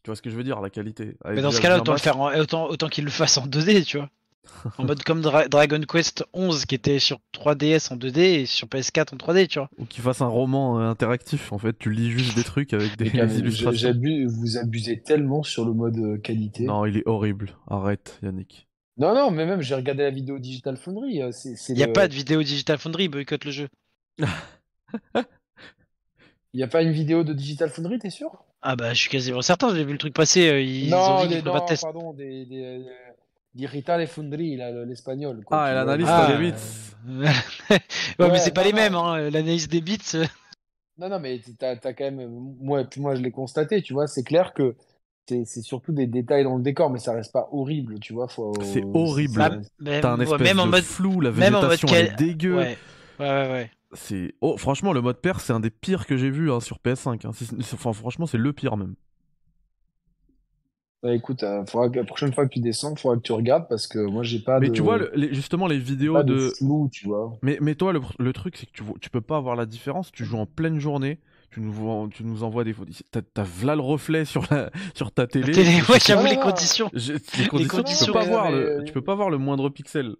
Tu 0.04 0.10
vois 0.10 0.16
ce 0.16 0.22
que 0.22 0.30
je 0.30 0.36
veux 0.36 0.44
dire, 0.44 0.62
la 0.62 0.70
qualité. 0.70 1.18
mais 1.26 1.42
dans 1.42 1.52
ce 1.52 1.60
cas-là, 1.60 1.80
autant, 1.80 1.92
le 1.92 1.98
faire 1.98 2.18
autant, 2.18 2.68
autant 2.68 2.88
qu'il 2.88 3.04
le 3.04 3.10
fasse 3.10 3.38
en 3.38 3.46
2D, 3.46 3.84
tu 3.84 3.98
vois. 3.98 4.10
en 4.78 4.86
mode 4.86 5.04
comme 5.04 5.22
Dragon 5.22 5.82
Quest 5.82 6.26
11 6.34 6.66
qui 6.66 6.76
était 6.76 7.00
sur 7.00 7.20
3DS 7.34 7.94
en 7.94 7.98
2D 7.98 8.20
et 8.20 8.46
sur 8.46 8.68
PS4 8.68 9.14
en 9.14 9.18
3D, 9.18 9.48
tu 9.48 9.60
vois. 9.60 9.70
Ou 9.78 9.86
qu'il 9.86 10.02
fasse 10.02 10.22
un 10.22 10.28
roman 10.28 10.80
euh, 10.80 10.90
interactif, 10.90 11.52
en 11.52 11.58
fait, 11.58 11.78
tu 11.78 11.92
lis 11.92 12.10
juste 12.10 12.36
des 12.36 12.44
trucs 12.44 12.74
avec 12.74 12.98
des, 12.98 13.08
illustrations. 13.38 13.94
vous 14.28 14.58
abusez 14.58 15.02
tellement 15.02 15.44
sur 15.44 15.66
le 15.66 15.74
mode 15.74 15.98
euh, 15.98 16.18
qualité. 16.18 16.66
Non, 16.66 16.86
il 16.86 16.98
est 16.98 17.08
horrible. 17.08 17.58
Arrête, 17.68 18.20
Yannick. 18.24 18.68
Non, 18.98 19.16
non, 19.16 19.32
mais 19.32 19.46
même 19.46 19.62
j'ai 19.62 19.76
regardé 19.76 20.04
la 20.04 20.12
vidéo 20.12 20.38
Digital 20.38 20.78
Foundry. 20.78 21.22
Euh, 21.22 21.32
il 21.70 21.76
n'y 21.76 21.84
a 21.84 21.88
pas 21.88 22.08
de 22.08 22.14
vidéo 22.14 22.44
Digital 22.44 22.78
Foundry, 22.78 23.08
boycott 23.08 23.44
le 23.46 23.52
jeu. 23.52 23.68
Il 26.54 26.58
n'y 26.58 26.64
a 26.64 26.68
pas 26.68 26.84
une 26.84 26.92
vidéo 26.92 27.24
de 27.24 27.34
Digital 27.34 27.72
Foundry, 27.72 27.98
t'es 27.98 28.12
sûr? 28.12 28.46
Ah 28.62 28.76
bah 28.76 28.94
je 28.94 29.00
suis 29.00 29.10
quasiment 29.10 29.42
certain, 29.42 29.74
j'ai 29.74 29.84
vu 29.84 29.94
le 29.94 29.98
truc 29.98 30.14
passer. 30.14 30.62
Ils 30.64 30.92
non, 30.92 30.98
ont 30.98 31.26
dit 31.26 31.42
non, 31.42 31.52
pas 31.52 31.62
de 31.62 31.82
pardon, 31.82 32.14
des, 32.14 32.46
des, 32.46 32.86
Digital 33.56 34.06
Foundry, 34.08 34.58
l'espagnol. 34.86 35.44
Ah, 35.50 35.74
l'analyse 35.74 36.08
des 36.28 36.38
bits. 36.38 36.54
ouais, 38.20 38.30
mais 38.32 38.38
c'est 38.38 38.54
pas 38.54 38.64
les 38.64 38.74
mêmes, 38.74 38.94
hein, 38.94 39.30
l'analyse 39.32 39.68
des 39.68 39.82
bits. 39.82 39.98
Euh. 40.14 40.26
Non, 41.00 41.10
non, 41.10 41.20
mais 41.20 41.42
t'as 41.58 41.72
as 41.72 41.94
quand 41.94 42.12
même. 42.12 42.30
Moi, 42.60 42.84
moi 42.98 43.16
je 43.16 43.22
l'ai 43.22 43.32
constaté, 43.32 43.82
tu 43.82 43.94
vois, 43.94 44.06
c'est 44.06 44.24
clair 44.24 44.54
que 44.54 44.76
c'est 45.28 45.62
surtout 45.62 45.92
des 45.92 46.08
détails 46.08 46.44
dans 46.44 46.58
le 46.58 46.64
décor, 46.64 46.90
mais 46.90 47.00
ça 47.00 47.14
reste 47.14 47.32
pas 47.32 47.48
horrible, 47.52 48.00
tu 48.00 48.14
vois. 48.14 48.28
Faut... 48.28 48.54
C'est 48.62 48.84
horrible. 48.94 49.62
T'as 49.84 50.14
un 50.14 50.20
espèce 50.20 50.42
même 50.42 50.60
en 50.60 50.66
de 50.66 50.72
mode... 50.72 50.84
flou, 50.84 51.22
la 51.22 51.32
végétation 51.32 51.88
est 51.90 52.16
dégueu. 52.18 52.58
Ouais, 52.58 52.78
ouais, 53.20 53.26
ouais. 53.26 53.72
C'est 53.96 54.34
oh, 54.42 54.58
franchement 54.58 54.92
le 54.92 55.02
mode 55.02 55.18
père 55.18 55.40
c'est 55.40 55.54
un 55.54 55.60
des 55.60 55.70
pires 55.70 56.08
que 56.08 56.18
j'ai 56.18 56.32
vu 56.32 56.52
hein, 56.52 56.60
sur 56.60 56.80
PS5. 56.84 57.28
Hein. 57.28 57.32
Enfin, 57.74 57.94
franchement, 57.94 58.26
c'est 58.26 58.40
le 58.40 58.52
pire 58.52 58.76
même. 58.76 58.96
Bah 61.04 61.14
écoute, 61.14 61.44
euh, 61.44 61.64
la 61.94 62.04
prochaine 62.06 62.34
fois 62.34 62.46
que 62.46 62.54
tu 62.54 62.62
descends, 62.62 62.94
il 62.94 63.00
faudra 63.00 63.18
que 63.18 63.22
tu 63.22 63.34
regardes 63.34 63.68
parce 63.68 63.88
que 63.88 64.00
moi 64.00 64.24
j'ai 64.24 64.40
pas 64.40 64.62
mais 64.62 64.72
tu 64.72 64.82
vois, 64.82 65.00
justement 65.32 65.68
les 65.68 65.78
vidéos 65.78 66.24
de... 66.24 66.50
flou, 66.58 66.90
tu 66.94 67.08
vois. 67.08 67.38
Mais, 67.42 67.58
mais 67.60 67.76
toi, 67.76 67.92
le, 67.92 68.34
truc 68.34 68.56
c'est 68.56 68.68
que 68.68 68.72
tu, 68.72 68.84
tu 69.02 69.10
peux 69.10 69.20
pas 69.20 69.36
avoir 69.36 69.58
la 69.58 69.66
différence. 69.66 70.14
Tu 70.14 70.24
joues 70.24 70.38
en 70.38 70.46
pleine 70.46 70.80
journée, 70.80 71.20
tu 71.54 71.62
nous, 71.62 72.08
tu 72.10 72.24
nous 72.24 72.44
envoies 72.44 72.64
des 72.64 72.74
photos. 72.74 73.04
T'as, 73.12 73.22
as 73.36 73.66
là 73.66 73.76
le 73.76 73.82
reflet 73.82 74.26
sur, 74.26 74.44
la, 74.50 74.72
sur 74.96 75.12
ta 75.12 75.28
télé. 75.28 75.52
télé 75.52 75.82
ouais, 75.90 76.00
j'avoue 76.04 76.26
les 76.26 76.40
conditions. 76.40 76.90
les 76.94 77.48
conditions, 77.68 77.84
tu 77.84 78.06
peux 78.06 78.12
pas 78.12 78.26
voir 78.26 78.52
le, 78.52 78.84
tu 78.86 78.94
peux 78.94 79.04
pas 79.04 79.16
voir 79.16 79.30
le 79.30 79.38
moindre 79.38 79.70
pixel. 79.70 80.16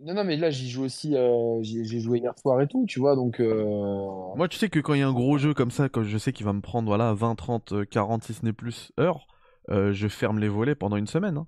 Non, 0.00 0.12
non, 0.12 0.24
mais 0.24 0.36
là, 0.36 0.50
j'y 0.50 0.68
joue 0.68 0.84
aussi, 0.84 1.16
euh, 1.16 1.62
j'ai 1.62 2.00
joué 2.00 2.18
hier 2.18 2.36
soir 2.38 2.60
et 2.60 2.66
tout, 2.66 2.84
tu 2.86 2.98
vois, 2.98 3.14
donc... 3.14 3.40
Euh... 3.40 3.64
Moi, 4.36 4.48
tu 4.48 4.58
sais 4.58 4.68
que 4.68 4.80
quand 4.80 4.92
il 4.92 5.00
y 5.00 5.02
a 5.02 5.08
un 5.08 5.12
gros 5.12 5.38
jeu 5.38 5.54
comme 5.54 5.70
ça, 5.70 5.88
quand 5.88 6.02
je 6.02 6.18
sais 6.18 6.32
qu'il 6.32 6.44
va 6.44 6.52
me 6.52 6.60
prendre, 6.60 6.88
voilà, 6.88 7.14
20, 7.14 7.36
30, 7.36 7.88
40, 7.88 8.24
si 8.24 8.34
ce 8.34 8.44
n'est 8.44 8.52
plus, 8.52 8.92
heures, 8.98 9.26
euh, 9.70 9.92
je 9.92 10.08
ferme 10.08 10.40
les 10.40 10.48
volets 10.48 10.74
pendant 10.74 10.96
une 10.96 11.06
semaine. 11.06 11.38
Hein. 11.38 11.46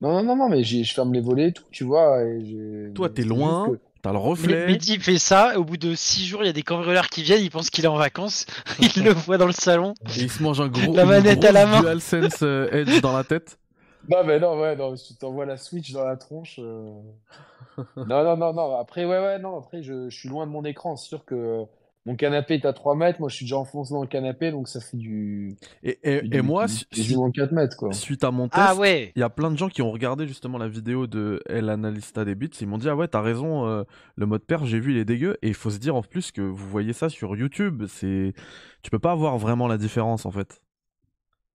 Non, 0.00 0.12
non, 0.14 0.24
non, 0.24 0.36
non, 0.36 0.48
mais 0.48 0.64
je 0.64 0.92
ferme 0.92 1.12
les 1.12 1.20
volets 1.20 1.48
et 1.48 1.52
tout, 1.52 1.66
tu 1.70 1.84
vois. 1.84 2.24
Et 2.24 2.90
Toi, 2.94 3.10
t'es 3.10 3.22
loin, 3.22 3.68
t'as 4.02 4.12
le 4.12 4.18
reflet. 4.18 4.66
Mehdi 4.66 4.98
fait 4.98 5.18
ça, 5.18 5.58
au 5.58 5.64
bout 5.64 5.76
de 5.76 5.94
6 5.94 6.26
jours, 6.26 6.42
il 6.42 6.46
y 6.46 6.50
a 6.50 6.52
des 6.52 6.62
cambrioleurs 6.62 7.08
qui 7.08 7.22
viennent, 7.22 7.42
ils 7.42 7.50
pensent 7.50 7.70
qu'il 7.70 7.84
est 7.84 7.88
en 7.88 7.96
vacances, 7.96 8.46
ils 8.80 9.02
le 9.02 9.12
voient 9.12 9.38
dans 9.38 9.46
le 9.46 9.52
salon. 9.52 9.94
Et 10.16 10.22
il 10.22 10.30
se 10.30 10.42
mange 10.42 10.60
un 10.60 10.68
gros 10.68 10.94
la 10.94 11.04
manette 11.04 11.44
à 11.44 11.52
la 11.52 11.66
main. 11.66 11.80
DualSense 11.80 12.42
euh, 12.42 12.68
Edge 12.72 13.00
dans 13.00 13.16
la 13.16 13.24
tête. 13.24 13.58
Non, 14.08 14.24
mais 14.24 14.40
non, 14.40 14.60
ouais, 14.60 14.74
non, 14.74 14.94
tu 14.96 15.14
t'envoies 15.14 15.46
la 15.46 15.56
Switch 15.56 15.92
dans 15.92 16.04
la 16.04 16.16
tronche. 16.16 16.58
Euh. 16.58 16.92
non, 17.96 18.24
non, 18.24 18.36
non, 18.36 18.52
non, 18.52 18.78
après, 18.78 19.04
ouais, 19.04 19.18
ouais, 19.18 19.38
non, 19.38 19.58
après, 19.58 19.82
je, 19.82 20.10
je 20.10 20.16
suis 20.16 20.28
loin 20.28 20.46
de 20.46 20.50
mon 20.50 20.64
écran, 20.64 20.96
c'est 20.96 21.08
sûr 21.08 21.24
que 21.24 21.64
mon 22.04 22.16
canapé 22.16 22.54
est 22.54 22.64
à 22.64 22.72
3 22.72 22.96
mètres, 22.96 23.20
moi 23.20 23.28
je 23.28 23.36
suis 23.36 23.44
déjà 23.44 23.58
enfoncé 23.58 23.94
dans 23.94 24.02
le 24.02 24.08
canapé, 24.08 24.50
donc 24.50 24.66
ça 24.66 24.80
fait 24.80 24.96
du. 24.96 25.56
Et, 25.84 25.98
et, 26.02 26.36
et 26.36 26.42
moi, 26.42 26.66
suite, 26.66 27.16
4 27.34 27.52
mètres, 27.52 27.76
quoi. 27.76 27.92
suite 27.92 28.24
à 28.24 28.32
mon 28.32 28.48
test, 28.48 28.60
ah 28.60 28.74
ouais. 28.74 29.12
il 29.14 29.20
y 29.20 29.22
a 29.22 29.30
plein 29.30 29.52
de 29.52 29.56
gens 29.56 29.68
qui 29.68 29.82
ont 29.82 29.92
regardé 29.92 30.26
justement 30.26 30.58
la 30.58 30.66
vidéo 30.66 31.06
de 31.06 31.40
El 31.46 31.68
Analista 31.68 32.24
des 32.24 32.34
Bits. 32.34 32.50
Ils 32.60 32.66
m'ont 32.66 32.78
dit 32.78 32.88
Ah 32.88 32.96
ouais, 32.96 33.06
t'as 33.06 33.20
raison, 33.20 33.68
euh, 33.68 33.84
le 34.16 34.26
mode 34.26 34.42
perf, 34.42 34.64
j'ai 34.64 34.80
vu, 34.80 34.92
il 34.92 34.98
est 34.98 35.04
dégueu. 35.04 35.36
Et 35.42 35.48
il 35.48 35.54
faut 35.54 35.70
se 35.70 35.78
dire 35.78 35.94
en 35.94 36.02
plus 36.02 36.32
que 36.32 36.40
vous 36.40 36.68
voyez 36.68 36.92
ça 36.92 37.08
sur 37.08 37.36
YouTube. 37.36 37.84
c'est 37.86 38.32
Tu 38.82 38.90
peux 38.90 38.98
pas 38.98 39.14
voir 39.14 39.38
vraiment 39.38 39.68
la 39.68 39.78
différence 39.78 40.26
en 40.26 40.32
fait. 40.32 40.60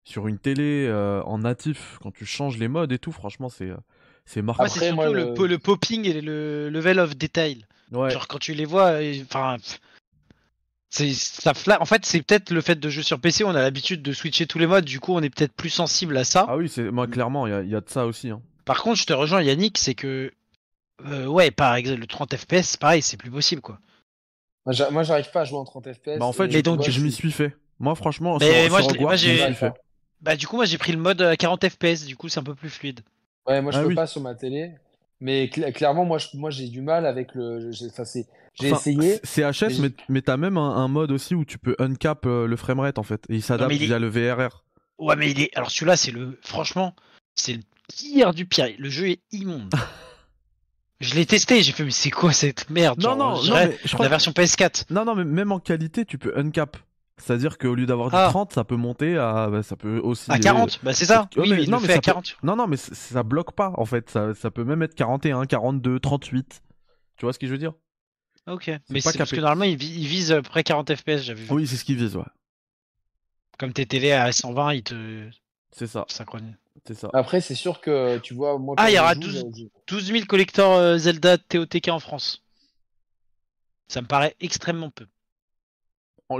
Sur 0.04 0.28
une 0.28 0.38
télé 0.38 0.86
euh, 0.88 1.22
en 1.24 1.38
natif, 1.40 1.98
quand 2.02 2.10
tu 2.10 2.24
changes 2.24 2.56
les 2.56 2.68
modes 2.68 2.92
et 2.92 2.98
tout, 2.98 3.12
franchement, 3.12 3.50
c'est. 3.50 3.68
Euh, 3.68 3.76
c'est 4.24 4.42
marquant. 4.42 4.66
c'est 4.66 4.92
surtout 4.92 5.12
le... 5.14 5.46
le... 5.46 5.58
popping 5.58 6.06
et 6.06 6.20
le 6.20 6.68
level 6.68 6.98
of 7.00 7.16
detail. 7.16 7.64
Ouais. 7.92 8.10
Genre 8.10 8.28
quand 8.28 8.38
tu 8.38 8.52
les 8.52 8.66
vois, 8.66 8.98
enfin, 9.22 9.56
c'est 9.62 9.78
ça 10.90 11.52
En 11.80 11.84
fait, 11.84 12.04
c'est 12.06 12.22
peut-être 12.22 12.50
le 12.50 12.60
fait 12.60 12.78
de 12.78 12.88
jouer 12.88 13.02
sur 13.02 13.20
PC, 13.20 13.44
on 13.44 13.50
a 13.50 13.62
l'habitude 13.62 14.02
de 14.02 14.12
switcher 14.12 14.46
tous 14.46 14.58
les 14.58 14.66
modes, 14.66 14.84
du 14.84 15.00
coup, 15.00 15.14
on 15.14 15.22
est 15.22 15.30
peut-être 15.30 15.52
plus 15.52 15.70
sensible 15.70 16.16
à 16.16 16.24
ça. 16.24 16.46
Ah 16.48 16.56
oui, 16.56 16.68
c'est 16.68 16.90
moi 16.90 17.06
clairement, 17.06 17.46
il 17.46 17.68
y, 17.68 17.74
a 17.74 17.80
de 17.80 17.88
ça 17.88 18.06
aussi. 18.06 18.30
Hein. 18.30 18.40
Par 18.64 18.82
contre, 18.82 18.96
je 18.96 19.06
te 19.06 19.12
rejoins, 19.12 19.42
Yannick, 19.42 19.78
c'est 19.78 19.94
que 19.94 20.32
euh, 21.06 21.26
ouais, 21.26 21.50
par 21.50 21.74
exemple, 21.74 22.00
le 22.00 22.06
30 22.06 22.36
FPS, 22.36 22.76
pareil, 22.76 23.02
c'est 23.02 23.16
plus 23.16 23.30
possible, 23.30 23.62
quoi. 23.62 23.78
Moi, 24.90 25.02
j'arrive 25.02 25.30
pas 25.30 25.42
à 25.42 25.44
jouer 25.44 25.58
en 25.58 25.64
30 25.64 25.92
FPS. 25.92 26.18
Bah 26.18 26.26
en 26.26 26.32
fait, 26.32 26.50
je, 26.50 27.00
m'y 27.00 27.12
suis 27.12 27.32
fait. 27.32 27.56
Moi, 27.78 27.94
franchement, 27.94 28.36
mais 28.38 28.68
moi, 28.68 29.16
j'ai 29.16 29.54
Bah 30.20 30.36
du 30.36 30.46
coup, 30.46 30.56
moi, 30.56 30.64
j'ai 30.64 30.78
pris 30.78 30.92
le 30.92 30.98
mode 30.98 31.22
à 31.22 31.36
40 31.36 31.68
FPS, 31.68 32.04
du 32.04 32.16
coup, 32.16 32.28
c'est 32.28 32.40
un 32.40 32.44
peu 32.44 32.54
plus 32.54 32.70
fluide. 32.70 33.00
Ouais, 33.46 33.62
moi, 33.62 33.72
je 33.72 33.78
ah 33.78 33.84
peux 33.84 33.94
pas 33.94 34.06
sur 34.06 34.20
ma 34.20 34.34
télé. 34.34 34.72
Mais 35.20 35.48
clairement, 35.48 36.04
moi, 36.04 36.18
moi, 36.34 36.50
j'ai 36.50 36.68
du 36.68 36.80
mal 36.80 37.04
avec 37.04 37.34
le. 37.34 37.70
Enfin, 37.86 38.04
j'ai 38.60 38.68
essayé. 38.68 39.20
C'est 39.24 39.42
HS, 39.42 39.80
mais, 39.80 39.90
mais 40.08 40.22
t'as 40.22 40.36
même 40.36 40.56
un, 40.56 40.88
mode 40.88 41.10
aussi 41.10 41.34
où 41.34 41.44
tu 41.44 41.58
peux 41.58 41.74
uncap 41.78 42.26
euh, 42.26 42.46
le 42.46 42.56
framerate 42.56 42.98
en 42.98 43.02
fait. 43.02 43.24
Et 43.28 43.36
il 43.36 43.42
s'adapte 43.42 43.72
via 43.72 43.98
le 43.98 44.08
VRR. 44.08 44.64
Ouais, 44.98 45.16
mais 45.16 45.30
il 45.30 45.40
est. 45.40 45.56
Alors 45.56 45.70
celui-là, 45.70 45.96
c'est 45.96 46.12
le. 46.12 46.38
Franchement, 46.42 46.94
c'est 47.34 47.54
le 47.54 47.62
pire 47.88 48.32
du 48.32 48.46
pire. 48.46 48.68
Le 48.78 48.88
jeu 48.88 49.08
est 49.08 49.20
immonde. 49.32 49.74
Je 51.00 51.14
l'ai 51.14 51.26
testé, 51.26 51.62
j'ai 51.62 51.70
fait, 51.70 51.84
mais 51.84 51.92
c'est 51.92 52.10
quoi 52.10 52.32
cette 52.32 52.70
merde 52.70 53.00
Non, 53.00 53.14
non, 53.14 53.40
non 53.40 53.54
mais 53.54 53.78
je 53.84 53.92
crois 53.92 54.06
la 54.06 54.10
version 54.10 54.32
PS4. 54.32 54.86
Non, 54.90 55.04
non, 55.04 55.14
mais 55.14 55.24
même 55.24 55.52
en 55.52 55.60
qualité, 55.60 56.04
tu 56.04 56.18
peux 56.18 56.36
uncap. 56.36 56.76
C'est-à-dire 57.18 57.58
qu'au 57.58 57.74
lieu 57.74 57.86
d'avoir 57.86 58.10
du 58.10 58.16
30, 58.16 58.48
ah. 58.50 58.54
ça 58.54 58.64
peut 58.64 58.76
monter 58.76 59.16
à. 59.16 59.48
Bah, 59.50 59.62
ça 59.62 59.76
peut 59.76 59.98
aussi. 59.98 60.30
À 60.30 60.38
40, 60.38 60.80
bah 60.82 60.92
c'est 60.92 61.04
ça. 61.04 61.28
Oui, 61.36 61.50
mais, 61.50 61.66
non, 61.66 61.80
mais 61.80 61.88
fait 61.88 61.94
à 61.94 61.98
40. 61.98 62.36
Non, 62.42 62.56
non, 62.56 62.66
mais 62.66 62.76
ça 62.76 63.22
bloque 63.22 63.52
pas 63.52 63.72
en 63.76 63.84
fait. 63.84 64.08
Ça, 64.10 64.34
ça 64.34 64.50
peut 64.50 64.64
même 64.64 64.82
être 64.82 64.94
41, 64.94 65.44
42, 65.46 65.98
38. 66.00 66.62
Tu 67.16 67.24
vois 67.24 67.32
ce 67.32 67.38
que 67.38 67.46
je 67.46 67.52
veux 67.52 67.58
dire? 67.58 67.72
Ok, 68.46 68.70
mais 68.88 69.00
c'est 69.00 69.18
parce 69.18 69.30
que 69.30 69.40
normalement 69.40 69.64
il, 69.64 69.76
vise 69.76 70.40
près 70.44 70.62
40 70.62 70.94
FPS, 70.94 71.18
j'avais 71.18 71.42
vu. 71.42 71.52
Oui, 71.52 71.66
c'est 71.66 71.76
ce 71.76 71.84
qu'il 71.84 71.96
vise, 71.96 72.16
ouais. 72.16 72.22
Comme 73.58 73.72
tes 73.72 73.84
télé 73.84 74.12
à 74.12 74.30
120, 74.32 74.74
il 74.74 74.82
te. 74.82 75.28
C'est 75.72 75.86
ça. 75.86 76.06
Synchronise. 76.08 76.54
C'est 76.86 76.94
ça. 76.94 77.10
Après, 77.12 77.40
c'est 77.40 77.56
sûr 77.56 77.80
que 77.80 78.18
tu 78.18 78.32
vois, 78.32 78.58
moi. 78.58 78.74
Ah, 78.78 78.90
il 78.90 78.94
y 78.94 78.98
aura 78.98 79.14
12, 79.14 79.44
000 79.90 80.24
collecteurs 80.26 80.72
euh, 80.72 80.96
Zelda 80.96 81.36
TOTK 81.36 81.88
en 81.88 81.98
France. 81.98 82.44
Ça 83.88 84.00
me 84.00 84.06
paraît 84.06 84.36
extrêmement 84.40 84.90
peu. 84.90 85.06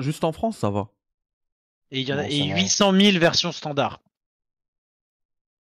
Juste 0.01 0.24
en 0.24 0.32
France, 0.32 0.59
ça 0.59 0.70
va. 0.70 0.89
Et 1.90 2.01
il 2.01 2.09
y 2.09 2.12
en 2.12 2.19
a 2.19 2.28
et 2.28 2.48
800 2.48 2.93
000 2.93 3.19
versions 3.19 3.52
standard. 3.52 4.01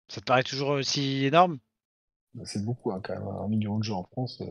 Ça 0.08 0.20
te 0.20 0.26
paraît 0.26 0.42
toujours 0.42 0.70
aussi 0.70 1.24
énorme? 1.24 1.58
Bah, 2.34 2.44
C'est 2.46 2.64
beaucoup, 2.64 2.92
hein, 2.92 3.00
quand 3.02 3.14
même. 3.14 3.28
Un 3.28 3.48
million 3.48 3.78
de 3.78 3.84
jeux 3.84 3.94
en 3.94 4.04
France. 4.04 4.40
Euh. 4.40 4.46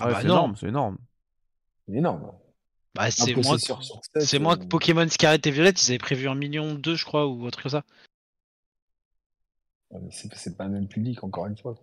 Ah, 0.00 0.04
ah 0.04 0.06
bah 0.06 0.14
c'est 0.16 0.24
énorme, 0.24 0.56
c'est 0.56 0.68
énorme. 0.68 0.98
C'est 1.86 1.94
énorme. 1.94 2.32
Bah, 2.94 3.10
c'est 3.10 3.34
moins, 3.36 3.58
c'est 3.58 4.38
moins 4.38 4.56
que 4.56 4.64
euh, 4.64 4.68
Pokémon 4.68 5.08
Scarlet 5.08 5.40
et 5.44 5.50
Violet, 5.50 5.70
ils 5.70 5.90
avaient 5.90 5.98
prévu 5.98 6.28
un 6.28 6.34
million 6.34 6.74
deux, 6.74 6.96
je 6.96 7.04
crois, 7.04 7.26
ou 7.26 7.44
autre 7.44 7.62
que 7.62 7.68
ça. 7.68 7.84
c'est 10.10 10.56
pas 10.56 10.64
le 10.64 10.70
même 10.70 10.88
public, 10.88 11.22
encore 11.22 11.46
une 11.46 11.56
fois. 11.56 11.76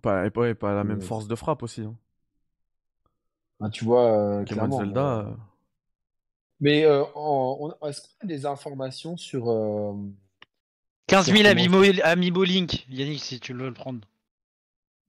Pas, 0.00 0.30
pas, 0.30 0.54
pas 0.54 0.74
la 0.74 0.84
même 0.84 1.00
force 1.02 1.26
de 1.26 1.34
frappe 1.34 1.62
aussi. 1.62 1.82
Hein. 1.82 1.96
Ah, 3.60 3.70
tu 3.70 3.84
vois, 3.84 4.40
euh, 4.40 4.44
clairement. 4.44 4.78
Zelda. 4.78 5.36
Euh. 6.62 6.64
Mais 6.64 6.84
euh, 6.84 7.02
est-ce 7.88 8.00
qu'on 8.00 8.24
a 8.24 8.26
des 8.26 8.46
informations 8.46 9.16
sur. 9.16 9.44
15 11.08 11.32
000 11.32 11.46
Amiibo, 11.46 11.82
Amiibo 12.04 12.44
Link, 12.44 12.86
Yannick, 12.88 13.20
si 13.20 13.40
tu 13.40 13.52
veux 13.52 13.66
le 13.66 13.74
prendre. 13.74 14.00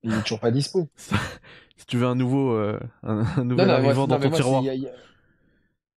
Il 0.04 0.14
est 0.14 0.22
toujours 0.22 0.40
pas 0.40 0.52
dispo. 0.52 0.88
si 1.78 1.86
tu 1.86 1.98
veux 1.98 2.08
un 2.08 2.16
nouveau, 2.16 2.54
euh, 2.54 2.80
un, 3.04 3.44
nouvel 3.44 3.70
arrivant 3.70 4.08
dans 4.08 4.20
ton 4.20 4.30
tiroir. 4.30 4.64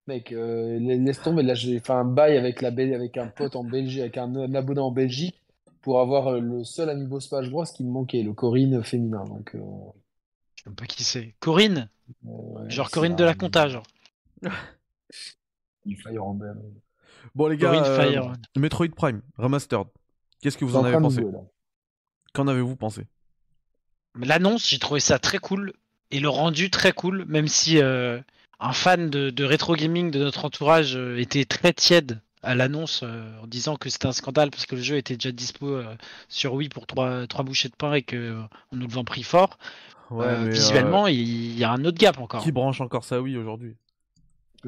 Mec, 0.08 0.32
euh, 0.32 0.78
laisse 0.80 1.22
tomber. 1.22 1.42
Là, 1.42 1.56
j'ai 1.56 1.80
fait 1.80 1.94
un 1.94 2.06
bail 2.06 2.38
avec, 2.38 2.62
la 2.62 2.68
avec 2.68 3.18
un 3.18 3.28
pote 3.28 3.56
en 3.56 3.64
Belgique, 3.64 4.02
avec 4.02 4.18
un, 4.18 4.36
un 4.36 4.54
abonné 4.54 4.80
en 4.80 4.92
Belgique 4.92 5.42
pour 5.82 6.00
avoir 6.00 6.28
euh, 6.28 6.40
le 6.40 6.64
seul 6.64 6.90
amiibo 6.90 7.20
Smash 7.20 7.50
Bros 7.50 7.66
qui 7.66 7.84
me 7.84 7.92
manquait, 7.92 8.22
le 8.22 8.34
Corinne 8.34 8.84
féminin. 8.84 9.24
Donc, 9.24 9.56
euh... 9.56 9.60
Je 10.56 10.64
sais 10.64 10.76
pas 10.76 10.86
qui 10.86 11.04
c'est. 11.04 11.34
Corinne? 11.40 11.90
Genre 12.68 12.92
Corinne 12.92 13.16
de 13.16 13.24
la 13.24 13.34
Compta, 13.34 13.68
genre. 13.68 13.86
Fire 15.94 16.24
Emblem. 16.24 16.60
Bon, 17.36 17.48
les 17.48 17.58
gars, 17.58 17.74
euh, 17.74 18.34
Metroid 18.58 18.90
Prime, 18.96 19.22
Remastered. 19.38 19.88
Qu'est-ce 20.42 20.58
que 20.58 20.66
vous 20.66 20.76
en 20.76 20.84
avez 20.84 20.98
pensé 20.98 21.24
Qu'en 22.34 22.48
avez-vous 22.48 22.76
pensé 22.76 23.06
L'annonce, 24.16 24.68
j'ai 24.70 24.80
trouvé 24.80 25.00
ça 25.00 25.20
très 25.20 25.38
cool. 25.38 25.74
Et 26.12 26.20
le 26.20 26.30
rendu 26.30 26.70
très 26.70 26.92
cool, 26.92 27.26
même 27.26 27.48
si 27.48 27.80
euh, 27.80 28.20
un 28.60 28.74
fan 28.74 29.10
de, 29.10 29.30
de, 29.30 29.44
rétro 29.44 29.76
gaming 29.76 30.12
de 30.12 30.20
notre 30.20 30.46
entourage 30.46 30.96
euh, 30.96 31.20
était 31.20 31.46
très 31.46 31.74
tiède 31.74 32.22
à 32.46 32.56
l'annonce 32.56 33.02
euh, 33.04 33.42
en 33.42 33.48
disant 33.48 33.76
que 33.76 33.90
c'était 33.90 34.06
un 34.06 34.12
scandale 34.12 34.52
parce 34.52 34.66
que 34.66 34.76
le 34.76 34.82
jeu 34.82 34.98
était 34.98 35.16
déjà 35.16 35.32
dispo 35.32 35.68
euh, 35.68 35.96
sur 36.30 36.54
Wii 36.54 36.70
pour 36.70 36.88
trois, 36.88 37.28
trois 37.28 37.44
bouchées 37.44 37.70
de 37.70 37.76
pain 37.76 37.94
et 37.94 38.04
qu'on 38.04 38.16
euh, 38.16 38.42
nous 38.72 38.88
le 38.88 38.94
vend 38.94 39.04
prix 39.04 39.24
fort. 39.24 39.58
visuellement, 40.12 41.08
il 41.08 41.58
y 41.58 41.64
a 41.64 41.72
un 41.72 41.84
autre 41.84 41.98
gap 41.98 42.20
encore. 42.20 42.44
Qui 42.44 42.52
branche 42.52 42.80
encore 42.80 43.04
sa 43.04 43.20
Wii 43.22 43.38
aujourd'hui 43.38 43.76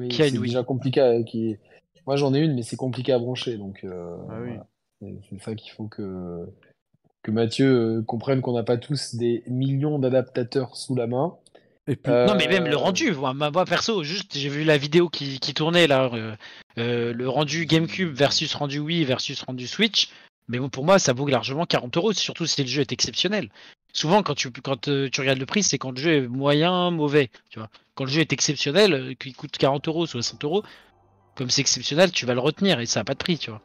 Qui 0.08 0.22
a 0.22 0.28
une 0.28 0.38
Wii 0.38 0.50
déjà 0.50 0.62
compliqué. 0.62 1.22
Qui... 1.26 1.56
Moi 2.06 2.16
j'en 2.16 2.34
ai 2.34 2.40
une, 2.40 2.54
mais 2.54 2.62
c'est 2.62 2.76
compliqué 2.76 3.12
à 3.12 3.18
brancher. 3.18 3.56
Donc 3.56 3.84
ah 3.84 4.64
c'est 5.00 5.40
ça 5.40 5.54
qu'il 5.54 5.70
faut 5.72 5.86
que, 5.86 6.46
que 7.22 7.30
Mathieu 7.30 8.02
comprenne 8.06 8.40
qu'on 8.40 8.54
n'a 8.54 8.64
pas 8.64 8.76
tous 8.76 9.14
des 9.14 9.42
millions 9.46 9.98
d'adaptateurs 9.98 10.76
sous 10.76 10.94
la 10.94 11.06
main. 11.06 11.36
Non, 12.06 12.34
mais 12.36 12.48
même 12.48 12.66
le 12.66 12.74
euh, 12.74 12.76
rendu, 12.76 13.12
moi, 13.12 13.32
moi 13.32 13.64
perso, 13.64 14.02
juste 14.02 14.36
j'ai 14.36 14.50
vu 14.50 14.64
la 14.64 14.76
vidéo 14.76 15.08
qui, 15.08 15.40
qui 15.40 15.54
tournait 15.54 15.86
là, 15.86 16.10
euh, 16.12 16.36
euh, 16.76 17.14
le 17.14 17.28
rendu 17.28 17.64
GameCube 17.64 18.12
versus 18.12 18.52
rendu 18.54 18.78
Wii 18.78 19.04
versus 19.04 19.40
rendu 19.42 19.66
Switch. 19.66 20.10
Mais 20.48 20.58
bon, 20.58 20.68
pour 20.68 20.84
moi, 20.84 20.98
ça 20.98 21.12
vaut 21.12 21.26
largement 21.26 21.66
40 21.66 21.96
euros, 21.96 22.12
surtout 22.12 22.46
si 22.46 22.62
le 22.62 22.68
jeu 22.68 22.82
est 22.82 22.92
exceptionnel. 22.92 23.50
Souvent, 23.92 24.22
quand 24.22 24.34
tu, 24.34 24.50
quand, 24.50 24.82
tu 24.82 25.20
regardes 25.20 25.38
le 25.38 25.46
prix, 25.46 25.62
c'est 25.62 25.78
quand 25.78 25.90
le 25.90 26.00
jeu 26.00 26.12
est 26.16 26.28
moyen, 26.28 26.90
mauvais. 26.90 27.30
Tu 27.50 27.58
vois. 27.58 27.70
Quand 27.98 28.04
le 28.04 28.10
jeu 28.10 28.20
est 28.20 28.32
exceptionnel, 28.32 29.16
qu'il 29.16 29.34
coûte 29.34 29.58
40 29.58 29.88
euros, 29.88 30.06
60 30.06 30.44
euros, 30.44 30.62
comme 31.34 31.50
c'est 31.50 31.62
exceptionnel, 31.62 32.12
tu 32.12 32.26
vas 32.26 32.34
le 32.34 32.38
retenir 32.38 32.78
et 32.78 32.86
ça 32.86 33.00
n'a 33.00 33.04
pas 33.04 33.14
de 33.14 33.18
prix, 33.18 33.38
tu 33.38 33.50
vois. 33.50 33.60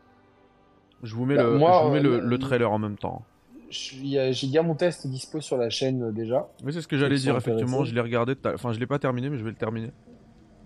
Je 1.03 1.13
vous 1.13 1.25
mets, 1.25 1.35
bah, 1.35 1.43
le, 1.43 1.59
je 1.59 1.83
vous 1.83 1.91
mets 1.91 1.99
le, 2.01 2.19
le, 2.19 2.39
trailer 2.39 2.71
en 2.71 2.79
même 2.79 2.97
temps 2.97 3.21
j'ai 3.69 4.47
bien 4.47 4.63
mon 4.63 4.75
test 4.75 5.07
dispo 5.07 5.39
sur 5.39 5.57
la 5.57 5.69
chaîne 5.69 6.03
euh, 6.03 6.11
déjà. 6.11 6.47
Oui, 6.63 6.73
c'est 6.73 6.81
ce 6.81 6.87
que 6.87 6.97
j'allais 6.97 7.17
dire, 7.17 7.37
effectivement. 7.37 7.83
Je 7.83 7.93
l'ai 7.93 8.01
regardé, 8.01 8.35
enfin, 8.45 8.71
je 8.73 8.79
l'ai 8.79 8.87
pas 8.87 8.99
terminé, 8.99 9.29
mais 9.29 9.37
je 9.37 9.43
vais 9.43 9.51
le 9.51 9.55
terminer. 9.55 9.91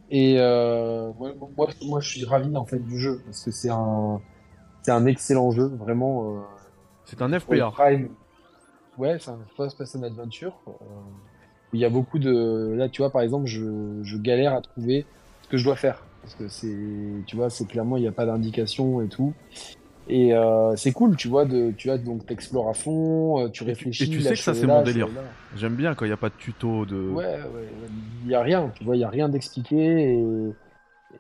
Et 0.10 0.36
euh, 0.40 1.12
moi, 1.18 1.34
moi, 1.82 2.00
je 2.00 2.10
suis 2.10 2.26
ravi 2.26 2.56
en 2.56 2.66
fait 2.66 2.80
du 2.80 2.98
jeu 2.98 3.22
parce 3.26 3.44
que 3.44 3.52
c'est 3.52 3.70
un, 3.70 4.22
c'est 4.82 4.92
un 4.92 5.06
excellent 5.06 5.52
jeu, 5.52 5.68
vraiment. 5.68 6.38
Euh, 6.38 6.42
c'est 7.06 7.22
un 7.22 7.38
FPA. 7.38 7.74
Ouais, 8.98 9.18
c'est 9.20 9.30
un 9.30 9.40
first 9.56 9.78
person 9.78 10.04
adventure. 10.04 10.54
Euh, 10.68 10.72
il 11.78 11.82
y 11.82 11.86
a 11.86 11.90
beaucoup 11.90 12.18
de, 12.18 12.74
là, 12.76 12.90
tu 12.90 13.04
vois, 13.04 13.12
par 13.12 13.22
exemple, 13.22 13.46
je, 13.46 14.02
je 14.02 14.18
galère 14.18 14.54
à 14.54 14.62
trouver 14.62 15.06
ce 15.44 15.48
que 15.48 15.58
je 15.58 15.64
dois 15.64 15.76
faire 15.76 16.04
parce 16.28 16.36
que 16.36 16.48
c'est, 16.50 16.76
tu 17.26 17.36
vois, 17.38 17.50
c'est 17.50 17.66
clairement 17.66 17.96
il 17.96 18.02
n'y 18.02 18.08
a 18.08 18.12
pas 18.12 18.26
d'indication 18.26 19.02
et 19.02 19.08
tout. 19.08 19.34
Et 20.10 20.34
euh, 20.34 20.76
c'est 20.76 20.92
cool, 20.92 21.16
tu 21.16 21.28
vois, 21.28 21.46
de, 21.46 21.72
tu 21.78 21.88
vois, 21.88 21.98
donc 21.98 22.26
t'explores 22.26 22.70
à 22.70 22.74
fond, 22.74 23.46
euh, 23.46 23.50
tu 23.50 23.64
réfléchis. 23.64 24.04
Et 24.04 24.10
tu 24.10 24.22
sais 24.22 24.34
que 24.34 24.40
ça 24.40 24.54
c'est 24.54 24.68
mon 24.68 24.82
délire. 24.82 25.08
J'aime 25.56 25.76
bien 25.76 25.96
quand 25.96 26.06
il 26.06 26.10
n'y 26.10 26.14
a 26.14 26.18
pas 26.18 26.30
de 26.30 26.36
tuto 26.38 26.86
de. 26.86 27.12
Ouais, 27.12 27.26
ouais, 27.26 27.70
il 28.26 28.32
y 28.32 28.36
a 28.36 28.42
rien, 28.42 28.72
tu 28.76 28.84
vois, 28.84 28.96
il 28.96 29.00
y 29.00 29.04
a 29.04 29.10
rien 29.10 29.30
d'expliqué 29.30 29.76
et, 29.76 30.24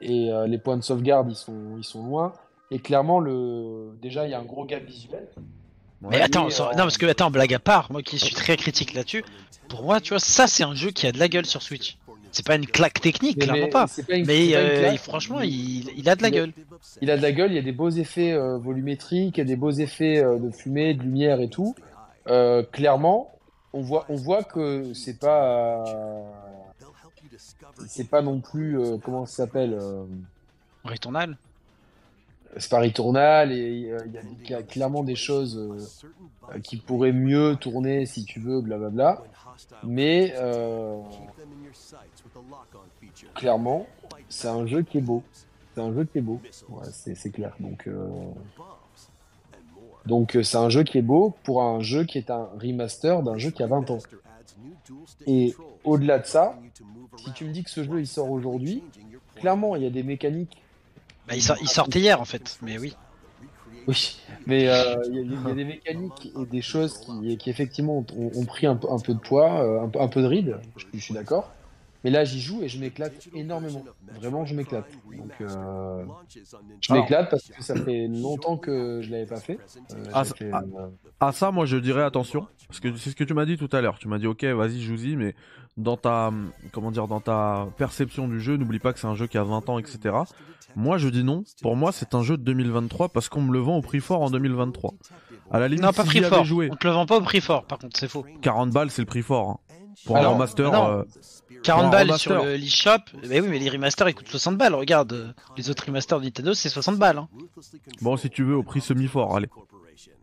et 0.02 0.32
euh, 0.32 0.48
les 0.48 0.58
points 0.58 0.78
de 0.78 0.84
sauvegarde 0.84 1.30
ils 1.30 1.36
sont, 1.36 1.78
ils 1.78 1.86
sont 1.86 2.06
loin. 2.06 2.34
Et 2.72 2.80
clairement, 2.80 3.22
le, 3.22 3.92
déjà 4.02 4.26
il 4.26 4.32
y 4.32 4.34
a 4.34 4.40
un 4.40 4.46
gros 4.46 4.66
gap 4.66 4.84
visuel. 4.84 5.28
Mais 6.02 6.22
attends, 6.22 6.48
non 6.48 6.78
parce 6.78 6.98
que 6.98 7.06
attends, 7.06 7.32
blague 7.32 7.54
à 7.54 7.60
part, 7.60 7.92
moi 7.92 8.04
qui 8.04 8.20
suis 8.20 8.36
très 8.36 8.58
critique 8.58 8.94
là-dessus, 8.94 9.24
pour 9.68 9.84
moi, 9.84 10.00
tu 10.00 10.10
vois, 10.10 10.20
ça 10.20 10.48
c'est 10.48 10.64
un 10.64 10.76
jeu 10.76 10.92
qui 10.92 11.08
a 11.08 11.12
de 11.12 11.20
la 11.20 11.28
gueule 11.28 11.46
sur 11.46 11.62
Switch. 11.62 11.98
C'est 12.32 12.46
pas 12.46 12.56
une 12.56 12.68
claque 12.68 13.02
technique, 13.02 13.40
clairement 13.40 13.70
pas. 13.70 13.88
mais 14.10 14.56
euh, 14.56 14.96
franchement, 14.98 15.40
il, 15.42 16.08
a 16.08 16.16
de 16.16 16.22
la 16.22 16.30
gueule. 16.30 16.52
Il 17.02 17.10
a 17.10 17.18
de 17.18 17.22
la 17.22 17.32
gueule, 17.32 17.52
il 17.52 17.56
y 17.56 17.60
a 17.60 17.64
des 17.64 17.72
beaux 17.72 17.90
effets 17.90 18.34
euh, 18.34 18.58
volumétriques, 18.58 19.38
il 19.38 19.40
y 19.40 19.42
a 19.42 19.46
des 19.46 19.56
beaux 19.56 19.72
effets 19.72 20.20
euh, 20.20 20.38
de 20.38 20.52
fumée, 20.52 20.94
de 20.94 21.02
lumière 21.02 21.42
et 21.42 21.50
tout. 21.50 21.76
clairement, 22.72 23.34
on 23.74 23.82
voit, 23.82 24.06
on 24.10 24.16
voit 24.16 24.44
que 24.44 24.94
c'est 24.94 25.20
pas. 25.20 25.84
c'est 27.88 28.10
pas 28.10 28.22
non 28.22 28.40
plus. 28.40 28.78
comment 29.04 29.26
ça 29.26 29.46
s'appelle 29.46 29.80
Returnal 30.84 31.38
pas 32.70 32.80
Returnal 32.80 33.52
et 33.52 33.92
il 34.44 34.50
y, 34.50 34.54
a 34.54 34.64
clairement 34.64 35.04
des 35.04 35.16
choses 35.16 35.90
qui 36.64 36.78
pourraient 36.78 37.12
mieux 37.12 37.56
tourner 37.56 38.06
si 38.06 38.26
tu 38.26 38.40
veux, 38.40 38.62
blablabla. 38.62 39.24
Mais 39.84 40.34
clairement, 43.36 43.88
c'est 44.30 44.48
un 44.48 44.66
jeu 44.66 44.84
qui 44.84 45.00
est 45.00 45.02
beau. 45.02 45.24
C'est 45.74 45.82
un 45.82 45.94
jeu 45.94 46.06
qui 46.06 46.18
est 46.18 46.22
beau. 46.22 46.40
C'est 46.92 47.32
clair. 47.32 47.56
Donc, 47.60 47.88
euh... 47.88 48.10
euh, 50.10 50.44
c'est 50.44 50.58
un 50.58 50.70
jeu 50.70 50.84
qui 50.84 50.98
est 50.98 51.04
beau 51.04 51.36
pour 51.44 51.62
un 51.62 51.82
jeu 51.82 52.04
qui 52.04 52.18
est 52.18 52.32
un 52.32 52.50
remaster 52.60 53.22
d'un 53.22 53.38
jeu 53.38 53.52
qui 53.52 53.64
a 53.64 53.68
20 53.68 53.92
ans. 53.92 54.00
Et 55.26 55.54
au-delà 55.84 56.20
de 56.20 56.26
ça, 56.26 56.60
si 57.18 57.32
tu 57.34 57.46
me 57.46 57.52
dis 57.52 57.64
que 57.64 57.70
ce 57.70 57.84
jeu 57.84 58.00
il 58.00 58.08
sort 58.08 58.32
aujourd'hui, 58.32 58.84
clairement 59.36 59.76
il 59.76 59.84
y 59.84 59.86
a 59.86 59.90
des 59.90 60.04
mécaniques. 60.04 60.58
Bah, 61.28 61.36
il, 61.36 61.42
sort, 61.42 61.58
il 61.62 61.70
sortait 61.70 62.00
hier 62.00 62.22
en 62.22 62.26
fait, 62.26 62.58
mais 62.62 62.78
oui. 62.78 62.96
Oui, 63.88 64.18
mais 64.46 64.68
euh, 64.68 64.96
il 65.10 65.32
y, 65.32 65.50
a 65.50 65.54
des 65.54 65.64
mécaniques 65.64 66.34
et 66.38 66.46
des 66.46 66.62
choses 66.62 66.98
qui, 66.98 67.38
qui 67.38 67.50
effectivement 67.50 68.06
ont, 68.18 68.46
pris 68.46 68.68
un, 68.68 68.78
un, 68.90 69.00
peu 69.00 69.14
de 69.14 69.20
poids, 69.20 69.62
euh, 69.62 69.80
un, 69.80 70.04
un 70.04 70.08
peu 70.10 70.22
de 70.22 70.28
ride, 70.28 70.58
je 70.94 71.00
suis 71.00 71.14
d'accord. 71.14 71.54
Mais 72.04 72.12
là, 72.12 72.24
j'y 72.24 72.40
joue 72.40 72.62
et 72.64 72.70
je 72.70 72.80
m'éclate 72.80 73.28
énormément. 73.34 73.84
Vraiment, 74.16 74.46
je 74.46 74.56
m'éclate. 74.56 74.86
Donc, 75.06 75.32
euh, 75.42 76.06
je 76.80 76.94
m'éclate 76.94 77.30
parce 77.30 77.48
que 77.50 77.64
ça 77.64 77.76
fait 77.76 78.08
longtemps 78.08 78.58
que 78.58 79.02
je 79.02 79.10
l'avais 79.12 79.26
pas 79.26 79.40
fait. 79.40 79.60
Euh, 79.92 80.04
ah, 80.14 80.24
ah, 80.54 80.62
euh, 80.64 80.88
ah, 81.20 81.32
ça, 81.32 81.52
moi, 81.52 81.66
je 81.66 81.78
dirais 81.78 82.04
attention, 82.04 82.48
parce 82.68 82.80
que 82.80 82.96
c'est 82.96 83.10
ce 83.10 83.16
que 83.16 83.24
tu 83.24 83.34
m'as 83.34 83.46
dit 83.46 83.58
tout 83.58 83.70
à 83.72 83.82
l'heure. 83.82 83.98
Tu 84.00 84.08
m'as 84.08 84.20
dit, 84.20 84.28
ok, 84.28 84.44
vas-y, 84.46 84.80
joue-y, 84.80 85.16
mais 85.16 85.36
dans 85.78 85.98
ta, 85.98 86.32
comment 86.72 86.92
dire, 86.92 87.08
dans 87.08 87.20
ta 87.20 87.68
perception 87.78 88.28
du 88.28 88.42
jeu, 88.42 88.58
n'oublie 88.58 88.80
pas 88.80 88.94
que 88.94 89.00
c'est 89.00 89.08
un 89.08 89.16
jeu 89.16 89.28
qui 89.28 89.38
a 89.38 89.44
20 89.44 89.70
ans, 89.70 89.80
etc. 89.80 90.16
Moi, 90.76 90.98
je 90.98 91.08
dis 91.10 91.24
non. 91.24 91.44
Pour 91.62 91.76
moi, 91.76 91.92
c'est 91.92 92.14
un 92.14 92.24
jeu 92.24 92.38
de 92.38 92.44
2023 92.44 93.10
parce 93.10 93.30
qu'on 93.30 93.42
me 93.42 93.54
le 93.54 93.60
vend 93.60 93.78
au 93.78 93.82
prix 93.82 94.00
fort 94.00 94.22
en 94.22 94.30
2023. 94.30 94.94
À 95.50 95.60
la 95.60 95.68
limite, 95.68 95.84
non, 95.84 95.94
pas 95.94 96.04
prix 96.04 96.22
fort. 96.22 96.44
Joué... 96.44 96.70
On 96.72 96.76
te 96.76 96.88
le 96.88 96.94
vend 96.94 97.06
pas 97.06 97.18
au 97.18 97.22
prix 97.22 97.42
fort, 97.42 97.64
par 97.66 97.80
contre, 97.80 97.98
c'est 97.98 98.08
faux. 98.08 98.26
40 98.42 98.72
balles, 98.72 98.92
c'est 98.92 99.02
le 99.02 99.06
prix 99.06 99.22
fort. 99.22 99.50
Hein. 99.50 99.58
Pour 100.06 100.18
un 100.18 100.38
master. 100.38 101.06
40 101.64 101.92
balles 101.92 102.18
sur 102.18 102.44
le 102.44 102.56
l'eShop. 102.56 102.92
Mais 103.28 103.42
oui, 103.42 103.48
mais 103.50 103.60
les 103.60 103.70
remasters 103.70 104.08
ils 104.10 104.14
coûtent 104.14 104.28
60 104.28 104.58
balles. 104.58 104.76
Regarde, 104.76 105.14
euh, 105.14 105.34
les 105.58 105.70
autres 105.70 105.86
remasters 105.86 106.20
de 106.20 106.26
Nintendo 106.26 106.54
c'est 106.54 106.70
60 106.70 106.98
balles. 106.98 107.18
Hein. 107.18 107.28
Bon, 108.02 108.16
si 108.16 108.30
tu 108.30 108.44
veux, 108.44 108.56
au 108.56 108.64
prix 108.64 108.80
semi-fort, 108.80 109.36
allez. 109.36 109.50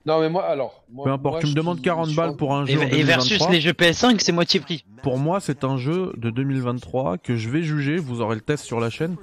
Non, 0.07 0.21
mais 0.21 0.29
moi, 0.29 0.45
alors. 0.45 0.85
Peu 1.03 1.11
importe, 1.11 1.41
tu 1.41 1.47
me 1.49 1.55
demandes 1.55 1.81
40 1.81 2.15
balles 2.15 2.37
pour 2.37 2.55
un 2.55 2.67
jeu. 2.67 2.81
Et, 2.93 3.03
versus 3.03 3.41
les 3.51 3.61
jeux 3.61 3.73
PS5, 3.73 4.19
c'est 4.21 4.33
moitié 4.33 4.61
prix. 4.61 4.85
Pour 5.03 5.19
moi, 5.19 5.41
c'est 5.41 5.65
un 5.65 5.77
jeu 5.77 6.13
de 6.17 6.31
2023 6.31 7.19
que 7.19 7.37
je 7.37 7.49
vais 7.49 7.63
juger. 7.63 7.97
Vous 7.97 8.21
aurez 8.21 8.37
le 8.37 8.41
test 8.41 8.65
sur 8.65 8.81
la 8.81 8.91
chaîne. 8.91 9.17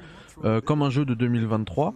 Euh, 0.44 0.60
comme 0.60 0.82
un 0.82 0.90
jeu 0.90 1.06
de 1.06 1.14
2023. 1.14 1.94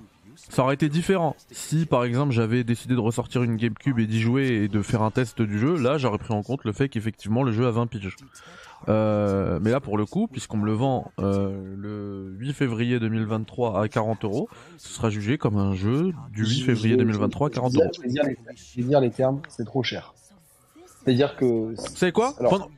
Ça 0.49 0.64
aurait 0.64 0.76
été 0.76 0.90
différent. 0.90 1.36
Si 1.49 1.86
par 1.86 2.03
exemple 2.03 2.32
j'avais 2.32 2.64
décidé 2.64 2.94
de 2.94 2.99
ressortir 2.99 3.41
une 3.41 3.56
GameCube 3.56 3.99
et 3.99 4.06
d'y 4.06 4.19
jouer 4.19 4.48
et 4.48 4.68
de 4.68 4.82
faire 4.82 5.02
un 5.02 5.10
test 5.10 5.41
du 5.41 5.57
jeu, 5.57 5.77
là 5.77 5.98
j'aurais 5.98 6.18
pris 6.18 6.34
en 6.34 6.44
compte 6.44 6.64
le 6.65 6.73
fait 6.73 6.90
qu'effectivement 6.90 7.41
le 7.41 7.52
jeu 7.52 7.65
a 7.65 7.72
20 7.72 7.88
piges. 7.88 8.15
Euh, 8.88 9.60
mais 9.61 9.72
là, 9.72 9.80
pour 9.80 9.97
le 9.97 10.06
coup, 10.06 10.27
puisqu'on 10.27 10.57
me 10.57 10.65
le 10.65 10.73
vend 10.73 11.11
euh, 11.19 11.76
le 11.76 12.35
8 12.38 12.53
février 12.53 12.99
2023 12.99 13.81
à 13.81 13.88
40 13.88 14.23
euros, 14.26 14.49
ce 14.77 14.89
sera 14.89 15.10
jugé 15.10 15.38
comme 15.38 15.57
un 15.57 15.73
jeu 15.73 16.14
du 16.31 16.45
8 16.45 16.61
février 16.61 16.97
2023 16.97 17.47
à 17.47 17.49
40 17.52 17.76
euros. 17.76 17.84
Je 17.93 18.02
vais 18.02 18.84
dire 18.84 19.02
les, 19.02 19.10
termes, 19.10 19.41
c'est 19.47 19.65
trop 19.65 19.84
cher. 19.84 20.14
C'est-à-dire 21.03 21.35
que. 21.35 21.45
Vous 21.45 21.95
savez 21.95 22.11
quoi? 22.11 22.35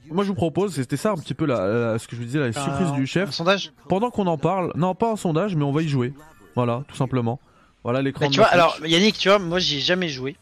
Moi, 0.10 0.24
je 0.24 0.30
vous 0.30 0.36
propose, 0.36 0.76
c'était 0.76 0.98
ça 0.98 1.12
un 1.12 1.16
petit 1.16 1.34
peu 1.34 1.46
la, 1.46 1.98
ce 2.00 2.08
que 2.08 2.16
je 2.16 2.22
vous 2.22 2.26
disais, 2.26 2.40
la 2.40 2.54
surprise 2.54 2.92
du 2.94 3.06
chef. 3.06 3.30
Un 3.30 3.32
sondage? 3.32 3.74
Pendant 3.90 4.10
qu'on 4.10 4.28
en 4.28 4.38
parle, 4.38 4.72
non, 4.76 4.96
pas 4.96 5.12
un 5.12 5.18
sondage, 5.18 5.56
mais 5.56 5.64
on 5.64 5.72
va 5.72 5.82
y 5.82 5.88
jouer. 5.88 6.14
Voilà, 6.56 6.84
tout 6.88 6.96
simplement. 6.96 7.40
Voilà 7.84 8.02
l'écran. 8.02 8.30
Tu 8.30 8.40
vois, 8.40 8.48
alors 8.48 8.78
Yannick, 8.86 9.18
tu 9.18 9.30
vois, 9.30 9.40
moi, 9.40 9.60
j'y 9.60 9.78
ai 9.78 9.82
jamais 9.82 10.10
joué. 10.10 10.36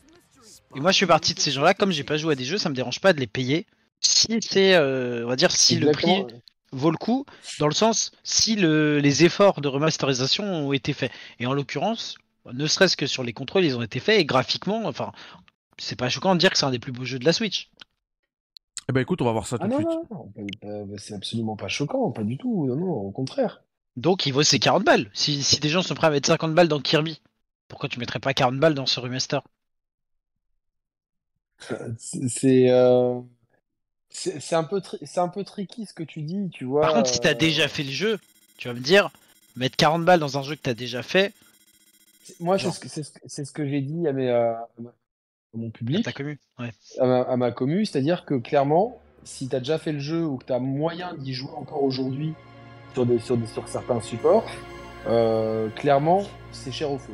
Et 0.76 0.80
moi, 0.80 0.92
je 0.92 0.98
suis 0.98 1.06
parti 1.06 1.34
de 1.34 1.40
ces 1.40 1.52
gens-là. 1.52 1.74
Comme 1.74 1.92
j'ai 1.92 2.04
pas 2.04 2.18
joué 2.18 2.34
à 2.34 2.36
des 2.36 2.44
jeux, 2.44 2.58
ça 2.58 2.70
me 2.70 2.76
dérange 2.76 3.00
pas 3.02 3.14
de 3.14 3.20
les 3.20 3.28
payer 3.28 3.66
si 4.10 4.40
c'est, 4.42 4.76
euh, 4.76 5.26
on 5.26 5.30
va 5.30 5.36
dire, 5.36 5.52
si 5.52 5.76
le 5.78 5.90
prix 5.90 6.28
vaut 6.72 6.92
le 6.92 6.98
coup, 6.98 7.26
dans 7.58 7.68
le 7.68 7.74
sens 7.74 8.12
si 8.24 8.56
le, 8.56 9.00
les 9.00 9.24
efforts 9.26 9.62
de 9.62 9.68
remasterisation 9.68 10.44
ont 10.46 10.74
été 10.74 10.94
faits. 10.94 11.12
Et 11.40 11.46
en 11.48 11.54
l'occurrence, 11.54 12.18
ne 12.54 12.68
serait-ce 12.68 12.98
que 12.98 13.08
sur 13.08 13.24
les 13.24 13.34
contrôles, 13.34 13.66
ils 13.66 13.78
ont 13.78 13.82
été 13.82 14.00
faits 14.00 14.20
et 14.20 14.26
graphiquement, 14.26 14.86
enfin, 14.86 15.12
c'est 15.80 15.98
pas 15.98 16.10
choquant 16.10 16.36
de 16.36 16.40
dire 16.40 16.52
que 16.52 16.58
c'est 16.60 16.66
un 16.66 16.72
des 16.72 16.80
plus 16.80 16.92
beaux 16.94 17.06
jeux 17.06 17.20
de 17.20 17.26
la 17.26 17.34
Switch. 17.34 17.70
Eh 18.90 18.92
ben 18.94 19.02
écoute, 19.02 19.22
on 19.22 19.26
va 19.26 19.32
voir 19.32 19.46
ça 19.46 19.60
tout 19.60 19.66
Ah 19.66 19.68
de 19.68 19.74
non, 19.74 19.82
suite. 19.82 20.00
non, 20.00 20.08
non, 20.10 20.32
pas- 20.32 20.86
pas- 20.86 20.98
c'est 20.98 21.14
absolument 21.14 21.58
pas 21.58 21.68
choquant, 21.68 22.12
pas 22.12 22.24
du 22.24 22.38
tout. 22.38 22.66
Non, 22.68 22.78
non, 22.78 22.88
au 22.94 23.12
contraire. 23.12 23.62
Donc 23.98 24.26
il 24.26 24.32
vaut 24.32 24.42
ses 24.44 24.58
40 24.58 24.86
balles. 24.86 25.12
Si, 25.14 25.44
si 25.44 25.60
des 25.60 25.68
gens 25.68 25.82
sont 25.82 25.96
prêts 25.96 26.08
à 26.08 26.10
mettre 26.10 26.28
50 26.28 26.56
balles 26.56 26.70
dans 26.70 26.80
Kirby, 26.80 27.22
pourquoi 27.68 27.90
tu 27.90 28.00
mettrais 28.00 28.20
pas 28.20 28.34
40 28.34 28.58
balles 28.58 28.74
dans 28.74 28.86
ce 28.86 29.02
remaster? 29.02 29.42
C'est 31.98 32.28
c'est, 32.30 32.70
euh, 32.70 33.22
c'est 34.18 34.40
c'est 34.40 34.56
un 34.56 34.64
peu 34.64 34.80
tri- 34.82 35.00
c'est 35.04 35.20
un 35.20 35.28
peu 35.28 35.44
tricky 35.44 35.86
ce 35.86 35.94
que 35.94 36.04
tu 36.04 36.22
dis, 36.22 36.50
tu 36.52 36.64
vois. 36.66 36.82
Par 36.82 36.94
contre, 36.94 37.10
si 37.14 37.20
t'as 37.20 37.32
euh, 37.32 37.34
déjà 37.34 37.68
fait 37.68 37.84
le 37.84 37.92
jeu, 37.92 38.18
tu 38.58 38.68
vas 38.68 38.74
me 38.74 38.80
dire, 38.80 39.10
mettre 39.56 39.76
40 39.78 40.06
balles 40.06 40.20
dans 40.20 40.38
un 40.38 40.42
jeu 40.44 40.56
que 40.56 40.62
t'as 40.62 40.74
déjà 40.74 41.04
fait, 41.04 41.34
c'est- 42.24 42.40
Moi, 42.40 42.58
c'est 42.58 42.72
ce 42.72 42.80
que 42.80 42.88
c'est 42.88 43.04
ce 43.04 43.12
que- 43.12 43.20
c'est 43.26 43.46
ce 43.46 43.52
que 43.52 43.68
j'ai 43.68 43.82
dit 43.82 44.08
à 44.08 44.14
mes 44.14 44.30
euh, 44.30 44.54
à 44.54 45.58
mon 45.58 45.70
public, 45.70 46.04
t'as 46.06 46.12
commu. 46.12 46.40
Ouais. 46.60 46.72
à 47.00 47.06
ma, 47.06 47.22
à 47.22 47.38
ma 47.38 47.52
commu, 47.52 47.86
c'est-à-dire 47.86 48.26
que 48.26 48.36
clairement, 48.36 49.00
si 49.24 49.48
t'as 49.48 49.60
déjà 49.60 49.78
fait 49.78 49.92
le 49.92 50.00
jeu 50.00 50.24
ou 50.26 50.38
que 50.38 50.46
t'as 50.46 50.60
moyen 50.60 51.14
d'y 51.16 51.34
jouer 51.34 51.52
encore 51.58 51.84
aujourd'hui 51.84 52.34
sur 52.94 53.06
des 53.06 53.20
sur 53.20 53.38
des 53.38 53.48
sur 53.48 53.68
certains 53.68 54.00
supports, 54.02 54.46
euh, 55.08 55.70
clairement, 55.72 56.24
c'est 56.52 56.72
cher 56.72 56.92
au 56.92 56.98
feu. 56.98 57.14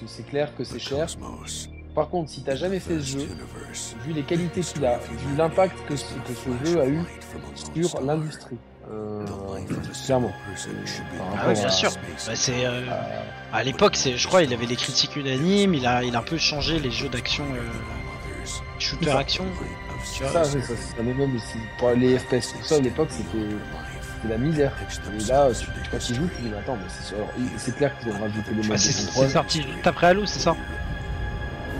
C'est- 0.00 0.08
C'est 0.08 0.22
clair 0.24 0.54
que 0.56 0.64
c'est 0.64 0.78
cher. 0.78 1.06
Par 1.94 2.08
contre, 2.08 2.30
si 2.30 2.42
t'as 2.42 2.56
jamais 2.56 2.80
fait 2.80 2.98
ce 3.00 3.04
jeu, 3.18 3.28
vu 4.04 4.12
les 4.12 4.22
qualités 4.22 4.62
qu'il 4.62 4.84
a, 4.84 4.98
vu 4.98 5.36
l'impact 5.36 5.76
que, 5.88 5.94
ce- 5.94 6.04
que 6.14 6.34
ce 6.34 6.66
jeu 6.66 6.80
a 6.80 6.86
eu 6.86 7.00
sur 7.84 8.00
l'industrie, 8.00 8.56
euh, 8.90 9.24
clairement. 10.04 10.32
Ah 11.40 11.46
ouais, 11.48 11.54
bien 11.54 11.66
à- 11.66 11.70
sûr. 11.70 11.90
Bah, 12.26 12.32
c'est 12.34 12.66
euh, 12.66 12.82
à- 13.52 13.56
à 13.56 13.62
l'époque, 13.62 13.94
c'est, 13.94 14.16
je 14.16 14.26
crois, 14.26 14.42
il 14.42 14.52
avait 14.52 14.66
les 14.66 14.74
critiques 14.76 15.14
unanimes. 15.14 15.74
Il 15.74 15.86
a, 15.86 16.02
il 16.02 16.16
a 16.16 16.18
un 16.18 16.22
peu 16.22 16.36
changé 16.36 16.80
les 16.80 16.90
jeux 16.90 17.08
d'action, 17.08 17.44
euh, 17.44 18.48
shooter 18.80 19.10
action. 19.10 19.44
Tu 20.16 20.22
vois. 20.24 20.32
Ça, 20.32 20.44
c'est 20.44 20.60
ça, 20.62 20.74
c'est 20.76 20.96
ça, 20.96 21.02
même 21.02 21.38
pour 21.78 21.90
les 21.92 22.18
FPS 22.18 22.52
tout 22.52 22.62
ça 22.64 22.74
à 22.76 22.80
l'époque 22.80 23.08
c'était 23.10 23.46
la 24.28 24.36
misère. 24.36 24.72
Et 25.18 25.24
là, 25.30 25.48
tu, 25.58 25.66
quand 25.90 25.98
tu 25.98 26.14
joues, 26.14 26.28
tu 26.36 26.42
dis 26.42 26.48
mais 26.50 26.58
attends, 26.58 26.76
mais 26.76 27.16
c'est 27.56 27.74
clair 27.76 27.96
qu'ils 27.98 28.10
ont 28.12 28.18
rajouté 28.18 28.50
les 28.50 28.62
Bah, 28.62 28.68
modes 28.68 28.78
c'est, 28.78 28.92
sorti 29.30 29.62
juste 29.62 29.86
après 29.86 30.08
Halo, 30.08 30.26
c'est 30.26 30.40
ça 30.40 30.54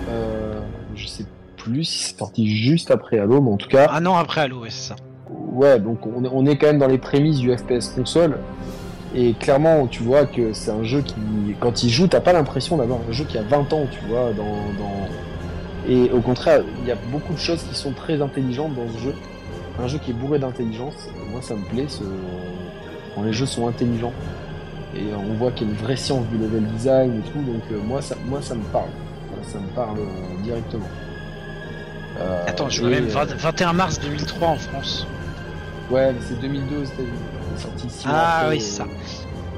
Euh, 0.09 0.60
je 0.94 1.06
sais 1.06 1.24
plus 1.56 1.85
si 1.85 1.98
c'est 2.10 2.18
sorti 2.18 2.47
juste 2.55 2.90
après 2.90 3.18
Halo, 3.18 3.40
mais 3.40 3.51
en 3.51 3.56
tout 3.56 3.68
cas, 3.68 3.89
Un 3.90 4.05
an 4.06 4.16
après 4.16 4.43
Halo, 4.43 4.60
ouais, 4.60 4.70
c'est 4.70 4.89
ça. 4.89 4.97
ouais, 5.31 5.78
donc 5.81 6.06
on 6.06 6.24
est, 6.24 6.28
on 6.32 6.47
est 6.47 6.56
quand 6.56 6.66
même 6.66 6.78
dans 6.78 6.89
les 6.89 6.98
prémices 6.98 7.39
du 7.39 7.56
FPS 7.56 7.89
console. 7.94 8.39
Et 9.16 9.32
clairement, 9.35 9.86
tu 9.86 10.02
vois 10.02 10.26
que 10.26 10.52
c'est 10.52 10.72
un 10.72 10.82
jeu 10.82 11.01
qui, 11.01 11.14
quand 11.60 11.85
il 11.85 11.89
joue, 11.90 12.09
t'as 12.09 12.20
pas 12.20 12.32
l'impression 12.32 12.76
d'avoir 12.76 12.98
un 13.09 13.12
jeu 13.12 13.24
qui 13.24 13.39
a 13.39 13.43
20 13.43 13.72
ans, 13.72 13.86
tu 13.90 14.01
vois, 14.09 14.32
dans, 14.32 14.44
dans... 14.78 15.89
Et 15.89 16.10
au 16.10 16.20
contraire, 16.20 16.62
il 16.82 16.89
y 16.89 16.90
a 16.90 16.97
beaucoup 17.12 17.32
de 17.32 17.39
choses 17.39 17.62
qui 17.62 17.74
sont 17.76 17.93
très 17.93 18.20
intelligentes 18.20 18.74
dans 18.74 18.89
ce 18.93 18.98
jeu. 18.98 19.14
Un 19.81 19.86
jeu 19.86 19.98
qui 19.98 20.10
est 20.10 20.14
bourré 20.14 20.39
d'intelligence. 20.40 20.94
Moi, 21.31 21.40
ça 21.43 21.55
me 21.55 21.62
plaît, 21.64 21.86
ce... 21.89 22.02
quand 23.14 23.22
les 23.22 23.32
jeux 23.32 23.47
sont 23.47 23.68
intelligents. 23.68 24.12
Et 24.97 25.14
on 25.14 25.35
voit 25.35 25.52
qu'il 25.52 25.68
y 25.68 25.70
a 25.70 25.74
une 25.74 25.78
vraie 25.78 25.97
science 25.97 26.26
du 26.28 26.39
level 26.39 26.64
design 26.64 27.18
et 27.18 27.31
tout, 27.31 27.39
donc 27.39 27.62
euh, 27.72 27.78
moi, 27.86 28.01
ça, 28.02 28.16
moi, 28.26 28.40
ça 28.43 28.55
me 28.55 28.62
parle. 28.72 28.89
Ça, 29.43 29.59
me 29.59 29.66
parle 29.74 29.98
euh, 29.98 30.43
directement. 30.43 30.89
Euh, 32.19 32.44
Attends, 32.47 32.69
je 32.69 32.81
vois 32.81 32.90
même 32.90 33.06
euh, 33.06 33.11
20 33.11 33.35
21 33.35 33.73
mars 33.73 34.01
2003 34.01 34.48
en 34.48 34.56
France. 34.56 35.06
Ouais, 35.90 36.12
mais 36.12 36.19
c'est 36.20 36.40
2002 36.40 36.77
aux 36.77 36.85
États-Unis. 36.85 37.09
C'est 37.56 37.62
sorti 37.62 37.89
Ah 38.06 38.39
après, 38.40 38.55
oui, 38.56 38.61
c'est 38.61 38.78
ça. 38.78 38.85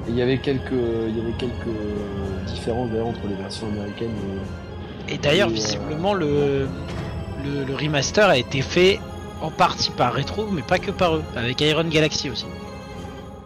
Et 0.06 0.10
il 0.10 0.16
y 0.16 0.22
avait 0.22 0.38
quelques, 0.38 0.72
il 0.72 1.16
y 1.16 1.20
avait 1.20 1.36
quelques 1.38 2.46
différences 2.46 2.90
d'ailleurs 2.90 3.08
entre 3.08 3.26
les 3.28 3.34
versions 3.34 3.68
américaines 3.68 4.10
et. 5.08 5.12
Et 5.14 5.18
d'ailleurs, 5.18 5.48
euh, 5.48 5.52
visiblement, 5.52 6.14
le, 6.14 6.68
le, 7.44 7.64
le 7.64 7.74
remaster 7.74 8.28
a 8.28 8.36
été 8.36 8.60
fait 8.60 8.98
en 9.40 9.50
partie 9.50 9.90
par 9.90 10.14
Retro, 10.14 10.46
mais 10.50 10.62
pas 10.62 10.78
que 10.78 10.90
par 10.90 11.16
eux, 11.16 11.22
avec 11.36 11.60
Iron 11.60 11.84
Galaxy 11.84 12.30
aussi. 12.30 12.46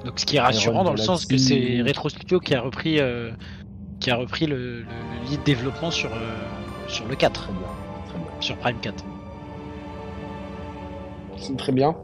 Donc, 0.04 0.18
ce 0.18 0.24
qui 0.24 0.36
est 0.36 0.40
rassurant 0.40 0.76
Iron 0.76 0.84
dans 0.84 0.92
le 0.92 0.98
sens 0.98 1.26
que 1.26 1.36
c'est 1.36 1.82
Retro 1.86 2.08
Studio 2.08 2.40
qui 2.40 2.54
a 2.54 2.60
repris, 2.62 2.98
euh, 3.00 3.30
qui 4.00 4.10
a 4.10 4.16
repris 4.16 4.46
le, 4.46 4.56
le, 4.56 4.82
le 4.82 5.30
lead 5.30 5.42
développement 5.44 5.90
sur, 5.90 6.10
euh, 6.12 6.18
sur 6.88 7.06
le 7.06 7.14
4, 7.16 7.42
Très 7.44 7.52
bien, 7.52 7.60
très 8.08 8.18
bien. 8.18 8.40
sur 8.40 8.56
Prime 8.56 8.80
4. 8.80 9.04
C'est 11.38 11.56
très 11.56 11.72
bien. 11.72 11.96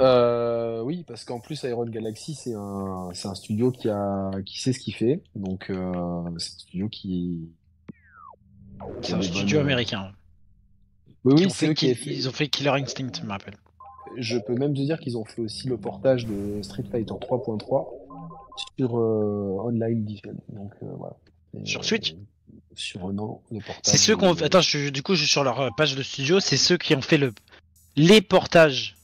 Euh, 0.00 0.82
oui, 0.82 1.04
parce 1.06 1.24
qu'en 1.24 1.38
plus 1.38 1.62
Iron 1.62 1.84
Galaxy 1.86 2.34
c'est 2.34 2.54
un, 2.54 3.10
c'est 3.12 3.28
un 3.28 3.34
studio 3.34 3.70
qui 3.70 3.88
a, 3.88 4.30
qui 4.44 4.60
sait 4.60 4.72
ce 4.72 4.80
qu'il 4.80 4.94
fait. 4.94 5.22
Donc 5.36 5.70
euh, 5.70 5.92
c'est 6.38 6.54
un 6.54 6.58
studio 6.58 6.88
qui. 6.88 7.48
qui 9.00 9.08
C'est 9.10 9.14
un 9.14 9.22
studio 9.22 9.58
bonnes- 9.58 9.66
américain. 9.66 10.10
Oui, 11.24 11.34
oui, 11.38 11.50
c'est 11.50 11.68
eux 11.68 11.74
qui 11.74 11.86
Kill- 11.86 11.92
ont 11.92 12.04
fait. 12.04 12.10
Ils 12.14 12.28
ont 12.28 12.32
fait 12.32 12.48
Killer 12.48 12.70
Instinct, 12.70 13.12
je 13.20 13.22
me 13.24 13.30
rappelle. 13.30 13.56
Je 14.16 14.36
peux 14.38 14.54
même 14.54 14.74
te 14.74 14.80
dire 14.80 14.98
qu'ils 14.98 15.16
ont 15.16 15.24
fait 15.24 15.40
aussi 15.42 15.68
le 15.68 15.76
portage 15.76 16.26
de 16.26 16.60
Street 16.62 16.84
Fighter 16.90 17.14
3.3 17.14 17.86
sur 18.78 18.98
euh, 18.98 19.56
Online 19.60 20.02
Edition. 20.02 20.34
Donc 20.48 20.72
euh, 20.82 20.86
voilà. 20.96 21.16
Et, 21.60 21.66
Sur 21.66 21.84
Switch 21.84 22.12
euh, 22.12 22.16
Sur 22.74 23.12
non, 23.12 23.40
le 23.50 23.58
portage. 23.60 23.80
C'est 23.84 23.98
ceux 23.98 24.16
qui 24.16 24.24
ont. 24.24 24.34
de- 24.34 24.44
Attends, 24.44 24.60
je- 24.60 24.88
du 24.90 25.02
coup, 25.02 25.14
je 25.14 25.20
suis 25.20 25.28
sur 25.30 25.44
leur 25.44 25.74
page 25.76 25.94
de 25.96 26.02
studio. 26.02 26.40
C'est 26.40 26.56
ceux 26.56 26.76
qui 26.76 26.94
ont 26.94 27.02
fait 27.02 27.18
le 27.18 27.32
les 27.96 28.20
portages 28.20 28.96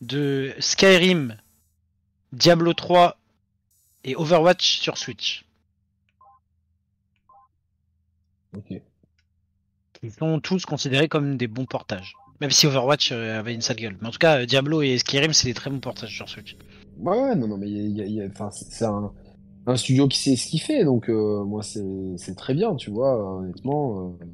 de 0.00 0.52
Skyrim, 0.58 1.36
Diablo 2.32 2.72
3 2.74 3.16
et 4.04 4.16
Overwatch 4.16 4.78
sur 4.80 4.98
Switch. 4.98 5.44
Ok. 8.56 8.80
Ils 10.02 10.12
sont 10.12 10.40
tous 10.40 10.64
considérés 10.64 11.08
comme 11.08 11.36
des 11.36 11.48
bons 11.48 11.66
portages. 11.66 12.14
Même 12.40 12.50
si 12.52 12.66
Overwatch 12.68 13.10
avait 13.12 13.52
une 13.54 13.60
sale 13.62 13.76
gueule. 13.76 13.96
Mais 14.00 14.08
en 14.08 14.10
tout 14.12 14.18
cas, 14.18 14.46
Diablo 14.46 14.80
et 14.82 14.96
Skyrim, 14.98 15.32
c'est 15.32 15.48
des 15.48 15.54
très 15.54 15.70
bons 15.70 15.80
portages 15.80 16.14
sur 16.14 16.28
Switch. 16.28 16.56
Ouais, 16.98 17.16
ouais, 17.22 17.34
non, 17.36 17.46
non, 17.48 17.56
mais 17.58 17.68
il 17.68 17.76
y 17.76 17.80
a, 17.80 17.82
il 17.82 17.96
y 17.96 18.00
a- 18.02 18.06
il 18.06 18.12
y 18.14 18.22
a- 18.22 18.26
enfin, 18.26 18.48
c'est 18.50 18.84
un, 18.84 19.10
un 19.66 19.76
studio 19.76 20.08
qui 20.08 20.18
sait 20.18 20.36
ce 20.36 20.46
qu'il 20.48 20.60
fait, 20.60 20.84
donc 20.84 21.08
euh, 21.08 21.44
moi 21.44 21.62
c'est 21.62 21.84
c'est 22.16 22.34
très 22.34 22.54
bien, 22.54 22.74
tu 22.74 22.90
vois, 22.90 23.38
honnêtement. 23.38 24.14
euh, 24.20 24.24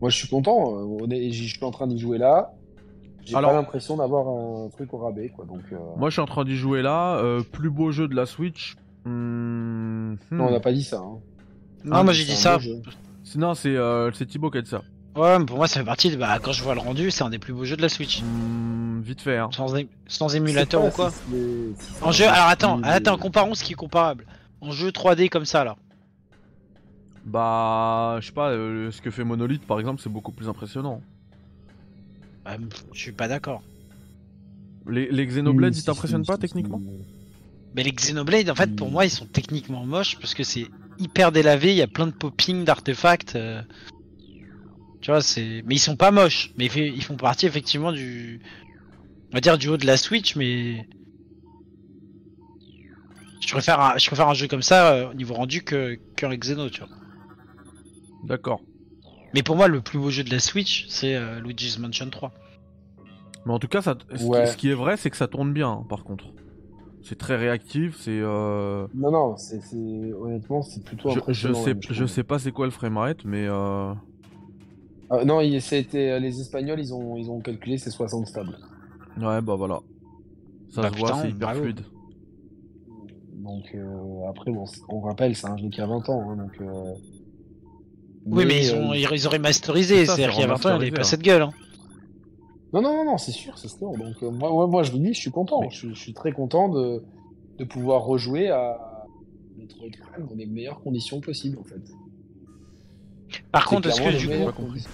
moi 0.00 0.10
je 0.10 0.16
suis 0.16 0.28
content, 0.28 0.76
euh, 0.78 0.84
on 1.00 1.08
est- 1.10 1.30
je 1.30 1.44
suis 1.56 1.64
en 1.64 1.70
train 1.70 1.86
d'y 1.86 1.98
jouer 1.98 2.18
là. 2.18 2.52
J'ai 3.24 3.34
Alors- 3.36 3.52
pas 3.52 3.56
l'impression 3.56 3.96
d'avoir 3.96 4.28
un 4.28 4.68
truc 4.68 4.92
au 4.92 4.98
rabais, 4.98 5.30
quoi. 5.30 5.46
Donc, 5.46 5.62
euh, 5.72 5.78
Moi, 5.96 6.10
je 6.10 6.14
suis 6.14 6.20
en 6.20 6.26
train 6.26 6.44
d'y 6.44 6.56
jouer 6.56 6.82
là. 6.82 7.16
euh, 7.16 7.40
plus 7.40 7.70
beau 7.70 7.90
jeu 7.90 8.06
de 8.06 8.14
la 8.14 8.26
Switch. 8.26 8.76
Hmm, 9.06 10.12
non, 10.30 10.44
on 10.44 10.48
hmm. 10.48 10.52
n'a 10.52 10.60
pas 10.60 10.72
dit 10.74 10.82
ça. 10.82 10.98
Hein. 10.98 11.18
Non, 11.84 11.92
Ah, 11.96 12.02
moi 12.02 12.12
j'ai 12.12 12.24
c'est 12.24 12.32
dit 12.32 12.36
ça. 12.36 12.58
jeu. 12.58 12.82
Euh, 13.66 14.10
c'est 14.12 14.26
Thibaut 14.26 14.50
qui 14.50 14.58
a 14.58 14.62
dit 14.62 14.68
ça. 14.68 14.82
Ouais, 15.16 15.38
mais 15.38 15.46
pour 15.46 15.56
moi, 15.58 15.68
ça 15.68 15.80
fait 15.80 15.86
partie 15.86 16.10
de. 16.10 16.16
Bah, 16.16 16.38
quand 16.42 16.52
je 16.52 16.62
vois 16.62 16.74
le 16.74 16.80
rendu, 16.80 17.10
c'est 17.10 17.22
un 17.22 17.30
des 17.30 17.38
plus 17.38 17.52
beaux 17.52 17.64
jeux 17.64 17.76
de 17.76 17.82
la 17.82 17.88
Switch. 17.88 18.20
Hmm, 18.22 19.00
vite 19.00 19.20
fait, 19.20 19.38
hein. 19.38 19.48
Sans, 19.52 19.76
é- 19.76 19.88
sans 20.08 20.28
Je 20.28 20.36
émulateur 20.38 20.84
ou 20.84 20.90
quoi. 20.90 21.10
si 21.10 21.76
si 21.78 22.02
En 22.02 22.10
jeu, 22.10 22.26
alors 22.26 22.48
attends, 22.48 22.80
attends, 22.82 23.16
comparons 23.16 23.54
ce 23.54 23.62
qui 23.62 23.72
est 23.72 23.76
comparable. 23.76 24.26
En 24.60 24.72
jeu 24.72 24.90
3D 24.90 25.28
comme 25.28 25.44
ça, 25.44 25.62
là. 25.64 25.76
Bah, 27.26 28.18
je 28.20 28.26
sais 28.26 28.32
pas, 28.32 28.50
euh, 28.50 28.90
ce 28.90 29.00
que 29.00 29.10
fait 29.10 29.24
Monolith 29.24 29.66
par 29.66 29.78
exemple, 29.80 30.00
c'est 30.02 30.10
beaucoup 30.10 30.32
plus 30.32 30.48
impressionnant. 30.48 31.00
Pff, 32.44 32.84
je 32.92 32.98
suis 33.00 33.12
pas 33.12 33.28
d'accord. 33.28 33.62
Les, 34.86 35.10
les 35.10 35.26
Xenoblade, 35.26 35.72
Si, 35.72 35.78
ils 35.78 35.82
si, 35.82 35.86
t'impressionnent 35.86 36.24
si, 36.24 36.28
pas 36.30 36.36
techniquement. 36.36 36.80
Mais 37.74 37.82
les 37.82 37.92
Xenoblade, 37.92 38.50
en 38.50 38.54
fait, 38.54 38.76
pour 38.76 38.88
Hmm. 38.88 38.92
moi, 38.92 39.04
ils 39.06 39.10
sont 39.10 39.26
techniquement 39.26 39.84
moches 39.86 40.18
parce 40.20 40.34
que 40.34 40.42
c'est 40.44 40.66
hyper 40.98 41.32
délavé. 41.32 41.70
Il 41.72 41.76
y 41.78 41.82
a 41.82 41.86
plein 41.86 42.06
de 42.06 42.12
popping, 42.12 42.64
d'artefacts. 42.64 43.36
euh, 43.36 43.62
Tu 45.04 45.10
vois, 45.10 45.20
c'est. 45.20 45.62
Mais 45.66 45.74
ils 45.74 45.78
sont 45.80 45.96
pas 45.96 46.10
moches. 46.10 46.50
Mais 46.56 46.64
ils 46.64 47.02
font 47.04 47.16
partie 47.16 47.44
effectivement 47.44 47.92
du. 47.92 48.40
On 49.30 49.34
va 49.36 49.40
dire 49.42 49.58
du 49.58 49.68
haut 49.68 49.76
de 49.76 49.84
la 49.84 49.98
Switch, 49.98 50.34
mais. 50.34 50.88
Je 53.46 53.52
préfère 53.52 53.78
un, 53.80 53.98
je 53.98 54.06
préfère 54.06 54.28
un 54.28 54.32
jeu 54.32 54.48
comme 54.48 54.62
ça 54.62 54.94
euh, 54.94 55.10
au 55.10 55.12
niveau 55.12 55.34
rendu 55.34 55.62
que 55.62 55.96
qu'un 56.16 56.34
Xeno, 56.34 56.70
tu 56.70 56.80
vois. 56.80 56.88
D'accord. 58.24 58.62
Mais 59.34 59.42
pour 59.42 59.56
moi, 59.56 59.68
le 59.68 59.82
plus 59.82 59.98
beau 59.98 60.08
jeu 60.08 60.24
de 60.24 60.30
la 60.30 60.38
Switch, 60.38 60.86
c'est 60.88 61.14
euh, 61.16 61.38
Luigi's 61.38 61.78
Mansion 61.78 62.08
3. 62.08 62.32
Mais 63.44 63.52
en 63.52 63.58
tout 63.58 63.68
cas, 63.68 63.82
ça, 63.82 63.98
ce, 64.10 64.16
qui- 64.16 64.24
Ouais. 64.24 64.46
ce 64.46 64.56
qui 64.56 64.70
est 64.70 64.74
vrai, 64.74 64.96
c'est 64.96 65.10
que 65.10 65.18
ça 65.18 65.28
tourne 65.28 65.52
bien, 65.52 65.68
hein, 65.68 65.84
par 65.86 66.02
contre. 66.04 66.24
C'est 67.02 67.18
très 67.18 67.36
réactif, 67.36 67.94
c'est. 68.00 68.20
Euh... 68.22 68.86
Non, 68.94 69.10
non, 69.10 69.36
c'est 69.36 69.60
c'est- 69.60 69.76
honnêtement, 70.14 70.62
c'est 70.62 70.82
plutôt 70.82 71.10
Je, 71.10 71.20
je 71.28 71.52
sais, 71.52 71.74
même, 71.74 71.82
je 71.90 72.06
sais 72.06 72.22
pas 72.24 72.38
c'est 72.38 72.52
quoi 72.52 72.64
le 72.64 72.70
framerate, 72.72 73.22
mais 73.26 73.46
euh... 73.46 73.92
Ah, 75.20 75.24
non, 75.24 75.40
il, 75.40 75.60
c'était 75.60 76.18
les 76.20 76.40
Espagnols, 76.40 76.80
ils 76.80 76.92
ont, 76.94 77.16
ils 77.16 77.30
ont 77.30 77.40
calculé, 77.40 77.78
c'est 77.78 77.90
60 77.90 78.26
stables. 78.26 78.56
ouais, 79.20 79.40
bah 79.42 79.54
voilà. 79.56 79.80
Ça 80.70 80.82
Bah 80.82 80.90
se 80.92 80.98
voit, 80.98 81.14
c'est 81.22 81.28
hyper 81.30 81.48
bravo. 81.48 81.60
fluide. 81.62 81.80
Donc 83.34 83.64
euh, 83.74 84.28
après, 84.28 84.50
bon, 84.52 84.64
on 84.88 85.00
rappelle, 85.00 85.36
c'est 85.36 85.46
un 85.46 85.56
jeu 85.56 85.68
qui 85.68 85.80
a 85.80 85.86
20 85.86 86.08
ans, 86.08 86.30
hein, 86.30 86.36
donc. 86.36 86.52
euh, 86.60 86.94
Oui, 88.26 88.44
mais 88.46 88.64
ils, 88.66 88.70
euh, 88.74 88.82
ont, 88.86 88.94
ils, 88.94 89.06
ils 89.12 89.26
auraient 89.26 89.38
masterisé. 89.38 89.96
C'est 90.00 90.06
ça, 90.06 90.16
C'est-à-dire 90.16 90.34
c'est 90.34 90.40
qu'il 90.40 90.48
y 90.48 90.50
a 90.50 90.54
20 90.54 90.54
ans, 90.54 90.58
il 90.60 90.72
remasterisé, 90.72 90.90
pas 90.94 91.00
hein. 91.00 91.04
cette 91.04 91.22
gueule. 91.22 91.42
Hein. 91.42 91.50
Non, 92.72 92.82
non, 92.82 92.92
non, 92.96 93.04
non, 93.04 93.18
c'est 93.18 93.30
sûr, 93.32 93.56
c'est 93.58 93.68
sûr. 93.68 93.92
Donc 93.92 94.14
euh, 94.22 94.30
moi, 94.30 94.50
moi, 94.50 94.66
moi, 94.66 94.82
je 94.82 94.92
vous 94.92 94.98
dis, 94.98 95.12
je 95.14 95.20
suis 95.20 95.30
content. 95.30 95.60
Mais- 95.60 95.70
Je, 95.70 95.76
suis- 95.76 95.94
je 95.94 96.00
suis 96.00 96.14
très 96.14 96.32
content 96.32 96.68
de, 96.68 97.04
de 97.58 97.64
pouvoir 97.64 98.02
rejouer 98.04 98.48
à 98.50 99.06
Metroid 99.58 99.90
Prime 100.12 100.26
dans 100.26 100.34
les 100.34 100.46
meilleures 100.46 100.80
conditions 100.80 101.20
possibles, 101.20 101.58
en 101.58 101.64
fait. 101.64 101.82
Par 103.52 103.62
C'est 103.64 103.68
contre, 103.68 103.88
est-ce 103.88 104.00
que 104.00 104.16
du 104.16 104.28
coup, 104.28 104.52
conditions. 104.52 104.90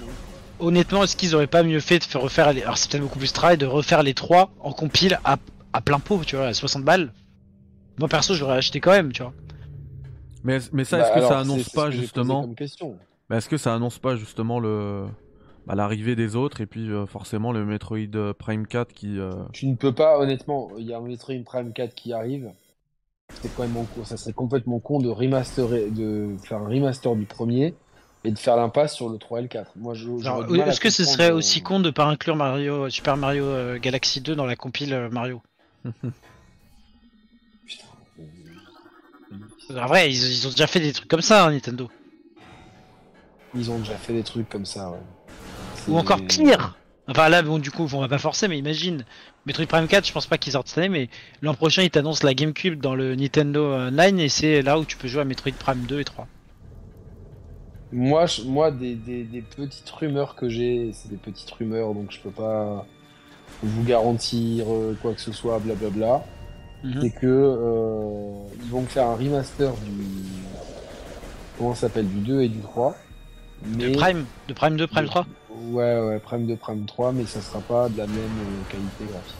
honnêtement, 0.58 1.02
est-ce 1.04 1.16
qu'ils 1.16 1.34
auraient 1.34 1.46
pas 1.46 1.62
mieux 1.62 1.80
fait 1.80 1.98
de 1.98 2.04
faire 2.04 2.20
refaire 2.20 2.52
les... 2.52 2.62
Alors 2.62 2.78
c'est 2.78 2.90
peut-être 2.90 3.02
beaucoup 3.02 3.18
plus 3.18 3.28
de 3.28 3.34
travail 3.34 3.58
de 3.58 3.66
refaire 3.66 4.02
les 4.02 4.14
trois 4.14 4.50
en 4.60 4.72
compile 4.72 5.18
à, 5.24 5.38
à 5.72 5.80
plein 5.80 5.98
pot, 5.98 6.22
tu 6.24 6.36
vois, 6.36 6.46
à 6.46 6.54
60 6.54 6.84
balles? 6.84 7.12
Moi 7.98 8.08
perso, 8.08 8.34
j'aurais 8.34 8.56
acheté 8.56 8.80
quand 8.80 8.92
même, 8.92 9.12
tu 9.12 9.22
vois. 9.22 9.32
Mais, 10.42 10.58
mais 10.72 10.84
ça, 10.84 10.98
Bah, 10.98 11.02
est-ce 11.04 11.12
que 11.12 11.16
alors, 11.18 11.28
ça 11.30 11.38
annonce 11.40 11.58
c'est- 11.58 11.64
c'est 11.64 11.70
ce 11.70 11.76
pas 11.76 11.84
que 11.86 11.90
posé 11.90 12.00
justement 12.02 12.42
comme 12.42 12.54
question. 12.54 12.96
Mais 13.28 13.36
est-ce 13.36 13.48
que 13.48 13.56
ça 13.58 13.74
annonce 13.74 13.98
pas 13.98 14.16
justement 14.16 14.58
le 14.58 15.06
bah, 15.66 15.74
l'arrivée 15.74 16.16
des 16.16 16.34
autres 16.36 16.62
et 16.62 16.66
puis 16.66 16.90
euh, 16.90 17.04
forcément 17.06 17.52
le 17.52 17.64
Metroid 17.64 17.98
euh, 18.14 18.32
Prime 18.32 18.66
4 18.66 18.92
qui 18.94 19.18
euh, 19.18 19.30
Tu 19.52 19.66
ne 19.66 19.74
peux 19.76 19.92
pas, 19.92 20.18
honnêtement, 20.18 20.70
il 20.78 20.86
y 20.86 20.94
a 20.94 20.98
un 20.98 21.02
Metroid 21.02 21.42
Prime 21.44 21.72
4 21.72 21.94
qui 21.94 22.12
arrive. 22.12 22.50
C'est 23.42 23.54
quand 23.54 23.62
même 23.68 23.86
con. 23.94 24.04
Ça 24.04 24.16
serait 24.16 24.32
complètement 24.32 24.80
con 24.80 24.98
de 24.98 25.08
remasterer, 25.08 25.90
de 25.90 26.34
faire 26.42 26.58
un 26.58 26.68
remaster 26.68 27.14
du 27.14 27.26
premier 27.26 27.74
et 28.24 28.30
de 28.30 28.38
faire 28.38 28.56
l'impasse 28.56 28.94
sur 28.94 29.08
le 29.08 29.18
3 29.18 29.38
et 29.38 29.42
le 29.42 29.48
4. 29.48 29.72
Moi, 29.76 29.94
je, 29.94 30.08
est-ce 30.68 30.80
que 30.80 30.90
ce 30.90 31.04
serait 31.04 31.30
euh, 31.30 31.36
aussi 31.36 31.62
con 31.62 31.80
de 31.80 31.90
pas 31.90 32.04
inclure 32.04 32.36
Mario, 32.36 32.90
Super 32.90 33.16
Mario 33.16 33.44
euh, 33.44 33.78
Galaxy 33.78 34.20
2 34.20 34.34
dans 34.34 34.46
la 34.46 34.56
compile 34.56 34.92
euh, 34.92 35.08
Mario? 35.10 35.42
Putain. 37.66 37.86
En 39.76 39.86
vrai, 39.86 40.10
ils, 40.10 40.16
ils 40.16 40.46
ont 40.46 40.50
déjà 40.50 40.66
fait 40.66 40.80
des 40.80 40.92
trucs 40.92 41.08
comme 41.08 41.22
ça, 41.22 41.46
hein, 41.46 41.52
Nintendo. 41.52 41.90
Ils 43.54 43.70
ont 43.70 43.78
déjà 43.78 43.96
fait 43.96 44.12
des 44.12 44.22
trucs 44.22 44.48
comme 44.48 44.66
ça, 44.66 44.90
ouais. 44.90 44.98
Ou 45.88 45.96
encore 45.96 46.20
pire 46.26 46.76
Enfin 47.08 47.28
là, 47.28 47.42
bon, 47.42 47.58
du 47.58 47.72
coup, 47.72 47.88
on 47.92 48.00
va 48.00 48.08
pas 48.08 48.18
forcer, 48.18 48.46
mais 48.46 48.58
imagine. 48.58 49.04
Metroid 49.46 49.66
Prime 49.66 49.88
4, 49.88 50.06
je 50.06 50.12
pense 50.12 50.26
pas 50.26 50.38
qu'ils 50.38 50.52
sortent 50.52 50.68
cette 50.68 50.78
année, 50.78 50.88
mais 50.88 51.08
l'an 51.42 51.54
prochain, 51.54 51.82
ils 51.82 51.90
t'annoncent 51.90 52.24
la 52.24 52.34
GameCube 52.34 52.80
dans 52.80 52.94
le 52.94 53.16
Nintendo 53.16 53.64
euh, 53.64 53.90
9 53.90 54.18
et 54.18 54.28
c'est 54.28 54.62
là 54.62 54.78
où 54.78 54.84
tu 54.84 54.96
peux 54.96 55.08
jouer 55.08 55.22
à 55.22 55.24
Metroid 55.24 55.52
Prime 55.58 55.82
2 55.86 56.00
et 56.00 56.04
3. 56.04 56.28
Moi, 57.92 58.26
je- 58.26 58.42
moi 58.42 58.70
des, 58.70 58.94
des, 58.94 59.24
des 59.24 59.40
petites 59.42 59.90
rumeurs 59.90 60.34
que 60.36 60.48
j'ai, 60.48 60.92
c'est 60.92 61.08
des 61.08 61.16
petites 61.16 61.50
rumeurs, 61.50 61.92
donc 61.94 62.10
je 62.12 62.20
peux 62.20 62.30
pas 62.30 62.86
vous 63.62 63.82
garantir 63.82 64.66
euh, 64.68 64.96
quoi 65.02 65.12
que 65.14 65.20
ce 65.20 65.32
soit, 65.32 65.58
blablabla. 65.58 66.24
Mhm. 66.84 66.98
C'est 67.02 67.10
que 67.10 67.26
euh, 67.26 68.32
ils 68.62 68.70
vont 68.70 68.82
faire 68.84 69.06
un 69.06 69.16
remaster 69.16 69.72
du 69.84 69.92
comment 71.58 71.74
ça 71.74 71.82
s'appelle 71.82 72.08
du 72.08 72.20
2 72.20 72.42
et 72.42 72.48
du 72.48 72.60
3. 72.60 72.96
De 73.66 73.90
Prime 73.90 74.24
De 74.48 74.54
Prime 74.54 74.76
2, 74.76 74.86
Prime 74.86 75.04
3 75.06 75.26
Ouais, 75.72 76.00
ouais, 76.00 76.18
Prime 76.20 76.46
2, 76.46 76.56
Prime 76.56 76.86
3, 76.86 77.12
mais 77.12 77.26
ça 77.26 77.42
sera 77.42 77.60
pas 77.60 77.88
de 77.90 77.98
la 77.98 78.06
même 78.06 78.16
euh, 78.16 78.70
qualité 78.70 79.04
graphique. 79.12 79.34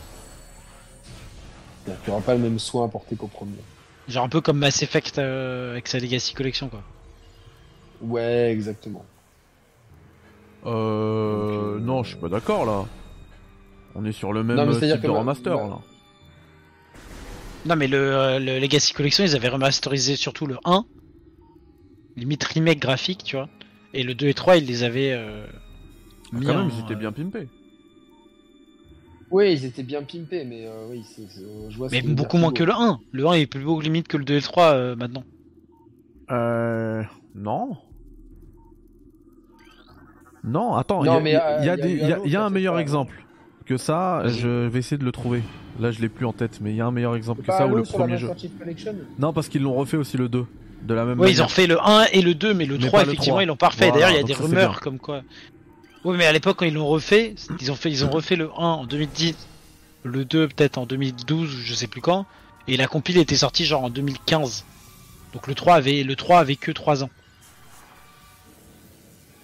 C'est-à-dire 1.85 2.03
qu'il 2.03 2.11
n'y 2.13 2.17
aura 2.17 2.27
pas 2.27 2.35
le 2.35 2.41
même 2.41 2.59
soin 2.59 2.85
apporté 2.85 3.17
qu'au 3.17 3.29
premier. 3.29 3.55
Genre 4.09 4.25
un 4.25 4.29
peu 4.29 4.41
comme 4.43 4.59
Mass 4.59 4.83
Effect 4.83 5.19
euh, 5.19 5.73
avec 5.73 5.89
sa 5.89 5.99
Legacy 5.99 6.35
Collection, 6.35 6.69
quoi. 6.69 6.83
Ouais, 8.03 8.51
exactement. 8.51 9.05
euh... 10.67 11.75
Donc, 11.75 11.85
non, 11.87 12.03
je 12.03 12.11
suis 12.11 12.19
pas 12.19 12.29
d'accord 12.29 12.65
là. 12.65 12.85
On 13.95 14.05
est 14.05 14.13
sur 14.13 14.33
le 14.33 14.43
même 14.43 14.57
Non, 14.57 14.67
mais 14.67 14.79
type 14.81 15.03
de 15.03 15.09
ma- 15.09 15.19
remaster 15.19 15.57
ma- 15.57 15.69
là. 15.69 15.79
Non, 17.67 17.77
mais 17.77 17.89
le, 17.89 17.99
euh, 17.99 18.39
le 18.39 18.59
Legacy 18.59 18.93
Collection, 18.95 19.25
ils 19.25 19.37
avaient 19.37 19.49
remasterisé 19.49 20.17
surtout 20.17 20.47
le 20.47 20.57
1, 20.65 20.85
limite 22.17 22.45
remake 22.45 22.79
graphique, 22.79 23.25
tu 23.25 23.37
vois. 23.37 23.49
Et 23.93 24.03
le 24.03 24.15
2 24.15 24.29
et 24.29 24.35
3, 24.35 24.57
ils 24.57 24.67
les 24.67 24.83
avaient. 24.83 25.13
Euh, 25.13 25.47
mis 26.33 26.47
Quand 26.47 26.57
même, 26.57 26.71
en, 26.71 26.71
ils 26.71 26.81
étaient 26.85 26.95
euh, 26.95 26.97
bien 26.97 27.13
pimpés. 27.13 27.49
Oui, 29.31 29.53
ils 29.53 29.65
étaient 29.65 29.83
bien 29.83 30.03
pimpés, 30.03 30.45
mais 30.45 30.67
euh, 30.67 30.87
oui, 30.91 31.05
c'est, 31.05 31.29
c'est- 31.29 31.71
je 31.71 31.77
vois 31.77 31.89
Mais 31.93 32.03
beaucoup 32.03 32.37
moins 32.37 32.53
que 32.53 32.65
le 32.65 32.73
1. 32.73 33.01
Le 33.13 33.27
1 33.27 33.33
est 33.35 33.47
plus 33.47 33.63
beau 33.63 33.81
limite 33.81 34.09
que 34.09 34.17
le 34.17 34.25
2 34.25 34.35
et 34.35 34.39
le 34.39 34.43
3 34.43 34.73
euh, 34.75 34.97
maintenant. 34.97 35.25
Euh... 36.31 37.03
Non. 37.35 37.77
Non, 40.45 40.75
attends, 40.75 41.05
il 41.05 41.07
y 41.07 41.11
a, 41.11 41.21
mais, 41.21 41.31
il 41.31 41.33
y 41.35 41.37
a 41.69 41.73
euh, 41.73 41.77
des- 41.77 41.91
il 41.91 41.99
y 41.99 42.13
a 42.13 42.19
eu 42.19 42.21
il 42.25 42.31
y 42.33 42.37
a- 42.37 42.41
un 42.43 42.47
autre, 42.47 42.55
meilleur 42.55 42.77
fait 42.77 42.81
exemple 42.83 43.15
que 43.67 43.77
ça. 43.77 44.23
Je 44.27 44.67
vais 44.69 44.79
essayer 44.79 44.97
de 44.99 45.05
le 45.05 45.13
trouver. 45.13 45.43
Là, 45.79 45.91
je 45.91 46.01
l'ai 46.01 46.09
plus 46.09 46.27
en 46.27 46.33
tête, 46.33 46.59
mais 46.61 46.71
il 46.71 46.77
y 46.77 46.81
a 46.81 46.87
un 46.87 46.91
meilleur 46.91 47.15
exemple 47.17 47.43
que 47.43 47.47
pas 47.47 47.59
ça 47.59 47.67
ou 47.67 47.75
le 47.75 47.83
premier 47.83 48.19
jeu. 48.19 48.31
Non, 49.19 49.33
parce 49.33 49.49
qu'ils 49.49 49.63
l'ont 49.63 49.75
refait 49.75 49.97
aussi 49.97 50.17
le 50.17 50.29
2 50.29 50.47
de 50.83 50.95
la 50.95 51.05
même 51.05 51.19
manière. 51.19 51.33
ils 51.35 51.43
ont 51.43 51.47
refait 51.47 51.67
le 51.67 51.79
1 51.81 52.05
et 52.13 52.23
le 52.23 52.35
2, 52.35 52.55
mais 52.55 52.65
le 52.67 52.79
Mais 52.79 52.87
3, 52.87 53.01
pas 53.01 53.05
le 53.05 53.13
effectivement, 53.13 53.35
3. 53.37 53.43
ils 53.43 53.47
l'ont 53.47 53.57
pas 53.57 53.69
refait. 53.69 53.89
Voilà, 53.91 53.93
D'ailleurs, 54.07 54.11
il 54.11 54.17
y 54.17 54.21
a 54.21 54.23
des 54.27 54.33
rumeurs 54.35 54.81
comme 54.81 54.99
quoi. 54.99 55.23
Ouais, 56.05 56.17
mais 56.17 56.25
à 56.27 56.33
l'époque, 56.33 56.57
quand 56.59 56.65
ils 56.65 56.75
l'ont 56.75 56.87
refait, 56.89 57.35
ils 57.61 57.71
ont, 57.71 57.75
fait, 57.75 57.91
ils 57.91 58.05
ont 58.05 58.11
refait 58.11 58.37
le 58.37 58.47
1 58.57 58.63
en 58.63 58.87
2010, 58.87 59.37
le 60.05 60.25
2 60.25 60.49
peut-être 60.49 60.79
en 60.79 60.87
2012, 60.87 61.55
ou 61.55 61.59
je 61.63 61.75
sais 61.75 61.87
plus 61.87 62.01
quand, 62.01 62.25
et 62.67 62.77
la 62.79 62.87
compile 62.87 63.19
était 63.19 63.37
sortie 63.37 63.67
genre 63.67 63.85
en 63.85 63.91
2015. 63.91 64.65
Donc 65.35 65.47
le 65.47 65.55
3 65.55 65.75
avait, 65.75 66.03
le 66.03 66.17
3 66.17 66.41
avait 66.41 66.57
que 66.57 66.73
3 66.73 67.05
ans. 67.05 67.11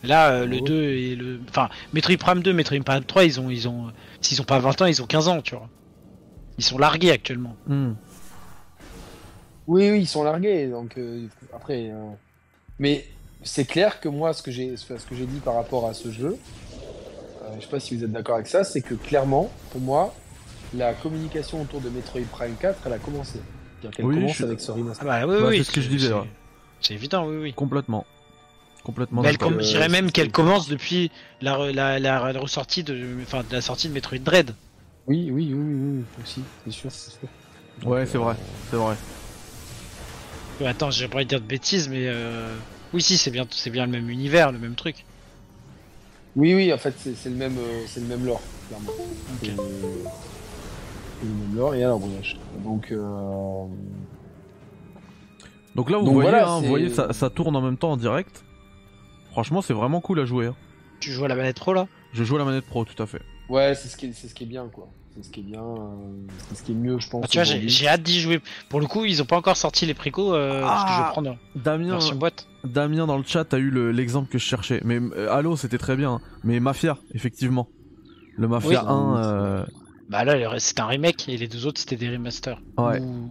Là, 0.04 0.30
euh, 0.30 0.46
le 0.46 0.56
Ouais. 0.56 0.62
2 0.62 0.82
et 0.82 1.16
le. 1.16 1.40
Enfin, 1.48 1.68
Metroid 1.92 2.16
Prime 2.18 2.42
2, 2.42 2.52
Metroid 2.52 2.80
Prime 2.84 3.04
3, 3.04 3.24
ils 3.24 3.40
ont. 3.40 3.50
Ils 3.50 3.66
ont 3.68 3.92
S'ils 4.20 4.40
ont 4.40 4.44
pas 4.44 4.58
20 4.58 4.82
ans, 4.82 4.86
ils 4.86 5.02
ont 5.02 5.06
15 5.06 5.28
ans, 5.28 5.40
tu 5.42 5.54
vois. 5.54 5.68
Ils 6.58 6.64
sont 6.64 6.78
largués 6.78 7.10
actuellement. 7.10 7.54
Hmm. 7.66 7.92
Oui, 9.66 9.90
oui, 9.90 10.00
ils 10.00 10.06
sont 10.06 10.22
largués, 10.22 10.68
donc 10.68 10.96
euh, 10.96 11.26
après. 11.54 11.90
euh, 11.90 12.10
Mais 12.78 13.04
c'est 13.42 13.64
clair 13.64 14.00
que 14.00 14.08
moi, 14.08 14.32
ce 14.32 14.42
que 14.42 14.50
j'ai, 14.50 14.76
ce 14.76 14.86
que 14.86 15.14
j'ai 15.14 15.26
dit 15.26 15.40
par 15.40 15.54
rapport 15.54 15.86
à 15.88 15.94
ce 15.94 16.10
jeu, 16.10 16.36
euh, 17.42 17.48
je 17.58 17.64
sais 17.64 17.70
pas 17.70 17.80
si 17.80 17.96
vous 17.96 18.04
êtes 18.04 18.12
d'accord 18.12 18.36
avec 18.36 18.46
ça, 18.46 18.62
c'est 18.64 18.80
que 18.80 18.94
clairement, 18.94 19.50
pour 19.72 19.80
moi, 19.80 20.14
la 20.74 20.94
communication 20.94 21.62
autour 21.62 21.80
de 21.80 21.88
Metroid 21.90 22.22
Prime 22.30 22.54
4, 22.60 22.78
elle 22.86 22.92
a 22.92 22.98
commencé. 22.98 23.40
C'est-à-dire 23.80 23.96
qu'elle 23.96 24.06
Oui, 24.06 24.14
commence 24.16 24.36
je 24.36 24.44
avec 24.44 24.60
ce 24.60 24.72
Ah 24.72 25.04
bah 25.04 25.26
oui, 25.26 25.40
Bah, 25.40 25.48
oui. 25.48 25.58
c'est 25.58 25.64
ce 25.64 25.72
que 25.72 25.80
je 25.80 25.88
disais. 25.88 26.12
C'est 26.80 26.94
évident, 26.94 27.26
oui, 27.26 27.36
oui. 27.40 27.52
Complètement. 27.52 28.06
Complètement 28.86 29.22
Mais 29.22 29.30
elle 29.30 29.36
Euh, 29.42 29.60
je 29.62 29.66
dirais 29.66 29.88
même 29.88 30.12
qu'elle 30.12 30.30
commence 30.30 30.68
depuis 30.68 31.10
la, 31.40 31.56
re- 31.56 31.72
la, 31.72 31.98
la, 31.98 32.32
la 32.32 32.38
ressortie 32.40 32.84
de, 32.84 33.16
enfin, 33.20 33.42
de 33.42 33.52
la 33.52 33.60
sortie 33.60 33.88
de 33.88 33.92
Metroid 33.92 34.18
Dread. 34.20 34.54
Oui, 35.08 35.28
oui, 35.32 35.52
oui, 35.52 35.54
oui, 35.54 35.98
oui, 35.98 36.04
aussi, 36.22 36.40
c'est 36.64 36.70
sûr, 36.70 36.92
c'est 36.92 37.10
sûr. 37.10 37.28
Donc, 37.82 37.90
Ouais, 37.90 38.06
c'est 38.06 38.16
euh, 38.16 38.20
vrai, 38.20 38.36
c'est 38.70 38.76
vrai. 38.76 38.96
Attends, 40.64 40.90
j'ai 40.92 41.08
pas 41.08 41.16
envie 41.16 41.24
de 41.24 41.30
dire 41.30 41.40
de 41.40 41.46
bêtises, 41.46 41.88
mais 41.88 42.06
euh... 42.06 42.54
oui, 42.92 43.02
si, 43.02 43.18
c'est 43.18 43.32
bien, 43.32 43.44
c'est 43.50 43.70
bien 43.70 43.86
le 43.86 43.92
même 43.92 44.08
univers, 44.08 44.52
le 44.52 44.58
même 44.60 44.76
truc. 44.76 45.04
Oui, 46.36 46.54
oui, 46.54 46.72
en 46.72 46.78
fait, 46.78 46.94
c'est 46.98 47.16
c'est 47.16 47.30
le 47.30 47.34
même, 47.36 47.58
euh, 47.58 47.82
c'est 47.88 48.00
le 48.00 48.06
même 48.06 48.24
lore, 48.24 48.42
clairement. 48.68 48.92
C'est 49.42 49.46
c'est 49.46 51.26
le 51.26 51.34
même 51.34 51.56
lore 51.56 51.74
et 51.74 51.82
alors 51.82 51.98
voyage. 51.98 52.38
Donc, 52.64 52.92
euh... 52.92 53.66
Donc 55.74 55.90
là, 55.90 55.98
vous 55.98 56.04
Donc 56.04 56.14
voyez, 56.14 56.30
voilà, 56.30 56.48
hein, 56.48 56.56
vous 56.56 56.62
c'est- 56.62 56.68
voyez 56.68 56.88
ça, 56.90 57.12
ça 57.12 57.28
tourne 57.30 57.54
en 57.56 57.60
même 57.60 57.76
temps 57.76 57.92
en 57.92 57.96
direct. 57.96 58.45
Franchement, 59.36 59.60
c'est 59.60 59.74
vraiment 59.74 60.00
cool 60.00 60.20
à 60.20 60.24
jouer. 60.24 60.46
hein. 60.46 60.54
Tu 60.98 61.12
joues 61.12 61.26
à 61.26 61.28
la 61.28 61.34
manette 61.34 61.56
pro 61.60 61.74
là? 61.74 61.88
Je 62.14 62.24
joue 62.24 62.36
à 62.36 62.38
la 62.38 62.46
manette 62.46 62.64
pro, 62.64 62.86
tout 62.86 63.02
à 63.02 63.06
fait. 63.06 63.20
ouais, 63.50 63.74
c'est 63.74 63.88
ce 63.88 63.98
qui, 63.98 64.06
est, 64.06 64.12
c'est 64.14 64.28
ce 64.28 64.34
qui 64.34 64.44
est 64.44 64.46
bien, 64.46 64.66
quoi. 64.72 64.88
C'est 65.14 65.24
ce 65.24 65.30
qui 65.30 65.40
est 65.40 65.42
bien, 65.42 65.60
euh, 65.62 65.76
c'est 66.48 66.54
ce 66.56 66.62
qui 66.62 66.72
est 66.72 66.74
mieux, 66.74 66.98
je 66.98 67.08
pense. 67.10 67.20
Ah, 67.22 67.28
Tu 67.28 67.36
vois, 67.36 67.44
j'ai 67.44 67.50
aujourd'hui. 67.56 67.68
j'ai 67.68 67.86
hâte 67.86 68.02
d'y 68.02 68.18
jouer. 68.18 68.40
Pour 68.70 68.80
le 68.80 68.86
coup, 68.86 69.04
ils 69.04 69.20
ont 69.20 69.26
pas 69.26 69.36
encore 69.36 69.58
sorti 69.58 69.84
les 69.84 69.92
précos, 69.92 70.32
euh, 70.34 70.62
parce 70.62 70.84
que 70.84 70.88
je 70.88 70.94
Ah. 70.94 71.02
vais 71.04 71.10
prendre 71.10 71.28
la 71.54 71.60
Damien, 71.62 71.90
version 71.90 72.16
boîte. 72.16 72.46
Damien 72.64 73.06
dans 73.06 73.18
le 73.18 73.24
chat 73.24 73.52
a 73.52 73.58
eu 73.58 73.68
le- 73.68 73.92
l'exemple 73.92 74.30
que 74.30 74.38
je 74.38 74.44
cherchais. 74.44 74.80
Mais 74.86 74.98
euh, 75.00 75.30
Halo, 75.30 75.54
c'était 75.56 75.76
très 75.76 75.96
bien. 75.96 76.12
hein. 76.12 76.20
Mais 76.42 76.58
Mafia, 76.58 76.96
effectivement. 77.12 77.68
Le 78.38 78.48
Mafia 78.48 78.68
Oui. 78.84 78.88
1, 78.90 79.16
euh, 79.22 79.66
Bah 80.08 80.24
là, 80.24 80.36
le- 80.36 80.58
c'était 80.60 80.80
un 80.80 80.86
remake 80.86 81.28
et 81.28 81.36
les 81.36 81.46
deux 81.48 81.66
autres 81.66 81.78
c'était 81.78 81.96
des 81.96 82.08
remasters. 82.08 82.58
ouais. 82.78 83.00
Ou- 83.00 83.30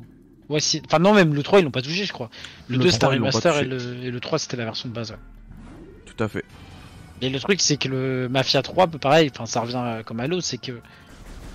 Ouais, 0.49 0.59
si... 0.59 0.79
Enfin, 0.85 0.99
non, 0.99 1.15
même 1.15 1.33
le 1.33 1.41
3 1.41 1.59
ils 1.59 1.63
l'ont 1.63 1.71
pas 1.71 1.81
touché, 1.81 2.05
je 2.05 2.13
crois. 2.13 2.29
Le, 2.67 2.77
Le 2.77 2.83
2 2.83 2.91
c'était 2.91 3.05
un 3.05 3.07
3, 3.07 3.15
ils 3.15 3.17
l'ont 3.17 3.23
pas 3.25 3.29
remaster 3.31 3.57
et 3.61 3.67
touché. 3.67 3.95
le... 3.95 4.03
et 4.03 4.11
le 4.11 4.19
3 4.19 4.37
c'était 4.37 4.57
la 4.57 4.65
version 4.65 4.87
de 4.89 4.93
base. 4.93 5.09
ouais. 5.09 5.17
Tout 6.15 6.23
à 6.23 6.27
fait. 6.27 6.45
Et 7.21 7.29
le 7.29 7.39
truc, 7.39 7.61
c'est 7.61 7.77
que 7.77 7.87
le 7.87 8.27
Mafia 8.29 8.61
3, 8.61 8.87
peu 8.87 8.97
pareil, 8.97 9.29
enfin, 9.33 9.45
ça 9.45 9.61
revient 9.61 10.03
comme 10.05 10.19
Halo, 10.19 10.41
c'est 10.41 10.57
que 10.57 10.73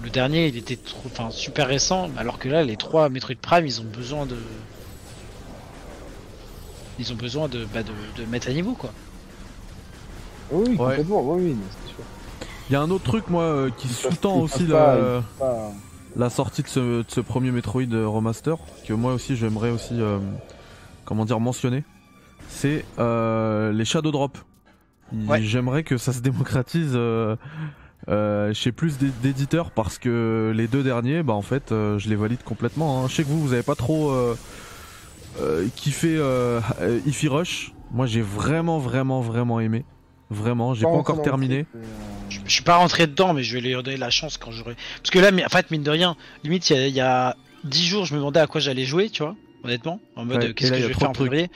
le 0.02 0.08
dernier 0.10 0.46
il 0.48 0.56
était 0.56 0.76
trop, 0.76 1.02
enfin, 1.06 1.30
super 1.30 1.66
récent, 1.68 2.08
alors 2.16 2.38
que 2.38 2.48
là, 2.48 2.62
les 2.64 2.76
trois 2.76 3.08
Metroid 3.10 3.34
Prime 3.40 3.66
ils 3.66 3.80
ont 3.80 3.84
besoin 3.84 4.24
de. 4.26 4.36
Ils 6.98 7.12
ont 7.12 7.16
besoin 7.16 7.48
de, 7.48 7.66
bah, 7.72 7.82
de, 7.82 7.92
de 8.22 8.26
mettre 8.28 8.48
à 8.48 8.52
niveau 8.52 8.72
quoi. 8.74 8.90
Oui, 10.50 10.64
oui, 10.70 10.76
Ouais. 10.76 10.86
complètement, 10.96 11.22
oui, 11.22 11.42
oui, 11.42 11.56
mais 11.58 11.64
c'est 11.70 11.88
sûr. 11.94 12.04
Il 12.68 12.72
y 12.72 12.76
a 12.76 12.80
un 12.80 12.90
autre 12.90 13.04
truc, 13.04 13.28
moi, 13.28 13.42
euh, 13.44 13.70
qui 13.76 13.88
sous-tend 13.88 14.40
aussi 14.40 14.64
pas, 14.64 15.22
pas- 15.38 15.72
la 16.16 16.30
sortie 16.30 16.62
de 16.62 16.68
ce, 16.68 16.80
de 16.80 17.04
ce 17.08 17.20
premier 17.20 17.50
Metroid 17.50 17.82
euh, 17.92 18.06
remaster, 18.06 18.56
que 18.86 18.92
moi 18.92 19.12
aussi 19.14 19.36
j'aimerais 19.36 19.70
aussi, 19.70 20.00
euh, 20.00 20.18
comment 21.04 21.24
dire, 21.24 21.38
mentionner, 21.40 21.84
c'est 22.48 22.84
euh, 22.98 23.72
les 23.72 23.84
Shadow 23.84 24.10
Drop. 24.10 24.38
Ouais. 25.12 25.42
J'aimerais 25.42 25.82
que 25.82 25.96
ça 25.96 26.12
se 26.12 26.20
démocratise 26.20 26.92
euh, 26.94 27.36
euh, 28.08 28.52
chez 28.54 28.72
plus 28.72 28.98
d'é- 28.98 29.10
d'éditeurs 29.22 29.70
parce 29.70 29.98
que 29.98 30.52
les 30.54 30.68
deux 30.68 30.82
derniers, 30.82 31.22
bah 31.22 31.32
en 31.34 31.42
fait, 31.42 31.72
euh, 31.72 31.98
je 31.98 32.08
les 32.08 32.16
valide 32.16 32.42
complètement. 32.44 33.02
hein. 33.04 33.08
Je 33.08 33.14
sais 33.16 33.22
que 33.24 33.28
vous, 33.28 33.40
vous 33.40 33.52
avez 33.52 33.62
pas 33.62 33.74
trop 33.74 34.10
euh, 34.10 34.36
euh, 35.40 35.66
kiffé 35.76 36.18
Ify 37.06 37.28
Rush. 37.28 37.72
Moi, 37.92 38.06
j'ai 38.06 38.22
vraiment, 38.22 38.78
vraiment, 38.78 39.20
vraiment 39.20 39.60
aimé. 39.60 39.84
Vraiment, 40.30 40.74
j'ai 40.74 40.82
pas, 40.82 40.90
rentré 40.90 41.12
encore 41.12 41.22
terminé. 41.24 41.66
Je, 42.28 42.38
je 42.46 42.50
suis 42.52 42.62
pas 42.62 42.76
rentré 42.76 43.08
dedans, 43.08 43.34
mais 43.34 43.42
je 43.42 43.52
vais 43.56 43.60
lui 43.60 43.72
donner 43.82 43.96
la 43.96 44.10
chance 44.10 44.38
quand 44.38 44.52
j'aurai. 44.52 44.76
Parce 45.02 45.10
que 45.10 45.18
là, 45.18 45.32
mais- 45.32 45.44
en 45.44 45.48
fait, 45.48 45.70
mine 45.72 45.82
de 45.82 45.90
rien, 45.90 46.14
limite, 46.44 46.70
il 46.70 46.76
y, 46.76 46.78
a- 46.78 46.86
il 46.86 46.94
y 46.94 47.00
a 47.00 47.36
10 47.64 47.84
jours, 47.86 48.04
je 48.04 48.14
me 48.14 48.18
demandais 48.20 48.38
à 48.38 48.46
quoi 48.46 48.60
j'allais 48.60 48.84
jouer, 48.84 49.10
tu 49.10 49.24
vois, 49.24 49.34
honnêtement. 49.64 49.98
En 50.14 50.24
mode, 50.24 50.36
Ouais, 50.36 50.54
qu'est-ce 50.54 50.70
que 50.70 50.76
je 50.82 50.86
vais 50.86 50.94
faire 50.94 51.10
en 51.10 51.14
février. 51.14 51.50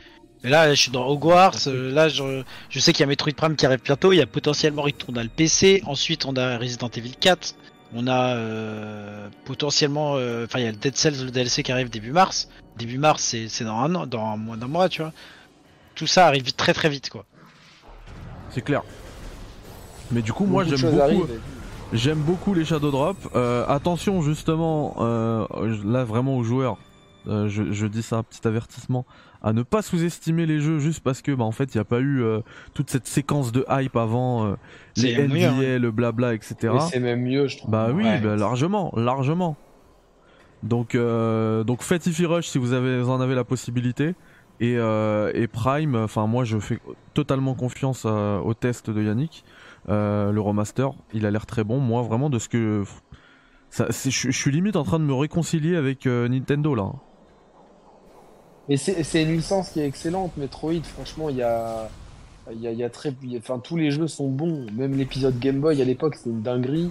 Et 0.45 0.51
là, 0.51 0.73
je 0.75 0.81
suis 0.81 0.91
dans 0.91 1.07
Hogwarts. 1.09 1.57
euh, 1.69 1.91
là, 1.91 2.09
je, 2.09 2.43
je 2.69 2.79
sais 2.79 2.93
qu'il 2.93 3.01
y 3.01 3.05
a 3.05 3.07
Metroid 3.07 3.33
Prime 3.35 3.57
qui 3.57 3.65
arrive 3.66 3.83
bientôt. 3.83 4.12
Il 4.12 4.16
y 4.16 4.21
a 4.23 4.27
potentiellement 4.27 4.83
Return 4.83 5.19
le 5.23 5.29
PC. 5.29 5.83
Ensuite, 5.87 6.27
on 6.27 6.37
a 6.37 6.59
Resident 6.59 6.89
Evil 6.95 7.15
4. 7.19 7.55
On 7.97 8.07
a 8.07 8.35
euh, 8.37 9.29
potentiellement, 9.47 10.15
euh, 10.16 10.45
enfin, 10.45 10.59
il 10.59 10.65
y 10.65 10.69
a 10.69 10.71
le 10.73 10.77
Dead 10.77 10.95
Cells, 10.97 11.25
le 11.25 11.31
DLC 11.31 11.62
qui 11.62 11.73
arrive 11.73 11.89
début 11.91 12.12
mars. 12.12 12.49
Début 12.77 12.99
mars, 12.99 13.23
c'est 13.23 13.49
c'est 13.49 13.65
dans 13.65 13.79
un 13.79 13.95
an, 13.95 14.07
dans 14.07 14.37
moins 14.37 14.57
d'un 14.57 14.66
mois, 14.66 14.89
tu 14.89 15.01
vois. 15.03 15.12
Tout 15.95 16.07
ça 16.09 16.27
arrive 16.27 16.43
vite- 16.45 16.57
très 16.57 16.75
très 16.75 16.89
vite, 16.89 17.09
quoi. 17.09 17.25
C'est 18.51 18.62
clair. 18.62 18.83
Mais 20.11 20.23
du 20.23 20.33
coup, 20.33 20.45
moi 20.45 20.65
j'aime 20.65 20.81
beaucoup. 20.81 21.01
arrivent. 21.01 21.41
J'aime 21.93 22.19
beaucoup 22.19 22.53
les 22.53 22.65
Shadow 22.65 22.91
Drop. 22.91 23.16
Euh, 23.37 23.65
attention 23.69 24.23
justement, 24.23 24.97
euh, 24.99 25.47
là 25.85 26.03
vraiment 26.05 26.37
aux 26.37 26.43
joueurs, 26.43 26.79
euh, 27.29 27.49
je, 27.49 27.71
je 27.73 27.87
dis 27.87 28.03
ça, 28.03 28.23
petit 28.25 28.47
avertissement, 28.49 29.07
à 29.45 29.53
ne 29.53 29.62
pas 29.62 29.83
sous-estimer 29.83 30.47
les 30.47 30.59
jeux 30.59 30.79
juste 30.79 31.01
parce 31.05 31.21
que 31.21 31.31
bah 31.31 31.45
en 31.45 31.53
fait 31.53 31.75
il 31.75 31.77
n'y 31.77 31.81
a 31.83 31.85
pas 31.85 32.01
eu 32.01 32.23
euh, 32.23 32.41
toute 32.73 32.89
cette 32.89 33.07
séquence 33.07 33.53
de 33.53 33.65
hype 33.69 33.95
avant, 33.95 34.47
euh, 34.47 34.55
les 34.97 35.29
mieux, 35.29 35.51
NDA, 35.51 35.79
le 35.79 35.91
blabla, 35.91 36.33
etc. 36.33 36.73
Et 36.75 36.81
c'est 36.81 36.99
même 36.99 37.21
mieux, 37.23 37.47
je 37.47 37.59
trouve. 37.59 37.71
Bah 37.71 37.91
oui, 37.95 38.05
Ouais. 38.05 38.21
bah, 38.21 38.37
largement, 38.37 38.91
largement. 38.97 39.57
Donc, 40.62 40.95
euh, 40.95 41.62
donc 41.62 41.83
faites 41.83 42.07
Ify 42.07 42.25
Rush 42.25 42.47
si 42.47 42.57
vous, 42.57 42.73
avez, 42.73 43.03
vous 43.03 43.11
en 43.11 43.21
avez 43.21 43.35
la 43.35 43.45
possibilité. 43.45 44.15
Et, 44.61 44.77
euh, 44.79 45.31
et 45.35 45.47
Prime, 45.47 45.95
enfin 45.95 46.27
moi 46.27 46.45
je 46.45 46.59
fais 46.59 46.79
totalement 47.12 47.55
confiance 47.55 48.07
au 48.07 48.55
test 48.55 48.89
de 48.89 49.03
Yannick. 49.03 49.45
Le 49.89 50.39
remaster, 50.39 50.91
il 51.12 51.27
a 51.27 51.31
l'air 51.31 51.45
très 51.45 51.65
bon. 51.65 51.81
Moi 51.81 52.01
vraiment 52.01 52.31
de 52.31 52.39
ce 52.39 52.49
que... 52.49 52.83
Je, 53.77 54.31
suis 54.31 54.51
limite 54.53 54.77
en 54.77 54.85
train 54.85 55.01
de 55.01 55.05
me 55.05 55.12
réconcilier 55.12 55.77
avec 55.77 56.07
Nintendo 56.07 56.75
là. 56.75 56.93
Mais 58.69 58.77
c'est 58.77 59.23
une 59.23 59.32
licence 59.32 59.70
qui 59.70 59.81
est 59.81 59.86
excellente, 59.86 60.36
Metroid. 60.36 60.82
Franchement, 60.85 61.28
il 61.28 61.36
y 61.36 61.43
a, 61.43 61.89
il 62.51 62.61
y 62.61 62.66
a, 62.66 62.73
y 62.73 62.82
a 62.82 62.89
très, 62.91 63.12
il 63.23 63.32
y 63.32 63.36
a- 63.36 63.39
enfin 63.39 63.59
tous 63.59 63.77
les 63.77 63.91
jeux 63.91 64.07
sont 64.09 64.28
bons. 64.28 64.66
Même 64.74 64.95
l'épisode 64.97 65.39
Game 65.39 65.61
Boy 65.61 65.81
à 65.82 65.85
l'époque, 65.85 66.15
c'était 66.15 66.31
une 66.31 66.43
dinguerie. 66.43 66.91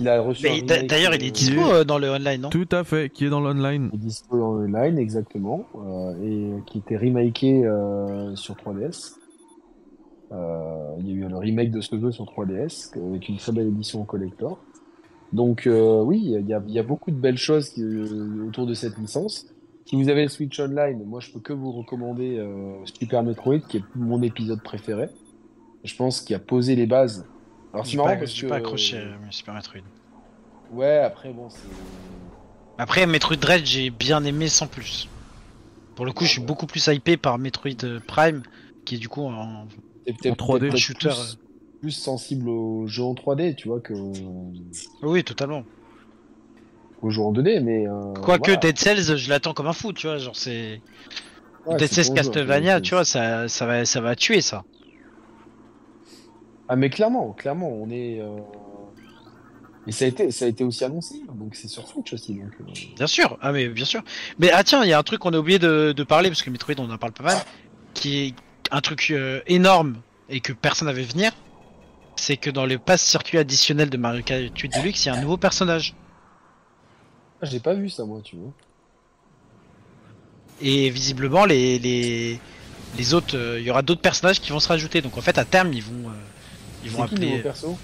Il 0.00 0.08
a 0.08 0.20
reçu. 0.20 0.46
D'ailleurs, 0.64 1.14
il 1.16 1.24
est 1.24 1.30
dispo 1.32 1.60
euh, 1.60 1.82
dans 1.82 1.98
le 1.98 2.08
online, 2.08 2.40
non? 2.42 2.50
Tout 2.50 2.68
à 2.70 2.84
fait, 2.84 3.10
qui 3.10 3.24
est 3.26 3.30
dans 3.30 3.40
l'online. 3.40 3.90
Il 3.92 3.96
est 3.96 4.04
dispo 4.04 4.40
en 4.40 4.62
online, 4.62 4.96
exactement, 4.96 5.66
euh, 5.74 6.14
et 6.22 6.62
qui 6.66 6.78
était 6.78 6.96
remaké 6.96 7.64
euh, 7.66 8.36
sur 8.36 8.54
3DS. 8.54 9.14
Euh, 10.30 10.94
il 11.00 11.08
y 11.08 11.10
a 11.10 11.14
eu 11.14 11.28
le 11.28 11.36
remake 11.36 11.70
de 11.72 11.80
ce 11.80 11.98
jeu 11.98 12.12
sur 12.12 12.26
3DS 12.26 12.90
avec 12.96 13.28
une 13.28 13.38
très 13.38 13.50
belle 13.50 13.68
édition 13.68 14.04
collector. 14.04 14.58
Donc 15.32 15.66
euh, 15.66 16.00
oui, 16.02 16.20
il 16.22 16.46
y 16.48 16.54
a, 16.54 16.62
il 16.66 16.72
y 16.72 16.78
a 16.78 16.82
beaucoup 16.82 17.10
de 17.10 17.16
belles 17.16 17.36
choses 17.38 17.70
qui- 17.70 17.82
euh, 17.82 18.46
autour 18.46 18.66
de 18.66 18.74
cette 18.74 18.96
licence. 18.98 19.46
Si 19.88 19.96
vous 19.96 20.10
avez 20.10 20.24
le 20.24 20.28
Switch 20.28 20.60
Online, 20.60 21.02
moi 21.06 21.18
je 21.20 21.30
peux 21.30 21.40
que 21.40 21.54
vous 21.54 21.72
recommander 21.72 22.36
euh, 22.36 22.84
Super 22.84 23.22
Metroid, 23.22 23.60
qui 23.60 23.78
est 23.78 23.82
mon 23.94 24.20
épisode 24.20 24.62
préféré. 24.62 25.08
Je 25.82 25.96
pense 25.96 26.20
qu'il 26.20 26.36
a 26.36 26.38
posé 26.38 26.76
les 26.76 26.86
bases. 26.86 27.24
Alors 27.72 27.86
c'est 27.86 27.96
marrant 27.96 28.10
pas, 28.10 28.16
parce 28.16 28.34
j'ai 28.34 28.42
que 28.42 28.48
pas 28.48 28.56
accroché 28.56 28.98
euh, 28.98 29.14
Super 29.30 29.54
Metroid. 29.54 29.80
ouais, 30.72 30.98
après 30.98 31.32
bon, 31.32 31.48
c'est 31.48 31.62
Après, 32.76 33.06
Metroid 33.06 33.36
Dread, 33.36 33.64
j'ai 33.64 33.88
bien 33.88 34.22
aimé 34.24 34.48
sans 34.48 34.66
plus. 34.66 35.08
Pour 35.94 36.04
le 36.04 36.12
coup, 36.12 36.24
je 36.24 36.32
suis 36.32 36.42
beaucoup 36.42 36.66
plus 36.66 36.86
hypé 36.88 37.16
par 37.16 37.38
Metroid 37.38 37.84
euh, 37.84 37.98
Prime, 38.06 38.42
qui 38.84 38.96
est 38.96 38.98
du 38.98 39.08
coup 39.08 39.22
en. 39.22 39.68
c'est 40.06 40.18
peut-être 40.18 40.50
En 40.50 40.54
3D. 40.54 40.58
peut-être 40.58 40.76
Shooter, 40.76 41.08
plus, 41.08 41.38
plus 41.80 41.92
sensible 41.92 42.50
aux 42.50 42.86
jeux 42.88 43.04
en 43.04 43.14
3D, 43.14 43.54
tu 43.54 43.68
vois, 43.68 43.80
que 43.80 43.94
Oui, 45.02 45.24
totalement. 45.24 45.64
Jeux 47.04 47.22
en 47.22 47.32
2D, 47.32 47.60
mais 47.60 47.86
euh, 47.86 48.12
Quoique 48.14 48.44
voilà. 48.50 48.56
Dead 48.56 48.78
Cells, 48.78 49.16
je 49.16 49.30
l'attends 49.30 49.54
comme 49.54 49.66
un 49.68 49.72
fou, 49.72 49.92
tu 49.92 50.06
vois. 50.06 50.18
Genre, 50.18 50.36
c'est. 50.36 50.80
Ouais, 51.66 51.76
Dead 51.76 51.90
Cells 51.92 52.04
jeu, 52.06 52.14
Castlevania, 52.14 52.80
tu 52.80 52.94
vois, 52.94 53.04
ça, 53.04 53.48
ça, 53.48 53.66
va, 53.66 53.84
ça 53.84 54.00
va 54.00 54.16
tuer 54.16 54.40
ça. 54.40 54.64
Ah 56.68 56.76
mais 56.76 56.90
clairement, 56.90 57.32
clairement, 57.32 57.70
on 57.70 57.88
est 57.90 58.20
euh, 58.20 58.26
et 59.86 59.92
ça 59.92 60.04
a 60.04 60.08
été, 60.08 60.30
ça 60.30 60.44
a 60.44 60.48
été 60.48 60.64
aussi 60.64 60.84
annoncé, 60.84 61.14
donc 61.34 61.54
c'est 61.54 61.66
sur 61.68 61.88
Switch 61.88 62.12
aussi, 62.12 62.34
donc. 62.34 62.52
euh, 62.60 62.64
Bien 62.96 63.06
sûr, 63.06 63.38
ah 63.40 63.52
mais 63.52 63.68
bien 63.68 63.86
sûr. 63.86 64.02
Mais 64.38 64.50
ah 64.52 64.62
tiens, 64.62 64.84
il 64.84 64.90
y 64.90 64.92
a 64.92 64.98
un 64.98 65.02
truc 65.02 65.20
qu'on 65.20 65.32
a 65.32 65.38
oublié 65.38 65.58
de, 65.58 65.94
de 65.96 66.02
parler, 66.04 66.28
parce 66.28 66.42
que 66.42 66.50
Metroid, 66.50 66.74
on 66.78 66.90
en 66.90 66.98
parle 66.98 67.12
pas 67.12 67.24
mal, 67.24 67.38
qui 67.94 68.18
est 68.18 68.34
un 68.70 68.82
truc 68.82 69.08
euh, 69.10 69.40
énorme 69.46 69.96
et 70.28 70.40
que 70.40 70.52
personne 70.52 70.88
n'avait 70.88 71.04
venir. 71.04 71.32
C'est 72.16 72.36
que 72.36 72.50
dans 72.50 72.66
le 72.66 72.78
pass 72.78 73.00
circuit 73.02 73.38
additionnel 73.38 73.88
de 73.88 73.96
Mario 73.96 74.22
Kart 74.22 74.42
8 74.58 74.74
Deluxe, 74.76 75.06
il 75.06 75.08
y 75.08 75.10
a 75.10 75.14
un 75.14 75.22
nouveau 75.22 75.38
personnage. 75.38 75.94
Ah, 77.40 77.46
j'ai 77.46 77.60
pas 77.60 77.74
vu 77.74 77.88
ça 77.88 78.04
moi, 78.04 78.20
tu 78.22 78.36
vois. 78.36 78.52
Et 80.60 80.90
visiblement, 80.90 81.44
les, 81.44 81.78
les, 81.78 82.38
les 82.96 83.14
autres, 83.14 83.36
euh, 83.36 83.60
il 83.60 83.66
y 83.66 83.70
aura 83.70 83.82
d'autres 83.82 84.00
personnages 84.00 84.40
qui 84.40 84.50
vont 84.50 84.60
se 84.60 84.68
rajouter. 84.68 85.00
Donc 85.00 85.16
en 85.16 85.20
fait, 85.20 85.38
à 85.38 85.44
terme, 85.44 85.72
ils 85.72 85.82
vont, 85.82 86.08
euh, 86.08 86.12
ils 86.84 86.90
vont 86.90 87.02
appeler. 87.02 87.38
perso 87.38 87.76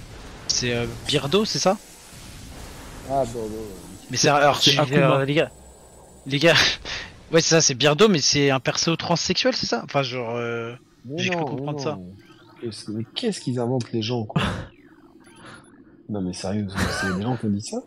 C'est 0.49 0.73
euh, 0.75 0.87
Birdo, 1.07 1.45
c'est 1.45 1.59
ça? 1.61 1.77
Ah 3.11 3.25
bon, 3.33 3.49
bon, 3.49 3.67
Mais 4.11 4.17
c'est 4.17 4.29
alors, 4.29 4.61
je- 4.61 4.71
euh, 4.97 5.25
les 5.25 5.35
gars, 5.35 5.51
les 6.27 6.39
gars, 6.39 6.55
ouais 7.33 7.41
c'est 7.41 7.51
ça, 7.55 7.61
c'est 7.61 7.75
Birdo, 7.75 8.09
mais 8.09 8.21
c'est 8.21 8.51
un 8.51 8.61
perso 8.61 8.97
transsexuel, 8.97 9.55
c'est 9.55 9.67
ça? 9.67 9.83
Enfin 9.85 10.03
genre, 10.03 10.37
euh... 10.37 10.75
J'ai 11.19 11.29
cru 11.31 11.45
comprendre 11.45 11.81
ça. 11.81 11.99
Mais 12.89 13.05
qu'est-ce 13.15 13.41
qu'ils 13.41 13.61
inventent 13.61 13.93
les 13.93 14.03
gens 14.03 14.25
quoi? 14.25 14.43
Non 16.09 16.21
mais 16.21 16.33
sérieux, 16.35 16.67
c'est 16.69 17.15
des 17.15 17.23
gens 17.23 17.37
qui 17.37 17.47
ont 17.47 17.51
dit 17.51 17.63
ça? 17.63 17.79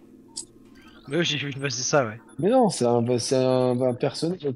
Ouais, 1.10 1.24
j'ai 1.24 1.38
vu, 1.38 1.52
bah, 1.60 1.70
c'est 1.70 1.84
ça, 1.84 2.06
ouais. 2.06 2.20
Mais 2.40 2.50
non, 2.50 2.70
c'est 2.70 2.86
un, 2.86 3.04
c'est 3.18 3.36
un, 3.36 3.80
un 3.82 3.94
personnage, 3.94 4.48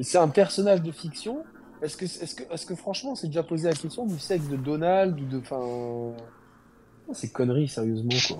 c'est 0.00 0.18
un 0.18 0.28
personnage 0.28 0.82
de 0.82 0.92
fiction. 0.92 1.38
Est-ce 1.82 1.96
que, 1.96 2.04
est-ce 2.04 2.34
que, 2.34 2.42
est-ce 2.52 2.66
que 2.66 2.74
franchement, 2.74 3.14
c'est 3.14 3.26
déjà 3.26 3.42
posé 3.42 3.68
la 3.68 3.74
question 3.74 4.06
du 4.06 4.18
sexe 4.18 4.48
de 4.48 4.56
Donald 4.56 5.18
ou 5.20 5.24
de, 5.24 5.38
enfin, 5.38 6.14
c'est 7.12 7.32
conneries 7.32 7.68
sérieusement 7.68 8.10
quoi. 8.28 8.38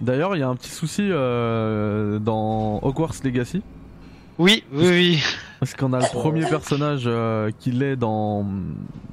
D'ailleurs, 0.00 0.36
il 0.36 0.40
y 0.40 0.42
a 0.42 0.48
un 0.48 0.56
petit 0.56 0.70
souci 0.70 1.08
euh, 1.10 2.18
dans 2.18 2.80
Hogwarts 2.82 3.14
Legacy. 3.24 3.62
Oui, 4.38 4.64
oui, 4.72 4.88
oui. 4.88 5.22
Parce 5.60 5.74
qu'on 5.74 5.92
a 5.92 6.00
le 6.00 6.12
premier 6.12 6.44
personnage 6.46 7.04
euh, 7.06 7.50
qui 7.58 7.70
l'est 7.70 7.96
dans 7.96 8.44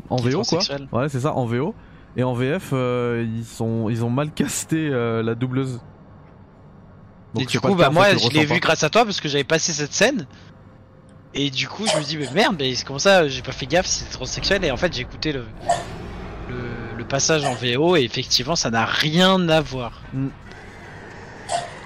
en 0.09 0.15
VO 0.17 0.41
quoi. 0.41 0.59
Ouais, 0.91 1.09
c'est 1.09 1.21
ça, 1.21 1.33
en 1.33 1.45
VO. 1.45 1.75
Et 2.17 2.23
en 2.23 2.33
VF, 2.33 2.71
euh, 2.73 3.25
ils 3.25 3.45
sont 3.45 3.89
ils 3.89 4.03
ont 4.03 4.09
mal 4.09 4.31
casté 4.31 4.89
euh, 4.91 5.23
la 5.23 5.35
doubleuse. 5.35 5.79
Et 7.35 7.39
c'est 7.41 7.45
du 7.45 7.59
coup, 7.59 7.75
bah 7.75 7.85
cas, 7.85 7.89
moi, 7.91 8.15
je 8.15 8.29
l'ai 8.29 8.45
vu 8.45 8.59
grâce 8.59 8.83
à 8.83 8.89
toi 8.89 9.05
parce 9.05 9.21
que 9.21 9.29
j'avais 9.29 9.43
passé 9.43 9.71
cette 9.73 9.93
scène. 9.93 10.25
Et 11.33 11.49
du 11.49 11.67
coup, 11.67 11.85
je 11.87 11.97
me 11.97 12.03
dis, 12.03 12.17
mais 12.17 12.29
merde, 12.33 12.57
mais 12.59 12.75
c'est 12.75 12.85
comme 12.85 12.99
ça, 12.99 13.27
j'ai 13.27 13.41
pas 13.41 13.53
fait 13.53 13.65
gaffe, 13.65 13.85
si 13.85 14.03
c'est 14.03 14.09
transsexuel. 14.09 14.65
Et 14.65 14.71
en 14.71 14.77
fait, 14.77 14.93
j'ai 14.93 15.01
écouté 15.01 15.31
le, 15.31 15.45
le, 16.49 16.97
le 16.97 17.05
passage 17.05 17.45
en 17.45 17.53
VO 17.53 17.95
et 17.95 18.01
effectivement, 18.01 18.57
ça 18.57 18.69
n'a 18.69 18.83
rien 18.85 19.47
à 19.47 19.61
voir. 19.61 20.01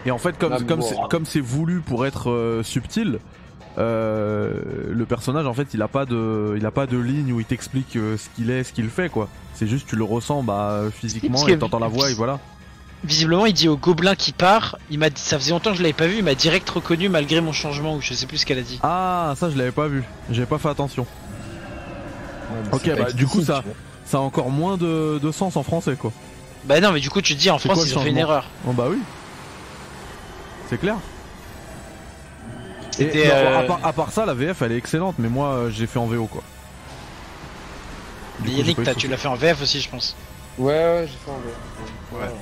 Et 0.05 0.11
en 0.11 0.17
fait, 0.17 0.37
comme 0.37 0.53
Ah, 0.53 0.59
comme 0.61 0.79
bon, 0.79 0.87
c'est 0.87 0.95
comme 1.09 1.25
c'est 1.25 1.39
voulu 1.39 1.81
pour 1.81 2.05
être 2.05 2.29
euh, 2.29 2.63
subtil, 2.63 3.19
euh, 3.77 4.53
le 4.91 5.05
personnage 5.05 5.47
en 5.47 5.53
fait, 5.53 5.73
il 5.73 5.81
a 5.81 5.87
pas 5.87 6.05
de 6.05 6.53
il 6.57 6.65
a 6.65 6.71
pas 6.71 6.85
de 6.85 6.97
ligne 6.97 7.33
où 7.33 7.39
il 7.39 7.45
t'explique 7.45 7.95
euh, 7.95 8.15
ce 8.17 8.29
qu'il 8.35 8.51
est, 8.51 8.63
ce 8.63 8.71
qu'il 8.71 8.89
fait 8.89 9.09
quoi. 9.09 9.27
C'est 9.53 9.67
juste 9.67 9.87
tu 9.87 9.95
le 9.95 10.03
ressens 10.03 10.43
bah 10.43 10.83
physiquement 10.91 11.47
et 11.47 11.57
t'entends 11.57 11.79
la 11.79 11.87
voix 11.87 12.11
et 12.11 12.13
voilà. 12.13 12.39
Visiblement, 13.05 13.45
il 13.45 13.53
dit 13.53 13.67
au 13.69 13.77
gobelin 13.77 14.15
qui 14.15 14.31
part. 14.31 14.77
Il 14.89 14.99
m'a 14.99 15.09
dit, 15.09 15.21
ça 15.21 15.37
faisait 15.37 15.51
longtemps 15.51 15.71
que 15.71 15.77
je 15.77 15.83
l'avais 15.83 15.93
pas 15.93 16.07
vu. 16.07 16.17
Il 16.17 16.23
m'a 16.23 16.35
direct 16.35 16.67
reconnu 16.69 17.07
malgré 17.07 17.39
mon 17.39 17.53
changement 17.53 17.95
ou 17.95 18.01
je 18.01 18.13
sais 18.13 18.25
plus 18.25 18.37
ce 18.39 18.45
qu'elle 18.45 18.57
a 18.57 18.63
dit. 18.63 18.79
Ah, 18.83 19.33
ça 19.37 19.49
je 19.49 19.57
l'avais 19.57 19.71
pas 19.71 19.87
vu. 19.87 20.03
J'ai 20.31 20.45
pas 20.45 20.57
fait 20.57 20.69
attention. 20.69 21.05
Ouais, 22.51 22.69
Ok, 22.71 22.97
bah, 22.97 23.11
du 23.11 23.27
coup, 23.27 23.41
ça-. 23.43 23.63
Ça 24.05 24.17
a 24.17 24.21
encore 24.21 24.49
moins 24.49 24.77
de, 24.77 25.19
de 25.21 25.31
sens 25.31 25.55
en 25.57 25.63
français 25.63 25.95
quoi. 25.95 26.11
Bah 26.65 26.79
non, 26.79 26.91
mais 26.91 26.99
du 26.99 27.09
coup, 27.09 27.21
tu 27.21 27.35
te 27.35 27.39
dis 27.39 27.49
en 27.49 27.57
C'est 27.57 27.69
France, 27.69 27.79
quoi 27.79 27.87
ils 27.87 27.97
ont 27.97 28.01
fait 28.01 28.09
une 28.09 28.17
erreur. 28.17 28.45
Oh 28.67 28.71
bah 28.71 28.85
oui. 28.89 28.99
C'est 30.69 30.79
clair. 30.79 30.97
Et, 32.99 33.05
non, 33.05 33.11
euh, 33.25 33.59
à, 33.59 33.63
part, 33.63 33.79
à 33.83 33.93
part 33.93 34.11
ça, 34.11 34.25
la 34.25 34.33
VF 34.33 34.61
elle 34.61 34.71
est 34.71 34.77
excellente, 34.77 35.15
mais 35.17 35.27
moi 35.27 35.49
euh, 35.49 35.69
j'ai 35.69 35.85
fait 35.85 35.99
en 35.99 36.05
VO 36.05 36.27
quoi. 36.27 36.43
Du 38.39 38.49
Mais 38.49 38.73
coup, 38.73 38.81
Yannick, 38.81 38.97
tu 38.97 39.07
l'as 39.07 39.17
fait 39.17 39.27
en 39.27 39.35
VF 39.35 39.61
aussi, 39.61 39.81
je 39.81 39.89
pense. 39.89 40.15
Ouais, 40.57 40.73
ouais, 40.73 41.07
j'ai 41.07 41.17
fait 41.17 41.31
un 41.31 42.17
vrai. 42.19 42.27
Ouais. 42.27 42.33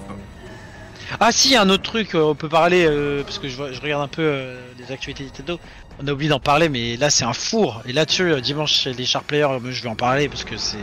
Ah 1.19 1.31
si, 1.31 1.55
un 1.55 1.69
autre 1.69 1.83
truc, 1.83 2.15
euh, 2.15 2.21
on 2.21 2.35
peut 2.35 2.49
parler, 2.49 2.85
euh, 2.85 3.23
parce 3.23 3.39
que 3.39 3.47
je, 3.47 3.61
regarde 3.81 4.03
un 4.03 4.07
peu 4.07 4.21
euh, 4.21 4.59
les 4.77 4.91
actualités 4.91 5.23
Nintendo. 5.23 5.59
On 5.99 6.07
a 6.07 6.11
oublié 6.11 6.29
d'en 6.29 6.39
parler, 6.39 6.69
mais 6.69 6.97
là 6.97 7.09
c'est 7.09 7.23
un 7.23 7.33
four. 7.33 7.81
Et 7.85 7.93
là-dessus, 7.93 8.41
dimanche, 8.41 8.73
chez 8.73 8.93
les 8.93 9.05
Sharp 9.05 9.27
Players, 9.27 9.59
je 9.69 9.83
vais 9.83 9.89
en 9.89 9.95
parler 9.95 10.27
parce 10.27 10.43
que 10.43 10.57
c'est 10.57 10.77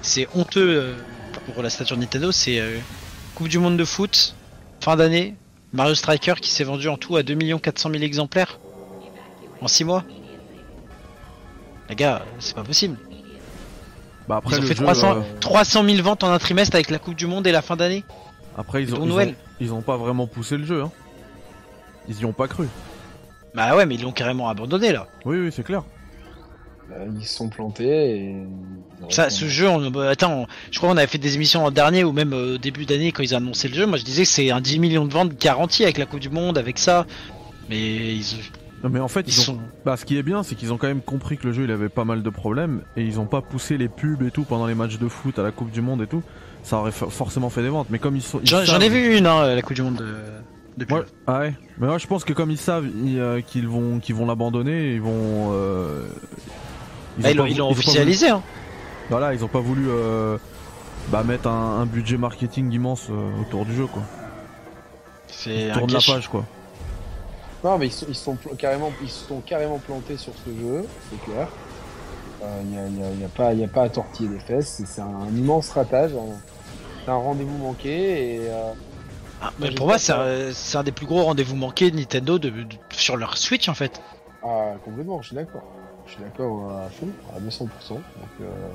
c'est 0.00 0.26
honteux 0.34 0.94
pour 1.46 1.62
la 1.62 1.70
stature 1.70 1.96
Nintendo. 1.96 2.32
C'est 2.32 2.60
euh, 2.60 2.78
Coupe 3.34 3.48
du 3.48 3.58
Monde 3.58 3.76
de 3.76 3.84
foot, 3.84 4.34
fin 4.80 4.96
d'année, 4.96 5.34
Mario 5.72 5.94
Striker 5.94 6.34
qui 6.40 6.50
s'est 6.50 6.64
vendu 6.64 6.88
en 6.88 6.96
tout 6.96 7.16
à 7.16 7.22
2 7.22 7.34
400 7.58 7.90
000 7.90 8.02
exemplaires 8.02 8.58
en 9.60 9.68
6 9.68 9.84
mois. 9.84 10.04
Les 11.88 11.94
gars, 11.94 12.22
c'est 12.38 12.54
pas 12.54 12.64
possible. 12.64 12.96
Bah 14.28 14.36
après 14.36 14.56
Ils 14.56 14.64
ont 14.64 14.66
fait 14.66 14.74
jeu, 14.74 14.84
300, 14.84 15.16
euh, 15.16 15.20
300 15.40 15.84
000 15.84 16.02
ventes 16.02 16.24
en 16.24 16.32
un 16.32 16.38
trimestre 16.38 16.76
avec 16.76 16.90
la 16.90 16.98
Coupe 16.98 17.16
du 17.16 17.26
Monde 17.26 17.46
et 17.46 17.52
la 17.52 17.62
fin 17.62 17.76
d'année. 17.76 18.04
Après 18.56 18.82
ils 18.82 18.94
ont, 18.94 19.04
ils 19.04 19.12
ont 19.12 19.34
ils 19.60 19.72
ont 19.72 19.82
pas 19.82 19.96
vraiment 19.96 20.26
poussé 20.26 20.56
le 20.56 20.64
jeu 20.64 20.82
hein. 20.82 20.90
Ils 22.08 22.20
y 22.20 22.24
ont 22.24 22.32
pas 22.32 22.48
cru. 22.48 22.66
Bah 23.54 23.76
ouais, 23.76 23.86
mais 23.86 23.94
ils 23.94 24.02
l'ont 24.02 24.12
carrément 24.12 24.48
abandonné 24.48 24.92
là. 24.92 25.06
Oui 25.24 25.38
oui 25.38 25.52
c'est 25.52 25.62
clair. 25.62 25.84
Euh, 26.92 27.06
ils 27.18 27.24
se 27.24 27.36
sont 27.36 27.48
plantés 27.48 28.16
et. 28.16 28.36
Ça, 29.08 29.30
ce 29.30 29.46
jeu, 29.46 29.68
on, 29.68 29.90
bah, 29.90 30.10
attends, 30.10 30.46
je 30.70 30.78
crois 30.78 30.90
qu'on 30.90 30.96
avait 30.96 31.06
fait 31.06 31.18
des 31.18 31.34
émissions 31.34 31.64
en 31.64 31.70
dernier 31.70 32.04
ou 32.04 32.12
même 32.12 32.32
au 32.32 32.58
début 32.58 32.86
d'année 32.86 33.12
quand 33.12 33.22
ils 33.22 33.34
ont 33.34 33.38
annoncé 33.38 33.68
le 33.68 33.74
jeu. 33.74 33.86
Moi, 33.86 33.98
je 33.98 34.04
disais 34.04 34.22
que 34.22 34.28
c'est 34.28 34.50
un 34.50 34.60
10 34.60 34.78
millions 34.78 35.04
de 35.06 35.12
ventes 35.12 35.36
garanties 35.36 35.84
avec 35.84 35.98
la 35.98 36.06
Coupe 36.06 36.20
du 36.20 36.28
Monde, 36.28 36.58
avec 36.58 36.78
ça. 36.78 37.06
Mais 37.68 38.16
ils. 38.16 38.24
Non, 38.82 38.90
mais 38.90 39.00
en 39.00 39.08
fait, 39.08 39.26
ils, 39.26 39.32
sont... 39.32 39.58
bah, 39.84 39.96
ce 39.96 40.04
qui 40.04 40.16
est 40.16 40.22
bien, 40.22 40.42
c'est 40.42 40.56
qu'ils 40.56 40.72
ont 40.72 40.76
quand 40.76 40.88
même 40.88 41.02
compris 41.02 41.36
que 41.36 41.46
le 41.46 41.52
jeu 41.52 41.64
il 41.64 41.70
avait 41.70 41.88
pas 41.88 42.04
mal 42.04 42.22
de 42.22 42.30
problèmes 42.30 42.82
et 42.96 43.02
ils 43.02 43.20
ont 43.20 43.26
pas 43.26 43.40
poussé 43.40 43.78
les 43.78 43.88
pubs 43.88 44.22
et 44.22 44.32
tout 44.32 44.42
pendant 44.42 44.66
les 44.66 44.74
matchs 44.74 44.98
de 44.98 45.08
foot 45.08 45.38
à 45.38 45.42
la 45.42 45.52
Coupe 45.52 45.70
du 45.70 45.80
Monde 45.80 46.02
et 46.02 46.06
tout. 46.06 46.22
Ça 46.62 46.78
aurait 46.78 46.92
forcément 46.92 47.50
fait 47.50 47.62
des 47.62 47.68
ventes, 47.68 47.88
mais 47.90 47.98
comme 47.98 48.16
ils 48.16 48.22
sont. 48.22 48.40
J'en 48.44 48.80
ai 48.80 48.88
vu 48.88 49.16
une, 49.16 49.26
hein, 49.26 49.54
la 49.54 49.62
Coupe 49.62 49.74
du 49.74 49.82
Monde. 49.82 49.96
De... 49.96 50.14
Depuis. 50.76 50.94
Ah 51.26 51.40
ouais. 51.40 51.54
Mais 51.78 51.86
moi 51.86 51.98
je 51.98 52.06
pense 52.06 52.24
que 52.24 52.32
comme 52.32 52.50
ils 52.50 52.58
savent 52.58 52.86
euh, 52.86 53.40
qu'ils 53.40 53.68
vont 53.68 53.98
qu'ils 53.98 54.14
vont 54.14 54.26
l'abandonner, 54.26 54.94
ils 54.94 55.00
vont. 55.00 55.50
Euh, 55.52 56.06
ils 57.18 57.22
bah, 57.22 57.34
l'ont 57.34 57.70
officialisé. 57.70 58.30
Hein. 58.30 58.42
Voilà, 59.10 59.34
ils 59.34 59.44
ont 59.44 59.48
pas 59.48 59.60
voulu 59.60 59.86
euh, 59.88 60.38
bah, 61.08 61.24
mettre 61.24 61.48
un, 61.48 61.84
budget 61.84 62.16
marketing 62.16 62.72
immense 62.72 63.08
autour 63.40 63.66
du 63.66 63.74
jeu 63.74 63.86
quoi. 63.86 64.02
C'est 65.26 65.70
un 65.70 65.84
de 65.84 65.92
la 65.92 66.00
page 66.00 66.28
quoi. 66.28 66.44
Non 67.64 67.76
mais 67.76 67.86
ils 67.86 67.92
sont, 67.92 68.06
ils 68.08 68.14
sont 68.14 68.36
carrément 68.58 68.92
ils 69.02 69.10
sont 69.10 69.40
carrément 69.40 69.78
plantés 69.78 70.16
sur 70.16 70.32
ce 70.44 70.50
jeu, 70.50 70.86
c'est 71.10 71.30
clair. 71.30 71.48
Il 72.62 72.70
n'y 72.70 72.78
a, 72.78 73.10
y 73.20 73.24
a, 73.24 73.28
pas, 73.28 73.52
y 73.52 73.62
a 73.62 73.68
pas 73.68 73.84
à 73.84 73.88
tortiller 73.88 74.30
les 74.30 74.40
fesses, 74.40 74.82
c'est 74.84 75.00
un, 75.00 75.28
immense 75.32 75.70
ratage, 75.70 76.10
c'est 76.10 76.51
un 77.08 77.14
rendez-vous 77.14 77.58
manqué 77.58 78.36
et 78.36 78.40
ah, 79.42 79.52
mais 79.58 79.72
pour 79.72 79.88
moi, 79.88 79.98
c'est 79.98 80.12
un, 80.12 80.82
des 80.84 80.92
plus 80.92 81.06
gros 81.06 81.24
rendez-vous 81.24 81.56
manqués 81.56 81.90
de 81.90 81.96
Nintendo 81.96 82.38
de, 82.38 82.52
sur 82.90 83.16
leur 83.16 83.36
Switch 83.36 83.68
en 83.68 83.74
fait. 83.74 84.00
Ah, 84.44 84.74
complètement, 84.84 85.20
je 85.20 85.28
suis 85.28 85.36
d'accord. 85.36 85.64
Je 86.06 86.12
suis 86.12 86.22
d'accord 86.22 86.70
à 86.70 86.88
fond, 86.88 87.08
à 87.34 87.40
200%. 87.40 87.68
Donc, 87.88 88.02
euh... 88.40 88.68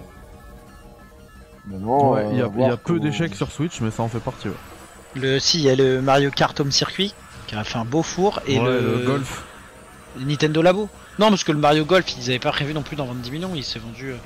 il 2.32 2.38
y 2.38 2.66
a, 2.66 2.78
peu 2.78 3.00
d'échecs 3.00 3.36
sur 3.36 3.50
Switch, 3.52 3.80
mais 3.80 3.92
ça 3.92 4.04
en 4.04 4.10
fait 4.10 4.20
partie. 4.20 4.50
Le, 5.16 5.40
si, 5.40 5.60
il 5.60 5.64
y 5.64 5.70
a 5.70 5.76
le 5.76 6.02
Mario 6.02 6.32
Kart 6.32 6.60
Home 6.60 6.72
Circuit 6.72 7.14
qui 7.48 7.56
a 7.56 7.64
fait 7.64 7.78
un 7.78 7.86
beau 7.86 8.04
four 8.04 8.42
et 8.46 8.60
le... 8.60 9.04
Golf. 9.06 9.46
Nintendo 10.20 10.62
Labo. 10.62 10.90
Non, 11.20 11.30
parce 11.30 11.44
que 11.44 11.52
le 11.52 11.60
Mario 11.60 11.86
Golf, 11.86 12.06
ils 12.18 12.30
avaient 12.30 12.40
pas 12.40 12.52
prévu 12.52 12.74
non 12.74 12.82
plus 12.82 12.96
d'en 12.96 13.06
vendre 13.06 13.22
10 13.22 13.32
millions, 13.32 13.52
il 13.56 13.64
s'est 13.64 13.80
vendu. 13.80 14.12
Euh, 14.12 14.18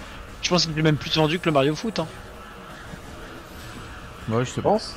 je 0.41 0.49
pense 0.49 0.65
qu'il 0.65 0.78
est 0.78 0.82
même 0.82 0.98
plus 0.98 1.15
vendu 1.15 1.38
que 1.38 1.45
le 1.45 1.52
Mario 1.52 1.76
Foot. 1.76 1.99
Hein. 1.99 2.07
Ouais, 4.31 4.45
je 4.45 4.53
te 4.53 4.61
pense. 4.61 4.95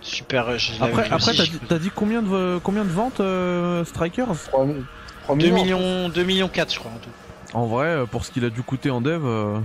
Super. 0.00 0.48
après, 0.80 1.10
après 1.10 1.32
t'as 1.68 1.78
dit, 1.78 1.90
combien 1.94 2.22
de 2.22 2.58
combien 2.62 2.84
de 2.84 2.90
ventes 2.90 3.20
euh, 3.20 3.84
Strikers 3.84 4.34
3, 4.46 4.66
2 5.36 5.50
millions 5.50 6.08
2 6.08 6.22
millions 6.22 6.48
4 6.48 6.72
je 6.72 6.78
crois 6.78 6.90
en 6.90 6.98
tout. 6.98 7.10
En 7.52 7.66
vrai, 7.66 7.86
euh, 7.86 8.06
pour 8.06 8.24
ce 8.24 8.30
qu'il 8.30 8.44
a 8.44 8.50
dû 8.50 8.62
coûter 8.62 8.90
en 8.90 9.00
dev. 9.00 9.22
Euh, 9.24 9.58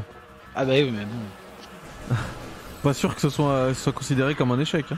ah 0.55 0.65
bah 0.65 0.73
oui, 0.73 0.91
mais 0.91 1.05
bon. 1.05 2.15
Pas 2.83 2.93
sûr 2.93 3.13
que 3.13 3.21
ce 3.21 3.29
soit, 3.29 3.73
soit 3.73 3.93
considéré 3.93 4.35
comme 4.35 4.51
un 4.51 4.59
échec. 4.59 4.85
Hein. 4.91 4.97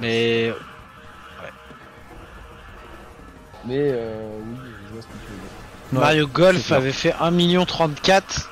Mais. 0.00 0.52
Ouais. 1.42 1.50
Mais 3.64 3.78
euh, 3.78 4.38
oui, 4.40 4.56
je 4.88 4.92
vois 4.92 5.02
ce 5.02 5.06
que 5.06 5.12
tu 5.12 5.32
veux 5.32 5.38
dire. 5.38 5.45
Mario 5.92 6.26
Golf 6.26 6.72
avait 6.72 6.92
fait 6.92 7.14
1 7.20 7.30
million 7.30 7.64
34 7.64 8.50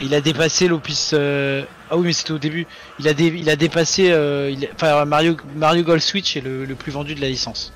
il 0.00 0.14
a 0.14 0.20
dépassé 0.20 0.68
l'Opus. 0.68 1.12
Euh, 1.12 1.64
ah 1.90 1.96
oui, 1.96 2.06
mais 2.06 2.12
c'était 2.12 2.32
au 2.32 2.38
début. 2.38 2.66
Il 2.98 3.08
a, 3.08 3.12
il 3.12 3.50
a 3.50 3.56
dépassé. 3.56 4.10
Euh, 4.10 4.54
Enfin, 4.74 5.04
Mario, 5.04 5.36
Mario 5.54 5.84
Golf 5.84 6.02
Switch 6.02 6.36
est 6.36 6.40
le, 6.40 6.66
plus 6.74 6.92
vendu 6.92 7.14
de 7.14 7.20
la 7.20 7.28
licence. 7.28 7.72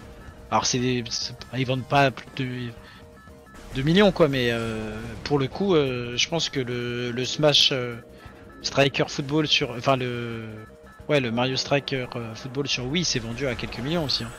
Alors, 0.51 0.67
c'est 0.67 0.79
ils 0.79 1.67
vendent 1.67 1.87
pas 1.87 2.11
plus 2.11 2.27
de 2.37 2.71
2 3.77 3.83
millions, 3.83 4.13
quoi, 4.13 4.29
mais 4.29 4.49
euh, 4.51 4.97
pour 5.25 5.39
le 5.39 5.49
coup, 5.49 5.75
je 5.75 6.29
pense 6.29 6.49
que 6.49 6.61
le, 6.61 7.25
Smash 7.25 7.73
Striker 8.63 9.05
Football 9.09 9.47
sur. 9.47 9.71
Enfin, 9.71 9.97
le. 9.97 10.45
Ouais, 11.09 11.21
le 11.21 11.31
Mario 11.31 11.57
Striker 11.57 12.07
Football 12.35 12.67
sur 12.67 12.87
Wii 12.87 13.05
s'est 13.05 13.19
vendu 13.19 13.47
à 13.47 13.55
quelques 13.55 13.81
millions 13.81 14.05
aussi. 14.05 14.25
Hein. 14.25 14.31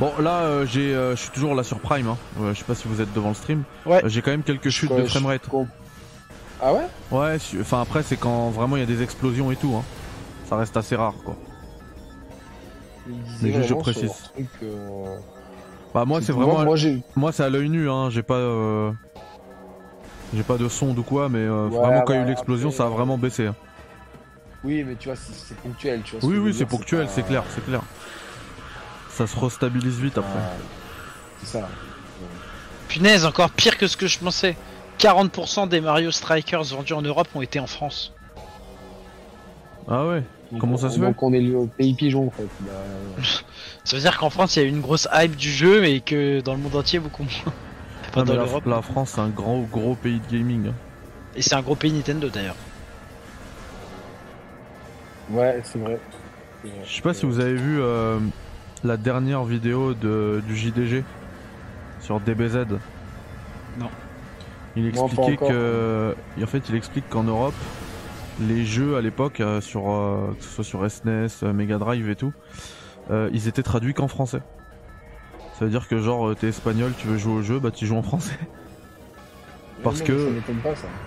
Bon 0.00 0.12
là 0.20 0.64
j'ai 0.64 0.92
je 0.92 1.16
suis 1.16 1.30
toujours 1.30 1.54
là 1.54 1.62
sur 1.62 1.80
Prime 1.80 2.08
hein. 2.08 2.16
je 2.52 2.58
sais 2.58 2.64
pas 2.64 2.74
si 2.74 2.86
vous 2.86 3.00
êtes 3.00 3.12
devant 3.12 3.30
le 3.30 3.34
stream. 3.34 3.64
Ouais. 3.84 4.00
j'ai 4.04 4.22
quand 4.22 4.30
même 4.30 4.42
quelques 4.42 4.70
chutes 4.70 4.94
de 4.94 5.04
framerate. 5.04 5.42
Ah 6.60 6.72
ouais? 6.72 6.86
Ouais, 7.10 7.36
enfin 7.60 7.82
après 7.82 8.02
c'est 8.02 8.16
quand 8.16 8.50
vraiment 8.50 8.76
il 8.76 8.80
y 8.80 8.82
a 8.82 8.86
des 8.86 9.02
explosions 9.02 9.50
et 9.50 9.56
tout. 9.56 9.74
Hein. 9.76 9.84
Ça 10.48 10.56
reste 10.56 10.76
assez 10.76 10.96
rare 10.96 11.14
quoi. 11.24 11.36
Mais 13.42 13.62
je, 13.62 13.74
précise. 13.74 14.32
Euh, 14.62 15.16
bah 15.94 16.04
moi 16.04 16.20
c'est 16.20 16.32
vraiment. 16.32 16.64
Moi, 17.16 17.32
c'est 17.32 17.42
à 17.42 17.48
l'œil 17.48 17.68
nu, 17.68 17.90
hein. 17.90 18.10
J'ai 18.10 18.22
pas. 18.22 18.34
Euh, 18.34 18.90
j'ai 20.34 20.42
pas 20.42 20.58
de 20.58 20.68
son 20.68 20.96
ou 20.96 21.02
quoi, 21.02 21.28
mais 21.28 21.38
euh, 21.38 21.68
vraiment 21.68 22.02
quand 22.02 22.12
il 22.12 22.16
y 22.16 22.18
a 22.18 22.24
eu 22.24 22.26
l'explosion, 22.26 22.70
ça 22.70 22.84
a 22.84 22.88
vraiment 22.88 23.16
baissé. 23.16 23.46
Hein. 23.46 23.54
Oui, 24.64 24.84
mais 24.84 24.96
tu 24.96 25.08
vois, 25.08 25.16
c'est 25.16 25.56
ponctuel. 25.58 26.02
Tu 26.02 26.16
vois 26.16 26.28
oui, 26.28 26.38
oui, 26.38 26.54
c'est 26.54 26.66
ponctuel, 26.66 27.06
c'est 27.08 27.22
clair, 27.22 27.44
c'est 27.54 27.64
clair. 27.64 27.80
Ça 29.18 29.26
se 29.26 29.36
restabilise 29.36 29.98
vite 29.98 30.16
après. 30.16 30.38
c'est 31.40 31.58
ça. 31.58 31.68
Punaise, 32.86 33.24
encore 33.24 33.50
pire 33.50 33.76
que 33.76 33.88
ce 33.88 33.96
que 33.96 34.06
je 34.06 34.16
pensais. 34.16 34.56
40% 35.00 35.68
des 35.68 35.80
Mario 35.80 36.12
Strikers 36.12 36.62
vendus 36.66 36.92
en 36.92 37.02
Europe 37.02 37.26
ont 37.34 37.42
été 37.42 37.58
en 37.58 37.66
France. 37.66 38.14
Ah 39.88 40.06
ouais 40.06 40.22
Comment 40.60 40.76
ça 40.76 40.88
se 40.88 41.00
fait 41.00 41.06
Donc 41.06 41.20
on 41.20 41.32
est 41.32 41.40
le 41.40 41.66
pays 41.66 41.94
pigeon 41.94 42.28
en 42.28 42.30
fait. 42.30 42.46
Bah, 42.60 42.70
ça 43.84 43.96
veut 43.96 44.02
dire 44.02 44.16
qu'en 44.18 44.30
France 44.30 44.54
il 44.54 44.62
y 44.62 44.64
a 44.64 44.68
une 44.68 44.80
grosse 44.80 45.08
hype 45.12 45.34
du 45.34 45.50
jeu 45.50 45.80
mais 45.80 45.98
que 45.98 46.40
dans 46.40 46.54
le 46.54 46.60
monde 46.60 46.76
entier 46.76 47.00
beaucoup 47.00 47.24
moins. 47.24 47.52
Enfin, 48.10 48.22
dans 48.22 48.34
la, 48.34 48.46
la, 48.66 48.82
France 48.82 49.14
c'est 49.16 49.20
un 49.20 49.30
grand 49.30 49.62
gros 49.62 49.96
pays 49.96 50.20
de 50.20 50.36
gaming. 50.38 50.68
Hein. 50.68 50.74
Et 51.34 51.42
c'est 51.42 51.56
un 51.56 51.62
gros 51.62 51.74
pays 51.74 51.90
Nintendo 51.92 52.28
d'ailleurs. 52.28 52.56
Ouais 55.30 55.60
c'est 55.64 55.80
vrai. 55.80 55.98
Je 56.84 56.94
sais 56.94 57.02
pas 57.02 57.14
si 57.14 57.26
vous 57.26 57.40
avez 57.40 57.54
vu 57.54 57.80
euh, 57.80 58.20
la 58.84 58.96
dernière 58.96 59.44
vidéo 59.44 59.94
de, 59.94 60.42
du 60.46 60.56
JDG 60.56 61.04
sur 62.00 62.20
DBZ. 62.20 62.66
Non. 63.78 63.88
Il 64.76 64.86
expliquait 64.86 65.36
que, 65.36 66.14
en 66.40 66.46
fait, 66.46 66.68
il 66.68 66.74
explique 66.74 67.08
qu'en 67.08 67.24
Europe, 67.24 67.54
les 68.40 68.64
jeux 68.64 68.96
à 68.96 69.00
l'époque, 69.00 69.40
euh, 69.40 69.60
sur 69.60 69.90
euh, 69.90 70.34
que 70.38 70.44
ce 70.44 70.50
soit 70.50 70.64
sur 70.64 70.90
SNES, 70.90 71.28
euh, 71.42 71.52
Mega 71.52 71.78
Drive 71.78 72.08
et 72.10 72.16
tout, 72.16 72.32
ils 73.32 73.48
étaient 73.48 73.62
traduits 73.62 73.94
qu'en 73.94 74.08
français. 74.08 74.42
Ça 75.58 75.64
veut 75.64 75.70
dire 75.70 75.88
que 75.88 75.98
genre 75.98 76.36
t'es 76.36 76.48
espagnol, 76.48 76.92
tu 76.98 77.06
veux 77.06 77.16
jouer 77.16 77.32
au 77.32 77.42
jeu, 77.42 77.58
bah 77.58 77.70
tu 77.70 77.86
joues 77.86 77.96
en 77.96 78.02
français. 78.02 78.38
Parce 79.84 80.02
que, 80.02 80.32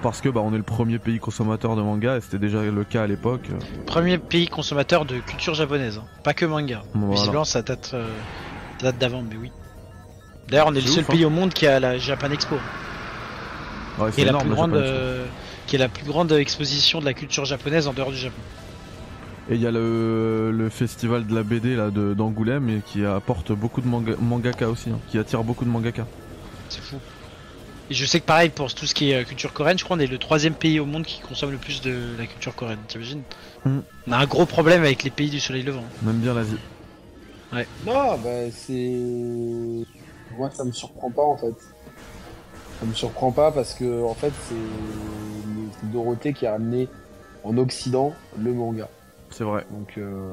parce 0.02 0.22
que 0.22 0.30
bah 0.30 0.42
on 0.44 0.54
est 0.54 0.58
le 0.58 0.64
premier 0.64 0.98
pays 0.98 1.20
consommateur 1.20 1.76
de 1.76 1.82
manga 1.82 2.18
et 2.18 2.22
c'était 2.22 2.40
déjà 2.40 2.62
le 2.64 2.84
cas 2.86 3.04
à 3.04 3.08
l'époque. 3.08 3.48
Premier 3.86 4.18
pays 4.18 4.48
consommateur 4.48 5.06
de 5.06 5.20
culture 5.20 5.54
japonaise, 5.54 5.98
hein. 5.98 6.06
pas 6.24 6.34
que 6.34 6.46
manga. 6.46 6.82
Visiblement 6.96 7.44
ça 7.44 7.62
date, 7.62 7.94
date 8.82 8.98
d'avant, 8.98 9.24
mais 9.24 9.36
oui. 9.36 9.52
D'ailleurs 10.48 10.68
on 10.68 10.74
est, 10.74 10.82
le 10.82 10.88
seul 10.88 11.04
pays 11.04 11.24
hein. 11.24 11.28
au 11.28 11.30
monde 11.30 11.54
qui 11.54 11.68
a 11.68 11.80
la 11.82 11.98
Japan 11.98 12.32
Expo 12.32 12.56
qui, 14.14 14.22
est 14.22 14.26
la 14.26 14.34
plus 14.34 14.50
grande, 14.50 14.74
euh, 14.74 15.26
qui 15.68 15.76
est 15.76 15.80
la 15.80 15.90
plus 15.90 16.06
grande 16.06 16.32
exposition 16.32 17.00
de 17.00 17.06
la 17.06 17.14
culture 17.14 17.46
japonaise 17.46 17.88
en 17.88 17.94
dehors 17.94 18.12
du 18.12 18.18
Japon. 18.18 18.42
Et 19.50 19.56
il 19.56 19.62
y 19.62 19.68
a 19.68 19.72
le, 19.72 20.70
festival 20.72 21.26
de 21.26 21.36
la 21.36 21.44
BD 21.44 21.76
là 21.76 21.90
d'Angoulême 21.90 22.70
et 22.70 22.82
qui 22.86 23.06
apporte 23.06 23.52
beaucoup 23.52 23.82
de 23.82 23.88
mangaka 23.88 24.70
aussi, 24.70 24.90
hein, 24.90 25.00
qui 25.10 25.18
attire 25.18 25.44
beaucoup 25.44 25.66
de 25.66 25.70
mangaka. 25.70 26.06
C'est 26.70 26.82
fou. 26.82 26.98
Et 27.92 27.94
je 27.94 28.06
sais 28.06 28.22
que 28.22 28.26
pareil 28.26 28.48
pour 28.48 28.74
tout 28.74 28.86
ce 28.86 28.96
qui 28.96 29.12
est 29.12 29.16
euh, 29.16 29.24
culture 29.26 29.52
coréenne, 29.52 29.78
je 29.78 29.84
crois 29.84 29.98
qu'on 29.98 30.02
est 30.02 30.08
le 30.08 30.18
troisième 30.18 30.54
pays 30.54 30.80
au 30.80 30.86
monde 30.86 31.04
qui 31.04 31.20
consomme 31.20 31.52
le 31.52 31.58
plus 31.58 31.82
de 31.82 32.16
la 32.18 32.26
culture 32.26 32.56
coréenne, 32.56 32.80
t'imagines 32.88 33.22
mm. 33.66 33.80
On 34.08 34.12
a 34.14 34.18
un 34.18 34.26
gros 34.28 34.46
problème 34.46 34.82
avec 34.82 35.04
les 35.04 35.10
pays 35.10 35.30
du 35.30 35.42
soleil 35.42 35.64
levant. 35.64 35.84
Même 36.02 36.20
bien 36.20 36.34
l'Asie. 36.34 36.56
Ouais. 37.52 37.68
Non, 37.86 38.18
bah 38.18 38.50
c'est. 38.50 38.96
Moi 40.38 40.50
ça 40.54 40.64
me 40.64 40.72
surprend 40.72 41.12
pas 41.12 41.22
en 41.22 41.36
fait 41.36 41.54
ça 42.80 42.86
me 42.86 42.94
surprend 42.94 43.34
pas 43.34 43.52
parce 43.52 43.74
que 43.74 44.06
en 44.06 44.14
fait 44.14 44.32
c'est 44.48 45.90
Dorothée 45.92 46.32
qui 46.32 46.46
a 46.46 46.54
amené 46.54 46.88
en 47.44 47.58
Occident 47.58 48.14
le 48.42 48.54
manga. 48.54 48.88
C'est 49.32 49.44
vrai. 49.44 49.66
Donc 49.70 49.98
euh, 49.98 50.32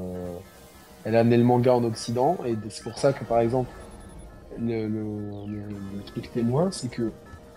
elle 1.02 1.16
a 1.16 1.20
amené 1.20 1.36
le 1.36 1.42
manga 1.42 1.74
en 1.74 1.82
Occident 1.82 2.38
et 2.46 2.54
c'est 2.68 2.84
pour 2.84 3.00
ça 3.00 3.12
que 3.12 3.24
par 3.24 3.40
exemple 3.40 3.70
le, 4.60 4.88
truc 6.06 6.32
témoin 6.32 6.70
c'est 6.70 6.88
que 6.88 7.10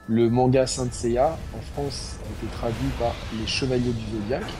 le 0.07 0.30
manga 0.30 0.68
Saint 0.68 0.90
Seiya 0.91 1.38
en 1.56 1.61
France 1.73 2.18
a 2.23 2.44
été 2.44 2.53
traduit 2.53 2.90
par 2.99 3.14
les 3.40 3.48
Chevaliers 3.48 3.91
du 3.91 4.18
Zodiaque 4.18 4.52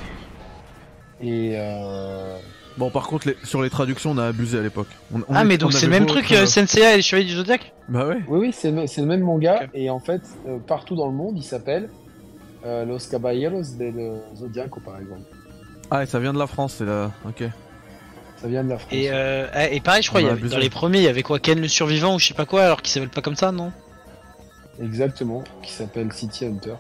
et 1.22 1.54
euh, 1.56 2.38
Bon, 2.78 2.90
par 2.90 3.08
contre, 3.08 3.28
sur 3.44 3.62
les 3.62 3.70
traductions, 3.70 4.12
on 4.12 4.18
a 4.18 4.28
abusé 4.28 4.58
à 4.58 4.62
l'époque. 4.62 4.88
ah, 5.34 5.44
mais 5.44 5.58
donc 5.58 5.74
c'est 5.74 5.88
le 5.88 5.92
même 5.92 6.06
truc, 6.06 6.32
euh, 6.32 6.46
Senseiya 6.46 6.94
et 6.94 6.98
les 6.98 7.02
Chevaliers 7.02 7.28
du 7.28 7.36
Zodiac? 7.36 7.74
Bah 7.90 8.08
ouais. 8.08 8.20
Oui, 8.28 8.40
oui, 8.40 8.54
c'est 8.54 8.72
le, 8.72 9.06
même 9.08 9.22
manga, 9.22 9.68
et 9.74 9.90
en 9.90 10.00
fait, 10.00 10.22
euh, 10.48 10.58
partout 10.66 10.96
dans 10.96 11.08
le 11.08 11.14
monde, 11.14 11.34
il 11.38 11.44
s'appelle 11.44 11.90
euh, 12.66 12.86
Los 12.86 13.10
Caballeros 13.10 13.76
del 13.78 14.22
Zodiaco, 14.36 14.80
par 14.80 14.98
exemple. 15.00 15.24
Ah, 15.90 16.04
et 16.04 16.06
ça 16.06 16.20
vient 16.20 16.32
de 16.34 16.40
la 16.40 16.48
France, 16.48 16.76
c'est 16.78 16.86
là. 16.86 17.12
Ok. 17.28 17.44
Ça 18.42 18.48
vient 18.48 18.64
de 18.64 18.70
la 18.70 18.78
France. 18.80 18.94
Et, 18.94 19.10
euh, 19.12 19.48
et 19.70 19.82
pareil, 19.82 20.02
je 20.02 20.08
crois, 20.10 20.22
il 20.22 20.28
y 20.28 20.30
avait- 20.30 20.48
dans 20.48 20.58
les 20.58 20.70
premiers, 20.70 21.00
il 21.00 21.04
y 21.04 21.08
avait 21.10 21.24
quoi? 21.24 21.40
Ken 21.40 21.60
le 21.60 21.68
survivant 21.68 22.16
ou 22.16 22.20
je 22.20 22.28
sais 22.28 22.34
pas 22.34 22.46
quoi, 22.46 22.64
alors 22.64 22.82
qu'il 22.82 22.92
s'appelle 22.92 23.10
pas 23.10 23.22
comme 23.22 23.36
ça, 23.36 23.52
non? 23.52 23.72
Exactement, 24.82 25.44
qui 25.62 25.72
s'appelle 25.72 26.12
City 26.12 26.46
Hunter. 26.46 26.76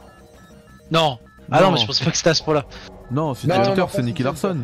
Non. 0.91 1.19
Ah 1.51 1.61
non, 1.61 1.71
mais 1.71 1.77
je 1.79 1.85
pensais 1.85 2.03
pas 2.03 2.11
que 2.11 2.17
c'était 2.17 2.29
à 2.29 2.33
ce 2.33 2.43
point-là. 2.43 2.65
Non, 3.11 3.33
City 3.33 3.47
Non, 3.47 3.55
non, 3.59 3.71
Hunter, 3.71 3.85
c'est 3.91 4.03
Nicky 4.03 4.23
Larson. 4.23 4.59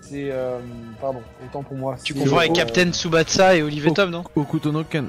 C'est. 0.00 0.30
Euh, 0.30 0.58
pardon, 1.00 1.22
autant 1.44 1.62
pour 1.62 1.76
moi. 1.76 1.96
Tu 2.02 2.12
c'est, 2.12 2.18
confonds 2.20 2.38
avec 2.38 2.50
euh, 2.52 2.54
Captain 2.54 2.92
Tsubasa 2.92 3.56
et 3.56 3.62
Olivier. 3.62 3.92
Tom, 3.92 4.10
non? 4.10 4.24
Okuto 4.36 4.70
no 4.70 4.84
Ken. 4.84 5.08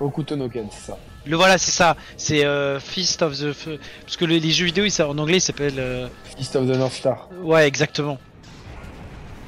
Okuto 0.00 0.36
no 0.36 0.48
Ken, 0.48 0.66
c'est 0.70 0.92
ça. 0.92 0.98
Le 1.26 1.36
voilà, 1.36 1.58
c'est 1.58 1.72
ça. 1.72 1.96
C'est 2.16 2.44
euh, 2.44 2.80
Fist 2.80 3.20
of 3.22 3.36
the. 3.38 3.52
F- 3.52 3.78
Parce 4.02 4.16
que 4.16 4.24
les, 4.24 4.40
les 4.40 4.50
jeux 4.50 4.64
vidéo, 4.66 4.84
ils, 4.84 5.02
en 5.02 5.18
anglais, 5.18 5.36
ils 5.38 5.40
s'appellent. 5.42 5.78
euh, 5.78 6.08
Fist 6.36 6.56
of 6.56 6.66
the 6.66 6.76
North 6.76 6.92
Star. 6.94 7.28
Ouais, 7.42 7.66
exactement. 7.66 8.18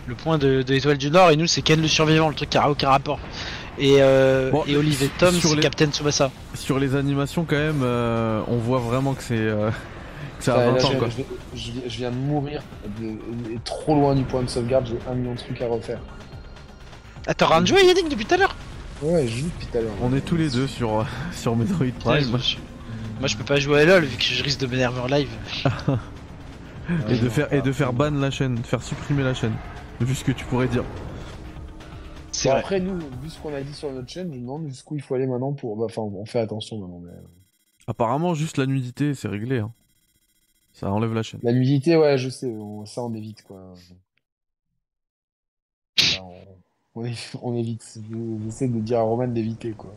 Le 0.06 0.14
point 0.16 0.38
de, 0.38 0.62
de 0.62 0.72
l'étoile 0.74 0.98
du 0.98 1.10
Nord, 1.10 1.30
et 1.30 1.36
nous, 1.36 1.46
c'est 1.46 1.62
Ken 1.62 1.80
le 1.80 1.86
survivant, 1.88 2.28
le 2.28 2.34
truc 2.34 2.50
qui 2.50 2.58
a 2.58 2.68
aucun 2.68 2.90
rapport. 2.90 3.18
Et, 3.82 3.96
euh, 4.02 4.50
Bon, 4.50 4.62
et 4.66 4.76
Olivier 4.76 5.10
Tom, 5.18 5.34
sur 5.34 5.48
c'est 5.50 5.56
les- 5.56 5.62
Captain 5.62 5.86
Tsubasa. 5.90 6.30
Sur 6.54 6.78
les 6.78 6.94
animations, 6.94 7.44
quand 7.48 7.56
même, 7.56 7.80
euh, 7.82 8.42
on 8.48 8.56
voit 8.58 8.78
vraiment 8.78 9.14
que 9.14 9.22
c'est. 9.22 9.38
euh, 9.38 9.70
que 10.38 10.44
ça 10.44 10.54
a 10.54 10.56
Ça, 10.58 10.66
20 10.70 10.76
là, 10.76 10.84
ans, 10.84 10.90
je, 10.92 10.98
quoi. 10.98 11.08
je- 11.54 11.58
je- 11.60 11.88
je 11.88 11.96
viens 11.96 12.10
de 12.10 12.16
mourir, 12.16 12.62
de, 13.00 13.14
trop 13.64 13.94
loin 13.94 14.14
du 14.14 14.22
point 14.24 14.42
de 14.42 14.48
sauvegarde, 14.48 14.86
j'ai 14.86 14.98
un 15.10 15.14
million 15.14 15.32
de 15.32 15.38
trucs 15.38 15.60
à 15.62 15.66
refaire. 15.66 15.98
Ah, 17.26 17.34
t'as 17.34 17.46
rien 17.46 17.62
de 17.62 17.66
joué, 17.66 17.84
Yannick, 17.86 18.08
depuis 18.08 18.24
tout 18.26 18.34
à 18.34 18.38
l'heure? 18.38 18.54
Ouais, 19.02 19.26
je 19.26 19.38
joue 19.38 19.46
depuis 19.46 19.66
tout 19.66 19.78
à 19.78 19.80
l'heure. 19.80 19.92
On 20.02 20.14
est 20.14 20.20
tous 20.20 20.36
les 20.36 20.50
deux 20.50 20.66
sur, 20.66 21.06
sur 21.32 21.56
Metroid 21.56 21.86
Prime. 21.98 22.28
Moi, 22.28 22.38
je... 22.38 22.56
Moi, 23.18 23.28
je 23.28 23.36
peux 23.36 23.44
pas 23.44 23.58
jouer 23.60 23.80
à 23.80 23.84
LoL 23.84 24.04
vu 24.04 24.16
que 24.16 24.22
je 24.24 24.42
risque 24.42 24.60
de 24.60 24.66
m'énerver 24.66 25.00
en 25.00 25.06
live. 25.06 25.28
Et 27.08 27.16
de 27.18 27.28
faire, 27.28 27.52
et 27.52 27.60
de 27.62 27.70
faire 27.70 27.92
ban 27.92 28.10
la 28.10 28.30
chaîne, 28.32 28.56
de 28.56 28.66
faire 28.66 28.82
supprimer 28.82 29.22
la 29.22 29.32
chaîne. 29.32 29.52
Vu 30.00 30.14
ce 30.14 30.24
que 30.24 30.32
tu 30.32 30.44
pourrais 30.44 30.66
dire. 30.66 30.82
C'est 32.42 32.48
Bon, 32.48 32.54
après, 32.56 32.80
nous, 32.80 32.98
vu 32.98 33.28
ce 33.28 33.38
qu'on 33.38 33.52
a 33.52 33.60
dit 33.60 33.74
sur 33.74 33.92
notre 33.92 34.08
chaîne, 34.08 34.28
je 34.32 34.36
me 34.38 34.40
demande 34.40 34.66
jusqu'où 34.66 34.94
il 34.96 35.02
faut 35.02 35.14
aller 35.14 35.26
maintenant 35.26 35.52
pour. 35.52 35.76
bah, 35.76 35.84
Enfin, 35.84 36.00
on 36.00 36.24
fait 36.24 36.40
attention 36.40 36.78
maintenant. 36.78 37.00
Mais... 37.00 37.12
Apparemment, 37.86 38.32
juste 38.32 38.56
la 38.56 38.64
nudité, 38.64 39.14
c'est 39.14 39.28
réglé. 39.28 39.58
Hein. 39.58 39.72
Ça 40.72 40.90
enlève 40.90 41.12
la 41.12 41.22
chaîne. 41.22 41.40
La 41.42 41.52
nudité, 41.52 41.98
ouais, 41.98 42.16
je 42.16 42.30
sais, 42.30 42.46
on- 42.46 42.86
ça 42.86 43.02
on 43.02 43.12
évite 43.12 43.42
quoi. 43.42 43.74
Enfin, 45.98 46.22
on, 46.94 47.00
on 47.02 47.04
évi- 47.04 47.38
on 47.42 47.54
évite. 47.56 47.98
Je- 48.10 48.44
J'essaie 48.44 48.68
de 48.68 48.80
dire 48.80 49.00
à 49.00 49.02
Roman 49.02 49.28
d'éviter 49.28 49.72
quoi. 49.72 49.92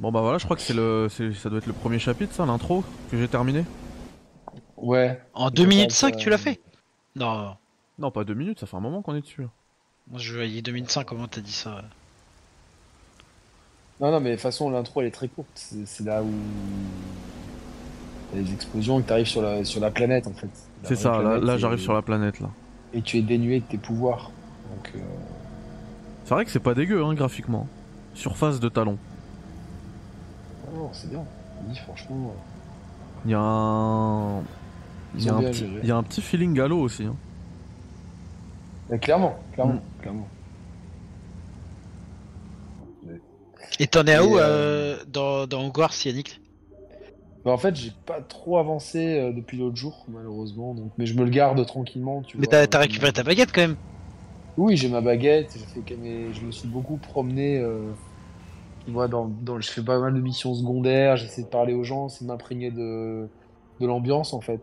Bon 0.00 0.10
bah 0.10 0.22
voilà, 0.22 0.38
je 0.38 0.44
crois 0.44 0.56
que 0.56 0.62
c'est 0.62 0.74
le, 0.74 1.08
ça 1.08 1.50
doit 1.50 1.58
être 1.58 1.66
le 1.66 1.72
premier 1.74 2.00
chapitre, 2.00 2.32
ça, 2.34 2.46
l'intro, 2.46 2.82
que 3.12 3.16
j'ai 3.16 3.28
terminé. 3.28 3.64
Ouais. 4.76 5.20
En 5.34 5.48
Je 5.50 5.54
2 5.54 5.66
minutes 5.66 5.90
pense, 5.90 5.98
5, 5.98 6.14
euh, 6.14 6.18
tu 6.18 6.30
l'as 6.30 6.38
fait? 6.38 6.58
Non. 7.14 7.54
Non, 7.98 8.10
pas 8.10 8.24
deux 8.24 8.34
minutes, 8.34 8.58
ça 8.58 8.66
fait 8.66 8.76
un 8.76 8.80
moment 8.80 9.02
qu'on 9.02 9.14
est 9.14 9.20
dessus. 9.20 9.46
Moi, 10.10 10.18
je 10.20 10.34
voyais 10.34 10.62
2 10.62 10.72
minutes 10.72 10.90
5, 10.90 11.04
comment 11.04 11.28
t'as 11.28 11.40
dit 11.40 11.52
ça? 11.52 11.82
Non, 14.00 14.10
non, 14.10 14.20
mais 14.20 14.30
de 14.30 14.34
toute 14.34 14.42
façon, 14.42 14.70
l'intro 14.70 15.02
elle 15.02 15.08
est 15.08 15.12
très 15.12 15.28
courte. 15.28 15.48
C'est 15.84 16.04
là 16.04 16.22
où. 16.22 16.30
il 18.32 18.40
y 18.40 18.42
a 18.42 18.46
les 18.46 18.52
explosions 18.54 18.98
et 18.98 19.02
que 19.02 19.08
t'arrives 19.08 19.26
sur 19.26 19.42
la, 19.42 19.64
sur 19.64 19.80
la 19.80 19.90
planète 19.90 20.26
en 20.26 20.32
fait. 20.32 20.48
C'est 20.84 20.96
ça, 20.96 21.10
là, 21.12 21.18
planète, 21.20 21.44
là 21.44 21.54
et- 21.54 21.58
j'arrive 21.58 21.78
sur 21.80 21.92
la 21.92 22.02
planète, 22.02 22.40
là. 22.40 22.48
Et 22.92 23.02
tu 23.02 23.18
es 23.18 23.22
dénué 23.22 23.60
de 23.60 23.64
tes 23.66 23.78
pouvoirs. 23.78 24.32
Donc, 24.74 24.92
euh, 24.96 25.00
C'est 26.24 26.34
vrai 26.34 26.44
que 26.44 26.50
c'est 26.50 26.58
pas 26.58 26.74
dégueu, 26.74 27.04
hein, 27.04 27.14
graphiquement. 27.14 27.68
Surface 28.14 28.58
de 28.58 28.68
talon. 28.68 28.98
non, 30.74 30.90
c'est 30.92 31.10
bien. 31.10 31.24
Oui, 31.68 31.76
franchement. 31.76 32.34
Il 33.26 33.32
y 33.32 33.34
a 33.34 33.40
un. 33.40 34.40
Il 35.16 35.24
y, 35.24 35.28
a 35.28 35.34
un 35.34 35.40
bien 35.40 35.50
petit... 35.50 35.66
il 35.82 35.88
y 35.88 35.90
a 35.90 35.96
un 35.96 36.02
petit 36.02 36.22
feeling 36.22 36.58
Halo 36.58 36.78
aussi. 36.80 37.04
Hein. 37.04 37.16
Mais 38.90 38.98
clairement, 38.98 39.36
clairement, 39.52 39.74
Mm. 39.74 39.80
clairement. 40.00 40.28
Et 43.78 43.86
t'en 43.86 44.04
es 44.06 44.14
à 44.14 44.24
où 44.24 44.36
euh, 44.36 44.40
euh, 44.40 45.04
dans, 45.06 45.46
dans 45.46 45.66
Hogwarts, 45.66 45.94
Yannick? 46.04 46.40
Mais 47.44 47.50
en 47.50 47.56
fait, 47.56 47.74
j'ai 47.74 47.92
pas 48.04 48.20
trop 48.20 48.58
avancé 48.58 49.18
euh, 49.18 49.32
depuis 49.32 49.56
l'autre 49.56 49.76
jour, 49.76 50.04
malheureusement. 50.08 50.74
Donc, 50.74 50.92
mais 50.98 51.06
je 51.06 51.14
me 51.14 51.24
le 51.24 51.30
garde 51.30 51.64
tranquillement. 51.66 52.22
Tu 52.22 52.36
Mais 52.36 52.46
t'as 52.46 52.78
récupéré 52.78 53.12
ta 53.12 53.22
baguette 53.22 53.52
quand 53.52 53.62
même 53.62 53.76
Oui, 54.58 54.76
j'ai 54.76 54.88
ma 54.88 55.00
baguette. 55.00 55.56
J'ai 55.56 55.82
fait, 55.82 55.96
mais 55.96 56.32
je 56.34 56.44
me 56.44 56.50
suis 56.50 56.68
beaucoup 56.68 56.98
promené. 56.98 57.58
Euh, 57.58 57.92
tu 58.84 58.90
vois, 58.90 59.08
dans, 59.08 59.26
dans, 59.26 59.58
je 59.60 59.70
fais 59.70 59.82
pas 59.82 59.98
mal 59.98 60.14
de 60.14 60.20
missions 60.20 60.54
secondaires. 60.54 61.16
J'essaie 61.16 61.42
de 61.42 61.48
parler 61.48 61.72
aux 61.72 61.84
gens, 61.84 62.08
c'est 62.08 62.24
de 62.24 62.28
m'imprégner 62.28 62.70
de, 62.70 63.26
de 63.80 63.86
l'ambiance 63.86 64.34
en 64.34 64.40
fait. 64.40 64.60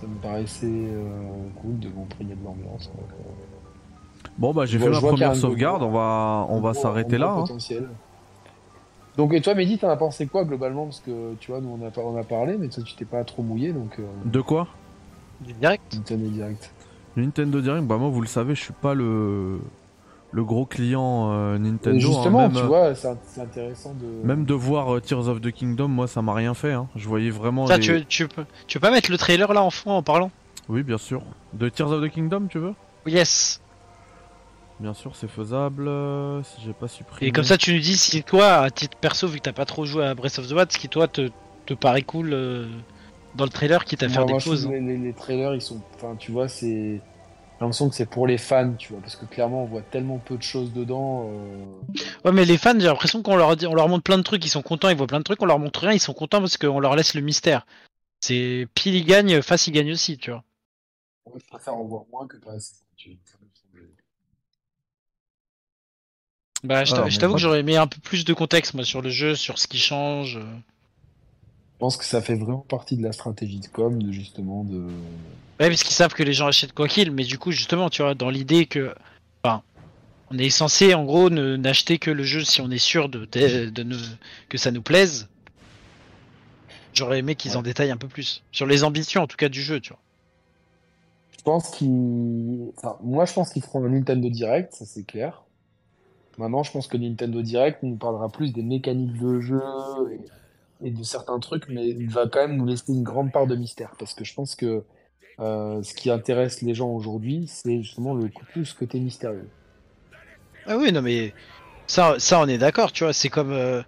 Ça 0.00 0.06
me 0.06 0.16
paraissait 0.20 0.66
euh, 0.66 1.48
cool 1.62 1.78
de 1.78 1.88
m'imprégner 1.88 2.34
de 2.34 2.44
l'ambiance. 2.44 2.90
donc, 2.94 3.06
euh, 3.10 4.28
Bon 4.38 4.52
bah 4.52 4.66
j'ai 4.66 4.78
Je 4.78 4.84
fait 4.84 4.90
ma 4.90 5.00
première 5.00 5.36
sauvegarde, 5.36 5.82
on 5.82 5.90
va, 5.90 6.46
on 6.50 6.60
va 6.60 6.74
s'arrêter 6.74 7.18
là. 7.18 7.36
hein. 7.38 7.44
Donc, 9.16 9.32
et 9.32 9.40
toi, 9.40 9.54
Mehdi, 9.54 9.78
t'en 9.78 9.88
as 9.90 9.96
pensé 9.96 10.26
quoi 10.26 10.44
globalement? 10.44 10.86
Parce 10.86 10.98
que 11.00 11.34
tu 11.34 11.52
vois, 11.52 11.60
nous 11.60 11.68
on 11.80 11.86
a, 11.86 11.90
pas- 11.90 12.00
on 12.02 12.16
a 12.16 12.24
parlé, 12.24 12.56
mais 12.58 12.68
toi 12.68 12.82
tu 12.82 12.96
t'es 12.96 13.04
pas 13.04 13.22
trop 13.22 13.42
mouillé 13.44 13.72
donc. 13.72 13.98
Euh, 14.00 14.06
De 14.24 14.40
quoi? 14.40 14.66
Direct 15.40 15.94
Nintendo 15.94 16.28
Direct. 16.28 16.72
Nintendo 17.16 17.60
Direct, 17.60 17.86
bah 17.86 17.96
moi 17.96 18.08
vous 18.08 18.20
le 18.20 18.26
savez, 18.26 18.56
je 18.56 18.60
suis 18.62 18.72
pas 18.72 18.94
le, 18.94 19.60
le 20.34 20.44
gros 20.44 20.66
client 20.66 21.30
euh, 21.32 21.58
Nintendo. 21.58 21.96
Et 21.96 22.02
hein, 22.02 22.06
justement, 22.12 22.38
même, 22.48 22.52
tu 22.52 22.58
euh, 22.58 22.66
vois, 22.66 22.94
c'est 22.96 23.40
intéressant 23.40 23.94
de. 23.94 24.26
Même 24.26 24.44
de 24.44 24.54
voir 24.54 24.96
euh, 24.96 25.00
Tears 25.00 25.28
of 25.28 25.40
the 25.40 25.52
Kingdom, 25.52 25.86
moi 25.88 26.08
ça 26.08 26.22
m'a 26.22 26.34
rien 26.34 26.54
fait. 26.54 26.72
Hein. 26.72 26.88
Je 26.96 27.06
voyais 27.08 27.30
vraiment. 27.30 27.66
Ça, 27.68 27.76
les- 27.76 27.82
tu, 27.82 28.04
tu, 28.06 28.26
peux, 28.28 28.44
tu 28.66 28.78
peux 28.80 28.88
pas 28.88 28.90
mettre 28.90 29.10
le 29.12 29.16
trailer 29.16 29.52
là 29.52 29.62
en 29.62 29.70
fond 29.70 29.92
en 29.92 30.02
parlant? 30.02 30.30
Oui, 30.68 30.82
bien 30.82 30.98
sûr. 30.98 31.22
De 31.52 31.68
Tears 31.68 31.92
of 31.92 32.02
the 32.04 32.10
Kingdom, 32.10 32.46
tu 32.50 32.58
veux? 32.58 32.74
Yes 33.06 33.60
Bien 34.80 34.92
sûr, 34.92 35.14
c'est 35.14 35.30
faisable. 35.30 35.86
euh, 35.86 36.42
si 36.42 36.60
j'ai 36.64 36.72
pas 36.72 36.88
supprimé. 36.88 37.28
Et 37.28 37.32
comme 37.32 37.44
ça, 37.44 37.56
tu 37.56 37.72
nous 37.72 37.80
dis 37.80 37.96
si 37.96 38.24
toi, 38.24 38.54
à 38.56 38.70
titre 38.70 38.96
perso, 38.98 39.28
vu 39.28 39.38
que 39.38 39.42
t'as 39.44 39.52
pas 39.52 39.66
trop 39.66 39.84
joué 39.84 40.04
à 40.04 40.14
Breath 40.16 40.38
of 40.40 40.48
the 40.48 40.52
Wild, 40.52 40.72
ce 40.72 40.78
qui 40.78 40.88
toi 40.88 41.06
te, 41.06 41.30
te 41.66 41.74
paraît 41.74 42.02
cool 42.02 42.32
euh, 42.32 42.66
dans 43.36 43.44
le 43.44 43.50
trailer, 43.50 43.84
quitte 43.84 44.02
à 44.02 44.08
faire 44.08 44.26
Moi, 44.26 44.36
des 44.38 44.40
trouve 44.44 44.66
hein. 44.66 44.70
les, 44.72 44.80
les- 44.80 44.98
les 44.98 45.12
trailers, 45.12 45.54
ils 45.54 45.62
sont. 45.62 45.80
Enfin, 45.94 46.16
tu 46.18 46.32
vois, 46.32 46.48
c'est. 46.48 47.00
J'ai 47.54 47.64
l'impression 47.64 47.88
que 47.88 47.94
c'est 47.94 48.06
pour 48.06 48.26
les 48.26 48.38
fans, 48.38 48.74
tu 48.74 48.92
vois, 48.92 49.00
parce 49.00 49.16
que 49.16 49.26
clairement, 49.26 49.62
on 49.62 49.66
voit 49.66 49.82
tellement 49.82 50.18
peu 50.18 50.36
de 50.36 50.42
choses 50.42 50.72
dedans. 50.72 51.30
euh, 51.32 51.64
Ouais, 52.24 52.32
mais 52.32 52.44
les 52.44 52.58
fans, 52.58 52.78
j'ai 52.78 52.86
l'impression 52.86 53.22
qu'on 53.22 53.36
leur, 53.36 53.56
dit, 53.56 53.66
on 53.66 53.74
leur 53.74 53.88
montre 53.88 54.02
plein 54.02 54.18
de 54.18 54.22
trucs, 54.22 54.44
ils 54.44 54.48
sont 54.50 54.62
contents, 54.62 54.88
ils 54.88 54.96
voient 54.96 55.06
plein 55.06 55.18
de 55.20 55.24
trucs, 55.24 55.40
on 55.40 55.46
leur 55.46 55.58
montre 55.58 55.80
rien, 55.80 55.92
ils 55.92 56.00
sont 56.00 56.14
contents 56.14 56.40
parce 56.40 56.56
qu'on 56.56 56.80
leur 56.80 56.96
laisse 56.96 57.14
le 57.14 57.20
mystère. 57.20 57.64
C'est 58.20 58.68
pile 58.74 58.94
il 58.96 59.04
gagne, 59.04 59.42
face 59.42 59.66
il 59.66 59.72
gagne 59.72 59.92
aussi, 59.92 60.18
tu 60.18 60.30
vois. 60.30 60.42
Moi, 61.26 61.38
je 61.40 61.46
préfère 61.46 61.74
en 61.74 61.84
voir 61.84 62.04
moins 62.10 62.26
que 62.26 62.36
pas 62.38 62.52
assez. 62.52 62.74
Bah, 66.64 66.84
je 66.84 66.94
t'avoue 66.94 67.34
que 67.34 67.40
j'aurais 67.40 67.62
mis 67.62 67.76
un 67.76 67.86
peu 67.86 68.00
plus 68.00 68.24
de 68.24 68.32
contexte, 68.32 68.74
moi, 68.74 68.84
sur 68.84 69.02
le 69.02 69.10
jeu, 69.10 69.34
sur 69.34 69.58
ce 69.58 69.68
qui 69.68 69.78
change. 69.78 70.40
Je 71.74 71.78
pense 71.80 71.96
que 71.96 72.04
ça 72.04 72.22
fait 72.22 72.36
vraiment 72.36 72.64
partie 72.68 72.96
de 72.96 73.02
la 73.02 73.12
stratégie 73.12 73.58
de 73.60 73.66
com, 73.66 74.02
de 74.02 74.12
justement 74.12 74.64
de. 74.64 74.78
Ouais, 75.60 75.68
parce 75.68 75.82
qu'ils 75.82 75.94
savent 75.94 76.14
que 76.14 76.22
les 76.22 76.32
gens 76.32 76.46
achètent 76.46 76.72
quoi 76.72 76.88
qu'il, 76.88 77.10
mais 77.10 77.24
du 77.24 77.38
coup, 77.38 77.50
justement, 77.50 77.90
tu 77.90 78.02
vois, 78.02 78.14
dans 78.14 78.30
l'idée 78.30 78.66
que. 78.66 78.94
Enfin, 79.42 79.62
on 80.30 80.38
est 80.38 80.50
censé, 80.50 80.94
en 80.94 81.04
gros, 81.04 81.30
n'acheter 81.30 81.98
que 81.98 82.10
le 82.10 82.22
jeu 82.22 82.44
si 82.44 82.60
on 82.60 82.70
est 82.70 82.78
sûr 82.78 83.08
de, 83.08 83.24
de, 83.26 83.68
de 83.70 83.82
nous- 83.82 83.98
que 84.48 84.56
ça 84.56 84.70
nous 84.70 84.82
plaise. 84.82 85.28
J'aurais 86.94 87.18
aimé 87.18 87.34
qu'ils 87.34 87.56
en 87.56 87.62
détaillent 87.62 87.90
un 87.90 87.96
peu 87.96 88.08
plus. 88.08 88.42
Sur 88.52 88.66
les 88.66 88.84
ambitions, 88.84 89.22
en 89.22 89.26
tout 89.26 89.36
cas, 89.36 89.48
du 89.48 89.60
jeu, 89.60 89.80
tu 89.80 89.90
vois. 89.90 90.00
Je 91.36 91.42
pense 91.42 91.70
qu'ils. 91.70 92.70
Enfin, 92.76 92.96
moi, 93.02 93.24
je 93.26 93.32
pense 93.32 93.52
qu'ils 93.52 93.62
feront 93.62 93.84
un 93.84 93.88
Nintendo 93.88 94.30
Direct, 94.30 94.72
ça 94.74 94.86
c'est 94.86 95.04
clair. 95.04 95.42
Maintenant, 96.38 96.62
je 96.62 96.72
pense 96.72 96.86
que 96.86 96.96
Nintendo 96.96 97.42
Direct 97.42 97.82
nous 97.82 97.96
parlera 97.96 98.28
plus 98.28 98.52
des 98.52 98.62
mécaniques 98.62 99.18
de 99.18 99.40
jeu 99.40 99.60
et, 100.12 100.20
et 100.84 100.90
de 100.90 101.02
certains 101.02 101.38
trucs, 101.40 101.68
mais 101.68 101.88
il 101.88 102.10
va 102.10 102.28
quand 102.28 102.46
même 102.46 102.56
nous 102.56 102.66
laisser 102.66 102.92
une 102.92 103.02
grande 103.02 103.32
part 103.32 103.46
de 103.46 103.56
mystère. 103.56 103.92
Parce 103.98 104.12
que 104.12 104.22
je 104.22 104.34
pense 104.34 104.54
que 104.54 104.84
euh, 105.40 105.82
ce 105.82 105.94
qui 105.94 106.10
intéresse 106.10 106.60
les 106.60 106.74
gens 106.74 106.90
aujourd'hui, 106.90 107.46
c'est 107.48 107.82
justement 107.82 108.14
le 108.14 108.28
plus 108.52 108.66
ce 108.66 108.74
côté 108.74 109.00
mystérieux. 109.00 109.48
Ah 110.66 110.76
oui, 110.76 110.92
non, 110.92 111.02
mais 111.02 111.32
ça, 111.86 112.16
ça 112.18 112.38
on 112.38 112.46
est 112.46 112.58
d'accord, 112.58 112.92
tu 112.92 113.04
vois. 113.04 113.14
C'est 113.14 113.30
comme 113.30 113.52
euh, 113.52 113.82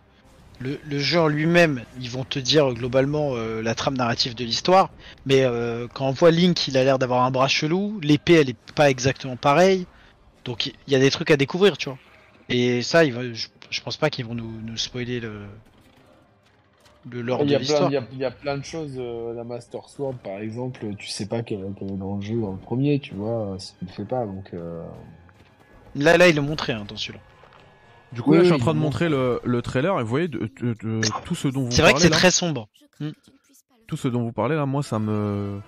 le, 0.58 0.98
jeu 0.98 1.20
en 1.20 1.28
lui-même, 1.28 1.84
ils 2.00 2.10
vont 2.10 2.24
te 2.24 2.38
dire 2.38 2.72
globalement 2.72 3.32
euh, 3.34 3.60
la 3.60 3.74
trame 3.74 3.96
narrative 3.96 4.34
de 4.34 4.44
l'histoire, 4.44 4.90
mais 5.26 5.44
quand 5.92 6.08
on 6.08 6.12
voit 6.12 6.30
Link, 6.30 6.66
il 6.66 6.78
a 6.78 6.84
l'air 6.84 6.98
d'avoir 6.98 7.24
un 7.24 7.30
bras 7.30 7.48
chelou, 7.48 8.00
l'épée 8.00 8.34
elle 8.34 8.50
est 8.50 8.72
pas 8.74 8.88
exactement 8.88 9.36
pareille, 9.36 9.86
donc 10.46 10.66
il 10.66 10.74
y 10.88 10.94
a 10.94 10.98
des 10.98 11.10
trucs 11.10 11.30
à 11.30 11.36
découvrir, 11.36 11.76
tu 11.76 11.90
vois. 11.90 11.98
Et 12.48 12.80
ça, 12.82 13.04
je, 13.04 13.80
pense 13.82 13.96
pas 13.96 14.08
qu'ils 14.08 14.24
vont 14.24 14.34
nous 14.34 14.76
spoiler 14.76 15.20
le, 15.20 15.42
le 17.10 17.20
Il 17.20 17.22
y, 17.22 17.24
de 17.24 17.30
a 17.32 17.44
plein, 17.46 17.58
l'histoire. 17.58 17.90
il, 17.90 17.94
y 17.94 17.96
a, 17.96 18.02
il 18.12 18.18
y 18.18 18.24
a 18.24 18.30
plein 18.30 18.56
de 18.58 18.64
choses. 18.64 18.94
euh, 18.98 19.32
la 19.34 19.44
Master 19.44 19.88
Sword, 19.88 20.14
par 20.22 20.38
exemple, 20.38 20.80
tu 20.98 21.06
sais 21.08 21.26
pas 21.26 21.42
qu'elle 21.42 21.72
qu'elle 21.78 21.90
est 21.92 21.96
dans 21.96 22.16
le 22.16 22.22
jeu 22.22 22.40
dans 22.40 22.52
le 22.52 22.58
premier, 22.58 22.98
tu 23.00 23.14
vois, 23.14 23.54
si 23.58 23.74
tu 23.78 23.84
le 23.86 23.90
fais 23.92 24.04
pas. 24.04 24.26
Donc, 24.26 24.50
euh, 24.54 24.82
Là, 25.94 26.16
là, 26.18 26.28
il 26.28 26.34
l'a 26.36 26.42
montré, 26.42 26.72
hein, 26.74 26.84
dans 26.86 26.96
celui-là. 26.96 27.20
Du 28.12 28.22
coup, 28.22 28.30
Oui, 28.32 28.36
là, 28.38 28.42
je 28.42 28.46
suis 28.48 28.54
en 28.54 28.58
train 28.58 28.74
de 28.74 28.78
montrer 28.78 29.08
le, 29.08 29.40
le 29.44 29.62
trailer 29.62 29.98
et 29.98 30.02
vous 30.02 30.08
voyez 30.08 30.28
de, 30.28 30.50
de- 30.60 30.74
de- 30.82 31.00
tout 31.24 31.34
ce 31.34 31.48
dont 31.48 31.64
vous 31.64 31.70
C'est 31.70 31.82
vrai 31.82 31.92
que 31.92 31.98
parlez 31.98 32.08
c'est 32.08 32.18
très 32.18 32.30
sombre. 32.30 32.68
Hmm. 33.00 33.10
tout 33.86 33.96
ce 33.96 34.08
dont 34.08 34.22
vous 34.22 34.32
parlez 34.32 34.56
là, 34.56 34.64
moi 34.66 34.82
ça 34.82 34.98
me 34.98 35.60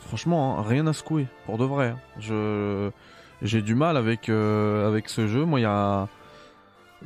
franchement, 0.00 0.58
hein, 0.58 0.62
rien 0.66 0.86
à 0.86 0.92
secouer, 0.92 1.26
pour 1.46 1.58
de 1.58 1.64
vrai. 1.64 1.88
Hein. 1.88 1.98
Je 2.20 2.90
j'ai 3.42 3.62
du 3.62 3.74
mal 3.74 3.96
avec 3.96 4.28
euh, 4.28 4.86
avec 4.88 5.08
ce 5.08 5.26
jeu. 5.26 5.44
Moi, 5.44 5.60
il 5.60 5.64
y 5.64 5.66
a 5.66 6.08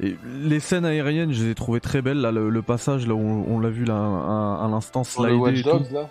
les 0.00 0.60
scènes 0.60 0.84
aériennes, 0.84 1.32
je 1.32 1.44
les 1.44 1.50
ai 1.50 1.54
trouvées 1.54 1.80
très 1.80 2.02
belles. 2.02 2.20
Là, 2.20 2.30
le, 2.30 2.62
passage 2.62 3.06
là 3.06 3.14
où 3.14 3.44
on, 3.48 3.58
l'a 3.58 3.70
vu 3.70 3.84
là 3.84 3.96
à, 3.96 4.68
l'instant 4.70 5.04
slider. 5.04 5.28
Sur 5.28 5.36
le 5.36 5.42
Watch 5.42 5.62
Dogs, 5.62 5.92
là. 5.92 6.08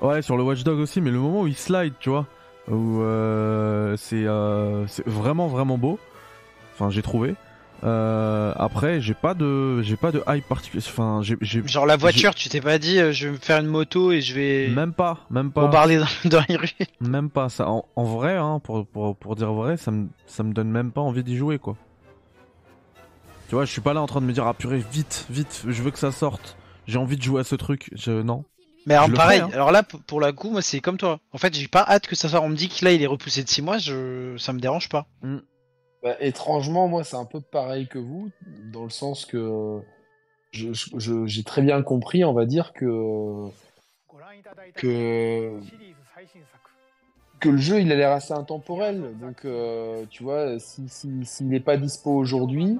Ouais, 0.00 0.22
sur 0.22 0.36
le 0.36 0.42
Watch 0.42 0.64
Dogs 0.64 0.80
aussi, 0.80 1.00
mais 1.00 1.10
le 1.10 1.18
moment 1.18 1.42
où 1.42 1.46
il 1.46 1.56
slide, 1.56 1.94
tu 2.00 2.10
vois, 2.10 2.26
où 2.68 3.00
euh, 3.00 3.96
c'est 3.96 4.26
c'est 4.88 5.06
vraiment 5.06 5.48
vraiment 5.48 5.78
beau. 5.78 5.98
Enfin, 6.74 6.90
j'ai 6.90 7.02
trouvé. 7.02 7.34
Euh, 7.84 8.52
après, 8.56 9.00
j'ai 9.00 9.14
pas 9.14 9.34
de, 9.34 9.82
j'ai 9.82 9.96
pas 9.96 10.12
de 10.12 10.22
hype 10.28 10.46
particulier. 10.46 10.82
Enfin, 10.86 11.20
j'ai, 11.22 11.36
genre 11.66 11.86
la 11.86 11.96
voiture, 11.96 12.34
tu 12.34 12.48
t'es 12.48 12.60
pas 12.60 12.78
dit, 12.78 12.98
euh, 12.98 13.12
je 13.12 13.26
vais 13.26 13.32
me 13.32 13.38
faire 13.38 13.58
une 13.58 13.66
moto 13.66 14.12
et 14.12 14.20
je 14.20 14.34
vais. 14.34 14.68
Même 14.68 14.92
pas, 14.92 15.18
même 15.30 15.50
pas. 15.50 15.62
Bombarder 15.62 15.98
dans, 15.98 16.06
dans 16.30 16.44
les 16.48 16.56
rues. 16.56 16.70
Même 17.00 17.28
pas. 17.28 17.48
Ça, 17.48 17.68
en, 17.68 18.04
vrai, 18.04 18.36
hein, 18.36 18.60
pour, 18.62 18.86
pour, 18.86 19.16
pour 19.16 19.34
dire 19.34 19.52
vrai, 19.52 19.76
ça 19.76 19.90
me, 19.90 20.06
ça 20.26 20.44
me 20.44 20.52
donne 20.52 20.70
même 20.70 20.92
pas 20.92 21.00
envie 21.00 21.24
d'y 21.24 21.36
jouer, 21.36 21.58
quoi. 21.58 21.76
Tu 23.52 23.56
vois, 23.56 23.66
je 23.66 23.70
suis 23.70 23.82
pas 23.82 23.92
là 23.92 24.00
en 24.00 24.06
train 24.06 24.22
de 24.22 24.24
me 24.24 24.32
dire, 24.32 24.46
ah 24.46 24.54
purée, 24.54 24.82
vite, 24.90 25.26
vite, 25.28 25.64
je 25.68 25.82
veux 25.82 25.90
que 25.90 25.98
ça 25.98 26.10
sorte. 26.10 26.56
J'ai 26.86 26.96
envie 26.96 27.18
de 27.18 27.22
jouer 27.22 27.42
à 27.42 27.44
ce 27.44 27.54
truc. 27.54 27.90
Je, 27.92 28.10
non. 28.10 28.46
Mais 28.86 28.94
alors, 28.94 29.12
pareil, 29.12 29.40
hein. 29.40 29.50
alors 29.52 29.70
là, 29.70 29.82
pour 29.82 30.22
la 30.22 30.32
coup, 30.32 30.48
moi, 30.48 30.62
c'est 30.62 30.80
comme 30.80 30.96
toi. 30.96 31.20
En 31.32 31.36
fait, 31.36 31.52
j'ai 31.52 31.68
pas 31.68 31.84
hâte 31.86 32.06
que 32.06 32.16
ça 32.16 32.30
sorte. 32.30 32.42
On 32.46 32.48
me 32.48 32.56
dit 32.56 32.70
que 32.70 32.82
là, 32.82 32.92
il 32.92 33.02
est 33.02 33.06
repoussé 33.06 33.44
de 33.44 33.50
6 33.50 33.60
mois, 33.60 33.76
je... 33.76 34.38
ça 34.38 34.54
me 34.54 34.58
dérange 34.58 34.88
pas. 34.88 35.06
Mm. 35.20 35.36
Bah, 36.02 36.16
étrangement, 36.20 36.88
moi, 36.88 37.04
c'est 37.04 37.16
un 37.16 37.26
peu 37.26 37.42
pareil 37.42 37.88
que 37.88 37.98
vous, 37.98 38.30
dans 38.72 38.84
le 38.84 38.88
sens 38.88 39.26
que 39.26 39.82
j'ai 40.52 41.44
très 41.44 41.60
bien 41.60 41.82
compris, 41.82 42.24
on 42.24 42.32
va 42.32 42.46
dire, 42.46 42.72
que, 42.72 43.50
que, 44.76 45.60
que 47.38 47.48
le 47.50 47.58
jeu, 47.58 47.82
il 47.82 47.92
a 47.92 47.96
l'air 47.96 48.12
assez 48.12 48.32
intemporel. 48.32 49.12
Donc, 49.20 49.44
euh, 49.44 50.06
tu 50.08 50.22
vois, 50.22 50.58
s'il 50.58 50.88
si, 50.88 51.44
n'est 51.44 51.60
pas 51.60 51.76
dispo 51.76 52.12
aujourd'hui, 52.12 52.78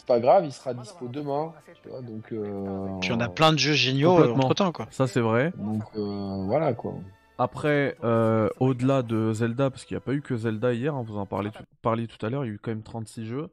c'est 0.00 0.06
pas 0.06 0.18
grave, 0.18 0.46
il 0.46 0.52
sera 0.52 0.72
dispo 0.72 1.08
demain. 1.08 1.52
Tu 1.82 1.88
vois, 1.90 2.00
donc, 2.00 2.32
euh, 2.32 2.98
Puis 3.02 3.12
on 3.12 3.20
a 3.20 3.28
plein 3.28 3.52
de 3.52 3.58
jeux 3.58 3.74
géniaux 3.74 4.32
entre 4.34 4.54
temps, 4.54 4.72
quoi. 4.72 4.86
Ça, 4.90 5.06
c'est 5.06 5.20
vrai. 5.20 5.52
Donc, 5.58 5.82
euh, 5.94 6.44
voilà, 6.46 6.72
quoi. 6.72 6.94
Après, 7.36 7.96
euh, 8.02 8.48
au-delà 8.60 9.02
de 9.02 9.32
Zelda, 9.34 9.68
parce 9.70 9.84
qu'il 9.84 9.94
n'y 9.94 9.98
a 9.98 10.00
pas 10.02 10.14
eu 10.14 10.22
que 10.22 10.36
Zelda 10.36 10.72
hier, 10.72 10.94
hein, 10.94 11.04
vous 11.06 11.18
en 11.18 11.26
tout, 11.26 11.52
parliez 11.82 12.06
tout 12.06 12.24
à 12.24 12.30
l'heure, 12.30 12.44
il 12.44 12.48
y 12.48 12.50
a 12.50 12.54
eu 12.54 12.58
quand 12.58 12.70
même 12.70 12.82
36 12.82 13.26
jeux. 13.26 13.48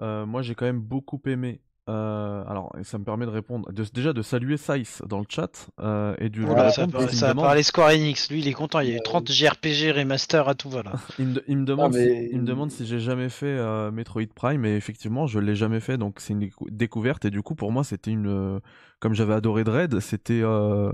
Euh, 0.00 0.24
moi, 0.24 0.42
j'ai 0.42 0.54
quand 0.54 0.66
même 0.66 0.80
beaucoup 0.80 1.20
aimé 1.26 1.60
euh, 1.88 2.44
alors, 2.46 2.70
ça 2.82 2.98
me 2.98 3.04
permet 3.04 3.24
de 3.24 3.30
répondre, 3.30 3.70
déjà 3.72 4.12
de 4.12 4.20
saluer 4.20 4.58
Sice 4.58 5.02
dans 5.06 5.20
le 5.20 5.24
chat 5.28 5.68
euh, 5.80 6.14
et 6.18 6.28
du. 6.28 6.42
Voilà, 6.42 6.70
ça, 6.70 6.86
ça 7.10 7.30
a 7.30 7.34
parlé 7.34 7.62
Square 7.62 7.90
Enix. 7.90 8.30
Lui, 8.30 8.40
il 8.40 8.48
est 8.48 8.52
content. 8.52 8.80
Il 8.80 8.90
y 8.90 8.92
a 8.92 8.96
eu 8.96 9.02
30 9.02 9.30
JRPG 9.32 9.92
remaster 9.96 10.48
à 10.48 10.54
tout 10.54 10.68
voilà. 10.68 10.92
il, 11.18 11.28
me, 11.28 11.42
il, 11.48 11.56
me, 11.56 11.64
demande 11.64 11.94
si, 11.94 12.28
il 12.30 12.40
me 12.40 12.46
demande 12.46 12.70
si 12.70 12.84
j'ai 12.84 13.00
jamais 13.00 13.30
fait 13.30 13.46
euh, 13.46 13.90
Metroid 13.90 14.26
Prime 14.34 14.66
et 14.66 14.76
effectivement, 14.76 15.26
je 15.26 15.38
l'ai 15.38 15.56
jamais 15.56 15.80
fait. 15.80 15.96
Donc, 15.96 16.16
c'est 16.18 16.34
une 16.34 16.50
découverte 16.68 17.24
et 17.24 17.30
du 17.30 17.42
coup, 17.42 17.54
pour 17.54 17.72
moi, 17.72 17.84
c'était 17.84 18.10
une. 18.10 18.28
Euh, 18.28 18.60
comme 19.00 19.14
j'avais 19.14 19.34
adoré 19.34 19.64
Dread, 19.64 20.00
c'était 20.00 20.40
euh, 20.42 20.90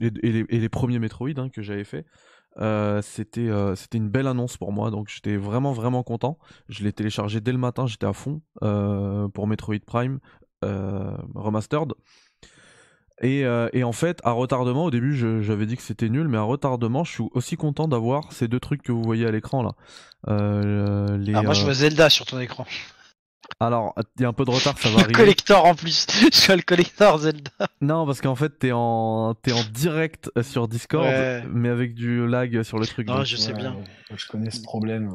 et, 0.00 0.06
et, 0.22 0.32
les, 0.32 0.44
et, 0.48 0.58
les, 0.58 0.68
premiers 0.68 0.98
Metroid 0.98 1.30
hein, 1.38 1.48
que 1.48 1.62
j'avais 1.62 1.84
fait. 1.84 2.04
Euh, 2.60 3.00
c'était 3.02 3.48
euh, 3.48 3.74
c'était 3.74 3.98
une 3.98 4.10
belle 4.10 4.26
annonce 4.26 4.56
pour 4.56 4.72
moi, 4.72 4.90
donc 4.90 5.08
j'étais 5.08 5.36
vraiment 5.36 5.72
vraiment 5.72 6.02
content. 6.02 6.38
Je 6.68 6.84
l'ai 6.84 6.92
téléchargé 6.92 7.40
dès 7.40 7.52
le 7.52 7.58
matin, 7.58 7.86
j'étais 7.86 8.06
à 8.06 8.12
fond 8.12 8.42
euh, 8.62 9.28
pour 9.28 9.46
Metroid 9.46 9.80
Prime 9.86 10.18
Remastered. 10.62 11.92
Et, 13.20 13.44
et, 13.72 13.84
en 13.84 13.92
fait, 13.92 14.20
à 14.24 14.32
retardement, 14.32 14.84
au 14.84 14.90
début 14.90 15.14
j'avais 15.42 15.66
dit 15.66 15.76
que 15.76 15.82
c'était 15.82 16.08
nul, 16.08 16.28
mais 16.28 16.38
à 16.38 16.42
retardement, 16.42 17.04
je 17.04 17.12
suis 17.12 17.24
aussi 17.32 17.56
content 17.56 17.88
d'avoir 17.88 18.32
ces 18.32 18.48
deux 18.48 18.60
trucs 18.60 18.82
que 18.82 18.92
vous 18.92 19.02
voyez 19.02 19.26
à 19.26 19.30
l'écran 19.32 19.62
là. 19.62 19.74
Les, 20.28 21.34
ah, 21.34 21.42
moi 21.42 21.54
je 21.54 21.64
vois 21.64 21.74
Zelda 21.74 22.10
sur 22.10 22.26
ton 22.26 22.38
écran. 22.38 22.64
Alors, 23.60 23.94
il 24.18 24.22
y 24.22 24.24
a 24.24 24.28
un 24.28 24.32
peu 24.32 24.44
de 24.44 24.50
retard, 24.50 24.78
ça 24.78 24.88
va 24.88 24.96
arriver. 24.96 25.12
Le 25.12 25.18
collector 25.18 25.64
en 25.64 25.74
plus. 25.74 26.06
Je 26.32 26.36
suis 26.36 26.52
le 26.54 26.62
collector 26.62 27.18
Zelda. 27.18 27.50
Non, 27.80 28.06
parce 28.06 28.20
qu'en 28.20 28.34
fait, 28.34 28.58
t'es 28.58 28.72
en 28.72 29.34
t'es 29.34 29.52
en 29.52 29.62
direct 29.72 30.30
sur 30.42 30.68
Discord, 30.68 31.06
mais 31.52 31.68
avec 31.68 31.94
du 31.94 32.26
lag 32.26 32.62
sur 32.62 32.78
le 32.78 32.86
truc. 32.86 33.08
Non, 33.08 33.24
je 33.24 33.36
sais 33.36 33.52
bien. 33.52 33.76
Je 34.14 34.26
connais 34.26 34.50
ce 34.50 34.62
problème. 34.62 35.10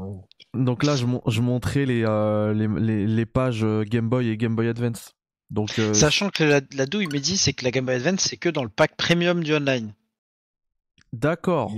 Donc 0.53 0.84
là, 0.84 0.95
je, 0.95 1.05
je 1.27 1.41
montrais 1.41 1.85
les, 1.85 2.03
euh, 2.05 2.53
les, 2.53 2.68
les, 2.68 3.05
les, 3.05 3.26
pages 3.26 3.64
euh, 3.64 3.84
Game 3.84 4.09
Boy 4.09 4.30
et 4.30 4.38
Game 4.38 4.55
Boy 4.55 4.68
Advance. 4.68 5.14
Donc, 5.49 5.77
euh, 5.80 5.93
Sachant 5.93 6.30
que 6.30 6.43
la, 6.43 6.61
la 6.73 6.85
douille 6.85 7.07
me 7.07 7.19
dit, 7.19 7.38
c'est 7.38 7.53
que 7.53 7.64
la 7.64 7.72
Game 7.72 7.85
Boy 7.85 7.95
Advance, 7.95 8.22
c'est 8.22 8.38
que 8.38 8.49
dans 8.49 8.64
le 8.64 8.69
pack 8.69 8.95
premium 8.97 9.43
du 9.43 9.53
online. 9.53 9.93
D'accord. 11.14 11.72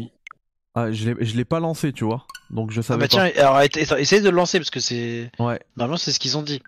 Ah, 0.76 0.92
je 0.92 1.12
l'ai 1.12 1.46
pas 1.46 1.60
lancé, 1.60 1.92
tu 1.94 2.04
vois. 2.04 2.26
Donc 2.50 2.72
je 2.72 2.80
ah 2.80 2.84
savais 2.84 3.04
ah 3.04 3.20
bah 3.20 3.32
tiens, 3.32 3.44
alors 3.44 3.62
essaye 3.62 4.22
de 4.22 4.30
le 4.30 4.36
lancer 4.36 4.60
parce 4.60 4.70
que 4.70 4.80
c'est. 4.80 5.32
Ouais. 5.40 5.60
Normalement, 5.78 5.98
c'est 5.98 6.12
ce 6.12 6.20
qu'ils 6.20 6.38
ont 6.38 6.42
dit. 6.42 6.62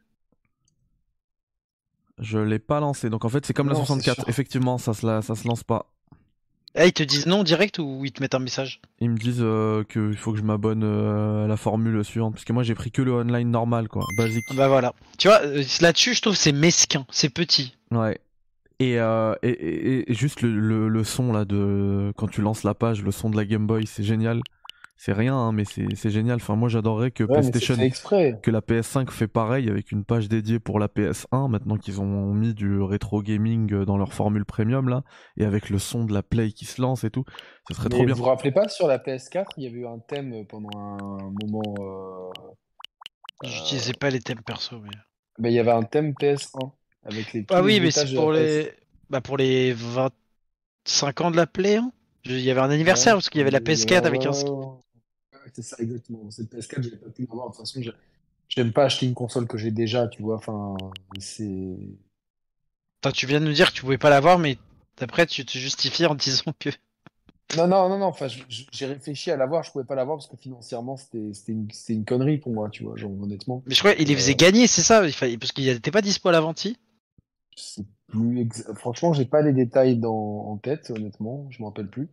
Je 2.19 2.37
l'ai 2.37 2.59
pas 2.59 2.79
lancé. 2.79 3.09
Donc 3.09 3.25
en 3.25 3.29
fait, 3.29 3.45
c'est 3.45 3.53
comme 3.53 3.69
la 3.69 3.75
64. 3.75 4.29
Effectivement, 4.29 4.77
ça 4.77 4.93
se, 4.93 5.01
ça 5.01 5.35
se 5.35 5.47
lance 5.47 5.63
pas. 5.63 5.87
Eh, 6.75 6.87
ils 6.87 6.93
te 6.93 7.03
disent 7.03 7.25
non 7.25 7.43
direct 7.43 7.79
ou 7.79 8.03
ils 8.05 8.11
te 8.11 8.21
mettent 8.21 8.35
un 8.35 8.39
message? 8.39 8.79
Ils 8.99 9.09
me 9.09 9.17
disent 9.17 9.41
euh, 9.41 9.83
qu'il 9.83 10.15
faut 10.15 10.31
que 10.31 10.37
je 10.37 10.43
m'abonne 10.43 10.83
euh, 10.83 11.43
à 11.43 11.47
la 11.47 11.57
formule 11.57 12.03
suivante. 12.05 12.33
Parce 12.33 12.45
que 12.45 12.53
moi, 12.53 12.63
j'ai 12.63 12.75
pris 12.75 12.91
que 12.91 13.01
le 13.01 13.13
online 13.13 13.49
normal, 13.49 13.89
quoi. 13.89 14.05
Basique. 14.17 14.45
Bah 14.55 14.69
voilà. 14.69 14.93
Tu 15.17 15.27
vois, 15.27 15.41
euh, 15.41 15.63
là-dessus, 15.81 16.13
je 16.13 16.21
trouve 16.21 16.35
c'est 16.35 16.53
mesquin. 16.53 17.05
C'est 17.11 17.29
petit. 17.29 17.75
Ouais. 17.91 18.19
Et, 18.81 18.99
euh, 18.99 19.35
et, 19.43 20.09
et, 20.09 20.13
juste 20.15 20.41
le, 20.41 20.89
le, 20.89 21.03
son 21.03 21.31
là 21.31 21.45
de 21.45 22.11
quand 22.17 22.27
tu 22.27 22.41
lances 22.41 22.63
la 22.63 22.73
page, 22.73 23.03
le 23.03 23.11
son 23.11 23.29
de 23.29 23.37
la 23.37 23.45
Game 23.45 23.67
Boy, 23.67 23.85
c'est 23.85 24.01
génial. 24.01 24.41
C'est 24.97 25.13
rien, 25.13 25.35
hein, 25.35 25.51
mais 25.51 25.65
c'est 25.65 26.09
génial. 26.09 26.37
Enfin, 26.37 26.55
moi, 26.55 26.67
j'adorerais 26.67 27.11
que 27.11 27.23
PlayStation, 27.23 27.75
que 27.75 28.51
la 28.51 28.61
PS5 28.61 29.11
fait 29.11 29.27
pareil 29.27 29.69
avec 29.69 29.91
une 29.91 30.03
page 30.03 30.29
dédiée 30.29 30.59
pour 30.59 30.79
la 30.79 30.87
PS1. 30.87 31.49
Maintenant 31.49 31.77
qu'ils 31.77 32.01
ont 32.01 32.33
mis 32.33 32.55
du 32.55 32.81
rétro 32.81 33.21
gaming 33.21 33.83
dans 33.83 33.97
leur 33.97 34.13
formule 34.13 34.45
premium 34.45 34.89
là, 34.89 35.03
et 35.37 35.45
avec 35.45 35.69
le 35.69 35.77
son 35.77 36.03
de 36.05 36.13
la 36.13 36.23
Play 36.23 36.51
qui 36.51 36.65
se 36.65 36.81
lance 36.81 37.03
et 37.03 37.11
tout, 37.11 37.23
ça 37.67 37.75
serait 37.75 37.89
trop 37.89 38.03
bien. 38.03 38.15
Vous 38.15 38.23
vous 38.23 38.29
rappelez 38.29 38.51
pas 38.51 38.67
sur 38.67 38.87
la 38.87 38.97
PS4, 38.97 39.45
il 39.57 39.63
y 39.63 39.67
avait 39.67 39.77
eu 39.77 39.87
un 39.87 39.99
thème 39.99 40.45
pendant 40.47 40.75
un 40.75 41.31
moment. 41.41 41.75
Euh... 41.79 42.31
J'utilisais 43.43 43.93
pas 43.93 44.09
les 44.09 44.21
thèmes 44.21 44.41
perso, 44.41 44.79
mais. 44.79 44.89
mais 45.37 45.51
il 45.51 45.55
y 45.55 45.59
avait 45.59 45.71
un 45.71 45.83
thème 45.83 46.13
PS1. 46.19 46.71
Avec 47.03 47.33
les 47.33 47.45
ah 47.49 47.61
oui, 47.61 47.79
mais 47.79 47.91
c'est 47.91 48.13
pour 48.13 48.31
les... 48.31 48.71
Bah 49.09 49.19
pour 49.19 49.35
les 49.35 49.73
25 49.73 51.21
ans 51.21 51.31
de 51.31 51.35
la 51.35 51.47
Play. 51.47 51.75
Hein 51.75 51.91
il 52.25 52.39
y 52.39 52.51
avait 52.51 52.61
un 52.61 52.69
anniversaire 52.69 53.13
parce 53.15 53.29
qu'il 53.29 53.39
y 53.39 53.41
avait 53.41 53.51
la 53.51 53.59
PS4 53.59 54.03
avec 54.03 54.25
un. 54.25 54.31
C'est 55.53 55.63
ça, 55.63 55.75
exactement. 55.79 56.29
Cette 56.29 56.53
PS4, 56.53 56.83
j'ai 56.83 56.95
pas 56.95 57.09
pu 57.09 57.25
l'avoir. 57.27 57.49
De 57.49 57.55
toute 57.55 57.67
façon, 57.67 57.81
j'aime 58.47 58.71
pas 58.71 58.85
acheter 58.85 59.05
une 59.05 59.13
console 59.13 59.47
que 59.47 59.57
j'ai 59.57 59.71
déjà, 59.71 60.07
tu 60.07 60.21
vois. 60.21 60.35
Enfin, 60.35 60.77
c'est. 61.19 61.77
tu 63.13 63.25
viens 63.25 63.39
de 63.39 63.45
nous 63.45 63.53
dire 63.53 63.71
que 63.71 63.75
tu 63.75 63.81
pouvais 63.81 63.97
pas 63.97 64.09
l'avoir, 64.09 64.39
mais 64.39 64.57
après, 64.99 65.25
tu 65.25 65.45
te 65.45 65.57
justifies 65.57 66.05
en 66.05 66.15
disant 66.15 66.53
que. 66.59 66.69
Non, 67.57 67.67
non, 67.67 67.89
non, 67.89 67.97
non. 67.97 68.05
Enfin, 68.05 68.27
j'ai 68.47 68.85
réfléchi 68.85 69.29
à 69.29 69.35
l'avoir, 69.35 69.61
je 69.63 69.73
pouvais 69.73 69.83
pas 69.83 69.93
l'avoir 69.93 70.15
parce 70.15 70.29
que 70.29 70.37
financièrement, 70.37 70.95
c'était 70.95 71.51
une, 71.51 71.67
une, 71.89 72.05
connerie 72.05 72.37
pour 72.37 72.53
moi, 72.53 72.69
tu 72.69 72.85
vois, 72.85 72.95
genre, 72.95 73.11
honnêtement. 73.21 73.61
Mais 73.65 73.75
je 73.75 73.79
crois 73.79 73.93
qu'il 73.93 74.07
les 74.07 74.15
faisait 74.15 74.31
euh, 74.31 74.37
gagner, 74.37 74.67
c'est 74.67 74.81
ça? 74.81 75.01
Parce 75.01 75.51
qu'il 75.51 75.65
n'était 75.65 75.91
pas 75.91 76.01
dispo 76.01 76.29
à 76.29 76.31
la 76.31 76.39
vente 77.57 77.85
plus 78.07 78.63
franchement, 78.75 79.13
j'ai 79.13 79.25
pas 79.25 79.41
les 79.41 79.53
détails 79.53 79.97
dans... 79.97 80.47
en 80.47 80.57
tête, 80.57 80.91
honnêtement, 80.95 81.47
je 81.49 81.61
m'en 81.61 81.69
rappelle 81.69 81.87
plus. 81.87 82.09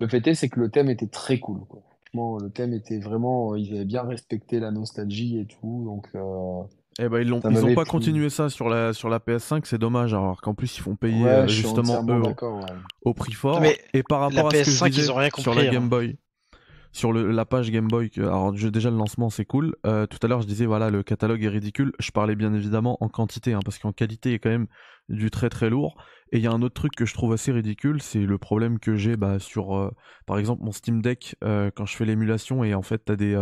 Le 0.00 0.08
fait 0.08 0.26
est, 0.26 0.34
c'est 0.34 0.48
que 0.48 0.60
le 0.60 0.70
thème 0.70 0.88
était 0.90 1.06
très 1.06 1.38
cool. 1.38 1.60
Quoi. 1.68 1.82
Franchement, 2.04 2.38
le 2.38 2.50
thème 2.50 2.72
était 2.72 2.98
vraiment, 2.98 3.54
ils 3.54 3.74
avaient 3.74 3.84
bien 3.84 4.02
respecté 4.02 4.60
la 4.60 4.70
nostalgie 4.70 5.38
et 5.38 5.46
tout, 5.46 5.82
donc. 5.84 6.08
Euh... 6.14 6.62
Eh 6.98 7.08
ben, 7.08 7.20
ils 7.20 7.32
ont, 7.32 7.40
ils 7.48 7.64
ont 7.64 7.74
pas 7.74 7.84
continué 7.84 8.28
ça 8.28 8.50
sur 8.50 8.68
la 8.68 8.92
sur 8.92 9.08
la 9.08 9.20
PS5, 9.20 9.62
c'est 9.64 9.78
dommage. 9.78 10.12
Alors 10.12 10.42
qu'en 10.42 10.54
plus 10.54 10.76
ils 10.76 10.80
font 10.80 10.96
payer 10.96 11.24
euh, 11.24 11.46
justement 11.46 12.04
eux 12.06 12.22
au, 13.02 13.14
prix 13.14 13.32
fort. 13.32 13.60
Mais 13.60 13.78
et 13.94 14.02
par 14.02 14.20
rapport 14.20 14.48
à 14.48 14.50
ce 14.50 14.64
que 14.64 14.70
je 14.70 14.84
disais 14.90 15.30
sur 15.38 15.54
la 15.54 15.66
Game 15.66 15.88
hein. 15.92 16.12
Sur 16.92 17.12
la 17.12 17.44
page 17.44 17.70
Game 17.70 17.86
Boy, 17.86 18.10
alors 18.16 18.52
déjà 18.52 18.90
le 18.90 18.96
lancement 18.96 19.30
c'est 19.30 19.44
cool. 19.44 19.76
Euh, 19.86 20.06
tout 20.06 20.18
à 20.22 20.26
l'heure 20.26 20.42
je 20.42 20.46
disais 20.48 20.66
voilà 20.66 20.90
le 20.90 21.04
catalogue 21.04 21.44
est 21.44 21.48
ridicule. 21.48 21.92
Je 22.00 22.10
parlais 22.10 22.34
bien 22.34 22.52
évidemment 22.52 22.98
en 23.00 23.08
quantité, 23.08 23.52
hein, 23.52 23.60
parce 23.64 23.78
qu'en 23.78 23.92
qualité 23.92 24.32
il 24.32 24.40
quand 24.40 24.50
même 24.50 24.66
du 25.08 25.30
très 25.30 25.50
très 25.50 25.70
lourd. 25.70 25.96
Et 26.32 26.38
il 26.38 26.42
y 26.42 26.48
a 26.48 26.52
un 26.52 26.62
autre 26.62 26.74
truc 26.74 26.92
que 26.96 27.06
je 27.06 27.14
trouve 27.14 27.32
assez 27.32 27.52
ridicule, 27.52 28.02
c'est 28.02 28.20
le 28.20 28.38
problème 28.38 28.80
que 28.80 28.96
j'ai 28.96 29.16
bah, 29.16 29.38
sur 29.38 29.76
euh, 29.76 29.90
par 30.26 30.38
exemple 30.38 30.64
mon 30.64 30.72
Steam 30.72 31.00
Deck 31.00 31.36
euh, 31.44 31.70
quand 31.74 31.86
je 31.86 31.96
fais 31.96 32.04
l'émulation 32.04 32.64
et 32.64 32.74
en 32.74 32.82
fait 32.82 33.02
t'as 33.04 33.16
des 33.16 33.38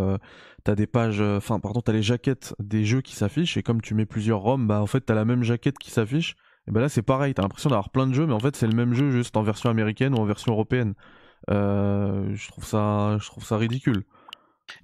t'as 0.64 0.74
des 0.74 0.86
pages, 0.86 1.22
enfin 1.22 1.58
pardon 1.58 1.80
t'as 1.80 1.92
les 1.92 2.02
jaquettes 2.02 2.54
des 2.58 2.84
jeux 2.84 3.00
qui 3.00 3.16
s'affichent 3.16 3.56
et 3.56 3.62
comme 3.62 3.80
tu 3.80 3.94
mets 3.94 4.06
plusieurs 4.06 4.40
ROM, 4.40 4.66
bah 4.66 4.82
en 4.82 4.86
fait 4.86 5.00
t'as 5.00 5.14
la 5.14 5.24
même 5.24 5.42
jaquette 5.42 5.78
qui 5.78 5.90
s'affiche. 5.90 6.36
Et 6.66 6.70
bah 6.70 6.82
là 6.82 6.90
c'est 6.90 7.02
pareil, 7.02 7.32
t'as 7.32 7.42
l'impression 7.42 7.70
d'avoir 7.70 7.88
plein 7.88 8.06
de 8.06 8.12
jeux, 8.12 8.26
mais 8.26 8.34
en 8.34 8.40
fait 8.40 8.56
c'est 8.56 8.66
le 8.66 8.76
même 8.76 8.92
jeu 8.92 9.10
juste 9.10 9.38
en 9.38 9.42
version 9.42 9.70
américaine 9.70 10.14
ou 10.14 10.18
en 10.18 10.26
version 10.26 10.52
européenne. 10.52 10.94
Euh, 11.50 12.24
je 12.34 12.48
trouve 12.48 12.64
ça, 12.64 13.16
je 13.20 13.26
trouve 13.26 13.44
ça 13.44 13.56
ridicule. 13.56 14.02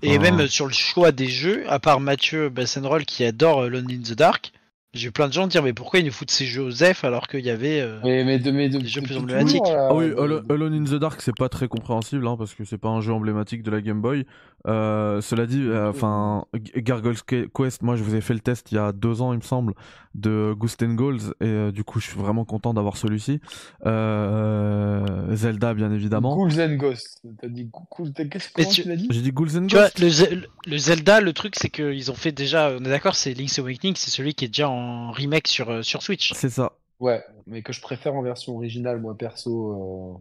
Et 0.03 0.19
même 0.19 0.47
sur 0.47 0.67
le 0.67 0.73
choix 0.73 1.13
des 1.13 1.29
jeux, 1.29 1.65
à 1.69 1.79
part 1.79 2.01
Mathieu 2.01 2.49
Bassenroll 2.49 3.05
qui 3.05 3.25
adore 3.25 3.69
Lone 3.69 3.91
in 3.91 4.01
the 4.01 4.15
Dark, 4.15 4.53
J'ai 4.95 5.09
eu 5.09 5.13
plein 5.13 5.29
de 5.29 5.33
gens 5.33 5.47
dire 5.47 5.63
mais 5.63 5.75
pourquoi 5.75 6.01
ils 6.01 6.07
nous 6.07 6.13
foutent 6.13 6.31
ces 6.31 6.47
jeux 6.47 6.63
aux 6.63 6.73
F 6.73 7.05
alors 7.05 7.29
qu'il 7.29 7.45
y 7.45 7.51
avait 7.51 7.81
euh, 7.81 8.01
Mais, 8.03 8.25
mais 8.25 8.39
de 8.39 8.51
mes 8.51 8.69
de, 8.69 8.79
Des 8.79 8.87
jeux 8.87 9.03
plus 9.03 9.17
emblématiques. 9.17 9.63
Ah 9.67 9.95
oui, 9.95 10.13
Alone 10.49 10.75
in 10.75 10.85
the 10.85 10.99
Dark, 10.99 11.21
c'est 11.21 11.37
pas 11.37 11.49
très 11.49 11.69
compréhensible 11.69 12.27
hein, 12.27 12.37
parce 12.39 12.55
que 12.55 12.65
c'est 12.65 12.79
pas 12.79 12.89
un 12.89 13.01
jeu 13.01 13.13
emblématique 13.13 13.63
de 13.63 13.71
la 13.71 13.81
Game 13.81 14.01
Boy. 14.01 14.25
Euh, 14.67 15.21
cela 15.21 15.45
dit, 15.45 15.61
euh, 15.63 15.91
enfin, 15.91 16.47
G- 16.55 16.73
Gargoyle's 16.81 17.23
Que- 17.23 17.47
Quest, 17.53 17.83
moi 17.83 17.97
je 17.97 18.03
vous 18.03 18.15
ai 18.15 18.23
fait 18.23 18.33
le 18.33 18.41
test 18.41 18.73
il 18.73 18.77
y 18.77 18.79
a 18.79 18.93
deux 18.93 19.21
ans, 19.21 19.35
il 19.35 19.37
me 19.37 19.43
semble, 19.43 19.75
de 20.15 20.55
Ghost 20.57 20.83
and 20.83 20.95
Goals 20.95 21.35
et 21.43 21.47
euh, 21.47 21.71
du 21.71 21.85
coup 21.85 22.01
je 22.01 22.07
suis 22.07 22.19
vraiment 22.19 22.47
content 22.47 22.73
d'avoir 22.73 22.97
celui-ci. 22.97 23.41
Euh, 23.85 25.35
Zelda, 25.37 25.75
bien 25.75 25.91
évidemment. 25.93 26.35
Ghouls 26.37 26.61
and 26.61 26.77
Ghosts. 26.77 27.21
T'as 27.41 27.49
dit 27.49 27.65
Ghouls 27.71 28.09
and 28.19 28.95
dit? 28.97 29.09
J'ai 29.11 29.21
dit 29.21 29.33
Ghouls 29.33 29.57
and 29.57 29.67
Ghosts. 29.67 29.99
le, 29.99 30.09
Ze- 30.09 30.47
le 30.67 30.79
Zelda, 30.79 31.21
le 31.21 31.33
truc, 31.33 31.55
c'est 31.57 31.69
qu'ils 31.71 32.11
ont 32.11 32.15
fait 32.15 32.33
déjà. 32.33 32.71
On 32.71 32.85
est 32.85 32.89
d'accord, 32.89 33.15
c'est 33.17 33.35
Link's 33.35 33.59
Awakening, 33.59 33.95
c'est 33.97 34.11
celui 34.11 34.35
qui 34.35 34.45
est 34.47 34.49
déjà 34.49 34.69
en 34.69 35.11
remake 35.13 35.49
sur, 35.49 35.71
euh, 35.71 35.83
sur 35.83 36.03
Switch. 36.03 36.33
C'est 36.35 36.51
ça. 36.51 36.73
Ouais, 37.01 37.23
mais 37.47 37.63
que 37.63 37.73
je 37.73 37.81
préfère 37.81 38.15
en 38.15 38.23
version 38.23 38.55
originale, 38.57 39.01
moi 39.01 39.17
perso. 39.17 40.21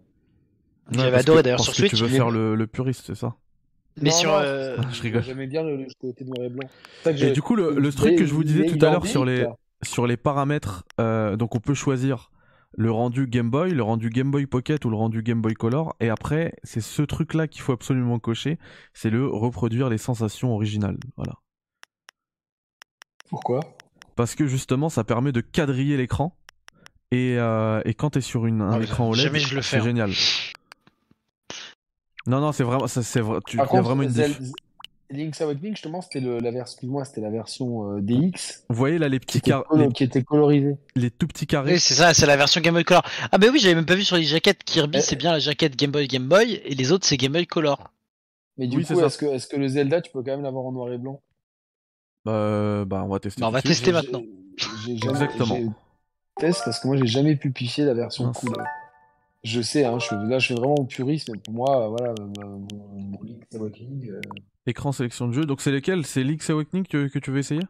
euh. 0.91 0.97
J'avais 0.97 1.17
adoré 1.17 1.37
que- 1.39 1.43
d'ailleurs 1.43 1.57
parce 1.57 1.67
sur 1.67 1.73
que 1.75 1.79
Switch. 1.87 1.91
Tu 1.91 2.03
veux 2.03 2.09
mais- 2.09 2.17
faire 2.17 2.29
le, 2.31 2.55
le 2.55 2.67
puriste, 2.67 3.03
c'est 3.07 3.15
ça? 3.15 3.35
Mais 4.01 4.09
Non, 4.09 4.15
sur. 4.15 4.31
non, 4.31 4.37
euh, 4.39 4.77
je 4.91 5.01
rigole. 5.01 5.23
J'aimais 5.23 5.47
bien 5.47 5.63
le, 5.63 5.77
le 5.77 5.87
côté 5.99 6.25
noir 6.25 6.45
et 6.45 6.49
blanc. 6.49 6.67
C'est 7.03 7.03
ça 7.03 7.13
que 7.13 7.23
Et 7.25 7.31
du 7.31 7.41
coup, 7.41 7.55
le, 7.55 7.75
le 7.79 7.91
truc 7.91 8.17
que 8.17 8.25
je 8.25 8.33
vous 8.33 8.43
disais 8.43 8.65
tout 8.65 8.83
à 8.85 8.89
l'heure 8.91 9.05
sur 9.05 9.23
les, 9.25 9.45
sur 9.83 10.07
les 10.07 10.17
paramètres, 10.17 10.83
euh, 10.99 11.35
donc 11.35 11.55
on 11.55 11.59
peut 11.59 11.73
choisir 11.75 12.31
le 12.75 12.89
rendu 12.91 13.27
Game 13.27 13.51
Boy, 13.51 13.71
le 13.71 13.83
rendu 13.83 14.09
Game 14.09 14.31
Boy 14.31 14.47
Pocket 14.47 14.83
ou 14.85 14.89
le 14.89 14.95
rendu 14.95 15.21
Game 15.21 15.41
Boy 15.41 15.53
Color. 15.53 15.95
Et 15.99 16.09
après, 16.09 16.53
c'est 16.63 16.81
ce 16.81 17.03
truc-là 17.03 17.47
qu'il 17.47 17.61
faut 17.61 17.71
absolument 17.73 18.17
cocher, 18.17 18.57
c'est 18.93 19.11
le 19.11 19.27
reproduire 19.27 19.89
les 19.89 19.99
sensations 19.99 20.53
originales. 20.53 20.97
Voilà. 21.15 21.33
Pourquoi? 23.29 23.59
Parce 24.15 24.35
que 24.35 24.47
justement, 24.47 24.89
ça 24.89 25.03
permet 25.03 25.31
de 25.31 25.41
quadriller 25.41 25.97
l'écran. 25.97 26.35
Et, 27.11 27.35
euh, 27.37 27.79
et 27.85 27.93
quand 27.93 28.11
t'es 28.11 28.21
sur 28.21 28.47
une, 28.47 28.61
un 28.61 28.79
Ah, 28.79 28.81
écran 28.81 29.09
OLED, 29.09 29.31
fais, 29.37 29.61
c'est 29.61 29.77
hein. 29.77 29.83
génial. 29.83 30.11
Non, 32.27 32.39
non, 32.39 32.51
c'est 32.51 32.63
vraiment, 32.63 32.87
ça, 32.87 33.03
c'est 33.03 33.19
vrai. 33.21 33.39
Tu, 33.45 33.57
Par 33.57 33.65
il 33.65 33.67
y 33.67 33.77
a 33.77 33.79
contre, 33.79 33.83
vraiment 33.89 34.03
une 34.03 34.09
diff- 34.09 34.51
Link's 35.09 35.41
Awakening, 35.41 35.73
justement, 35.75 36.01
c'était 36.01 36.21
le, 36.21 36.39
la 36.39 36.49
version, 36.51 36.61
excuse-moi, 36.73 37.05
c'était 37.05 37.21
la 37.21 37.29
version 37.29 37.97
euh, 37.97 38.01
DX 38.01 38.63
Vous 38.69 38.75
voyez 38.75 38.97
là 38.97 39.09
les 39.09 39.19
petits 39.19 39.37
était, 39.39 39.51
car... 39.51 39.63
colo- 39.65 39.85
les, 39.87 39.91
qui 39.93 40.03
était 40.05 40.23
colorisée. 40.23 40.77
les 40.95 41.11
tout 41.11 41.27
petits 41.27 41.45
carrés. 41.45 41.73
Oui, 41.73 41.79
c'est 41.79 41.93
ça, 41.93 42.13
c'est 42.15 42.25
la 42.25 42.35
version 42.37 42.61
Game 42.61 42.73
Boy 42.73 42.83
Color. 42.83 43.03
Ah, 43.31 43.37
bah 43.37 43.47
oui, 43.51 43.59
j'avais 43.59 43.75
même 43.75 43.85
pas 43.85 43.93
vu 43.95 44.03
sur 44.03 44.15
les 44.15 44.23
jaquettes. 44.23 44.63
Kirby, 44.63 44.97
Eh. 44.97 45.01
c'est 45.01 45.15
bien 45.15 45.33
la 45.33 45.39
jaquette 45.39 45.75
Game 45.75 45.91
Boy 45.91 46.07
Game 46.07 46.27
Boy, 46.27 46.53
et 46.65 46.73
les 46.73 46.91
autres, 46.91 47.05
c'est 47.05 47.17
Game 47.17 47.33
Boy 47.33 47.45
Color. 47.45 47.91
Mais 48.57 48.65
du 48.67 48.77
Oui, 48.77 48.85
coup, 48.85 48.99
est-ce 49.01 49.17
que, 49.17 49.25
est-ce 49.27 49.47
que 49.47 49.57
le 49.57 49.67
Zelda, 49.67 50.01
tu 50.01 50.11
peux 50.11 50.23
quand 50.23 50.31
même 50.31 50.41
l'avoir 50.43 50.65
en 50.65 50.71
noir 50.71 50.91
et 50.91 50.97
blanc? 50.97 51.21
Euh, 52.27 52.85
bah, 52.85 53.03
on 53.05 53.09
va 53.09 53.19
tester. 53.19 53.41
Bah, 53.41 53.47
on 53.49 53.51
va 53.51 53.61
tester 53.61 53.91
maintenant. 53.91 54.23
Jamais- 54.57 54.99
Exactement. 55.09 55.57
Test 56.37 56.61
parce 56.65 56.79
que 56.79 56.87
moi, 56.87 56.97
j'ai 56.97 57.05
jamais 57.07 57.35
pu 57.35 57.51
picher 57.51 57.83
la 57.83 57.93
version 57.93 58.31
couleur. 58.31 58.65
Je 59.43 59.61
sais, 59.61 59.83
hein, 59.83 59.99
je 59.99 60.05
suis, 60.05 60.15
là, 60.15 60.39
je 60.39 60.45
suis 60.45 60.55
vraiment 60.55 60.85
puriste, 60.85 61.29
mais 61.29 61.39
pour 61.39 61.53
moi, 61.53 61.89
voilà, 61.89 62.13
mon, 62.41 62.65
mon 62.95 63.21
Link's 63.23 63.53
Awakening, 63.55 64.09
euh, 64.09 64.21
Écran 64.65 64.93
sélection 64.93 65.27
de 65.27 65.33
jeu. 65.33 65.45
Donc 65.45 65.61
c'est 65.61 65.71
lesquels 65.71 66.05
C'est 66.05 66.23
Link's 66.23 66.49
Awakening 66.49 66.85
que, 66.85 67.07
que 67.07 67.19
tu 67.19 67.31
veux 67.31 67.39
essayer? 67.39 67.61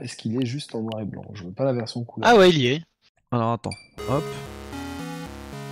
Est-ce 0.00 0.16
qu'il 0.16 0.40
est 0.40 0.46
juste 0.46 0.74
en 0.74 0.80
noir 0.80 1.00
et 1.02 1.04
blanc? 1.04 1.24
Je 1.34 1.44
veux 1.44 1.52
pas 1.52 1.64
la 1.64 1.74
version 1.74 2.04
couleur. 2.04 2.30
Ah 2.30 2.36
ouais, 2.36 2.48
il 2.48 2.58
y 2.58 2.68
est. 2.68 2.82
Alors 3.30 3.52
attends. 3.52 3.74
Hop. 4.08 4.24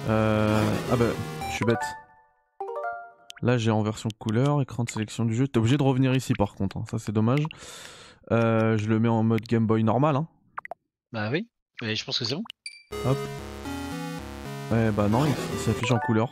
Euh... 0.09 0.63
Ah 0.93 0.97
bah, 0.97 1.07
je 1.49 1.55
suis 1.55 1.65
bête. 1.65 1.79
Là 3.43 3.57
j'ai 3.57 3.71
en 3.71 3.83
version 3.83 4.11
couleur, 4.19 4.61
écran 4.61 4.85
de 4.85 4.91
sélection 4.91 5.25
du 5.25 5.35
jeu. 5.35 5.49
T'es 5.49 5.59
obligé 5.59 5.79
de 5.79 5.83
revenir 5.83 6.15
ici 6.15 6.35
par 6.35 6.55
contre, 6.55 6.77
hein. 6.77 6.85
ça 6.91 6.99
c'est 6.99 7.13
dommage. 7.13 7.47
Euh, 8.31 8.77
je 8.77 8.87
le 8.89 9.01
mets 9.01 9.09
en 9.09 9.23
mode 9.23 9.43
Game 9.43 9.67
Boy 9.67 9.83
normal. 9.83 10.17
Hein. 10.17 10.29
Bah 11.13 11.31
oui. 11.31 11.49
Mais 11.81 11.97
je 11.97 12.05
pense 12.05 12.19
que 12.19 12.27
c'est 12.27 12.35
bon. 12.35 12.45
Ouais 14.71 14.91
bah 14.93 15.09
non, 15.09 15.25
il, 15.25 15.31
il 15.31 15.59
s'affiche 15.59 15.91
en 15.91 15.99
couleur. 15.99 16.29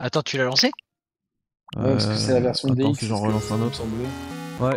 Attends, 0.00 0.22
tu 0.22 0.36
l'as 0.36 0.44
lancé? 0.44 0.70
Ouais, 1.76 1.92
parce 1.92 2.06
que 2.06 2.16
c'est 2.16 2.34
la 2.34 2.40
version 2.40 2.68
Euh, 2.68 2.72
attends, 2.72 2.90
DX. 2.90 2.98
si 2.98 3.06
j'en 3.06 3.20
relance 3.20 3.50
un 3.50 3.62
autre. 3.62 3.82
Ouais, 4.60 4.76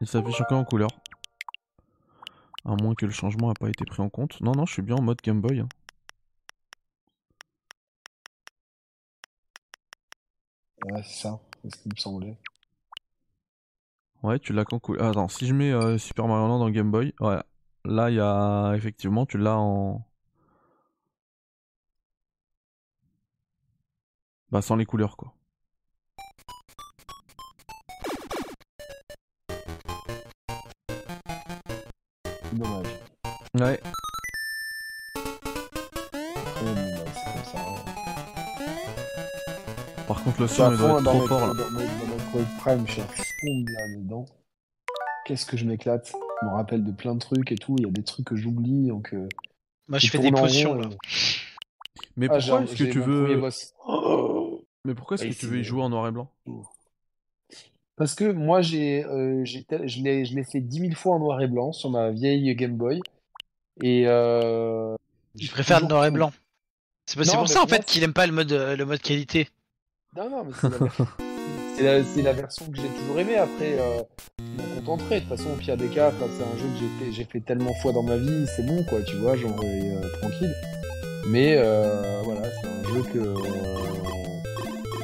il 0.00 0.06
s'affiche 0.06 0.40
encore 0.40 0.58
en 0.58 0.64
couleur. 0.64 0.90
À 2.64 2.74
moins 2.82 2.94
que 2.94 3.06
le 3.06 3.12
changement 3.12 3.48
n'a 3.48 3.54
pas 3.54 3.68
été 3.68 3.84
pris 3.84 4.02
en 4.02 4.08
compte. 4.08 4.40
Non, 4.40 4.52
non, 4.52 4.66
je 4.66 4.72
suis 4.72 4.82
bien 4.82 4.96
en 4.96 5.02
mode 5.02 5.20
Game 5.22 5.40
Boy. 5.40 5.60
hein. 5.60 5.68
Ouais, 10.84 11.02
c'est 11.04 11.22
ça, 11.22 11.38
c'est 11.62 11.74
ce 11.74 11.82
qui 11.82 11.88
me 11.88 11.96
semblait. 11.96 12.38
Ouais, 14.22 14.38
tu 14.38 14.52
l'as 14.52 14.64
qu'en 14.64 14.78
couleur. 14.78 15.06
Attends, 15.10 15.28
si 15.28 15.46
je 15.46 15.54
mets 15.54 15.72
euh, 15.72 15.98
Super 15.98 16.26
Mario 16.26 16.48
Land 16.48 16.60
en 16.62 16.70
Game 16.70 16.90
Boy, 16.90 17.14
ouais. 17.20 17.38
Là, 17.84 18.10
il 18.10 18.16
y 18.16 18.20
a. 18.20 18.72
Effectivement, 18.74 19.26
tu 19.26 19.38
l'as 19.38 19.56
en. 19.58 20.04
Bah, 24.50 24.62
sans 24.62 24.76
les 24.76 24.86
couleurs, 24.86 25.16
quoi. 25.16 25.32
C'est 32.24 32.54
dommage. 32.58 32.86
Ouais. 33.54 33.80
Après, 35.14 36.64
bon, 36.64 37.04
c'est 37.14 37.32
comme 37.32 37.44
ça. 37.44 37.58
hein. 37.58 37.74
Par 40.08 40.22
contre, 40.22 40.40
le 40.40 40.46
son, 40.48 40.70
il 40.72 40.78
doit 40.78 40.90
être 41.00 41.02
trop 41.04 41.20
mes- 41.20 41.26
fort, 41.26 41.40
là. 41.40 41.54
dans 41.54 41.70
mes- 41.70 41.84
dans 41.86 42.06
Metroid 42.14 42.42
Prime, 42.60 42.84
je 42.86 42.92
suis 42.92 43.00
à 43.00 43.06
fond 43.06 43.22
là-dedans. 43.78 44.26
Qu'est-ce 45.24 45.46
que 45.46 45.56
je 45.56 45.64
m'éclate? 45.64 46.12
Je 46.42 46.46
me 46.46 46.52
rappelle 46.52 46.84
de 46.84 46.92
plein 46.92 47.14
de 47.14 47.18
trucs 47.18 47.50
et 47.50 47.56
tout. 47.56 47.74
Il 47.78 47.84
y 47.86 47.88
a 47.88 47.90
des 47.90 48.04
trucs 48.04 48.26
que 48.26 48.36
j'oublie. 48.36 48.86
Donc, 48.88 49.12
euh, 49.14 49.28
Moi, 49.88 49.98
je 49.98 50.08
fais 50.08 50.18
des 50.18 50.30
potions 50.30 50.74
rond, 50.74 50.80
là. 50.80 50.86
euh. 50.88 50.96
Mais 52.16 52.28
Ah, 52.30 52.38
pourquoi 52.38 52.62
est-ce 52.62 52.76
que 52.76 52.84
tu 52.84 53.00
veux. 53.00 53.36
boss. 53.36 53.72
Oh 53.86 54.35
Mais 54.86 54.94
pourquoi 54.94 55.16
est-ce 55.16 55.26
que 55.26 55.34
tu 55.34 55.46
veux 55.46 55.58
y 55.58 55.64
jouer 55.64 55.82
en 55.82 55.90
noir 55.90 56.08
et 56.08 56.12
blanc? 56.12 56.30
Parce 57.96 58.14
que 58.14 58.30
moi, 58.30 58.60
j'ai, 58.60 59.04
euh, 59.04 59.44
je 59.44 59.60
l'ai, 60.02 60.24
je 60.24 60.34
l'ai 60.34 60.44
fait 60.44 60.60
10 60.60 60.80
000 60.80 60.92
fois 60.94 61.14
en 61.14 61.18
noir 61.18 61.40
et 61.40 61.48
blanc 61.48 61.72
sur 61.72 61.90
ma 61.90 62.10
vieille 62.10 62.54
Game 62.54 62.76
Boy. 62.76 63.00
Et 63.82 64.04
euh, 64.06 64.94
Je 65.38 65.50
préfère 65.50 65.80
le 65.80 65.86
noir 65.86 66.04
et 66.06 66.10
blanc. 66.10 66.32
C'est 67.06 67.16
pour 67.16 67.48
ça 67.48 67.62
en 67.62 67.66
fait 67.66 67.84
qu'il 67.84 68.02
aime 68.02 68.12
pas 68.12 68.26
le 68.26 68.32
mode, 68.32 68.52
euh, 68.52 68.76
le 68.76 68.84
mode 68.84 69.00
qualité. 69.00 69.48
Non, 70.16 70.28
non, 70.28 70.44
mais 70.44 70.52
c'est 71.74 71.82
la, 71.82 71.98
la, 71.98 72.04
c'est 72.04 72.22
la 72.22 72.32
version 72.32 72.66
que 72.70 72.76
j'ai 72.76 72.88
toujours 72.88 73.18
aimée. 73.18 73.36
Après, 73.36 73.78
euh, 73.78 74.02
je 74.40 74.62
m'en 74.62 74.80
contenterai. 74.80 75.20
De 75.20 75.26
toute 75.26 75.36
façon, 75.36 75.50
au 75.52 75.56
pire 75.56 75.76
des 75.76 75.88
cas, 75.88 76.10
c'est 76.18 76.42
un 76.42 76.58
jeu 76.58 76.66
que 76.66 76.78
j'ai 76.80 77.04
fait, 77.04 77.12
j'ai 77.12 77.24
fait 77.24 77.40
tellement 77.40 77.72
fois 77.74 77.92
dans 77.92 78.02
ma 78.02 78.16
vie, 78.16 78.46
c'est 78.56 78.64
bon, 78.66 78.82
quoi, 78.84 79.02
tu 79.02 79.16
vois, 79.16 79.36
genre, 79.36 79.62
et, 79.62 79.90
euh, 79.90 80.00
tranquille. 80.20 80.54
Mais 81.28 81.56
euh, 81.58 82.22
voilà, 82.24 82.42
c'est 82.50 82.68
un 82.68 82.94
jeu 82.94 83.02
que 83.12 83.18
euh, 83.18 83.34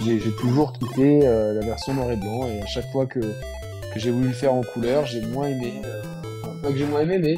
j'ai 0.05 0.21
j'ai 0.21 0.33
toujours 0.37 0.73
quitté 0.73 1.21
euh, 1.25 1.55
la 1.55 1.61
version 1.67 1.95
noir 1.95 2.11
et 2.11 2.17
blanc. 2.17 2.47
Et 2.49 2.61
à 2.63 2.67
chaque 2.67 2.91
fois 2.93 3.07
que, 3.07 3.21
que 3.21 3.99
j'ai 3.99 4.11
voulu 4.11 4.29
le 4.29 4.35
faire 4.35 4.53
en 4.55 4.63
couleur, 4.63 5.07
j'ai 5.07 5.21
moins 5.21 5.49
aimé. 5.49 5.75
euh, 5.85 6.03
enfin, 6.43 6.53
pas 6.63 6.69
que 6.71 6.77
j'ai 6.79 6.87
moins 6.87 7.01
aimé, 7.01 7.19
mais 7.19 7.37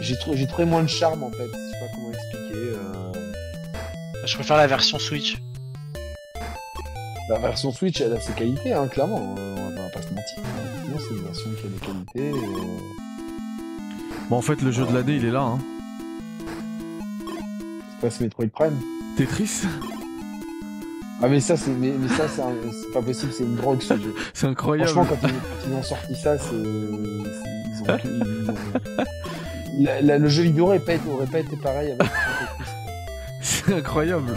j'ai 0.00 0.16
trou- 0.16 0.34
j'ai 0.34 0.46
trouvé 0.46 0.64
moins 0.64 0.82
de 0.82 0.88
charme, 0.88 1.22
en 1.22 1.30
fait. 1.30 1.44
Je 1.44 1.50
sais 1.50 1.80
pas 1.80 1.86
comment 1.94 2.10
expliquer. 2.10 2.54
euh. 2.54 3.12
Je 4.26 4.34
préfère 4.34 4.56
la 4.56 4.66
version 4.66 4.98
Switch. 4.98 5.38
La 7.28 7.38
version 7.38 7.70
Switch, 7.72 8.00
elle 8.00 8.12
a 8.12 8.20
ses 8.20 8.32
qualités, 8.32 8.72
hein, 8.72 8.88
clairement. 8.88 9.34
euh, 9.38 9.56
on 9.58 9.82
va 9.82 9.88
pas 9.90 10.02
se 10.02 10.08
mentir. 10.08 10.38
Non, 10.88 10.96
c'est 10.98 11.14
une 11.14 11.22
version 11.22 11.50
qui 11.52 11.66
a 11.66 11.68
des 11.68 11.78
qualités. 12.24 12.40
Bon, 14.28 14.36
en 14.36 14.42
fait, 14.42 14.60
le 14.62 14.70
jeu 14.72 14.84
de 14.84 14.92
l'AD, 14.92 15.08
il 15.08 15.24
est 15.24 15.30
là, 15.30 15.42
hein. 15.42 15.58
C'est 17.90 18.00
pas 18.00 18.10
ce 18.10 18.22
Metroid 18.22 18.46
Prime. 18.52 18.78
Tetris? 19.16 19.62
Ah, 21.22 21.28
mais 21.28 21.40
ça, 21.40 21.56
c'est 21.56 21.70
mais, 21.70 21.92
mais 21.98 22.08
ça, 22.08 22.26
c'est 22.28 22.40
un- 22.40 22.54
c'est 22.72 22.92
pas 22.92 23.02
possible, 23.02 23.32
c'est 23.32 23.44
une 23.44 23.56
drogue 23.56 23.82
ce 23.82 23.94
jeu. 23.96 24.14
C'est 24.32 24.46
incroyable. 24.46 24.90
Franchement, 24.90 25.16
quand 25.20 25.28
ils, 25.68 25.72
ont 25.74 25.82
sorti 25.82 26.14
ça, 26.14 26.38
c'est. 26.38 26.46
c'est- 26.46 26.56
Ils 27.82 27.90
ont. 27.90 27.98
ils 28.04 28.50
ont- 28.50 28.54
La- 29.84 30.00
la- 30.02 30.18
le 30.18 30.28
jeu 30.28 30.42
vidéo 30.44 30.66
aurait 30.66 30.78
pas 30.78 30.94
été, 30.94 31.08
aurait 31.10 31.26
pas 31.26 31.40
été 31.40 31.56
pareil 31.56 31.92
avec. 31.92 32.10
C'est 33.42 33.72
incroyable. 33.74 34.34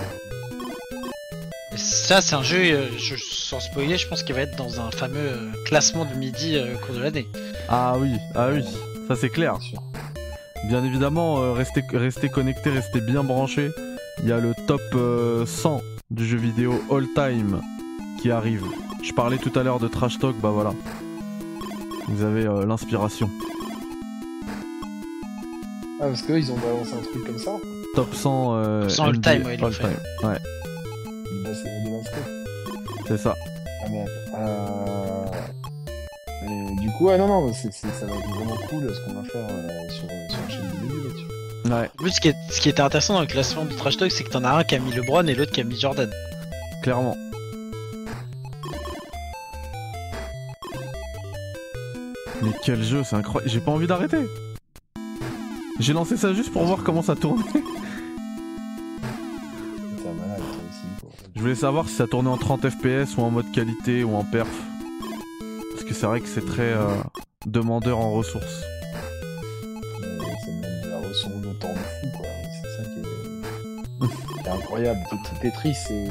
Ça, 1.76 2.22
c'est 2.22 2.36
un 2.36 2.44
jeu, 2.44 2.58
euh, 2.60 2.88
je, 2.98 3.16
sans 3.18 3.60
spoiler, 3.60 3.98
je 3.98 4.08
pense 4.08 4.22
qu'il 4.24 4.36
va 4.36 4.42
être 4.42 4.56
dans 4.58 4.80
un 4.80 4.92
fameux 4.92 5.18
euh, 5.18 5.52
classement 5.66 6.06
de 6.06 6.14
midi 6.16 6.56
euh, 6.56 6.76
au 6.76 6.86
cours 6.86 6.96
de 6.96 7.02
l'année. 7.02 7.28
Ah 7.68 7.96
oui, 7.98 8.12
ah 8.36 8.50
oui, 8.54 8.64
ça 9.08 9.16
c'est 9.16 9.30
clair. 9.30 9.58
Bien 9.58 9.70
sûr. 9.70 9.84
Bien 10.70 10.84
évidemment, 10.84 11.40
euh, 11.42 11.52
restez, 11.54 11.84
restez 11.94 12.30
connectés, 12.30 12.70
restez 12.70 13.02
bien 13.02 13.24
branchés. 13.24 13.70
Il 14.22 14.30
y 14.30 14.32
a 14.32 14.38
le 14.38 14.54
top 14.68 14.82
euh, 14.96 15.46
100 15.46 15.82
du 16.12 16.26
jeu 16.26 16.38
vidéo 16.38 16.74
all 16.92 17.08
time 17.16 17.62
qui 18.22 18.32
arrive. 18.32 18.64
Je 19.02 19.12
parlais 19.14 19.38
tout 19.38 19.58
à 19.58 19.64
l'heure 19.64 19.80
de 19.80 19.88
Trash 19.88 20.20
Talk, 20.20 20.36
bah 20.42 20.50
voilà. 20.52 20.74
Vous 22.08 22.24
avez 22.24 22.46
euh, 22.46 22.66
l'inspiration. 22.66 23.30
Ah, 26.00 26.08
parce 26.08 26.22
qu'eux, 26.22 26.38
ils 26.38 26.52
ont 26.52 26.58
balancé 26.58 26.94
un 26.94 27.02
truc 27.02 27.26
comme 27.26 27.38
ça. 27.40 27.52
Top 27.96 28.14
100, 28.14 28.56
euh, 28.56 28.82
Top 28.82 28.90
100 28.92 29.04
all 29.06 29.16
NBA 29.18 29.32
time, 29.34 29.46
ouais, 29.46 29.64
all 29.64 29.72
fait. 29.74 29.84
time. 29.84 29.98
Ouais, 30.24 30.38
Bah, 31.44 31.50
c'est 31.54 31.70
c'est 33.08 33.18
ça. 33.18 33.36
Ah, 33.84 33.88
mais. 33.92 34.06
Euh... 34.38 35.26
Et 36.46 36.76
du 36.82 36.90
coup, 36.98 37.06
ouais, 37.08 37.18
non, 37.18 37.28
non, 37.28 37.54
c'est, 37.54 37.72
c'est, 37.72 37.88
ça 37.94 38.06
va 38.06 38.16
être 38.16 38.30
vraiment 38.30 38.56
cool 38.70 38.94
ce 38.94 39.06
qu'on 39.06 39.14
va 39.22 39.24
faire 39.30 39.48
euh, 39.50 39.90
sur, 39.90 40.08
sur 40.30 40.42
la 40.42 40.50
chaîne. 40.50 40.83
Ouais, 41.66 41.72
En 41.72 41.98
plus, 41.98 42.12
ce 42.12 42.20
qui, 42.22 42.28
est, 42.28 42.36
ce 42.52 42.60
qui 42.60 42.70
était 42.70 42.82
intéressant 42.82 43.14
dans 43.14 43.22
le 43.22 43.28
classement 43.28 43.64
du 43.66 43.76
Trash 43.76 43.98
Talk, 43.98 44.12
c'est 44.12 44.24
que 44.24 44.30
t'en 44.30 44.44
as 44.44 44.52
un 44.52 44.64
qui 44.64 44.76
a 44.76 44.80
mis 44.80 44.92
LeBron 44.92 45.26
et 45.28 45.36
l'autre 45.36 45.52
qui 45.52 45.62
a 45.62 45.64
mis 45.64 45.80
Jordan. 45.80 46.10
clairement. 46.82 47.16
Mais 52.42 52.52
quel 52.64 52.84
jeu, 52.84 53.04
c'est 53.06 53.16
incroyable. 53.16 53.50
J'ai 53.50 53.62
pas 53.62 53.72
envie 53.72 53.88
d'arrêter. 53.88 54.28
J'ai 55.80 55.94
lancé 55.94 56.18
ça 56.18 56.34
juste 56.34 56.52
pour 56.52 56.66
voir 56.66 56.84
comment 56.84 57.02
ça 57.02 57.16
tournait. 57.16 57.44
Je 61.36 61.42
voulais 61.42 61.56
savoir 61.56 61.88
si 61.90 61.96
ça 61.96 62.06
tournait 62.08 62.30
en 62.30 62.38
30 62.38 62.70
FPS 62.70 63.18
ou 63.18 63.22
en 63.22 63.32
mode 63.32 63.52
qualité 63.52 64.04
ou 64.04 64.16
en 64.16 64.24
perf. 64.24 64.48
Parce 65.72 65.84
que 65.84 65.94
c'est 65.94 66.06
vrai 66.06 66.22
que 66.22 66.28
c'est 66.28 66.46
très 66.46 66.74
euh, 66.74 66.88
demandeur 67.46 67.98
en 68.00 68.12
ressources. 68.12 68.64
Incroyable. 74.74 75.00
Tet- 75.10 75.40
Tetris, 75.50 75.76
c'est, 75.88 76.08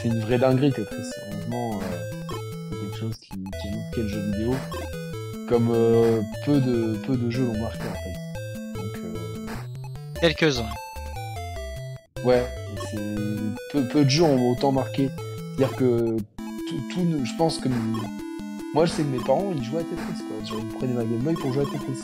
c'est 0.00 0.08
une 0.08 0.20
vraie 0.20 0.38
dinguerie, 0.38 0.72
Tetris. 0.72 0.96
Honnêtement, 1.30 1.74
euh, 1.74 1.80
c'est 2.70 2.76
quelque 2.78 2.96
chose 2.98 3.16
qui, 3.16 3.28
qui 3.30 3.68
a 3.68 3.76
marqué 3.76 4.02
le 4.02 4.08
jeu 4.08 4.20
vidéo. 4.32 4.54
Comme 5.48 5.70
euh, 5.72 6.20
peu, 6.44 6.60
de, 6.60 6.96
peu 7.06 7.16
de 7.16 7.30
jeux 7.30 7.46
l'ont 7.46 7.60
marqué, 7.60 7.78
en 7.80 7.94
fait. 7.94 8.74
Donc, 8.74 8.96
euh, 9.04 9.46
Quelques-uns. 10.20 10.68
Ouais, 12.24 12.44
et 12.76 12.80
c'est 12.90 12.98
peu, 13.72 13.84
peu 13.88 14.04
de 14.04 14.10
jeux 14.10 14.24
ont 14.24 14.50
autant 14.52 14.72
marqué. 14.72 15.08
C'est-à-dire 15.56 15.76
que 15.76 16.16
tout, 16.92 17.24
je 17.24 17.36
pense 17.36 17.58
que 17.58 17.68
moi 18.74 18.84
je 18.86 18.90
sais 18.92 19.02
que 19.02 19.08
mes 19.08 19.24
parents 19.24 19.52
ils 19.56 19.64
jouaient 19.64 19.80
à 19.80 19.84
Tetris 19.84 20.24
quoi. 20.28 20.44
Genre, 20.44 20.58
ils 20.60 20.76
prenaient 20.76 20.94
ma 20.94 21.02
Game 21.04 21.18
Boy 21.18 21.34
pour 21.34 21.52
jouer 21.52 21.62
à 21.62 21.66
Tetris. 21.66 22.00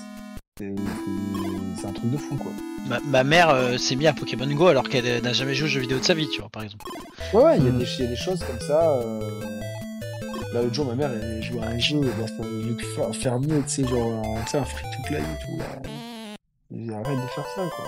C'est 1.79 1.87
un 1.87 1.93
truc 1.93 2.11
de 2.11 2.17
fou 2.17 2.37
quoi. 2.37 2.53
Ma, 2.87 3.01
ma 3.01 3.25
mère 3.25 3.51
euh, 3.51 3.79
s'est 3.79 3.97
mise 3.97 4.07
à 4.09 4.13
Pokémon 4.13 4.47
Go 4.47 4.67
alors 4.69 4.89
qu'elle 4.89 5.07
euh, 5.07 5.21
n'a 5.21 5.33
jamais 5.33 5.55
joué 5.55 5.67
aux 5.67 5.71
jeux 5.71 5.81
vidéo 5.81 5.99
de 5.99 6.05
sa 6.05 6.15
vie, 6.15 6.29
tu 6.29 6.41
vois, 6.41 6.51
par 6.51 6.63
exemple. 6.63 6.85
Ouais, 7.33 7.43
ouais, 7.43 7.57
il 7.59 7.65
y, 7.65 7.69
a 7.69 7.71
Mm. 7.73 7.79
des- 7.79 7.85
il 7.99 8.05
y 8.05 8.07
a 8.07 8.11
des 8.11 8.17
choses 8.17 8.41
comme 8.41 8.61
ça. 8.61 8.91
euh, 8.99 9.41
Là 10.53 10.63
l'autre 10.63 10.75
jour 10.75 10.87
ma 10.87 10.95
mère 10.95 11.11
elle 11.11 11.43
jouait 11.43 11.63
à 11.63 11.69
un 11.69 11.79
jeu, 11.81 11.99
de 12.01 12.77
fer- 12.95 13.13
fermier, 13.17 13.61
tu 13.63 13.69
sais, 13.69 13.89
genre 13.89 14.23
un, 14.25 14.45
tu 14.45 14.51
sais, 14.53 14.59
un 14.59 14.65
free 14.65 14.85
to 14.97 15.03
play 15.09 15.19
et 15.19 15.45
tout 15.45 15.59
là. 15.59 16.97
Arrête 16.97 17.17
de 17.19 17.27
faire 17.29 17.47
ça 17.57 17.63
quoi. 17.75 17.85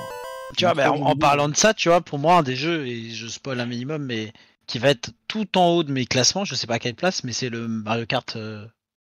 Tu 0.56 0.64
vois, 0.64 0.74
Mais 0.74 0.84
bah, 0.84 0.92
en, 0.92 1.16
parlant 1.16 1.48
de 1.48 1.56
ça, 1.56 1.74
tu 1.74 1.88
vois, 1.88 2.00
pour 2.00 2.18
moi, 2.18 2.38
un 2.38 2.42
des 2.42 2.56
jeux, 2.56 2.86
et 2.86 3.10
je 3.10 3.26
spoil 3.26 3.60
un 3.60 3.66
minimum, 3.66 4.04
mais 4.04 4.32
qui 4.66 4.78
va 4.78 4.90
être 4.90 5.10
tout 5.28 5.58
en 5.58 5.68
haut 5.70 5.82
de 5.84 5.92
mes 5.92 6.06
classements, 6.06 6.44
je 6.44 6.54
sais 6.54 6.66
pas 6.68 6.74
à 6.74 6.78
quelle 6.78 6.94
place, 6.94 7.22
mais 7.24 7.32
c'est 7.32 7.48
le 7.50 7.66
Mario 7.68 8.06
Kart 8.06 8.34
euh, 8.36 8.64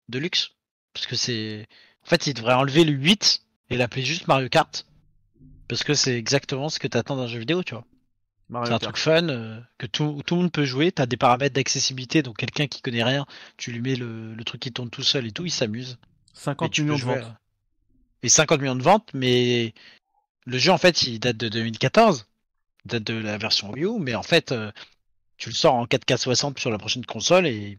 Deluxe. 0.09 0.49
Parce 0.93 1.05
que 1.07 1.15
c'est. 1.15 1.67
En 2.05 2.09
fait, 2.09 2.25
il 2.27 2.33
devrait 2.33 2.53
enlever 2.53 2.83
le 2.83 2.91
8 2.93 3.41
et 3.69 3.77
l'appeler 3.77 4.03
juste 4.03 4.27
Mario 4.27 4.49
Kart. 4.49 4.85
Parce 5.67 5.83
que 5.83 5.93
c'est 5.93 6.17
exactement 6.17 6.69
ce 6.69 6.79
que 6.79 6.87
t'attends 6.87 7.17
d'un 7.17 7.27
jeu 7.27 7.39
vidéo, 7.39 7.63
tu 7.63 7.73
vois. 7.73 7.85
C'est 8.65 8.71
un 8.73 8.79
truc 8.79 8.97
fun, 8.97 9.27
euh, 9.29 9.59
que 9.77 9.85
tout, 9.87 10.21
tout 10.25 10.35
le 10.35 10.41
monde 10.43 10.51
peut 10.51 10.63
jouer. 10.63 10.91
T'as 10.93 11.05
des 11.05 11.17
paramètres 11.17 11.53
d'accessibilité, 11.55 12.21
donc 12.23 12.37
quelqu'un 12.37 12.67
qui 12.67 12.81
connaît 12.81 13.03
rien, 13.03 13.25
tu 13.57 13.71
lui 13.73 13.81
mets 13.81 13.95
le, 13.95 14.33
le 14.33 14.43
truc 14.45 14.61
qui 14.61 14.71
tourne 14.71 14.89
tout 14.89 15.03
seul 15.03 15.27
et 15.27 15.31
tout, 15.33 15.45
il 15.45 15.51
s'amuse. 15.51 15.97
Et 16.33 16.39
50 16.39 16.71
tu 16.71 16.81
peux 16.83 16.91
millions 16.93 16.97
de 16.97 17.03
ventes. 17.05 17.23
à- 17.25 17.39
Et 18.23 18.29
50 18.29 18.61
millions 18.61 18.75
de 18.77 18.83
ventes, 18.83 19.09
mais 19.13 19.73
le 20.45 20.57
jeu 20.57 20.71
en 20.71 20.77
fait 20.77 21.01
il 21.03 21.19
date 21.19 21.35
de 21.35 21.49
2014, 21.49 22.25
il 22.85 22.91
date 22.91 23.03
de 23.03 23.15
la 23.15 23.37
version 23.37 23.69
Wii 23.71 23.83
U, 23.83 23.99
mais 23.99 24.15
en 24.15 24.23
fait 24.23 24.53
euh, 24.53 24.71
tu 25.37 25.49
le 25.49 25.55
sors 25.55 25.73
en 25.75 25.85
4K 25.85 26.15
60 26.17 26.57
sur 26.57 26.71
la 26.71 26.77
prochaine 26.77 27.05
console 27.05 27.45
et 27.47 27.77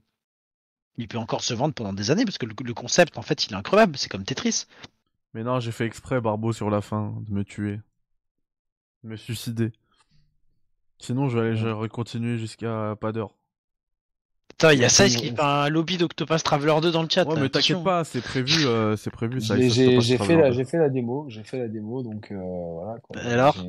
il 0.99 1.09
peut 1.09 1.17
encore 1.19 1.43
se 1.45 1.55
vendre 1.55 1.73
pendant 1.73 1.95
des 1.95 2.11
années 2.11 2.27
parce 2.27 2.37
que 2.37 2.45
le, 2.47 2.55
le 2.63 2.75
concept 2.75 3.17
en 3.17 3.23
fait 3.23 3.47
il 3.47 3.53
est 3.53 3.57
incroyable, 3.57 3.97
c'est 3.97 4.11
comme 4.11 4.25
Tetris. 4.25 4.67
Mais 5.39 5.45
non, 5.45 5.61
j'ai 5.61 5.71
fait 5.71 5.87
exprès, 5.87 6.21
Barbeau, 6.21 6.53
sur 6.53 6.69
la 6.69 6.81
fin, 6.81 7.15
de 7.29 7.33
me 7.33 7.45
tuer. 7.45 7.79
De 9.05 9.11
me 9.11 9.17
suicider. 9.17 9.71
Sinon, 10.99 11.29
je 11.29 11.39
vais 11.39 11.47
aller, 11.47 11.57
j'aurais 11.57 11.89
continué 11.89 12.39
jusqu'à 12.39 12.97
pas 13.01 13.13
d'heure. 13.13 13.37
Putain, 14.49 14.73
il 14.73 14.81
y 14.81 14.83
a 14.83 14.87
Ouais, 14.87 14.89
ça, 14.89 15.09
c'est- 15.09 15.17
qui 15.17 15.27
fait 15.27 15.41
un 15.41 15.69
lobby 15.69 15.97
d'Octopus 15.97 16.43
Traveler 16.43 16.75
2 16.83 16.91
dans 16.91 17.05
le 17.05 17.09
chat. 17.09 17.25
Ouais, 17.25 17.37
mais 17.41 17.49
t'inquiète 17.49 17.85
pas, 17.85 18.03
c'est 18.03 18.21
prévu, 18.21 18.67
euh, 18.67 18.97
c'est 18.97 19.13
prévu, 19.13 19.41
ça. 19.41 19.57
J'ai 19.61 19.77
fait 20.19 20.37
la 20.37 20.65
fait 20.65 20.91
démo, 20.91 21.27
j'ai 21.29 21.45
fait 21.45 21.59
la 21.61 21.69
démo 21.69 22.03
donc 22.03 22.33
euh, 22.33 22.41
voilà 22.81 22.99
quoi. 22.99 23.17
Alors? 23.21 23.65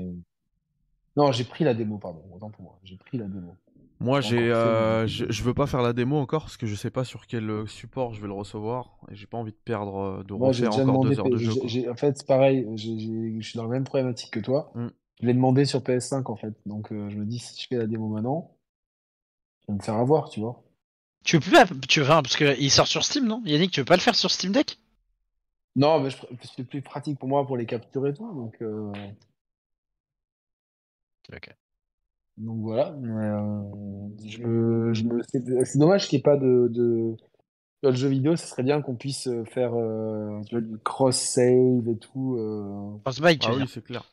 Non, 1.15 1.31
j'ai 1.31 1.43
pris 1.43 1.63
la 1.63 1.75
démo 1.75 1.99
pardon, 1.99 2.23
autant 2.33 2.49
pour 2.49 2.63
moi. 2.63 2.79
J'ai 2.83 2.97
pris 2.97 3.19
la 3.19 3.25
démo. 3.25 3.55
Moi, 3.99 4.21
J'ai 4.21 4.49
euh, 4.49 5.07
je, 5.07 5.25
je 5.29 5.43
veux 5.43 5.53
pas 5.53 5.67
faire 5.67 5.81
la 5.81 5.91
démo 5.91 6.17
encore 6.17 6.43
parce 6.43 6.55
que 6.57 6.65
je 6.65 6.75
sais 6.75 6.89
pas 6.89 7.03
sur 7.03 7.27
quel 7.27 7.49
euh, 7.49 7.65
support 7.67 8.13
je 8.13 8.21
vais 8.21 8.27
le 8.27 8.33
recevoir 8.33 8.97
et 9.11 9.15
j'ai 9.15 9.27
pas 9.27 9.37
envie 9.37 9.51
de 9.51 9.57
perdre, 9.57 9.97
euh, 9.97 10.23
de 10.23 10.33
Moi, 10.33 10.47
refaire 10.47 10.73
encore 10.73 10.85
demandé. 10.85 11.09
deux 11.09 11.19
heures 11.19 11.29
de 11.29 11.37
jeu. 11.37 11.89
En 11.91 11.95
fait, 11.95 12.17
c'est 12.17 12.27
pareil. 12.27 12.65
Je 12.77 13.41
suis 13.41 13.57
dans 13.57 13.63
la 13.63 13.69
même 13.69 13.83
problématique 13.83 14.31
que 14.31 14.39
toi. 14.39 14.71
Mm. 14.75 14.87
Je 15.21 15.27
l'ai 15.27 15.33
demandé 15.33 15.65
sur 15.65 15.83
PS5 15.83 16.29
en 16.29 16.37
fait. 16.37 16.53
Donc, 16.65 16.91
euh, 16.93 17.09
je 17.09 17.17
me 17.17 17.25
dis 17.25 17.39
si 17.39 17.61
je 17.61 17.67
fais 17.67 17.75
la 17.75 17.87
démo 17.87 18.07
maintenant, 18.07 18.55
je 19.61 19.71
vais 19.71 19.77
me 19.77 19.81
faire 19.83 19.95
avoir, 19.95 20.29
tu 20.29 20.41
vois. 20.41 20.61
Tu 21.23 21.37
veux 21.37 21.39
plus, 21.39 21.51
la- 21.53 21.65
tu 21.87 22.01
veux, 22.01 22.07
parce 22.07 22.35
que 22.35 22.59
il 22.59 22.69
sort 22.69 22.87
sur 22.87 23.05
Steam, 23.05 23.25
non? 23.25 23.41
Yannick, 23.45 23.71
tu 23.71 23.79
veux 23.79 23.85
pas 23.85 23.95
le 23.95 24.01
faire 24.01 24.15
sur 24.15 24.29
Steam 24.31 24.51
Deck? 24.51 24.77
Non, 25.75 25.99
mais 25.99 26.09
je... 26.11 26.17
c'est 26.55 26.63
plus 26.63 26.81
pratique 26.83 27.17
pour 27.17 27.27
moi 27.27 27.45
pour 27.45 27.57
les 27.57 27.65
capturer 27.65 28.11
et 28.11 28.13
tout. 28.13 28.31
Donc, 28.33 28.61
euh, 28.61 28.91
Ok. 31.33 31.49
Donc 32.39 32.61
voilà. 32.61 32.91
Euh, 33.03 33.61
je 34.25 34.39
me, 34.43 34.93
je 34.93 35.03
me... 35.03 35.21
C'est 35.31 35.65
c'est 35.65 35.77
dommage 35.79 36.07
qu'il 36.07 36.17
n'y 36.17 36.21
ait 36.21 36.23
pas 36.23 36.37
de, 36.37 36.67
de... 36.71 37.15
Dans 37.83 37.89
le 37.91 37.95
jeu 37.95 38.09
vidéo, 38.09 38.35
ce 38.35 38.45
serait 38.47 38.63
bien 38.63 38.81
qu'on 38.81 38.95
puisse 38.95 39.27
euh, 39.27 39.45
faire 39.45 39.71
euh, 39.73 40.41
du 40.51 40.77
cross-save 40.83 41.87
et 41.87 41.97
tout. 41.97 42.35
Euh... 42.37 42.97
Crossbuy, 43.03 43.37
tu 43.39 43.47
Ah 43.49 43.55
oui, 43.55 43.65
c'est 43.67 43.83
clair. 43.83 44.03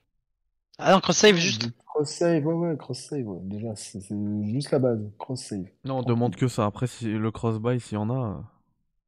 Ah 0.79 0.93
non, 0.93 1.01
cross-save 1.01 1.37
juste. 1.37 1.71
Cross-save, 1.87 2.45
ouais, 2.47 2.55
ouais, 2.55 2.77
cross-save. 2.77 3.27
ouais. 3.27 3.39
Déjà, 3.43 3.75
c'est 3.75 4.01
c'est 4.01 4.15
juste 4.45 4.71
la 4.71 4.79
base. 4.79 5.01
Cross-save. 5.19 5.67
Non, 5.85 5.99
on 5.99 6.03
demande 6.03 6.37
que 6.37 6.49
ça. 6.49 6.67
Après, 6.67 6.87
si 6.87 7.07
le 7.07 7.31
cross-buy, 7.31 7.81
s'il 7.81 7.95
y 7.95 7.97
en 7.97 8.11
a, 8.11 8.45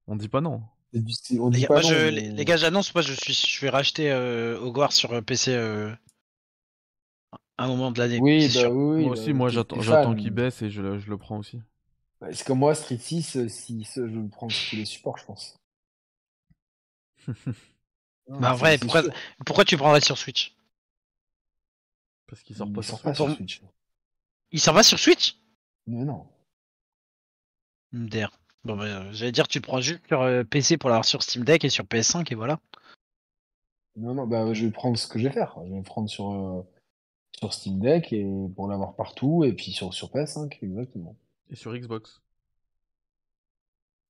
on 0.06 0.16
dit 0.16 0.28
pas 0.28 0.40
non. 0.40 0.62
On 0.94 1.50
Les 1.50 1.56
dit 1.56 1.60
gars, 1.62 1.68
pas 1.68 1.74
moi, 1.74 1.82
non, 1.82 1.88
je- 1.88 1.94
mais- 2.06 2.10
les, 2.10 2.30
les 2.30 2.44
gars, 2.46 2.56
j'annonce, 2.56 2.94
moi 2.94 3.02
je 3.02 3.12
suis, 3.12 3.34
je 3.34 3.60
vais 3.60 3.68
racheter 3.70 4.10
euh, 4.10 4.58
Hogwarts 4.58 4.92
sur 4.92 5.22
PC 5.22 5.52
euh, 5.54 5.92
à 7.58 7.64
un 7.64 7.68
moment 7.68 7.90
de 7.90 7.98
l'année. 7.98 8.20
Oui, 8.20 8.44
bah 8.46 8.48
sûr. 8.60 8.72
oui, 8.72 8.96
oui, 8.96 9.04
moi 9.04 9.14
bah, 9.14 9.20
aussi, 9.20 9.32
moi 9.32 9.48
j'attends, 9.50 10.14
qu'il 10.14 10.30
baisse 10.30 10.62
et 10.62 10.70
je 10.70 10.80
le, 10.80 10.98
je 10.98 11.10
le 11.10 11.18
prends 11.18 11.38
aussi. 11.38 11.60
Ouais, 12.20 12.32
C'est 12.32 12.46
comme 12.46 12.58
moi, 12.58 12.74
Street 12.74 12.96
6, 12.98 13.36
euh, 13.36 13.48
si 13.48 13.84
je 13.94 14.00
le 14.00 14.28
prends 14.28 14.48
sur 14.48 14.70
tous 14.70 14.76
les 14.76 14.84
supports, 14.84 15.18
je 15.18 15.24
pense. 15.24 15.56
Non, 17.26 17.34
Bah, 18.40 18.52
en 18.52 18.56
vrai, 18.56 18.78
pourquoi, 18.78 19.02
pourquoi 19.44 19.64
tu 19.64 19.76
prendrais 19.76 20.00
sur 20.00 20.16
Switch? 20.16 20.56
Parce 22.28 22.42
qu'il 22.42 22.56
sort 22.56 22.68
Il 22.68 22.72
pas 22.74 22.82
sort 22.82 22.98
sur 22.98 23.04
pas 23.04 23.14
Switch. 23.14 23.26
sur 23.28 23.36
Switch. 23.36 23.62
Il 24.52 24.60
s'en 24.60 24.72
va 24.72 24.82
sur 24.82 24.98
Switch? 24.98 25.36
Mais 25.86 26.04
non. 26.04 26.26
MDR. 27.92 28.30
Bon, 28.64 28.76
bah, 28.76 28.84
euh, 28.84 29.12
j'allais 29.12 29.32
dire, 29.32 29.48
tu 29.48 29.58
le 29.58 29.62
prends 29.62 29.80
juste 29.80 30.06
sur 30.08 30.22
euh, 30.22 30.44
PC 30.44 30.76
pour 30.76 30.90
l'avoir 30.90 31.04
sur 31.04 31.22
Steam 31.22 31.44
Deck 31.44 31.64
et 31.64 31.70
sur 31.70 31.84
PS5 31.84 32.30
et 32.30 32.34
voilà. 32.34 32.60
Non, 33.96 34.14
non, 34.14 34.26
bah, 34.26 34.52
je 34.52 34.64
vais 34.66 34.70
prendre 34.70 34.96
ce 34.98 35.06
que 35.06 35.18
je 35.18 35.24
vais 35.24 35.32
faire. 35.32 35.56
Je 35.66 35.72
vais 35.72 35.82
prendre 35.82 36.08
sur, 36.08 36.30
euh, 36.30 36.62
sur 37.38 37.52
Steam 37.54 37.78
Deck 37.78 38.12
et 38.12 38.26
pour 38.56 38.68
l'avoir 38.68 38.94
partout 38.94 39.44
et 39.44 39.52
puis 39.52 39.72
sur, 39.72 39.94
sur 39.94 40.08
PS5, 40.08 40.58
exactement. 40.62 41.16
Et 41.50 41.56
sur 41.56 41.74
Xbox. 41.76 42.20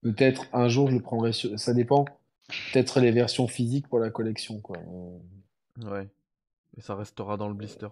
Peut-être 0.02 0.46
un 0.52 0.68
jour 0.68 0.88
je 0.88 0.96
le 0.96 1.02
prendrai 1.02 1.32
sur. 1.32 1.58
Ça 1.58 1.74
dépend. 1.74 2.06
Peut-être 2.72 3.00
les 3.00 3.10
versions 3.10 3.46
physiques 3.46 3.88
pour 3.88 3.98
la 3.98 4.10
collection, 4.10 4.60
quoi. 4.60 4.78
Euh, 4.78 5.18
Ouais. 5.84 6.08
Et 6.76 6.80
ça 6.80 6.96
restera 6.96 7.36
dans 7.36 7.48
le 7.48 7.54
blister. 7.54 7.86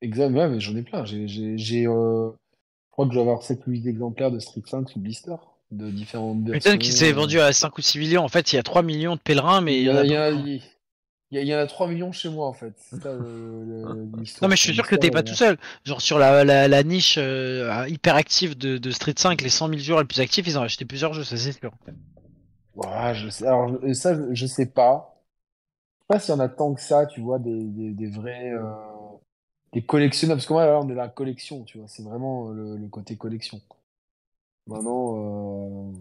Exact, 0.00 0.32
ouais, 0.32 0.48
mais 0.48 0.60
j'en 0.60 0.74
ai 0.76 0.82
plein. 0.82 1.04
J'ai, 1.04 1.28
j'ai, 1.28 1.58
j'ai, 1.58 1.86
euh, 1.86 2.30
je 2.30 2.90
crois 2.90 3.06
que 3.06 3.12
je 3.12 3.16
vais 3.16 3.22
avoir 3.22 3.42
7 3.42 3.66
ou 3.66 3.70
8 3.70 3.86
exemplaires 3.86 4.30
de 4.30 4.38
Street 4.38 4.62
5 4.64 4.88
sous 4.88 5.00
blister, 5.00 5.34
de 5.70 5.90
différentes 5.90 6.42
versions. 6.44 6.72
Putain, 6.72 6.78
qui 6.78 6.92
s'est 6.92 7.12
vendu 7.12 7.40
à 7.40 7.52
5 7.52 7.76
ou 7.76 7.82
6 7.82 7.98
millions. 7.98 8.22
En 8.22 8.28
fait, 8.28 8.52
il 8.52 8.56
y 8.56 8.58
a 8.58 8.62
3 8.62 8.82
millions 8.82 9.16
de 9.16 9.20
pèlerins, 9.20 9.60
mais 9.60 9.80
Il 9.80 9.86
y, 9.86 9.90
en 9.90 9.96
a, 9.96 10.04
y 10.04 10.16
a, 10.16 10.30
il 11.30 11.46
y 11.46 11.54
en 11.54 11.58
a 11.58 11.66
3 11.66 11.86
millions 11.88 12.12
chez 12.12 12.28
moi, 12.28 12.46
en 12.46 12.52
fait. 12.52 12.74
Ça, 12.78 13.12
le- 13.12 13.64
le- 13.64 14.04
l'histoire. 14.18 14.42
Non, 14.42 14.48
mais 14.48 14.56
je 14.56 14.62
suis 14.62 14.74
sûr 14.74 14.86
que 14.86 14.96
t'es 14.96 15.10
pas 15.10 15.22
tout 15.22 15.34
seul. 15.34 15.58
Genre, 15.84 16.00
sur 16.00 16.18
la, 16.18 16.44
la, 16.44 16.66
la 16.68 16.82
niche 16.82 17.16
euh, 17.18 17.86
hyper 17.88 18.16
active 18.16 18.56
de, 18.58 18.78
de 18.78 18.90
Street 18.90 19.14
5, 19.16 19.40
les 19.40 19.48
100 19.48 19.68
000 19.68 19.80
joueurs 19.80 20.00
les 20.00 20.06
plus 20.06 20.20
actifs, 20.20 20.46
ils 20.46 20.58
ont 20.58 20.62
acheté 20.62 20.84
plusieurs 20.84 21.12
jeux, 21.14 21.24
ça 21.24 21.36
c'est 21.36 21.52
sûr. 21.52 21.72
Ouais, 22.74 23.14
je 23.14 23.28
sais. 23.28 23.46
Alors, 23.46 23.78
ça, 23.94 24.14
je, 24.14 24.34
je 24.34 24.46
sais 24.46 24.66
pas. 24.66 25.16
Je 25.92 26.02
sais 26.02 26.06
pas 26.08 26.20
s'il 26.20 26.34
y 26.34 26.36
en 26.36 26.40
a 26.40 26.48
tant 26.48 26.74
que 26.74 26.80
ça, 26.80 27.06
tu 27.06 27.20
vois, 27.20 27.38
des, 27.38 27.64
des, 27.64 27.90
des 27.92 28.06
vrais. 28.10 28.50
euh, 28.50 28.62
des 29.72 29.82
collectionneurs. 29.82 30.36
Parce 30.36 30.46
que 30.46 30.52
moi, 30.52 30.66
là, 30.66 30.80
on 30.80 30.88
est 30.88 30.94
la 30.94 31.08
collection, 31.08 31.64
tu 31.64 31.78
vois. 31.78 31.88
C'est 31.88 32.02
vraiment 32.02 32.50
euh, 32.50 32.54
le, 32.54 32.76
le 32.76 32.88
côté 32.88 33.16
collection. 33.16 33.60
Maintenant, 34.66 35.16
euh, 35.16 35.92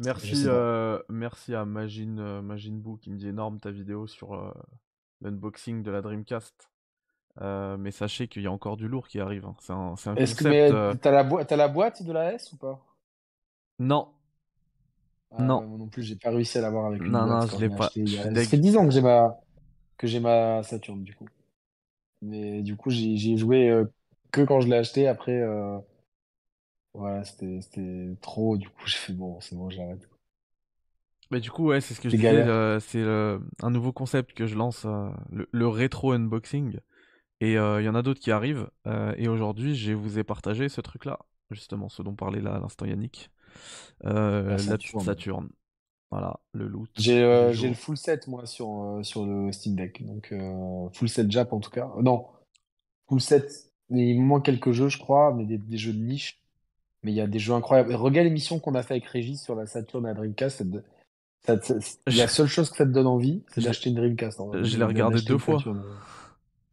Merci, 0.00 0.44
euh, 0.46 0.98
merci 1.08 1.54
à 1.54 1.64
Magine, 1.64 2.18
euh, 2.18 2.42
Magine 2.42 2.80
Boo 2.80 2.96
qui 2.96 3.10
me 3.10 3.16
dit 3.16 3.28
énorme 3.28 3.60
ta 3.60 3.70
vidéo 3.70 4.06
sur 4.06 4.34
euh, 4.34 4.50
l'unboxing 5.20 5.82
de 5.82 5.90
la 5.90 6.00
Dreamcast. 6.02 6.70
Mais 7.40 7.90
sachez 7.90 8.28
qu'il 8.28 8.42
y 8.42 8.46
a 8.46 8.52
encore 8.52 8.76
du 8.76 8.88
lourd 8.88 9.08
qui 9.08 9.20
arrive. 9.20 9.46
hein. 9.46 9.54
C'est 9.60 9.72
un, 9.72 9.96
c'est 9.96 10.10
un 10.10 10.16
est-ce 10.16 10.34
que 10.34 10.42
concept. 10.44 11.00
t'as 11.00 11.10
la, 11.10 11.22
boi- 11.24 11.44
t'as 11.44 11.56
la 11.56 11.68
boîte 11.68 12.02
de 12.02 12.12
la 12.12 12.34
S 12.34 12.52
ou 12.52 12.56
pas? 12.56 12.80
Non, 13.78 14.12
Ah, 15.32 15.42
non. 15.44 15.62
non 15.78 15.86
plus, 15.88 16.02
j'ai 16.02 16.16
pas 16.16 16.30
réussi 16.30 16.58
à 16.58 16.60
l'avoir 16.60 16.86
avec 16.86 17.04
une 17.06 17.12
Non, 17.12 17.26
non, 17.26 17.46
je 17.46 17.60
l'ai 17.60 17.68
pas. 17.70 17.90
Ça 18.34 18.44
fait 18.44 18.58
10 18.58 18.76
ans 18.76 18.84
que 18.86 18.92
j'ai 18.92 19.00
ma, 19.00 19.38
que 19.98 20.06
j'ai 20.06 20.20
ma 20.20 20.62
Saturn, 20.62 21.02
du 21.04 21.14
coup. 21.14 21.26
Mais 22.22 22.62
du 22.62 22.76
coup, 22.76 22.90
j'ai 22.90 23.36
joué 23.36 23.68
euh, 23.70 23.84
que 24.32 24.42
quand 24.42 24.60
je 24.60 24.68
l'ai 24.68 24.76
acheté. 24.76 25.08
Après, 25.08 25.32
euh... 25.40 25.78
voilà, 26.94 27.24
c'était 27.24 28.16
trop. 28.20 28.56
Du 28.56 28.68
coup, 28.68 28.82
j'ai 28.86 28.98
fait 28.98 29.12
bon, 29.12 29.40
c'est 29.40 29.56
bon, 29.56 29.70
j'arrête. 29.70 30.08
Mais 31.30 31.40
du 31.40 31.50
coup, 31.50 31.66
ouais, 31.66 31.80
c'est 31.80 31.94
ce 31.94 32.00
que 32.00 32.08
je 32.08 32.16
disais. 32.16 32.80
C'est 32.80 33.04
un 33.62 33.70
nouveau 33.70 33.92
concept 33.92 34.32
que 34.32 34.46
je 34.46 34.56
lance, 34.56 34.84
euh, 34.84 35.08
le, 35.30 35.48
le, 35.52 35.68
rétro 35.68 36.12
unboxing. 36.12 36.78
Et 37.40 37.56
euh, 37.56 37.80
il 37.80 37.84
y 37.84 37.88
en 37.88 37.94
a 37.94 38.02
d'autres 38.02 38.20
qui 38.20 38.32
arrivent. 38.32 38.68
et 39.16 39.28
aujourd'hui, 39.28 39.76
je 39.76 39.92
vous 39.92 40.18
ai 40.18 40.24
partagé 40.24 40.68
ce 40.68 40.80
truc-là, 40.80 41.20
justement, 41.50 41.88
ce 41.88 42.02
dont 42.02 42.14
parlait 42.14 42.40
là 42.40 42.54
à 42.54 42.58
l'instant 42.58 42.84
Yannick. 42.84 43.30
la 44.02 44.58
Saturn. 44.58 45.04
Saturn. 45.04 45.48
Voilà, 46.10 46.40
le 46.52 46.66
loot. 46.66 46.90
J'ai 46.96 47.22
euh, 47.22 47.52
le 47.52 47.74
full 47.74 47.96
set, 47.96 48.26
moi, 48.26 48.44
sur, 48.44 48.68
euh, 48.68 49.02
sur 49.04 49.24
le 49.24 49.52
Steam 49.52 49.76
Deck. 49.76 50.04
Donc, 50.04 50.32
euh, 50.32 50.88
full 50.92 51.08
set 51.08 51.30
Jap, 51.30 51.52
en 51.52 51.60
tout 51.60 51.70
cas. 51.70 51.88
Non, 52.02 52.26
full 53.08 53.20
set. 53.20 53.72
Il 53.90 54.20
me 54.20 54.26
manque 54.26 54.44
quelques 54.44 54.72
jeux, 54.72 54.88
je 54.88 54.98
crois, 54.98 55.32
mais 55.32 55.44
des, 55.44 55.58
des 55.58 55.76
jeux 55.76 55.92
de 55.92 55.98
niche. 55.98 56.42
Mais 57.02 57.12
il 57.12 57.14
y 57.14 57.20
a 57.20 57.26
des 57.26 57.38
jeux 57.38 57.54
incroyables. 57.54 57.94
regarde 57.94 58.26
l'émission 58.26 58.58
qu'on 58.58 58.74
a 58.74 58.82
fait 58.82 58.94
avec 58.94 59.06
Régis 59.06 59.42
sur 59.42 59.54
la 59.54 59.66
Saturn 59.66 60.04
à 60.06 60.14
Dreamcast. 60.14 60.64
Ça, 61.46 61.60
ça, 61.62 61.74
la 62.06 62.28
seule 62.28 62.46
chose 62.46 62.68
que 62.70 62.76
ça 62.76 62.84
te 62.84 62.90
donne 62.90 63.06
envie, 63.06 63.42
c'est 63.48 63.62
d'acheter 63.62 63.88
une 63.88 63.96
Dreamcast. 63.96 64.40
Je 64.62 64.76
l'ai 64.76 64.84
regardé 64.84 65.22
deux 65.22 65.38
fois. 65.38 65.62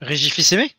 Régis 0.01 0.33
Fils-Aimé 0.33 0.71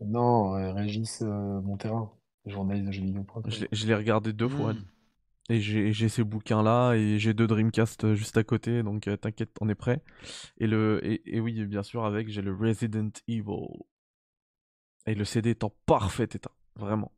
Non, 0.00 0.52
Régis 0.74 1.20
Monterrain, 1.20 2.10
journaliste 2.46 2.86
de 2.86 2.92
jeux 2.92 3.02
vidéo. 3.02 3.26
Je 3.72 3.86
l'ai 3.86 3.94
regardé 3.94 4.32
deux 4.32 4.48
fois. 4.48 4.74
Et 5.50 5.60
j'ai 5.60 6.08
ces 6.08 6.24
bouquins-là, 6.24 6.94
et 6.94 7.18
j'ai 7.18 7.32
deux 7.32 7.46
Dreamcast 7.46 8.04
euh, 8.04 8.14
juste 8.14 8.36
à 8.36 8.44
côté, 8.44 8.82
donc 8.82 9.08
euh, 9.08 9.16
t'inquiète, 9.16 9.50
on 9.62 9.68
est 9.70 9.74
prêt. 9.74 10.02
Et, 10.58 10.66
le, 10.66 11.00
et, 11.02 11.40
oui, 11.40 11.64
bien 11.64 11.82
sûr, 11.82 12.04
avec, 12.04 12.28
j'ai 12.28 12.42
le 12.42 12.54
Resident 12.54 13.08
Evil. 13.28 13.66
Et 15.06 15.14
le 15.14 15.24
CD 15.24 15.50
est 15.50 15.64
en 15.64 15.72
parfait 15.86 16.24
état, 16.24 16.50
vraiment. 16.76 17.12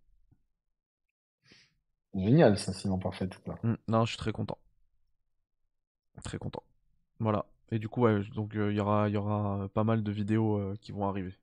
Génial, 2.15 2.57
ça, 2.59 2.73
sinon 2.73 2.99
parfait 2.99 3.25
état. 3.25 3.59
Mmh, 3.63 3.75
non, 3.89 4.05
je 4.05 4.11
suis 4.11 4.19
très 4.19 4.33
content. 4.33 4.59
Très 6.23 6.39
content. 6.39 6.63
Voilà. 7.21 7.47
Et 7.73 7.79
du 7.79 7.89
coup, 7.89 8.03
ouais, 8.03 8.23
donc 8.35 8.55
euh, 8.57 8.73
il 8.73 8.77
y, 8.77 8.81
aura, 8.81 9.09
y 9.09 9.17
aura 9.17 9.69
pas 9.75 9.85
mal 9.85 10.03
de 10.03 10.13
vidéos 10.13 10.75
qui 10.81 10.93
vont 10.93 11.09
arriver 11.09 11.35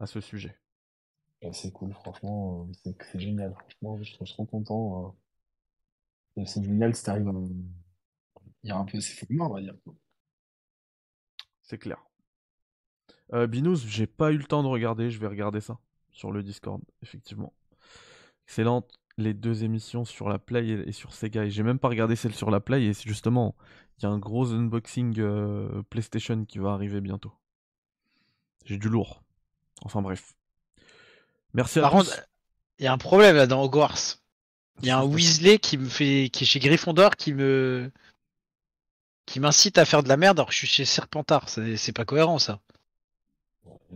à 0.00 0.06
ce 0.06 0.20
sujet. 0.20 0.56
C'est 1.52 1.72
cool, 1.72 1.92
franchement, 1.94 2.68
c'est 2.84 3.18
génial. 3.18 3.52
Franchement, 3.54 3.96
je 3.96 4.04
suis 4.04 4.24
trop 4.24 4.44
content. 4.44 5.16
C'est 6.46 6.64
génial 6.64 6.94
si 6.94 7.04
t'arrives 7.04 7.28
à. 7.28 7.32
Il 8.62 8.68
y 8.68 8.72
a 8.72 8.76
un 8.76 8.84
peu 8.84 9.00
ces 9.00 9.26
on 9.40 9.48
va 9.48 9.60
dire. 9.60 9.74
C'est 11.62 11.78
clair. 11.78 11.98
Euh, 13.32 13.46
Binous, 13.46 13.76
j'ai 13.86 14.06
pas 14.06 14.32
eu 14.32 14.38
le 14.38 14.44
temps 14.44 14.62
de 14.62 14.68
regarder, 14.68 15.10
je 15.10 15.18
vais 15.18 15.26
regarder 15.26 15.60
ça 15.60 15.78
sur 16.10 16.32
le 16.32 16.42
Discord, 16.42 16.82
effectivement. 17.02 17.52
Excellente, 18.46 18.97
les 19.18 19.34
deux 19.34 19.64
émissions 19.64 20.04
sur 20.04 20.28
la 20.28 20.38
Play 20.38 20.68
et 20.68 20.92
sur 20.92 21.12
Sega. 21.12 21.44
Et 21.44 21.50
j'ai 21.50 21.62
même 21.62 21.78
pas 21.78 21.88
regardé 21.88 22.16
celle 22.16 22.34
sur 22.34 22.50
la 22.50 22.60
Play, 22.60 22.84
et 22.84 22.94
c'est 22.94 23.08
justement, 23.08 23.54
il 23.98 24.04
y 24.04 24.06
a 24.06 24.08
un 24.10 24.18
gros 24.18 24.52
unboxing 24.52 25.18
euh, 25.18 25.82
PlayStation 25.90 26.44
qui 26.44 26.58
va 26.58 26.70
arriver 26.70 27.00
bientôt. 27.00 27.32
J'ai 28.64 28.78
du 28.78 28.88
lourd. 28.88 29.22
Enfin 29.82 30.02
bref. 30.02 30.34
Merci 31.52 31.78
à 31.80 31.82
Par 31.82 31.90
contre, 31.90 32.28
il 32.78 32.84
y 32.84 32.88
a 32.88 32.92
un 32.92 32.98
problème 32.98 33.36
là 33.36 33.46
dans 33.46 33.62
Hogwarts. 33.62 34.18
Il 34.80 34.86
y 34.86 34.90
a 34.90 34.98
un 34.98 35.04
Weasley 35.04 35.58
qui 35.58 35.76
me 35.76 35.88
fait, 35.88 36.30
qui 36.32 36.44
est 36.44 36.46
chez 36.46 36.60
Gryffondor, 36.60 37.16
qui 37.16 37.34
me, 37.34 37.90
qui 39.26 39.40
m'incite 39.40 39.78
à 39.78 39.84
faire 39.84 40.04
de 40.04 40.08
la 40.08 40.16
merde 40.16 40.38
alors 40.38 40.48
que 40.48 40.52
je 40.52 40.58
suis 40.58 40.68
chez 40.68 40.84
Serpentard. 40.84 41.48
C'est 41.48 41.92
pas 41.92 42.04
cohérent 42.04 42.38
ça. 42.38 42.60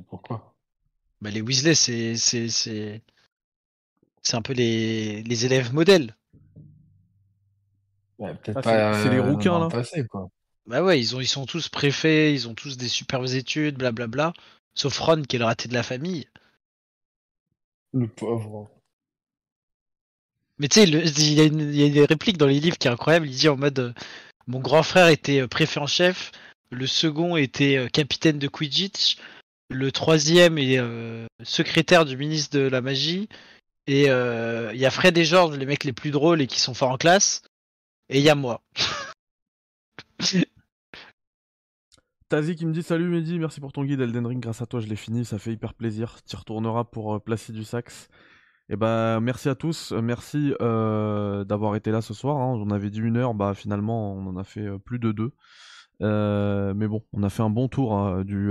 Pourquoi? 0.09 0.55
Bah 1.21 1.31
les 1.31 1.41
Weasley, 1.41 1.77
c'est, 1.77 2.17
c'est, 2.17 2.49
c'est, 2.49 3.03
c'est 4.23 4.37
un 4.37 4.43
peu 4.43 4.53
les, 4.53 5.23
les 5.23 5.47
élèves 5.47 5.73
modèles. 5.75 6.17
Ouais, 8.19 8.35
peut-être 8.35 8.59
ah, 8.59 8.63
pas. 8.63 9.03
C'est 9.03 9.11
les 9.11 9.19
rouquins 9.19 9.59
là. 9.59 9.69
quoi. 10.09 10.29
Bah 10.67 10.83
ouais, 10.83 11.01
ils 11.01 11.17
ont, 11.17 11.21
ils 11.21 11.27
sont 11.27 11.45
tous 11.45 11.69
préfets, 11.69 12.33
ils 12.33 12.49
ont 12.49 12.55
tous 12.55 12.77
des 12.77 12.89
superbes 12.89 13.27
études, 13.29 13.77
blablabla. 13.77 14.33
Sauf 14.75 14.99
Ron 14.99 15.23
qui 15.23 15.37
est 15.37 15.39
le 15.39 15.45
raté 15.45 15.69
de 15.69 15.75
la 15.75 15.83
famille. 15.83 16.29
Le 17.93 18.07
pauvre. 18.07 18.71
Mais 20.59 20.69
tu 20.69 20.81
sais, 20.81 20.89
il 20.89 21.75
y, 21.75 21.85
a 21.85 21.89
des 21.89 22.05
répliques 22.05 22.39
dans 22.39 22.47
les 22.47 22.61
livres 22.61 22.79
qui 22.79 22.87
est 22.87 22.91
incroyable. 22.91 23.27
Il 23.27 23.35
dit 23.35 23.49
en 23.49 23.57
mode 23.57 23.79
euh, 23.81 23.93
Mon 24.47 24.61
grand 24.61 24.83
frère 24.83 25.09
était 25.09 25.41
euh, 25.41 25.49
préfet 25.49 25.81
en 25.81 25.87
chef, 25.87 26.31
le 26.71 26.87
second 26.87 27.37
était 27.37 27.77
euh, 27.77 27.89
capitaine 27.89 28.39
de 28.39 28.49
Quidditch, 28.49 29.17
le 29.69 29.91
troisième 29.91 30.59
est 30.59 30.79
secrétaire 31.43 32.05
du 32.05 32.19
ministre 32.19 32.59
de 32.59 32.65
la 32.65 32.83
magie, 32.83 33.29
et 33.87 34.05
il 34.05 34.79
y 34.79 34.87
a 34.87 34.91
Fred 34.91 35.17
et 35.19 35.25
George, 35.25 35.57
les 35.57 35.67
mecs 35.67 35.85
les 35.85 35.93
plus 35.93 36.11
drôles 36.11 36.41
et 36.41 36.47
qui 36.47 36.61
sont 36.61 36.75
forts 36.75 36.91
en 36.91 36.97
classe, 36.97 37.43
et 38.09 38.19
il 38.19 38.25
y 38.25 38.31
a 38.31 38.35
moi. 38.35 38.63
Tazi 42.29 42.57
qui 42.57 42.65
me 42.65 42.73
dit 42.73 42.83
Salut 42.83 43.09
Mehdi, 43.11 43.39
merci 43.39 43.61
pour 43.61 43.73
ton 43.73 43.85
guide 43.85 44.01
Elden 44.01 44.27
Ring. 44.27 44.43
Grâce 44.43 44.63
à 44.63 44.67
toi, 44.67 44.81
je 44.81 44.87
l'ai 44.87 44.97
fini, 44.97 45.27
ça 45.27 45.39
fait 45.39 45.53
hyper 45.53 45.75
plaisir. 45.75 46.17
Tu 46.27 46.35
retourneras 46.35 46.85
pour 46.85 47.23
placer 47.23 47.53
du 47.53 47.63
sax. 47.63 48.09
Et 48.69 48.75
eh 48.75 48.77
ben 48.77 49.21
merci 49.21 49.51
à 49.51 49.55
tous, 49.55 49.93
merci 49.93 50.55
euh, 50.63 51.45
d'avoir 51.45 51.77
été 51.77 51.91
là 51.91 52.01
ce 52.01 52.15
soir. 52.15 52.39
Hein. 52.39 52.55
On 52.57 52.71
avait 52.71 52.89
dit 52.89 53.01
une 53.01 53.19
heure, 53.19 53.35
bah 53.35 53.53
finalement 53.53 54.15
on 54.15 54.27
en 54.29 54.37
a 54.39 54.45
fait 54.45 54.67
euh, 54.67 54.79
plus 54.79 54.99
de 54.99 55.13
deux. 55.13 55.33
Euh, 56.03 56.75
mais 56.75 56.89
bon, 56.89 57.03
on 57.13 57.23
a 57.23 57.31
fait 57.31 57.43
un 57.43 57.51
bon 57.51 57.69
tour 57.69 57.95
hein, 57.95 58.25
du, 58.25 58.51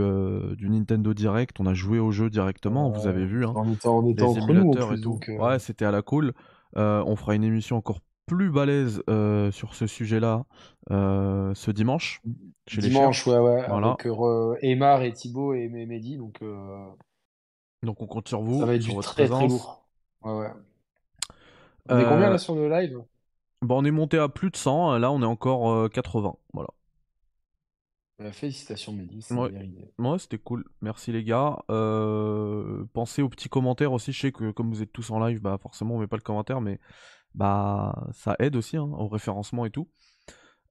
du, 0.58 0.70
Nintendo 0.70 1.14
Direct. 1.14 1.60
On 1.60 1.66
a 1.66 1.74
joué 1.74 2.00
au 2.00 2.12
jeu 2.12 2.30
directement, 2.30 2.90
vous 2.90 3.08
avez 3.08 3.26
vu. 3.26 3.46
Hein, 3.46 3.54
en 3.56 3.72
étant, 3.72 3.98
en 3.98 4.94
et 4.94 5.02
tout. 5.02 5.20
Ouais, 5.40 5.60
c'était 5.60 5.86
à 5.86 5.92
la 5.92 6.02
cool. 6.02 6.34
on 6.76 7.16
fera 7.16 7.36
une 7.36 7.44
émission 7.44 7.78
encore 7.78 8.00
plus 8.26 8.50
balèze 8.50 9.04
sur 9.52 9.76
ce 9.76 9.88
sujet-là 9.88 10.46
ce 10.90 11.72
dimanche. 11.72 12.22
dimanche, 12.68 13.28
ouais, 13.28 13.38
ouais. 13.38 13.62
Avec 13.62 14.08
Emar 14.62 15.04
et 15.04 15.12
Thibaut 15.12 15.54
et 15.54 15.68
Mehdi. 15.68 16.18
Donc, 16.18 16.42
donc 17.84 18.02
on 18.02 18.08
compte 18.08 18.28
sur 18.28 18.42
vous. 18.42 18.60
Ça 18.60 18.66
va 18.66 18.76
être 18.76 18.82
du 18.82 18.96
très 18.98 19.28
très 19.28 19.48
lourd. 19.48 19.86
Ouais, 20.24 20.34
ouais. 20.34 20.52
On 21.90 21.98
est 21.98 22.04
combien 22.04 22.30
là 22.30 22.34
euh, 22.34 22.38
sur 22.38 22.56
le 22.56 22.70
live? 22.70 23.02
Bon, 23.62 23.82
on 23.82 23.86
est 23.86 23.92
monté 23.92 24.18
à 24.18 24.30
plus 24.30 24.52
de 24.52 24.56
100, 24.56 25.00
là 25.00 25.12
on 25.12 25.22
est 25.22 25.26
encore 25.26 25.90
80. 25.90 26.30
Euh, 26.30 26.32
voilà. 26.54 26.70
Euh, 28.22 28.32
félicitations 28.32 28.94
Mehdi, 28.94 29.26
ouais. 29.32 30.20
c'était 30.20 30.38
cool. 30.38 30.66
Merci 30.82 31.12
les 31.12 31.24
gars. 31.24 31.58
pensez 32.94 33.22
aux 33.22 33.30
petits 33.30 33.50
commentaires 33.50 33.94
aussi. 33.94 34.12
Je 34.12 34.20
sais 34.20 34.32
que 34.32 34.52
comme 34.52 34.70
vous 34.70 34.82
êtes 34.82 34.94
tous 34.94 35.12
en 35.12 35.26
live, 35.26 35.42
bah 35.42 35.58
forcément 35.62 35.96
on 35.96 36.00
met 36.00 36.08
pas 36.08 36.18
le 36.18 36.22
commentaire, 36.22 36.62
mais 36.62 36.80
bah 37.34 38.08
ça 38.14 38.36
aide 38.40 38.56
aussi 38.56 38.78
hein, 38.78 38.90
au 38.92 39.08
référencement 39.08 39.66
et 39.66 39.72
tout. 39.72 39.90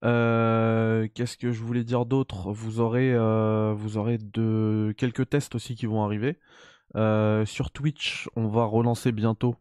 Qu'est-ce 0.03 1.37
que 1.37 1.53
je 1.53 1.63
voulais 1.63 1.85
dire 1.85 2.07
d'autre? 2.07 2.53
Vous 2.53 2.81
aurez, 2.81 3.13
vous 3.75 3.97
aurez 3.97 4.19
de 4.19 4.95
quelques 4.97 5.29
tests 5.29 5.55
aussi 5.55 5.75
qui 5.75 5.87
vont 5.87 6.05
arriver. 6.05 6.39
Euh, 6.97 7.45
sur 7.47 7.71
Twitch, 7.71 8.29
on 8.37 8.49
va 8.49 8.65
relancer 8.65 9.13
bientôt. 9.13 9.57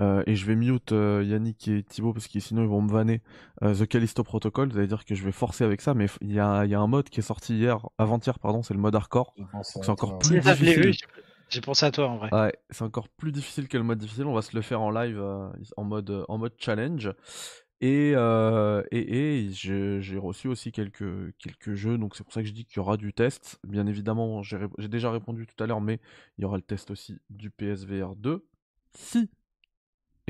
Euh, 0.00 0.22
et 0.26 0.34
je 0.34 0.46
vais 0.46 0.56
mute 0.56 0.92
euh, 0.92 1.22
Yannick 1.24 1.68
et 1.68 1.82
Thibaut 1.82 2.12
parce 2.12 2.26
que 2.26 2.40
sinon 2.40 2.62
ils 2.62 2.68
vont 2.68 2.82
me 2.82 2.90
vanner 2.90 3.20
The 3.60 3.86
Callisto 3.86 4.24
Protocol. 4.24 4.70
Vous 4.70 4.78
allez 4.78 4.86
dire 4.86 5.04
que 5.04 5.14
je 5.14 5.24
vais 5.24 5.32
forcer 5.32 5.64
avec 5.64 5.80
ça, 5.80 5.94
mais 5.94 6.06
il 6.20 6.32
y 6.32 6.40
a, 6.40 6.60
un 6.60 6.86
mode 6.86 7.08
qui 7.08 7.20
est 7.20 7.24
sorti 7.24 7.56
hier, 7.56 7.86
avant-hier, 7.98 8.38
pardon, 8.38 8.62
c'est 8.62 8.74
le 8.74 8.80
mode 8.80 8.94
hardcore. 8.94 9.34
C'est 9.62 9.88
encore 9.88 10.18
plus 10.18 10.40
difficile. 10.40 10.92
J'ai 11.48 11.60
pensé 11.60 11.84
à 11.84 11.90
toi 11.90 12.08
en 12.08 12.16
vrai. 12.16 12.30
Ouais, 12.32 12.54
c'est 12.70 12.82
encore 12.82 13.10
plus 13.10 13.30
difficile 13.30 13.68
que 13.68 13.76
le 13.76 13.84
mode 13.84 13.98
difficile. 13.98 14.24
On 14.24 14.32
va 14.32 14.40
se 14.40 14.56
le 14.56 14.62
faire 14.62 14.80
en 14.80 14.90
live 14.90 15.22
en 15.76 15.84
mode 15.84 16.24
en 16.28 16.38
mode 16.38 16.54
challenge. 16.58 17.12
Et, 17.82 18.12
euh, 18.14 18.84
et, 18.92 19.40
et 19.44 19.50
j'ai 19.50 20.16
reçu 20.16 20.46
aussi 20.46 20.70
quelques, 20.70 21.36
quelques 21.38 21.74
jeux, 21.74 21.98
donc 21.98 22.14
c'est 22.14 22.22
pour 22.22 22.32
ça 22.32 22.40
que 22.40 22.46
je 22.46 22.52
dis 22.52 22.64
qu'il 22.64 22.76
y 22.76 22.78
aura 22.78 22.96
du 22.96 23.12
test. 23.12 23.58
Bien 23.64 23.88
évidemment, 23.88 24.40
j'ai 24.44 24.88
déjà 24.88 25.10
répondu 25.10 25.48
tout 25.48 25.62
à 25.62 25.66
l'heure, 25.66 25.80
mais 25.80 25.98
il 26.38 26.42
y 26.42 26.44
aura 26.44 26.56
le 26.56 26.62
test 26.62 26.92
aussi 26.92 27.18
du 27.28 27.50
PSVR 27.50 28.14
2. 28.14 28.46
Si, 28.94 29.28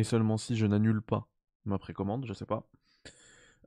et 0.02 0.04
seulement 0.04 0.36
si 0.36 0.56
je 0.56 0.66
n'annule 0.66 1.00
pas 1.00 1.28
ma 1.64 1.78
précommande, 1.78 2.26
je 2.26 2.32
sais 2.32 2.44
pas. 2.44 2.68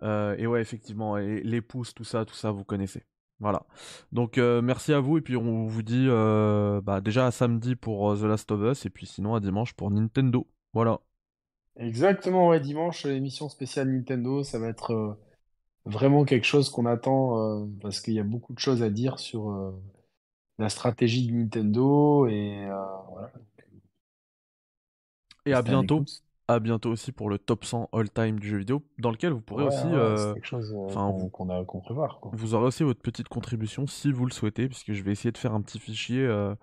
Euh, 0.04 0.36
et 0.38 0.48
ouais, 0.48 0.62
effectivement, 0.62 1.18
et 1.18 1.42
les 1.42 1.62
pouces, 1.62 1.94
tout 1.94 2.04
ça, 2.04 2.26
tout 2.26 2.36
ça, 2.36 2.52
vous 2.52 2.66
connaissez. 2.66 3.04
Voilà. 3.40 3.66
Donc 4.12 4.38
euh, 4.38 4.62
merci 4.62 4.92
à 4.92 5.00
vous, 5.00 5.18
et 5.18 5.22
puis 5.22 5.38
on 5.38 5.66
vous 5.66 5.82
dit 5.82 6.08
euh, 6.10 6.82
bah, 6.82 7.00
déjà 7.00 7.26
à 7.26 7.32
samedi 7.32 7.78
pour 7.78 8.18
The 8.18 8.24
Last 8.24 8.52
of 8.52 8.62
Us, 8.70 8.86
et 8.86 8.90
puis 8.90 9.06
sinon 9.06 9.34
à 9.34 9.40
dimanche 9.40 9.74
pour 9.74 9.90
Nintendo. 9.92 10.46
Voilà. 10.74 11.00
Exactement, 11.78 12.50
ouais, 12.50 12.60
dimanche, 12.60 13.06
l'émission 13.06 13.48
spéciale 13.48 13.90
Nintendo, 13.90 14.44
ça 14.44 14.60
va 14.60 14.68
être 14.68 15.18
vraiment 15.86 16.26
quelque 16.26 16.46
chose 16.46 16.70
qu'on 16.70 16.86
attend 16.86 17.66
parce 17.82 18.02
qu'il 18.02 18.14
y 18.14 18.20
a 18.20 18.24
beaucoup 18.24 18.54
de 18.54 18.60
choses 18.60 18.84
à 18.84 18.90
dire 18.90 19.20
sur 19.20 19.74
la 20.58 20.68
stratégie 20.68 21.28
de 21.28 21.34
Nintendo 21.34 22.28
et 22.28 22.68
voilà. 23.10 23.32
Et 25.46 25.54
à 25.54 25.62
bientôt. 25.62 26.04
À 26.48 26.60
bientôt 26.60 26.92
aussi 26.92 27.12
pour 27.12 27.30
le 27.30 27.40
top 27.40 27.66
100 27.66 27.90
all-time 27.92 28.40
du 28.40 28.50
jeu 28.50 28.58
vidéo, 28.58 28.84
dans 29.00 29.12
lequel 29.12 29.34
vous 29.34 29.42
pourrez 29.42 29.66
aussi. 29.66 29.86
Euh, 29.86 30.34
quelque 30.34 30.46
chose 30.46 30.74
euh, 30.76 31.30
qu'on 31.30 31.50
a 31.50 31.66
qu'on 31.66 31.80
prévoir. 31.80 32.20
Quoi. 32.20 32.32
Vous 32.36 32.54
aurez 32.54 32.68
aussi 32.68 32.84
votre 32.84 33.02
petite 33.02 33.28
contribution 33.28 33.88
si 33.88 34.12
vous 34.12 34.26
le 34.26 34.32
souhaitez, 34.32 34.68
puisque 34.68 34.94
je 34.94 35.04
vais 35.04 35.12
essayer 35.12 35.32
de 35.32 35.38
faire 35.38 35.54
un 35.54 35.62
petit 35.62 35.80
fichier 35.80 36.22
euh, 36.22 36.54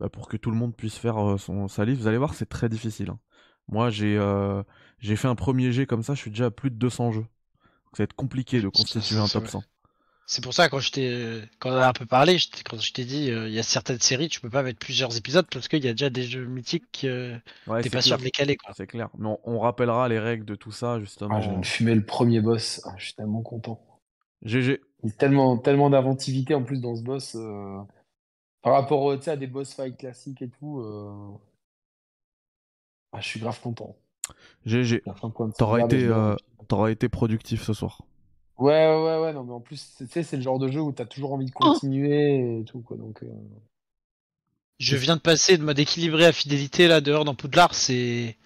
bah, 0.00 0.08
pour 0.08 0.28
que 0.28 0.36
tout 0.36 0.50
le 0.50 0.56
monde 0.56 0.74
puisse 0.74 0.96
faire 0.96 1.38
son, 1.38 1.68
sa 1.68 1.84
liste. 1.84 2.00
Vous 2.00 2.06
allez 2.06 2.18
voir, 2.18 2.34
c'est 2.34 2.48
très 2.48 2.68
difficile. 2.68 3.10
Hein. 3.10 3.18
Moi, 3.68 3.90
j'ai 3.90 4.18
j'ai 4.98 5.14
fait 5.14 5.28
un 5.28 5.34
premier 5.34 5.72
jet 5.72 5.86
comme 5.86 6.02
ça, 6.02 6.14
je 6.14 6.20
suis 6.20 6.30
déjà 6.30 6.46
à 6.46 6.50
plus 6.50 6.70
de 6.70 6.76
200 6.76 7.12
jeux. 7.12 7.20
Donc 7.20 7.96
ça 7.96 8.02
va 8.02 8.04
être 8.04 8.14
compliqué 8.14 8.60
de 8.60 8.68
constituer 8.68 9.18
un 9.18 9.26
top 9.26 9.46
100. 9.46 9.62
C'est 10.30 10.44
pour 10.44 10.52
ça 10.52 10.68
quand 10.68 10.78
je 10.78 11.42
quand 11.58 11.70
on 11.70 11.76
a 11.76 11.88
un 11.88 11.92
peu 11.94 12.04
parlé, 12.04 12.36
quand 12.68 12.78
je 12.78 12.92
t'ai 12.92 13.06
dit 13.06 13.30
euh, 13.30 13.48
il 13.48 13.54
y 13.54 13.58
a 13.58 13.62
certaines 13.62 13.98
séries 13.98 14.28
tu 14.28 14.42
peux 14.42 14.50
pas 14.50 14.62
mettre 14.62 14.78
plusieurs 14.78 15.16
épisodes 15.16 15.46
parce 15.50 15.68
qu'il 15.68 15.82
y 15.82 15.88
a 15.88 15.92
déjà 15.92 16.10
des 16.10 16.22
jeux 16.22 16.44
mythiques 16.44 17.04
euh, 17.04 17.38
t'es 17.80 17.88
pas 17.88 18.02
sûr 18.02 18.18
de 18.18 18.24
les 18.24 18.30
caler 18.30 18.58
C'est 18.76 18.86
clair. 18.86 19.08
Mais 19.16 19.30
on, 19.44 19.58
rappellera 19.58 20.06
les 20.06 20.18
règles 20.18 20.44
de 20.44 20.54
tout 20.54 20.70
ça 20.70 21.00
justement. 21.00 21.36
Ah, 21.36 21.40
je 21.40 21.48
viens 21.48 21.60
de 21.60 21.64
fumer 21.64 21.94
le 21.94 22.04
premier 22.04 22.42
boss. 22.42 22.82
Ah, 22.84 22.92
je 22.98 23.06
suis 23.06 23.14
tellement 23.14 23.40
content. 23.40 23.80
GG. 24.42 24.82
Il 25.02 25.08
y 25.08 25.12
a 25.12 25.16
tellement 25.16 25.56
tellement 25.56 25.88
d'inventivité 25.88 26.54
en 26.54 26.62
plus 26.62 26.82
dans 26.82 26.94
ce 26.94 27.02
boss 27.02 27.34
euh, 27.34 27.78
par 28.60 28.74
rapport 28.74 29.10
à 29.10 29.36
des 29.36 29.46
boss 29.46 29.72
fights 29.72 29.96
classiques 29.96 30.42
et 30.42 30.50
tout. 30.50 30.80
Euh, 30.80 31.38
ah, 33.12 33.20
je 33.20 33.28
suis 33.28 33.40
grave 33.40 33.58
content. 33.62 33.96
GG. 34.66 35.02
T'auras 35.56 35.86
été 35.86 36.10
t'auras 36.68 36.90
été 36.90 37.08
productif 37.08 37.62
ce 37.62 37.72
soir. 37.72 38.02
Ouais, 38.58 38.72
ouais, 38.72 39.18
ouais, 39.20 39.32
non, 39.32 39.44
mais 39.44 39.52
en 39.52 39.60
plus, 39.60 39.94
tu 39.96 40.06
sais, 40.08 40.24
c'est 40.24 40.36
le 40.36 40.42
genre 40.42 40.58
de 40.58 40.68
jeu 40.68 40.80
où 40.80 40.90
t'as 40.90 41.06
toujours 41.06 41.32
envie 41.32 41.46
de 41.46 41.52
oh. 41.54 41.58
continuer 41.72 42.58
et 42.58 42.64
tout, 42.64 42.80
quoi, 42.80 42.96
donc... 42.96 43.22
Euh. 43.22 43.28
Je 44.80 44.96
viens 44.96 45.16
de 45.16 45.20
passer 45.20 45.56
de 45.56 45.62
mode 45.62 45.78
équilibré 45.78 46.26
à 46.26 46.32
fidélité, 46.32 46.88
là, 46.88 47.00
dehors 47.00 47.24
dans 47.24 47.36
Poudlard, 47.36 47.74
c'est... 47.74 48.36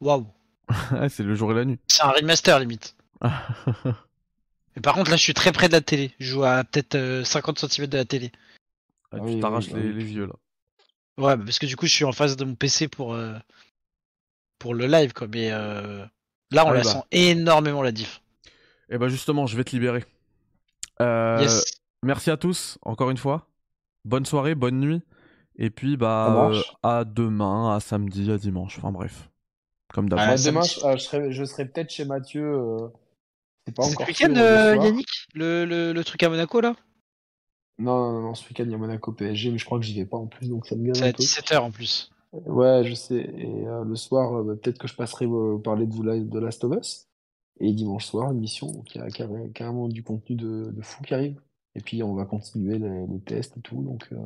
Waouh. 0.00 0.26
c'est 1.10 1.22
le 1.22 1.34
jour 1.34 1.52
et 1.52 1.54
la 1.54 1.64
nuit. 1.66 1.78
C'est 1.86 2.02
un 2.02 2.10
remaster, 2.10 2.58
limite. 2.58 2.96
mais 3.22 4.82
par 4.82 4.94
contre, 4.94 5.10
là, 5.10 5.18
je 5.18 5.22
suis 5.22 5.34
très 5.34 5.52
près 5.52 5.68
de 5.68 5.74
la 5.74 5.82
télé. 5.82 6.14
Je 6.18 6.30
joue 6.30 6.44
à 6.44 6.64
peut-être 6.64 7.22
50 7.24 7.62
euh, 7.62 7.68
cm 7.68 7.86
de 7.88 7.98
la 7.98 8.04
télé. 8.06 8.32
Ah, 9.12 9.18
tu 9.26 9.38
t'arraches 9.38 9.68
les, 9.70 9.92
vieux, 9.92 10.26
là. 10.26 10.34
Ouais, 11.18 11.36
parce 11.36 11.58
que 11.58 11.66
du 11.66 11.76
coup, 11.76 11.86
je 11.86 11.92
suis 11.92 12.04
en 12.06 12.12
face 12.12 12.36
de 12.36 12.44
mon 12.44 12.54
PC 12.54 12.88
pour... 12.88 13.12
Euh, 13.12 13.36
pour 14.58 14.72
le 14.72 14.86
live, 14.86 15.12
quoi, 15.12 15.26
mais... 15.28 15.50
Là, 15.50 16.66
on 16.66 16.70
la 16.70 16.82
bah. 16.82 16.84
sent 16.84 17.02
énormément, 17.12 17.82
la 17.82 17.92
diff. 17.92 18.22
Et 18.90 18.94
eh 18.94 18.98
ben 18.98 19.06
justement, 19.06 19.46
je 19.46 19.56
vais 19.56 19.62
te 19.62 19.70
libérer. 19.70 20.04
Euh, 21.00 21.46
merci 22.02 22.28
à 22.32 22.36
tous, 22.36 22.76
encore 22.82 23.10
une 23.10 23.16
fois. 23.16 23.46
Bonne 24.04 24.26
soirée, 24.26 24.56
bonne 24.56 24.80
nuit. 24.80 25.02
Et 25.54 25.70
puis, 25.70 25.96
bah, 25.96 26.50
à 26.82 27.04
demain, 27.04 27.76
à 27.76 27.78
samedi, 27.78 28.32
à 28.32 28.36
dimanche. 28.36 28.78
Enfin 28.78 28.90
bref. 28.90 29.30
Comme 29.94 30.08
d'habitude. 30.08 30.32
Ah, 30.32 30.50
demain, 30.50 30.62
je 30.62 31.02
serai, 31.02 31.32
je 31.32 31.44
serai 31.44 31.66
peut-être 31.66 31.90
chez 31.90 32.04
Mathieu. 32.04 32.42
Euh... 32.42 32.88
C'est 33.66 33.76
pas 33.76 33.84
encore. 33.84 34.06
Ce 34.06 34.10
week-end, 34.10 34.34
euh, 34.36 34.76
Yannick? 34.76 35.08
Le, 35.34 35.64
le, 35.64 35.92
le, 35.92 36.04
truc 36.04 36.22
à 36.24 36.28
Monaco, 36.28 36.60
là? 36.60 36.74
Non, 37.78 38.12
non, 38.12 38.20
non, 38.22 38.34
ce 38.34 38.48
week-end, 38.48 38.64
il 38.64 38.72
y 38.72 38.74
a 38.74 38.78
Monaco 38.78 39.12
PSG, 39.12 39.52
mais 39.52 39.58
je 39.58 39.64
crois 39.64 39.78
que 39.78 39.84
j'y 39.84 39.94
vais 39.94 40.06
pas 40.06 40.16
en 40.16 40.26
plus, 40.26 40.48
donc 40.48 40.66
ça 40.66 40.74
me 40.74 40.92
C'est 40.94 41.04
à 41.04 41.12
17h 41.12 41.58
en 41.58 41.70
plus. 41.70 42.10
Ouais, 42.32 42.82
je 42.84 42.94
sais. 42.94 43.20
Et 43.20 43.66
euh, 43.66 43.84
le 43.84 43.94
soir, 43.94 44.42
bah, 44.42 44.54
peut-être 44.60 44.78
que 44.78 44.88
je 44.88 44.94
passerai 44.94 45.26
parler 45.62 45.86
de 45.86 45.92
vous 45.92 46.02
de 46.02 46.38
Last 46.40 46.64
of 46.64 46.76
Us. 46.76 47.09
Et 47.60 47.72
dimanche 47.72 48.06
soir, 48.06 48.32
une 48.32 48.40
mission 48.40 48.82
qui 48.82 48.98
a 48.98 49.08
carrément 49.10 49.88
du 49.88 50.02
contenu 50.02 50.34
de, 50.34 50.74
fou 50.80 51.02
qui 51.02 51.14
arrive. 51.14 51.40
Et 51.74 51.80
puis 51.80 52.02
on 52.02 52.14
va 52.14 52.24
continuer 52.24 52.78
les, 52.78 53.20
tests 53.20 53.56
et 53.58 53.60
tout. 53.60 53.82
Donc 53.82 54.08
euh, 54.12 54.16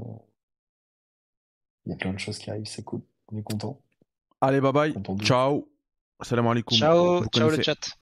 il 1.85 1.90
y 1.90 1.93
a 1.93 1.97
plein 1.97 2.12
de 2.12 2.19
choses 2.19 2.39
qui 2.39 2.51
arrivent, 2.51 2.66
c'est 2.66 2.85
cool. 2.85 3.02
On 3.32 3.36
est 3.36 3.43
content. 3.43 3.81
Allez, 4.40 4.61
bye 4.61 4.73
bye. 4.73 4.94
Ciao. 5.20 5.69
Salam 6.23 6.47
alaikum. 6.47 6.78
Ciao, 6.78 7.24
ciao 7.27 7.51
le 7.51 7.61
chat. 7.61 7.90